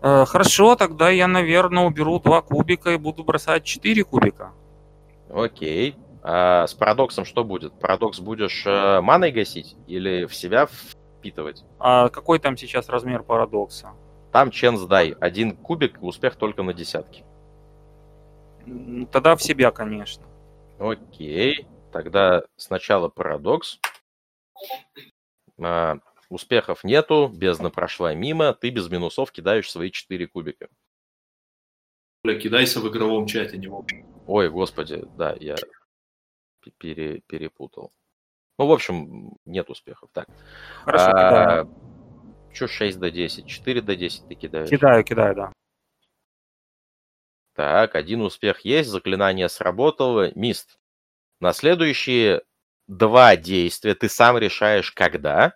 Э, 0.00 0.24
Хорошо, 0.24 0.76
тогда 0.76 1.10
я, 1.10 1.26
наверное, 1.26 1.84
уберу 1.84 2.18
два 2.20 2.40
кубика 2.42 2.90
и 2.90 2.96
буду 2.96 3.24
бросать 3.24 3.64
четыре 3.64 4.04
кубика. 4.04 4.52
Окей. 5.30 5.96
А 6.22 6.66
с 6.66 6.74
парадоксом 6.74 7.24
что 7.24 7.44
будет? 7.44 7.72
Парадокс 7.78 8.20
будешь 8.20 8.64
э, 8.66 9.00
маной 9.00 9.30
гасить 9.30 9.76
или 9.86 10.26
в 10.26 10.34
себя 10.34 10.66
впитывать? 10.66 11.64
А 11.78 12.08
какой 12.08 12.38
там 12.38 12.56
сейчас 12.56 12.88
размер 12.88 13.22
парадокса? 13.22 13.92
Там 14.32 14.50
ченс 14.50 14.82
дай. 14.82 15.16
Один 15.20 15.56
кубик, 15.56 15.98
успех 16.02 16.36
только 16.36 16.62
на 16.62 16.74
десятки. 16.74 17.24
Тогда 19.12 19.36
в 19.36 19.42
себя, 19.42 19.70
конечно. 19.70 20.26
Окей. 20.78 21.66
Тогда 21.92 22.42
сначала 22.56 23.08
парадокс. 23.08 23.78
А, 25.60 25.96
успехов 26.28 26.84
нету, 26.84 27.28
бездна 27.28 27.70
прошла 27.70 28.14
мимо, 28.14 28.52
ты 28.52 28.70
без 28.70 28.88
минусов 28.90 29.32
кидаешь 29.32 29.70
свои 29.70 29.90
4 29.90 30.26
кубика. 30.26 30.68
Бля, 32.22 32.38
кидайся 32.38 32.80
в 32.80 32.88
игровом 32.88 33.26
чате, 33.26 33.58
не 33.58 33.68
мог. 33.68 33.86
Ой, 34.26 34.50
господи, 34.50 35.04
да, 35.16 35.36
я 35.40 35.56
пере- 36.78 37.20
перепутал. 37.26 37.92
Ну, 38.58 38.66
в 38.66 38.72
общем, 38.72 39.36
нет 39.46 39.70
успехов. 39.70 40.10
Так. 40.12 40.26
Хорошо, 40.84 41.10
кидаю. 41.10 41.74
Что 42.52 42.66
6 42.66 42.98
до 42.98 43.10
10? 43.10 43.46
4 43.46 43.80
до 43.80 43.94
10 43.94 44.26
ты 44.26 44.34
кидаешь. 44.34 44.68
Кидаю, 44.68 45.04
кидаю, 45.04 45.34
да. 45.34 45.52
Так, 47.58 47.96
один 47.96 48.20
успех 48.22 48.60
есть, 48.60 48.88
заклинание 48.88 49.48
сработало. 49.48 50.30
Мист. 50.36 50.78
На 51.40 51.52
следующие 51.52 52.42
два 52.86 53.34
действия 53.34 53.96
ты 53.96 54.08
сам 54.08 54.38
решаешь, 54.38 54.92
когда. 54.92 55.54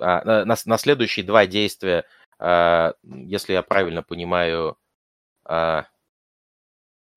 А, 0.00 0.24
на, 0.24 0.44
на- 0.44 0.56
на 0.64 0.76
следующие 0.76 1.24
два 1.24 1.46
действия, 1.46 2.04
а, 2.40 2.94
если 3.04 3.52
я 3.52 3.62
правильно 3.62 4.02
понимаю, 4.02 4.76
а, 5.44 5.86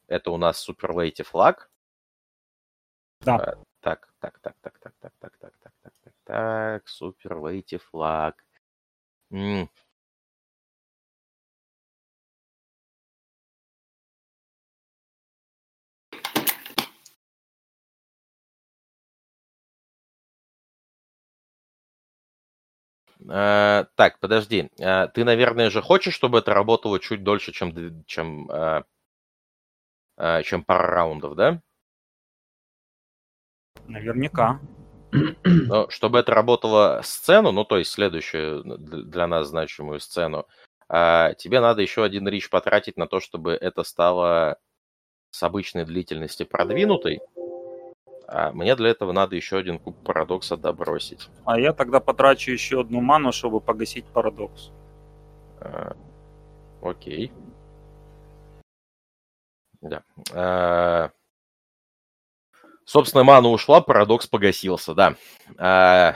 это 0.07 0.29
у 0.29 0.37
нас 0.37 0.63
Superlative 0.69 1.23
флаг. 1.23 1.71
Да. 3.21 3.37
Так, 3.39 3.57
так, 3.79 4.11
так, 4.19 4.39
так, 4.41 4.55
так, 4.61 4.73
так, 4.79 4.93
так, 4.99 5.13
так, 5.19 5.33
так, 5.39 5.73
так, 5.81 5.93
так, 6.03 6.13
так, 6.23 6.83
Superlative 6.87 7.81
флаг. 7.89 8.45
М, 9.31 9.71
Э, 23.31 23.85
так, 23.95 24.19
подожди. 24.19 24.69
Э, 24.77 25.07
Ты, 25.07 25.23
наверное, 25.23 25.69
же 25.69 25.81
хочешь, 25.81 26.13
чтобы 26.13 26.39
это 26.39 26.53
работало 26.53 26.99
чуть 26.99 27.23
дольше, 27.23 27.53
чем, 27.53 28.03
чем, 28.05 28.51
э, 28.51 28.83
э, 30.17 30.43
чем 30.43 30.65
пара 30.65 30.87
раундов, 30.87 31.35
да? 31.35 31.61
Наверняка. 33.87 34.59
Но 35.45 35.89
чтобы 35.89 36.19
это 36.19 36.33
работало 36.33 37.01
сцену, 37.03 37.51
ну, 37.53 37.63
то 37.63 37.77
есть 37.77 37.91
следующую 37.91 38.63
для 38.63 39.27
нас 39.27 39.47
значимую 39.47 40.01
сцену, 40.01 40.45
э, 40.89 41.33
тебе 41.37 41.61
надо 41.61 41.81
еще 41.81 42.03
один 42.03 42.27
рич 42.27 42.49
потратить 42.49 42.97
на 42.97 43.07
то, 43.07 43.21
чтобы 43.21 43.53
это 43.53 43.83
стало 43.83 44.57
с 45.29 45.41
обычной 45.41 45.85
длительности 45.85 46.43
продвинутой. 46.43 47.21
А 48.33 48.53
мне 48.53 48.77
для 48.77 48.91
этого 48.91 49.11
надо 49.11 49.35
еще 49.35 49.57
один 49.57 49.77
куб 49.77 50.01
парадокса 50.05 50.55
добросить. 50.55 51.29
А 51.43 51.59
я 51.59 51.73
тогда 51.73 51.99
потрачу 51.99 52.51
еще 52.51 52.79
одну 52.79 53.01
ману, 53.01 53.33
чтобы 53.33 53.59
погасить 53.59 54.05
парадокс. 54.05 54.71
А, 55.59 55.97
Окей. 56.81 57.33
Да. 59.81 60.03
А, 60.33 61.11
Собственно, 62.85 63.25
мана 63.25 63.49
ушла, 63.49 63.81
парадокс 63.81 64.27
погасился, 64.27 64.93
да. 64.93 65.15
А, 65.57 66.15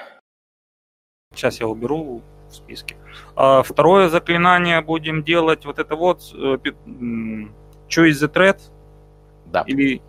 Сейчас 1.33 1.59
я 1.59 1.67
уберу 1.67 2.21
в 2.47 2.53
списке. 2.53 2.95
А 3.35 3.61
второе 3.61 4.07
заклинание 4.07 4.79
будем 4.79 5.21
делать 5.21 5.65
вот 5.65 5.79
это 5.79 5.97
вот. 5.97 6.21
э, 6.33 6.55
Choice 7.89 8.21
the 8.23 8.33
thread? 8.33 8.61
Да. 9.47 9.65
Или... 9.67 10.01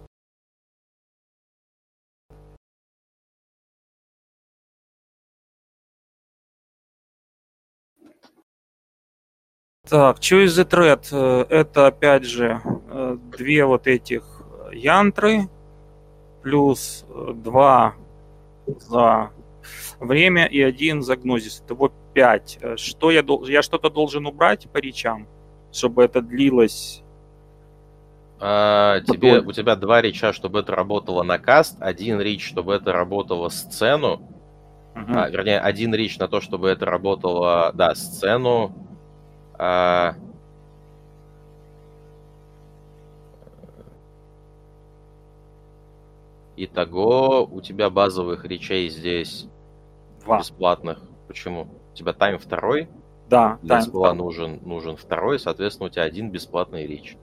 Так, 9.89 10.19
Choice 10.19 10.47
the 10.47 10.65
thread. 10.69 11.07
э, 11.13 11.47
Это 11.49 11.87
опять 11.87 12.25
же 12.25 12.61
э, 12.91 13.17
две 13.37 13.65
вот 13.65 13.87
этих 13.87 14.25
янтры 14.73 15.49
плюс 16.43 17.05
э, 17.09 17.33
два 17.35 17.95
за 18.67 19.31
время 20.01 20.47
и 20.47 20.61
один 20.61 21.03
за 21.03 21.17
гнозис. 21.17 21.63
Итого 21.65 21.93
5. 22.15 22.59
Что 22.77 23.11
я 23.11 23.23
должен... 23.23 23.53
Я 23.53 23.63
что-то 23.63 23.91
должен 23.91 24.27
убрать 24.27 24.69
по 24.73 24.79
речам, 24.79 25.29
чтобы 25.73 26.03
это 26.05 26.21
длилось. 26.21 27.03
а, 28.41 29.01
тебе, 29.01 29.39
у 29.41 29.53
тебя 29.53 29.77
два 29.77 30.03
реча, 30.03 30.33
чтобы 30.33 30.61
это 30.61 30.75
работало 30.75 31.23
на 31.23 31.39
каст, 31.39 31.77
один 31.81 32.21
рич, 32.21 32.47
чтобы 32.47 32.75
это 32.75 32.93
работало 32.93 33.49
сцену, 33.51 34.21
Мгм. 34.95 35.17
а, 35.17 35.29
вернее, 35.31 35.59
один 35.61 35.95
рич 35.95 36.19
на 36.19 36.27
то, 36.29 36.41
чтобы 36.41 36.69
это 36.69 36.85
работало, 36.87 37.71
да, 37.75 37.95
сцену. 37.95 38.75
А, 39.59 40.15
Итого 46.57 47.45
у 47.45 47.61
тебя 47.61 47.91
базовых 47.91 48.45
речей 48.45 48.89
здесь 48.89 49.47
Два. 50.25 50.39
бесплатных. 50.39 51.03
Почему? 51.29 51.69
У 51.93 51.97
тебя 51.97 52.13
тайм 52.15 52.39
второй, 52.39 52.89
Да, 53.29 53.59
для 53.63 53.83
спела 53.83 54.15
нужен, 54.15 54.61
нужен 54.65 54.97
второй, 54.97 55.39
соответственно, 55.39 55.89
у 55.89 55.91
тебя 55.91 56.05
один 56.05 56.31
бесплатный 56.31 56.87
рич. 56.87 57.17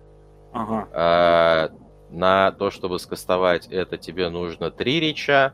Ага. 0.52 0.88
А, 0.92 1.70
на 2.12 2.52
то, 2.52 2.70
чтобы 2.70 3.00
скастовать 3.00 3.68
это, 3.68 3.98
тебе 3.98 4.30
нужно 4.30 4.70
3 4.70 5.00
реча. 5.00 5.53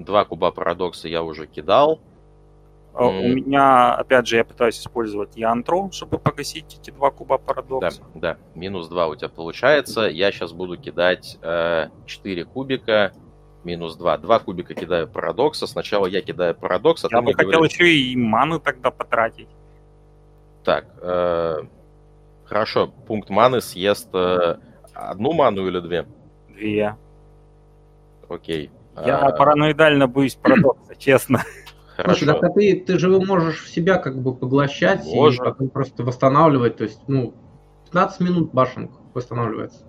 Два 0.00 0.24
куба 0.24 0.50
парадокса 0.50 1.06
я 1.06 1.22
уже 1.22 1.46
кидал. 1.46 2.00
А, 2.96 3.06
У 3.08 3.28
меня, 3.28 3.94
опять 3.94 4.26
же, 4.28 4.36
я 4.36 4.44
пытаюсь 4.44 4.78
использовать 4.78 5.36
янтру, 5.36 5.90
чтобы 5.92 6.18
погасить 6.18 6.78
эти 6.80 6.90
два 6.90 7.10
куба 7.10 7.38
Да, 7.38 7.44
парадокса. 7.44 8.02
да. 8.14 8.36
Минус 8.54 8.88
2 8.88 9.06
у 9.08 9.16
тебя 9.16 9.28
получается. 9.28 10.02
Я 10.02 10.30
сейчас 10.30 10.52
буду 10.52 10.76
кидать 10.76 11.38
э, 11.42 11.88
4 12.06 12.44
кубика. 12.44 13.12
Минус 13.64 13.96
2. 13.96 14.18
Два 14.18 14.38
кубика 14.38 14.74
кидаю 14.74 15.08
парадокса. 15.08 15.66
Сначала 15.66 16.06
я 16.06 16.22
кидаю 16.22 16.54
парадокс, 16.54 17.04
а 17.04 17.08
Я 17.10 17.20
бы 17.22 17.32
хотел 17.34 17.50
говоришь... 17.50 17.72
еще 17.72 17.92
и 17.92 18.16
маны 18.16 18.60
тогда 18.60 18.90
потратить. 18.92 19.48
Так, 20.62 20.86
э, 21.02 21.56
хорошо. 22.44 22.88
Пункт 23.08 23.28
маны 23.28 23.60
съест 23.60 24.08
э, 24.14 24.58
одну 24.94 25.32
ману 25.32 25.66
или 25.66 25.80
две? 25.80 26.06
Две. 26.48 26.96
Окей. 28.28 28.70
Я 29.04 29.18
А, 29.18 29.32
параноидально 29.32 30.06
боюсь 30.06 30.36
парадокса, 30.36 30.94
честно. 30.98 31.42
Слушай, 31.96 32.26
Хорошо. 32.26 32.40
так 32.40 32.50
а 32.50 32.52
ты, 32.52 32.80
ты 32.80 32.98
же 32.98 33.08
его 33.08 33.24
можешь 33.24 33.62
в 33.62 33.68
себя 33.68 33.98
как 33.98 34.20
бы 34.20 34.34
поглощать 34.34 35.04
Можно. 35.04 35.42
и 35.42 35.44
потом 35.44 35.68
просто 35.68 36.02
восстанавливать. 36.02 36.76
То 36.76 36.84
есть, 36.84 37.00
ну, 37.06 37.34
15 37.84 38.20
минут 38.20 38.52
башенка 38.52 38.94
восстанавливается. 39.14 39.84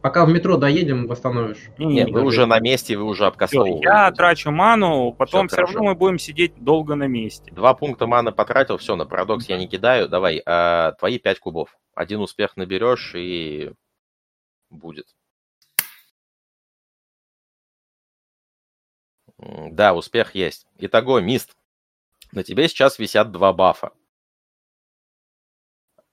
Пока 0.00 0.26
в 0.26 0.30
метро 0.30 0.56
доедем, 0.56 1.06
восстановишь. 1.06 1.70
Нет, 1.78 2.10
вы 2.10 2.24
уже 2.24 2.44
на 2.46 2.58
месте, 2.58 2.96
вы 2.96 3.04
уже 3.04 3.24
обкастовываете. 3.26 3.84
я 3.84 4.10
трачу 4.10 4.50
ману, 4.50 5.12
потом 5.16 5.46
Всё, 5.46 5.58
все 5.58 5.62
равно 5.62 5.90
мы 5.90 5.94
будем 5.94 6.18
сидеть 6.18 6.54
долго 6.56 6.96
на 6.96 7.06
месте. 7.06 7.52
Два 7.52 7.74
пункта 7.74 8.08
маны 8.08 8.32
потратил, 8.32 8.78
все, 8.78 8.96
на 8.96 9.06
парадокс 9.06 9.48
я 9.48 9.56
не 9.58 9.68
кидаю. 9.68 10.08
Давай, 10.08 10.42
а, 10.44 10.92
твои 10.98 11.20
пять 11.20 11.38
кубов. 11.38 11.78
Один 11.94 12.20
успех 12.20 12.56
наберешь 12.56 13.14
и 13.14 13.70
будет. 14.70 15.06
Да, 19.42 19.94
успех 19.94 20.34
есть. 20.34 20.66
Итого, 20.78 21.20
мист. 21.20 21.56
На 22.32 22.42
тебе 22.42 22.68
сейчас 22.68 22.98
висят 22.98 23.32
два 23.32 23.52
бафа. 23.52 23.92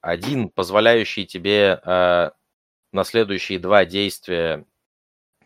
Один, 0.01 0.49
позволяющий 0.49 1.25
тебе 1.25 1.79
э, 1.83 2.31
на 2.91 3.03
следующие 3.03 3.59
два 3.59 3.85
действия 3.85 4.65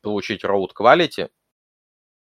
получить 0.01 0.43
road 0.43 0.69
quality, 0.77 1.29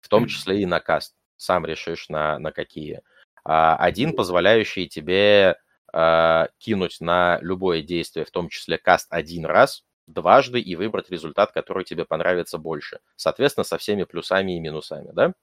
в 0.02 0.10
том 0.10 0.28
числе 0.28 0.62
и 0.62 0.66
на 0.66 0.80
каст. 0.80 1.16
Сам 1.38 1.66
решишь 1.66 2.10
на, 2.10 2.40
на 2.40 2.52
какие. 2.52 3.02
А 3.44 3.76
один, 3.76 4.16
позволяющий 4.16 4.88
тебе 4.90 5.58
э, 5.94 6.48
кинуть 6.58 7.00
на 7.00 7.40
любое 7.42 7.82
действие, 7.82 8.26
в 8.26 8.32
том 8.32 8.50
числе 8.50 8.78
каст 8.78 9.08
один 9.10 9.46
раз, 9.46 9.86
дважды 10.08 10.60
и 10.60 10.76
выбрать 10.76 11.12
результат, 11.12 11.52
который 11.52 11.84
тебе 11.84 12.06
понравится 12.06 12.58
больше. 12.58 13.00
Соответственно, 13.16 13.64
со 13.66 13.78
всеми 13.78 14.06
плюсами 14.06 14.56
и 14.56 14.60
минусами, 14.60 15.12
да? 15.14 15.34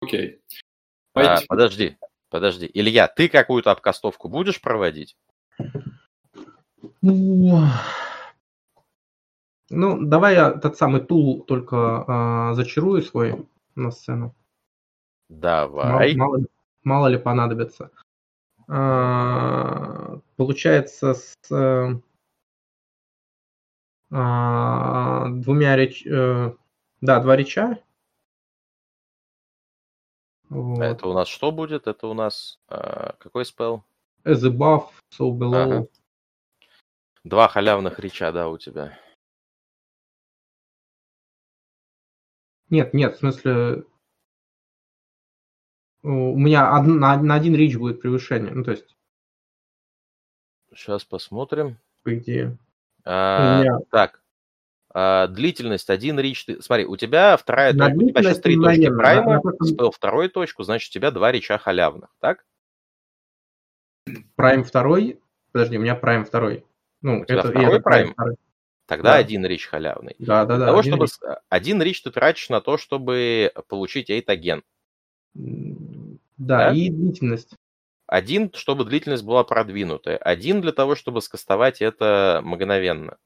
Окей. 0.00 0.40
А, 1.14 1.22
Давайте- 1.22 1.46
подожди, 1.46 1.98
подожди. 2.30 2.70
Илья, 2.72 3.08
ты 3.08 3.28
какую-то 3.28 3.70
обкастовку 3.72 4.28
будешь 4.28 4.60
проводить? 4.60 5.16
Ну, 7.02 7.66
давай 10.00 10.34
я 10.34 10.50
этот 10.50 10.76
самый 10.76 11.00
тул 11.00 11.44
только 11.44 12.04
а, 12.06 12.54
зачарую 12.54 13.02
свой 13.02 13.46
на 13.76 13.90
сцену. 13.92 14.34
Мало, 15.28 15.40
Давай. 15.40 16.16
мало 16.16 16.36
ли- 16.38 16.46
мало 16.82 17.06
ли 17.06 17.18
понадобится. 17.18 17.92
А, 18.66 20.18
получается, 20.36 21.14
с 21.14 21.36
э, 21.52 22.00
а, 24.10 25.28
двумя 25.28 25.76
реч... 25.76 26.06
э, 26.06 26.54
Да, 27.00 27.20
два 27.20 27.36
реча. 27.36 27.82
Вот. 30.48 30.80
Это 30.82 31.06
у 31.08 31.12
нас 31.12 31.28
что 31.28 31.52
будет? 31.52 31.86
Это 31.86 32.06
у 32.08 32.14
нас 32.14 32.58
а, 32.68 33.12
какой 33.18 33.44
спел? 33.44 33.84
As 34.24 34.42
above, 34.44 34.90
so 35.12 35.30
below. 35.30 35.62
Ага. 35.62 35.88
Два 37.24 37.48
халявных 37.48 37.98
реча, 37.98 38.32
да, 38.32 38.48
у 38.48 38.58
тебя. 38.58 38.98
Нет, 42.68 42.94
нет, 42.94 43.16
в 43.16 43.18
смысле... 43.18 43.84
У 46.02 46.38
меня 46.38 46.72
од- 46.78 46.86
на, 46.86 47.20
на 47.22 47.34
один 47.34 47.54
рич 47.54 47.76
будет 47.76 48.00
превышение. 48.00 48.52
Ну, 48.52 48.64
то 48.64 48.70
есть, 48.70 48.96
Сейчас 50.74 51.04
посмотрим. 51.04 51.78
по 52.02 52.16
идее. 52.16 52.56
А, 53.04 53.64
Так. 53.90 54.20
А, 54.92 55.28
длительность 55.28 55.88
один 55.88 56.18
рич. 56.18 56.44
Ты... 56.44 56.60
Смотри, 56.62 56.84
у 56.84 56.96
тебя 56.96 57.36
вторая 57.36 57.72
На 57.72 57.86
точка. 57.90 58.02
У 58.04 58.08
тебя 58.08 58.22
сейчас 58.22 58.40
три 58.40 58.56
точки 58.56 58.86
мгновенно, 58.88 58.98
прайма. 59.40 59.42
Спел 59.62 59.90
вторую 59.92 60.30
точку, 60.30 60.62
значит, 60.64 60.90
у 60.90 60.94
тебя 60.94 61.10
два 61.12 61.30
реча 61.30 61.58
халявных, 61.58 62.10
так? 62.18 62.44
Прайм 64.34 64.64
второй. 64.64 65.20
Подожди, 65.52 65.78
у 65.78 65.80
меня 65.80 65.94
прайм 65.94 66.24
второй. 66.24 66.64
Ну, 67.02 67.20
У 67.20 67.22
это, 67.22 67.40
второй 67.48 67.64
это 67.66 67.80
прайм? 67.80 68.14
Тогда 68.86 69.12
Да. 69.12 69.16
один 69.18 69.46
рич 69.46 69.66
халявный. 69.68 70.16
Да, 70.18 70.44
да, 70.44 70.56
Для 70.56 70.58
да. 70.58 70.66
того, 70.66 70.78
один 70.80 70.92
чтобы... 70.92 71.04
рич. 71.04 71.12
Один 71.48 71.82
рич 71.82 72.02
ты 72.02 72.10
тратишь 72.10 72.48
на 72.48 72.60
то, 72.60 72.76
чтобы 72.76 73.52
получить 73.68 74.10
эйтаген. 74.10 74.64
Да, 75.34 76.18
Да? 76.36 76.74
и 76.74 76.90
длительность. 76.90 77.54
Один, 78.10 78.52
чтобы 78.54 78.84
длительность 78.84 79.22
была 79.22 79.44
продвинутая. 79.44 80.16
Один 80.16 80.60
для 80.60 80.72
того, 80.72 80.96
чтобы 80.96 81.22
скастовать 81.22 81.80
это 81.80 82.40
мгновенно. 82.42 83.18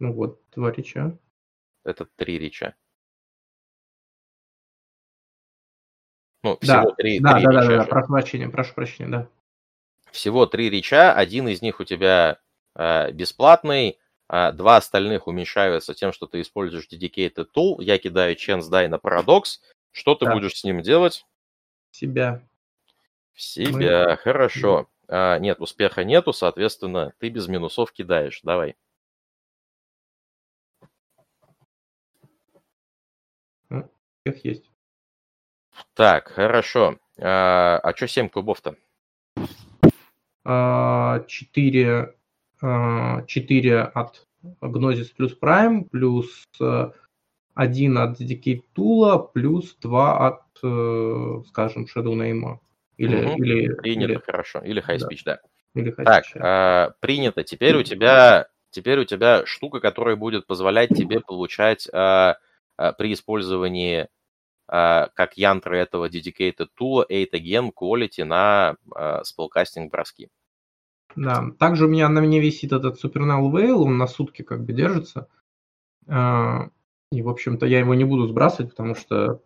Ну 0.00 0.12
вот, 0.12 0.42
два 0.50 0.72
реча. 0.72 1.16
Это 1.84 2.06
три 2.16 2.40
реча. 2.40 2.74
Ну, 6.42 6.58
Да, 6.60 6.80
всего 6.80 6.90
три, 6.96 7.20
Да, 7.20 7.34
три 7.34 7.44
да, 7.44 7.52
да, 7.52 7.60
реча 7.60 7.70
да, 7.70 7.76
да, 7.76 7.82
же. 7.84 7.88
прошу 7.88 8.08
прощения, 8.08 8.48
прошу 8.48 8.74
прощения, 8.74 9.08
да. 9.10 9.28
Всего 10.10 10.46
три 10.46 10.68
реча, 10.68 11.14
один 11.14 11.46
из 11.46 11.62
них 11.62 11.78
у 11.78 11.84
тебя 11.84 12.40
э, 12.74 13.12
бесплатный, 13.12 14.00
а 14.26 14.50
два 14.50 14.78
остальных 14.78 15.28
уменьшаются 15.28 15.94
тем, 15.94 16.12
что 16.12 16.26
ты 16.26 16.40
используешь 16.40 16.88
dedicated 16.90 17.46
tool. 17.56 17.76
Я 17.80 17.96
кидаю 17.98 18.34
chance 18.34 18.68
die 18.68 18.88
на 18.88 18.98
парадокс. 18.98 19.60
Что 19.92 20.16
ты 20.16 20.24
Да. 20.24 20.32
будешь 20.34 20.56
с 20.56 20.64
ним 20.64 20.82
делать? 20.82 21.24
Себя. 21.92 22.42
В 23.40 23.42
себя. 23.42 24.16
Хорошо. 24.18 24.90
А, 25.08 25.38
нет, 25.38 25.62
успеха 25.62 26.04
нету, 26.04 26.34
соответственно, 26.34 27.14
ты 27.20 27.30
без 27.30 27.48
минусов 27.48 27.90
кидаешь. 27.90 28.42
Давай. 28.42 28.76
Всех 33.70 34.44
есть. 34.44 34.70
Так, 35.94 36.28
хорошо. 36.28 36.98
А, 37.18 37.78
а 37.78 37.96
что 37.96 38.08
7 38.08 38.28
кубов-то? 38.28 38.76
А, 40.44 41.20
Четыре, 41.20 42.14
а, 42.60 43.22
четыре 43.22 43.80
от 43.80 44.28
Gnosis 44.60 45.14
плюс 45.16 45.34
Prime, 45.40 45.88
плюс 45.88 46.44
э, 46.60 46.90
один 47.54 47.96
от 47.96 48.20
Decay 48.20 48.62
Tool, 48.74 49.30
плюс 49.32 49.76
два 49.76 50.28
от, 50.28 50.42
э, 50.62 51.42
скажем, 51.48 51.86
Shadow 51.86 52.14
Name. 52.14 52.60
Или, 53.00 53.16
Мгм. 53.16 53.42
или, 53.42 53.74
Принято, 53.76 54.12
или, 54.12 54.20
хорошо. 54.20 54.60
Или 54.60 54.82
high 54.82 54.98
да. 54.98 55.08
speech, 55.08 55.22
да. 55.24 55.40
или 55.74 55.90
Так, 55.90 56.24
High 56.26 56.36
Speech. 56.36 56.40
а, 56.42 56.90
принято. 57.00 57.44
Теперь 57.44 57.76
у 57.76 57.82
тебя, 57.82 58.48
теперь 58.70 58.98
у 59.00 59.04
тебя 59.04 59.46
штука, 59.46 59.80
которая 59.80 60.16
будет 60.16 60.46
позволять 60.46 60.90
тебе 60.90 61.20
получать 61.20 61.88
а, 61.94 62.36
а, 62.76 62.92
при 62.92 63.14
использовании 63.14 64.08
а, 64.68 65.08
как 65.14 65.38
янтры 65.38 65.78
этого 65.78 66.10
dedicated 66.10 66.68
tool 66.78 67.06
8 67.08 67.28
again 67.32 67.70
quality 67.72 68.24
на 68.24 68.76
а, 68.94 69.22
spellcasting 69.22 69.88
броски. 69.88 70.28
Да. 71.16 71.46
Также 71.58 71.86
у 71.86 71.88
меня 71.88 72.08
на 72.10 72.20
мне 72.20 72.38
висит 72.38 72.72
этот 72.72 73.02
Supernal 73.02 73.50
Veil, 73.50 73.72
он 73.76 73.96
на 73.96 74.06
сутки 74.08 74.42
как 74.42 74.62
бы 74.64 74.72
держится. 74.74 75.26
А, 76.06 76.68
И, 77.12 77.22
в 77.22 77.28
общем-то, 77.30 77.64
я 77.66 77.78
его 77.80 77.94
не 77.94 78.04
буду 78.04 78.26
сбрасывать, 78.26 78.70
потому 78.70 78.94
что 78.94 79.40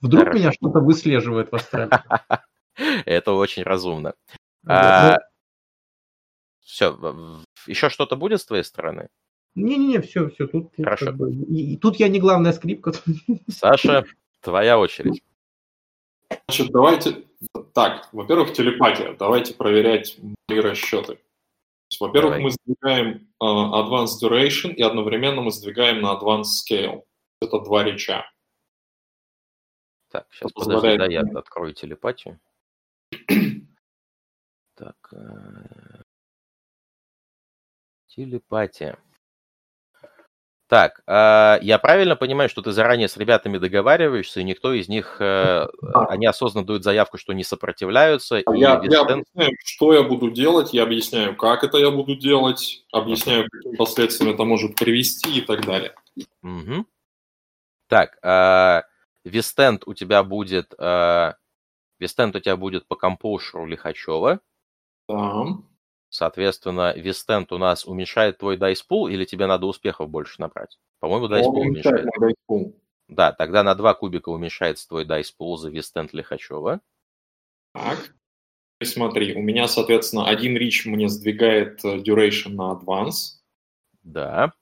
вдруг 0.00 0.24
Хорошо. 0.24 0.38
меня 0.38 0.52
что-то 0.52 0.80
выслеживает 0.80 1.50
в 1.50 1.54
астрале. 1.54 1.90
Это 3.06 3.32
очень 3.32 3.62
разумно. 3.62 4.14
Ну, 4.64 5.16
Все, 6.60 6.98
еще 7.66 7.88
что-то 7.88 8.16
будет 8.16 8.40
с 8.40 8.46
твоей 8.46 8.64
стороны? 8.64 9.08
Не-не-не, 9.54 10.00
все, 10.02 10.28
все, 10.28 10.46
тут, 10.46 10.72
Хорошо. 10.76 11.06
как 11.06 11.16
бы- 11.16 11.32
и, 11.32 11.74
и 11.74 11.76
тут 11.78 11.96
я 11.96 12.08
не 12.08 12.20
главная 12.20 12.52
скрипка. 12.52 12.92
Саша, 13.48 14.04
твоя 14.42 14.78
очередь. 14.78 15.22
Значит, 16.48 16.70
давайте... 16.72 17.24
Так, 17.72 18.08
во-первых, 18.12 18.52
телепатия. 18.52 19.14
Давайте 19.14 19.54
проверять 19.54 20.18
мои 20.48 20.60
расчеты. 20.60 21.18
Во-первых, 22.00 22.32
Давай. 22.32 22.42
мы 22.42 22.50
сдвигаем 22.50 23.28
э, 23.40 23.44
Advanced 23.44 24.20
Duration 24.22 24.72
и 24.74 24.82
одновременно 24.82 25.40
мы 25.40 25.50
сдвигаем 25.52 26.00
на 26.00 26.14
Advanced 26.14 26.44
Scale. 26.68 27.02
Это 27.40 27.60
два 27.60 27.84
реча. 27.84 28.24
Так, 30.10 30.26
сейчас 30.30 30.52
Позволяет 30.52 30.98
подожди, 30.98 31.16
да, 31.16 31.30
я 31.30 31.38
открою 31.38 31.74
телепатию. 31.74 32.38
Так, 34.74 34.96
э, 35.12 36.02
Телепатия. 38.16 38.98
Так, 40.68 41.02
э, 41.06 41.58
я 41.62 41.78
правильно 41.78 42.16
понимаю, 42.16 42.48
что 42.48 42.60
ты 42.60 42.72
заранее 42.72 43.06
с 43.06 43.16
ребятами 43.16 43.58
договариваешься, 43.58 44.40
и 44.40 44.44
никто 44.44 44.72
из 44.72 44.88
них, 44.88 45.18
э, 45.20 45.66
они 46.08 46.26
осознанно 46.26 46.66
дают 46.66 46.82
заявку, 46.82 47.18
что 47.18 47.32
не 47.34 47.44
сопротивляются? 47.44 48.42
А 48.44 48.56
я, 48.56 48.82
я 48.82 49.02
объясняю, 49.02 49.52
что 49.64 49.92
я 49.92 50.02
буду 50.02 50.30
делать, 50.30 50.74
я 50.74 50.82
объясняю, 50.82 51.36
как 51.36 51.62
это 51.62 51.78
я 51.78 51.90
буду 51.90 52.16
делать, 52.16 52.84
объясняю, 52.90 53.44
к 53.44 53.52
каким 53.52 53.76
последствиям 53.76 54.34
это 54.34 54.44
может 54.44 54.74
привести 54.74 55.38
и 55.38 55.40
так 55.40 55.64
далее. 55.64 55.94
Мгм. 56.42 56.86
Так, 57.88 58.18
э, 58.24 58.82
Withstand 59.26 59.82
у 59.86 59.94
тебя 59.94 60.22
будет... 60.22 60.72
э, 60.78 61.32
Withstand 61.98 62.36
у 62.36 62.40
тебя 62.40 62.56
будет 62.56 62.86
по 62.86 62.94
composure 62.94 63.66
Лихачева. 63.66 64.40
Да. 65.08 65.44
Соответственно, 66.08 66.94
Withstand 66.96 67.50
у 67.52 67.58
нас 67.58 67.86
уменьшает 67.86 68.38
твой 68.38 68.56
dice 68.56 68.79
pool, 68.79 69.08
или 69.08 69.24
тебе 69.24 69.46
надо 69.46 69.66
успехов 69.66 70.08
больше 70.08 70.40
набрать? 70.40 70.78
По-моему, 71.00 71.26
dice 71.26 71.42
pool 71.42 71.58
уменьшает 71.58 72.06
уменьшает. 72.16 72.76
Да, 73.08 73.32
тогда 73.32 73.62
на 73.62 73.74
два 73.74 73.94
кубика 73.94 74.28
уменьшается 74.28 74.88
твой 74.88 75.04
дайспул 75.04 75.56
за 75.58 75.70
Вестенд 75.70 76.12
Лихачева. 76.12 76.80
Так. 77.72 78.14
Смотри, 78.82 79.34
у 79.34 79.42
меня, 79.42 79.68
соответственно, 79.68 80.28
один 80.28 80.56
рич 80.56 80.86
мне 80.86 81.08
сдвигает 81.08 81.84
э, 81.84 81.98
duration 81.98 82.50
на 82.50 82.72
advance, 82.74 83.40
Да. 84.02 84.52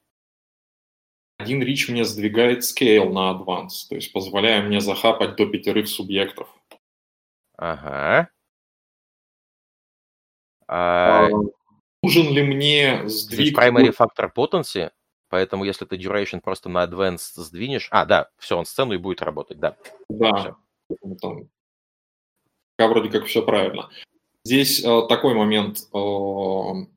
Один 1.36 1.62
рич 1.62 1.88
мне 1.88 2.04
сдвигает 2.04 2.60
scale 2.60 3.10
на 3.10 3.32
advance, 3.32 3.88
то 3.88 3.94
есть 3.94 4.12
позволяя 4.12 4.62
мне 4.62 4.80
захапать 4.80 5.36
до 5.36 5.46
пятерых 5.46 5.88
субъектов. 5.88 6.48
Ага. 7.56 8.28
А, 10.66 11.26
А, 11.26 11.28
Нужен 12.02 12.32
ли 12.32 12.42
мне 12.42 13.08
Здесь 13.08 13.50
сдвиг... 13.50 13.58
primary 13.58 13.94
factor 13.96 14.30
potency, 14.34 14.90
поэтому 15.28 15.64
если 15.64 15.84
ты 15.84 15.96
duration 15.96 16.40
просто 16.40 16.68
на 16.68 16.84
advanced 16.84 17.36
сдвинешь... 17.36 17.88
А, 17.90 18.04
да, 18.04 18.28
все, 18.38 18.56
он 18.56 18.66
сцену 18.66 18.94
и 18.94 18.98
будет 18.98 19.22
работать, 19.22 19.58
да. 19.58 19.76
Да, 20.08 20.56
поэтому 20.88 21.16
там 21.16 21.48
пока 22.76 22.88
вроде 22.88 23.10
как 23.10 23.26
все 23.26 23.42
правильно. 23.42 23.90
Здесь 24.44 24.84
э, 24.84 25.02
такой 25.08 25.34
момент. 25.34 25.88
э, 25.92 26.93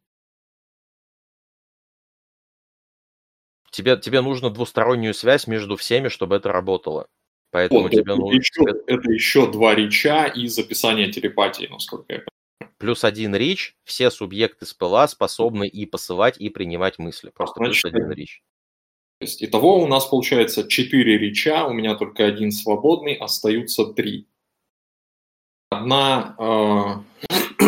Тебе, 3.78 3.96
тебе 3.96 4.22
нужно 4.22 4.50
двустороннюю 4.50 5.14
связь 5.14 5.46
между 5.46 5.78
всеми, 5.78 6.08
чтобы 6.08 6.36
это 6.36 6.52
работало. 6.52 7.06
Поэтому 7.52 7.84
вот, 7.84 7.92
тебе 7.92 8.02
это, 8.02 8.16
нужно... 8.16 8.36
еще, 8.36 8.64
это 8.88 9.12
еще 9.12 9.52
два 9.52 9.76
реча 9.76 10.26
и 10.26 10.48
записание 10.48 11.12
телепатии, 11.12 11.68
насколько 11.70 12.12
я 12.12 12.20
понимаю. 12.22 12.74
Плюс 12.80 13.04
один 13.04 13.36
рич, 13.36 13.76
все 13.84 14.10
субъекты 14.10 14.66
спыла 14.66 15.08
способны 15.08 15.68
и 15.68 15.86
посылать, 15.86 16.42
и 16.42 16.50
принимать 16.50 16.98
мысли. 16.98 17.30
Просто 17.30 17.60
плюс 17.60 17.80
Значит, 17.80 17.96
один 17.96 18.12
рич. 18.14 18.42
То 19.20 19.26
есть 19.26 19.44
итого 19.44 19.80
у 19.84 19.86
нас 19.86 20.08
получается 20.08 20.68
4 20.68 21.18
реча, 21.20 21.68
у 21.68 21.74
меня 21.74 21.94
только 21.94 22.26
один 22.26 22.52
свободный, 22.52 23.14
остаются 23.14 23.86
три. 23.86 24.28
Одна 25.70 26.36
э, 26.40 27.66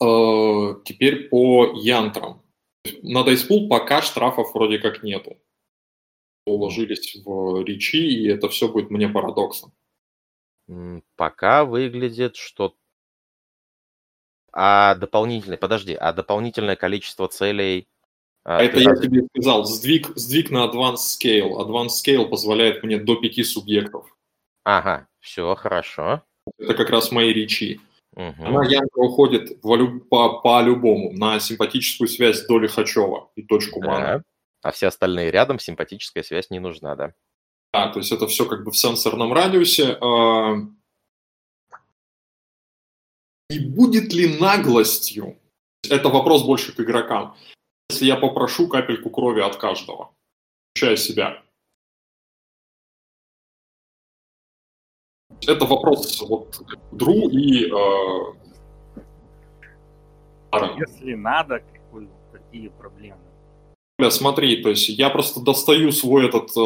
э, 0.02 0.74
теперь 0.86 1.28
по 1.28 1.74
янтрам. 1.74 2.41
На 3.02 3.22
дайспул 3.24 3.68
пока 3.68 4.02
штрафов 4.02 4.54
вроде 4.54 4.78
как 4.78 5.02
нету. 5.02 5.38
Уложились 6.46 7.16
в 7.24 7.62
речи, 7.64 7.96
и 7.96 8.26
это 8.28 8.48
все 8.48 8.68
будет 8.68 8.90
мне 8.90 9.08
парадоксом. 9.08 9.72
Пока 11.16 11.64
выглядит, 11.64 12.36
что... 12.36 12.74
А 14.52 14.96
дополнительное... 14.96 15.56
Подожди, 15.58 15.94
а 15.94 16.12
дополнительное 16.12 16.76
количество 16.76 17.28
целей... 17.28 17.88
а, 18.44 18.58
А 18.58 18.62
это 18.62 18.78
я 18.80 18.90
разве- 18.90 19.08
тебе 19.08 19.26
сказал, 19.28 19.64
сдвиг, 19.64 20.08
сдвиг 20.16 20.50
на 20.50 20.66
Advanced 20.66 20.96
Scale. 20.96 21.52
Advanced 21.58 21.90
Scale 22.04 22.28
позволяет 22.28 22.82
мне 22.82 22.98
до 22.98 23.16
пяти 23.16 23.44
субъектов. 23.44 24.16
Ага, 24.64 25.08
все, 25.20 25.54
хорошо. 25.54 26.22
Это 26.58 26.74
как 26.74 26.90
раз 26.90 27.12
мои 27.12 27.32
речи. 27.32 27.80
Мгм. 28.14 28.44
Она 28.46 28.64
ямко 28.68 28.98
уходит 28.98 29.58
в 29.62 29.74
лю- 29.74 30.00
по, 30.00 30.40
по-любому 30.40 31.12
на 31.12 31.40
симпатическую 31.40 32.08
связь 32.08 32.46
до 32.46 32.58
Лихачева 32.58 33.30
и 33.36 33.42
точку. 33.42 33.80
Да. 33.80 34.22
А 34.62 34.70
все 34.70 34.88
остальные 34.88 35.30
рядом, 35.30 35.58
симпатическая 35.58 36.22
связь 36.22 36.50
не 36.50 36.60
нужна, 36.60 36.94
да? 36.94 37.14
Да, 37.72 37.88
то 37.90 37.98
есть 38.00 38.12
это 38.12 38.26
все 38.26 38.46
как 38.46 38.64
бы 38.64 38.70
в 38.70 38.76
сенсорном 38.76 39.32
радиусе. 39.32 39.96
А, 40.00 40.56
И 43.48 43.58
будет 43.58 44.12
ли 44.12 44.38
наглостью? 44.38 45.38
Это 45.90 46.08
вопрос 46.08 46.44
больше 46.44 46.72
к 46.74 46.80
игрокам. 46.80 47.34
Если 47.90 48.06
я 48.06 48.16
попрошу 48.16 48.68
капельку 48.68 49.10
крови 49.10 49.40
от 49.40 49.56
каждого, 49.56 50.14
включая 50.70 50.96
себя. 50.96 51.42
Это 55.46 55.64
вопрос 55.66 56.20
вот 56.22 56.60
Дру 56.92 57.28
и 57.30 57.66
э, 57.66 58.42
Аарон. 60.50 60.78
Если 60.78 61.14
надо, 61.14 61.62
какие 62.32 62.68
проблемы? 62.68 63.18
Бля, 63.98 64.10
смотри, 64.10 64.62
то 64.62 64.70
есть 64.70 64.88
я 64.88 65.10
просто 65.10 65.40
достаю 65.40 65.92
свой 65.92 66.26
этот 66.26 66.50
э, 66.56 66.60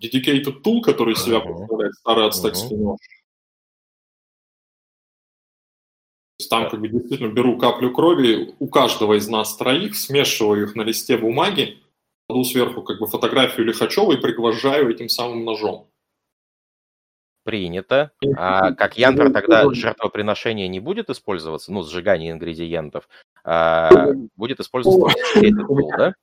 dedicated 0.00 0.62
tool, 0.62 0.80
который 0.82 1.14
из 1.14 1.22
себя 1.22 1.40
представляет 1.40 2.34
старый. 2.34 2.60
То 6.36 6.40
есть 6.40 6.50
там 6.50 6.68
как 6.68 6.80
бы 6.80 6.88
действительно 6.88 7.32
беру 7.32 7.58
каплю 7.58 7.92
крови 7.92 8.54
у 8.58 8.68
каждого 8.68 9.14
из 9.14 9.28
нас 9.28 9.56
троих, 9.56 9.94
смешиваю 9.94 10.64
их 10.64 10.74
на 10.74 10.82
листе 10.82 11.16
бумаги, 11.16 11.78
кладу 12.28 12.44
сверху 12.44 12.82
как 12.82 12.98
бы 12.98 13.06
фотографию 13.06 13.66
Лихачева 13.66 14.12
и 14.12 14.20
приглажаю 14.20 14.90
этим 14.90 15.08
самым 15.08 15.44
ножом. 15.44 15.88
Принято. 17.44 18.10
А 18.36 18.72
как 18.72 18.98
янтр 18.98 19.30
тогда 19.30 19.72
жертвоприношение 19.72 20.66
не 20.66 20.80
будет 20.80 21.10
использоваться, 21.10 21.72
ну, 21.72 21.82
сжигание 21.82 22.32
ингредиентов, 22.32 23.08
а 23.44 24.08
будет 24.36 24.60
использоваться 24.60 25.18
tool, 25.38 25.88
да? 25.98 26.14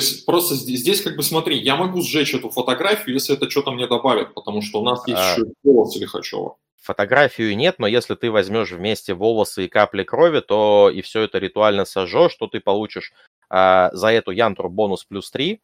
То 0.00 0.04
просто 0.24 0.54
здесь, 0.54 0.80
здесь 0.80 1.02
как 1.02 1.16
бы 1.16 1.22
смотри, 1.22 1.58
я 1.58 1.76
могу 1.76 2.00
сжечь 2.00 2.34
эту 2.34 2.48
фотографию, 2.48 3.14
если 3.14 3.36
это 3.36 3.50
что-то 3.50 3.72
мне 3.72 3.86
добавит, 3.86 4.32
потому 4.32 4.62
что 4.62 4.80
у 4.80 4.84
нас 4.84 5.06
есть 5.06 5.20
А. 5.20 5.32
еще 5.32 5.52
голос 5.62 5.94
Лихачева. 5.96 6.56
Фотографию 6.80 7.54
нет, 7.54 7.74
но 7.78 7.86
если 7.86 8.14
ты 8.14 8.30
возьмешь 8.30 8.70
вместе 8.70 9.12
волосы 9.12 9.66
и 9.66 9.68
капли 9.68 10.02
крови, 10.02 10.40
то 10.40 10.90
и 10.92 11.02
все 11.02 11.22
это 11.22 11.38
ритуально 11.38 11.84
сожжешь, 11.84 12.32
что 12.32 12.46
ты 12.46 12.60
получишь 12.60 13.12
а, 13.50 13.90
за 13.92 14.08
эту 14.08 14.30
янтру 14.30 14.70
бонус 14.70 15.04
плюс 15.04 15.30
3, 15.30 15.60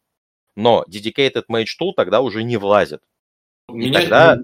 но 0.55 0.85
dedicated 0.87 1.45
mage 1.51 1.73
tool 1.81 1.93
тогда 1.95 2.21
уже 2.21 2.43
не 2.43 2.57
влазит. 2.57 3.01
Меня, 3.69 4.01
тогда- 4.01 4.37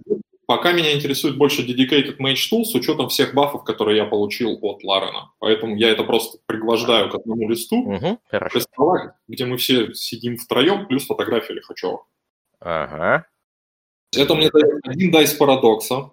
Пока 0.45 0.74
меня 0.74 0.93
интересует 0.93 1.38
больше 1.38 1.61
Dedicated 1.66 2.18
Mage 2.18 2.52
Tool 2.52 2.66
с 2.66 2.76
учетом 2.76 3.08
всех 3.08 3.34
бафов, 3.34 3.64
которые 3.64 3.98
я 3.98 4.06
получил 4.06 4.60
от 4.61 4.84
Ларена. 4.84 5.32
Поэтому 5.40 5.77
я 5.77 5.90
это 5.90 6.03
просто 6.03 6.38
приглаждаю 6.45 7.10
к 7.10 7.16
одному 7.16 7.48
листу, 7.50 7.77
Мгм, 7.77 8.19
хорошо. 8.30 8.60
стола, 8.60 9.18
где 9.30 9.45
мы 9.45 9.56
все 9.56 9.93
сидим 9.93 10.35
втроем, 10.38 10.85
плюс 10.88 11.06
фотография 11.06 11.53
Лихачева. 11.53 12.06
Ага. 12.60 13.26
Это 14.16 14.35
мне 14.35 14.50
дает 14.52 14.85
один 14.85 15.11
дайс 15.11 15.34
парадокса, 15.34 16.11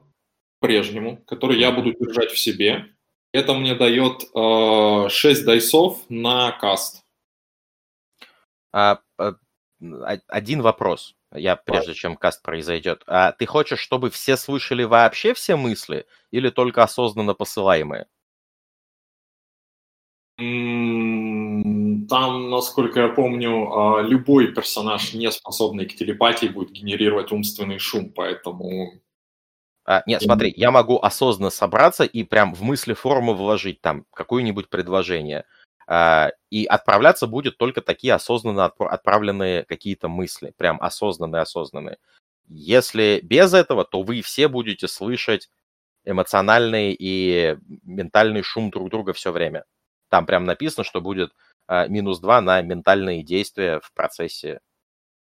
прежнему, 0.60 1.16
который 1.26 1.58
я 1.58 1.72
буду 1.72 1.92
держать 1.92 2.30
в 2.30 2.38
себе. 2.38 2.86
Это 3.32 3.54
мне 3.54 3.74
дает 3.74 4.22
э, 4.34 5.08
6 5.08 5.44
дайсов 5.44 5.98
на 6.08 6.52
каст. 6.52 7.04
А, 8.72 9.00
а, 9.18 9.34
один 10.28 10.62
вопрос, 10.62 11.16
я 11.32 11.56
прежде 11.56 11.94
чем 11.94 12.16
каст 12.16 12.42
произойдет. 12.42 13.02
А 13.06 13.32
ты 13.32 13.46
хочешь, 13.46 13.80
чтобы 13.80 14.10
все 14.10 14.36
слышали 14.36 14.84
вообще 14.84 15.34
все 15.34 15.56
мысли 15.56 16.06
или 16.30 16.50
только 16.50 16.82
осознанно 16.82 17.34
посылаемые? 17.34 18.06
Там, 20.36 22.50
насколько 22.50 23.00
я 23.00 23.08
помню, 23.08 23.72
а, 23.72 24.02
любой 24.02 24.54
персонаж, 24.54 25.12
не 25.12 25.30
способный 25.30 25.86
к 25.86 25.94
телепатии, 25.94 26.46
будет 26.46 26.70
генерировать 26.70 27.30
умственный 27.30 27.78
шум, 27.78 28.10
поэтому... 28.10 28.94
А, 29.84 30.02
нет, 30.06 30.22
смотри, 30.22 30.52
я 30.56 30.70
могу 30.70 30.98
осознанно 30.98 31.50
собраться 31.50 32.04
и 32.04 32.24
прям 32.24 32.54
в 32.54 32.62
мысли 32.62 32.94
форму 32.94 33.34
вложить 33.34 33.82
там 33.82 34.06
какое-нибудь 34.14 34.70
предложение. 34.70 35.44
И 35.90 36.64
отправляться 36.66 37.26
будет 37.26 37.58
только 37.58 37.80
такие 37.80 38.14
осознанно 38.14 38.60
отпра- 38.60 38.88
отправленные 38.88 39.64
какие-то 39.64 40.08
мысли, 40.08 40.52
прям 40.56 40.80
осознанные-осознанные. 40.80 41.98
Если 42.48 43.20
без 43.22 43.54
этого, 43.54 43.84
то 43.84 44.02
вы 44.02 44.22
все 44.22 44.48
будете 44.48 44.86
слышать 44.86 45.50
эмоциональный 46.04 46.96
и 46.98 47.56
ментальный 47.84 48.42
шум 48.42 48.70
друг 48.70 48.90
друга 48.90 49.12
все 49.12 49.32
время. 49.32 49.64
Там 50.08 50.26
прям 50.26 50.44
написано, 50.44 50.84
что 50.84 51.00
будет 51.00 51.32
а, 51.66 51.86
минус 51.86 52.18
2 52.20 52.40
на 52.40 52.62
ментальные 52.62 53.22
действия 53.22 53.80
в 53.80 53.92
процессе. 53.92 54.60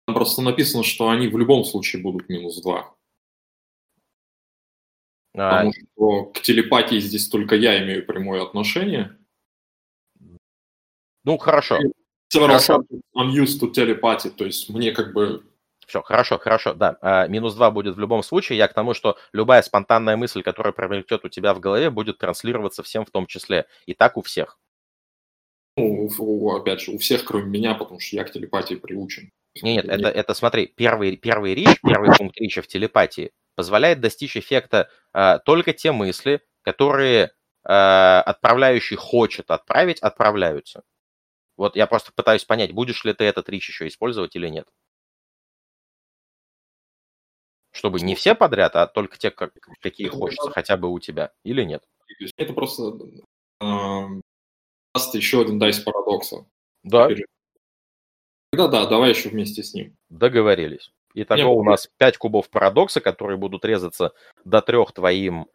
Там 0.07 0.15
просто 0.15 0.41
написано, 0.41 0.83
что 0.83 1.09
они 1.09 1.27
в 1.27 1.37
любом 1.37 1.63
случае 1.63 2.01
будут 2.01 2.29
минус 2.29 2.61
2. 2.61 2.95
А, 5.35 5.51
Потому 5.51 5.73
что 5.73 6.25
к 6.31 6.41
телепатии 6.41 6.99
здесь 6.99 7.29
только 7.29 7.55
я 7.55 7.83
имею 7.83 8.05
прямое 8.05 8.41
отношение. 8.41 9.15
Ну, 11.23 11.37
хорошо. 11.37 11.79
Several 12.33 12.47
Хорошо. 12.47 12.83
I'm 13.15 13.31
used 13.31 13.59
to 13.59 13.71
telepathy, 13.73 14.29
то 14.29 14.45
есть 14.45 14.69
мне 14.69 14.91
как 14.91 15.13
бы 15.13 15.43
Все, 15.87 16.03
хорошо, 16.03 16.37
хорошо, 16.37 16.73
да. 16.73 16.97
А, 17.01 17.27
минус 17.27 17.55
2 17.55 17.71
будет 17.71 17.95
в 17.95 17.99
любом 17.99 18.21
случае. 18.21 18.59
Я 18.59 18.67
к 18.67 18.73
тому, 18.73 18.93
что 18.93 19.17
любая 19.33 19.63
спонтанная 19.63 20.15
мысль, 20.15 20.43
которая 20.43 20.71
промелькнет 20.71 21.25
у 21.25 21.29
тебя 21.29 21.55
в 21.55 21.59
голове, 21.59 21.89
будет 21.89 22.19
транслироваться 22.19 22.83
всем 22.83 23.05
в 23.05 23.09
том 23.09 23.25
числе. 23.25 23.65
И 23.87 23.95
так 23.95 24.17
у 24.17 24.21
всех. 24.21 24.59
ну, 25.77 26.09
у- 26.19 26.55
опять 26.55 26.81
же, 26.81 26.91
у 26.91 26.97
всех, 26.97 27.23
кроме 27.23 27.45
меня, 27.45 27.73
потому 27.73 27.99
что 27.99 28.17
я 28.17 28.23
к 28.23 28.31
телепатии 28.31 28.75
приучен. 28.75 29.31
Нет, 29.61 29.85
нет, 29.85 29.85
это, 29.85 30.09
это 30.09 30.33
смотри, 30.33 30.67
первый, 30.67 31.15
первый 31.17 31.55
рич, 31.55 31.79
первый 31.81 32.15
пункт 32.15 32.37
рича 32.37 32.61
в 32.61 32.67
телепатии 32.67 33.31
позволяет 33.55 33.99
достичь 33.99 34.37
эффекта 34.37 34.89
а, 35.11 35.39
только 35.39 35.73
те 35.73 35.91
мысли, 35.91 36.41
которые 36.61 37.31
а, 37.63 38.21
отправляющий 38.21 38.95
хочет 38.95 39.51
отправить, 39.51 39.99
отправляются. 39.99 40.83
Вот 41.59 41.75
я 41.75 41.87
просто 41.87 42.13
пытаюсь 42.13 42.45
понять, 42.45 42.71
будешь 42.71 43.03
ли 43.03 43.13
ты 43.13 43.25
этот 43.25 43.49
рич 43.49 43.67
еще 43.67 43.85
использовать 43.89 44.33
или 44.33 44.47
нет. 44.47 44.65
Чтобы 47.71 47.99
не 47.99 48.15
все 48.15 48.33
подряд, 48.33 48.77
а 48.77 48.87
только 48.87 49.17
те, 49.17 49.29
как- 49.29 49.51
какие 49.81 50.07
хочется, 50.07 50.51
хотя 50.51 50.77
бы 50.77 50.89
у 50.89 50.99
тебя, 50.99 51.33
или 51.43 51.63
нет. 51.63 51.83
Это 52.37 52.53
просто 52.53 52.97
эм, 53.59 54.21
даст 54.95 55.13
еще 55.13 55.41
один 55.41 55.59
дайс 55.59 55.79
парадокса. 55.79 56.45
Да, 56.83 57.09
Тогда 58.51 58.67
да, 58.69 58.85
давай 58.85 59.09
еще 59.09 59.27
вместе 59.27 59.61
с 59.61 59.73
ним. 59.73 59.97
договорились. 60.07 60.93
Итого 61.13 61.57
у 61.57 61.63
нас 61.63 61.89
5 61.97 62.17
кубов 62.17 62.49
парадокса, 62.49 63.01
которые 63.01 63.35
будут 63.35 63.65
резаться 63.65 64.13
до 64.45 64.61
трех 64.61 64.93
твоим 64.93 65.47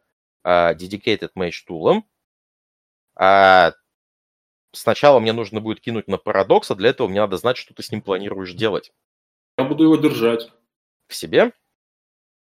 а, 0.42 0.74
dedicated 0.74 1.30
match 1.34 1.64
тулом. 1.66 2.06
А 3.16 3.72
сначала 4.74 5.20
мне 5.20 5.32
нужно 5.32 5.60
будет 5.60 5.80
кинуть 5.80 6.08
на 6.08 6.18
парадокс, 6.18 6.70
а 6.70 6.74
для 6.74 6.90
этого 6.90 7.08
мне 7.08 7.20
надо 7.20 7.36
знать, 7.36 7.56
что 7.56 7.74
ты 7.74 7.82
с 7.82 7.90
ним 7.90 8.02
планируешь 8.02 8.52
делать. 8.52 8.92
Я 9.56 9.64
буду 9.64 9.84
его 9.84 9.96
держать. 9.96 10.50
В 11.08 11.14
себе? 11.14 11.52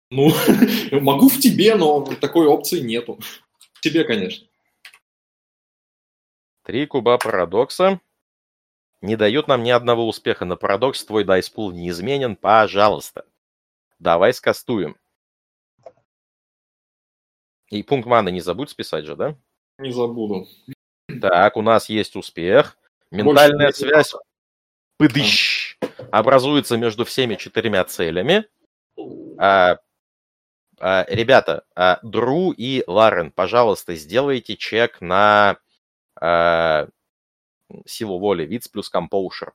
Ну, 0.09 0.31
могу 0.91 1.29
в 1.29 1.39
тебе, 1.39 1.75
но 1.75 2.05
такой 2.15 2.47
опции 2.47 2.79
нету. 2.79 3.19
В 3.73 3.81
тебе, 3.81 4.03
конечно. 4.03 4.47
Три 6.63 6.85
куба 6.85 7.17
парадокса 7.17 7.99
не 9.01 9.17
дают 9.17 9.47
нам 9.47 9.63
ни 9.63 9.69
одного 9.69 10.07
успеха. 10.07 10.45
На 10.45 10.55
парадокс 10.55 11.03
твой 11.03 11.25
дайспул 11.25 11.71
неизменен. 11.71 12.35
Пожалуйста. 12.35 13.25
Давай 13.99 14.33
скастуем. 14.33 14.97
И 17.69 17.83
пункт 17.83 18.07
маны 18.07 18.31
не 18.31 18.39
забудь 18.39 18.69
списать 18.69 19.05
же, 19.05 19.15
да? 19.15 19.35
Не 19.77 19.91
забуду. 19.91 20.47
Так, 21.23 21.55
у 21.55 21.61
нас 21.61 21.87
есть 21.87 22.17
успех. 22.17 22.77
Ментальная 23.09 23.67
Больше 23.67 23.79
связь 23.79 24.13
пыдыщ, 24.97 25.77
образуется 26.11 26.75
между 26.75 27.05
всеми 27.05 27.35
четырьмя 27.35 27.85
целями. 27.85 28.45
А, 29.37 29.77
а, 30.81 31.05
ребята, 31.07 31.63
а, 31.77 31.99
Дру 32.03 32.51
и 32.51 32.83
Ларен, 32.87 33.31
пожалуйста, 33.31 33.95
сделайте 33.95 34.57
чек 34.57 34.99
на 34.99 35.59
а, 36.19 36.89
силу 37.85 38.19
воли, 38.19 38.45
виц 38.45 38.67
плюс 38.67 38.89
компоушер. 38.89 39.53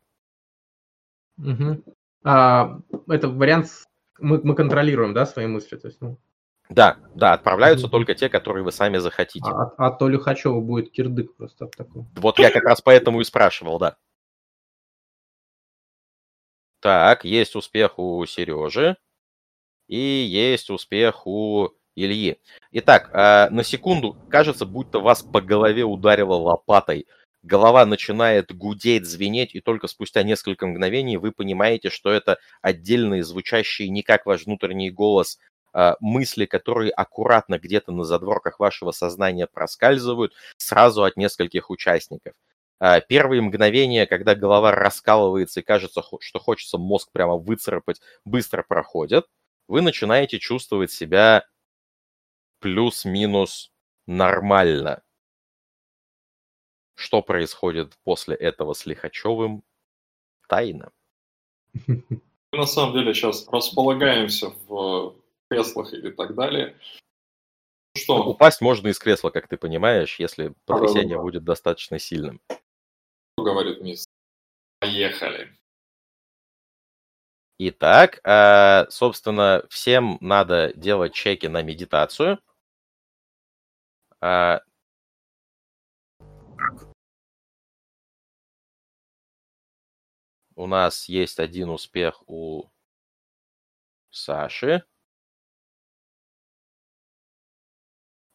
Мгм. 1.36 1.84
А, 2.24 2.80
это 3.08 3.28
вариант, 3.28 3.68
мы, 4.18 4.40
мы 4.42 4.55
контролируем, 4.55 5.12
да, 5.12 5.26
свои 5.26 5.47
мысли? 5.47 5.76
То 5.76 5.88
есть, 5.88 6.00
ну, 6.00 6.18
Да, 6.68 6.98
да, 7.14 7.32
отправляются 7.32 7.86
Мгм. 7.86 7.92
только 7.92 8.14
те, 8.14 8.28
которые 8.28 8.62
вы 8.62 8.72
сами 8.72 8.98
захотите. 8.98 9.48
а, 9.48 9.72
а 9.78 9.90
то 9.90 10.08
Люхачева 10.08 10.60
будет 10.60 10.90
кирдык 10.92 11.34
просто 11.36 11.64
от 11.66 11.76
такого. 11.76 12.06
Вот 12.16 12.38
я 12.38 12.50
как 12.50 12.64
раз 12.64 12.80
поэтому 12.82 13.20
и 13.20 13.24
спрашивал, 13.24 13.78
да. 13.78 13.97
Так, 16.80 17.24
есть 17.24 17.56
успех 17.56 17.98
у 17.98 18.24
Сережи. 18.26 18.97
И 19.88 19.97
есть 19.98 20.68
успех 20.70 21.26
у 21.26 21.70
Ильи. 21.97 22.38
Итак, 22.72 23.10
а, 23.14 23.48
на 23.50 23.64
секунду 23.64 24.16
кажется, 24.30 24.66
будто 24.66 25.00
вас 25.00 25.22
по 25.22 25.40
голове 25.40 25.84
ударило 25.84 26.34
лопатой. 26.34 27.06
Голова 27.42 27.86
начинает 27.86 28.55
гудеть, 28.55 29.06
звенеть, 29.06 29.55
и 29.55 29.60
только 29.60 29.86
спустя 29.88 30.22
несколько 30.22 30.66
мгновений 30.66 31.16
вы 31.16 31.32
понимаете, 31.32 31.88
что 31.88 32.10
это 32.10 32.38
отдельные 32.60 33.24
звучащие 33.24 33.88
не 33.88 34.02
как 34.02 34.26
ваш 34.26 34.44
внутренний 34.44 34.90
голос 34.90 35.38
мысли, 36.00 36.47
которые 36.47 36.90
аккуратно 36.90 37.58
где-то 37.58 37.92
на 37.92 38.05
задворках 38.05 38.58
вашего 38.58 38.90
сознания 38.90 39.47
проскальзывают 39.47 40.32
сразу 40.57 41.05
от 41.05 41.16
нескольких 41.16 41.70
участников. 41.70 42.34
А, 42.81 43.00
Первые 43.00 43.42
мгновения, 43.42 44.07
когда 44.07 44.34
голова 44.34 44.73
раскалывается 44.73 45.60
и 45.60 45.62
кажется, 45.62 46.02
что 46.20 46.39
хочется 46.39 46.78
мозг 46.78 47.10
прямо 47.12 47.36
выцарапать, 47.36 48.00
быстро 48.24 48.62
проходят. 48.62 49.26
Вы 49.68 49.82
начинаете 49.82 50.39
чувствовать 50.39 50.90
себя 50.90 51.44
плюс-минус 52.60 53.73
нормально. 54.07 55.02
Что 56.94 57.23
происходит 57.23 57.97
после 58.02 58.34
этого 58.34 58.73
с 58.73 58.86
Лихачевым? 58.86 59.62
Тайна. 60.48 60.90
Мы 61.86 62.58
на 62.58 62.66
самом 62.66 62.94
деле 62.94 63.12
сейчас 63.12 63.47
располагаемся 63.48 64.50
в 64.66 65.15
креслах 65.49 65.93
или 65.93 66.10
так 66.10 66.35
далее. 66.35 66.77
Ну 67.94 68.01
Что? 68.01 68.23
Упасть 68.25 68.60
можно 68.60 68.89
из 68.89 68.99
кресла, 68.99 69.31
как 69.31 69.49
ты 69.49 69.57
понимаешь, 69.57 70.18
если 70.18 70.55
потрясение 70.67 71.20
будет 71.20 71.44
достаточно 71.44 71.99
сильным. 71.99 72.41
говорит 73.36 73.81
мисс? 73.81 74.07
Поехали. 74.81 75.55
Итак, 77.59 78.20
а, 78.23 78.86
собственно, 78.89 79.65
всем 79.68 80.18
надо 80.20 80.73
делать 80.75 81.12
чеки 81.12 81.49
на 81.49 81.62
медитацию. 81.62 82.39
А, 84.20 84.60
У 90.59 90.67
нас 90.67 91.09
есть 91.09 91.39
один 91.39 91.70
успех 91.70 92.25
у 92.27 92.65
Саши. 94.10 94.83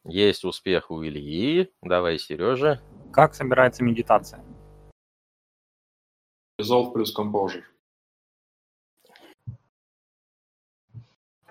Есть 0.06 0.44
успех 0.44 0.92
у 0.92 1.04
Ильи. 1.04 1.72
Давай, 1.82 2.20
Сережа. 2.20 2.82
Как 3.14 3.34
собирается 3.34 3.84
медитация? 3.84 4.44
Resolve 6.60 6.92
плюс 6.92 7.18
Composure. 7.18 7.64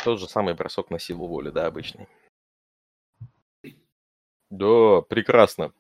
Тот 0.05 0.19
же 0.19 0.27
самый 0.27 0.55
бросок 0.55 0.91
на 0.91 0.99
силу 0.99 1.27
воли, 1.29 1.51
да, 1.51 1.67
обычный. 1.67 2.09
Да, 4.51 5.01
прекрасно. 5.03 5.73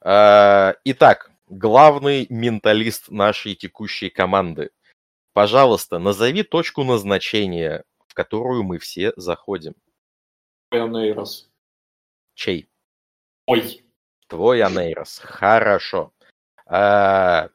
А, 0.00 0.74
Итак, 0.84 1.30
главный 1.48 2.26
менталист 2.28 3.10
нашей 3.10 3.54
текущей 3.54 4.10
команды. 4.10 4.70
Пожалуйста, 5.32 5.98
назови 5.98 6.42
точку 6.42 6.84
назначения, 6.84 7.84
в 8.06 8.14
которую 8.14 8.62
мы 8.62 8.78
все 8.78 9.12
заходим. 9.16 9.74
Нейрос. 10.70 11.48
Чей? 12.34 12.68
Ой. 13.46 13.84
Твой 14.26 14.62
Анейрос. 14.62 15.18
Хорошо. 15.18 16.12
А, 16.66 17.50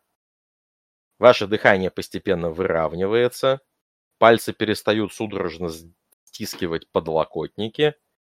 Ваше 1.20 1.48
дыхание 1.48 1.92
постепенно 1.92 2.50
выравнивается. 2.50 3.60
Пальцы 4.18 4.54
перестают 4.54 5.14
судорожно 5.14 5.70
стискивать 6.24 6.90
подлокотники. 6.92 7.96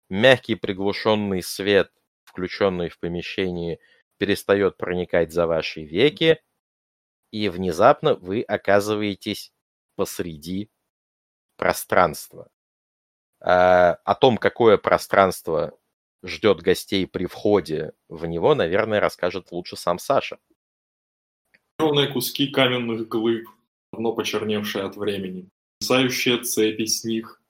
Мягкий 0.10 0.56
приглушенный 0.56 1.44
свет, 1.44 1.92
включенный 2.24 2.90
в 2.90 3.00
помещении, 3.00 3.80
перестает 4.18 4.78
проникать 4.78 5.32
за 5.32 5.46
ваши 5.46 5.84
веки. 5.84 6.42
И 7.32 7.50
внезапно 7.50 8.16
вы 8.16 8.42
оказываетесь 8.42 9.54
посреди 9.96 10.72
пространства. 11.56 12.50
А, 13.40 13.94
О 14.06 14.16
том, 14.16 14.38
какое 14.38 14.78
пространство 14.78 15.78
ждет 16.24 16.62
гостей 16.62 17.08
при 17.08 17.26
входе 17.26 17.94
в 18.10 18.26
него, 18.26 18.56
наверное, 18.56 19.00
расскажет 19.00 19.52
лучше 19.52 19.76
сам 19.76 20.00
Саша. 20.00 20.40
Ровные 21.80 22.08
куски 22.08 22.48
каменных 22.48 23.08
глыб, 23.08 23.48
давно 23.92 24.14
почерневшие 24.14 24.84
от 24.84 24.96
времени. 24.98 25.50
Свисающие 25.80 26.38
цепи 26.44 26.86
с 26.86 27.04
них, 27.04 27.42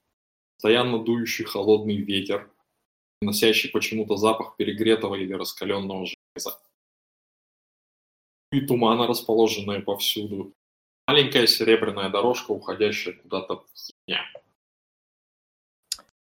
постоянно 0.56 1.04
дующий 1.04 1.44
холодный 1.44 1.98
ветер, 1.98 2.50
носящий 3.22 3.70
почему-то 3.70 4.16
запах 4.16 4.56
перегретого 4.56 5.16
или 5.16 5.34
раскаленного 5.34 6.06
железа. 6.06 6.60
И 8.52 8.62
тумана, 8.62 9.08
расположенные 9.08 9.82
повсюду. 9.82 10.54
Маленькая 11.08 11.48
серебряная 11.48 12.10
дорожка, 12.10 12.52
уходящая 12.52 13.16
куда-то 13.16 13.58
в 13.58 13.66
дня. 14.08 14.22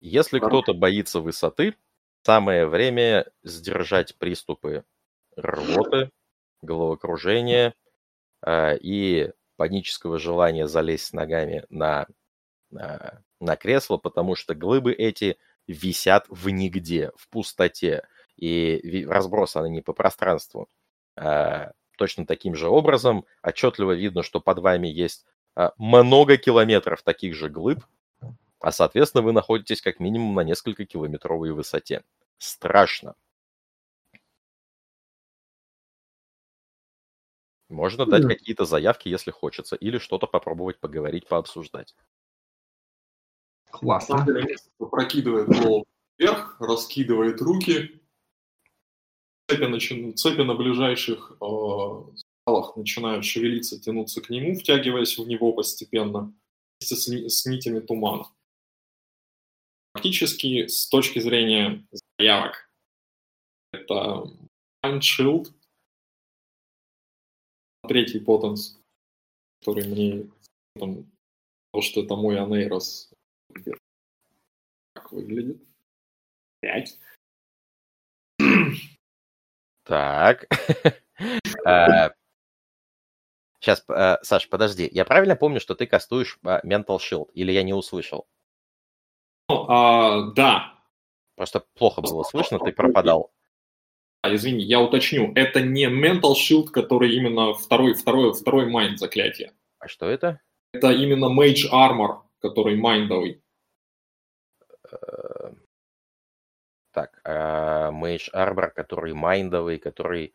Если 0.02 0.40
кто-то 0.40 0.74
боится 0.74 1.20
высоты, 1.20 1.76
самое 2.28 2.68
время 2.68 3.26
сдержать 3.44 4.18
приступы 4.18 4.84
рвоты 5.38 6.12
головокружения 6.62 7.74
э, 8.46 8.78
и 8.80 9.32
панического 9.56 10.20
желания 10.20 10.68
залезть 10.68 11.14
ногами 11.14 11.64
на, 11.70 12.06
на, 12.70 13.24
на 13.40 13.56
кресло, 13.56 13.96
потому 13.96 14.36
что 14.36 14.56
глыбы 14.56 14.92
эти 14.92 15.38
висят 15.68 16.26
в 16.28 16.50
нигде, 16.50 17.14
в 17.16 17.30
пустоте, 17.30 18.06
и 18.36 19.06
разбросаны 19.08 19.70
не 19.70 19.80
по 19.80 19.94
пространству. 19.94 20.68
А, 21.16 21.72
точно 21.98 22.26
таким 22.26 22.56
же 22.56 22.68
образом 22.68 23.24
отчетливо 23.42 23.94
видно, 23.94 24.22
что 24.22 24.42
под 24.42 24.60
вами 24.60 24.90
есть 24.90 25.26
много 25.78 26.36
километров 26.36 27.04
таких 27.04 27.36
же 27.36 27.48
глыб, 27.48 27.80
а, 28.60 28.72
соответственно, 28.72 29.24
вы 29.24 29.32
находитесь 29.34 29.82
как 29.82 30.00
минимум 30.00 30.36
на 30.36 30.42
несколько 30.42 30.86
километровой 30.86 31.52
высоте. 31.52 32.04
Страшно. 32.38 33.16
Можно 37.70 38.06
дать 38.06 38.24
mm. 38.24 38.28
какие-то 38.30 38.66
заявки, 38.66 39.10
если 39.10 39.32
хочется, 39.32 39.76
или 39.76 39.98
что-то 39.98 40.26
попробовать 40.26 40.80
поговорить, 40.80 41.28
пообсуждать. 41.28 41.96
Классно. 43.72 44.26
Прокидывает 44.78 45.48
голову 45.48 45.86
вверх, 46.18 46.60
раскидывает 46.60 47.42
руки. 47.42 48.02
Цепи, 49.50 49.66
начи... 49.66 50.14
Цепи 50.14 50.42
на 50.42 50.56
ближайших 50.56 51.38
э, 51.42 52.16
скалах 52.16 52.76
начинают 52.78 53.26
шевелиться, 53.26 53.80
тянуться 53.80 54.22
к 54.22 54.30
нему, 54.30 54.56
втягиваясь 54.56 55.18
в 55.18 55.28
него 55.28 55.52
постепенно 55.54 56.34
вместе 56.80 56.96
с, 56.96 57.08
с 57.08 57.46
нитями 57.46 57.80
тумана. 57.80 58.32
Фактически, 59.94 60.68
с 60.68 60.88
точки 60.88 61.20
зрения 61.20 61.86
заявок, 62.20 62.70
это 63.72 64.24
Mind 64.86 65.02
Shield, 65.02 65.54
третий 67.88 68.20
потенс, 68.20 68.80
который 69.60 69.88
мне 69.88 70.30
там, 70.80 71.06
то, 71.72 71.82
что 71.82 72.02
это 72.02 72.16
мой 72.16 72.40
Анейрос 72.40 73.12
как 75.08 75.12
выглядит. 75.12 75.62
Пять. 76.60 77.00
Так. 79.84 80.48
Сейчас, 83.60 83.86
э, 83.90 83.94
э, 83.94 84.18
Саш, 84.24 84.50
подожди. 84.50 84.90
Я 84.92 85.06
правильно 85.06 85.36
помню, 85.36 85.60
что 85.60 85.76
ты 85.76 85.86
кастуешь 85.86 86.40
э, 86.44 86.60
Mental 86.66 86.98
Shield? 86.98 87.32
Или 87.34 87.52
я 87.52 87.64
не 87.64 87.74
услышал? 87.74 88.28
Ну, 89.50 89.66
а, 89.70 90.32
да. 90.32 90.77
Просто 91.38 91.64
плохо 91.76 92.02
было 92.02 92.24
слышно, 92.24 92.58
ты 92.58 92.72
пропадал. 92.72 93.32
А, 94.24 94.34
извини, 94.34 94.64
я 94.64 94.82
уточню. 94.82 95.32
Это 95.36 95.62
не 95.62 95.86
Mental 95.86 96.34
Shield, 96.34 96.70
который 96.70 97.16
именно 97.16 97.54
второй, 97.54 97.94
второй, 97.94 98.34
второй 98.34 98.66
Mind 98.66 98.98
заклятие. 98.98 99.54
А 99.78 99.88
что 99.88 100.08
это? 100.08 100.42
Это 100.74 100.92
именно 100.92 101.26
Mage 101.26 101.72
Armor, 101.72 102.24
который 102.40 102.76
майндовый. 102.76 103.44
Так, 106.92 107.22
а 107.24 107.92
Mage 107.92 108.34
Armor, 108.34 108.72
который 108.72 109.14
майндовый, 109.14 109.78
который 109.78 110.34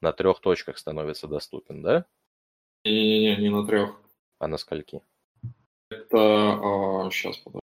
на 0.00 0.12
трех 0.12 0.38
точках 0.40 0.78
становится 0.78 1.26
доступен, 1.26 1.82
да? 1.82 2.06
Не-не-не, 2.84 3.36
не 3.38 3.50
на 3.50 3.66
трех. 3.66 4.00
А 4.38 4.46
на 4.46 4.56
скольки? 4.58 5.02
Это... 5.90 6.16
А, 6.16 7.10
сейчас, 7.10 7.38
подожди. 7.38 7.67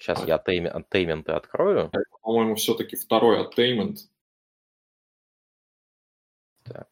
Сейчас 0.00 0.26
я 0.26 0.36
аттейменты 0.36 1.32
открою. 1.32 1.90
Это, 1.92 2.02
по-моему, 2.22 2.54
все-таки 2.54 2.96
второй 2.96 3.42
attainment. 3.42 4.10
Так. 6.64 6.88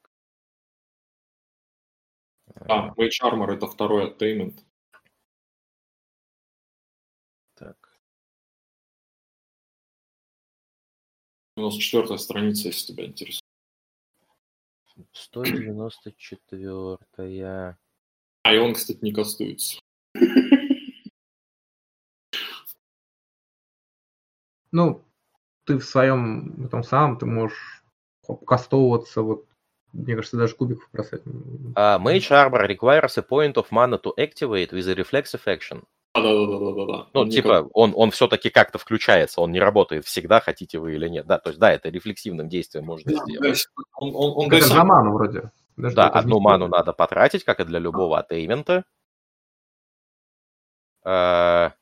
А, 2.69 2.95
Mage 2.95 3.23
Armor 3.25 3.55
это 3.55 3.67
второй 3.67 4.11
аттеймент. 4.11 4.63
94 11.59 12.19
страница, 12.19 12.69
если 12.69 12.93
тебя 12.93 13.07
интересует. 13.07 13.43
194-я. 15.15 17.79
А 18.43 18.55
и 18.55 18.59
он, 18.59 18.75
кстати, 18.75 18.99
не 19.03 19.13
кастуется. 19.13 19.81
Ну, 24.73 25.05
ты 25.65 25.79
в 25.79 25.85
своем 25.85 26.65
этом 26.65 26.83
самом, 26.83 27.19
ты 27.19 27.27
можешь 27.27 27.83
кастовываться, 28.47 29.23
вот, 29.23 29.47
мне 29.93 30.15
кажется, 30.15 30.37
даже 30.37 30.55
кубиков 30.55 30.89
бросать. 30.93 31.23
Uh, 31.25 31.99
Mage 31.99 32.31
Arbor 32.31 32.67
requires 32.67 33.17
a 33.19 33.23
point 33.23 33.55
of 33.55 33.67
mana 33.71 33.99
to 33.99 34.13
activate 34.19 34.73
with 34.73 34.89
a 34.89 34.95
reflexive 34.95 35.47
action. 35.47 35.85
Да-да-да-да-да. 36.15 37.07
Ну, 37.13 37.21
он 37.21 37.31
типа, 37.31 37.49
никак... 37.49 37.67
он, 37.75 37.93
он 37.95 38.11
все-таки 38.11 38.51
как-то 38.51 38.79
включается, 38.79 39.41
он 39.41 39.53
не 39.53 39.61
работает 39.61 40.05
всегда, 40.05 40.41
хотите 40.41 40.79
вы 40.79 40.95
или 40.95 41.09
нет. 41.09 41.27
Да, 41.27 41.39
то 41.39 41.51
есть, 41.51 41.61
да, 41.61 41.73
это 41.73 41.89
рефлексивным 41.91 42.49
действием 42.49 42.85
можно 42.85 43.13
да, 43.13 43.25
сделать. 43.25 43.67
Он, 43.95 44.15
он, 44.15 44.47
он 44.47 44.53
это 44.53 44.67
за 44.67 44.85
ману 44.85 45.13
вроде. 45.13 45.51
Даже 45.77 45.95
да, 45.95 46.09
одну 46.09 46.41
ману 46.41 46.67
надо 46.67 46.93
потратить, 46.93 47.45
как 47.45 47.61
и 47.61 47.65
для 47.65 47.79
любого 47.79 48.19
атеймента. 48.19 48.85
А... 51.05 51.75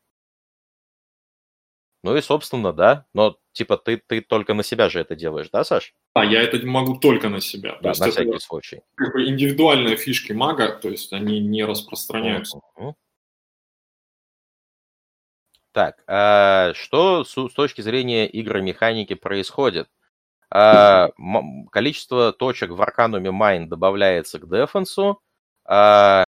Ну 2.07 2.17
и, 2.17 2.21
собственно, 2.21 2.73
да. 2.73 3.05
Но, 3.15 3.37
типа, 3.51 3.77
ты, 3.77 3.97
ты 3.97 4.21
только 4.21 4.55
на 4.55 4.63
себя 4.63 4.89
же 4.89 5.01
это 5.01 5.17
делаешь, 5.17 5.49
да, 5.53 5.65
Саш? 5.65 5.93
Да, 6.15 6.23
я 6.23 6.41
это 6.41 6.65
могу 6.65 7.01
только 7.01 7.29
на 7.29 7.41
себя. 7.41 7.81
Да, 7.83 7.95
на 7.99 8.11
всякий 8.11 8.39
случай. 8.39 8.83
Как 8.95 9.13
бы 9.13 9.29
индивидуальные 9.29 9.97
фишки 9.97 10.31
мага, 10.31 10.69
то 10.69 10.89
есть 10.89 11.13
они 11.13 11.41
не 11.41 11.65
распространяются. 11.65 12.61
Uh-huh. 12.79 12.95
Так, 15.73 16.05
а 16.07 16.75
что 16.75 17.25
с, 17.25 17.33
с 17.33 17.53
точки 17.55 17.81
зрения 17.81 18.31
игромеханики 18.41 19.15
происходит? 19.15 19.89
А, 20.49 21.11
количество 21.73 22.33
точек 22.33 22.71
в 22.71 22.81
Аркануме 22.81 23.33
Майн 23.33 23.69
добавляется 23.69 24.39
к 24.39 24.49
дефенсу. 24.49 25.21
А, 25.65 26.23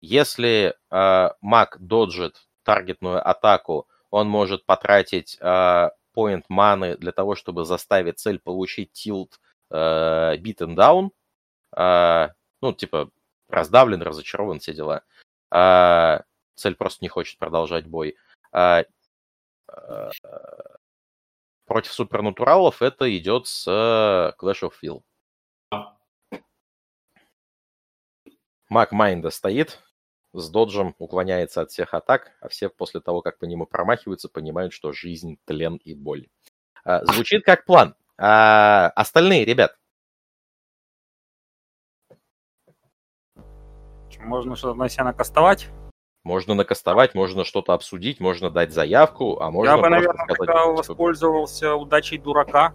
если 0.00 0.74
а, 0.90 1.36
маг 1.40 1.76
доджит 1.78 2.48
таргетную 2.64 3.24
атаку, 3.24 3.86
он 4.10 4.28
может 4.28 4.64
потратить 4.64 5.38
а, 5.40 5.90
point 6.16 6.44
маны 6.48 6.96
для 6.96 7.12
того, 7.12 7.34
чтобы 7.34 7.64
заставить 7.64 8.18
цель 8.18 8.38
получить 8.38 8.92
тилт 8.92 9.40
а, 9.70 10.36
beaten 10.36 10.74
down. 10.74 11.10
А, 11.72 12.30
ну, 12.60 12.72
типа, 12.72 13.10
раздавлен, 13.48 14.02
разочарован, 14.02 14.58
все 14.58 14.72
дела. 14.72 15.02
А, 15.50 16.22
цель 16.54 16.74
просто 16.74 17.04
не 17.04 17.08
хочет 17.08 17.38
продолжать 17.38 17.86
бой. 17.86 18.16
А, 18.52 18.84
а, 19.68 20.10
против 21.66 21.92
супернатуралов 21.92 22.82
это 22.82 23.14
идет 23.16 23.46
с 23.46 23.66
Clash 24.38 24.62
of 24.62 24.72
Field. 24.82 25.02
Маг 28.68 28.90
Майнда 28.90 29.30
стоит, 29.30 29.80
с 30.32 30.50
доджем 30.50 30.94
уклоняется 30.98 31.62
от 31.62 31.70
всех 31.70 31.94
атак, 31.94 32.32
а 32.40 32.48
все 32.48 32.68
после 32.68 33.00
того, 33.00 33.22
как 33.22 33.38
по 33.38 33.44
нему 33.44 33.66
промахиваются, 33.66 34.28
понимают, 34.28 34.72
что 34.72 34.92
жизнь, 34.92 35.38
тлен 35.44 35.76
и 35.76 35.94
боль. 35.94 36.28
А, 36.84 37.04
звучит 37.04 37.44
как 37.44 37.64
план. 37.64 37.94
А 38.18 38.88
остальные, 38.94 39.44
ребят? 39.44 39.76
Можно 44.18 44.56
что-то 44.56 44.78
на 44.78 44.88
себя 44.88 45.04
накастовать? 45.04 45.68
Можно 46.24 46.54
накастовать, 46.54 47.14
можно 47.14 47.44
что-то 47.44 47.72
обсудить, 47.72 48.18
можно 48.18 48.50
дать 48.50 48.72
заявку, 48.72 49.40
а 49.40 49.50
можно 49.52 49.70
Я 49.70 49.76
бы, 49.76 49.88
наверное, 49.88 50.24
сказать, 50.24 50.38
тогда 50.38 50.66
воспользовался 50.66 51.76
удачей 51.76 52.18
дурака. 52.18 52.74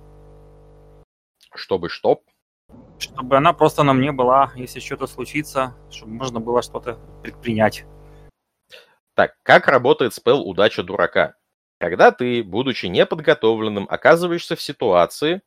Чтобы 1.54 1.90
что? 1.90 2.22
Чтобы 3.02 3.36
она 3.36 3.52
просто 3.52 3.82
на 3.82 3.94
мне 3.94 4.12
была, 4.12 4.52
если 4.56 4.80
что-то 4.80 5.08
случится, 5.08 5.76
чтобы 5.90 6.14
можно 6.14 6.40
было 6.40 6.62
что-то 6.62 7.00
предпринять. 7.24 7.84
Так, 9.16 9.36
как 9.42 9.68
работает 9.68 10.14
спел 10.14 10.48
«Удача 10.48 10.84
дурака»? 10.84 11.36
Когда 11.80 12.12
ты, 12.12 12.44
будучи 12.44 12.86
неподготовленным, 12.86 13.88
оказываешься 13.90 14.56
в 14.56 14.62
ситуации, 14.62 15.42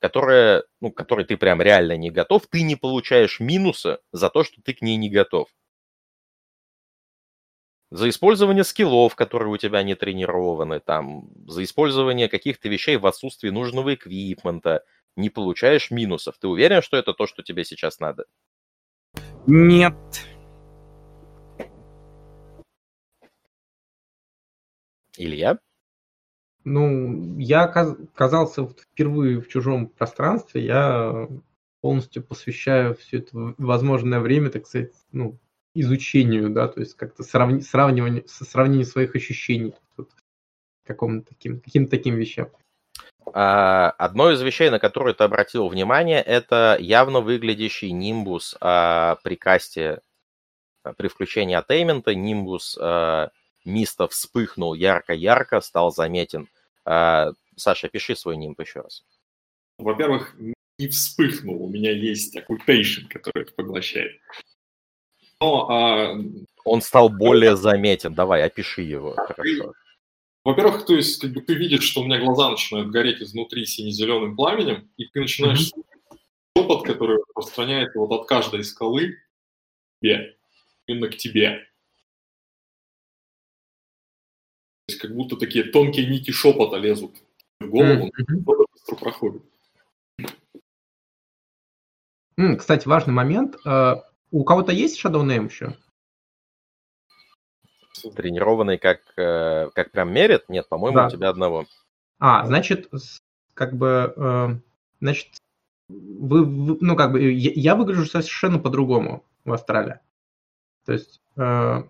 которая, 0.00 0.62
ну, 0.80 0.92
которой 0.92 1.24
ты 1.24 1.36
прям 1.36 1.60
реально 1.60 1.96
не 1.96 2.10
готов, 2.10 2.46
ты 2.46 2.62
не 2.62 2.76
получаешь 2.76 3.40
минуса 3.40 3.98
за 4.12 4.30
то, 4.30 4.44
что 4.44 4.62
ты 4.62 4.72
к 4.72 4.80
ней 4.80 4.96
не 4.96 5.10
готов 5.10 5.48
за 7.92 8.08
использование 8.08 8.64
скиллов, 8.64 9.14
которые 9.14 9.52
у 9.52 9.58
тебя 9.58 9.82
не 9.82 9.94
тренированы, 9.94 10.80
там, 10.80 11.28
за 11.46 11.62
использование 11.62 12.26
каких-то 12.26 12.70
вещей 12.70 12.96
в 12.96 13.06
отсутствии 13.06 13.50
нужного 13.50 13.92
эквипмента, 13.92 14.82
не 15.16 15.30
получаешь 15.30 15.90
минусов. 15.90 16.38
Ты 16.38 16.48
уверен, 16.48 16.82
что 16.82 16.96
это 16.96 17.12
то, 17.12 17.26
что 17.26 17.42
тебе 17.42 17.64
сейчас 17.64 18.00
надо? 18.00 18.24
Нет. 19.46 19.94
Илья? 25.16 25.58
Ну, 26.64 27.38
я 27.38 27.64
оказался 27.64 28.66
впервые 28.66 29.40
в 29.40 29.48
чужом 29.48 29.88
пространстве, 29.88 30.64
я 30.64 31.28
полностью 31.80 32.22
посвящаю 32.22 32.94
все 32.94 33.18
это 33.18 33.54
возможное 33.58 34.20
время, 34.20 34.48
так 34.50 34.66
сказать, 34.66 34.92
ну, 35.10 35.38
изучению, 35.74 36.50
да, 36.50 36.68
то 36.68 36.80
есть 36.80 36.94
как-то 36.94 37.24
сравни, 37.24 37.62
сравнивание, 37.62 38.22
сравнение 38.26 38.86
своих 38.86 39.16
ощущений, 39.16 39.74
вот, 39.96 40.10
каким-то 40.86 41.28
таким, 41.28 41.60
каким-то 41.60 41.90
таким 41.90 42.14
вещам. 42.14 42.50
А, 43.34 43.90
одно 43.92 44.30
из 44.30 44.42
вещей, 44.42 44.68
на 44.68 44.78
которые 44.78 45.14
ты 45.14 45.24
обратил 45.24 45.68
внимание, 45.68 46.20
это 46.20 46.76
явно 46.78 47.20
выглядящий 47.20 47.90
нимбус 47.90 48.56
а, 48.60 49.16
при 49.22 49.36
касте, 49.36 50.00
а, 50.82 50.92
при 50.92 51.08
включении 51.08 51.54
атеймента. 51.54 52.14
Нимбус 52.14 52.78
Миста 53.64 54.08
вспыхнул 54.08 54.74
ярко-ярко, 54.74 55.60
стал 55.60 55.92
заметен. 55.92 56.48
Саша, 56.84 57.88
пиши 57.88 58.16
свой 58.16 58.36
нимб 58.36 58.60
еще 58.60 58.80
раз. 58.80 59.04
Во-первых, 59.78 60.34
не 60.78 60.88
вспыхнул, 60.88 61.62
у 61.62 61.68
меня 61.68 61.92
есть 61.92 62.36
occupation, 62.36 63.06
который 63.08 63.42
это 63.42 63.52
поглощает. 63.54 64.20
Но, 65.40 65.70
а... 65.70 66.18
Он 66.64 66.82
стал 66.82 67.08
более 67.08 67.56
заметен. 67.56 68.14
Давай, 68.14 68.42
опиши 68.42 68.82
его. 68.82 69.14
Хорошо. 69.14 69.74
Во-первых, 70.44 70.86
то 70.86 70.96
есть, 70.96 71.20
как 71.20 71.32
бы 71.32 71.40
ты 71.40 71.54
видишь, 71.54 71.84
что 71.84 72.00
у 72.00 72.04
меня 72.04 72.18
глаза 72.18 72.50
начинают 72.50 72.90
гореть 72.90 73.22
изнутри 73.22 73.64
сине-зеленым 73.64 74.34
пламенем, 74.34 74.90
и 74.96 75.06
ты 75.06 75.20
начинаешь 75.20 75.70
mm-hmm. 75.70 76.18
шепот, 76.56 76.84
который 76.84 77.18
распространяется 77.18 77.98
вот 78.00 78.10
от 78.10 78.26
каждой 78.26 78.64
скалы 78.64 79.12
к 79.12 80.00
тебе, 80.00 80.36
именно 80.86 81.08
к 81.08 81.16
тебе. 81.16 81.68
То 84.86 84.92
есть, 84.92 85.00
как 85.00 85.14
будто 85.14 85.36
такие 85.36 85.64
тонкие 85.64 86.06
нити 86.06 86.32
шепота 86.32 86.76
лезут 86.76 87.14
в 87.60 87.68
голову, 87.68 88.08
mm-hmm. 88.08 88.66
быстро 88.72 88.96
проходит. 88.96 89.42
Кстати, 92.58 92.88
важный 92.88 93.12
момент. 93.12 93.56
Э, 93.64 93.96
у 94.32 94.42
кого-то 94.42 94.72
есть 94.72 94.98
Shadow 94.98 95.22
Name 95.22 95.48
еще? 95.48 95.76
Тренированный 98.10 98.78
как, 98.78 99.00
э, 99.16 99.70
как 99.74 99.90
прям 99.90 100.12
мерит? 100.12 100.48
Нет, 100.48 100.68
по-моему, 100.68 100.96
да. 100.96 101.06
у 101.06 101.10
тебя 101.10 101.28
одного. 101.28 101.66
А, 102.18 102.46
значит, 102.46 102.90
как 103.54 103.74
бы, 103.74 104.12
э, 104.16 104.48
значит, 105.00 105.28
вы, 105.88 106.46
ну, 106.46 106.96
как 106.96 107.12
бы, 107.12 107.22
я, 107.22 107.52
я 107.54 107.76
выгляжу 107.76 108.06
совершенно 108.06 108.58
по-другому 108.58 109.24
в 109.44 109.52
Австралии. 109.52 109.98
То 110.84 110.92
есть, 110.92 111.20
э, 111.36 111.82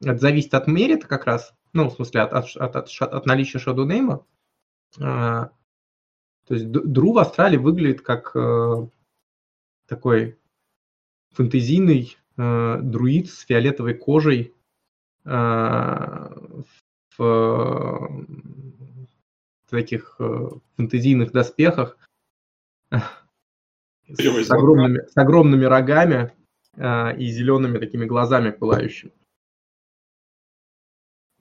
это 0.00 0.18
зависит 0.18 0.54
от 0.54 0.66
мерита 0.66 1.06
как 1.06 1.24
раз, 1.24 1.54
ну, 1.72 1.88
в 1.90 1.94
смысле, 1.94 2.22
от, 2.22 2.32
от, 2.32 2.56
от, 2.56 2.76
от, 2.76 3.02
от 3.02 3.26
наличия. 3.26 3.58
Э, 3.58 4.20
то 5.00 6.54
есть, 6.54 6.70
Дру 6.70 7.12
в 7.12 7.18
Австралии 7.18 7.58
выглядит 7.58 8.00
как 8.00 8.34
э, 8.34 8.88
такой 9.86 10.38
фэнтезийный 11.32 12.16
э, 12.36 12.78
друид 12.80 13.30
с 13.30 13.40
фиолетовой 13.40 13.94
кожей, 13.94 14.54
Э, 14.54 14.57
в 17.18 18.08
таких 19.70 20.16
э, 20.18 20.48
фэнтезийных 20.76 21.32
доспехах 21.32 21.98
с 24.08 24.50
огромными, 24.50 25.06
с 25.06 25.16
огромными 25.16 25.64
рогами 25.64 26.32
э, 26.74 27.16
и 27.18 27.26
зелеными 27.26 27.78
такими 27.78 28.06
глазами 28.06 28.50
пылающими. 28.50 29.12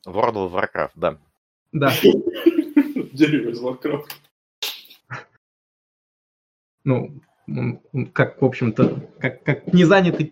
World 0.06 0.36
of 0.36 0.54
Warcraft, 0.54 0.92
да. 0.96 1.20
Да. 1.72 1.92
Дерево 3.14 3.50
из 3.50 3.62
Warcraft. 3.62 4.10
Ну, 6.84 7.22
как, 8.14 8.42
в 8.42 8.46
общем-то, 8.46 9.12
как, 9.20 9.44
как 9.44 9.74
незанятый 9.74 10.32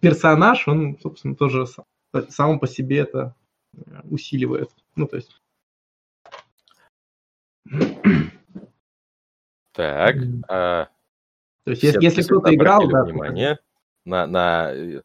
персонаж, 0.00 0.66
он, 0.66 0.98
собственно, 1.00 1.36
тоже 1.36 1.66
само 2.28 2.58
по 2.58 2.66
себе 2.66 3.00
это 3.00 3.34
э, 3.74 4.00
усиливает. 4.04 4.70
Ну, 4.96 5.06
то 5.06 5.16
есть... 5.16 5.40
Так. 9.72 10.16
А... 10.48 10.88
То 11.64 11.70
есть, 11.70 11.82
если, 11.82 12.02
если 12.02 12.22
кто-то 12.22 12.54
играл, 12.54 12.88
да. 12.88 13.04
Внимание 13.04 13.58
на, 14.04 14.26
на 14.26 14.72
э, 14.72 15.02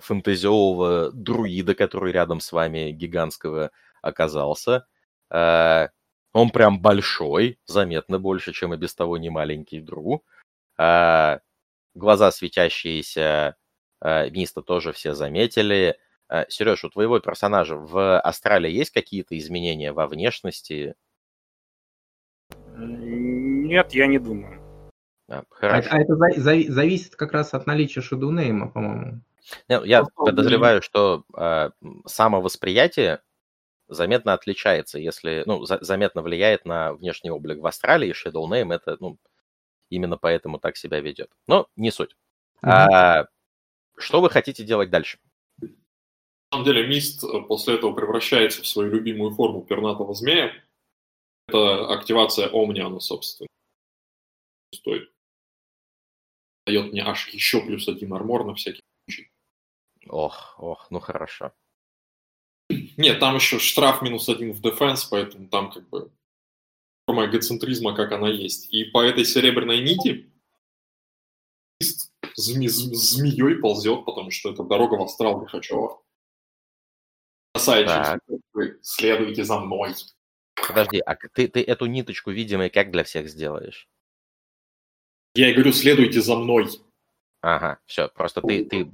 фэнтезиового 0.00 1.12
друида, 1.12 1.74
который 1.74 2.12
рядом 2.12 2.40
с 2.40 2.50
вами 2.52 2.90
гигантского 2.90 3.70
оказался. 4.02 4.86
А, 5.30 5.90
он 6.32 6.50
прям 6.50 6.80
большой, 6.80 7.58
заметно 7.66 8.18
больше, 8.18 8.52
чем 8.52 8.74
и 8.74 8.76
без 8.76 8.94
того 8.94 9.18
не 9.18 9.30
маленький 9.30 9.80
друг. 9.80 10.24
А, 10.76 11.40
глаза 11.94 12.30
светящиеся 12.32 13.56
Миста 14.02 14.60
тоже 14.62 14.92
все 14.92 15.14
заметили. 15.14 15.98
Э, 16.28 16.44
Сереж, 16.48 16.84
у 16.84 16.90
твоего 16.90 17.20
персонажа 17.20 17.76
в 17.76 18.18
Астрале 18.20 18.72
есть 18.72 18.90
какие-то 18.90 19.36
изменения 19.38 19.92
во 19.92 20.06
внешности? 20.06 20.94
Нет, 22.76 23.92
я 23.92 24.06
не 24.06 24.18
думаю. 24.18 24.60
А, 25.28 25.44
хорошо. 25.50 25.88
А, 25.90 25.96
а 25.96 26.00
это 26.00 26.16
за, 26.16 26.40
за, 26.40 26.72
зависит 26.72 27.16
как 27.16 27.32
раз 27.32 27.54
от 27.54 27.66
наличия 27.66 28.00
шедунейма, 28.00 28.70
по-моему. 28.70 29.20
Я 29.68 30.02
ну, 30.02 30.08
подозреваю, 30.26 30.82
что 30.82 31.24
э, 31.36 31.70
самовосприятие 32.06 33.20
заметно 33.88 34.32
отличается, 34.32 34.98
если, 34.98 35.42
ну, 35.46 35.64
за, 35.66 35.78
заметно 35.82 36.22
влияет 36.22 36.64
на 36.64 36.94
внешний 36.94 37.30
облик 37.30 37.58
в 37.60 37.66
Астрале, 37.66 38.08
и 38.08 38.12
Shadow 38.12 38.48
Name 38.48 38.74
это, 38.74 38.96
ну, 39.00 39.18
именно 39.90 40.16
поэтому 40.16 40.58
так 40.58 40.76
себя 40.76 41.00
ведет. 41.00 41.30
Но 41.46 41.68
не 41.76 41.90
суть. 41.90 42.16
Mm-hmm. 42.62 42.70
А, 42.70 43.26
что 43.96 44.20
вы 44.20 44.30
хотите 44.30 44.64
делать 44.64 44.90
дальше? 44.90 45.18
Самом 46.54 46.64
деле 46.64 46.86
Мист 46.86 47.24
э, 47.24 47.40
после 47.42 47.74
этого 47.74 47.92
превращается 47.92 48.62
в 48.62 48.66
свою 48.66 48.92
любимую 48.92 49.34
форму 49.34 49.62
пернатого 49.62 50.14
змея. 50.14 50.52
Это 51.48 51.92
активация 51.92 52.48
Омниана, 52.48 53.00
собственно. 53.00 53.48
Стоит. 54.72 55.12
Дает 56.66 56.92
мне 56.92 57.02
аж 57.02 57.28
еще 57.28 57.60
плюс 57.60 57.88
один 57.88 58.14
армор 58.14 58.46
на 58.46 58.54
всякий 58.54 58.82
случай. 59.04 59.30
Ох, 60.06 60.54
ох, 60.58 60.90
ну 60.90 61.00
хорошо. 61.00 61.52
Нет, 62.96 63.20
там 63.20 63.34
еще 63.34 63.58
штраф 63.58 64.00
минус 64.00 64.28
один 64.28 64.52
в 64.52 64.60
дефенс, 64.60 65.04
поэтому 65.04 65.48
там 65.48 65.70
как 65.70 65.88
бы 65.88 66.10
форма 67.06 67.26
эгоцентризма, 67.26 67.94
как 67.94 68.12
она 68.12 68.28
есть. 68.28 68.72
И 68.72 68.84
по 68.84 69.02
этой 69.02 69.24
серебряной 69.24 69.80
нити 69.80 70.32
зме- 72.38 72.68
змеей 72.68 73.58
ползет, 73.58 74.04
потому 74.04 74.30
что 74.30 74.52
это 74.52 74.62
дорога 74.62 74.94
в 74.94 75.02
астрал 75.02 75.42
Лихачева 75.42 76.03
бросает 77.64 78.20
следуйте 78.82 79.44
за 79.44 79.58
мной. 79.58 79.94
Подожди, 80.54 81.00
а 81.00 81.16
ты, 81.16 81.48
ты 81.48 81.62
эту 81.62 81.86
ниточку 81.86 82.30
видимой 82.30 82.70
как 82.70 82.90
для 82.90 83.04
всех 83.04 83.28
сделаешь? 83.28 83.88
Я 85.34 85.50
и 85.50 85.54
говорю, 85.54 85.72
следуйте 85.72 86.20
за 86.20 86.36
мной. 86.36 86.68
Ага, 87.40 87.80
все, 87.86 88.08
просто 88.08 88.40
ты, 88.40 88.64
ты, 88.64 88.90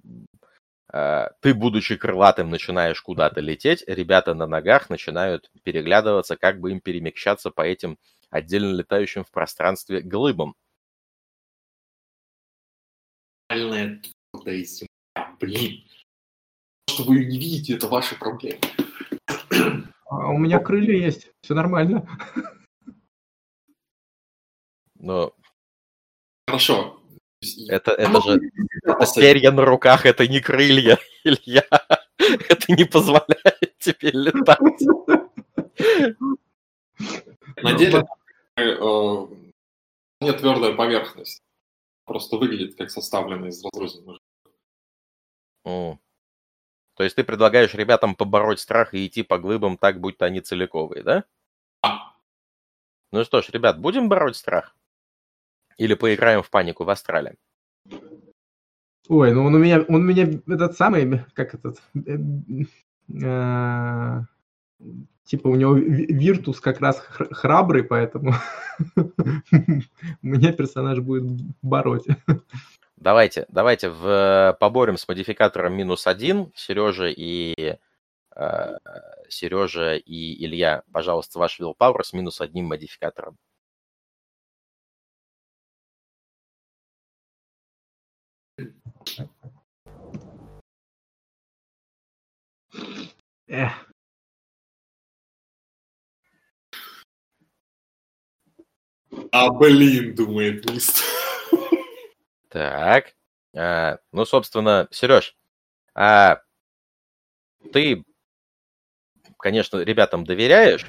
э, 0.93 1.29
ты, 1.41 1.55
будучи 1.55 1.97
крылатым, 1.97 2.51
начинаешь 2.51 3.01
куда-то 3.01 3.41
лететь, 3.41 3.85
ребята 3.87 4.35
на 4.35 4.47
ногах 4.47 4.91
начинают 4.91 5.51
переглядываться, 5.63 6.37
как 6.37 6.59
бы 6.59 6.73
им 6.73 6.81
перемещаться 6.81 7.51
по 7.51 7.61
этим 7.61 7.99
отдельно 8.31 8.75
летающим 8.75 9.23
в 9.23 9.31
пространстве 9.31 10.01
глыбам. 10.01 10.57
Блин 15.39 15.85
что 16.91 17.05
вы 17.05 17.17
ее 17.17 17.27
не 17.27 17.39
видите, 17.39 17.75
это 17.75 17.89
ваши 17.89 18.19
проблемы. 18.19 18.59
А 20.07 20.29
у 20.29 20.39
меня 20.39 20.59
крылья 20.59 20.97
есть, 20.97 21.31
все 21.41 21.55
нормально. 21.55 22.07
Но... 24.97 25.33
Хорошо. 26.47 27.01
Это, 27.69 27.93
это 27.93 28.21
же 28.21 28.41
это 28.83 29.07
перья 29.15 29.51
на 29.51 29.65
руках, 29.65 30.05
это 30.05 30.29
не 30.29 30.41
крылья, 30.41 30.99
Илья. 31.25 31.65
Это 32.19 32.73
не 32.73 32.85
позволяет 32.85 33.79
тебе 33.79 34.11
летать. 34.11 34.59
На 37.63 37.73
деле 37.73 38.05
э, 38.57 39.27
нет 40.21 40.39
твердая 40.39 40.75
поверхность. 40.75 41.41
Просто 42.05 42.37
выглядит 42.37 42.77
как 42.77 42.91
составленная 42.91 43.49
из 43.49 43.65
разрозненных. 43.65 44.19
То 47.01 47.05
есть 47.05 47.17
ты 47.17 47.25
предлагаешь 47.25 47.73
ребятам 47.73 48.15
побороть 48.15 48.61
страх 48.61 48.93
и 48.93 49.07
идти 49.07 49.23
по 49.23 49.39
глыбам 49.39 49.79
так, 49.79 50.01
будто 50.01 50.27
они 50.27 50.43
целиковые, 50.43 51.03
да? 51.03 51.25
Ну 53.11 53.25
что 53.25 53.41
ж, 53.41 53.49
ребят, 53.49 53.81
будем 53.81 54.11
бороть 54.11 54.37
страх? 54.37 54.77
Или 55.79 55.95
поиграем 55.95 56.43
в 56.43 56.51
панику 56.51 56.85
в 56.85 56.91
Астрале? 56.91 57.37
Ой, 59.09 59.33
ну 59.33 59.47
он 59.47 59.55
у 59.55 59.59
меня, 59.59 59.81
он 59.89 60.03
у 60.03 60.05
меня 60.05 60.29
этот 60.47 60.77
самый, 60.77 61.25
как 61.33 61.55
этот, 61.55 61.81
э, 61.95 62.19
э, 63.25 64.21
типа 65.25 65.49
у 65.49 65.55
него 65.55 65.77
Виртус 65.77 66.61
как 66.61 66.83
раз 66.83 66.99
храбрый, 66.99 67.83
поэтому 67.83 68.35
мне 70.21 70.53
персонаж 70.53 70.99
будет 70.99 71.25
бороть. 71.63 72.09
Давайте, 73.01 73.47
давайте 73.49 73.89
в, 73.89 74.57
поборем 74.61 74.99
с 74.99 75.09
модификатором 75.09 75.73
минус 75.75 76.07
один. 76.07 76.53
Сережа 76.55 77.07
и 77.09 77.79
э, 78.37 78.79
Сережа 79.29 79.97
и 79.97 80.45
Илья, 80.45 80.83
пожалуйста, 80.93 81.39
ваш 81.39 81.59
willpower 81.59 82.03
с 82.03 82.13
минус 82.13 82.43
одним 82.43 82.67
модификатором. 82.67 83.39
Эх. 93.49 93.73
А 99.33 99.51
блин, 99.51 100.15
думает 100.15 100.71
Мист. 100.71 101.03
Так. 102.51 103.15
А, 103.57 103.99
ну, 104.13 104.25
собственно, 104.25 104.87
Сереж, 104.91 105.35
а 105.95 106.41
ты, 107.73 108.05
конечно, 109.39 109.79
ребятам 109.79 110.25
доверяешь, 110.25 110.87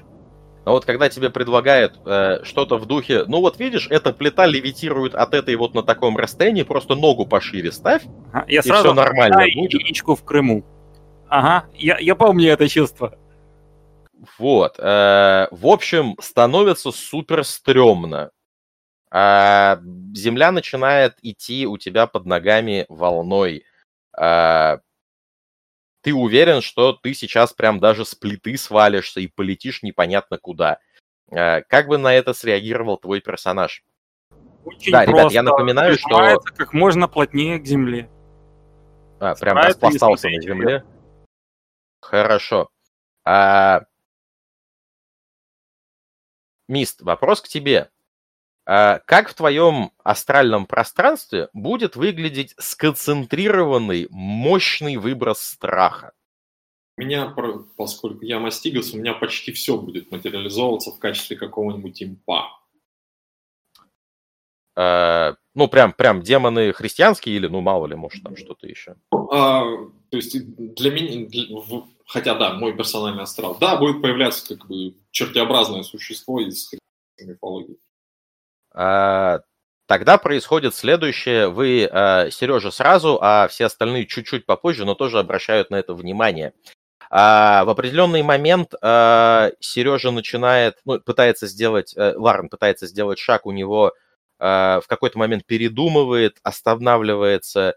но 0.66 0.74
вот 0.74 0.86
когда 0.86 1.10
тебе 1.10 1.32
предлагают 1.32 2.00
э, 2.06 2.44
что-то 2.44 2.78
в 2.78 2.86
духе, 2.86 3.24
ну 3.26 3.40
вот 3.40 3.58
видишь, 3.60 3.88
эта 3.90 4.14
плита 4.14 4.46
левитирует 4.46 5.16
от 5.16 5.34
этой 5.34 5.56
вот 5.56 5.74
на 5.74 5.82
таком 5.82 6.18
расстоянии, 6.18 6.62
просто 6.64 6.96
ногу 6.96 7.26
пошире 7.26 7.72
ставь, 7.72 8.04
А, 8.32 8.46
Я 8.48 8.60
и 8.60 8.64
сразу 8.64 8.90
все 8.90 8.94
нормально 8.94 9.36
знаю 9.38 9.52
будет. 9.56 9.74
единичку 9.74 10.16
в 10.16 10.24
Крыму. 10.24 10.64
Ага, 11.30 11.68
я, 11.74 11.98
я 11.98 12.16
помню 12.16 12.52
это 12.52 12.68
чувство. 12.68 13.18
Вот. 14.38 14.76
э, 14.78 15.48
в 15.50 15.66
общем, 15.68 16.16
становится 16.22 16.92
супер 16.92 17.44
стрёмно. 17.44 18.32
А, 19.12 19.82
земля 20.16 20.52
начинает 20.54 21.18
идти 21.22 21.68
у 21.68 21.78
тебя 21.78 22.08
под 22.08 22.26
ногами 22.26 22.86
волной. 22.88 23.66
А, 24.18 24.80
ты 26.02 26.14
уверен, 26.14 26.62
что 26.62 26.94
ты 26.94 27.14
сейчас 27.14 27.52
прям 27.52 27.80
даже 27.80 28.06
с 28.06 28.16
плиты 28.16 28.58
свалишься 28.58 29.20
и 29.20 29.28
полетишь 29.28 29.84
непонятно 29.84 30.38
куда. 30.38 30.80
А, 31.30 31.62
как 31.62 31.88
бы 31.88 31.98
на 31.98 32.14
это 32.14 32.34
среагировал 32.34 32.98
твой 32.98 33.20
персонаж? 33.20 33.84
Очень 34.64 34.94
Да, 34.94 35.06
ребят, 35.06 35.32
я 35.32 35.44
напоминаю, 35.44 35.98
что- 35.98 36.40
как 36.40 36.72
можно 36.72 37.10
плотнее 37.10 37.60
к 37.60 37.66
земле. 37.66 38.10
А, 39.20 39.36
прям 39.36 39.58
Старается 39.58 39.68
распластался 39.70 40.30
на 40.30 40.42
земле. 40.42 40.86
Хорошо. 42.00 42.70
А... 43.26 43.84
Мист, 46.68 47.02
вопрос 47.02 47.42
к 47.42 47.50
тебе. 47.50 47.92
А 48.66 49.00
как 49.00 49.30
в 49.30 49.34
твоем 49.34 49.92
астральном 50.04 50.66
пространстве 50.68 51.50
будет 51.54 51.96
выглядеть 51.96 52.54
сконцентрированный, 52.58 54.08
мощный 54.12 54.98
выброс 54.98 55.42
страха? 55.42 56.14
У 56.98 57.02
меня, 57.02 57.36
поскольку 57.78 58.24
я 58.24 58.40
мастигас, 58.40 58.94
у 58.94 58.98
меня 58.98 59.14
почти 59.14 59.52
все 59.52 59.78
будет 59.78 60.12
материализовываться 60.12 60.92
в 60.92 61.00
качестве 61.00 61.38
какого-нибудь 61.38 62.04
импа. 62.04 62.50
А, 64.76 65.36
ну, 65.56 65.68
прям, 65.68 65.94
прям 65.94 66.22
демоны 66.22 66.72
христианские 66.74 67.36
или, 67.36 67.48
ну, 67.48 67.62
мало 67.62 67.88
ли, 67.88 67.96
может, 67.96 68.24
там 68.24 68.38
что-то 68.38 68.68
еще. 68.68 68.96
А, 69.12 69.64
то 70.10 70.18
есть 70.18 70.38
для 70.56 70.92
меня, 70.92 71.28
для- 71.28 71.58
в- 71.58 71.88
хотя 72.06 72.36
да, 72.36 72.54
мой 72.54 72.76
персональный 72.76 73.24
астрал, 73.24 73.58
да, 73.60 73.78
будет 73.78 74.02
появляться 74.02 74.56
как 74.56 74.68
бы 74.68 74.96
чертеобразное 75.12 75.84
существо 75.84 76.40
из 76.40 76.70
христианской 76.70 77.34
мифологии. 77.36 77.78
А, 78.74 79.40
Тогда 79.88 80.18
происходит 80.18 80.74
следующее. 80.74 81.50
Вы, 81.50 81.90
Сережа, 82.32 82.72
сразу, 82.72 83.20
а 83.22 83.50
все 83.50 83.66
остальные 83.66 84.06
чуть-чуть 84.06 84.46
попозже, 84.46 84.86
но 84.86 84.96
тоже 84.96 85.20
обращают 85.20 85.70
на 85.70 85.76
это 85.76 85.94
внимание. 85.94 86.54
А, 87.10 87.66
в 87.66 87.70
определенный 87.70 88.24
момент 88.24 88.72
Сережа 89.60 90.12
начинает, 90.12 90.78
ну, 90.86 90.98
пытается 91.02 91.46
сделать, 91.48 91.94
э, 91.98 92.14
Ларен 92.16 92.48
пытается 92.48 92.88
сделать 92.88 93.20
шаг, 93.20 93.46
у 93.46 93.52
него 93.52 93.92
а, 94.44 94.82
в 94.82 94.88
какой-то 94.88 95.20
момент 95.20 95.46
передумывает, 95.46 96.40
останавливается, 96.42 97.76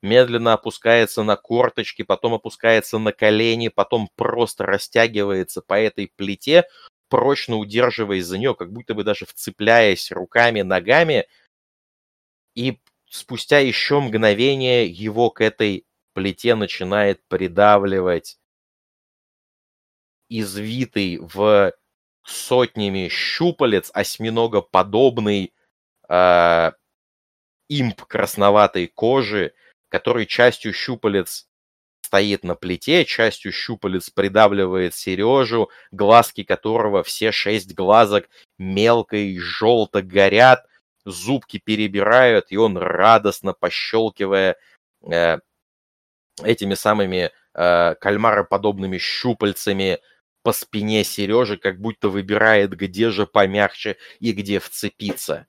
медленно 0.00 0.52
опускается 0.52 1.24
на 1.24 1.36
корточки, 1.36 2.02
потом 2.02 2.34
опускается 2.34 2.98
на 2.98 3.12
колени, 3.12 3.68
потом 3.68 4.08
просто 4.14 4.64
растягивается 4.64 5.60
по 5.60 5.74
этой 5.74 6.12
плите, 6.16 6.66
прочно 7.08 7.56
удерживаясь 7.56 8.26
за 8.26 8.38
нее, 8.38 8.54
как 8.54 8.72
будто 8.72 8.94
бы 8.94 9.04
даже 9.04 9.26
вцепляясь 9.26 10.10
руками, 10.12 10.62
ногами, 10.62 11.26
и 12.54 12.80
спустя 13.08 13.58
еще 13.58 14.00
мгновение 14.00 14.86
его 14.86 15.30
к 15.30 15.40
этой 15.40 15.86
плите 16.14 16.54
начинает 16.54 17.26
придавливать 17.28 18.38
извитый 20.28 21.18
в 21.18 21.72
сотнями 22.24 23.08
щупалец 23.08 23.90
осьминогоподобный 23.92 25.52
э, 26.08 26.72
имп 27.68 28.04
красноватой 28.04 28.86
кожи, 28.86 29.54
который 29.88 30.26
частью 30.26 30.72
щупалец 30.72 31.48
стоит 32.14 32.44
на 32.44 32.54
плите, 32.54 33.04
частью 33.04 33.50
щупалец 33.50 34.08
придавливает 34.08 34.94
Сережу, 34.94 35.68
глазки 35.90 36.44
которого 36.44 37.02
все 37.02 37.32
шесть 37.32 37.74
глазок 37.74 38.28
мелко 38.56 39.16
и 39.16 39.36
желто 39.36 40.00
горят, 40.00 40.64
зубки 41.04 41.58
перебирают, 41.58 42.46
и 42.50 42.56
он 42.56 42.78
радостно 42.78 43.52
пощелкивая 43.52 44.54
э, 45.10 45.38
этими 46.40 46.74
самыми 46.74 47.32
э, 47.52 47.94
кальмароподобными 47.96 48.98
щупальцами 48.98 49.98
по 50.44 50.52
спине 50.52 51.02
Сережи, 51.02 51.56
как 51.56 51.80
будто 51.80 52.08
выбирает, 52.08 52.76
где 52.76 53.10
же 53.10 53.26
помягче 53.26 53.96
и 54.20 54.30
где 54.30 54.60
вцепиться. 54.60 55.48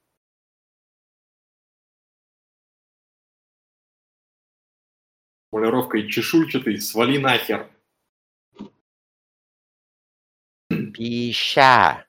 Полировкой 5.56 6.10
чешуйчатый, 6.10 6.82
свали 6.82 7.18
нахер. 7.18 7.72
Пища! 10.68 12.06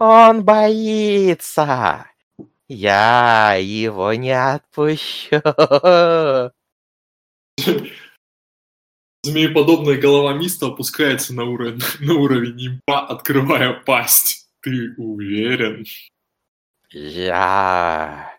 Он 0.00 0.42
боится! 0.42 2.10
Я 2.66 3.54
его 3.54 4.14
не 4.14 4.32
отпущу! 4.32 5.40
Змееподобная 9.22 10.00
голова 10.00 10.32
Миста 10.32 10.66
опускается 10.66 11.32
на 11.32 11.44
уровень, 11.44 11.80
на 12.00 12.14
уровень 12.14 12.66
импа, 12.66 13.06
открывая 13.06 13.74
пасть. 13.74 14.50
Ты 14.60 14.96
уверен? 14.96 15.84
Я... 16.90 18.36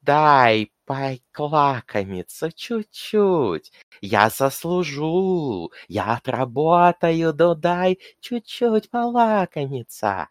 Дай 0.00 0.72
поклакомиться 0.90 2.50
чуть-чуть. 2.50 3.72
Я 4.00 4.28
заслужу. 4.28 5.70
Я 5.86 6.14
отработаю, 6.16 7.32
да 7.32 7.54
дай 7.54 7.98
чуть-чуть 8.20 8.90
полакомиться. 8.90 10.28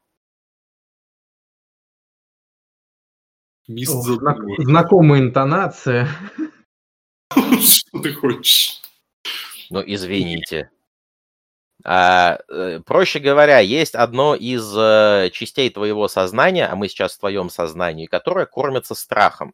Мист 3.70 3.96
Ох, 3.96 4.06
знак-. 4.06 4.38
Знакомая 4.58 5.22
интонация. 5.22 6.10
Что 7.32 8.00
ты 8.02 8.14
хочешь? 8.14 8.82
Ну, 9.70 9.82
извините. 9.86 10.72
А, 11.86 12.40
э, 12.50 12.82
проще 12.86 13.20
говоря, 13.20 13.60
есть 13.60 13.96
одно 13.96 14.36
из 14.36 14.76
э, 14.76 15.30
частей 15.32 15.70
твоего 15.70 16.10
сознания, 16.10 16.68
а 16.68 16.76
мы 16.76 16.90
сейчас 16.90 17.14
в 17.14 17.20
твоем 17.20 17.50
сознании, 17.50 18.08
которое 18.08 18.46
кормится 18.46 18.94
страхом. 18.94 19.54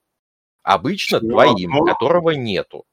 Обычно 0.66 1.20
Чего? 1.20 1.30
твоим, 1.30 1.86
которого 1.86 2.32
нету. 2.32 2.86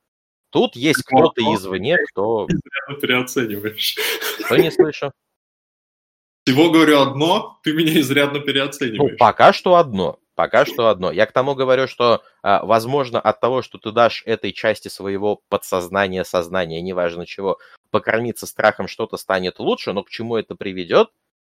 Тут 0.50 0.76
есть 0.76 1.02
кто-то 1.04 1.40
извне, 1.54 1.96
кто... 2.10 2.46
Ты 2.88 2.94
переоцениваешь. 3.00 3.96
Что 4.44 4.56
не 4.58 4.70
слышу? 4.70 5.10
Всего 6.44 6.70
говорю 6.70 7.00
одно, 7.00 7.60
ты 7.62 7.72
меня 7.72 7.98
изрядно 8.00 8.40
Ну, 8.40 8.44
переоцениваешь. 8.44 9.16
пока 9.16 9.52
что 9.54 9.76
одно. 9.76 10.18
Пока 10.34 10.66
что 10.66 10.88
одно. 10.88 11.12
Я 11.12 11.24
к 11.26 11.32
тому 11.32 11.54
говорю, 11.54 11.86
что, 11.86 12.22
а, 12.42 12.64
возможно, 12.64 13.20
от 13.20 13.40
того, 13.40 13.62
что 13.62 13.78
ты 13.78 13.90
дашь 13.90 14.22
этой 14.26 14.52
части 14.52 14.88
своего 14.88 15.40
подсознания, 15.48 16.24
сознания, 16.24 16.82
неважно 16.82 17.26
чего, 17.26 17.58
покормиться 17.90 18.46
страхом 18.46 18.88
что-то 18.88 19.16
станет 19.16 19.60
лучше, 19.60 19.92
но 19.92 20.02
к 20.02 20.10
чему 20.10 20.36
это 20.36 20.56
приведет, 20.56 21.10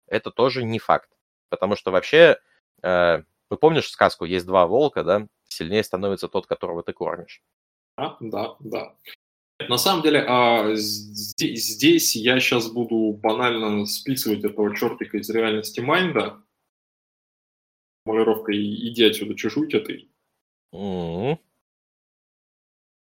это 0.08 0.32
тоже 0.32 0.64
не 0.64 0.80
факт. 0.80 1.10
Потому 1.50 1.76
что 1.76 1.92
вообще, 1.92 2.40
э, 2.82 3.24
вы 3.50 3.58
помнишь 3.58 3.90
сказку 3.90 4.26
«Есть 4.26 4.46
два 4.46 4.66
волка», 4.68 5.04
да? 5.04 5.28
Сильнее 5.48 5.84
становится 5.84 6.28
тот, 6.28 6.48
которого 6.48 6.84
ты 6.84 6.94
кормишь. 6.94 7.42
А, 7.96 8.18
да, 8.20 8.56
да. 8.60 8.96
На 9.60 9.78
самом 9.78 10.04
деле, 10.04 10.24
а, 10.28 10.76
здесь, 10.76 11.66
здесь 11.66 12.16
я 12.16 12.40
сейчас 12.40 12.70
буду 12.70 13.14
банально 13.14 13.86
списывать 13.88 14.44
этого 14.44 14.76
чертика 14.76 15.18
из 15.18 15.30
реальности 15.30 15.80
Майнда. 15.80 16.44
Формулировка 18.06 18.54
«иди 18.54 19.04
отсюда, 19.04 19.36
чешуйте 19.36 19.80
ты». 19.80 20.10
Mm-hmm. 20.74 21.38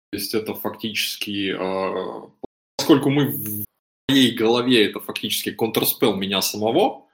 То 0.09 0.17
есть 0.17 0.33
это 0.33 0.53
фактически, 0.53 1.53
а, 1.59 2.31
поскольку 2.77 3.09
мы 3.09 3.27
в 3.27 3.65
моей 4.07 4.33
голове 4.33 4.89
это 4.89 5.01
фактически 5.01 5.51
контрспел 5.51 6.15
меня 6.15 6.41
самого, 6.41 7.09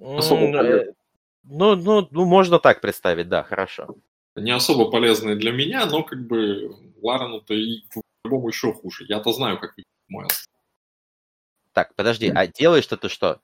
особо 0.00 0.46
mm-hmm. 0.46 0.94
Ну, 1.44 1.76
ну, 1.76 2.08
ну, 2.10 2.24
можно 2.24 2.58
так 2.58 2.80
представить, 2.80 3.28
да, 3.28 3.42
хорошо. 3.42 3.94
Не 4.36 4.50
особо 4.50 4.90
полезные 4.90 5.36
для 5.36 5.52
меня, 5.52 5.86
но 5.86 6.02
как 6.02 6.26
бы 6.26 6.74
Ларену-то 7.02 7.54
и 7.54 7.82
по-любому 8.22 8.48
еще 8.48 8.72
хуже. 8.72 9.04
Я-то 9.08 9.32
знаю, 9.32 9.60
как 9.60 9.74
мой 10.08 10.26
Так, 11.72 11.94
подожди, 11.94 12.28
а 12.34 12.46
делаешь 12.46 12.86
ты 12.86 13.08
что? 13.08 13.40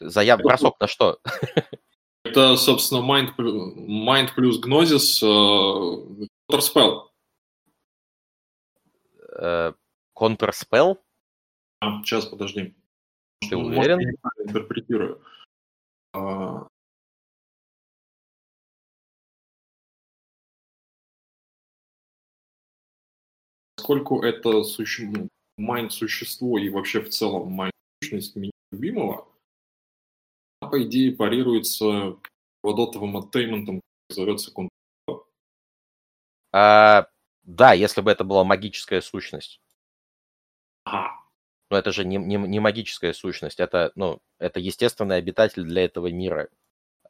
Заяв 0.00 0.40
бросок 0.40 0.78
на 0.80 0.86
что? 0.86 1.20
Это, 2.24 2.56
собственно, 2.56 3.00
Mind, 3.00 3.36
Mind 3.36 4.34
плюс 4.34 4.58
Gnosis 4.64 5.22
uh, 5.22 6.26
Counterspell. 6.50 7.08
Uh, 9.38 9.74
Counterspell? 10.16 10.98
А, 11.80 12.02
сейчас, 12.02 12.24
подожди. 12.24 12.74
Ты 13.40 13.56
уверен? 13.56 13.96
Может, 13.96 14.18
я 14.38 14.44
интерпретирую. 14.44 15.22
Uh, 16.14 16.66
поскольку 23.84 24.22
это 24.22 24.64
суще... 24.64 25.04
Ну, 25.04 25.28
майн-существо 25.56 26.58
и 26.58 26.68
вообще 26.68 27.00
в 27.00 27.10
целом 27.10 27.52
майн-сущность 27.52 28.34
меня 28.34 28.50
любимого, 28.72 29.28
она, 30.60 30.70
по 30.70 30.82
идее, 30.82 31.12
парируется 31.12 32.16
водотовым 32.62 33.16
оттейментом, 33.18 33.80
зовется 34.08 34.50
контур. 34.52 35.28
А, 36.50 37.06
да, 37.44 37.72
если 37.74 38.00
бы 38.00 38.10
это 38.10 38.24
была 38.24 38.42
магическая 38.42 39.00
сущность. 39.00 39.60
Ага. 40.84 41.12
Но 41.70 41.76
это 41.76 41.92
же 41.92 42.04
не, 42.04 42.16
не, 42.16 42.36
не 42.36 42.58
магическая 42.58 43.12
сущность, 43.12 43.60
это, 43.60 43.92
ну, 43.94 44.20
это 44.38 44.58
естественный 44.58 45.18
обитатель 45.18 45.62
для 45.62 45.84
этого 45.84 46.10
мира. 46.10 46.48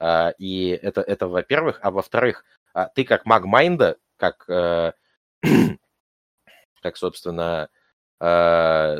А, 0.00 0.34
и 0.38 0.66
это, 0.66 1.00
это 1.00 1.28
во-первых. 1.28 1.78
А 1.82 1.90
во-вторых, 1.90 2.44
а, 2.74 2.88
ты 2.88 3.04
как 3.04 3.24
маг 3.24 3.44
Майнда, 3.46 3.96
как 4.16 4.44
э, 4.50 4.92
как, 6.84 6.98
собственно, 6.98 7.70
э, 8.20 8.98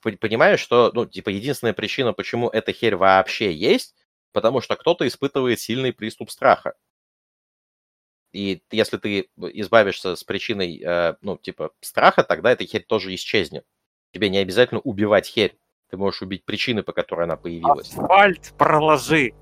понимаешь, 0.00 0.60
что, 0.60 0.92
ну, 0.94 1.04
типа, 1.04 1.30
единственная 1.30 1.74
причина, 1.74 2.12
почему 2.12 2.48
эта 2.48 2.72
херь 2.72 2.94
вообще 2.94 3.52
есть, 3.52 3.96
потому 4.30 4.60
что 4.60 4.76
кто-то 4.76 5.04
испытывает 5.04 5.58
сильный 5.58 5.92
приступ 5.92 6.30
страха. 6.30 6.74
И 8.32 8.62
если 8.70 8.98
ты 8.98 9.28
избавишься 9.36 10.14
с 10.14 10.22
причиной, 10.22 10.80
э, 10.80 11.16
ну, 11.22 11.38
типа, 11.38 11.72
страха, 11.80 12.22
тогда 12.22 12.52
эта 12.52 12.64
херь 12.64 12.84
тоже 12.84 13.12
исчезнет. 13.12 13.66
Тебе 14.12 14.28
не 14.28 14.38
обязательно 14.38 14.80
убивать 14.80 15.26
херь. 15.26 15.58
Ты 15.90 15.96
можешь 15.96 16.22
убить 16.22 16.44
причины, 16.44 16.84
по 16.84 16.92
которой 16.92 17.24
она 17.24 17.36
появилась. 17.36 17.88
Асфальт 17.88 18.54
проложи. 18.56 19.34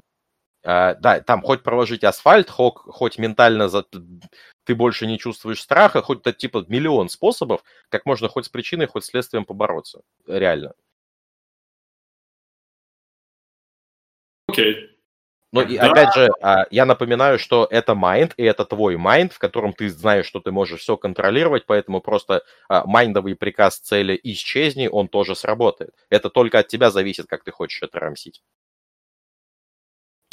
А, 0.64 0.94
да, 0.94 1.20
там 1.20 1.42
хоть 1.42 1.62
проложить 1.62 2.04
асфальт, 2.04 2.48
хоть, 2.48 2.74
хоть 2.74 3.18
ментально 3.18 3.68
за, 3.68 3.84
ты 4.64 4.74
больше 4.74 5.06
не 5.06 5.18
чувствуешь 5.18 5.60
страха, 5.60 6.02
хоть 6.02 6.20
это 6.20 6.32
типа 6.32 6.64
миллион 6.68 7.08
способов, 7.08 7.62
как 7.90 8.06
можно 8.06 8.28
хоть 8.28 8.46
с 8.46 8.48
причиной, 8.48 8.86
хоть 8.86 9.04
с 9.04 9.08
следствием 9.08 9.44
побороться. 9.44 10.00
Реально. 10.26 10.72
Окей. 14.48 14.74
Okay. 14.74 14.94
Но 15.54 15.62
и, 15.62 15.78
да. 15.78 15.92
опять 15.92 16.12
же, 16.14 16.28
а, 16.42 16.66
я 16.72 16.84
напоминаю, 16.84 17.38
что 17.38 17.68
это 17.70 17.94
Mind, 17.94 18.34
и 18.36 18.42
это 18.42 18.64
твой 18.64 18.96
Mind, 18.96 19.32
в 19.32 19.38
котором 19.38 19.72
ты 19.72 19.88
знаешь, 19.88 20.26
что 20.26 20.40
ты 20.40 20.50
можешь 20.50 20.80
все 20.80 20.96
контролировать, 20.96 21.64
поэтому 21.64 22.00
просто 22.00 22.42
а, 22.68 22.84
майндовый 22.86 23.36
приказ 23.36 23.78
цели 23.78 24.18
исчезни, 24.24 24.88
он 24.88 25.06
тоже 25.06 25.36
сработает. 25.36 25.94
Это 26.10 26.28
только 26.28 26.58
от 26.58 26.66
тебя 26.66 26.90
зависит, 26.90 27.26
как 27.28 27.44
ты 27.44 27.52
хочешь 27.52 27.84
это 27.84 28.00
рамсить. 28.00 28.42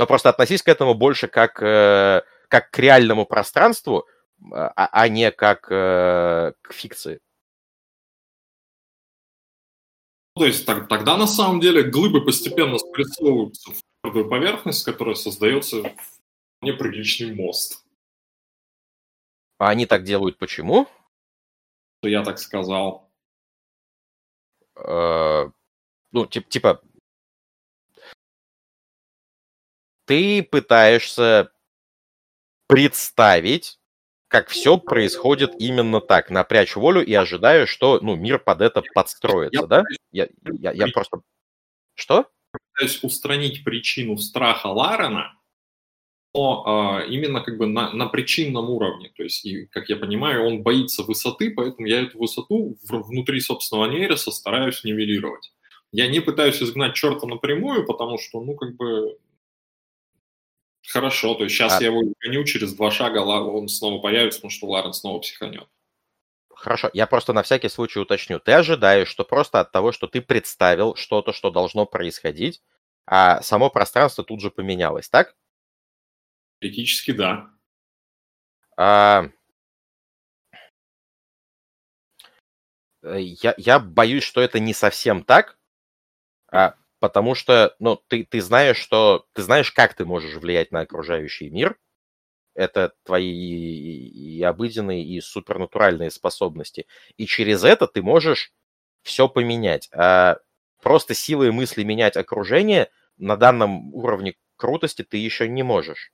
Но 0.01 0.07
просто 0.07 0.29
относись 0.29 0.63
к 0.63 0.67
этому 0.67 0.95
больше 0.95 1.27
как, 1.27 1.61
э, 1.61 2.23
как 2.47 2.71
к 2.71 2.79
реальному 2.79 3.27
пространству, 3.27 4.07
а, 4.51 4.89
а 4.91 5.07
не 5.07 5.29
как 5.29 5.67
э, 5.71 6.53
к 6.59 6.73
фикции. 6.73 7.19
То 10.35 10.43
есть 10.43 10.65
так, 10.65 10.87
тогда 10.87 11.17
на 11.17 11.27
самом 11.27 11.59
деле 11.59 11.83
глыбы 11.83 12.25
постепенно 12.25 12.79
спрессовываются 12.79 13.73
в 13.73 13.83
твердую 14.01 14.27
поверхность, 14.27 14.83
которая 14.83 15.13
создается 15.13 15.83
неприличный 16.61 17.35
мост. 17.35 17.85
А 19.59 19.69
они 19.69 19.85
так 19.85 20.03
делают 20.03 20.39
почему? 20.39 20.87
Что 21.99 22.09
я 22.09 22.23
так 22.23 22.39
сказал. 22.39 23.07
Э, 24.77 25.51
ну, 26.11 26.25
типа 26.25 26.81
ты 30.11 30.43
пытаешься 30.43 31.53
представить, 32.67 33.79
как 34.27 34.49
все 34.49 34.77
происходит 34.77 35.53
именно 35.57 36.01
так, 36.01 36.29
напрячь 36.29 36.75
волю 36.75 37.01
и 37.05 37.13
ожидаю, 37.13 37.65
что 37.65 37.97
ну, 38.01 38.17
мир 38.17 38.37
под 38.39 38.59
это 38.59 38.83
подстроится, 38.93 39.61
я 39.61 39.67
да? 39.67 39.83
Я, 40.11 40.27
я, 40.59 40.73
я 40.73 40.87
просто... 40.87 41.21
Что? 41.95 42.29
Пытаюсь 42.73 43.01
устранить 43.03 43.63
причину 43.63 44.17
страха 44.17 44.67
Ларена, 44.67 45.39
но 46.33 46.99
э, 47.05 47.07
именно 47.07 47.39
как 47.39 47.57
бы 47.57 47.67
на, 47.67 47.93
на 47.93 48.07
причинном 48.07 48.69
уровне. 48.69 49.13
То 49.15 49.23
есть, 49.23 49.45
и, 49.45 49.67
как 49.67 49.87
я 49.87 49.95
понимаю, 49.95 50.45
он 50.45 50.61
боится 50.61 51.03
высоты, 51.03 51.51
поэтому 51.51 51.87
я 51.87 52.01
эту 52.01 52.19
высоту 52.19 52.77
в, 52.83 53.03
внутри 53.03 53.39
собственного 53.39 53.89
нейроса 53.89 54.31
стараюсь 54.31 54.83
нивелировать. 54.83 55.53
Я 55.93 56.07
не 56.07 56.19
пытаюсь 56.19 56.61
изгнать 56.61 56.95
черта 56.95 57.27
напрямую, 57.27 57.85
потому 57.85 58.17
что, 58.17 58.41
ну, 58.43 58.55
как 58.55 58.75
бы, 58.75 59.17
Хорошо, 60.87 61.35
то 61.35 61.43
есть 61.43 61.55
сейчас 61.55 61.77
а... 61.77 61.81
я 61.81 61.87
его 61.87 62.01
гоню, 62.19 62.43
через 62.43 62.73
два 62.73 62.91
шага 62.91 63.19
он 63.19 63.67
снова 63.67 64.01
появится, 64.01 64.39
потому 64.39 64.51
что 64.51 64.67
Ларен 64.67 64.93
снова 64.93 65.19
психанет. 65.19 65.67
Хорошо, 66.49 66.89
я 66.93 67.07
просто 67.07 67.33
на 67.33 67.43
всякий 67.43 67.69
случай 67.69 67.99
уточню. 67.99 68.39
Ты 68.39 68.51
ожидаешь, 68.53 69.07
что 69.07 69.23
просто 69.23 69.59
от 69.59 69.71
того, 69.71 69.91
что 69.91 70.07
ты 70.07 70.21
представил 70.21 70.95
что-то, 70.95 71.33
что 71.33 71.49
должно 71.49 71.85
происходить, 71.85 72.61
а 73.05 73.41
само 73.41 73.69
пространство 73.69 74.23
тут 74.23 74.41
же 74.41 74.51
поменялось, 74.51 75.09
так? 75.09 75.35
Теоретически, 76.59 77.11
да. 77.11 77.49
А... 78.77 79.29
Я, 83.03 83.55
я 83.57 83.79
боюсь, 83.79 84.23
что 84.23 84.41
это 84.41 84.59
не 84.59 84.75
совсем 84.75 85.23
так, 85.23 85.57
а, 86.51 86.75
потому 87.01 87.33
что, 87.33 87.75
ну, 87.79 87.99
ты, 88.07 88.23
ты 88.23 88.41
знаешь, 88.41 88.77
что 88.77 89.25
ты 89.33 89.41
знаешь, 89.41 89.71
как 89.71 89.95
ты 89.95 90.05
можешь 90.05 90.35
влиять 90.35 90.71
на 90.71 90.81
окружающий 90.81 91.49
мир. 91.49 91.75
Это 92.53 92.93
твои 93.05 93.25
и 93.27 94.43
обыденные, 94.43 95.03
и 95.03 95.19
супернатуральные 95.19 96.11
способности. 96.11 96.85
И 97.17 97.25
через 97.25 97.63
это 97.63 97.87
ты 97.87 98.03
можешь 98.03 98.53
все 99.01 99.27
поменять. 99.27 99.89
А 99.93 100.37
просто 100.83 101.15
силой 101.15 101.51
мысли 101.51 101.83
менять 101.83 102.17
окружение 102.17 102.91
на 103.17 103.35
данном 103.35 103.93
уровне 103.95 104.35
крутости 104.55 105.03
ты 105.03 105.17
еще 105.17 105.49
не 105.49 105.63
можешь. 105.63 106.11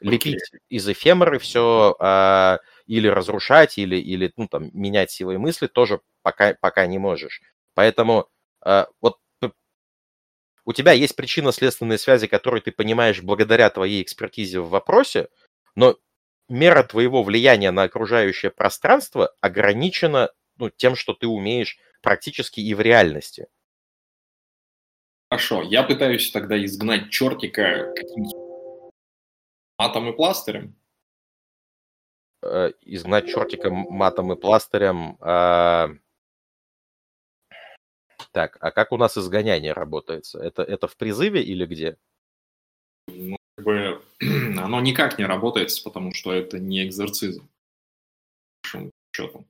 Okay. 0.00 0.08
Лепить 0.08 0.50
из 0.68 0.88
эфемеры 0.88 1.40
все 1.40 1.96
а, 1.98 2.60
или 2.86 3.08
разрушать, 3.08 3.76
или, 3.76 3.96
или 3.96 4.32
ну, 4.36 4.46
там, 4.46 4.70
менять 4.72 5.10
силой 5.10 5.38
мысли 5.38 5.66
тоже 5.66 6.00
пока, 6.22 6.54
пока 6.60 6.86
не 6.86 6.98
можешь. 6.98 7.40
Поэтому 7.74 8.28
а, 8.64 8.88
вот 9.00 9.18
у 10.64 10.72
тебя 10.72 10.92
есть 10.92 11.16
причинно-следственные 11.16 11.98
связи, 11.98 12.26
которые 12.26 12.62
ты 12.62 12.72
понимаешь 12.72 13.22
благодаря 13.22 13.68
твоей 13.70 14.02
экспертизе 14.02 14.60
в 14.60 14.68
вопросе, 14.68 15.28
но 15.74 15.96
мера 16.48 16.82
твоего 16.82 17.22
влияния 17.22 17.70
на 17.70 17.84
окружающее 17.84 18.50
пространство 18.50 19.34
ограничена 19.40 20.30
ну, 20.58 20.70
тем, 20.70 20.94
что 20.96 21.14
ты 21.14 21.26
умеешь 21.26 21.78
практически 22.02 22.60
и 22.60 22.74
в 22.74 22.80
реальности. 22.80 23.48
Хорошо, 25.30 25.62
я 25.62 25.82
пытаюсь 25.82 26.30
тогда 26.30 26.62
изгнать 26.62 27.10
чертика 27.10 27.92
каким-то 27.96 28.90
матом 29.78 30.10
и 30.10 30.12
пластырем. 30.14 30.76
Э, 32.42 32.72
изгнать 32.82 33.28
чертика 33.28 33.70
матом 33.70 34.32
и 34.32 34.36
пластырем. 34.36 35.16
Э, 35.20 35.96
так, 38.32 38.56
а 38.60 38.70
как 38.70 38.92
у 38.92 38.96
нас 38.96 39.16
изгоняние 39.16 39.72
работает? 39.72 40.24
Это, 40.34 40.62
это 40.62 40.88
в 40.88 40.96
призыве 40.96 41.42
или 41.42 41.66
где? 41.66 41.98
Ну, 43.08 43.36
как 43.56 43.64
бы, 43.66 44.02
оно 44.58 44.80
никак 44.80 45.18
не 45.18 45.26
работает, 45.26 45.70
потому 45.84 46.14
что 46.14 46.32
это 46.32 46.58
не 46.58 46.86
экзорцизм. 46.86 47.48
счетом. 49.14 49.46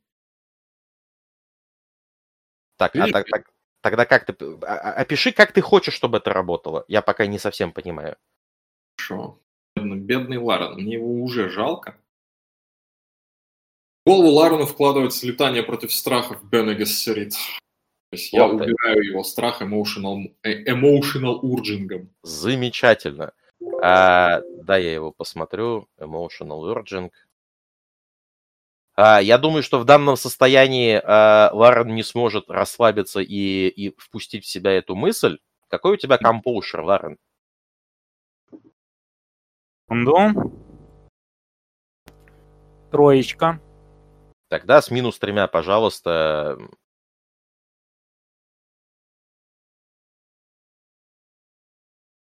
Так, 2.77 2.97
а 2.97 3.13
так, 3.13 3.27
так, 3.29 3.53
тогда 3.81 4.05
как 4.05 4.27
ты... 4.27 4.35
а- 4.63 4.75
а- 4.75 4.93
Опиши, 4.95 5.31
как 5.31 5.53
ты 5.53 5.61
хочешь, 5.61 5.95
чтобы 5.95 6.19
это 6.19 6.33
работало. 6.33 6.85
Я 6.89 7.01
пока 7.03 7.27
не 7.27 7.39
совсем 7.39 7.73
понимаю. 7.73 8.17
Хорошо. 8.97 9.39
Бедный, 9.77 10.39
Ларен, 10.39 10.75
мне 10.75 10.95
его 10.95 11.23
уже 11.23 11.49
жалко. 11.49 11.97
В 14.05 14.11
голову 14.11 14.31
Ларену 14.31 14.67
вкладывается 14.67 15.25
летание 15.27 15.63
против 15.63 15.93
страхов 15.93 16.43
Бене 16.51 16.75
Гессерит. 16.75 17.35
То 18.13 18.17
есть 18.17 18.31
я 18.35 18.47
убираю 18.47 19.03
его 19.03 19.25
страх 19.25 19.63
emotional, 19.63 20.35
emotional 20.45 21.39
урджингом. 21.41 22.11
Замечательно. 22.23 23.33
А, 23.83 24.43
да, 24.65 24.77
я 24.77 24.93
его 24.93 25.13
посмотрю. 25.13 25.89
Emotional 25.99 26.77
Urging. 26.77 27.11
А, 28.97 29.19
я 29.23 29.39
думаю, 29.39 29.63
что 29.63 29.79
в 29.79 29.87
данном 29.87 30.17
состоянии 30.17 31.01
а, 31.03 31.53
Ларен 31.55 31.95
не 31.95 32.03
сможет 32.03 32.51
расслабиться 32.51 33.21
и, 33.21 33.69
и 33.69 33.97
впустить 33.97 34.45
в 34.45 34.49
себя 34.49 34.73
эту 34.73 34.95
мысль. 34.95 35.39
Какой 35.69 35.95
у 35.95 35.97
тебя 35.97 36.19
компоушер, 36.19 36.83
Ларен? 36.83 37.17
Секунду. 39.89 40.53
Троечка. 42.91 43.59
Тогда 44.51 44.83
с 44.83 44.91
минус 44.91 45.19
тремя, 45.19 45.47
пожалуйста. 45.47 46.59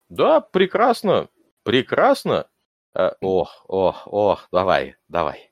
Да, 0.09 0.41
прекрасно. 0.41 1.29
Прекрасно. 1.63 2.47
Э, 2.95 3.11
Ох, 3.21 3.63
ох, 3.67 4.03
ох, 4.07 4.47
давай, 4.51 4.95
давай. 5.07 5.51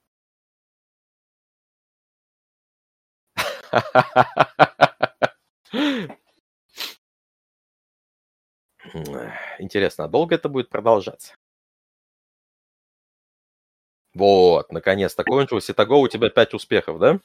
Интересно, 9.60 10.06
а 10.06 10.08
долго 10.08 10.36
это 10.36 10.50
будет 10.50 10.70
продолжаться? 10.70 11.34
Вот, 14.16 14.72
наконец-то 14.72 15.24
кончилось. 15.24 15.70
Итого 15.70 16.00
у 16.02 16.08
тебя 16.08 16.30
5 16.30 16.54
успехов, 16.54 17.00
да? 17.00 17.20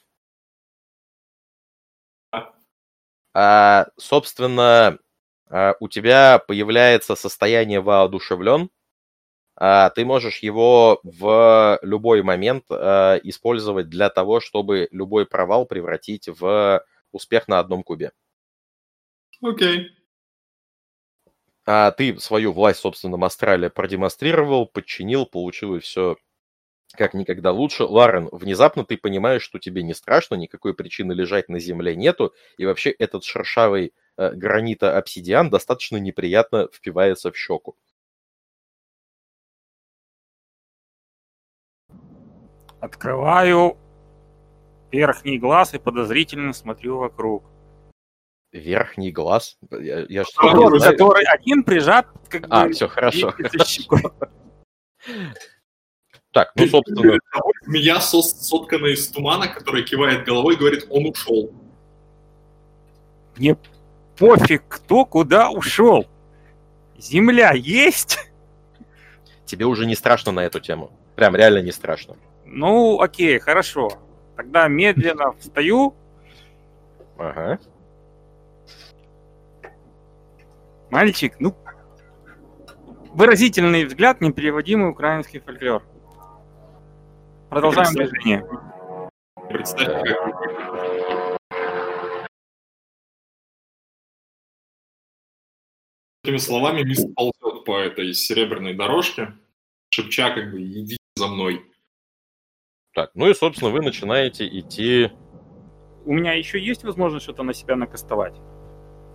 А, 3.33 3.87
собственно, 3.97 4.97
у 5.79 5.87
тебя 5.87 6.39
появляется 6.39 7.15
состояние 7.15 7.81
воодушевлен. 7.81 8.69
А, 9.55 9.89
ты 9.91 10.05
можешь 10.05 10.39
его 10.39 10.99
в 11.03 11.79
любой 11.81 12.23
момент 12.23 12.65
а, 12.69 13.17
использовать 13.23 13.89
для 13.89 14.09
того, 14.09 14.39
чтобы 14.39 14.87
любой 14.91 15.25
провал 15.25 15.65
превратить 15.65 16.27
в 16.27 16.83
успех 17.11 17.47
на 17.47 17.59
одном 17.59 17.83
кубе. 17.83 18.11
Окей. 19.41 19.89
А 21.65 21.91
ты 21.91 22.17
свою 22.19 22.53
власть 22.53 22.79
в 22.79 22.81
собственном 22.81 23.23
астрале 23.23 23.69
продемонстрировал, 23.69 24.65
подчинил, 24.65 25.25
получил 25.25 25.75
и 25.75 25.79
все 25.79 26.17
как 26.95 27.13
никогда 27.13 27.51
лучше. 27.51 27.83
Ларен, 27.83 28.29
внезапно 28.31 28.83
ты 28.83 28.97
понимаешь, 28.97 29.43
что 29.43 29.59
тебе 29.59 29.83
не 29.83 29.93
страшно, 29.93 30.35
никакой 30.35 30.73
причины 30.73 31.13
лежать 31.13 31.49
на 31.49 31.59
земле 31.59 31.95
нету, 31.95 32.33
и 32.57 32.65
вообще 32.65 32.91
этот 32.91 33.23
шершавый 33.23 33.93
гранита 34.17 34.97
обсидиан 34.97 35.49
достаточно 35.49 35.97
неприятно 35.97 36.67
впивается 36.71 37.31
в 37.31 37.37
щеку. 37.37 37.75
Открываю 42.79 43.77
верхний 44.91 45.37
глаз 45.37 45.73
и 45.73 45.79
подозрительно 45.79 46.53
смотрю 46.53 46.97
вокруг. 46.97 47.43
Верхний 48.51 49.11
глаз. 49.11 49.57
Я, 49.71 50.05
я 50.09 50.23
что, 50.25 50.41
Который, 50.41 50.79
знаю? 50.79 50.97
который 50.97 51.25
один 51.25 51.63
прижат 51.63 52.07
как 52.27 52.47
А, 52.49 52.65
бы 52.65 52.73
все 52.73 52.87
хорошо. 52.87 53.33
Так, 56.33 56.53
ну, 56.55 56.65
собственно, 56.67 57.17
Змея, 57.63 57.97
сос- 57.97 58.39
сотканная 58.39 58.91
из 58.91 59.05
тумана, 59.09 59.49
которая 59.49 59.83
кивает 59.83 60.25
головой 60.25 60.55
и 60.55 60.57
говорит, 60.57 60.87
он 60.89 61.07
ушел. 61.07 61.51
Мне 63.35 63.57
пофиг, 64.21 64.63
кто 64.67 65.03
куда 65.03 65.49
ушел. 65.49 66.05
Земля 66.97 67.53
есть? 67.53 68.19
тебе 69.45 69.65
уже 69.65 69.85
не 69.85 69.95
страшно 69.95 70.31
на 70.31 70.41
эту 70.41 70.59
тему. 70.59 70.91
Прям 71.15 71.35
реально 71.35 71.59
не 71.59 71.71
страшно. 71.71 72.15
Ну, 72.45 73.01
окей, 73.01 73.39
хорошо. 73.39 73.89
Тогда 74.37 74.67
медленно 74.67 75.33
встаю. 75.33 75.95
Ага. 77.17 77.59
Мальчик, 80.89 81.35
ну, 81.39 81.55
выразительный 83.13 83.85
взгляд, 83.85 84.21
непереводимый 84.21 84.89
украинский 84.89 85.39
фольклор. 85.39 85.83
Продолжаем 87.49 87.93
движение. 87.93 88.45
Представь, 89.49 90.07
как... 90.07 91.10
Этими 96.23 96.37
словами 96.37 96.83
мисс 96.83 97.03
ползет 97.15 97.65
по 97.65 97.79
этой 97.79 98.13
серебряной 98.13 98.75
дорожке, 98.75 99.33
шепча 99.89 100.29
как 100.29 100.51
бы 100.51 100.61
«идите 100.61 100.97
за 101.15 101.27
мной». 101.27 101.65
Так, 102.93 103.09
ну 103.15 103.27
и, 103.27 103.33
собственно, 103.33 103.71
вы 103.71 103.81
начинаете 103.81 104.47
идти, 104.47 105.11
У 106.05 106.13
меня 106.13 106.33
еще 106.33 106.59
есть 106.59 106.83
возможность 106.83 107.23
что-то 107.23 107.43
на 107.43 107.53
себя 107.53 107.75
накастовать? 107.75 108.35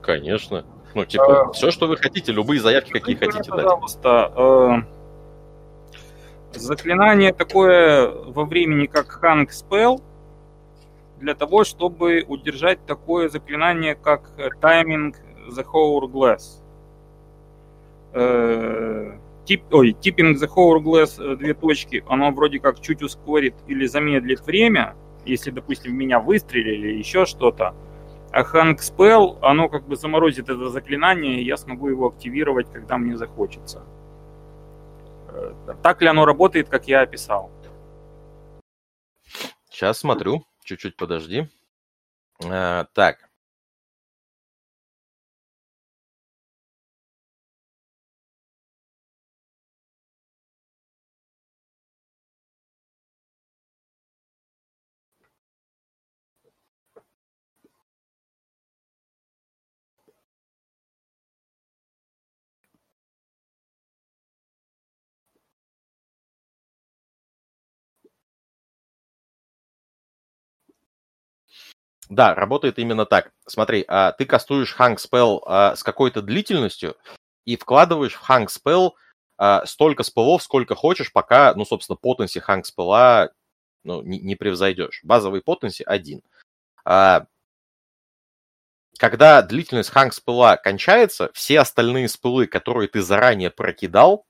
конечно. 0.02 0.64
Ну, 0.94 1.04
типа, 1.04 1.52
все, 1.52 1.70
что 1.70 1.86
вы 1.88 1.96
хотите, 1.96 2.32
любые 2.32 2.60
заявки, 2.60 2.90
какие 2.92 3.16
Скажите, 3.16 3.36
хотите 3.36 3.50
дать. 3.52 3.64
Пожалуйста, 3.64 4.86
э, 6.54 6.58
заклинание 6.58 7.32
такое 7.34 8.08
во 8.08 8.44
времени, 8.46 8.86
как 8.86 9.20
Hang 9.22 9.46
Spell, 9.48 10.00
для 11.18 11.34
того, 11.34 11.64
чтобы 11.64 12.24
удержать 12.26 12.84
такое 12.86 13.28
заклинание, 13.28 13.94
как 13.94 14.30
э, 14.38 14.48
Timing 14.60 15.14
the 15.50 15.64
Hourglass. 15.64 16.62
Э, 18.18 19.18
тип, 19.44 19.62
ой, 19.72 19.94
Tipping 20.00 20.36
the 20.36 20.48
Hourglass, 20.48 21.22
э, 21.22 21.36
две 21.36 21.52
точки, 21.52 22.02
оно 22.08 22.30
вроде 22.30 22.60
как 22.60 22.80
чуть 22.80 23.02
ускорит 23.02 23.54
или 23.66 23.84
замедлит 23.84 24.40
время, 24.40 24.96
если, 25.26 25.50
допустим, 25.50 25.92
в 25.92 25.94
меня 25.96 26.18
выстрелили 26.18 26.88
или 26.88 26.98
еще 26.98 27.26
что-то. 27.26 27.74
А 28.32 28.42
Hang 28.42 28.76
Spell, 28.76 29.38
оно 29.42 29.68
как 29.68 29.86
бы 29.86 29.96
заморозит 29.96 30.48
это 30.48 30.70
заклинание, 30.70 31.42
и 31.42 31.44
я 31.44 31.58
смогу 31.58 31.88
его 31.88 32.06
активировать, 32.08 32.72
когда 32.72 32.96
мне 32.96 33.18
захочется. 33.18 33.84
Э, 35.28 35.52
Так 35.82 36.00
ли 36.00 36.08
оно 36.08 36.24
работает, 36.24 36.70
как 36.70 36.88
я 36.88 37.02
описал? 37.02 37.50
Сейчас 39.68 39.98
смотрю, 39.98 40.42
чуть-чуть 40.64 40.96
подожди. 40.96 41.48
А, 42.42 42.86
так. 42.94 43.25
Да, 72.08 72.34
работает 72.34 72.78
именно 72.78 73.04
так. 73.04 73.32
Смотри, 73.46 73.84
а, 73.88 74.12
ты 74.12 74.26
кастуешь 74.26 74.76
Hang 74.78 74.96
Spell 74.96 75.40
а, 75.44 75.74
с 75.74 75.82
какой-то 75.82 76.22
длительностью 76.22 76.96
и 77.44 77.56
вкладываешь 77.56 78.14
в 78.14 78.30
Hang 78.30 78.46
Spell 78.46 78.92
а, 79.38 79.66
столько 79.66 80.02
спеллов, 80.02 80.42
сколько 80.42 80.74
хочешь, 80.74 81.12
пока, 81.12 81.54
ну, 81.54 81.64
собственно, 81.64 81.96
потенси 81.96 82.38
Hang 82.38 82.62
Spell 82.62 83.30
ну, 83.84 84.02
не, 84.02 84.20
не 84.20 84.36
превзойдешь. 84.36 85.00
Базовый 85.04 85.42
потенси 85.42 85.84
один. 85.84 86.22
Когда 88.98 89.42
длительность 89.42 89.92
Hang 89.92 90.10
Spell 90.10 90.56
кончается, 90.62 91.30
все 91.34 91.60
остальные 91.60 92.08
спеллы, 92.08 92.46
которые 92.46 92.88
ты 92.88 93.02
заранее 93.02 93.50
прокидал, 93.50 94.24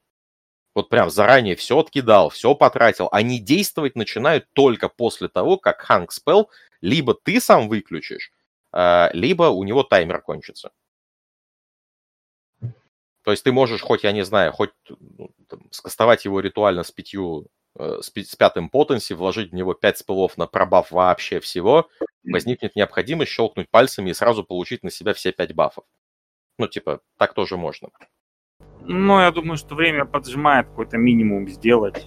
вот 0.75 0.89
прям 0.91 1.09
заранее 1.09 1.57
все 1.57 1.79
откидал, 1.79 2.29
все 2.31 2.55
потратил, 2.55 3.09
они 3.11 3.39
действовать 3.39 3.97
начинают 3.97 4.47
только 4.53 4.89
после 4.91 5.29
того, 5.29 5.57
как 5.57 5.89
Hang 5.89 6.09
Spell 6.09 6.49
либо 6.81 7.15
ты 7.15 7.41
сам 7.41 7.69
выключишь, 7.69 8.33
а, 8.73 9.11
либо 9.13 9.45
у 9.45 9.65
него 9.65 9.83
таймер 9.83 10.21
кончится. 10.21 10.73
То 13.27 13.33
есть 13.33 13.43
ты 13.43 13.51
можешь 13.51 13.83
хоть, 13.83 14.05
я 14.05 14.13
не 14.13 14.25
знаю, 14.25 14.53
хоть 14.53 14.71
ну, 14.89 15.31
там, 15.49 15.61
скастовать 15.73 16.25
его 16.25 16.39
ритуально 16.39 16.85
с 16.85 16.93
пятью 16.93 17.49
э, 17.77 17.99
с, 18.01 18.13
с 18.15 18.37
пятым 18.37 18.69
потенси, 18.69 19.15
вложить 19.15 19.51
в 19.51 19.55
него 19.55 19.75
5 19.75 19.99
спылов 19.99 20.39
на 20.39 20.47
пробаф 20.47 20.93
вообще 20.93 21.41
всего, 21.41 21.89
возникнет 22.23 22.77
необходимость 22.77 23.33
щелкнуть 23.33 23.69
пальцами 23.69 24.11
и 24.11 24.15
сразу 24.15 24.45
получить 24.45 24.85
на 24.85 24.91
себя 24.91 25.13
все 25.13 25.33
5 25.33 25.55
бафов. 25.57 25.85
Ну, 26.59 26.69
типа, 26.69 27.01
так 27.19 27.35
тоже 27.35 27.57
можно. 27.57 27.89
Ну, 28.83 29.19
я 29.19 29.33
думаю, 29.33 29.57
что 29.57 29.75
время 29.75 30.05
поджимает 30.05 30.69
какой-то 30.69 30.97
минимум 30.97 31.49
сделать. 31.49 32.07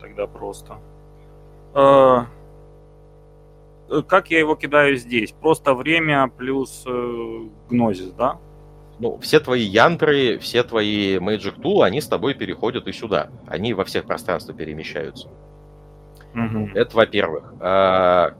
Тогда 0.00 0.26
просто. 0.26 0.78
Э, 3.92 4.02
как 4.02 4.30
я 4.30 4.38
его 4.38 4.54
кидаю 4.54 4.96
здесь? 4.96 5.32
Просто 5.32 5.74
время 5.74 6.28
плюс 6.28 6.84
э, 6.86 7.48
гнозис, 7.68 8.12
да? 8.12 8.38
Ну, 8.98 9.18
все 9.18 9.40
твои 9.40 9.62
янтры, 9.62 10.38
все 10.38 10.62
твои 10.62 11.16
Magic 11.16 11.60
Tool, 11.60 11.84
они 11.84 12.00
с 12.00 12.06
тобой 12.06 12.34
переходят 12.34 12.86
и 12.86 12.92
сюда. 12.92 13.28
Они 13.46 13.74
во 13.74 13.84
всех 13.84 14.04
пространствах 14.04 14.56
перемещаются. 14.56 15.28
Угу. 16.34 16.70
Это 16.74 16.96
во-первых. 16.96 17.52
А, 17.60 18.34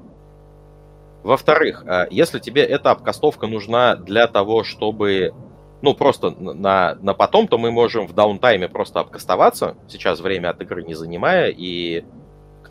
во-вторых, 1.23 1.85
а, 1.87 2.07
если 2.11 2.39
тебе 2.39 2.63
эта 2.63 2.91
обкастовка 2.91 3.47
нужна 3.47 3.97
для 3.97 4.29
того, 4.29 4.63
чтобы 4.63 5.35
ну, 5.83 5.95
просто 5.95 6.31
на, 6.31 6.97
на 7.01 7.13
потом, 7.13 7.49
то 7.49 7.59
мы 7.59 7.73
можем 7.73 8.07
в 8.07 8.15
даунтайме 8.15 8.69
просто 8.69 9.01
обкастоваться, 9.01 9.77
сейчас 9.89 10.21
время 10.21 10.51
от 10.51 10.61
игры 10.61 10.85
не 10.85 10.95
занимая, 10.95 11.49
и 11.51 12.05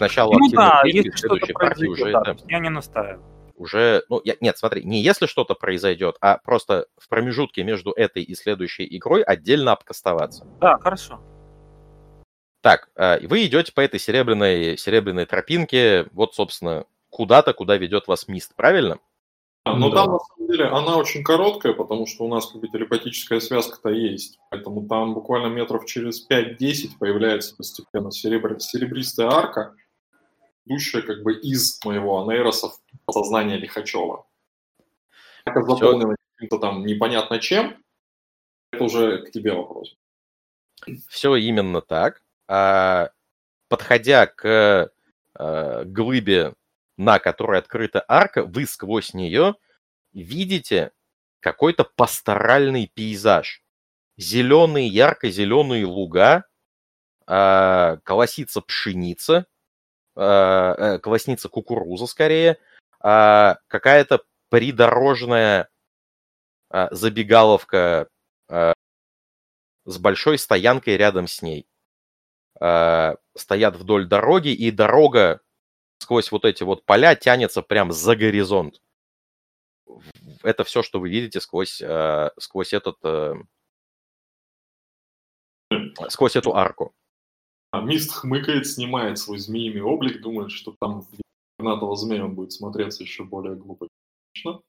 началу 0.02 0.34
ну, 0.38 0.50
да, 0.52 0.82
если 0.84 1.10
следующей 1.12 1.54
партии 1.54 1.86
уже 1.86 2.12
да, 2.12 2.22
это... 2.26 2.38
Я 2.48 2.60
не 2.60 2.70
настаиваю. 2.70 3.24
Уже, 3.56 4.04
ну, 4.10 4.20
я, 4.24 4.36
нет, 4.42 4.58
смотри, 4.58 4.84
не 4.84 5.02
если 5.02 5.28
что-то 5.28 5.54
произойдет, 5.54 6.18
а 6.20 6.40
просто 6.40 6.88
в 6.98 7.08
промежутке 7.08 7.64
между 7.64 7.92
этой 7.92 8.24
и 8.24 8.36
следующей 8.36 8.88
игрой 8.98 9.22
отдельно 9.22 9.72
обкастоваться. 9.72 10.48
Да, 10.60 10.78
хорошо. 10.80 11.22
Так, 12.62 12.90
а, 12.96 13.20
вы 13.22 13.46
идете 13.46 13.72
по 13.72 13.82
этой 13.82 14.00
серебряной, 14.00 14.78
серебряной 14.78 15.26
тропинке, 15.26 16.08
вот, 16.12 16.36
собственно, 16.36 16.86
куда-то, 17.10 17.54
куда 17.54 17.78
ведет 17.78 18.08
вас 18.08 18.28
мист, 18.28 18.56
правильно? 18.56 18.98
Но 19.66 19.76
ну, 19.76 19.92
там, 19.92 20.12
на 20.12 20.20
самом 20.20 20.48
деле, 20.52 20.66
она 20.66 20.98
очень 20.98 21.24
короткая, 21.24 21.74
потому 21.74 22.08
что 22.08 22.26
у 22.26 22.28
нас 22.28 22.48
как 22.48 22.62
бы 22.62 22.68
телепатическая 22.68 23.40
связка-то 23.40 23.90
есть. 23.90 24.40
Поэтому 24.50 24.88
там 24.88 25.14
буквально 25.14 25.54
метров 25.54 25.86
через 25.86 26.28
5-10 26.28 26.98
появляется 27.00 27.56
постепенно 27.56 28.12
серебр... 28.12 28.60
серебристая 28.60 29.30
арка, 29.30 29.76
идущая 30.66 31.02
как 31.02 31.24
бы 31.24 31.34
из 31.34 31.84
моего 31.84 32.22
анейроса 32.22 32.70
в 33.08 33.12
сознание 33.12 33.58
Лихачева. 33.58 34.26
Как 35.46 35.66
заполнено 35.68 36.16
каким-то 36.36 36.60
там 36.60 36.86
непонятно 36.86 37.40
чем, 37.40 37.84
это 38.72 38.84
уже 38.84 39.24
к 39.24 39.32
тебе 39.32 39.54
вопрос. 39.54 39.96
Все 41.08 41.36
именно 41.36 41.82
так. 41.82 42.24
А, 42.48 43.12
подходя 43.68 44.28
к 44.28 44.92
а, 45.36 45.84
глыбе 45.86 46.54
на 47.02 47.18
которой 47.18 47.60
открыта 47.60 48.06
арка, 48.08 48.44
вы 48.44 48.68
сквозь 48.68 49.16
нее 49.16 49.56
видите 50.14 50.92
какой-то 51.40 51.84
пасторальный 51.84 52.92
пейзаж. 52.94 53.64
Зеленые, 54.18 54.88
ярко-зеленые 54.88 55.86
луга, 55.86 56.46
э, 57.26 57.98
колосится 58.04 58.62
пшеница, 58.62 59.48
э, 60.22 61.00
колосница 61.00 61.50
кукуруза 61.50 62.08
скорее, 62.08 62.58
э, 63.04 63.56
какая-то 63.68 64.24
придорожная 64.50 65.70
э, 66.72 66.88
забегаловка 66.92 68.08
э, 68.50 68.74
с 69.86 69.98
большой 69.98 70.38
стоянкой 70.38 70.98
рядом 70.98 71.28
с 71.28 71.42
ней. 71.42 71.68
Э, 72.60 73.16
стоят 73.36 73.76
вдоль 73.76 74.08
дороги, 74.08 74.50
и 74.50 74.72
дорога 74.72 75.42
сквозь 76.00 76.32
вот 76.32 76.46
эти 76.46 76.64
вот 76.64 76.86
поля 76.86 77.16
тянется 77.16 77.62
прям 77.62 77.92
за 77.92 78.16
горизонт. 78.16 78.82
Это 80.44 80.64
все, 80.64 80.84
что 80.84 81.00
вы 81.00 81.10
видите 81.10 81.40
сквозь, 81.42 81.82
э, 81.82 82.30
сквозь 82.38 82.74
этот, 82.74 82.98
э, 83.04 83.36
сквозь 86.10 86.36
эту 86.36 86.56
арку. 86.56 86.94
А 87.72 87.80
Мист 87.80 88.12
хмыкает, 88.12 88.68
снимает 88.68 89.18
свой 89.18 89.40
змеиный 89.40 89.82
облик, 89.82 90.22
думает, 90.22 90.52
что 90.52 90.76
там 90.80 91.08
гранатого 91.58 91.96
змея 91.96 92.26
он 92.26 92.36
будет 92.36 92.52
смотреться 92.52 93.04
еще 93.04 93.24
более 93.24 93.56
глупо. 93.56 93.88
Ну, 94.44 94.62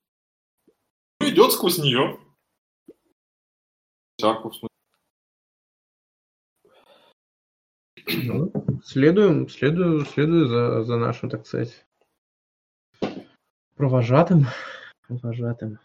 идет 1.20 1.52
сквозь 1.52 1.78
нее. 1.78 2.20
В 4.18 4.52
смысле. 4.52 4.68
Ну, 8.24 8.52
следуем, 8.84 9.48
следую, 9.48 10.04
следую 10.04 10.46
за, 10.46 10.84
за 10.84 10.96
нашим, 10.96 11.28
так 11.28 11.44
сказать, 11.46 11.84
провожатым. 13.74 14.46
провожатым. 15.08 15.80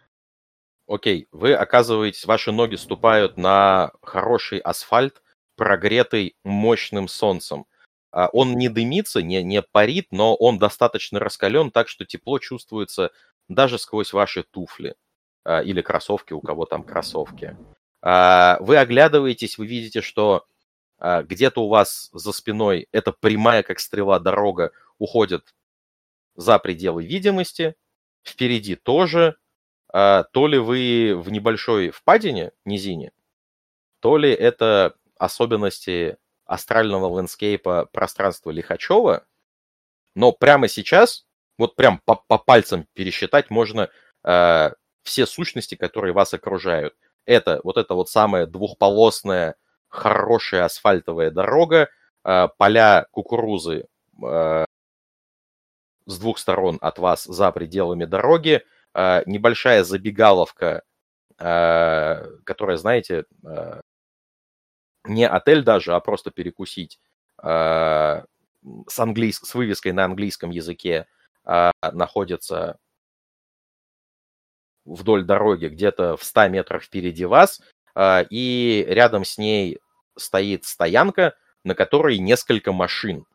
Окей, 0.88 1.28
вы 1.32 1.54
оказываетесь, 1.54 2.26
ваши 2.26 2.52
ноги 2.52 2.76
ступают 2.76 3.38
на 3.38 3.92
хороший 4.04 4.60
асфальт, 4.60 5.22
прогретый 5.58 6.38
мощным 6.46 7.10
солнцем. 7.10 7.66
А, 8.12 8.30
он 8.32 8.56
не 8.56 8.70
дымится, 8.70 9.22
не, 9.22 9.44
не 9.44 9.62
парит, 9.62 10.08
но 10.12 10.36
он 10.36 10.60
достаточно 10.60 11.20
раскален, 11.20 11.72
так 11.72 11.90
что 11.90 12.06
тепло 12.06 12.40
чувствуется 12.40 13.12
даже 13.50 13.78
сквозь 13.78 14.14
ваши 14.14 14.44
туфли 14.44 14.96
а, 15.44 15.62
или 15.62 15.82
кроссовки, 15.82 16.34
у 16.34 16.40
кого 16.40 16.66
там 16.66 16.84
кроссовки. 16.84 17.58
А, 18.02 18.58
вы 18.62 18.78
оглядываетесь, 18.78 19.58
вы 19.58 19.68
видите, 19.68 20.02
что 20.02 20.46
где-то 21.00 21.64
у 21.64 21.68
вас 21.68 22.10
за 22.12 22.32
спиной 22.32 22.88
эта 22.92 23.12
прямая, 23.12 23.62
как 23.62 23.80
стрела, 23.80 24.20
дорога 24.20 24.72
уходит 24.98 25.54
за 26.34 26.58
пределы 26.58 27.06
видимости, 27.06 27.76
впереди 28.24 28.74
тоже, 28.74 29.38
то 29.92 30.26
ли 30.34 30.58
вы 30.58 31.14
в 31.16 31.32
небольшой 31.32 31.92
впадине, 31.92 32.52
низине, 32.66 33.12
то 34.00 34.18
ли 34.18 34.32
это 34.32 34.96
особенности 35.20 36.18
астрального 36.46 37.06
ландскейпа 37.08 37.90
пространства 37.92 38.52
Лихачева, 38.52 39.26
но 40.16 40.32
прямо 40.32 40.68
сейчас, 40.68 41.26
вот 41.58 41.76
прям 41.76 42.02
по, 42.06 42.16
по 42.16 42.38
пальцам 42.38 42.88
пересчитать 42.94 43.50
можно 43.50 43.90
э, 44.24 44.72
все 45.04 45.26
сущности, 45.26 45.76
которые 45.76 46.14
вас 46.14 46.34
окружают. 46.34 46.96
Это 47.26 47.60
вот 47.64 47.78
это 47.78 47.94
вот 47.94 48.10
самое 48.10 48.46
двухполосное 48.46 49.56
хорошая 49.90 50.66
асфальтовая 50.66 51.32
дорога, 51.32 51.90
а, 52.24 52.50
поля 52.50 53.08
кукурузы 53.12 53.88
а, 54.24 54.66
с 56.06 56.20
двух 56.20 56.38
сторон 56.40 56.78
от 56.82 57.00
вас 57.00 57.24
за 57.24 57.52
пределами 57.52 58.06
дороги, 58.06 58.64
а, 58.94 59.24
небольшая 59.26 59.84
забегаловка, 59.84 60.84
которая, 61.40 62.78
знаете, 62.78 63.26
не 65.08 65.28
отель 65.28 65.64
даже, 65.64 65.94
а 65.94 66.00
просто 66.00 66.32
перекусить 66.32 67.00
с, 67.40 68.26
английск... 68.98 69.46
с 69.46 69.54
вывеской 69.54 69.92
на 69.92 70.06
английском 70.06 70.50
языке 70.50 71.08
находится 71.82 72.80
вдоль 74.88 75.26
дороги 75.26 75.68
где-то 75.68 76.18
в 76.18 76.24
100 76.24 76.48
метрах 76.48 76.84
впереди 76.84 77.26
вас, 77.26 77.62
а, 77.94 78.26
и 78.30 78.86
рядом 78.88 79.26
с 79.26 79.38
ней 79.38 79.80
стоит 80.16 80.66
стоянка, 80.66 81.36
на 81.64 81.76
которой 81.76 82.18
несколько 82.18 82.72
машин. 82.72 83.26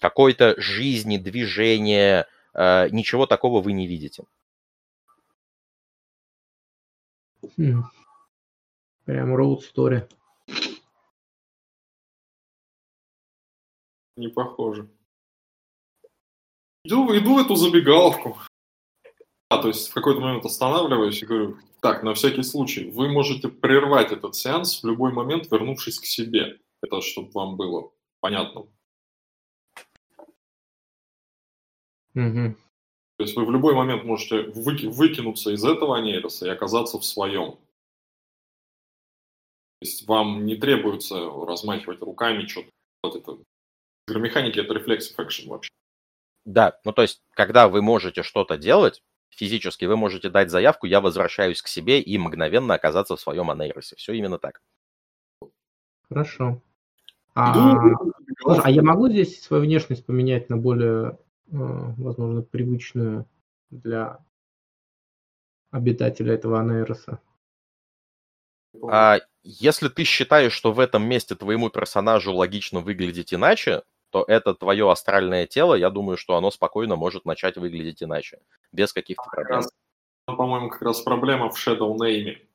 Какой-то 0.00 0.54
жизни, 0.58 1.16
движения, 1.18 2.26
а, 2.54 2.88
ничего 2.88 3.26
такого 3.26 3.60
вы 3.60 3.72
не 3.72 3.86
видите. 3.86 4.24
Хм. 7.56 7.84
Прям 9.04 9.36
road 9.36 9.62
Не 14.16 14.28
похоже. 14.28 14.88
Иду, 16.84 17.16
иду 17.16 17.36
в 17.36 17.38
эту 17.38 17.54
забегаловку. 17.54 18.38
А, 19.48 19.58
то 19.58 19.68
есть 19.68 19.88
в 19.88 19.94
какой-то 19.94 20.20
момент 20.20 20.44
останавливаюсь 20.44 21.22
и 21.22 21.26
говорю, 21.26 21.58
так, 21.80 22.02
на 22.02 22.14
всякий 22.14 22.42
случай, 22.42 22.90
вы 22.90 23.08
можете 23.08 23.48
прервать 23.48 24.12
этот 24.12 24.34
сеанс 24.34 24.82
в 24.82 24.86
любой 24.86 25.12
момент, 25.12 25.50
вернувшись 25.50 25.98
к 25.98 26.06
себе. 26.06 26.60
Это 26.82 27.00
чтобы 27.00 27.30
вам 27.32 27.56
было 27.56 27.92
понятно. 28.20 28.66
Угу. 32.14 32.56
То 33.16 33.24
есть 33.24 33.36
вы 33.36 33.44
в 33.44 33.50
любой 33.50 33.74
момент 33.74 34.04
можете 34.04 34.42
выки- 34.50 34.88
выкинуться 34.88 35.50
из 35.50 35.64
этого 35.64 35.96
анейроса 35.96 36.46
и 36.46 36.50
оказаться 36.50 36.98
в 36.98 37.04
своем. 37.04 37.52
То 39.80 39.82
есть 39.82 40.06
вам 40.06 40.44
не 40.44 40.56
требуется 40.56 41.16
размахивать 41.16 42.00
руками, 42.00 42.46
что-то. 42.46 43.18
Это. 43.18 43.38
Игромеханики— 44.12 44.58
это 44.60 44.74
рефлекс 44.74 45.14
экшен 45.18 45.48
вообще. 45.48 45.70
Да, 46.44 46.78
ну 46.84 46.92
то 46.92 47.02
есть, 47.02 47.22
когда 47.30 47.68
вы 47.68 47.82
можете 47.82 48.22
что-то 48.22 48.56
делать, 48.58 49.02
физически 49.30 49.84
вы 49.84 49.96
можете 49.96 50.28
дать 50.28 50.50
заявку, 50.50 50.86
я 50.86 51.00
возвращаюсь 51.00 51.62
к 51.62 51.68
себе 51.68 52.00
и 52.00 52.18
мгновенно 52.18 52.74
оказаться 52.74 53.16
в 53.16 53.20
своем 53.20 53.50
анейросе. 53.50 53.96
Все 53.96 54.12
именно 54.12 54.38
так. 54.38 54.60
Хорошо. 56.08 56.60
А, 57.34 57.52
Иду, 57.52 58.12
слушай, 58.40 58.62
а 58.64 58.70
я 58.70 58.82
могу 58.82 59.08
здесь 59.08 59.40
свою 59.40 59.62
внешность 59.62 60.04
поменять 60.04 60.50
на 60.50 60.58
более, 60.58 61.18
э, 61.50 61.56
возможно, 61.96 62.42
привычную 62.42 63.26
для 63.70 64.18
обитателя 65.70 66.34
этого 66.34 66.60
анейроса? 66.60 67.20
А 68.90 69.20
если 69.42 69.88
ты 69.88 70.04
считаешь, 70.04 70.52
что 70.52 70.72
в 70.72 70.80
этом 70.80 71.04
месте 71.04 71.34
твоему 71.34 71.70
персонажу 71.70 72.32
логично 72.32 72.80
выглядеть 72.80 73.32
иначе, 73.32 73.82
то 74.12 74.24
это 74.28 74.54
твое 74.54 74.90
астральное 74.90 75.46
тело, 75.46 75.74
я 75.74 75.88
думаю, 75.88 76.18
что 76.18 76.36
оно 76.36 76.50
спокойно 76.50 76.96
может 76.96 77.24
начать 77.24 77.56
выглядеть 77.56 78.02
иначе, 78.02 78.42
без 78.70 78.92
каких-то 78.92 79.22
Как 79.22 79.46
проблем. 79.46 79.62
ну, 80.28 80.36
по-моему, 80.36 80.68
как 80.68 80.82
раз 80.82 81.00
проблема 81.00 81.48
в 81.48 81.56
Shadow 81.56 81.96
Name. 81.96 82.46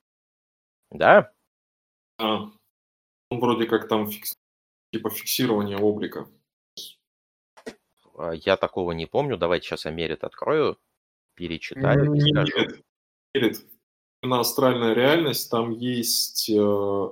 Да? 0.91 1.33
А, 2.19 2.51
он 3.31 3.39
вроде 3.39 3.65
как 3.65 3.87
там 3.87 4.05
фикс- 4.05 4.37
типа 4.93 5.09
фиксирование 5.09 5.79
облика. 5.79 6.29
А, 8.15 8.33
Я 8.33 8.55
такого 8.55 8.91
не 8.91 9.07
помню. 9.07 9.35
Давайте 9.35 9.65
сейчас 9.67 9.85
я 9.85 9.91
Мерит 9.91 10.23
открою, 10.23 10.77
перечитаю 11.33 12.05
скажу. 12.19 12.57
Нет, 12.57 12.81
Перед 13.31 13.57
на 14.21 14.41
астральная 14.41 14.93
реальность, 14.93 15.49
там 15.49 15.71
есть 15.71 16.49
э, 16.51 17.09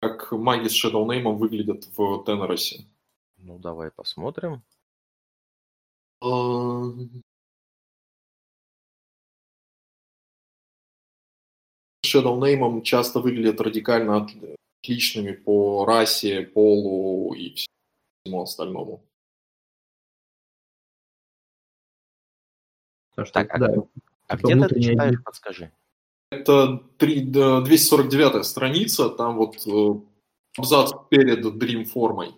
как 0.00 0.32
маги 0.32 0.68
с 0.68 0.84
Shadow 0.84 1.06
Name 1.06 1.32
выглядят 1.34 1.84
в 1.96 2.24
Теноросе. 2.24 2.84
Ну, 3.42 3.58
давай 3.58 3.90
посмотрим. 3.90 4.62
Shadow 12.04 12.38
Name 12.38 12.82
часто 12.82 13.20
выглядят 13.20 13.60
радикально 13.60 14.16
от- 14.18 14.30
отличными 14.82 15.32
по 15.32 15.84
расе, 15.84 16.42
полу 16.42 17.34
и 17.34 17.54
всему 17.54 18.42
остальному. 18.42 19.04
Что, 23.12 23.24
Так, 23.32 23.50
а 23.50 23.58
да, 23.58 23.74
А 24.28 24.36
где 24.36 24.54
ты 24.54 24.60
это 24.64 24.80
читаешь, 24.80 25.08
один. 25.08 25.22
подскажи? 25.22 25.72
Это 26.30 26.78
три- 26.96 27.20
да, 27.22 27.60
249 27.60 28.46
страница, 28.46 29.10
там 29.10 29.36
вот 29.36 29.66
э, 29.66 30.00
абзац 30.56 30.92
перед 31.10 31.44
Dream 31.44 31.84
формой. 31.84 32.34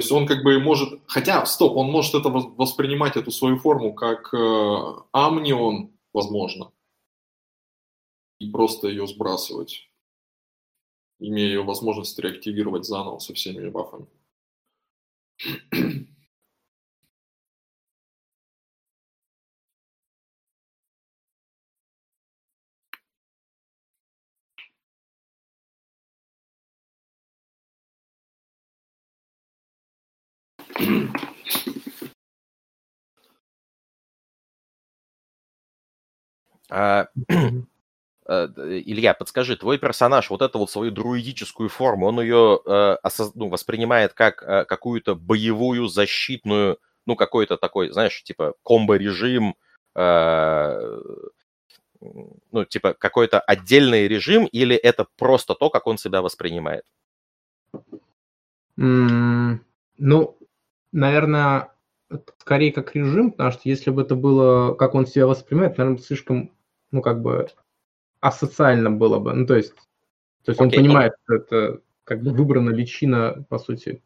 Есть 0.00 0.12
он 0.12 0.26
как 0.26 0.42
бы 0.42 0.58
может... 0.58 1.00
Хотя, 1.06 1.46
стоп, 1.46 1.76
он 1.76 1.90
может 1.90 2.14
это 2.14 2.28
вос- 2.28 2.54
воспринимать, 2.56 3.16
эту 3.16 3.30
свою 3.30 3.58
форму, 3.58 3.94
как 3.94 4.32
э, 4.34 5.02
амнион, 5.12 5.92
возможно. 6.12 6.72
И 8.38 8.50
просто 8.50 8.88
ее 8.88 9.06
сбрасывать. 9.06 9.88
Имея 11.18 11.48
ее 11.48 11.62
возможность 11.62 12.18
реактивировать 12.18 12.84
заново 12.84 13.18
со 13.18 13.34
всеми 13.34 13.68
бафами. 13.68 14.06
А, 36.70 37.08
э, 38.26 38.48
Илья, 38.86 39.14
подскажи, 39.14 39.56
твой 39.56 39.78
персонаж 39.78 40.30
вот 40.30 40.40
эту 40.42 40.58
вот 40.58 40.70
свою 40.70 40.90
друидическую 40.92 41.68
форму, 41.68 42.06
он 42.06 42.20
ее 42.20 42.60
э, 42.64 42.96
осоз- 43.02 43.32
ну, 43.34 43.48
воспринимает 43.48 44.14
как 44.14 44.42
э, 44.42 44.64
какую-то 44.64 45.14
боевую, 45.16 45.88
защитную, 45.88 46.78
ну, 47.06 47.16
какой-то 47.16 47.56
такой, 47.56 47.90
знаешь, 47.90 48.22
типа 48.22 48.54
комбо-режим, 48.62 49.56
э, 49.96 51.00
ну, 52.52 52.64
типа 52.64 52.94
какой-то 52.94 53.40
отдельный 53.40 54.08
режим, 54.08 54.46
или 54.46 54.76
это 54.76 55.06
просто 55.18 55.54
то, 55.54 55.68
как 55.70 55.86
он 55.86 55.98
себя 55.98 56.22
воспринимает? 56.22 56.84
М, 58.78 59.64
Ну, 59.98 60.38
наверное, 60.92 61.72
скорее 62.38 62.72
как 62.72 62.94
режим, 62.94 63.32
потому 63.32 63.52
что 63.52 63.60
если 63.64 63.90
бы 63.90 64.02
это 64.02 64.14
было, 64.14 64.74
как 64.74 64.94
он 64.94 65.06
себя 65.06 65.26
воспринимает, 65.26 65.76
наверное, 65.76 66.00
слишком, 66.02 66.50
ну, 66.90 67.02
как 67.02 67.22
бы 67.22 67.48
асоциально 68.20 68.90
было 68.90 69.18
бы. 69.18 69.32
Ну, 69.34 69.46
то 69.46 69.54
есть, 69.56 69.74
то 70.44 70.50
есть 70.50 70.60
он 70.60 70.68
Окей, 70.68 70.80
ну- 70.80 70.84
понимает, 70.86 71.12
что 71.24 71.34
это 71.34 71.80
как 72.04 72.22
бы 72.22 72.30
выбрана 72.32 72.70
личина, 72.70 73.44
по 73.48 73.58
сути, 73.58 74.02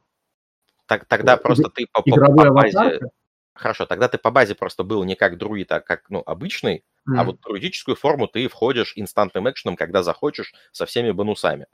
Так, 0.87 1.07
тогда 1.07 1.35
Игр- 1.35 1.43
просто 1.43 1.71
ты 1.71 1.87
по, 1.91 2.03
по- 2.03 2.17
по 2.17 2.51
базе... 2.51 2.79
аватарка. 2.79 3.09
Хорошо, 3.55 3.87
тогда 3.87 4.09
ты 4.09 4.19
по 4.19 4.31
базе 4.31 4.55
просто 4.55 4.83
был 4.83 5.05
не 5.05 5.15
как 5.15 5.39
друид, 5.39 5.71
а 5.73 5.81
как, 5.81 6.11
ну, 6.11 6.23
обычный, 6.27 6.85
а 7.07 7.21
М. 7.21 7.27
вот 7.27 7.37
в 7.39 7.41
друидическую 7.41 7.95
форму 7.97 8.27
ты 8.27 8.49
входишь 8.49 8.93
инстантным 8.97 9.49
экшеном, 9.49 9.77
когда 9.77 10.03
захочешь, 10.03 10.53
со 10.73 10.85
всеми 10.87 11.13
бонусами. 11.13 11.67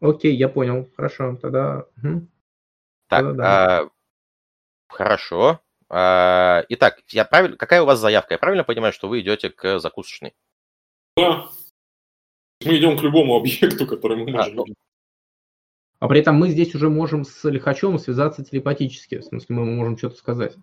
Окей, 0.00 0.34
я 0.36 0.48
понял. 0.48 0.88
Хорошо, 0.96 1.36
тогда... 1.42 1.84
Так, 3.08 3.24
Да-да-да. 3.24 3.80
а, 3.82 3.90
хорошо. 4.88 5.60
А, 5.90 6.64
итак, 6.68 7.00
я 7.08 7.24
правильно, 7.24 7.56
какая 7.56 7.82
у 7.82 7.86
вас 7.86 7.98
заявка? 7.98 8.34
Я 8.34 8.38
правильно 8.38 8.64
понимаю, 8.64 8.92
что 8.92 9.08
вы 9.08 9.20
идете 9.20 9.50
к 9.50 9.78
закусочной? 9.78 10.34
Да. 11.16 11.48
Мы 12.64 12.76
идем 12.76 12.98
к 12.98 13.02
любому 13.02 13.36
объекту, 13.36 13.86
который 13.86 14.16
мы 14.16 14.30
А, 14.32 14.36
можем 14.36 14.54
ну, 14.54 14.64
видеть. 14.64 14.76
А 16.00 16.08
при 16.08 16.20
этом 16.20 16.36
мы 16.36 16.50
здесь 16.50 16.74
уже 16.74 16.88
можем 16.90 17.24
с 17.24 17.48
лихачом 17.48 17.98
связаться 17.98 18.44
телепатически. 18.44 19.18
В 19.18 19.24
смысле, 19.24 19.56
мы 19.56 19.64
можем 19.64 19.96
что-то 19.96 20.16
сказать. 20.16 20.56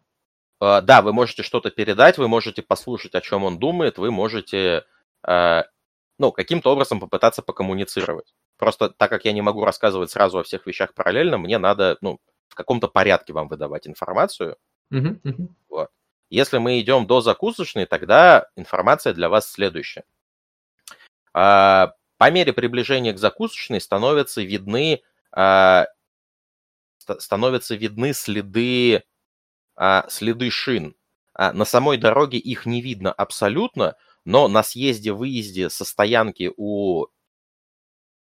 А, 0.59 0.81
да, 0.81 1.01
вы 1.01 1.11
можете 1.11 1.43
что-то 1.43 1.71
передать, 1.71 2.17
вы 2.17 2.27
можете 2.27 2.61
послушать, 2.61 3.15
о 3.15 3.21
чем 3.21 3.43
он 3.43 3.59
думает, 3.59 3.97
вы 3.97 4.11
можете, 4.11 4.85
а, 5.23 5.65
ну, 6.19 6.31
каким-то 6.31 6.71
образом 6.71 6.99
попытаться 6.99 7.41
покоммуницировать. 7.41 8.33
Просто 8.57 8.89
так 8.89 9.09
как 9.09 9.25
я 9.25 9.33
не 9.33 9.41
могу 9.41 9.65
рассказывать 9.65 10.11
сразу 10.11 10.39
о 10.39 10.43
всех 10.43 10.65
вещах 10.65 10.93
параллельно, 10.93 11.37
мне 11.37 11.57
надо, 11.57 11.97
ну, 12.01 12.19
в 12.47 12.55
каком-то 12.55 12.87
порядке 12.87 13.33
вам 13.33 13.49
выдавать 13.49 13.87
информацию. 13.87 14.57
Мгм, 14.89 15.19
мгм. 15.23 15.55
Если 16.30 16.57
мы 16.59 16.80
идем 16.81 17.07
до 17.07 17.22
закусочной, 17.22 17.85
тогда 17.85 18.49
информация 18.55 19.14
для 19.14 19.30
вас 19.30 19.49
следующая. 19.51 20.03
А, 21.33 21.93
По 22.17 22.31
мере 22.31 22.53
приближения 22.53 23.14
к 23.14 23.17
закусочной 23.17 23.81
становятся 23.81 24.41
видны, 24.41 25.01
а, 25.31 25.85
ст- 26.97 27.22
становятся 27.22 27.75
видны 27.75 28.14
следы, 28.14 29.03
а, 29.75 30.05
следы 30.09 30.49
шин. 30.51 30.95
На 31.38 31.65
самой 31.65 31.97
дороге 31.97 32.38
их 32.39 32.65
не 32.65 32.81
видно 32.81 33.14
абсолютно, 33.14 33.95
но 34.25 34.47
на 34.49 34.64
съезде-выезде 34.64 35.69
со 35.69 35.85
стоянки 35.85 36.51
у, 36.57 37.07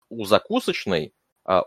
у 0.09 0.25
закусочной 0.25 1.15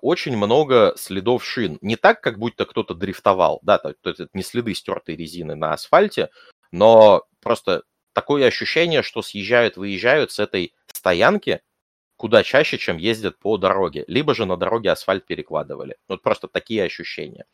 очень 0.02 0.36
много 0.36 0.94
следов 0.98 1.44
шин. 1.44 1.78
Не 1.82 1.96
так, 1.96 2.22
как 2.22 2.38
будто 2.38 2.66
кто-то 2.66 2.94
дрифтовал, 2.94 3.60
да, 3.64 3.78
то, 3.78 3.94
то 4.02 4.10
это 4.10 4.28
не 4.34 4.44
следы 4.44 4.74
стертой 4.74 5.16
резины 5.16 5.56
на 5.56 5.74
асфальте, 5.74 6.30
но 6.72 7.24
просто 7.42 7.84
такое 8.14 8.46
ощущение, 8.48 9.02
что 9.02 9.22
съезжают, 9.22 9.78
выезжают 9.78 10.32
с 10.32 10.40
этой 10.40 10.74
стоянки 10.88 11.62
куда 12.20 12.44
чаще, 12.44 12.78
чем 12.78 12.98
ездят 12.98 13.40
по 13.40 13.58
дороге, 13.58 14.04
либо 14.08 14.36
же 14.36 14.46
на 14.46 14.58
дороге 14.58 14.92
асфальт 14.92 15.26
перекладывали. 15.26 15.96
Вот 16.10 16.22
просто 16.22 16.50
такие 16.50 16.84
ощущения. 16.84 17.46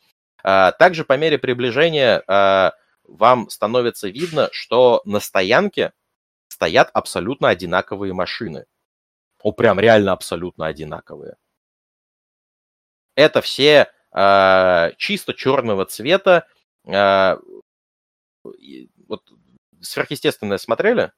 А, 0.44 0.72
Также 0.72 1.06
по 1.06 1.16
мере 1.18 1.38
приближения 1.38 2.24
а, 2.28 2.74
вам 3.04 3.48
становится 3.52 4.10
видно, 4.10 4.50
что 4.52 5.04
на 5.06 5.20
стоянке 5.20 5.94
стоят 6.48 6.90
абсолютно 6.94 7.50
одинаковые 7.50 8.14
машины. 8.14 8.66
О, 9.44 9.52
прям 9.52 9.80
реально 9.80 10.14
абсолютно 10.14 10.66
одинаковые. 10.66 11.36
Это 13.16 13.42
все 13.42 13.92
а, 14.12 14.92
чисто 14.98 15.34
черного 15.34 15.86
цвета. 15.86 16.48
и 18.60 18.90
вот 19.08 19.24
сверхъестественное 19.82 20.58
смотрели? 20.58 21.12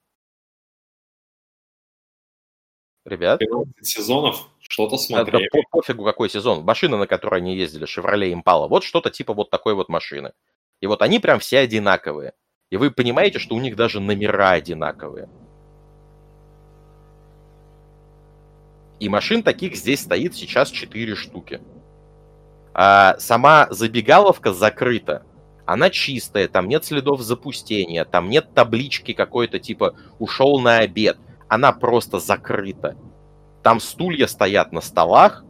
Ребят? 3.05 3.39
13 3.39 3.85
сезонов, 3.87 4.49
что-то 4.59 4.97
Да, 4.97 5.01
смотрели. 5.01 5.47
по- 5.49 5.61
пофигу 5.79 6.03
какой 6.03 6.29
сезон. 6.29 6.63
Машина, 6.63 6.97
на 6.97 7.07
которой 7.07 7.39
они 7.39 7.55
ездили, 7.55 7.85
Chevrolet 7.87 8.33
Impala, 8.33 8.67
вот 8.67 8.83
что-то 8.83 9.09
типа 9.09 9.33
вот 9.33 9.49
такой 9.49 9.75
вот 9.75 9.87
машины. 9.87 10.33
И 10.81 10.87
вот 10.87 11.01
они 11.01 11.19
прям 11.19 11.39
все 11.39 11.59
одинаковые. 11.59 12.33
И 12.69 12.75
вы 12.75 12.91
понимаете, 12.91 13.39
что 13.39 13.55
у 13.55 13.61
них 13.61 13.77
даже 13.77 14.01
номера 14.01 14.51
одинаковые. 14.51 15.29
И 18.99 19.07
машин 19.09 19.41
таких 19.41 19.75
здесь 19.77 20.01
стоит 20.01 20.35
сейчас 20.35 20.69
4 20.69 21.15
штуки. 21.15 21.61
А 22.79 23.17
сама 23.17 23.67
забегаловка 23.71 24.53
закрыта. 24.53 25.25
Она 25.65 25.89
чистая, 25.89 26.47
там 26.47 26.67
нет 26.67 26.85
следов 26.85 27.21
запустения, 27.21 28.05
там 28.05 28.29
нет 28.29 28.53
таблички 28.53 29.13
какой-то 29.13 29.57
типа 29.57 29.95
«ушел 30.19 30.59
на 30.59 30.77
обед». 30.77 31.17
Она 31.49 31.71
просто 31.71 32.19
закрыта. 32.19 32.95
Там 33.63 33.79
стулья 33.79 34.27
стоят 34.27 34.71
на 34.71 34.81
столах, 34.81 35.43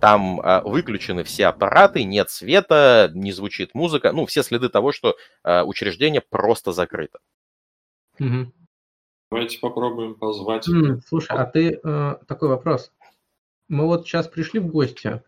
там 0.00 0.38
э, 0.40 0.60
выключены 0.64 1.24
все 1.24 1.46
аппараты, 1.46 2.04
нет 2.04 2.28
света, 2.28 3.10
не 3.14 3.32
звучит 3.32 3.74
музыка. 3.74 4.12
Ну, 4.12 4.26
все 4.26 4.42
следы 4.42 4.68
того, 4.68 4.92
что 4.92 5.16
э, 5.44 5.62
учреждение 5.62 6.20
просто 6.20 6.72
закрыто. 6.72 7.20
Мгм. 8.18 8.52
Давайте 9.30 9.58
попробуем 9.60 10.14
позвать. 10.14 10.68
М, 10.68 11.00
Слушай, 11.06 11.36
а 11.38 11.46
ты 11.46 11.80
э, 11.82 12.16
такой 12.28 12.50
вопрос. 12.50 12.92
Мы 13.68 13.86
вот 13.86 14.06
сейчас 14.06 14.28
пришли 14.28 14.60
в 14.60 14.66
гости, 14.66 15.22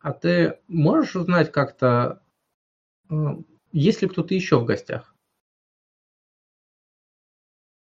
а 0.00 0.12
ты 0.12 0.58
можешь 0.68 1.16
узнать 1.16 1.52
как-то, 1.52 2.22
э, 3.10 3.14
есть 3.72 4.02
ли 4.02 4.08
кто-то 4.08 4.34
еще 4.34 4.58
в 4.58 4.64
гостях? 4.64 5.14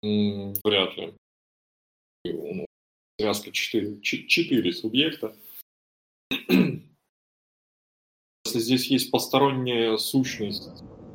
Вряд 0.01 0.95
ли. 0.98 1.14
Ну, 2.25 2.66
Связка 3.19 3.51
4, 3.51 4.01
4 4.01 4.74
субъекта. 4.74 5.35
Если 8.45 8.59
здесь 8.59 8.88
есть 8.88 9.11
посторонняя 9.11 9.98
сущность, 9.98 10.69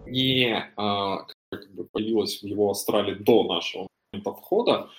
не 0.07 0.73
а, 0.77 1.27
как 1.51 1.73
бы 1.73 1.85
появилась 1.85 2.43
в 2.43 2.47
его 2.47 2.71
астрале 2.71 3.15
до 3.15 3.45
нашего 3.45 3.87
момента 4.13 4.33
входа, 4.33 4.91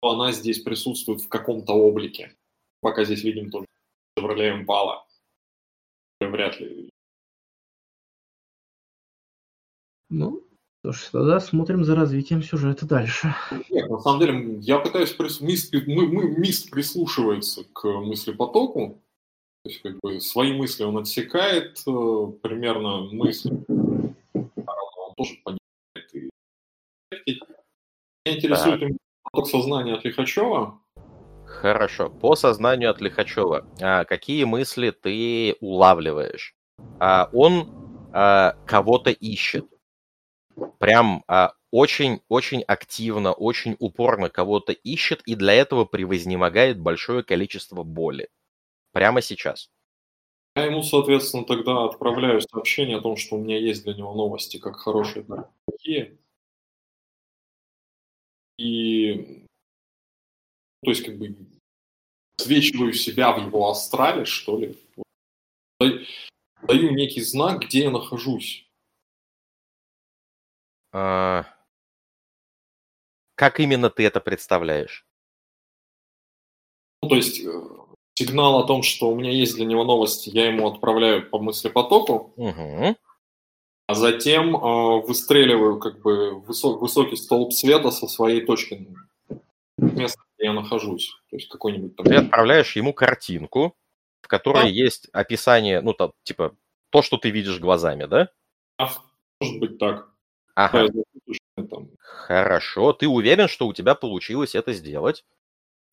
то 0.00 0.10
она 0.10 0.32
здесь 0.32 0.60
присутствует 0.60 1.20
в 1.20 1.28
каком-то 1.28 1.72
облике. 1.72 2.36
Пока 2.80 3.04
здесь 3.04 3.24
видим 3.24 3.50
только 3.50 3.66
Chevrolet 4.18 4.64
Impala. 4.64 5.02
Вряд 6.28 6.60
ли. 6.60 6.90
Ну, 10.10 10.42
что 10.80 10.92
ж, 10.92 11.08
тогда 11.12 11.40
смотрим 11.40 11.84
за 11.84 11.96
развитием 11.96 12.42
сюжета 12.42 12.86
дальше. 12.86 13.34
Нет, 13.70 13.88
на 13.90 13.98
самом 13.98 14.20
деле, 14.20 14.58
я 14.60 14.78
пытаюсь... 14.78 15.12
Прис... 15.12 15.40
Мист, 15.40 15.72
мы, 15.72 16.06
мы, 16.06 16.38
Мист 16.38 16.70
прислушивается 16.70 17.64
к 17.72 17.88
мыслепотоку, 17.88 19.02
то 19.64 19.70
есть, 19.70 19.80
как 19.80 19.98
бы, 20.00 20.20
свои 20.20 20.52
мысли 20.52 20.84
он 20.84 20.98
отсекает, 20.98 21.82
э, 21.86 22.26
примерно 22.42 23.08
мысли 23.10 23.50
он 23.68 25.14
тоже 25.16 25.36
понимает. 25.42 26.14
И... 26.14 27.40
Меня 28.26 28.36
интересует 28.36 28.82
именно 28.82 28.98
поток 29.22 29.48
сознания 29.48 29.94
от 29.94 30.04
Лихачева. 30.04 30.80
Хорошо. 31.64 32.10
По 32.10 32.36
сознанию 32.36 32.90
от 32.90 33.00
Лихачева, 33.00 33.66
а, 33.80 34.04
какие 34.04 34.44
мысли 34.44 34.90
ты 34.90 35.56
улавливаешь? 35.60 36.54
А, 37.00 37.30
он 37.32 38.10
а, 38.12 38.52
кого-то 38.66 39.08
ищет. 39.08 39.64
Прям 40.78 41.24
очень-очень 41.70 42.60
активно, 42.60 43.32
очень 43.32 43.76
упорно 43.78 44.28
кого-то 44.28 44.72
ищет, 44.72 45.22
и 45.24 45.36
для 45.36 45.54
этого 45.54 45.86
превознемогает 45.86 46.78
большое 46.78 47.22
количество 47.22 47.82
боли. 47.82 48.28
Прямо 48.92 49.22
сейчас. 49.22 49.70
Я 50.56 50.66
ему, 50.66 50.82
соответственно, 50.82 51.46
тогда 51.46 51.86
отправляю 51.86 52.42
сообщение 52.42 52.98
о 52.98 53.00
том, 53.00 53.16
что 53.16 53.36
у 53.36 53.42
меня 53.42 53.58
есть 53.58 53.84
для 53.84 53.94
него 53.94 54.12
новости, 54.14 54.58
как 54.58 54.76
хорошие, 54.76 55.24
так 55.24 55.48
и 55.48 55.70
плохие. 55.70 56.18
И, 58.58 59.46
то 60.82 60.90
есть, 60.90 61.06
как 61.06 61.16
бы, 61.16 61.34
свечиваю 62.44 62.92
себя 62.92 63.32
в 63.32 63.46
его 63.46 63.70
астрале, 63.70 64.24
что 64.24 64.58
ли. 64.58 64.78
Даю 65.78 66.90
некий 66.92 67.22
знак, 67.22 67.62
где 67.62 67.84
я 67.84 67.90
нахожусь. 67.90 68.66
А... 70.92 71.46
Как 73.34 73.60
именно 73.60 73.90
ты 73.90 74.04
это 74.04 74.20
представляешь? 74.20 75.06
Ну, 77.02 77.08
то 77.08 77.16
есть, 77.16 77.42
сигнал 78.14 78.60
о 78.60 78.66
том, 78.66 78.82
что 78.82 79.10
у 79.10 79.16
меня 79.16 79.30
есть 79.30 79.56
для 79.56 79.66
него 79.66 79.84
новости, 79.84 80.30
я 80.30 80.46
ему 80.46 80.68
отправляю 80.68 81.28
по 81.28 81.38
мыслепотоку, 81.38 82.32
угу. 82.36 82.96
а 83.86 83.94
затем 83.94 84.56
э, 84.56 85.00
выстреливаю 85.02 85.80
как 85.80 86.00
бы 86.00 86.40
высок, 86.40 86.80
высокий 86.80 87.16
столб 87.16 87.52
света 87.52 87.90
со 87.90 88.06
своей 88.06 88.40
точки 88.46 88.86
места, 89.78 90.22
я 90.44 90.52
нахожусь. 90.52 91.10
То 91.30 91.36
есть 91.36 91.48
какой-нибудь 91.48 91.96
там... 91.96 92.06
Ты 92.06 92.14
отправляешь 92.14 92.76
ему 92.76 92.92
картинку, 92.92 93.76
в 94.22 94.28
которой 94.28 94.64
да. 94.64 94.68
есть 94.68 95.08
описание, 95.12 95.80
ну, 95.80 95.92
то, 95.92 96.12
типа, 96.22 96.56
то, 96.90 97.02
что 97.02 97.16
ты 97.16 97.30
видишь 97.30 97.58
глазами, 97.58 98.04
да? 98.04 98.30
А, 98.78 98.90
может 99.40 99.60
быть 99.60 99.78
так. 99.78 100.10
Ага. 100.54 100.86
Хорошо. 101.98 102.92
Ты 102.92 103.08
уверен, 103.08 103.48
что 103.48 103.66
у 103.66 103.72
тебя 103.72 103.94
получилось 103.94 104.54
это 104.54 104.72
сделать? 104.72 105.24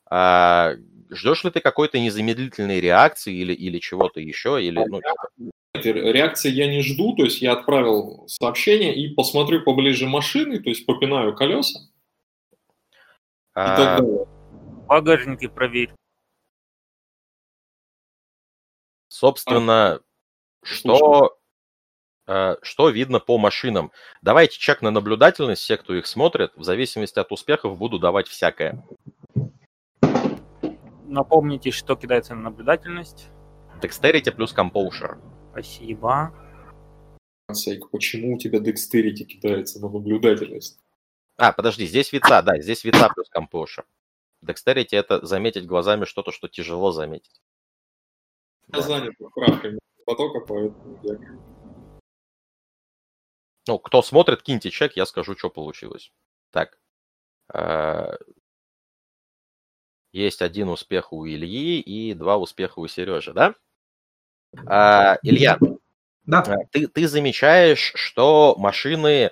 А, 0.09 0.75
ждешь 1.09 1.43
ли 1.43 1.51
ты 1.51 1.59
какой-то 1.59 1.99
незамедлительной 1.99 2.79
реакции 2.79 3.33
или, 3.33 3.53
или 3.53 3.79
чего-то 3.79 4.19
еще? 4.19 4.63
Или, 4.63 4.83
ну, 4.87 5.01
Реакции 5.73 6.51
я 6.51 6.67
не 6.67 6.81
жду, 6.81 7.15
то 7.15 7.23
есть 7.23 7.41
я 7.41 7.53
отправил 7.53 8.25
сообщение 8.27 8.93
и 8.93 9.13
посмотрю 9.13 9.63
поближе 9.63 10.05
машины, 10.05 10.59
то 10.59 10.69
есть 10.69 10.85
попинаю 10.85 11.33
колеса. 11.33 11.79
А... 13.55 13.99
Багажники 14.91 15.47
проверь. 15.47 15.95
Собственно, 19.07 19.95
а, 19.95 20.01
что 20.63 21.41
Э, 22.27 22.55
что 22.61 22.89
видно 22.89 23.19
по 23.19 23.37
машинам. 23.37 23.91
Давайте 24.21 24.57
чек 24.57 24.81
на 24.81 24.89
наблюдательность, 24.89 25.61
все, 25.61 25.75
кто 25.75 25.93
их 25.93 26.05
смотрит, 26.05 26.53
в 26.55 26.63
зависимости 26.63 27.19
от 27.19 27.29
успехов 27.31 27.77
буду 27.77 27.99
давать 27.99 28.27
всякое. 28.27 28.85
Напомните, 31.07 31.71
что 31.71 31.97
кидается 31.97 32.35
на 32.35 32.43
наблюдательность. 32.43 33.27
Dexterity 33.81 34.31
плюс 34.31 34.55
Composure. 34.55 35.17
Спасибо. 35.51 36.33
Сейк, 37.51 37.89
почему 37.89 38.35
у 38.35 38.37
тебя 38.37 38.59
Dexterity 38.59 39.25
кидается 39.25 39.81
на 39.81 39.89
наблюдательность? 39.89 40.79
А, 41.35 41.51
подожди, 41.51 41.85
здесь 41.85 42.13
вица, 42.13 42.41
да, 42.41 42.61
здесь 42.61 42.85
вица 42.85 43.09
плюс 43.13 43.29
Composure. 43.35 43.83
Dexterity 44.43 44.97
это 44.97 45.25
заметить 45.25 45.65
глазами 45.65 46.05
что-то, 46.05 46.31
что 46.31 46.47
тяжело 46.47 46.91
заметить. 46.91 47.41
Я 48.67 48.79
да. 48.79 48.81
занят 48.81 49.13
правками 49.33 49.79
потока, 50.05 50.39
поэтому 50.39 50.99
я 51.03 51.17
ну, 53.67 53.77
кто 53.77 54.01
смотрит, 54.01 54.41
киньте 54.41 54.71
чек, 54.71 54.95
я 54.95 55.05
скажу, 55.05 55.37
что 55.37 55.49
получилось. 55.49 56.11
Так. 56.51 56.79
Э, 57.53 58.17
есть 60.11 60.41
один 60.41 60.69
успех 60.69 61.13
у 61.13 61.27
Ильи 61.27 61.79
и 61.79 62.13
два 62.13 62.37
успеха 62.37 62.79
у 62.79 62.87
Сережи, 62.87 63.33
да? 63.33 63.55
А, 64.65 65.17
Илья, 65.21 65.59
да. 66.25 66.43
Э, 66.47 66.65
ты, 66.71 66.87
ты 66.87 67.07
замечаешь, 67.07 67.93
что 67.95 68.55
машины 68.57 69.31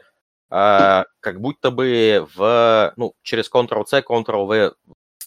а, 0.50 1.06
как 1.20 1.42
будто 1.42 1.72
бы 1.72 2.28
в, 2.36 2.94
ну, 2.96 3.16
через 3.24 3.52
Ctrl-C, 3.52 4.02
Ctrl-V 4.02 4.76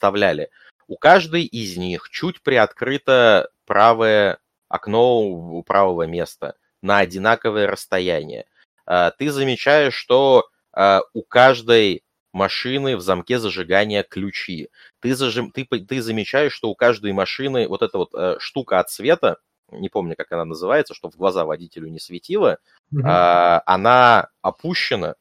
вставляли. 0.03 0.51
У 0.89 0.97
каждой 0.97 1.45
из 1.45 1.77
них 1.77 2.11
чуть 2.11 2.43
приоткрыто 2.43 3.49
правое 3.67 4.39
окно 4.69 5.23
у 5.23 5.63
правого 5.63 6.07
места 6.07 6.57
на 6.83 6.99
одинаковое 6.99 7.69
расстояние. 7.69 8.47
А, 8.85 9.13
ты 9.13 9.31
замечаешь, 9.31 9.95
что 9.95 10.49
а, 10.73 11.03
у 11.15 11.23
каждой 11.23 12.03
машины 12.33 12.97
в 12.97 13.01
замке 13.01 13.39
зажигания 13.39 14.03
ключи. 14.03 14.71
Ты, 15.01 15.15
зажим, 15.15 15.53
ты, 15.53 15.65
ты 15.65 16.03
замечаешь, 16.03 16.53
что 16.53 16.69
у 16.69 16.75
каждой 16.75 17.13
машины 17.13 17.69
вот 17.69 17.83
эта 17.83 17.99
вот 17.99 18.11
э, 18.15 18.37
штука 18.41 18.81
от 18.81 18.91
света, 18.91 19.37
не 19.71 19.91
помню, 19.91 20.17
как 20.17 20.33
она 20.33 20.47
называется, 20.47 20.95
что 20.95 21.11
в 21.11 21.17
глаза 21.17 21.45
водителю 21.45 21.89
не 21.89 22.01
светила, 22.01 22.59
mm-hmm. 22.93 23.61
она 23.67 24.29
опущена, 24.41 25.17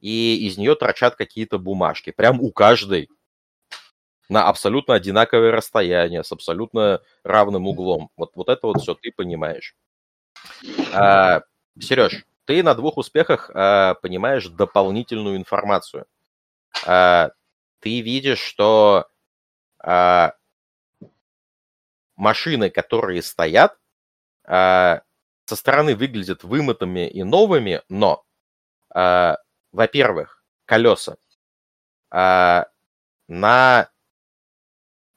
и 0.00 0.46
из 0.46 0.56
нее 0.56 0.74
торчат 0.74 1.16
какие-то 1.16 1.58
бумажки. 1.58 2.12
Прям 2.12 2.40
у 2.40 2.50
каждой 2.50 3.10
на 4.32 4.48
абсолютно 4.48 4.94
одинаковое 4.94 5.52
расстояние, 5.52 6.24
с 6.24 6.32
абсолютно 6.32 7.02
равным 7.22 7.66
углом. 7.68 8.10
Вот, 8.16 8.32
вот 8.34 8.48
это 8.48 8.66
вот 8.66 8.80
все 8.80 8.94
ты 8.94 9.12
понимаешь. 9.12 9.76
А, 10.94 11.42
Сереж, 11.78 12.24
ты 12.46 12.62
на 12.62 12.74
двух 12.74 12.96
успехах 12.96 13.50
э, 13.50 13.94
понимаешь 14.00 14.48
дополнительную 14.48 15.36
информацию. 15.36 16.06
Э, 16.86 17.28
ты 17.80 18.00
видишь, 18.00 18.40
что 18.40 19.06
машины, 22.16 22.70
которые 22.70 23.20
стоят, 23.20 23.76
со 24.44 25.02
стороны 25.46 25.96
выглядят 25.96 26.44
вымытыми 26.44 27.08
и 27.08 27.24
новыми, 27.24 27.82
но, 27.88 28.24
во-первых, 29.72 30.44
колеса 30.66 31.16
на 33.32 33.91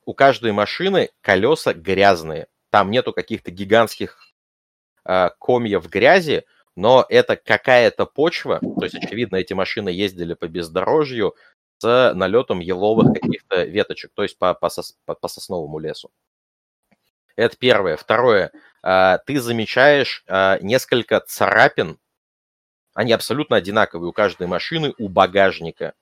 у 0.05 0.13
каждой 0.13 0.51
машины 0.51 1.09
колеса 1.21 1.73
грязные. 1.73 2.47
Там 2.69 2.91
нету 2.91 3.13
каких-то 3.13 3.51
гигантских 3.51 4.19
э, 5.05 5.29
комьев 5.39 5.87
грязи, 5.89 6.45
но 6.75 7.05
это 7.09 7.35
какая-то 7.35 8.05
почва, 8.05 8.59
то 8.59 8.83
есть, 8.83 8.95
очевидно, 8.95 9.37
эти 9.37 9.53
машины 9.53 9.89
ездили 9.89 10.33
по 10.33 10.47
бездорожью 10.47 11.35
с 11.77 12.13
налетом 12.13 12.59
еловых 12.59 13.13
каких-то 13.13 13.63
веточек, 13.63 14.11
то 14.13 14.23
есть 14.23 14.37
по, 14.37 14.53
по, 14.53 14.69
сос, 14.69 14.97
по, 15.05 15.15
по 15.15 15.27
сосновому 15.27 15.79
лесу. 15.79 16.11
Это 17.35 17.57
первое. 17.57 17.97
Второе. 17.97 18.51
А, 18.81 19.17
ты 19.19 19.39
замечаешь 19.39 20.23
а, 20.27 20.57
несколько 20.61 21.19
царапин. 21.19 21.99
Они 22.93 23.11
абсолютно 23.11 23.57
одинаковые 23.57 24.09
у 24.09 24.13
каждой 24.13 24.47
машины, 24.47 24.93
у 24.97 25.09
багажника. 25.09 25.93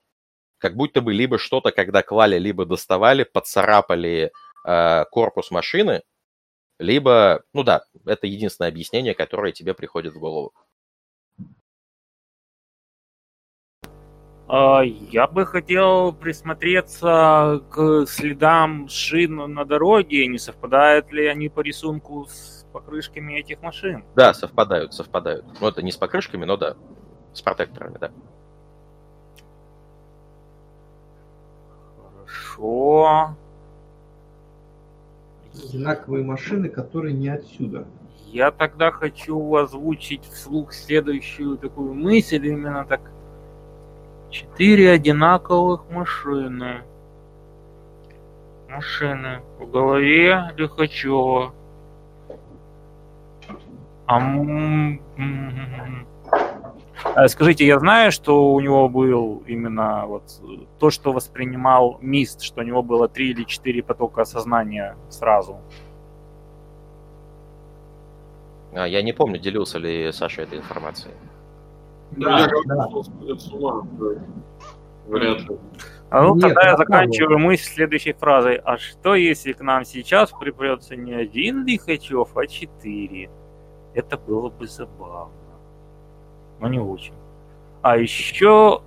Как 0.64 0.76
будто 0.76 1.02
бы 1.02 1.12
либо 1.12 1.36
что-то, 1.36 1.72
когда 1.72 2.02
клали, 2.02 2.38
либо 2.38 2.64
доставали, 2.64 3.24
поцарапали 3.24 4.32
а, 4.64 5.04
корпус 5.04 5.50
машины, 5.50 6.00
либо, 6.78 7.42
ну 7.52 7.62
да, 7.64 7.84
это 8.06 8.26
единственное 8.26 8.70
объяснение, 8.70 9.12
которое 9.12 9.52
тебе 9.52 9.74
приходит 9.74 10.14
в 10.14 10.18
голову. 10.18 10.54
А, 14.48 14.80
я 14.82 15.26
бы 15.26 15.44
хотел 15.44 16.14
присмотреться 16.14 17.62
к 17.70 18.06
следам 18.06 18.88
шин 18.88 19.36
на 19.36 19.66
дороге, 19.66 20.26
не 20.28 20.38
совпадают 20.38 21.12
ли 21.12 21.26
они 21.26 21.50
по 21.50 21.60
рисунку 21.60 22.24
с 22.24 22.66
покрышками 22.72 23.38
этих 23.38 23.60
машин. 23.60 24.02
Да, 24.16 24.32
совпадают, 24.32 24.94
совпадают. 24.94 25.44
Ну, 25.60 25.68
это 25.68 25.82
не 25.82 25.92
с 25.92 25.98
покрышками, 25.98 26.46
но 26.46 26.56
да, 26.56 26.74
с 27.34 27.42
протекторами, 27.42 27.98
да. 28.00 28.10
Хорошо. 32.54 33.36
Одинаковые 35.52 36.24
машины, 36.24 36.68
которые 36.68 37.14
не 37.14 37.28
отсюда. 37.28 37.86
Я 38.26 38.50
тогда 38.50 38.90
хочу 38.90 39.54
озвучить 39.54 40.24
вслух 40.24 40.72
следующую 40.72 41.56
такую 41.56 41.94
мысль, 41.94 42.46
именно 42.46 42.84
так 42.84 43.00
Четыре 44.30 44.90
одинаковых 44.90 45.88
машины. 45.90 46.82
Машины. 48.68 49.42
В 49.60 49.70
голове 49.70 50.52
Лихачева. 50.56 51.54
А, 54.06 54.18
скажите, 57.28 57.66
я 57.66 57.78
знаю, 57.78 58.12
что 58.12 58.52
у 58.52 58.60
него 58.60 58.88
был 58.88 59.42
именно 59.46 60.06
вот 60.06 60.24
то, 60.78 60.90
что 60.90 61.12
воспринимал 61.12 61.98
Мист, 62.00 62.42
что 62.42 62.60
у 62.60 62.64
него 62.64 62.82
было 62.82 63.08
три 63.08 63.30
или 63.30 63.44
четыре 63.44 63.82
потока 63.82 64.24
сознания 64.24 64.96
сразу. 65.08 65.58
А, 68.74 68.86
я 68.86 69.02
не 69.02 69.12
помню, 69.12 69.38
делился 69.38 69.78
ли 69.78 70.10
Саша 70.12 70.42
этой 70.42 70.58
информацией. 70.58 71.14
Да, 72.12 72.40
я 72.40 72.48
да. 72.66 72.88
сходит 73.02 73.40
с 73.40 73.52
ума. 73.52 73.86
Вряд 75.06 75.40
ли. 75.40 75.58
А 76.10 76.22
ну, 76.22 76.34
Нет, 76.34 76.42
тогда 76.42 76.62
я 76.70 76.76
заканчиваю 76.76 77.38
мысль 77.38 77.64
следующей 77.64 78.12
фразой. 78.12 78.56
А 78.56 78.78
что, 78.78 79.14
если 79.14 79.52
к 79.52 79.60
нам 79.60 79.84
сейчас 79.84 80.30
припрется 80.30 80.96
не 80.96 81.12
один 81.12 81.66
Лихачев, 81.66 82.36
а 82.36 82.46
четыре? 82.46 83.30
Это 83.94 84.16
было 84.16 84.48
бы 84.48 84.66
забавно. 84.66 85.43
Но 86.64 86.70
не 86.70 86.78
очень. 86.78 87.12
А 87.82 87.98
еще 87.98 88.82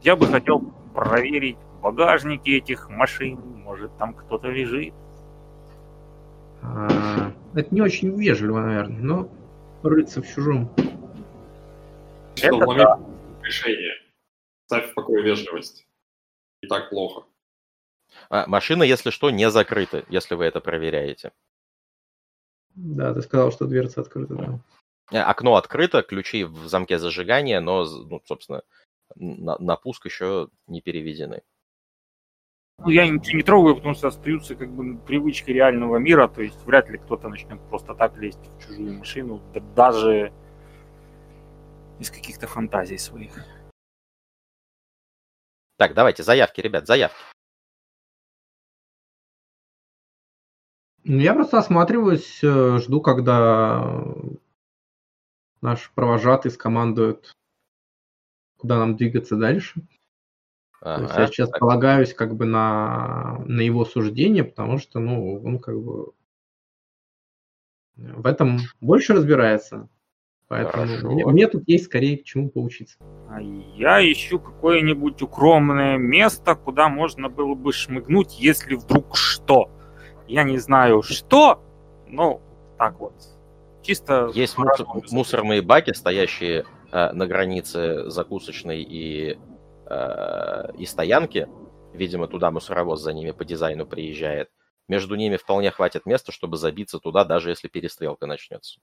я 0.00 0.16
бы 0.16 0.26
хотел 0.26 0.60
проверить 0.94 1.58
багажники 1.82 2.48
этих 2.48 2.88
машин. 2.88 3.38
Может, 3.38 3.94
там 3.98 4.14
кто-то 4.14 4.48
лежит. 4.48 4.94
А, 6.62 7.32
это 7.54 7.74
не 7.74 7.82
очень 7.82 8.18
вежливо, 8.18 8.60
наверное, 8.60 8.98
но 8.98 9.28
рыться 9.82 10.22
в 10.22 10.26
чужом. 10.26 10.70
Что 12.34 12.56
в 12.56 12.66
момент 12.66 13.06
решения 13.42 13.92
ставь 14.64 14.90
в 14.90 14.94
покое 14.94 15.22
вежливость. 15.22 15.86
И 16.62 16.66
так 16.66 16.88
плохо. 16.88 17.26
А, 18.30 18.46
машина, 18.46 18.84
если 18.84 19.10
что, 19.10 19.28
не 19.28 19.50
закрыта, 19.50 20.02
если 20.08 20.34
вы 20.34 20.46
это 20.46 20.62
проверяете. 20.62 21.32
Да, 22.74 23.12
ты 23.12 23.20
сказал, 23.20 23.52
что 23.52 23.66
дверца 23.66 24.00
открыта, 24.00 24.34
да. 24.34 24.60
Э, 25.12 25.20
окно 25.20 25.54
открыто, 25.56 26.02
ключи 26.02 26.44
в 26.44 26.66
замке 26.68 26.98
зажигания, 26.98 27.60
но, 27.60 27.84
ну, 27.84 28.20
собственно, 28.24 28.62
на, 29.14 29.56
на 29.58 29.76
пуск 29.76 30.06
еще 30.06 30.48
не 30.66 30.80
переведены. 30.80 31.42
Ну, 32.78 32.90
я 32.90 33.08
ничего 33.08 33.38
не 33.38 33.42
трогаю, 33.42 33.76
потому 33.76 33.94
что 33.94 34.08
остаются 34.08 34.54
как 34.54 34.70
бы 34.70 34.98
привычки 34.98 35.50
реального 35.50 35.96
мира, 35.96 36.28
то 36.28 36.42
есть 36.42 36.62
вряд 36.66 36.90
ли 36.90 36.98
кто-то 36.98 37.28
начнет 37.28 37.60
просто 37.68 37.94
так 37.94 38.16
лезть 38.18 38.38
в 38.38 38.60
чужую 38.60 38.98
машину, 38.98 39.40
да, 39.54 39.60
даже 39.60 40.32
из 41.98 42.10
каких-то 42.10 42.46
фантазий 42.46 42.98
своих. 42.98 43.32
Так, 45.78 45.94
давайте, 45.94 46.22
заявки, 46.22 46.60
ребят, 46.60 46.86
заявки. 46.86 47.16
Ну, 51.04 51.18
я 51.20 51.34
просто 51.34 51.58
осматриваюсь, 51.58 52.42
э, 52.42 52.78
жду, 52.78 53.00
когда 53.00 54.04
наш 55.60 55.90
провожатый 55.94 56.50
скомандует, 56.50 57.32
куда 58.58 58.78
нам 58.78 58.96
двигаться 58.96 59.36
дальше. 59.36 59.82
Ага, 60.80 60.96
То 60.96 61.02
есть 61.02 61.16
я 61.18 61.26
сейчас 61.26 61.50
так. 61.50 61.60
полагаюсь 61.60 62.14
как 62.14 62.36
бы 62.36 62.44
на, 62.44 63.38
на 63.46 63.60
его 63.60 63.84
суждение, 63.84 64.44
потому 64.44 64.78
что, 64.78 65.00
ну, 65.00 65.42
он 65.42 65.58
как 65.58 65.80
бы 65.80 66.12
в 67.96 68.26
этом 68.26 68.58
больше 68.80 69.14
разбирается. 69.14 69.88
Поэтому 70.48 71.12
мне, 71.12 71.26
мне 71.26 71.48
тут 71.48 71.64
есть 71.66 71.86
скорее 71.86 72.18
к 72.18 72.24
чему 72.24 72.50
поучиться. 72.50 72.98
А 73.28 73.40
я 73.40 74.00
ищу 74.00 74.38
какое-нибудь 74.38 75.20
укромное 75.20 75.96
место, 75.96 76.54
куда 76.54 76.88
можно 76.88 77.28
было 77.28 77.54
бы 77.54 77.72
шмыгнуть, 77.72 78.38
если 78.38 78.76
вдруг 78.76 79.16
что. 79.16 79.70
Я 80.28 80.44
не 80.44 80.58
знаю 80.58 81.02
что, 81.02 81.64
но 82.06 82.40
так 82.78 83.00
вот. 83.00 83.14
Чисто... 83.86 84.30
Есть 84.34 84.58
мусор, 84.58 84.86
мусорные 85.10 85.62
баки, 85.62 85.92
стоящие 85.92 86.64
э, 86.92 87.12
на 87.12 87.26
границе 87.26 88.10
закусочной 88.10 88.82
и 88.82 89.38
Э, 89.86 90.72
и 90.76 90.84
стоянки. 90.84 91.48
Видимо, 91.92 92.26
туда 92.26 92.50
мусоровоз 92.50 93.00
за 93.00 93.12
ними 93.12 93.30
по 93.30 93.44
дизайну 93.44 93.86
приезжает. 93.86 94.50
Между 94.88 95.14
ними 95.14 95.36
вполне 95.36 95.70
хватит 95.70 96.06
места, 96.06 96.32
чтобы 96.32 96.56
забиться 96.56 96.98
туда, 96.98 97.24
даже 97.24 97.50
если 97.50 97.68
перестрелка 97.68 98.26
начнется. 98.26 98.80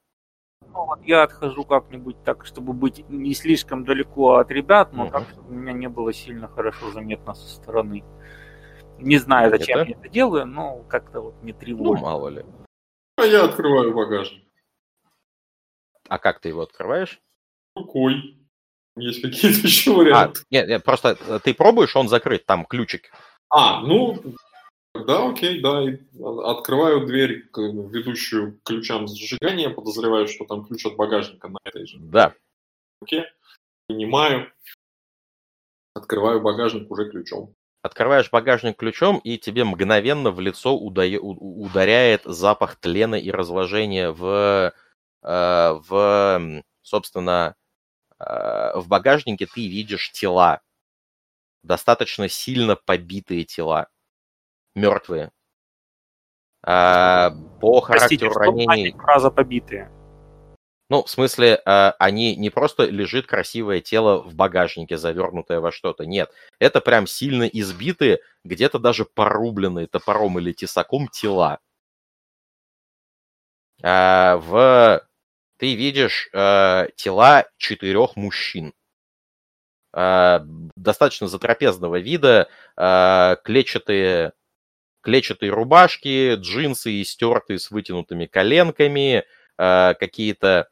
Ну, 0.61 0.85
вот 0.85 1.01
я 1.03 1.23
отхожу 1.23 1.65
как-нибудь 1.65 2.23
так, 2.23 2.45
чтобы 2.45 2.73
быть 2.73 3.07
не 3.09 3.33
слишком 3.33 3.83
далеко 3.83 4.35
от 4.35 4.49
ребят, 4.49 4.93
но 4.93 5.03
угу. 5.03 5.11
так, 5.11 5.29
чтобы 5.29 5.53
меня 5.53 5.73
не 5.73 5.89
было 5.89 6.13
сильно 6.13 6.47
хорошо 6.47 6.91
заметно 6.91 7.33
со 7.33 7.47
стороны. 7.47 8.03
Не 8.97 9.17
знаю, 9.17 9.49
зачем 9.49 9.79
это? 9.79 9.89
я 9.89 9.95
это 9.97 10.09
делаю, 10.09 10.45
но 10.45 10.83
как-то 10.87 11.19
вот 11.21 11.43
не 11.43 11.51
тревожно. 11.51 12.05
Ну, 12.05 12.11
мало 12.11 12.27
ли. 12.29 12.45
А 13.17 13.25
я 13.25 13.43
открываю 13.43 13.93
багажник. 13.93 14.43
А 16.09 16.19
как 16.19 16.39
ты 16.39 16.49
его 16.49 16.61
открываешь? 16.61 17.19
Рукой. 17.75 18.37
Есть 18.95 19.21
какие-то 19.21 19.59
еще 19.67 19.93
варианты? 19.93 20.41
А, 20.41 20.45
нет, 20.51 20.67
нет, 20.67 20.83
просто 20.83 21.17
э, 21.19 21.39
ты 21.43 21.53
пробуешь, 21.53 21.95
он 21.95 22.09
закрыт, 22.09 22.45
там 22.45 22.65
ключик. 22.65 23.11
А, 23.49 23.81
ну, 23.81 24.21
да, 24.93 25.27
окей, 25.27 25.59
да. 25.61 25.83
Открываю 26.49 27.05
дверь, 27.05 27.49
ведущую 27.55 28.59
к 28.59 28.63
ключам 28.63 29.07
зажигания, 29.07 29.69
подозреваю, 29.69 30.27
что 30.27 30.45
там 30.45 30.65
ключ 30.65 30.85
от 30.85 30.95
багажника 30.95 31.47
на 31.47 31.57
этой 31.63 31.87
же. 31.87 31.97
Да. 31.99 32.33
Окей. 33.01 33.23
Принимаю. 33.87 34.51
Открываю 35.95 36.41
багажник 36.41 36.89
уже 36.91 37.09
ключом. 37.09 37.55
Открываешь 37.81 38.29
багажник 38.31 38.77
ключом, 38.77 39.17
и 39.17 39.37
тебе 39.37 39.65
мгновенно 39.65 40.31
в 40.31 40.39
лицо 40.39 40.77
ударяет 40.77 42.21
запах 42.23 42.75
тлена 42.77 43.17
и 43.17 43.29
разложения 43.29 44.11
в, 44.11 44.73
в 45.23 46.63
собственно, 46.81 47.55
Э, 48.25 48.77
в 48.77 48.87
багажнике 48.87 49.45
ты 49.45 49.67
видишь 49.67 50.11
тела, 50.11 50.61
достаточно 51.63 52.29
сильно 52.29 52.75
побитые 52.75 53.43
тела, 53.43 53.87
мертвые. 54.75 55.31
А, 56.65 57.31
по 57.59 57.81
характеру 57.81 58.31
Простите, 58.31 58.67
ранений... 58.67 58.91
фраза 58.93 59.29
побитые? 59.29 59.91
Ну, 60.89 61.03
в 61.03 61.09
смысле, 61.09 61.61
э, 61.65 61.91
они 61.99 62.35
не 62.35 62.49
просто 62.49 62.85
лежит 62.85 63.25
красивое 63.25 63.81
тело 63.81 64.21
в 64.21 64.35
багажнике, 64.35 64.97
завернутое 64.97 65.59
во 65.59 65.71
что-то. 65.71 66.05
Нет, 66.05 66.31
это 66.59 66.79
прям 66.81 67.07
сильно 67.07 67.43
избитые, 67.43 68.19
где-то 68.43 68.79
даже 68.79 69.05
порубленные 69.05 69.87
топором 69.87 70.39
или 70.39 70.53
тесаком 70.53 71.07
тела. 71.07 71.59
В 73.81 75.03
ты 75.63 75.75
видишь 75.75 76.27
э, 76.33 76.87
тела 76.97 77.45
четырех 77.55 78.17
мужчин. 78.17 78.73
Э, 79.93 80.41
достаточно 80.75 81.29
затрапезного 81.29 82.01
вида, 82.01 82.49
э, 82.75 83.37
клетчатые, 83.45 84.33
клетчатые 84.99 85.53
рубашки, 85.53 86.35
джинсы 86.35 87.01
истертые 87.01 87.59
с 87.59 87.71
вытянутыми 87.71 88.25
коленками, 88.25 89.23
э, 89.57 89.93
какие-то 89.97 90.67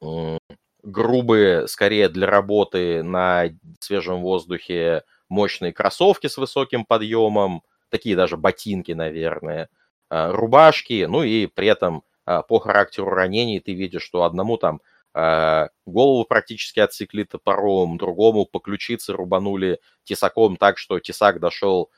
э, 0.00 0.38
грубые, 0.82 1.68
скорее 1.68 2.08
для 2.08 2.26
работы 2.26 3.02
на 3.02 3.50
свежем 3.78 4.22
воздухе, 4.22 5.02
мощные 5.28 5.74
кроссовки 5.74 6.28
с 6.28 6.38
высоким 6.38 6.86
подъемом, 6.86 7.62
такие 7.90 8.16
даже 8.16 8.38
ботинки, 8.38 8.92
наверное, 8.92 9.68
а, 10.08 10.32
рубашки, 10.32 11.04
ну 11.04 11.22
и 11.22 11.46
при 11.46 11.66
этом 11.66 12.04
по 12.24 12.58
характеру 12.58 13.10
ранений 13.10 13.60
ты 13.60 13.74
видишь, 13.74 14.02
что 14.02 14.24
одному 14.24 14.56
там 14.56 14.80
а, 15.14 15.68
голову 15.84 16.24
практически 16.24 16.80
отсекли 16.80 17.24
топором, 17.24 17.98
другому 17.98 18.46
по 18.46 18.60
ключице 18.60 19.12
рубанули 19.12 19.80
тесаком 20.04 20.56
так, 20.56 20.78
что 20.78 21.00
тесак 21.00 21.40
дошел 21.40 21.90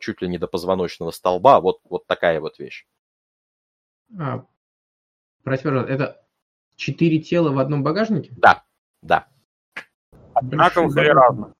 чуть 0.00 0.22
ли 0.22 0.28
не 0.28 0.38
до 0.38 0.46
позвоночного 0.46 1.10
столба. 1.10 1.60
Вот, 1.60 1.80
вот 1.84 2.06
такая 2.06 2.40
вот 2.40 2.58
вещь. 2.60 2.86
А, 4.18 4.46
прости, 5.42 5.64
пожалуйста, 5.64 5.92
это 5.92 6.26
четыре 6.76 7.18
тела 7.18 7.50
в 7.50 7.58
одном 7.58 7.82
багажнике? 7.82 8.32
Да, 8.36 8.64
да. 9.02 9.28
Одинаковых 10.34 10.96
или 10.96 11.08
разных? 11.08 11.52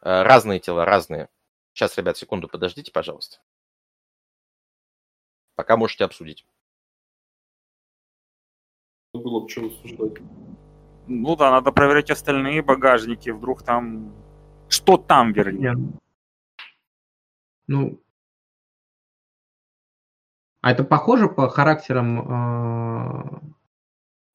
Разные 0.00 0.58
тела, 0.58 0.84
разные. 0.84 1.28
Сейчас, 1.72 1.96
ребят, 1.98 2.16
секунду, 2.16 2.48
подождите, 2.48 2.90
пожалуйста. 2.92 3.38
Пока 5.54 5.76
можете 5.76 6.04
обсудить. 6.04 6.46
Было 9.12 9.40
бы 9.40 9.48
что 9.48 9.66
обсуждать. 9.66 10.22
Ну 11.06 11.36
да, 11.36 11.50
надо 11.50 11.70
проверять 11.70 12.10
остальные 12.10 12.62
багажники, 12.62 13.30
вдруг 13.30 13.62
там... 13.62 14.12
Что 14.68 14.96
там, 14.96 15.32
вернее? 15.32 15.76
Ну, 17.66 18.00
а 20.64 20.70
это 20.72 20.82
похоже 20.82 21.28
по 21.28 21.50
характерам 21.50 22.20
э, 22.20 23.40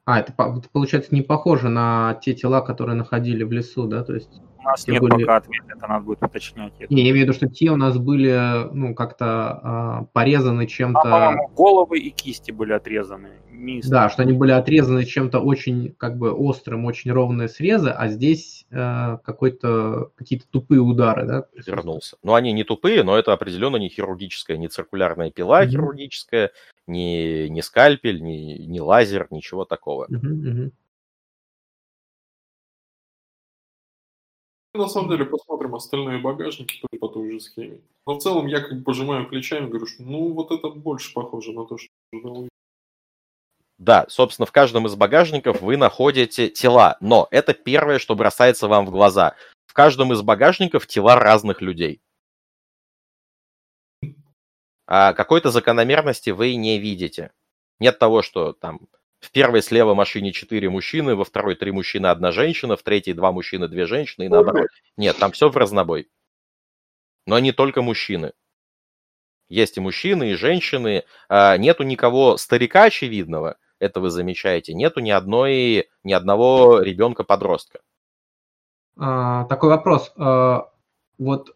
а, 0.10 0.20
это 0.22 0.34
получается 0.34 1.14
не 1.14 1.22
похоже 1.22 1.70
на 1.70 2.20
те 2.24 2.34
тела, 2.34 2.62
которые 2.62 2.96
находили 2.96 3.44
в 3.44 3.52
лесу, 3.52 3.86
да? 3.86 4.04
То 4.04 4.16
есть 4.16 4.42
у 4.58 4.64
нас 4.64 4.88
нет 4.88 5.02
были... 5.02 5.22
пока 5.24 5.36
ответа, 5.36 5.66
это 5.70 5.88
надо 5.88 6.04
будет 6.04 6.24
уточнять. 6.24 6.74
Не, 6.90 7.04
я 7.04 7.12
имею 7.12 7.28
в 7.28 7.30
виду, 7.30 7.34
что 7.34 7.48
те 7.48 7.70
у 7.70 7.76
нас 7.76 8.00
были, 8.00 8.74
ну, 8.74 8.96
как-то 8.96 9.26
а, 9.28 10.06
порезаны 10.12 10.66
чем-то... 10.66 11.02
А, 11.04 11.36
головы 11.56 12.00
и 12.00 12.10
кисти 12.10 12.50
были 12.50 12.74
отрезаны. 12.74 13.30
Мисс. 13.52 13.88
Да, 13.88 14.10
что 14.10 14.24
они 14.24 14.34
были 14.34 14.52
отрезаны 14.52 15.06
чем-то 15.06 15.42
очень, 15.42 15.94
как 15.98 16.18
бы, 16.18 16.32
острым, 16.32 16.86
очень 16.86 17.12
ровные 17.12 17.48
срезы, 17.48 17.90
а 17.90 18.08
здесь 18.08 18.66
э, 18.72 19.18
какой-то, 19.24 20.12
какие-то 20.16 20.46
тупые 20.50 20.80
удары, 20.82 21.28
да? 21.28 21.46
Вернулся. 21.68 22.18
Ну, 22.24 22.34
они 22.34 22.52
не 22.54 22.64
тупые, 22.64 23.04
но 23.04 23.16
это 23.16 23.34
определенно 23.34 23.76
не 23.76 23.90
хирургическая, 23.90 24.58
не 24.58 24.70
циркулярная 24.70 25.30
пила 25.30 25.64
mm-hmm. 25.64 25.70
хирургическая, 25.70 26.52
не, 26.90 27.50
не 27.50 27.62
скальпель, 27.62 28.22
не, 28.22 28.58
не 28.68 28.82
лазер, 28.82 29.28
ничего 29.32 29.66
такого. 29.66 30.08
Mm-hmm. 30.08 30.72
На 34.74 34.88
самом 34.88 35.10
деле 35.10 35.26
посмотрим 35.26 35.76
остальные 35.76 36.20
багажники 36.20 36.80
по 37.00 37.08
той 37.08 37.32
же 37.32 37.40
схеме. 37.40 37.82
Но 38.06 38.16
в 38.16 38.20
целом 38.22 38.48
я 38.48 38.62
как 38.62 38.78
бы 38.78 38.84
пожимаю 38.84 39.28
плечами, 39.28 39.68
говорю, 39.68 39.88
что 39.88 40.04
ну 40.04 40.32
вот 40.34 40.52
это 40.52 40.70
больше 40.70 41.14
похоже 41.14 41.54
на 41.54 41.66
то, 41.66 41.78
что 41.78 41.90
ожидал. 42.14 42.48
Да, 43.80 44.06
собственно, 44.10 44.46
в 44.46 44.52
каждом 44.52 44.86
из 44.88 44.96
багажников 44.96 45.62
вы 45.62 45.78
находите 45.78 46.50
тела, 46.50 46.98
но 47.00 47.28
это 47.32 47.54
первое, 47.54 47.98
что 47.98 48.14
бросается 48.14 48.68
вам 48.68 48.86
в 48.86 48.92
глаза. 48.92 49.36
В 49.66 49.74
каждом 49.74 50.14
из 50.14 50.22
багажников 50.22 50.86
тела 50.86 51.16
разных 51.16 51.62
людей. 51.62 52.02
А 54.92 55.14
какой-то 55.14 55.52
закономерности 55.52 56.32
вы 56.32 56.56
не 56.56 56.80
видите. 56.80 57.32
Нет 57.80 58.00
того, 58.00 58.24
что 58.24 58.54
там 58.54 58.88
в 59.20 59.30
первой 59.30 59.62
слева 59.62 59.94
машине 59.94 60.32
четыре 60.32 60.68
мужчины, 60.72 61.16
во 61.16 61.26
второй 61.26 61.54
три 61.54 61.72
мужчины, 61.72 62.08
одна 62.08 62.32
женщина, 62.32 62.76
в 62.76 62.82
третьей 62.82 63.14
два 63.14 63.32
мужчины, 63.32 63.68
две 63.68 63.86
женщины 63.86 64.26
и 64.26 64.30
наоборот. 64.30 64.68
Нет, 64.98 65.16
там 65.20 65.32
все 65.32 65.50
в 65.50 65.56
разнобой. 65.56 66.10
Но 67.28 67.38
не 67.38 67.52
только 67.52 67.84
мужчины. 67.84 68.34
Есть 69.48 69.78
и 69.78 69.80
мужчины, 69.80 70.32
и 70.32 70.36
женщины. 70.36 71.04
А, 71.28 71.56
нету 71.58 71.84
никого 71.84 72.38
старика 72.38 72.86
очевидного, 72.86 73.58
это 73.78 74.00
вы 74.00 74.10
замечаете. 74.10 74.74
Нету 74.74 75.02
ни 75.02 75.12
одной, 75.12 75.88
ни 76.04 76.14
одного 76.14 76.82
ребенка-подростка. 76.82 77.82
А, 78.98 79.46
такой 79.46 79.70
вопрос. 79.70 80.12
А, 80.18 80.72
вот 81.20 81.56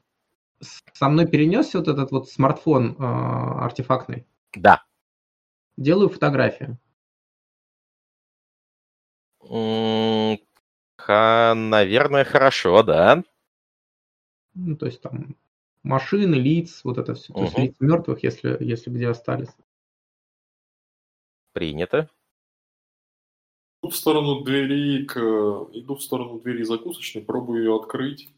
со 0.93 1.09
мной 1.09 1.27
перенесся 1.27 1.79
вот 1.79 1.87
этот 1.87 2.11
вот 2.11 2.29
смартфон 2.29 2.95
а, 2.99 3.65
артефактный? 3.65 4.25
Да. 4.55 4.83
Делаю 5.77 6.09
фотографию. 6.09 6.77
Наверное, 11.07 12.23
хорошо, 12.23 12.83
да. 12.83 13.23
Ну, 14.53 14.77
то 14.77 14.85
есть 14.85 15.01
там 15.01 15.35
машины, 15.81 16.35
лиц, 16.35 16.81
вот 16.83 16.97
это 16.97 17.13
все. 17.15 17.33
То 17.33 17.43
есть 17.43 17.57
лиц 17.57 17.75
мертвых, 17.79 18.23
если, 18.23 18.57
если 18.63 18.89
где 18.89 19.09
остались. 19.09 19.49
Принято. 21.53 22.09
Иду 23.81 23.91
в 23.91 23.95
сторону 23.95 24.43
двери, 24.43 25.05
к... 25.05 25.17
иду 25.19 25.95
в 25.95 26.01
сторону 26.01 26.39
двери 26.39 26.63
закусочной, 26.63 27.21
пробую 27.21 27.63
ее 27.63 27.75
открыть. 27.75 28.33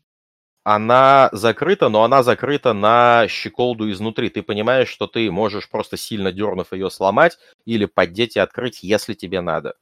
Она 0.68 1.30
закрыта, 1.32 1.90
но 1.90 2.04
она 2.04 2.24
закрыта 2.24 2.74
на 2.74 3.28
щеколду 3.28 3.92
изнутри. 3.92 4.32
Ты 4.32 4.42
понимаешь, 4.42 4.90
что 4.90 5.06
ты 5.06 5.30
можешь 5.30 5.70
просто 5.70 5.96
сильно 5.96 6.32
дернув 6.32 6.74
ее 6.74 6.90
сломать 6.90 7.38
или 7.66 7.86
поддеть 7.86 8.36
и 8.36 8.40
открыть, 8.40 8.82
если 8.82 9.14
тебе 9.14 9.42
надо. 9.42 9.76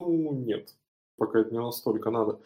Ну, 0.00 0.32
нет, 0.32 0.74
пока 1.16 1.38
это 1.38 1.52
не 1.52 1.60
настолько 1.60 2.10
надо. 2.10 2.40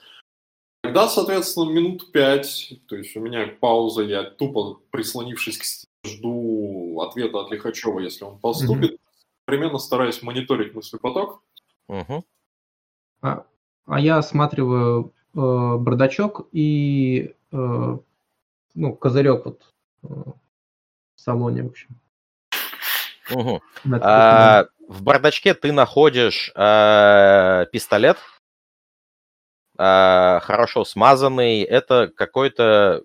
Тогда, 0.83 1.09
соответственно, 1.09 1.71
минут 1.71 2.13
пять, 2.13 2.75
то 2.89 2.95
есть 2.95 3.17
у 3.17 3.21
меня 3.21 3.47
пауза, 3.59 4.03
я 4.03 4.25
тупо 4.25 4.79
прислонившись 4.91 5.57
к 5.57 5.65
стене, 5.65 5.89
жду 6.05 7.01
ответа 7.01 7.41
от 7.41 7.51
Лихачева, 7.51 8.01
если 8.01 8.25
он 8.25 8.39
поступит. 8.39 8.93
Mm-hmm. 8.93 9.01
Примерно 9.47 9.79
стараюсь 9.79 10.23
мониторить 10.23 10.75
мыслепоток. 10.75 11.41
Угу. 11.89 12.23
А, 13.23 13.47
а 13.87 14.01
я 14.01 14.19
осматриваю 14.19 15.15
бардачок 15.37 16.49
и 16.53 17.35
э, 17.53 17.99
ну, 18.75 18.93
козырек 18.95 19.45
вот 19.45 19.63
э, 20.03 20.07
в 20.07 21.21
салоне, 21.21 21.63
в 21.63 21.67
общем. 21.67 21.89
Угу. 23.31 23.61
А, 24.01 24.67
в 24.89 25.03
бардачке 25.03 25.55
ты 25.55 25.73
находишь 25.73 26.53
э, 26.55 27.67
пистолет, 27.73 28.19
э, 29.79 30.41
хорошо 30.43 30.85
смазанный. 30.85 31.63
Это 31.63 32.09
какой-то 32.09 33.03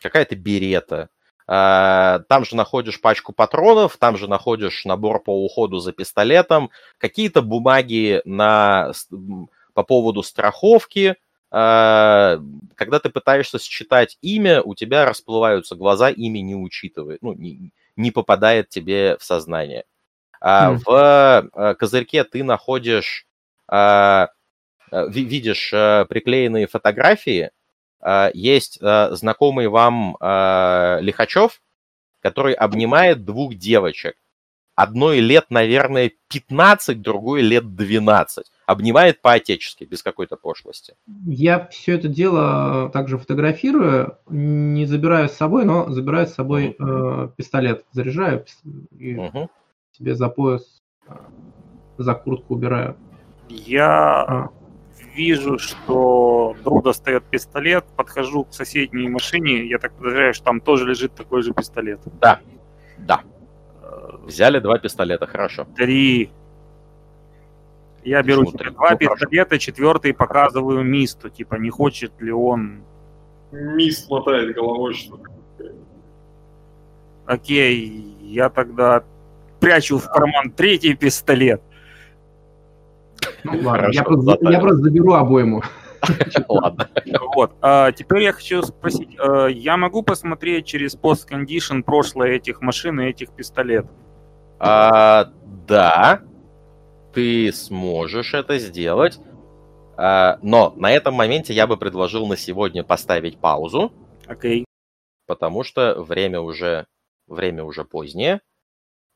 какая-то 0.00 0.36
берета. 0.36 1.08
Э, 1.48 2.20
там 2.28 2.44
же 2.44 2.54
находишь 2.56 3.00
пачку 3.00 3.32
патронов, 3.32 3.96
там 3.96 4.16
же 4.16 4.28
находишь 4.28 4.84
набор 4.84 5.22
по 5.22 5.44
уходу 5.44 5.80
за 5.80 5.92
пистолетом, 5.92 6.70
какие-то 6.98 7.42
бумаги 7.42 8.22
на, 8.24 8.92
по 9.74 9.82
поводу 9.82 10.22
страховки. 10.22 11.16
Э, 11.52 12.38
когда 12.74 12.98
ты 12.98 13.10
пытаешься 13.10 13.58
считать 13.58 14.18
имя, 14.22 14.62
у 14.62 14.74
тебя 14.74 15.04
расплываются 15.04 15.76
глаза, 15.76 16.10
имя 16.10 16.40
не 16.40 16.56
учитывает. 16.56 17.22
Ну, 17.22 17.34
не, 17.34 17.72
не 17.96 18.10
попадает 18.10 18.70
тебе 18.70 19.16
в 19.18 19.24
сознание. 19.24 19.84
Mm. 20.42 20.78
в 20.84 21.50
э, 21.54 21.74
козырьке 21.76 22.22
ты 22.24 22.44
находишь, 22.44 23.26
э, 23.72 24.26
видишь 24.90 25.70
приклеенные 25.70 26.66
фотографии, 26.66 27.50
есть 28.34 28.78
знакомый 28.78 29.66
вам 29.68 30.16
Лихачев, 30.20 31.62
который 32.20 32.52
обнимает 32.52 33.24
двух 33.24 33.54
девочек. 33.54 34.16
Одной 34.74 35.20
лет, 35.20 35.46
наверное, 35.50 36.10
15, 36.28 37.00
другой 37.00 37.42
лет 37.42 37.76
12 37.76 38.46
обнимает 38.66 39.20
по-отечески, 39.20 39.84
без 39.84 40.02
какой-то 40.02 40.36
пошлости. 40.36 40.94
Я 41.26 41.68
все 41.68 41.94
это 41.94 42.08
дело 42.08 42.90
также 42.92 43.18
фотографирую, 43.18 44.18
не 44.28 44.86
забираю 44.86 45.28
с 45.28 45.32
собой, 45.32 45.64
но 45.64 45.88
забираю 45.90 46.26
с 46.26 46.34
собой 46.34 46.76
э, 46.78 47.28
пистолет, 47.36 47.84
заряжаю 47.92 48.44
и 48.98 49.14
uh-huh. 49.14 49.48
себе 49.92 50.14
за 50.14 50.28
пояс, 50.28 50.82
за 51.98 52.14
куртку 52.14 52.54
убираю. 52.54 52.96
Я 53.48 54.22
а. 54.22 54.50
вижу, 55.14 55.58
что 55.58 56.56
друг 56.64 56.82
достает 56.82 57.24
пистолет, 57.24 57.84
подхожу 57.96 58.44
к 58.44 58.54
соседней 58.54 59.08
машине, 59.08 59.66
я 59.66 59.78
так 59.78 59.92
подозреваю, 59.92 60.34
что 60.34 60.44
там 60.44 60.60
тоже 60.60 60.86
лежит 60.86 61.14
такой 61.14 61.42
же 61.42 61.52
пистолет. 61.52 62.00
Да, 62.20 62.40
да. 62.98 63.22
Взяли 64.24 64.58
два 64.58 64.78
пистолета, 64.78 65.26
хорошо. 65.26 65.66
Три. 65.76 66.30
Я 68.04 68.22
беру 68.22 68.46
себе 68.46 68.70
два 68.70 68.94
пистолета, 68.96 69.58
четвертый 69.58 70.12
показываю 70.12 70.82
Мисту, 70.82 71.30
типа, 71.30 71.56
не 71.56 71.70
хочет 71.70 72.12
ли 72.20 72.32
он... 72.32 72.82
Мист 73.50 74.10
мотает 74.10 74.54
головой, 74.54 74.94
что 74.94 75.18
Окей, 77.26 78.16
я 78.20 78.50
тогда 78.50 79.02
прячу 79.60 79.98
в 79.98 80.06
карман 80.06 80.50
третий 80.50 80.94
пистолет. 80.94 81.62
Ну 83.44 83.60
ладно, 83.62 83.88
я 83.92 84.02
просто, 84.02 84.38
я 84.42 84.60
просто 84.60 84.82
заберу 84.82 85.12
обойму. 85.14 85.62
Ладно. 86.48 86.88
Вот. 87.34 87.56
А 87.60 87.92
теперь 87.92 88.22
я 88.22 88.32
хочу 88.32 88.62
спросить, 88.62 89.16
э, 89.18 89.48
я 89.52 89.76
могу 89.76 90.02
посмотреть 90.02 90.66
через 90.66 90.94
пост-кондишн 90.94 91.80
прошлое 91.80 92.32
этих 92.32 92.60
машин 92.60 93.00
и 93.00 93.06
этих 93.06 93.34
пистолетов? 93.34 93.90
А, 94.58 95.32
да, 95.66 96.22
ты 97.12 97.52
сможешь 97.52 98.34
это 98.34 98.58
сделать. 98.58 99.18
А, 99.96 100.38
но 100.42 100.72
на 100.76 100.92
этом 100.92 101.14
моменте 101.14 101.52
я 101.52 101.66
бы 101.66 101.76
предложил 101.76 102.26
на 102.26 102.36
сегодня 102.36 102.82
поставить 102.84 103.38
паузу, 103.38 103.92
Окей. 104.26 104.64
потому 105.26 105.64
что 105.64 106.02
время 106.02 106.40
уже, 106.40 106.86
время 107.26 107.64
уже 107.64 107.84
позднее. 107.84 108.40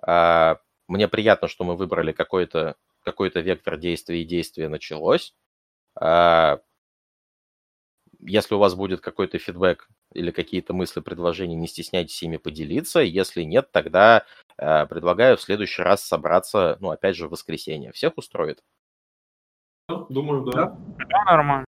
Мне 0.00 1.08
приятно, 1.08 1.48
что 1.48 1.64
мы 1.64 1.76
выбрали 1.76 2.12
какой-то 2.12 2.76
какой-то 3.08 3.40
вектор 3.40 3.78
действия 3.78 4.22
и 4.22 4.26
действие 4.26 4.68
началось. 4.68 5.34
А, 5.98 6.58
если 8.20 8.54
у 8.54 8.58
вас 8.58 8.74
будет 8.74 9.00
какой-то 9.00 9.38
фидбэк 9.38 9.88
или 10.14 10.30
какие-то 10.30 10.72
мысли, 10.72 11.00
предложения, 11.00 11.54
не 11.54 11.68
стесняйтесь 11.68 12.22
ими 12.22 12.36
поделиться. 12.36 13.00
Если 13.00 13.42
нет, 13.42 13.70
тогда 13.72 14.24
э, 14.56 14.86
предлагаю 14.86 15.36
в 15.36 15.42
следующий 15.42 15.82
раз 15.82 16.02
собраться, 16.02 16.76
ну, 16.80 16.90
опять 16.90 17.16
же, 17.16 17.28
в 17.28 17.30
воскресенье. 17.30 17.92
Всех 17.92 18.14
устроит? 18.16 18.62
Да, 19.88 20.04
Думаю, 20.08 20.44
да. 20.44 20.52
Да. 20.52 20.76
Да, 21.08 21.24
нормально. 21.24 21.64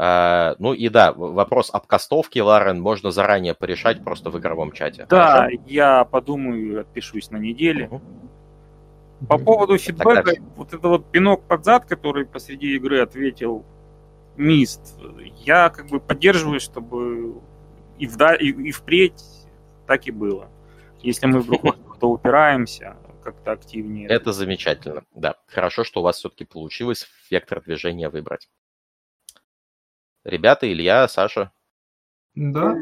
А, 0.00 0.54
ну 0.60 0.74
и 0.74 0.88
да, 0.88 1.12
вопрос 1.12 1.70
об 1.72 1.86
кастовке, 1.86 2.42
Ларен, 2.42 2.80
можно 2.80 3.10
заранее 3.10 3.54
порешать 3.54 4.04
просто 4.04 4.30
в 4.30 4.38
игровом 4.38 4.70
чате. 4.70 5.06
Да, 5.10 5.32
Хорошо? 5.42 5.56
я 5.66 6.04
подумаю 6.04 6.72
и 6.72 6.76
отпишусь 6.76 7.30
на 7.30 7.38
неделе. 7.38 7.88
Мгм. 7.88 8.28
По 9.28 9.38
поводу 9.38 9.76
фидбэка, 9.78 10.22
Тогда- 10.22 10.42
вот 10.54 10.72
это 10.72 10.88
вот 10.88 11.10
пинок 11.10 11.48
под 11.48 11.64
зад, 11.64 11.86
который 11.86 12.26
посреди 12.26 12.76
игры 12.76 13.00
ответил 13.00 13.64
Мист, 14.38 14.96
я 15.44 15.68
как 15.68 15.88
бы 15.88 16.00
поддерживаю, 16.00 16.60
чтобы 16.60 17.42
и, 17.98 18.06
вда- 18.06 18.36
и, 18.38 18.50
и 18.50 18.70
впредь 18.70 19.22
так 19.86 20.06
и 20.06 20.10
было. 20.10 20.48
Если 21.02 21.26
мы 21.26 21.40
вдруг 21.40 21.74
что-то 21.74 22.08
упираемся, 22.08 22.96
как-то 23.22 23.52
активнее. 23.52 24.08
Это 24.08 24.32
замечательно, 24.32 25.02
да. 25.14 25.36
Хорошо, 25.48 25.84
что 25.84 26.00
у 26.00 26.02
вас 26.04 26.16
все-таки 26.18 26.44
получилось 26.44 27.08
вектор 27.30 27.60
движения 27.60 28.08
выбрать. 28.08 28.48
Ребята, 30.24 30.70
Илья, 30.70 31.08
Саша, 31.08 31.52
Да, 32.34 32.76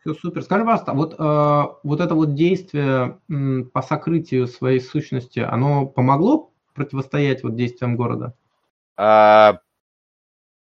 все, 0.00 0.14
супер. 0.14 0.42
Скажи, 0.42 0.64
пожалуйста, 0.64 0.92
вот, 0.92 1.14
э, 1.18 1.62
вот 1.82 2.00
это 2.00 2.14
вот 2.14 2.34
действие 2.34 3.18
м, 3.28 3.68
по 3.72 3.82
сокрытию 3.82 4.46
своей 4.46 4.80
сущности, 4.80 5.40
оно 5.40 5.86
помогло 5.86 6.52
противостоять 6.74 7.42
вот 7.42 7.56
действиям 7.56 7.96
города? 7.96 8.34
А, 8.96 9.60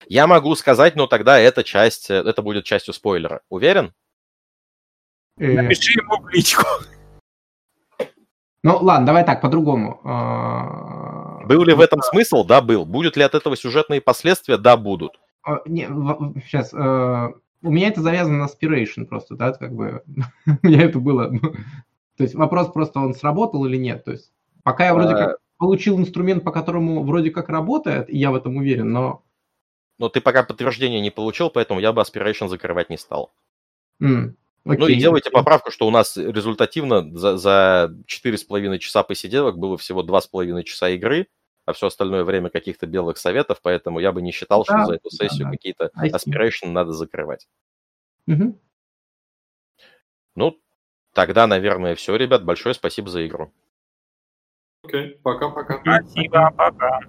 Я 0.07 0.27
могу 0.27 0.55
сказать, 0.55 0.95
но 0.95 1.07
тогда 1.07 1.39
эта 1.39 1.63
часть, 1.63 2.09
э, 2.09 2.15
это 2.15 2.41
будет 2.41 2.65
частью 2.65 2.93
спойлера. 2.93 3.41
Уверен? 3.49 3.93
Э, 5.37 5.61
Напиши 5.61 5.99
ему 5.99 6.21
в 6.21 6.29
личку. 6.29 6.65
Ну, 8.63 8.77
ладно, 8.77 9.05
давай 9.05 9.25
так, 9.25 9.41
по-другому. 9.41 9.99
А, 10.05 11.45
Был 11.45 11.63
ли 11.63 11.73
в 11.73 11.81
этом 11.81 12.01
смысл? 12.01 12.45
Да, 12.45 12.61
был. 12.61 12.85
Будет 12.85 13.17
ли 13.17 13.23
от 13.23 13.35
этого 13.35 13.57
сюжетные 13.57 13.99
последствия? 13.99 14.57
Да, 14.57 14.77
будут. 14.77 15.19
а, 15.43 15.61
Не, 15.65 15.87
сейчас. 16.47 16.73
У 16.73 17.71
меня 17.71 17.87
это 17.87 18.01
завязано 18.01 18.39
на 18.39 18.47
aspiration 18.47 19.05
просто, 19.05 19.35
да, 19.35 19.53
как 19.53 19.73
бы 19.73 20.03
у 20.45 20.67
меня 20.67 20.83
это 20.83 20.99
было. 20.99 21.29
То 22.17 22.23
есть 22.23 22.35
вопрос 22.35 22.71
просто, 22.71 22.99
он 22.99 23.13
сработал 23.13 23.65
или 23.65 23.77
нет. 23.77 24.03
То 24.03 24.11
есть 24.11 24.31
пока 24.63 24.85
я 24.85 24.93
вроде 24.93 25.13
А. 25.13 25.17
как 25.17 25.37
получил 25.57 25.97
инструмент, 25.97 26.43
по 26.43 26.51
которому 26.51 27.03
вроде 27.03 27.31
как 27.31 27.47
работает, 27.49 28.09
и 28.09 28.17
я 28.17 28.31
в 28.31 28.35
этом 28.35 28.57
уверен, 28.57 28.91
но... 28.91 29.22
Но 30.03 30.09
ты 30.09 30.19
пока 30.19 30.43
подтверждения 30.43 30.99
не 30.99 31.11
получил, 31.11 31.49
поэтому 31.49 31.79
я 31.79 31.93
бы 31.93 32.01
Aspiration 32.01 32.49
закрывать 32.49 32.89
не 32.89 32.97
стал. 32.97 33.33
м, 34.01 34.35
Ну 34.65 34.87
и 34.87 34.95
делайте 34.95 35.29
поправку, 35.31 35.71
что 35.71 35.87
у 35.87 35.91
нас 35.91 36.17
результативно 36.17 37.09
за, 37.17 37.37
за 37.37 37.95
4,5 38.05 38.79
часа 38.79 39.03
посиделок 39.03 39.57
было 39.57 39.77
всего 39.77 40.03
2,5 40.03 40.63
часа 40.65 40.89
игры, 40.89 41.27
а 41.63 41.71
все 41.71 41.87
остальное 41.87 42.25
время 42.25 42.49
каких-то 42.49 42.85
белых 42.85 43.17
советов, 43.17 43.61
поэтому 43.63 43.99
я 43.99 44.11
бы 44.11 44.21
не 44.21 44.33
считал, 44.33 44.65
что 44.65 44.73
Да, 44.73 44.85
за 44.87 44.95
эту 44.95 45.09
сессию 45.09 45.45
да. 45.45 45.51
какие-то. 45.51 45.89
Aspiration 45.95 46.71
надо 46.71 46.91
закрывать. 46.91 47.47
Мгм. 48.27 48.59
Ну, 50.35 50.59
тогда, 51.13 51.47
наверное, 51.47 51.95
все, 51.95 52.17
ребят. 52.17 52.43
Большое 52.43 52.75
спасибо 52.75 53.07
за 53.09 53.25
игру. 53.25 53.53
Окей, 54.83 55.17
пока-пока. 55.23 55.79
Спасибо, 55.79 56.51
пока. 56.57 56.99